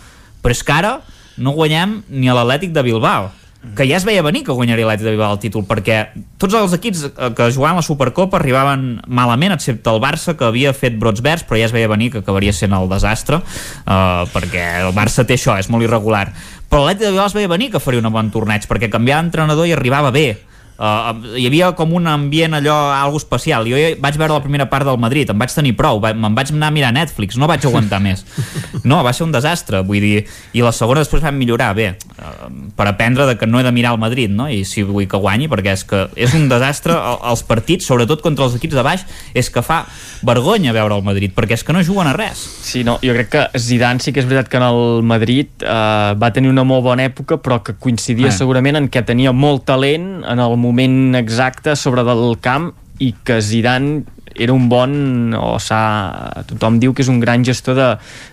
Però 0.43 0.53
és 0.53 0.65
que 0.67 0.75
ara 0.75 0.99
no 1.39 1.55
guanyem 1.57 2.03
ni 2.11 2.29
a 2.29 2.37
l'Atlètic 2.37 2.75
de 2.75 2.85
Bilbao 2.85 3.31
que 3.77 3.87
ja 3.87 3.95
es 3.97 4.05
veia 4.05 4.25
venir 4.27 4.43
que 4.43 4.55
guanyaria 4.55 4.89
l'Atlètic 4.89 5.07
de 5.07 5.13
Bilbao 5.15 5.37
el 5.37 5.41
títol 5.43 5.63
perquè 5.69 5.99
tots 6.43 6.57
els 6.59 6.73
equips 6.75 7.05
que 7.15 7.47
jugaven 7.55 7.79
la 7.79 7.85
Supercopa 7.87 8.41
arribaven 8.41 8.97
malament 9.07 9.55
excepte 9.55 9.93
el 9.93 10.03
Barça 10.03 10.35
que 10.39 10.49
havia 10.49 10.73
fet 10.75 10.97
brots 10.99 11.23
verds 11.23 11.47
però 11.47 11.61
ja 11.61 11.69
es 11.69 11.75
veia 11.75 11.91
venir 11.91 12.11
que 12.11 12.25
acabaria 12.25 12.53
sent 12.57 12.75
el 12.75 12.91
desastre 12.91 13.39
uh, 13.39 14.25
perquè 14.35 14.67
el 14.83 14.91
Barça 14.97 15.23
té 15.23 15.39
això, 15.39 15.55
és 15.63 15.71
molt 15.71 15.87
irregular 15.87 16.27
però 16.73 16.87
l'Atlètic 16.87 17.05
de 17.05 17.11
Bilbao 17.13 17.29
es 17.29 17.35
veia 17.37 17.49
venir 17.53 17.67
que 17.69 17.81
faria 17.85 18.01
un 18.01 18.09
bon 18.09 18.31
torneig 18.33 18.65
perquè 18.65 18.89
canviava 18.89 19.21
d'entrenador 19.21 19.67
i 19.69 19.75
arribava 19.77 20.09
bé 20.15 20.25
Uh, 20.73 21.37
hi 21.37 21.45
havia 21.47 21.69
com 21.77 21.93
un 21.93 22.07
ambient 22.09 22.57
allò 22.57 22.75
algo 22.97 23.19
especial 23.21 23.67
jo 23.69 23.77
vaig 24.01 24.17
veure 24.17 24.33
la 24.33 24.43
primera 24.43 24.65
part 24.71 24.89
del 24.89 24.97
Madrid 24.99 25.29
em 25.31 25.37
vaig 25.39 25.53
tenir 25.53 25.75
prou, 25.77 26.01
me'n 26.01 26.33
vaig 26.35 26.49
anar 26.55 26.71
a 26.71 26.75
mirar 26.75 26.95
Netflix 26.97 27.37
no 27.39 27.47
vaig 27.47 27.67
aguantar 27.69 28.01
més 28.03 28.25
no, 28.89 29.03
va 29.05 29.13
ser 29.13 29.27
un 29.27 29.35
desastre, 29.35 29.83
vull 29.87 30.01
dir, 30.03 30.23
i 30.57 30.65
la 30.65 30.73
segona 30.73 31.05
després 31.05 31.23
vam 31.23 31.37
millorar, 31.37 31.75
bé, 31.77 31.91
uh, 32.17 32.49
per 32.75 32.87
aprendre 32.89 33.29
de 33.29 33.37
que 33.39 33.47
no 33.47 33.61
he 33.61 33.67
de 33.67 33.73
mirar 33.77 33.93
el 33.93 34.01
Madrid, 34.01 34.33
no? 34.33 34.49
i 34.49 34.63
si 34.65 34.83
vull 34.89 35.07
que 35.07 35.21
guanyi 35.21 35.51
perquè 35.53 35.77
és 35.77 35.85
que 35.87 36.07
és 36.17 36.35
un 36.39 36.49
desastre 36.51 36.97
els 36.97 37.45
partits, 37.47 37.87
sobretot 37.87 38.25
contra 38.25 38.49
els 38.49 38.57
equips 38.57 38.81
de 38.81 38.87
baix 38.87 39.05
és 39.37 39.53
que 39.53 39.63
fa 39.63 39.83
vergonya 40.25 40.73
veure 40.73 40.97
el 40.97 41.05
Madrid 41.05 41.37
perquè 41.37 41.61
és 41.61 41.67
que 41.69 41.77
no 41.77 41.85
juguen 41.85 42.09
a 42.09 42.17
res 42.17 42.41
Sí, 42.63 42.81
no, 42.87 42.97
jo 43.05 43.13
crec 43.13 43.31
que 43.37 43.45
Zidane 43.61 44.01
sí 44.01 44.17
que 44.17 44.25
és 44.25 44.29
veritat 44.31 44.49
que 44.49 44.59
en 44.59 44.67
el 44.67 45.05
Madrid 45.05 45.53
uh, 45.67 46.17
va 46.17 46.33
tenir 46.33 46.51
una 46.51 46.65
molt 46.65 46.87
bona 46.89 47.07
època 47.11 47.39
però 47.45 47.61
que 47.63 47.77
coincidia 47.77 48.33
eh. 48.33 48.35
segurament 48.35 48.81
en 48.81 48.89
què 48.93 49.05
tenia 49.07 49.37
molt 49.37 49.67
talent 49.69 50.25
en 50.25 50.43
el 50.43 50.57
moment 50.63 51.19
exacte 51.19 51.77
sobre 51.77 52.07
del 52.07 52.37
camp 52.41 52.71
i 53.03 53.13
que 53.25 53.41
Zidane 53.43 54.03
era 54.35 54.53
un 54.53 54.69
bon 54.69 55.35
o 55.37 55.57
s'ha... 55.61 56.43
tothom 56.49 56.79
diu 56.81 56.95
que 56.95 57.05
és 57.05 57.11
un 57.13 57.21
gran 57.21 57.45
gestor 57.45 57.77
de, 57.77 57.89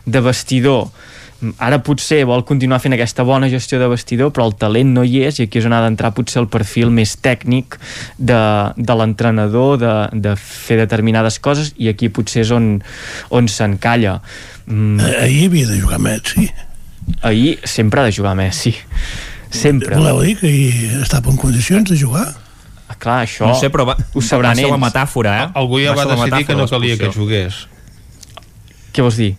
de 0.06 0.22
vestidor. 0.24 0.88
Ara 1.64 1.80
potser 1.80 2.26
vol 2.28 2.44
continuar 2.48 2.82
fent 2.84 2.98
aquesta 2.98 3.24
bona 3.24 3.48
gestió 3.52 3.80
de 3.80 3.88
vestidor 3.88 4.34
però 4.36 4.50
el 4.50 4.58
talent 4.60 4.92
no 4.96 5.06
hi 5.08 5.22
és 5.30 5.40
i 5.40 5.48
aquí 5.48 5.62
és 5.62 5.68
on 5.70 5.76
ha 5.76 5.80
d'entrar 5.86 6.12
potser 6.16 6.42
el 6.42 6.50
perfil 6.52 6.92
més 6.92 7.16
tècnic 7.24 7.78
de, 8.18 8.40
de 8.76 8.98
l'entrenador 9.00 9.80
de, 9.80 9.94
de 10.20 10.36
fer 10.40 10.82
determinades 10.82 11.40
coses 11.40 11.72
i 11.80 11.88
aquí 11.92 12.12
potser 12.12 12.44
és 12.44 12.52
on, 12.56 12.74
on 13.32 13.48
s'encalla. 13.48 14.20
Mm. 14.68 15.00
ahir 15.24 15.48
havia 15.48 15.72
de 15.72 15.80
jugar 15.80 16.04
Messi. 16.04 16.50
Ahir 17.26 17.58
sempre 17.66 18.02
ha 18.02 18.10
de 18.10 18.14
jugar 18.14 18.36
Messi 18.38 18.76
sempre. 19.52 19.96
Voleu 19.96 20.22
dir 20.24 20.38
que 20.40 20.54
estava 21.02 21.32
en 21.32 21.38
condicions 21.42 21.90
de 21.90 21.98
jugar? 21.98 22.28
Ah, 22.90 22.96
clar, 22.98 23.20
això 23.28 23.46
no 23.50 23.58
sé, 23.60 23.70
però 23.70 23.86
va, 23.86 23.98
ho 23.98 24.22
sabran 24.26 24.58
va 24.58 24.64
ser 24.64 24.72
la 24.72 24.80
metàfora, 24.82 25.36
eh? 25.44 25.52
Algú 25.62 25.82
ja 25.84 25.94
va, 25.94 26.08
va 26.10 26.16
decidir 26.16 26.48
que 26.48 26.58
no 26.58 26.66
calia 26.70 26.98
que 26.98 27.12
jugués. 27.14 27.68
Què 28.94 29.06
vols 29.06 29.22
dir? 29.22 29.36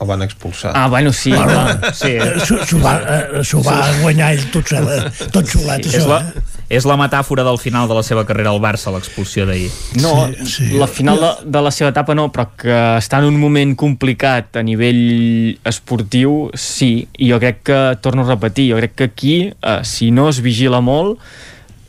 el 0.00 0.06
van 0.06 0.22
expulsar. 0.22 0.72
Ah, 0.74 0.88
bueno, 0.88 1.12
sí. 1.12 1.30
Bueno, 1.30 1.92
sí. 1.94 2.16
S'ho 2.44 2.80
va, 2.82 2.94
eh, 2.98 3.42
va 3.62 3.76
guanyar 4.00 4.32
ell 4.34 4.44
tot, 4.50 4.66
sol, 4.66 4.88
tot 5.30 5.46
solet, 5.46 5.86
sí, 5.86 5.92
això. 5.92 6.00
És 6.00 6.08
la, 6.10 6.18
eh? 6.20 6.53
És 6.72 6.86
la 6.88 6.96
metàfora 7.00 7.44
del 7.46 7.58
final 7.60 7.88
de 7.90 7.96
la 7.96 8.02
seva 8.06 8.24
carrera 8.28 8.52
al 8.54 8.60
Barça, 8.62 8.92
l'expulsió 8.94 9.46
d'ahir. 9.48 9.70
No, 10.00 10.14
sí, 10.32 10.46
sí. 10.52 10.68
la 10.80 10.88
final 10.88 11.20
de, 11.20 11.32
de 11.56 11.62
la 11.64 11.72
seva 11.74 11.92
etapa 11.92 12.16
no, 12.16 12.28
però 12.32 12.46
que 12.60 12.78
està 12.98 13.20
en 13.20 13.28
un 13.28 13.38
moment 13.40 13.74
complicat 13.78 14.60
a 14.60 14.64
nivell 14.64 15.58
esportiu, 15.68 16.50
sí, 16.58 17.06
i 17.18 17.30
jo 17.32 17.40
crec 17.42 17.64
que, 17.68 17.80
torno 18.04 18.24
a 18.24 18.32
repetir, 18.32 18.70
jo 18.72 18.80
crec 18.80 18.96
que 18.96 19.10
aquí, 19.10 19.36
eh, 19.52 19.80
si 19.84 20.10
no 20.14 20.28
es 20.32 20.40
vigila 20.44 20.80
molt, 20.84 21.20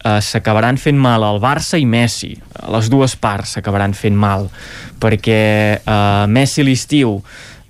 eh, 0.03 0.19
s'acabaran 0.21 0.77
fent 0.81 0.99
mal 0.99 1.23
al 1.23 1.41
Barça 1.43 1.79
i 1.81 1.87
Messi. 1.89 2.35
Les 2.71 2.91
dues 2.91 3.15
parts 3.15 3.55
s'acabaran 3.57 3.95
fent 3.97 4.15
mal, 4.17 4.49
perquè 5.01 5.41
eh, 5.79 6.25
Messi 6.27 6.65
l'estiu 6.67 7.19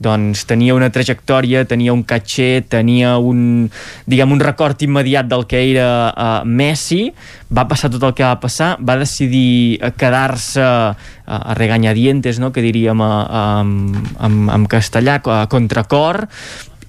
doncs 0.03 0.43
tenia 0.49 0.75
una 0.75 0.89
trajectòria, 0.91 1.63
tenia 1.67 1.93
un 1.93 2.03
caché, 2.03 2.65
tenia 2.67 3.15
un, 3.17 3.69
diguem, 4.05 4.35
un 4.35 4.43
record 4.43 4.81
immediat 4.83 5.29
del 5.31 5.45
que 5.47 5.61
era 5.71 5.87
uh, 6.11 6.43
Messi, 6.43 7.07
va 7.55 7.67
passar 7.69 7.89
tot 7.93 8.03
el 8.03 8.13
que 8.17 8.25
va 8.25 8.35
passar, 8.41 8.75
va 8.83 8.97
decidir 8.99 9.79
eh, 9.79 9.93
quedar-se 9.95 10.61
uh, 10.61 10.93
a 11.25 11.55
reganyadientes, 11.57 12.41
no?, 12.43 12.51
que 12.51 12.63
diríem 12.65 13.01
en 13.01 14.67
castellà, 14.69 15.21
a 15.23 15.45
contracor, 15.51 16.25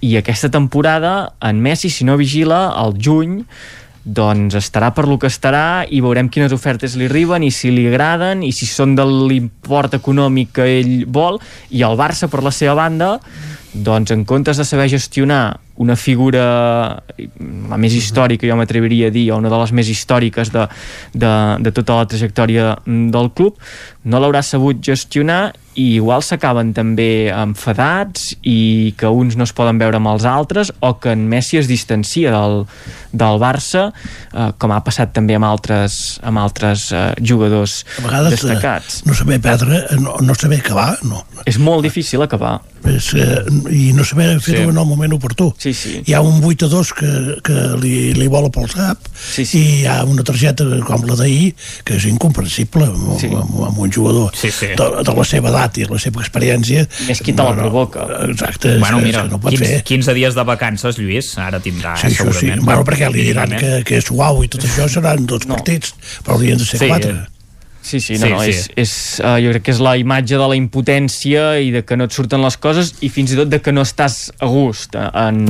i 0.04 0.16
aquesta 0.18 0.50
temporada 0.52 1.32
en 1.40 1.62
Messi, 1.62 1.90
si 1.90 2.04
no 2.04 2.18
vigila, 2.20 2.68
al 2.74 2.98
juny 3.00 3.44
doncs 4.06 4.54
estarà 4.54 4.92
per 4.94 5.08
lo 5.10 5.16
que 5.18 5.26
estarà 5.26 5.82
i 5.90 5.98
veurem 6.04 6.28
quines 6.30 6.54
ofertes 6.54 6.94
li 6.94 7.08
arriben 7.10 7.42
i 7.42 7.50
si 7.50 7.72
li 7.74 7.88
agraden 7.90 8.44
i 8.46 8.52
si 8.54 8.68
són 8.70 8.94
de 8.94 9.02
l'import 9.02 9.98
econòmic 9.98 10.52
que 10.60 10.66
ell 10.78 10.94
vol. 11.10 11.40
I 11.74 11.82
el 11.82 11.98
Barça 11.98 12.30
per 12.30 12.44
la 12.46 12.54
seva 12.54 12.76
banda 12.78 13.16
doncs 13.84 14.12
en 14.14 14.24
comptes 14.24 14.56
de 14.56 14.64
saber 14.64 14.88
gestionar 14.88 15.58
una 15.76 15.96
figura 15.96 17.02
la 17.68 17.76
més 17.76 17.92
històrica, 17.92 18.48
jo 18.48 18.56
m'atreviria 18.56 19.10
a 19.10 19.14
dir, 19.14 19.26
o 19.32 19.36
una 19.36 19.52
de 19.52 19.60
les 19.60 19.74
més 19.76 19.90
històriques 19.92 20.50
de, 20.54 20.64
de, 21.12 21.32
de 21.60 21.72
tota 21.76 22.00
la 22.00 22.08
trajectòria 22.08 22.72
del 22.86 23.30
club, 23.36 23.60
no 24.08 24.20
l'haurà 24.22 24.40
sabut 24.46 24.80
gestionar 24.80 25.50
i 25.76 25.98
igual 25.98 26.22
s'acaben 26.24 26.70
també 26.72 27.28
enfadats 27.28 28.30
i 28.48 28.94
que 28.96 29.10
uns 29.12 29.36
no 29.36 29.44
es 29.44 29.52
poden 29.52 29.76
veure 29.82 29.98
amb 30.00 30.08
els 30.14 30.24
altres 30.24 30.70
o 30.80 30.94
que 31.02 31.12
en 31.12 31.26
Messi 31.28 31.60
es 31.60 31.68
distancia 31.68 32.32
del, 32.32 32.62
del 33.12 33.40
Barça 33.42 33.90
eh, 33.90 34.52
com 34.56 34.72
ha 34.72 34.80
passat 34.86 35.12
també 35.16 35.36
amb 35.36 35.48
altres, 35.50 36.16
amb 36.24 36.40
altres 36.40 36.88
eh, 36.96 37.10
jugadors 37.20 37.82
a 37.98 38.06
vegades 38.06 38.38
destacats. 38.38 39.02
Eh, 39.02 39.10
no 39.10 39.18
saber 39.18 39.40
perdre, 39.44 39.82
no, 40.00 40.16
no 40.24 40.38
saber 40.38 40.62
acabar, 40.64 40.94
no. 41.04 41.26
És 41.44 41.60
molt 41.60 41.84
difícil 41.84 42.24
acabar. 42.24 42.56
És, 42.86 43.12
eh, 43.14 43.42
I 43.72 43.92
no 43.96 44.04
saber 44.04 44.40
fer-ho 44.40 44.62
Sí. 44.64 44.68
en 44.70 44.78
el 44.78 44.86
moment 44.86 45.12
oportú. 45.16 45.54
Sí, 45.58 45.72
sí. 45.74 46.02
Hi 46.06 46.12
ha 46.14 46.20
un 46.20 46.42
8 46.44 46.66
a 46.66 46.68
2 46.68 46.92
que, 46.94 47.10
que 47.42 47.56
li, 47.82 48.12
li 48.14 48.26
vola 48.28 48.48
pel 48.50 48.68
cap 48.72 48.98
sí, 49.14 49.44
sí. 49.44 49.58
i 49.58 49.64
hi 49.82 49.86
ha 49.90 50.04
una 50.04 50.22
targeta 50.22 50.64
com 50.86 51.04
la 51.08 51.16
d'ahir 51.18 51.54
que 51.84 51.96
és 51.96 52.04
incomprensible 52.10 52.84
amb, 52.86 53.18
sí. 53.20 53.26
amb, 53.32 53.58
amb 53.68 53.78
un 53.78 53.92
jugador 53.92 54.30
sí, 54.36 54.50
sí. 54.50 54.68
De, 54.78 54.88
de 55.02 55.14
la 55.18 55.24
seva 55.24 55.50
edat 55.50 55.78
i 55.78 55.84
la 55.90 55.98
seva 55.98 56.20
experiència. 56.22 56.86
Més 57.08 57.20
qui 57.22 57.32
te 57.36 57.42
la 57.42 57.54
provoca. 57.56 58.06
Exacte, 58.30 58.76
Bueno, 58.78 58.98
és, 58.98 59.04
mira, 59.10 59.20
és 59.24 59.28
que 59.30 59.36
no 59.36 59.40
pot 59.40 59.52
15, 59.56 59.64
fer. 59.66 59.82
15 59.84 60.14
dies 60.14 60.34
de 60.34 60.44
vacances, 60.44 60.98
Lluís, 60.98 61.32
ara 61.38 61.60
tindrà, 61.60 61.96
Sí, 62.00 62.06
això 62.08 62.26
sí. 62.30 62.38
segurament. 62.38 62.64
Bueno, 62.64 62.84
perquè 62.84 63.10
li 63.12 63.22
diran 63.30 63.50
que, 63.58 63.82
que 63.86 63.98
és 63.98 64.04
suau 64.06 64.42
i 64.44 64.48
tot 64.52 64.62
això 64.64 64.88
seran 64.88 65.26
dos 65.26 65.46
partits, 65.46 65.94
però 66.24 66.36
haurien 66.38 66.58
de 66.58 66.64
ser 66.64 66.78
Sí, 66.80 66.88
quatre. 66.88 67.14
Sí, 67.86 68.00
sí, 68.02 68.16
no, 68.18 68.26
Sí, 68.26 68.32
no, 68.32 68.40
sí. 68.42 68.50
és, 68.50 68.62
és, 68.82 68.92
uh, 69.22 69.36
jo 69.38 69.52
crec 69.52 69.62
que 69.68 69.74
és 69.76 69.80
la 69.84 69.92
imatge 70.00 70.34
de 70.40 70.48
la 70.50 70.56
impotència 70.58 71.44
i 71.62 71.68
de 71.70 71.84
que 71.86 71.94
no 71.94 72.08
et 72.08 72.16
surten 72.16 72.42
les 72.42 72.56
coses 72.58 72.96
i 73.06 73.10
fins 73.14 73.30
i 73.30 73.38
tot 73.38 73.52
de 73.52 73.60
que 73.62 73.70
no 73.70 73.84
estàs 73.86 74.16
a 74.42 74.48
gust 74.50 74.98
en, 74.98 75.44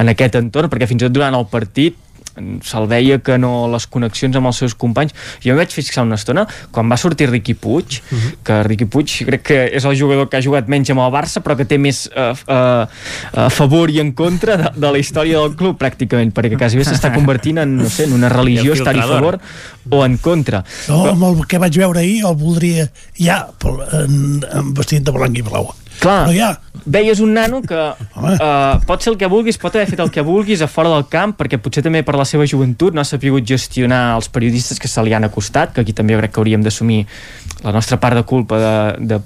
en 0.00 0.12
aquest 0.14 0.38
entorn, 0.40 0.72
perquè 0.72 0.88
fins 0.88 1.04
i 1.04 1.06
tot 1.10 1.18
durant 1.18 1.36
el 1.36 1.44
partit 1.52 1.98
se'l 2.36 2.88
veia 2.88 3.18
que 3.24 3.38
no 3.38 3.68
les 3.72 3.86
connexions 3.86 4.36
amb 4.38 4.50
els 4.50 4.60
seus 4.62 4.74
companys 4.78 5.14
jo 5.42 5.52
em 5.52 5.60
vaig 5.60 5.72
fixar 5.74 6.04
una 6.06 6.18
estona 6.20 6.46
quan 6.72 6.90
va 6.90 6.98
sortir 7.00 7.28
Riqui 7.30 7.54
Puig 7.54 8.00
uh 8.00 8.18
-huh. 8.18 8.32
que 8.44 8.62
Riqui 8.68 8.86
Puig 8.86 9.24
crec 9.26 9.42
que 9.42 9.58
és 9.76 9.84
el 9.84 9.98
jugador 9.98 10.28
que 10.28 10.36
ha 10.36 10.42
jugat 10.42 10.68
menys 10.68 10.90
amb 10.90 11.00
el 11.00 11.12
Barça 11.12 11.42
però 11.42 11.56
que 11.56 11.64
té 11.64 11.78
més 11.78 12.08
uh, 12.16 12.32
uh, 12.32 12.86
a 13.46 13.50
favor 13.50 13.90
i 13.90 14.00
en 14.00 14.12
contra 14.12 14.56
de, 14.56 14.70
de 14.76 14.92
la 14.92 14.98
història 14.98 15.38
del 15.38 15.56
club 15.56 15.78
pràcticament 15.78 16.32
perquè 16.32 16.56
quasi 16.56 16.76
bé 16.76 16.84
s'està 16.84 17.12
convertint 17.14 17.58
en, 17.58 17.76
no 17.76 17.88
sé, 17.88 18.04
en 18.04 18.12
una 18.12 18.28
religió 18.28 18.72
El 18.72 18.78
estar-hi 18.78 19.00
a 19.00 19.06
favor 19.06 19.38
o 19.90 20.04
en 20.04 20.16
contra 20.18 20.64
No, 20.88 21.06
amb 21.06 21.22
el 21.24 21.46
que 21.46 21.58
vaig 21.58 21.76
veure 21.76 22.00
ahir 22.00 22.24
el 22.24 22.36
voldria 22.36 22.88
ja 23.18 23.46
en, 23.92 24.44
en 24.52 24.74
vestit 24.74 25.02
de 25.02 25.12
blanc 25.12 25.38
i 25.38 25.42
blau. 25.42 25.72
Clar, 26.02 26.26
Però 26.26 26.34
ja, 26.34 26.50
veies 26.84 27.20
un 27.22 27.32
nano 27.36 27.60
que 27.62 27.78
uh, 27.78 28.80
pot 28.88 29.04
ser 29.04 29.12
el 29.12 29.18
que 29.20 29.28
vulguis, 29.30 29.58
pot 29.60 29.76
haver 29.76 29.86
fet 29.90 30.02
el 30.02 30.10
que 30.10 30.24
vulguis 30.26 30.62
a 30.64 30.68
fora 30.70 30.90
del 30.92 31.06
camp, 31.12 31.36
perquè 31.38 31.60
potser 31.62 31.84
també 31.86 32.02
per 32.06 32.16
la 32.18 32.26
seva 32.28 32.46
joventut 32.48 32.94
no 32.94 33.04
ha 33.04 33.08
sapigut 33.08 33.46
gestionar 33.46 34.02
els 34.16 34.28
periodistes 34.32 34.82
que 34.82 34.90
se 34.90 35.04
li 35.06 35.14
han 35.14 35.28
acostat, 35.28 35.74
que 35.74 35.84
aquí 35.84 35.94
també 35.94 36.18
crec 36.18 36.34
que 36.34 36.42
hauríem 36.42 36.64
d'assumir 36.66 37.04
la 37.62 37.74
nostra 37.76 38.00
part 38.02 38.18
de 38.18 38.24
culpa 38.26 38.58
de, 38.58 38.74
de, 39.14 39.20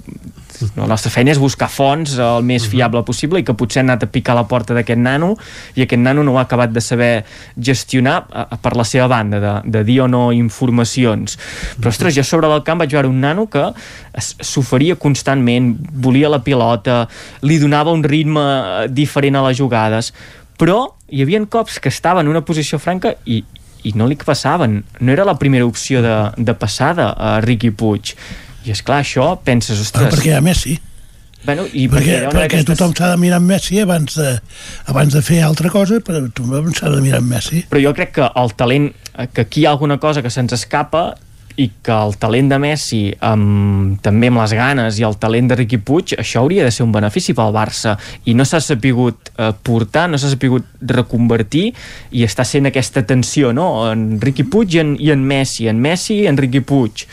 la 0.75 0.87
nostra 0.89 1.11
feina 1.13 1.33
és 1.33 1.39
buscar 1.41 1.69
fonts 1.69 2.15
el 2.21 2.45
més 2.47 2.65
fiable 2.69 3.03
possible 3.05 3.41
i 3.41 3.45
que 3.45 3.55
potser 3.57 3.83
han 3.83 3.91
anat 3.91 4.07
a 4.07 4.11
picar 4.11 4.33
a 4.35 4.39
la 4.39 4.45
porta 4.49 4.75
d'aquest 4.77 5.01
nano 5.01 5.33
i 5.75 5.83
aquest 5.85 6.01
nano 6.01 6.23
no 6.25 6.33
ho 6.33 6.39
ha 6.39 6.45
acabat 6.47 6.73
de 6.73 6.81
saber 6.81 7.11
gestionar 7.55 8.17
per 8.61 8.73
la 8.77 8.85
seva 8.87 9.07
banda 9.11 9.41
de, 9.43 9.53
de 9.77 9.83
dir 9.87 9.99
o 10.05 10.07
no 10.09 10.31
informacions. 10.35 11.37
Però 11.77 11.93
ostres, 11.93 12.15
jo 12.17 12.25
sobre 12.25 12.49
del 12.49 12.65
camp 12.65 12.81
vaig 12.81 12.95
veure 12.97 13.11
un 13.11 13.21
nano 13.21 13.47
que 13.51 13.69
s'oferia 14.17 14.97
constantment 14.97 15.75
volia 15.93 16.31
la 16.31 16.41
pilota 16.43 17.03
li 17.45 17.59
donava 17.61 17.93
un 17.93 18.03
ritme 18.03 18.43
eh, 18.43 18.89
diferent 18.89 19.37
a 19.37 19.45
les 19.49 19.57
jugades 19.59 20.13
però 20.57 20.79
hi 21.13 21.21
havia 21.21 21.43
cops 21.45 21.77
que 21.79 21.93
estava 21.93 22.23
en 22.23 22.31
una 22.31 22.41
posició 22.41 22.79
franca 22.81 23.13
i, 23.25 23.43
i 23.85 23.93
no 23.95 24.07
li 24.09 24.17
passaven. 24.17 24.81
No 24.99 25.13
era 25.13 25.25
la 25.27 25.37
primera 25.37 25.65
opció 25.65 26.01
de, 26.01 26.15
de 26.37 26.55
passada 26.57 27.11
a 27.13 27.37
Riqui 27.45 27.71
Puig 27.71 28.15
i 28.67 28.71
és 28.75 28.81
clar, 28.83 29.01
això 29.05 29.31
penses, 29.43 29.79
però 29.91 30.05
ostres 30.07 30.13
perquè 30.19 30.31
hi 30.33 30.37
ha 30.37 30.41
Messi. 30.43 30.77
bueno, 31.45 31.63
i 31.71 31.85
perquè, 31.87 31.91
perquè, 31.91 32.23
perquè 32.27 32.39
d'aquestes- 32.41 32.77
tothom 32.77 32.93
s'ha 32.97 33.11
de 33.13 33.17
mirar 33.21 33.37
en 33.39 33.45
Messi 33.47 33.79
abans 33.79 34.15
de, 34.19 34.33
abans 34.91 35.13
de 35.13 35.21
fer 35.21 35.41
altra 35.45 35.69
cosa, 35.71 35.99
però 36.03 36.23
tothom 36.33 36.73
s'ha 36.75 36.89
de 36.91 37.01
mirar 37.01 37.21
en 37.23 37.29
Messi. 37.29 37.63
però 37.69 37.81
jo 37.83 37.93
crec 37.95 38.11
que 38.17 38.27
el 38.35 38.53
talent 38.59 38.89
eh, 39.17 39.27
que 39.33 39.41
aquí 39.47 39.61
hi 39.61 39.65
ha 39.65 39.71
alguna 39.71 39.97
cosa 39.99 40.21
que 40.21 40.29
se'ns 40.33 40.53
escapa 40.53 41.15
i 41.57 41.71
que 41.81 41.89
el 41.91 42.11
talent 42.21 42.51
de 42.51 42.57
Messi 42.61 42.99
amb, 43.25 43.95
també 44.05 44.27
amb 44.29 44.37
les 44.43 44.51
ganes 44.53 44.99
i 45.01 45.05
el 45.07 45.15
talent 45.17 45.47
de 45.49 45.55
Riqui 45.57 45.79
Puig 45.81 46.13
això 46.21 46.43
hauria 46.43 46.61
de 46.67 46.69
ser 46.71 46.83
un 46.85 46.91
benefici 46.93 47.33
pel 47.33 47.49
Barça 47.55 47.95
i 48.29 48.35
no 48.37 48.45
s'ha 48.45 48.59
sapigut 48.61 49.31
eh, 49.33 49.49
portar 49.65 50.03
no 50.11 50.19
s'ha 50.21 50.29
sapigut 50.35 50.67
reconvertir 50.93 51.71
i 52.13 52.21
està 52.27 52.45
sent 52.45 52.69
aquesta 52.69 53.01
tensió 53.09 53.49
no? 53.57 53.87
en 53.89 54.19
Riqui 54.21 54.45
Puig 54.45 54.75
i 54.77 54.83
en, 54.83 54.93
i 55.01 55.09
en 55.15 55.23
Messi 55.25 55.65
en 55.71 55.81
Messi 55.81 56.19
i 56.21 56.27
en 56.29 56.37
Riqui 56.37 56.61
Puig 56.61 57.07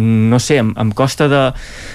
no 0.00 0.38
sé, 0.40 0.56
em, 0.64 0.72
em 0.80 0.92
costa 0.96 1.28
de- 1.28 1.44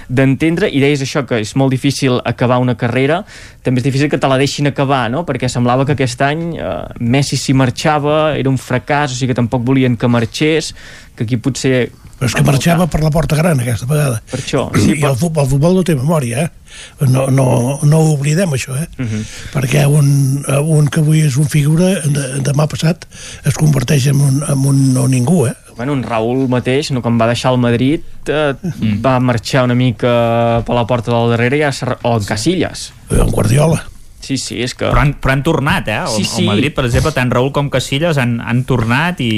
d'entendre 0.10 0.70
i 0.70 0.84
deies 0.84 1.02
això 1.02 1.26
que 1.26 1.40
és 1.42 1.56
molt 1.58 1.74
difícil 1.74 2.20
acabar 2.24 2.60
una 2.62 2.78
carrera 2.78 3.24
també 3.66 3.82
és 3.82 3.88
difícil 3.88 4.12
que 4.14 4.20
te 4.22 4.30
la 4.30 4.38
deixin 4.38 4.70
acabar 4.70 5.08
no? 5.10 5.26
perquè 5.26 5.50
semblava 5.50 5.88
que 5.90 5.98
aquest 5.98 6.22
any 6.22 6.54
eh, 6.60 6.70
Messi 7.00 7.38
si 7.42 7.58
marxava 7.58 8.36
era 8.38 8.52
un 8.54 8.62
fracàs 8.62 9.10
o 9.10 9.16
sigui 9.18 9.34
que 9.34 9.40
tampoc 9.42 9.66
volien 9.66 9.98
que 9.98 10.08
marxés 10.12 10.76
que 11.16 11.26
aquí 11.28 11.38
potser 11.42 11.90
Però 12.16 12.30
és 12.30 12.36
que 12.38 12.46
marxava 12.48 12.86
per 12.88 13.02
la 13.04 13.10
porta 13.12 13.36
gran 13.36 13.60
aquesta 13.60 13.88
vegada. 13.90 14.22
Per 14.32 14.38
això, 14.40 14.70
sí, 14.80 14.94
I 14.96 15.04
el 15.04 15.18
futbol, 15.20 15.44
el 15.44 15.50
futbol 15.52 15.74
no 15.76 15.82
té 15.84 15.98
memòria, 16.00 16.46
eh? 16.46 16.78
No, 17.12 17.26
no, 17.28 17.48
no 17.84 18.00
ho 18.00 18.14
oblidem, 18.14 18.54
això, 18.56 18.76
eh? 18.80 18.88
Uh 18.96 19.04
-huh. 19.04 19.24
Perquè 19.52 19.84
un, 19.86 20.46
un 20.64 20.88
que 20.88 21.02
avui 21.02 21.26
és 21.28 21.36
un 21.36 21.50
figura, 21.52 22.00
de, 22.06 22.40
demà 22.40 22.68
passat 22.72 23.06
es 23.44 23.54
converteix 23.54 24.08
en 24.08 24.22
un, 24.22 24.44
en 24.48 24.66
un 24.66 24.94
no 24.94 25.08
ningú, 25.08 25.46
eh? 25.48 25.56
bueno, 25.76 25.94
en 25.94 26.04
Raül 26.04 26.48
mateix, 26.48 26.92
no, 26.92 27.02
quan 27.02 27.20
va 27.20 27.28
deixar 27.28 27.52
el 27.52 27.60
Madrid 27.60 28.02
eh, 28.28 28.54
mm. 28.62 29.02
va 29.04 29.20
marxar 29.20 29.66
una 29.66 29.76
mica 29.76 30.64
per 30.66 30.76
la 30.76 30.86
porta 30.88 31.12
del 31.12 31.30
darrere 31.30 31.58
i 31.58 31.62
ja 31.62 31.98
o 32.02 32.18
en 32.18 32.24
Casillas 32.24 32.94
en 33.10 33.30
Guardiola 33.30 33.84
Sí, 34.26 34.38
sí, 34.42 34.58
és 34.66 34.74
que... 34.74 34.88
Però 34.90 35.02
han, 35.04 35.12
però 35.22 35.36
han 35.36 35.44
tornat, 35.46 35.88
eh? 35.92 36.00
Sí, 36.10 36.24
El, 36.24 36.28
sí. 36.32 36.42
el 36.42 36.48
Madrid, 36.50 36.74
per 36.74 36.86
exemple, 36.88 37.12
tant 37.14 37.30
Raúl 37.34 37.52
com 37.54 37.70
Casillas 37.70 38.18
han, 38.22 38.40
han 38.42 38.64
tornat 38.66 39.20
i, 39.22 39.30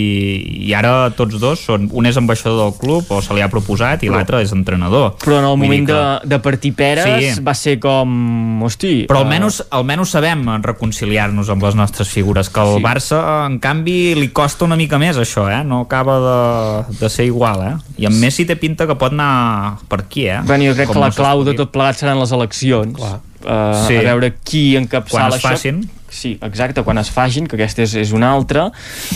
i 0.70 0.74
ara 0.78 1.10
tots 1.18 1.36
dos 1.42 1.66
són... 1.68 1.90
Un 1.98 2.08
és 2.08 2.16
ambaixador 2.20 2.60
del 2.62 2.76
club, 2.80 3.10
o 3.12 3.20
se 3.26 3.36
li 3.36 3.44
ha 3.44 3.50
proposat, 3.52 4.04
i 4.08 4.12
l'altre 4.14 4.40
és 4.46 4.54
entrenador. 4.56 5.16
però 5.24 5.40
en 5.42 5.48
el 5.50 5.56
Vull 5.58 5.66
moment 5.66 5.88
dir 5.90 5.94
de, 5.96 6.30
de 6.36 6.40
partir 6.46 6.72
peres 6.78 7.06
Sí. 7.36 7.44
va 7.44 7.54
ser 7.58 7.78
com... 7.84 8.64
Hosti... 8.64 8.94
Però 9.10 9.20
eh, 9.20 9.26
almenys, 9.26 9.62
almenys 9.76 10.14
sabem 10.16 10.46
reconciliar-nos 10.64 11.50
amb 11.52 11.64
les 11.68 11.76
nostres 11.76 12.08
figures, 12.14 12.50
que 12.54 12.64
al 12.64 12.78
Sí. 12.78 12.84
Barça, 12.84 13.20
en 13.48 13.60
canvi, 13.60 14.14
li 14.16 14.30
costa 14.36 14.66
una 14.68 14.78
mica 14.80 15.00
més 15.02 15.18
això, 15.20 15.48
eh? 15.52 15.64
No 15.68 15.82
acaba 15.88 16.18
de, 16.24 16.98
de 17.02 17.10
ser 17.10 17.26
igual, 17.28 17.64
eh? 17.68 17.76
I 18.04 18.08
en 18.08 18.20
Messi 18.22 18.46
té 18.48 18.56
pinta 18.60 18.88
que 18.88 18.96
pot 19.00 19.12
anar 19.16 19.80
per 19.90 20.02
aquí, 20.06 20.28
eh? 20.30 20.40
Bueno, 20.46 20.68
jo 20.70 20.76
crec 20.78 20.88
Com 20.92 21.00
que 21.02 21.06
la 21.08 21.12
clau 21.16 21.44
de 21.48 21.56
tot 21.58 21.72
plegat 21.74 22.00
seran 22.00 22.20
les 22.22 22.32
eleccions. 22.36 23.00
Uh, 23.48 23.88
Sí. 23.88 23.96
A 23.96 24.02
veure 24.04 24.34
qui 24.44 24.76
encapçala 24.76 25.30
Quan 25.30 25.34
es 25.34 25.40
això. 25.40 25.50
facin. 25.56 25.90
Sí, 26.10 26.38
exacte, 26.42 26.84
quan 26.84 26.98
es 26.98 27.10
facin, 27.12 27.48
que 27.48 27.56
aquesta 27.56 27.82
és, 27.84 27.94
és 27.96 28.12
una 28.12 28.32
altra. 28.34 28.72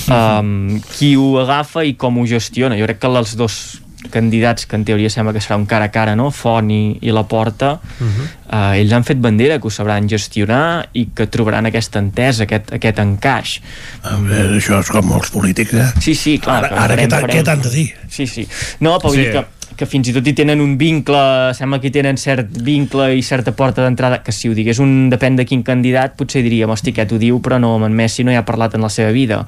Um, 0.08 0.80
qui 0.98 1.16
ho 1.18 1.38
agafa 1.42 1.84
i 1.88 1.96
com 2.00 2.18
ho 2.20 2.26
gestiona. 2.28 2.78
Jo 2.80 2.86
crec 2.88 3.00
que 3.00 3.08
els 3.12 3.36
dos 3.36 3.82
candidats 4.12 4.66
que 4.66 4.76
en 4.76 4.84
teoria 4.84 5.10
sembla 5.14 5.32
que 5.32 5.40
serà 5.44 5.56
un 5.60 5.66
cara 5.70 5.86
a 5.86 5.92
cara, 5.94 6.16
no? 6.18 6.32
Font 6.34 6.72
i, 6.74 6.98
i 7.06 7.12
la 7.14 7.22
Porta, 7.30 7.74
uh 7.78 8.08
-huh. 8.08 8.26
uh, 8.50 8.80
ells 8.80 8.92
han 8.94 9.04
fet 9.04 9.20
bandera 9.22 9.60
que 9.60 9.68
ho 9.68 9.70
sabran 9.70 10.08
gestionar 10.10 10.90
i 10.94 11.06
que 11.14 11.28
trobaran 11.28 11.66
aquesta 11.68 12.00
entesa, 12.00 12.44
aquest, 12.44 12.74
aquest 12.74 13.00
encaix. 13.00 13.62
A 14.04 14.16
veure, 14.18 14.58
això 14.58 14.80
és 14.80 14.90
com 14.90 15.12
els 15.12 15.30
polítics, 15.30 15.74
eh? 15.74 15.92
Sí, 16.00 16.16
sí, 16.16 16.40
clar. 16.40 16.66
Ara, 16.66 16.76
ara 16.84 16.96
farem- 16.96 17.30
què 17.30 17.44
t'han- 17.44 17.62
de 17.62 17.70
dir? 17.70 17.94
Sí, 18.10 18.26
sí. 18.28 18.48
No, 18.80 18.98
però 18.98 19.10
vull 19.10 19.16
Sí. 19.18 19.22
dir 19.22 19.32
que, 19.34 19.46
que 19.82 19.88
fins 19.90 20.12
i 20.12 20.14
tot 20.14 20.28
hi 20.30 20.36
tenen 20.38 20.62
un 20.62 20.76
vincle, 20.78 21.20
sembla 21.58 21.80
que 21.82 21.90
hi 21.90 21.96
tenen 21.96 22.20
cert 22.22 22.54
vincle 22.62 23.08
i 23.18 23.24
certa 23.26 23.56
porta 23.58 23.82
d'entrada, 23.82 24.20
que 24.22 24.34
si 24.36 24.52
ho 24.52 24.54
digués 24.54 24.78
un 24.84 25.10
depèn 25.10 25.40
de 25.40 25.48
quin 25.50 25.64
candidat, 25.66 26.14
potser 26.20 26.44
diríem, 26.46 26.70
hosti, 26.70 26.94
aquest 26.94 27.16
ho 27.16 27.18
diu, 27.22 27.40
però 27.42 27.58
no, 27.58 27.74
amb 27.80 27.90
en 27.90 27.98
Messi 27.98 28.22
no 28.28 28.30
hi 28.30 28.38
ha 28.38 28.46
parlat 28.46 28.78
en 28.78 28.86
la 28.86 28.92
seva 28.94 29.10
vida. 29.16 29.42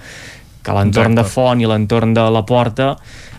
Que 0.66 0.74
l'entorn 0.74 1.20
de. 1.20 1.28
Font 1.28 1.62
i 1.62 1.70
l'entorn 1.70 2.16
de 2.18 2.26
la 2.34 2.42
Porta 2.50 2.96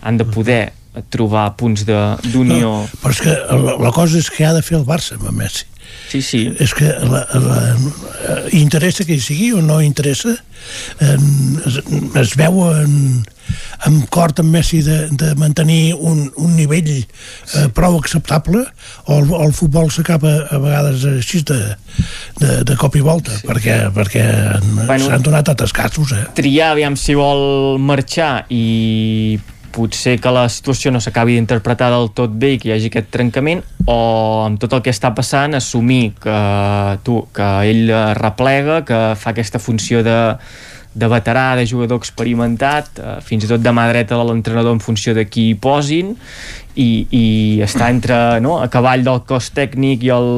han 0.06 0.20
de 0.20 0.28
poder 0.28 0.62
trobar 1.10 1.50
punts 1.58 1.84
d'unió. 1.86 2.72
No, 2.84 2.88
però 3.02 3.14
és 3.14 3.22
que 3.24 3.34
la, 3.34 3.76
la 3.82 3.92
cosa 3.94 4.20
és 4.20 4.30
que 4.30 4.46
ha 4.46 4.54
de 4.56 4.62
fer 4.64 4.78
el 4.80 4.86
Barça 4.88 5.18
amb 5.18 5.32
Messi. 5.36 5.66
Sí, 6.08 6.20
sí. 6.22 6.40
És 6.62 6.74
que 6.74 6.86
la, 6.86 7.24
la, 7.42 7.60
eh, 7.74 8.40
interessa 8.60 9.06
que 9.06 9.16
hi 9.16 9.22
sigui 9.22 9.52
o 9.54 9.62
no 9.64 9.80
interessa, 9.82 10.34
eh, 11.00 11.16
es, 11.66 11.78
es 12.20 12.34
veu 12.38 12.60
en, 12.70 13.24
en 13.88 14.00
cort 14.12 14.40
amb 14.42 14.54
Messi 14.54 14.80
de, 14.84 14.98
de 15.10 15.32
mantenir 15.40 15.94
un, 15.94 16.26
un 16.40 16.54
nivell 16.56 16.90
eh, 16.96 17.66
prou 17.76 17.98
acceptable 17.98 18.64
o 19.04 19.18
el, 19.18 19.32
el 19.46 19.54
futbol 19.56 19.90
s'acaba 19.92 20.34
a 20.48 20.60
vegades 20.62 21.06
així 21.10 21.42
de, 21.46 21.60
de, 22.40 22.52
de 22.68 22.76
cop 22.80 22.96
i 22.96 23.04
volta 23.04 23.34
sí. 23.36 23.46
perquè, 23.48 23.80
perquè 23.94 24.26
Bueno, 24.84 25.08
s'han 25.08 25.24
donat 25.24 25.50
altres 25.52 25.74
casos 25.76 26.14
eh? 26.16 26.24
triar 26.38 26.72
aviam 26.74 26.96
si 27.00 27.16
vol 27.18 27.80
marxar 27.82 28.46
i 28.54 29.38
potser 29.74 30.18
que 30.22 30.32
la 30.34 30.46
situació 30.52 30.92
no 30.94 31.00
s'acabi 31.02 31.34
d'interpretar 31.36 31.90
del 31.92 32.12
tot 32.16 32.30
bé 32.30 32.54
i 32.54 32.60
que 32.62 32.70
hi 32.70 32.74
hagi 32.76 32.92
aquest 32.92 33.10
trencament 33.14 33.64
o 33.90 33.98
amb 34.44 34.60
tot 34.62 34.76
el 34.76 34.84
que 34.84 34.94
està 34.94 35.10
passant 35.16 35.58
assumir 35.58 36.14
que, 36.22 36.38
tu, 37.06 37.18
que 37.34 37.50
ell 37.70 37.90
replega, 38.20 38.82
que 38.86 39.00
fa 39.18 39.34
aquesta 39.34 39.60
funció 39.62 40.04
de, 40.06 40.16
de 40.94 41.10
veterà, 41.10 41.56
de 41.58 41.66
jugador 41.66 41.98
experimentat, 41.98 43.00
eh, 43.02 43.16
fins 43.26 43.44
i 43.44 43.50
tot 43.50 43.62
de 43.62 43.72
mà 43.74 43.88
dreta 43.90 44.16
de 44.16 44.26
l'entrenador 44.28 44.76
en 44.76 44.82
funció 44.82 45.14
de 45.14 45.26
qui 45.26 45.50
hi 45.50 45.56
posin 45.58 46.14
i, 46.74 47.06
i 47.14 47.24
està 47.64 47.88
entre 47.92 48.16
no, 48.44 48.56
a 48.62 48.68
cavall 48.72 49.04
del 49.06 49.22
cos 49.28 49.50
tècnic 49.54 50.04
i, 50.06 50.10
el, 50.14 50.28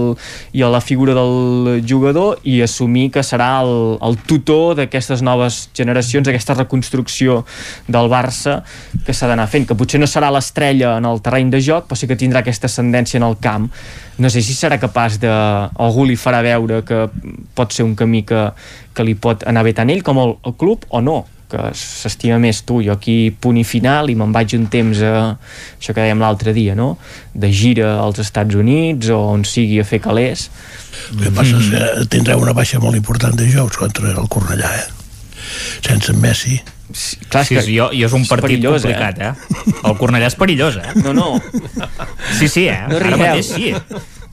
i 0.56 0.64
a 0.64 0.70
la 0.72 0.82
figura 0.84 1.14
del 1.16 1.82
jugador 1.86 2.40
i 2.44 2.58
assumir 2.64 3.08
que 3.14 3.24
serà 3.26 3.48
el, 3.64 3.96
el 4.04 4.18
tutor 4.28 4.76
d'aquestes 4.80 5.22
noves 5.26 5.66
generacions, 5.76 6.28
aquesta 6.28 6.56
reconstrucció 6.58 7.42
del 7.88 8.10
Barça 8.12 8.60
que 9.06 9.14
s'ha 9.16 9.30
d'anar 9.30 9.48
fent, 9.52 9.68
que 9.68 9.78
potser 9.78 10.00
no 10.02 10.08
serà 10.10 10.30
l'estrella 10.34 10.96
en 11.00 11.08
el 11.08 11.22
terreny 11.24 11.52
de 11.54 11.62
joc, 11.64 11.88
però 11.88 11.98
sí 11.98 12.08
que 12.10 12.18
tindrà 12.18 12.44
aquesta 12.44 12.70
ascendència 12.70 13.20
en 13.20 13.28
el 13.28 13.38
camp. 13.40 13.70
No 14.20 14.32
sé 14.32 14.42
si 14.44 14.56
serà 14.56 14.80
capaç 14.80 15.20
de... 15.20 15.30
algú 15.30 16.06
li 16.08 16.16
farà 16.16 16.42
veure 16.44 16.82
que 16.86 17.06
pot 17.56 17.72
ser 17.72 17.84
un 17.84 17.94
camí 17.96 18.24
que, 18.28 18.48
que 18.96 19.04
li 19.04 19.16
pot 19.16 19.44
anar 19.48 19.64
bé 19.66 19.76
tant 19.76 19.92
ell 19.92 20.04
com 20.04 20.20
el, 20.22 20.36
el 20.48 20.56
club 20.60 20.84
o 20.88 21.02
no 21.04 21.24
que 21.50 21.70
s'estima 21.78 22.38
més 22.42 22.62
tu, 22.66 22.80
jo 22.84 22.94
aquí 22.96 23.30
punt 23.30 23.58
i 23.60 23.64
final 23.66 24.10
i 24.10 24.16
me'n 24.18 24.34
vaig 24.34 24.56
un 24.58 24.66
temps 24.72 25.02
a 25.06 25.14
això 25.78 25.94
que 25.94 26.02
dèiem 26.02 26.22
l'altre 26.22 26.54
dia, 26.56 26.74
no? 26.78 26.96
de 27.34 27.50
gira 27.52 27.96
als 28.02 28.20
Estats 28.22 28.56
Units 28.58 29.10
o 29.14 29.20
on 29.32 29.44
sigui 29.48 29.80
a 29.80 29.86
fer 29.88 30.00
calés 30.04 30.48
el 31.12 31.26
que 31.26 31.34
passa 31.36 31.58
és 31.60 31.72
que 31.72 32.06
tindrà 32.16 32.38
una 32.40 32.54
baixa 32.56 32.80
molt 32.82 32.98
important 32.98 33.36
de 33.36 33.48
jocs 33.52 33.78
contra 33.82 34.14
el 34.14 34.30
Cornellà 34.32 34.72
eh? 34.80 34.88
sense 35.84 36.12
en 36.12 36.22
Messi 36.22 36.62
Sí, 36.92 37.16
clar, 37.28 37.44
sí, 37.44 37.56
que 37.56 37.62
jo, 37.66 37.88
jo 37.90 38.06
és 38.06 38.12
un 38.14 38.22
partit 38.30 38.60
perillós, 38.60 38.84
complicat, 38.84 39.18
eh? 39.18 39.32
eh? 39.34 39.72
El 39.88 39.96
Cornellà 39.98 40.28
és 40.30 40.36
perillós, 40.38 40.76
eh? 40.78 40.92
No, 41.02 41.10
no. 41.16 41.40
Sí, 42.38 42.46
sí, 42.46 42.68
eh? 42.70 42.84
No 42.86 43.00
Ara 43.00 43.18
mateix 43.18 43.48
sí. 43.50 43.72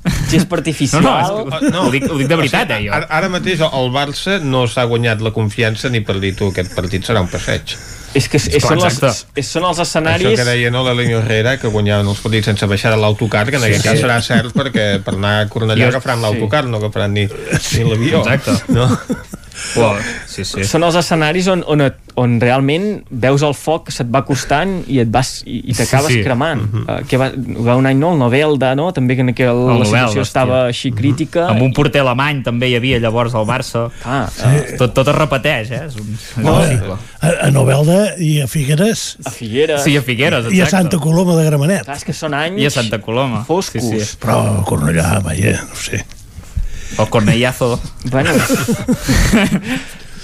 Gespa 0.04 0.58
artificial. 0.60 1.04
No, 1.04 1.14
no, 1.16 1.58
és, 1.60 1.72
no. 1.72 1.88
Ho, 1.88 1.92
dic, 1.94 2.06
ho 2.12 2.20
dic 2.20 2.28
de 2.28 2.38
veritat, 2.40 2.72
eh, 2.76 2.86
jo. 2.88 2.94
Ara, 2.96 3.08
ara 3.22 3.32
mateix 3.32 3.64
el 3.64 3.92
Barça 3.94 4.40
no 4.44 4.66
s'ha 4.68 4.84
guanyat 4.90 5.24
la 5.24 5.32
confiança 5.36 5.92
ni 5.94 6.04
per 6.04 6.18
dir 6.24 6.34
tu 6.40 6.50
aquest 6.52 6.74
partit 6.76 7.08
serà 7.08 7.24
un 7.24 7.30
passeig. 7.32 7.76
És 8.14 8.28
que 8.30 8.38
és, 8.38 8.46
és, 8.60 8.62
són, 8.62 8.78
les, 8.78 9.22
és, 9.42 9.48
són 9.48 9.66
els 9.66 9.80
escenaris... 9.82 10.28
Això 10.28 10.44
que 10.44 10.50
deia 10.52 10.70
no, 10.74 10.84
la 10.86 10.94
línia 10.94 11.22
Herrera, 11.24 11.56
que 11.58 11.72
guanyaven 11.74 12.12
els 12.12 12.20
partits 12.22 12.52
sense 12.52 12.68
baixar 12.70 12.92
de 12.94 13.00
l'autocar, 13.02 13.48
que 13.50 13.58
en 13.58 13.66
aquest 13.66 13.82
sí, 13.82 13.88
cas 13.88 13.98
sí. 13.98 14.04
serà 14.06 14.20
cert 14.22 14.54
perquè 14.54 14.90
per 15.06 15.16
anar 15.16 15.38
a 15.40 15.48
Cornellà 15.50 15.88
jo, 15.88 15.94
agafaran 15.96 16.22
l'autocar, 16.22 16.66
sí. 16.68 16.74
no 16.74 16.84
agafaran 16.84 17.16
ni, 17.16 17.26
ni 17.26 17.88
l'avió. 17.90 18.22
Exacte. 18.22 18.76
No? 18.76 18.92
Wow. 19.76 19.98
Sí, 20.28 20.44
sí. 20.46 20.64
Són 20.68 20.84
els 20.86 20.98
escenaris 20.98 21.48
on, 21.52 21.64
on, 21.70 21.84
et, 21.86 21.98
on 22.20 22.36
realment 22.42 22.88
veus 23.10 23.44
el 23.46 23.56
foc 23.58 23.88
que 23.88 23.96
se't 23.96 24.10
va 24.14 24.24
costant 24.26 24.80
i 24.92 25.00
et 25.04 25.12
vas 25.14 25.36
i, 25.46 25.60
i 25.72 25.76
t'acabes 25.78 26.12
sí, 26.12 26.20
sí. 26.20 26.24
cremant. 26.26 26.62
Mm 26.62 26.84
-hmm. 26.84 27.02
uh, 27.02 27.08
que 27.08 27.18
va, 27.18 27.30
va 27.68 27.76
un 27.80 27.86
any 27.86 27.98
no, 27.98 28.14
el 28.14 28.20
Novelda, 28.20 28.74
no? 28.76 28.92
també 28.92 29.16
que 29.16 29.22
en 29.22 29.30
aquell, 29.30 29.50
el 29.50 29.80
la 29.80 29.86
situació 29.86 30.08
Novel, 30.08 30.22
estava 30.22 30.66
així 30.68 30.92
crítica. 30.92 31.42
Mm 31.42 31.48
-hmm. 31.48 31.52
Amb 31.52 31.62
un 31.62 31.74
porter 31.74 32.02
alemany 32.02 32.44
també 32.44 32.70
hi 32.70 32.76
havia 32.76 33.00
llavors 33.00 33.36
al 33.36 33.46
Barça. 33.46 33.90
Ah, 34.04 34.30
sí. 34.34 34.44
uh, 34.46 34.78
tot, 34.78 34.94
tot 34.94 35.08
es 35.08 35.16
repeteix, 35.16 35.72
eh? 35.72 35.84
És 35.88 35.96
un, 35.96 36.18
no, 36.44 36.58
a, 36.58 37.48
a 37.48 37.52
Novelda 37.52 38.16
i 38.18 38.42
a 38.42 38.48
Figueres. 38.48 39.18
A 39.26 39.30
Figueres. 39.30 39.84
Sí, 39.84 39.98
a 39.98 40.02
Figueres, 40.02 40.46
exacte. 40.46 40.58
I 40.58 40.62
a 40.62 40.70
Santa 40.70 40.98
Coloma 40.98 41.36
de 41.36 41.46
Gramenet. 41.46 41.84
Clar, 41.84 41.98
és 41.98 42.04
que 42.04 42.14
són 42.14 42.34
anys... 42.34 42.62
I 42.62 42.66
a 42.66 42.70
Santa 42.70 43.00
Coloma. 43.00 43.44
Foscos. 43.46 43.84
Sí, 43.84 44.00
sí. 44.00 44.18
Però 44.20 44.60
a 44.60 44.64
Cornellà, 44.66 45.20
vaja, 45.24 45.62
no 45.70 45.76
sé. 45.76 46.04
O 46.98 47.08
Cornellazo. 47.10 47.80
Bueno, 48.12 48.32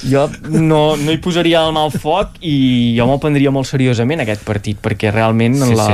jo 0.04 0.30
no, 0.50 0.96
no 0.96 1.12
hi 1.12 1.18
posaria 1.20 1.64
el 1.66 1.74
mal 1.76 1.92
foc 1.92 2.38
i 2.46 2.96
jo 2.96 3.08
m'ho 3.10 3.18
prendria 3.22 3.52
molt 3.52 3.68
seriosament 3.68 4.24
aquest 4.24 4.46
partit 4.48 4.80
perquè 4.84 5.12
realment 5.12 5.58
sí, 5.60 5.76
la... 5.76 5.88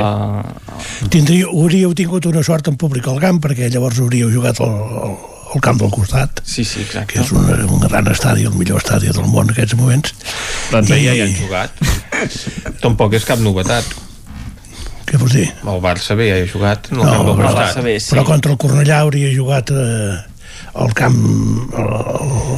sí. 0.78 1.10
Tindria, 1.14 1.50
hauríeu 1.50 1.96
tingut 1.98 2.28
una 2.30 2.44
sort 2.46 2.70
en 2.70 2.78
públic 2.82 3.08
al 3.10 3.22
camp 3.24 3.42
perquè 3.44 3.72
llavors 3.74 4.02
hauríeu 4.04 4.30
jugat 4.34 4.62
al, 4.62 4.76
al, 5.02 5.18
al 5.56 5.66
camp 5.66 5.82
del 5.82 5.94
costat 5.94 6.44
sí, 6.46 6.64
sí, 6.64 6.84
exacte. 6.86 7.16
que 7.16 7.24
és 7.26 7.34
un, 7.34 7.50
un 7.50 7.86
gran 7.88 8.12
estadi, 8.14 8.46
el 8.46 8.58
millor 8.60 8.84
estadi 8.84 9.10
del 9.10 9.26
món 9.26 9.50
en 9.50 9.56
aquests 9.56 9.78
moments 9.80 10.14
doncs 10.72 10.94
I... 10.94 11.02
ja 11.08 11.16
hi 11.18 11.26
han 11.26 11.38
jugat 11.42 12.76
tampoc 12.86 13.18
és 13.18 13.26
cap 13.26 13.42
novetat 13.42 13.90
què 15.06 15.20
vols 15.22 15.36
dir? 15.38 15.50
El 15.70 15.82
Barça 15.84 16.16
bé 16.18 16.30
ja 16.32 16.38
hi 16.40 16.46
ha 16.46 16.50
jugat 16.50 16.90
no, 16.94 17.04
el 17.06 17.12
camp 17.12 17.28
del 17.28 17.36
costat. 17.44 17.84
Bé, 17.86 18.00
sí. 18.02 18.10
però 18.10 18.24
contra 18.26 18.56
el 18.56 18.58
Cornellà 18.62 19.04
hauria 19.04 19.30
jugat 19.30 19.70
eh, 19.70 20.16
al 20.76 20.92
camp 20.94 21.16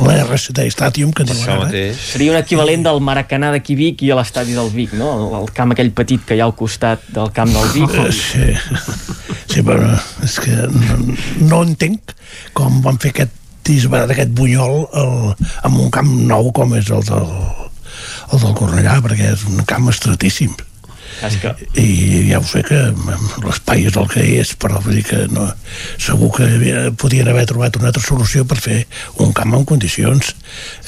l'RCT 0.07 0.65
Stadium 0.73 1.11
que 1.13 1.25
diuen 1.27 1.49
ara. 1.53 1.67
Mateix. 1.67 1.99
Seria 2.13 2.33
un 2.33 2.39
equivalent 2.39 2.85
del 2.87 3.01
Maracanà 3.05 3.51
de 3.53 3.61
Vic 3.77 4.01
i 4.05 4.11
a 4.11 4.17
l'estadi 4.17 4.57
del 4.57 4.71
Vic, 4.73 4.95
no? 4.97 5.11
El 5.39 5.51
camp 5.53 5.75
aquell 5.75 5.91
petit 5.93 6.23
que 6.25 6.37
hi 6.37 6.41
ha 6.41 6.47
al 6.49 6.55
costat 6.57 7.05
del 7.13 7.31
camp 7.35 7.53
del 7.53 7.69
Vic. 7.75 7.93
Uh, 7.93 8.11
sí, 8.11 8.47
sí 9.53 9.65
però 9.65 9.91
és 10.25 10.39
que 10.41 10.55
no, 10.73 10.97
no 11.45 11.61
entenc 11.67 12.15
com 12.57 12.81
van 12.85 12.97
fer 13.01 13.13
aquest 13.13 13.35
disbarat, 13.67 14.13
aquest 14.15 14.33
bunyol 14.33 14.87
el, 14.95 15.13
amb 15.67 15.81
un 15.83 15.91
camp 15.93 16.09
nou 16.29 16.49
com 16.55 16.73
és 16.79 16.89
el 16.93 17.03
del, 17.05 17.27
el 18.31 18.41
del 18.45 18.57
Cornellà, 18.57 18.97
perquè 19.03 19.33
és 19.35 19.45
un 19.51 19.61
camp 19.67 19.91
estratíssim 19.91 20.55
que... 21.41 21.53
i 21.81 22.27
ja 22.29 22.39
ho 22.39 22.45
sé 22.47 22.63
que 22.67 22.79
l'espai 23.45 23.87
és 23.89 23.97
el 23.97 24.07
que 24.11 24.23
és 24.37 24.53
però 24.59 24.81
vull 24.83 24.97
dir 24.97 25.05
que 25.07 25.23
no, 25.33 25.47
segur 26.01 26.31
que 26.37 26.47
podien 26.99 27.29
haver 27.31 27.47
trobat 27.49 27.77
una 27.79 27.91
altra 27.91 28.03
solució 28.03 28.45
per 28.47 28.59
fer 28.61 28.79
un 29.23 29.33
camp 29.37 29.55
en 29.57 29.65
condicions 29.67 30.33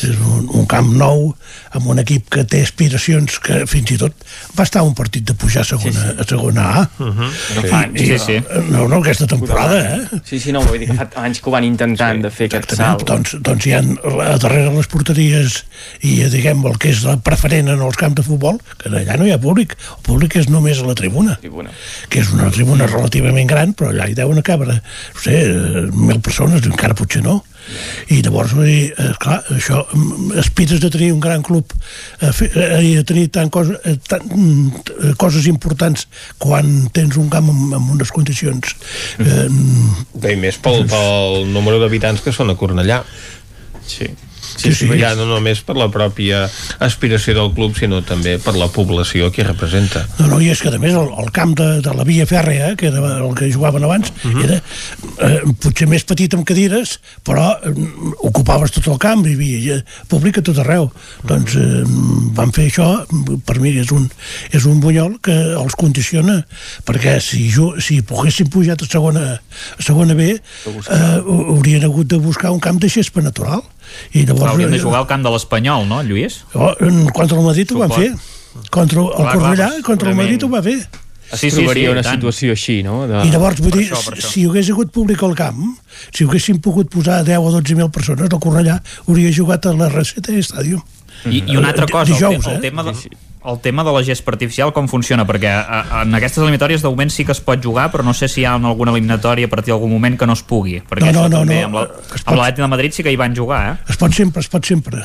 és 0.05 0.15
un, 0.15 0.47
un 0.55 0.67
camp 0.69 0.91
nou 0.97 1.33
amb 1.77 1.89
un 1.91 2.01
equip 2.01 2.29
que 2.33 2.45
té 2.49 2.61
aspiracions 2.65 3.39
que 3.43 3.63
fins 3.69 3.93
i 3.93 3.99
tot 4.01 4.25
va 4.57 4.65
estar 4.65 4.83
un 4.85 4.95
partit 4.97 5.25
de 5.27 5.35
pujar 5.37 5.63
a 5.65 5.67
segona, 5.67 5.93
sí, 5.93 6.13
sí. 6.13 6.15
A, 6.17 6.27
segona 6.29 6.67
A 6.69 6.81
uh 6.99 7.09
-huh. 7.09 7.29
no 7.55 7.61
fa 7.69 7.81
anys, 7.83 8.01
I, 8.01 8.05
sí, 8.05 8.17
sí. 8.25 8.43
no, 8.69 8.87
no 8.87 9.01
aquesta 9.01 9.27
temporada 9.27 9.79
eh? 9.95 10.19
sí, 10.23 10.39
sí, 10.39 10.51
no, 10.51 10.61
vull 10.61 10.79
dir 10.79 10.87
que 10.87 10.97
fa 10.97 11.09
anys 11.25 11.41
que 11.41 11.49
ho 11.49 11.51
van 11.51 11.63
intentant 11.63 12.17
sí, 12.17 12.23
de 12.23 12.31
fer 12.31 12.45
aquest 12.45 12.75
salt 12.75 13.05
doncs, 13.05 13.35
doncs 13.39 13.65
hi 13.65 13.73
ha 13.73 13.79
a 13.79 14.37
darrere 14.37 14.73
les 14.75 14.87
porteries 14.87 15.65
i 16.01 16.23
diguem 16.29 16.65
el 16.65 16.77
que 16.77 16.89
és 16.89 17.03
la 17.03 17.17
preferent 17.17 17.69
en 17.69 17.81
els 17.81 17.97
camps 17.97 18.15
de 18.15 18.23
futbol 18.23 18.59
que 18.77 18.89
allà 18.89 19.17
no 19.17 19.25
hi 19.25 19.31
ha 19.31 19.39
públic 19.39 19.75
el 19.79 20.03
públic 20.03 20.18
públic 20.19 20.35
és 20.41 20.49
només 20.51 20.79
a 20.81 20.87
la 20.87 20.95
tribuna, 20.99 21.37
tribuna. 21.39 21.71
que 22.11 22.19
és 22.19 22.31
una 22.35 22.49
tribuna 22.51 22.87
relativament 22.89 23.47
gran, 23.47 23.71
però 23.73 23.93
allà 23.93 24.09
hi 24.09 24.17
deuen 24.17 24.43
cabre, 24.43 24.75
no 24.81 25.23
sé, 25.23 25.37
mil 25.95 26.19
persones, 26.19 26.65
encara 26.67 26.97
potser 26.97 27.23
no. 27.23 27.39
I 28.09 28.23
llavors, 28.25 28.55
vull 28.57 28.65
dir, 28.65 28.93
eh, 28.97 29.11
clar, 29.21 29.37
això, 29.53 29.83
mm, 29.93 30.39
aspires 30.41 30.79
de 30.81 30.89
tenir 30.89 31.11
un 31.13 31.19
gran 31.21 31.43
club 31.45 31.71
eh, 32.19 32.31
eh, 32.47 32.79
i 32.81 32.95
de 32.97 33.03
tenir 33.03 33.27
tant 33.29 33.51
cosa, 33.53 33.77
eh, 33.85 33.95
tant, 34.07 34.25
mm, 34.25 35.13
coses 35.21 35.45
importants 35.47 36.07
quan 36.39 36.89
tens 36.91 37.19
un 37.21 37.29
camp 37.29 37.51
amb, 37.51 37.75
amb 37.77 37.91
unes 37.93 38.11
condicions. 38.11 38.75
Eh, 39.19 39.47
Bé, 40.15 40.35
més 40.35 40.57
pel, 40.57 40.87
pel 40.89 41.45
número 41.53 41.79
d'habitants 41.79 42.25
que 42.25 42.33
són 42.33 42.49
a 42.49 42.57
Cornellà. 42.57 43.03
Sí. 43.85 44.09
Sí, 44.59 44.73
sí, 44.75 44.89
ja 44.99 45.13
no 45.15 45.25
només 45.29 45.61
per 45.63 45.75
la 45.79 45.87
pròpia 45.91 46.43
aspiració 46.83 47.35
del 47.37 47.51
club, 47.55 47.75
sinó 47.77 48.01
també 48.05 48.35
per 48.43 48.55
la 48.57 48.67
població 48.73 49.29
que 49.31 49.45
representa. 49.47 50.03
No, 50.19 50.27
no, 50.33 50.39
i 50.43 50.49
és 50.51 50.61
que 50.61 50.71
a 50.73 50.81
més 50.81 50.95
el, 50.97 51.11
el 51.23 51.31
camp 51.35 51.55
de, 51.59 51.69
de 51.85 51.93
la 51.95 52.05
Via 52.07 52.27
Fèrrea, 52.29 52.73
que 52.79 52.89
era 52.91 53.15
el 53.19 53.33
que 53.37 53.51
jugaven 53.53 53.85
abans, 53.87 54.11
uh 54.11 54.31
-huh. 54.31 54.43
era 54.43 54.59
eh, 54.59 55.41
potser 55.63 55.87
més 55.87 56.03
petit 56.03 56.33
amb 56.33 56.45
cadires, 56.45 56.99
però 57.23 57.55
eh, 57.63 57.73
ocupaves 58.29 58.71
tot 58.71 58.87
el 58.87 58.99
camp, 58.99 59.25
hi 59.25 59.33
havia 59.33 59.83
públic 60.07 60.37
a 60.37 60.41
tot 60.41 60.57
arreu. 60.59 60.83
Uh 60.83 60.89
-huh. 60.91 61.27
Doncs 61.29 61.55
eh, 61.55 61.83
van 62.35 62.51
fer 62.51 62.67
això, 62.67 63.05
per 63.45 63.59
mi 63.59 63.69
és 63.77 63.91
un, 63.91 64.09
és 64.51 64.65
un 64.65 64.79
bunyol 64.79 65.19
que 65.21 65.35
els 65.55 65.75
condiciona, 65.75 66.45
perquè 66.85 67.19
si, 67.19 67.49
jo, 67.49 67.79
si 67.79 68.01
poguessin 68.01 68.49
pujat 68.49 68.81
a 68.81 68.85
segona, 68.85 69.39
a 69.79 69.81
segona 69.81 70.13
B, 70.13 70.21
eh, 70.29 71.21
haurien 71.25 71.83
hagut 71.83 72.07
de 72.07 72.17
buscar 72.17 72.51
un 72.51 72.59
camp 72.59 72.79
de 72.79 72.89
xespa 72.89 73.21
natural 73.21 73.63
i 74.13 74.25
llavors, 74.25 74.53
Haurien 74.53 74.71
de 74.73 74.79
jugar 74.81 75.03
al 75.03 75.09
camp 75.09 75.25
de 75.25 75.33
l'Espanyol, 75.33 75.85
no, 75.89 76.01
Lluís? 76.05 76.41
Oh, 76.53 76.73
contra 77.13 77.37
el 77.37 77.45
Madrid 77.45 77.75
ho 77.75 77.83
van 77.83 77.93
fer. 77.93 78.09
Contra 78.73 79.03
el 79.03 79.13
clar, 79.13 79.35
Cornellà, 79.35 79.69
clar, 79.69 79.85
contra 79.85 80.11
el 80.11 80.17
Madrid 80.17 80.43
ho 80.43 80.49
va 80.51 80.63
fer. 80.65 80.79
Sí, 81.29 81.51
sí, 81.51 81.61
sí, 81.61 81.83
una 81.85 82.01
situació 82.01 82.55
així, 82.55 82.79
no? 82.81 83.03
De... 83.09 83.19
I 83.27 83.33
llavors, 83.33 83.59
vull 83.61 83.75
dir, 83.75 83.85
això, 83.93 84.15
si 84.17 84.41
hi 84.41 84.47
hagués 84.49 84.71
hagut 84.73 84.89
públic 84.95 85.21
al 85.25 85.35
camp, 85.37 85.75
si 86.09 86.25
haguéssim 86.25 86.57
pogut 86.65 86.89
posar 86.89 87.19
10 87.27 87.45
o 87.45 87.51
12.000 87.53 87.91
persones, 87.93 88.31
el 88.31 88.41
Cornellà 88.41 88.79
hauria 89.05 89.33
jugat 89.35 89.67
a 89.69 89.75
la 89.77 89.91
RCT 89.91 90.39
Stadium. 90.47 90.81
I, 91.25 91.43
I 91.47 91.57
una 91.57 91.73
altra 91.73 91.87
cosa, 91.89 92.13
Dijous, 92.13 92.45
el, 92.45 92.53
el, 92.53 92.57
eh? 92.57 92.61
tema 92.61 92.83
de, 92.83 92.93
el 92.93 93.59
tema 93.59 93.83
de 93.83 93.91
la 93.91 94.03
gespa 94.03 94.31
artificial 94.31 94.71
com 94.75 94.87
funciona? 94.87 95.25
Perquè 95.27 95.51
en 96.01 96.15
aquestes 96.19 96.41
eliminatòries 96.43 96.83
de 96.85 96.91
moment 96.91 97.11
sí 97.13 97.25
que 97.27 97.35
es 97.35 97.43
pot 97.43 97.61
jugar, 97.63 97.89
però 97.91 98.05
no 98.05 98.15
sé 98.15 98.31
si 98.31 98.43
hi 98.43 98.47
ha 98.47 98.55
alguna 98.55 98.95
eliminatòria 98.95 99.49
a 99.49 99.51
partir 99.51 99.73
d'algun 99.73 99.91
moment 99.91 100.17
que 100.19 100.27
no 100.29 100.37
es 100.37 100.43
pugui. 100.43 100.79
Perquè 100.79 101.11
no, 101.11 101.27
no, 101.27 101.27
no, 101.27 101.43
també 101.43 101.61
no, 101.65 101.85
amb 101.85 102.35
l'Atlètic 102.37 102.63
de 102.63 102.73
Madrid 102.75 102.95
sí 102.95 103.05
que 103.05 103.13
hi 103.13 103.19
van 103.19 103.35
jugar, 103.35 103.63
eh? 103.73 103.79
Es 103.89 103.99
pot 103.99 104.15
sempre, 104.15 104.45
es 104.45 104.51
pot 104.51 104.65
sempre. 104.65 105.03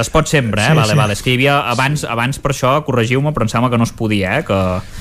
Es 0.00 0.10
pot 0.10 0.26
sempre, 0.28 0.62
eh? 0.64 0.70
Sí, 0.70 0.76
vale, 0.76 0.92
sí. 0.92 0.98
vale. 0.98 1.12
És 1.12 1.22
que 1.22 1.30
hi 1.30 1.34
havia, 1.38 1.58
abans, 1.70 2.04
abans 2.04 2.38
per 2.40 2.52
això, 2.54 2.72
corregiu-me, 2.86 3.32
però 3.36 3.44
em 3.46 3.52
sembla 3.52 3.70
que 3.70 3.78
no 3.78 3.84
es 3.84 3.92
podia, 3.92 4.38
eh? 4.40 4.44
Que, 4.44 4.58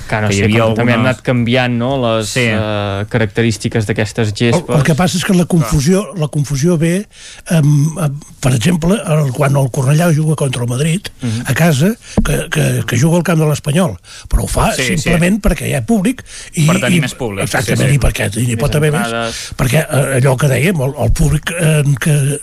Que 0.09 0.21
no 0.21 0.27
que 0.27 0.33
sé, 0.33 0.39
hi 0.41 0.43
havia 0.49 0.63
com 0.65 0.75
també 0.75 0.93
han 0.93 0.99
algunes- 0.99 1.15
anat 1.15 1.23
canviant 1.25 1.77
no, 1.79 1.91
les 2.03 2.29
sí. 2.33 2.45
uh, 2.51 3.05
característiques 3.09 3.85
d'aquestes 3.87 4.29
El, 4.31 4.35
gespes. 4.35 4.75
el 4.75 4.83
que 4.83 4.95
passa 4.95 5.17
és 5.17 5.23
que 5.25 5.33
la 5.37 5.45
confusió, 5.45 6.03
la 6.17 6.27
confusió 6.27 6.77
ve, 6.77 7.07
amb, 7.49 7.97
amb, 7.99 8.23
per 8.41 8.53
exemple, 8.55 8.97
el, 8.99 9.31
quan 9.35 9.55
el 9.55 9.69
Cornellà 9.71 10.09
juga 10.15 10.35
contra 10.35 10.63
el 10.63 10.69
Madrid, 10.69 11.07
Mhm. 11.21 11.43
a 11.47 11.53
casa, 11.53 11.93
que, 12.25 12.49
que, 12.49 12.83
que 12.87 12.97
juga 12.97 13.17
al 13.17 13.23
camp 13.23 13.39
de 13.39 13.45
l'Espanyol, 13.47 13.97
però 14.29 14.43
ho 14.43 14.47
fa 14.47 14.71
Sí, 14.73 14.83
simplement 14.97 15.35
sí. 15.37 15.41
perquè 15.47 15.67
hi 15.69 15.73
ha 15.75 15.85
públic. 15.85 16.23
I, 16.53 16.65
Per 16.67 16.79
tenir 16.79 16.97
i, 16.97 17.01
més 17.01 17.13
públic, 17.15 17.43
Exactament, 17.43 17.89
sí, 17.89 17.89
sí. 17.89 17.95
i 17.95 17.99
perquè 17.99 18.29
hi 18.37 18.47
Més 18.55 18.59
pot 18.59 18.75
haver 18.75 18.91
més. 18.91 19.53
Perquè 19.57 19.81
eh, 19.85 20.17
allò 20.19 20.35
que 20.39 20.47
dèiem, 20.51 20.81
el, 20.85 20.93
el 21.05 21.11
públic 21.11 21.51
eh, 21.51 21.83
que, 21.99 22.39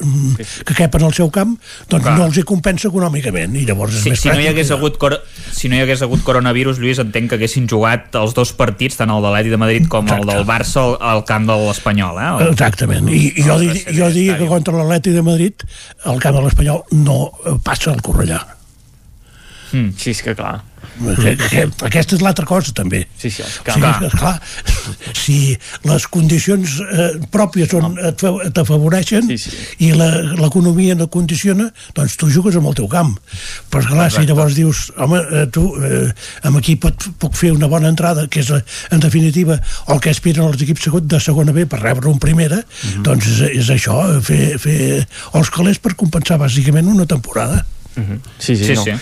que 0.65 0.75
cap 0.75 0.95
en 1.01 1.07
el 1.09 1.15
seu 1.17 1.31
camp, 1.31 1.57
doncs 1.89 2.05
Clar. 2.05 2.17
no 2.19 2.27
els 2.27 2.37
hi 2.39 2.46
compensa 2.47 2.89
econòmicament, 2.89 3.55
i 3.61 3.65
llavors 3.69 3.95
és 3.99 4.03
Si, 4.07 4.11
més 4.15 4.21
si, 4.23 4.29
no 4.29 4.35
hi 4.35 4.39
pràctic. 4.47 4.53
hagués 4.55 4.71
hagut 4.77 4.97
cor 5.03 5.17
si 5.57 5.69
no 5.69 5.77
hi 5.77 5.83
hagués 5.85 6.03
hagut 6.07 6.23
coronavirus, 6.25 6.79
Lluís, 6.83 6.99
entenc 7.03 7.29
que 7.31 7.37
haguessin 7.41 7.67
jugat 7.69 8.15
els 8.21 8.33
dos 8.37 8.53
partits, 8.57 8.97
tant 8.97 9.11
el 9.11 9.21
de 9.25 9.29
l'Atlètic 9.29 9.55
de 9.57 9.61
Madrid 9.63 9.89
com 9.93 10.09
el 10.15 10.25
del 10.29 10.45
Barça 10.49 10.83
al, 10.85 10.97
al 11.13 11.25
camp 11.29 11.47
de 11.51 11.57
l'Espanyol, 11.67 12.19
eh? 12.23 12.31
O- 12.39 12.51
Exactament, 12.53 13.09
i, 13.13 13.33
i 13.37 13.43
jo, 13.47 13.59
dir, 13.61 13.73
jo 13.99 14.11
diria 14.15 14.39
que 14.39 14.47
contra 14.51 14.75
l'Atlètic 14.79 15.13
de 15.19 15.23
Madrid 15.27 15.67
el 16.07 16.21
camp 16.23 16.37
de 16.41 16.45
l'Espanyol 16.47 16.85
no 17.03 17.19
eh, 17.45 17.57
passa 17.65 17.91
al 17.93 18.01
Cornellà. 18.07 18.43
Mm. 19.73 19.91
Sí, 19.99 20.13
és 20.15 20.23
que 20.23 20.35
clar. 20.39 20.61
Que, 20.97 21.35
que, 21.37 21.63
aquesta 21.85 22.17
és 22.17 22.23
l'altra 22.25 22.47
cosa 22.49 22.73
també. 22.77 23.03
Sí, 23.21 23.29
sí, 23.31 23.45
sí, 23.45 23.61
esclar, 23.69 24.33
si 25.17 25.39
les 25.85 26.07
condicions 26.13 26.79
eh, 26.87 27.09
pròpies 27.33 27.75
on 27.77 27.99
t'afavoreixen 28.57 29.29
sí, 29.29 29.37
sí. 29.43 29.53
i 29.85 29.93
l'economia 29.97 30.97
no 30.97 31.11
condiciona 31.13 31.69
doncs 31.97 32.17
tu 32.21 32.31
jugues 32.33 32.57
amb 32.57 32.71
el 32.71 32.79
teu 32.81 32.89
camp. 32.93 33.13
Però 33.71 33.85
esclar, 33.85 34.09
si 34.15 34.25
llavors 34.29 34.57
dius 34.57 34.87
home, 34.97 35.21
eh, 35.21 35.45
tu 35.53 35.67
eh, 35.85 36.09
amb 36.49 36.61
aquí 36.63 36.79
pot, 36.81 37.09
puc 37.21 37.37
fer 37.37 37.53
una 37.55 37.69
bona 37.71 37.93
entrada 37.93 38.27
que 38.33 38.41
és 38.41 38.51
eh, 38.57 38.63
en 38.95 39.05
definitiva 39.05 39.61
el 39.93 40.01
que 40.01 40.15
aspiren 40.15 40.49
els 40.49 40.65
equips 40.65 40.89
de 41.05 41.21
segona 41.23 41.53
B 41.53 41.67
per 41.69 41.83
rebre 41.83 42.09
un 42.09 42.21
primera 42.23 42.63
doncs 43.05 43.29
és, 43.29 43.41
és 43.63 43.73
això, 43.75 44.01
fer, 44.25 44.57
fer 44.63 44.79
els 45.37 45.53
calés 45.53 45.83
per 45.83 45.97
compensar 45.99 46.41
bàsicament 46.41 46.89
una 46.89 47.09
temporada 47.09 47.65
Mhm. 47.97 48.21
Sí, 48.39 48.57
sí, 48.57 48.65
Sí, 48.65 48.75
no. 48.75 48.83
sí. 48.85 48.93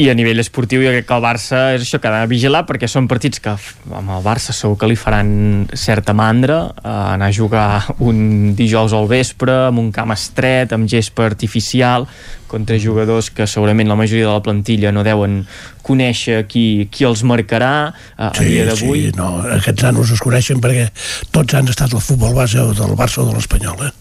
I 0.00 0.08
a 0.08 0.14
nivell 0.16 0.40
esportiu 0.40 0.80
jo 0.80 0.88
crec 0.94 1.04
que 1.04 1.12
el 1.12 1.20
Barça 1.20 1.58
és 1.74 1.82
això 1.84 1.98
que 2.00 2.08
ha 2.08 2.22
de 2.22 2.28
vigilar 2.30 2.62
perquè 2.64 2.88
són 2.88 3.04
partits 3.06 3.38
que 3.44 3.50
amb 3.52 4.08
el 4.14 4.22
Barça 4.24 4.54
segur 4.56 4.78
que 4.80 4.88
li 4.88 4.96
faran 4.96 5.68
certa 5.76 6.14
mandra 6.16 6.70
eh, 6.82 6.88
anar 6.88 7.28
a 7.28 7.32
jugar 7.36 7.84
un 7.98 8.54
dijous 8.56 8.94
al 8.96 9.06
vespre 9.10 9.66
amb 9.68 9.78
un 9.82 9.90
camp 9.92 10.14
estret, 10.16 10.72
amb 10.72 10.88
gespa 10.88 11.26
artificial 11.28 12.06
contra 12.48 12.78
jugadors 12.80 13.28
que 13.30 13.44
segurament 13.46 13.88
la 13.92 13.94
majoria 14.00 14.24
de 14.26 14.32
la 14.32 14.42
plantilla 14.42 14.90
no 14.90 15.04
deuen 15.04 15.44
conèixer 15.84 16.46
qui, 16.48 16.88
qui 16.90 17.04
els 17.04 17.20
marcarà 17.22 17.92
eh, 18.16 18.24
a 18.24 18.30
dia 18.40 18.64
d'avui 18.70 19.10
Sí, 19.10 19.12
no, 19.20 19.42
aquests 19.58 19.84
nanos 19.84 20.10
es 20.16 20.20
coneixen 20.24 20.64
perquè 20.64 20.88
tots 21.30 21.54
han 21.60 21.68
estat 21.68 21.92
al 21.92 22.00
futbol 22.00 22.32
base 22.34 22.58
o 22.58 22.72
del 22.72 22.96
Barça 22.96 23.20
o 23.20 23.28
de 23.28 23.36
l'Espanyol, 23.36 23.90
eh? 23.90 23.92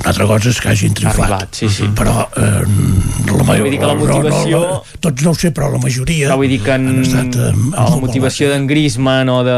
Una 0.00 0.10
altra 0.12 0.26
cosa 0.28 0.50
és 0.50 0.60
que 0.60 0.68
hagin 0.72 0.94
triomfat. 0.96 1.24
Arribat, 1.24 1.54
sí, 1.58 1.68
sí. 1.72 1.88
Però 1.96 2.26
eh, 2.36 2.64
la 2.64 3.58
Vull 3.60 3.70
dir 3.70 3.78
que 3.80 3.86
la 3.90 3.94
motivació- 3.98 4.60
No, 4.64 4.80
no, 4.80 4.98
tots 5.00 5.24
no 5.24 5.30
ho 5.32 5.38
sé, 5.38 5.50
però 5.54 5.70
la 5.72 5.78
majoria 5.82 6.28
Però 6.28 6.36
vull 6.40 6.48
dir 6.52 6.60
que 6.64 6.74
en, 6.76 6.88
han 6.90 7.02
estat... 7.04 7.36
Eh, 7.36 7.52
la 7.74 7.98
motivació 8.02 8.50
d'en 8.52 8.66
Griezmann 8.70 9.28
o 9.32 9.38
de, 9.46 9.56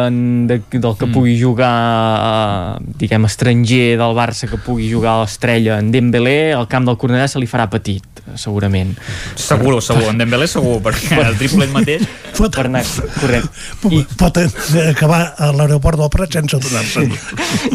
de, 0.51 0.61
del 0.79 0.97
que 1.01 1.09
pugui 1.13 1.37
jugar 1.41 1.73
eh, 2.79 2.85
diguem 3.03 3.25
estranger 3.29 3.97
del 4.01 4.17
Barça 4.19 4.49
que 4.51 4.59
pugui 4.63 4.91
jugar 4.93 5.17
a 5.17 5.25
l'estrella 5.25 5.79
en 5.83 5.91
Dembélé 5.95 6.53
al 6.57 6.69
camp 6.71 6.87
del 6.89 6.99
Cornellà 7.01 7.27
se 7.31 7.41
li 7.43 7.49
farà 7.51 7.67
petit 7.73 8.05
segurament 8.37 8.95
Segur, 9.39 9.79
segur, 9.85 10.09
en 10.11 10.19
Dembélé 10.19 10.49
segur, 10.51 10.79
perquè 10.85 11.21
el 11.23 11.37
triplet 11.39 11.71
mateix... 11.75 12.03
Pot, 12.37 12.53
per 12.53 12.67
anar 12.69 12.83
corrent. 13.17 13.47
I... 13.89 14.01
Pot 14.19 14.37
eh, 14.43 14.49
acabar 14.91 15.21
a 15.41 15.47
l'aeroport 15.57 15.97
del 16.03 16.11
Prat 16.13 16.35
sense 16.37 16.59
adonar-se'n. 16.59 17.15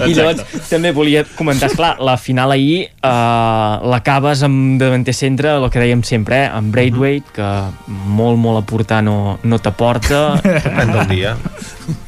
I 0.05 0.13
llavors 0.13 0.43
també 0.69 0.91
volia 0.93 1.23
comentar, 1.37 1.71
esclar, 1.71 1.95
la 2.03 2.10
final 2.17 2.51
ahir 2.55 2.87
eh, 2.89 3.73
l'acabes 3.93 4.43
amb 4.47 4.79
davanter 4.81 5.13
centre, 5.15 5.55
el 5.57 5.69
que 5.71 5.81
dèiem 5.81 6.03
sempre, 6.07 6.45
eh, 6.45 6.49
amb 6.51 6.73
Braithwaite, 6.73 7.35
que 7.35 7.49
molt, 7.87 8.39
molt 8.41 8.61
a 8.61 8.65
portar 8.67 9.01
no, 9.05 9.37
no 9.43 9.61
t'aporta. 9.61 10.41
Depèn 10.43 10.95
del 10.95 11.07
dia. 11.11 11.35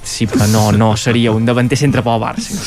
Sí, 0.04 0.28
però 0.30 0.48
no, 0.52 0.64
no 0.76 0.92
seria 1.00 1.32
un 1.32 1.46
davanter 1.48 1.78
centre 1.80 2.04
pel 2.06 2.20
Barça. 2.22 2.58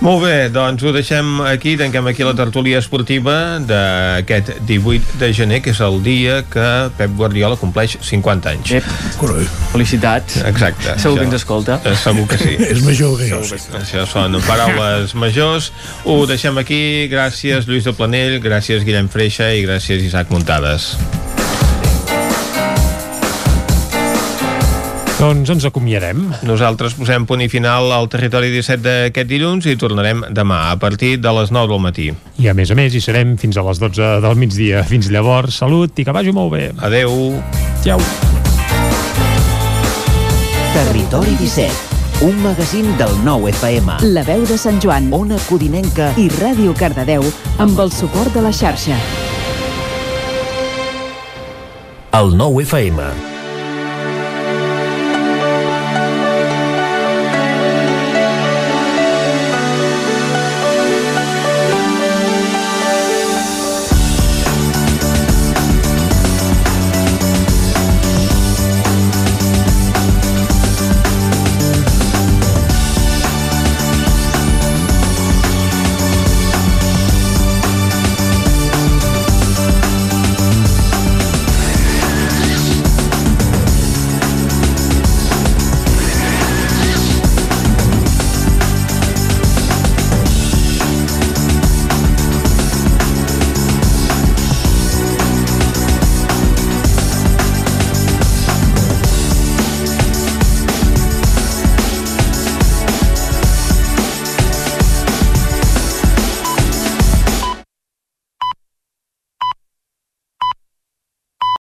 Molt 0.00 0.22
bé, 0.24 0.34
doncs 0.48 0.80
ho 0.86 0.92
deixem 0.96 1.42
aquí, 1.44 1.74
tanquem 1.76 2.06
aquí 2.08 2.24
la 2.24 2.32
tertúlia 2.38 2.78
esportiva 2.80 3.58
d'aquest 3.60 4.54
18 4.68 5.18
de 5.20 5.28
gener, 5.36 5.58
que 5.60 5.74
és 5.74 5.80
el 5.84 5.98
dia 6.02 6.38
que 6.48 6.68
Pep 6.96 7.12
Guardiola 7.18 7.58
compleix 7.60 7.98
50 8.08 8.54
anys. 8.54 8.72
Ep. 8.78 8.88
Felicitats. 9.74 10.40
Exacte. 10.48 10.96
Segur 11.02 11.18
que 11.20 11.28
ens 11.28 11.36
escolta. 11.42 11.80
Eh, 11.84 11.96
Segur 12.00 12.24
que 12.30 12.40
sí. 12.40 12.56
És 12.72 12.80
major 12.86 13.18
que 13.20 13.28
jo. 13.28 13.42
Això 13.80 14.06
són 14.08 14.40
paraules 14.48 15.12
majors. 15.18 15.68
Ho 16.08 16.22
deixem 16.30 16.56
aquí. 16.62 16.80
Gràcies, 17.12 17.68
Lluís 17.68 17.84
de 17.84 17.92
Planell, 17.96 18.38
gràcies, 18.40 18.86
Guillem 18.88 19.12
Freixa 19.12 19.52
i 19.52 19.66
gràcies, 19.66 20.00
Isaac 20.08 20.32
Muntades. 20.32 20.94
Doncs 25.20 25.50
ens 25.52 25.66
acomiadem. 25.68 26.22
Nosaltres 26.48 26.94
posem 26.96 27.26
punt 27.28 27.42
i 27.44 27.48
final 27.52 27.90
al 27.92 28.06
territori 28.08 28.48
17 28.54 28.80
d'aquest 28.80 29.28
dilluns 29.28 29.66
i 29.68 29.74
tornarem 29.76 30.22
demà 30.32 30.70
a 30.70 30.78
partir 30.80 31.18
de 31.20 31.32
les 31.36 31.52
9 31.52 31.68
del 31.68 31.82
matí. 31.84 32.06
I 32.40 32.48
a 32.48 32.54
més 32.56 32.72
a 32.72 32.76
més 32.78 32.96
hi 32.96 33.02
serem 33.04 33.34
fins 33.36 33.58
a 33.60 33.64
les 33.66 33.82
12 33.82 34.08
del 34.24 34.40
migdia. 34.40 34.80
Fins 34.88 35.10
llavors, 35.12 35.60
salut 35.60 36.00
i 36.00 36.06
que 36.08 36.14
vagi 36.16 36.32
molt 36.32 36.54
bé. 36.54 36.70
Adeu. 36.80 37.12
Ciao. 37.84 38.00
Territori 40.72 41.36
17, 41.36 42.24
un 42.24 42.40
magazín 42.40 42.88
del 42.96 43.12
nou 43.20 43.44
FM. 43.50 44.00
La 44.16 44.24
veu 44.24 44.46
de 44.48 44.56
Sant 44.56 44.80
Joan, 44.80 45.12
Ona 45.12 45.36
Codinenca 45.50 46.14
i 46.16 46.30
Ràdio 46.40 46.72
Cardedeu 46.78 47.28
amb 47.60 47.76
el 47.84 47.92
suport 47.92 48.32
de 48.32 48.46
la 48.48 48.54
xarxa. 48.56 48.96
El 52.16 52.32
nou 52.40 52.56
FM. 52.64 53.29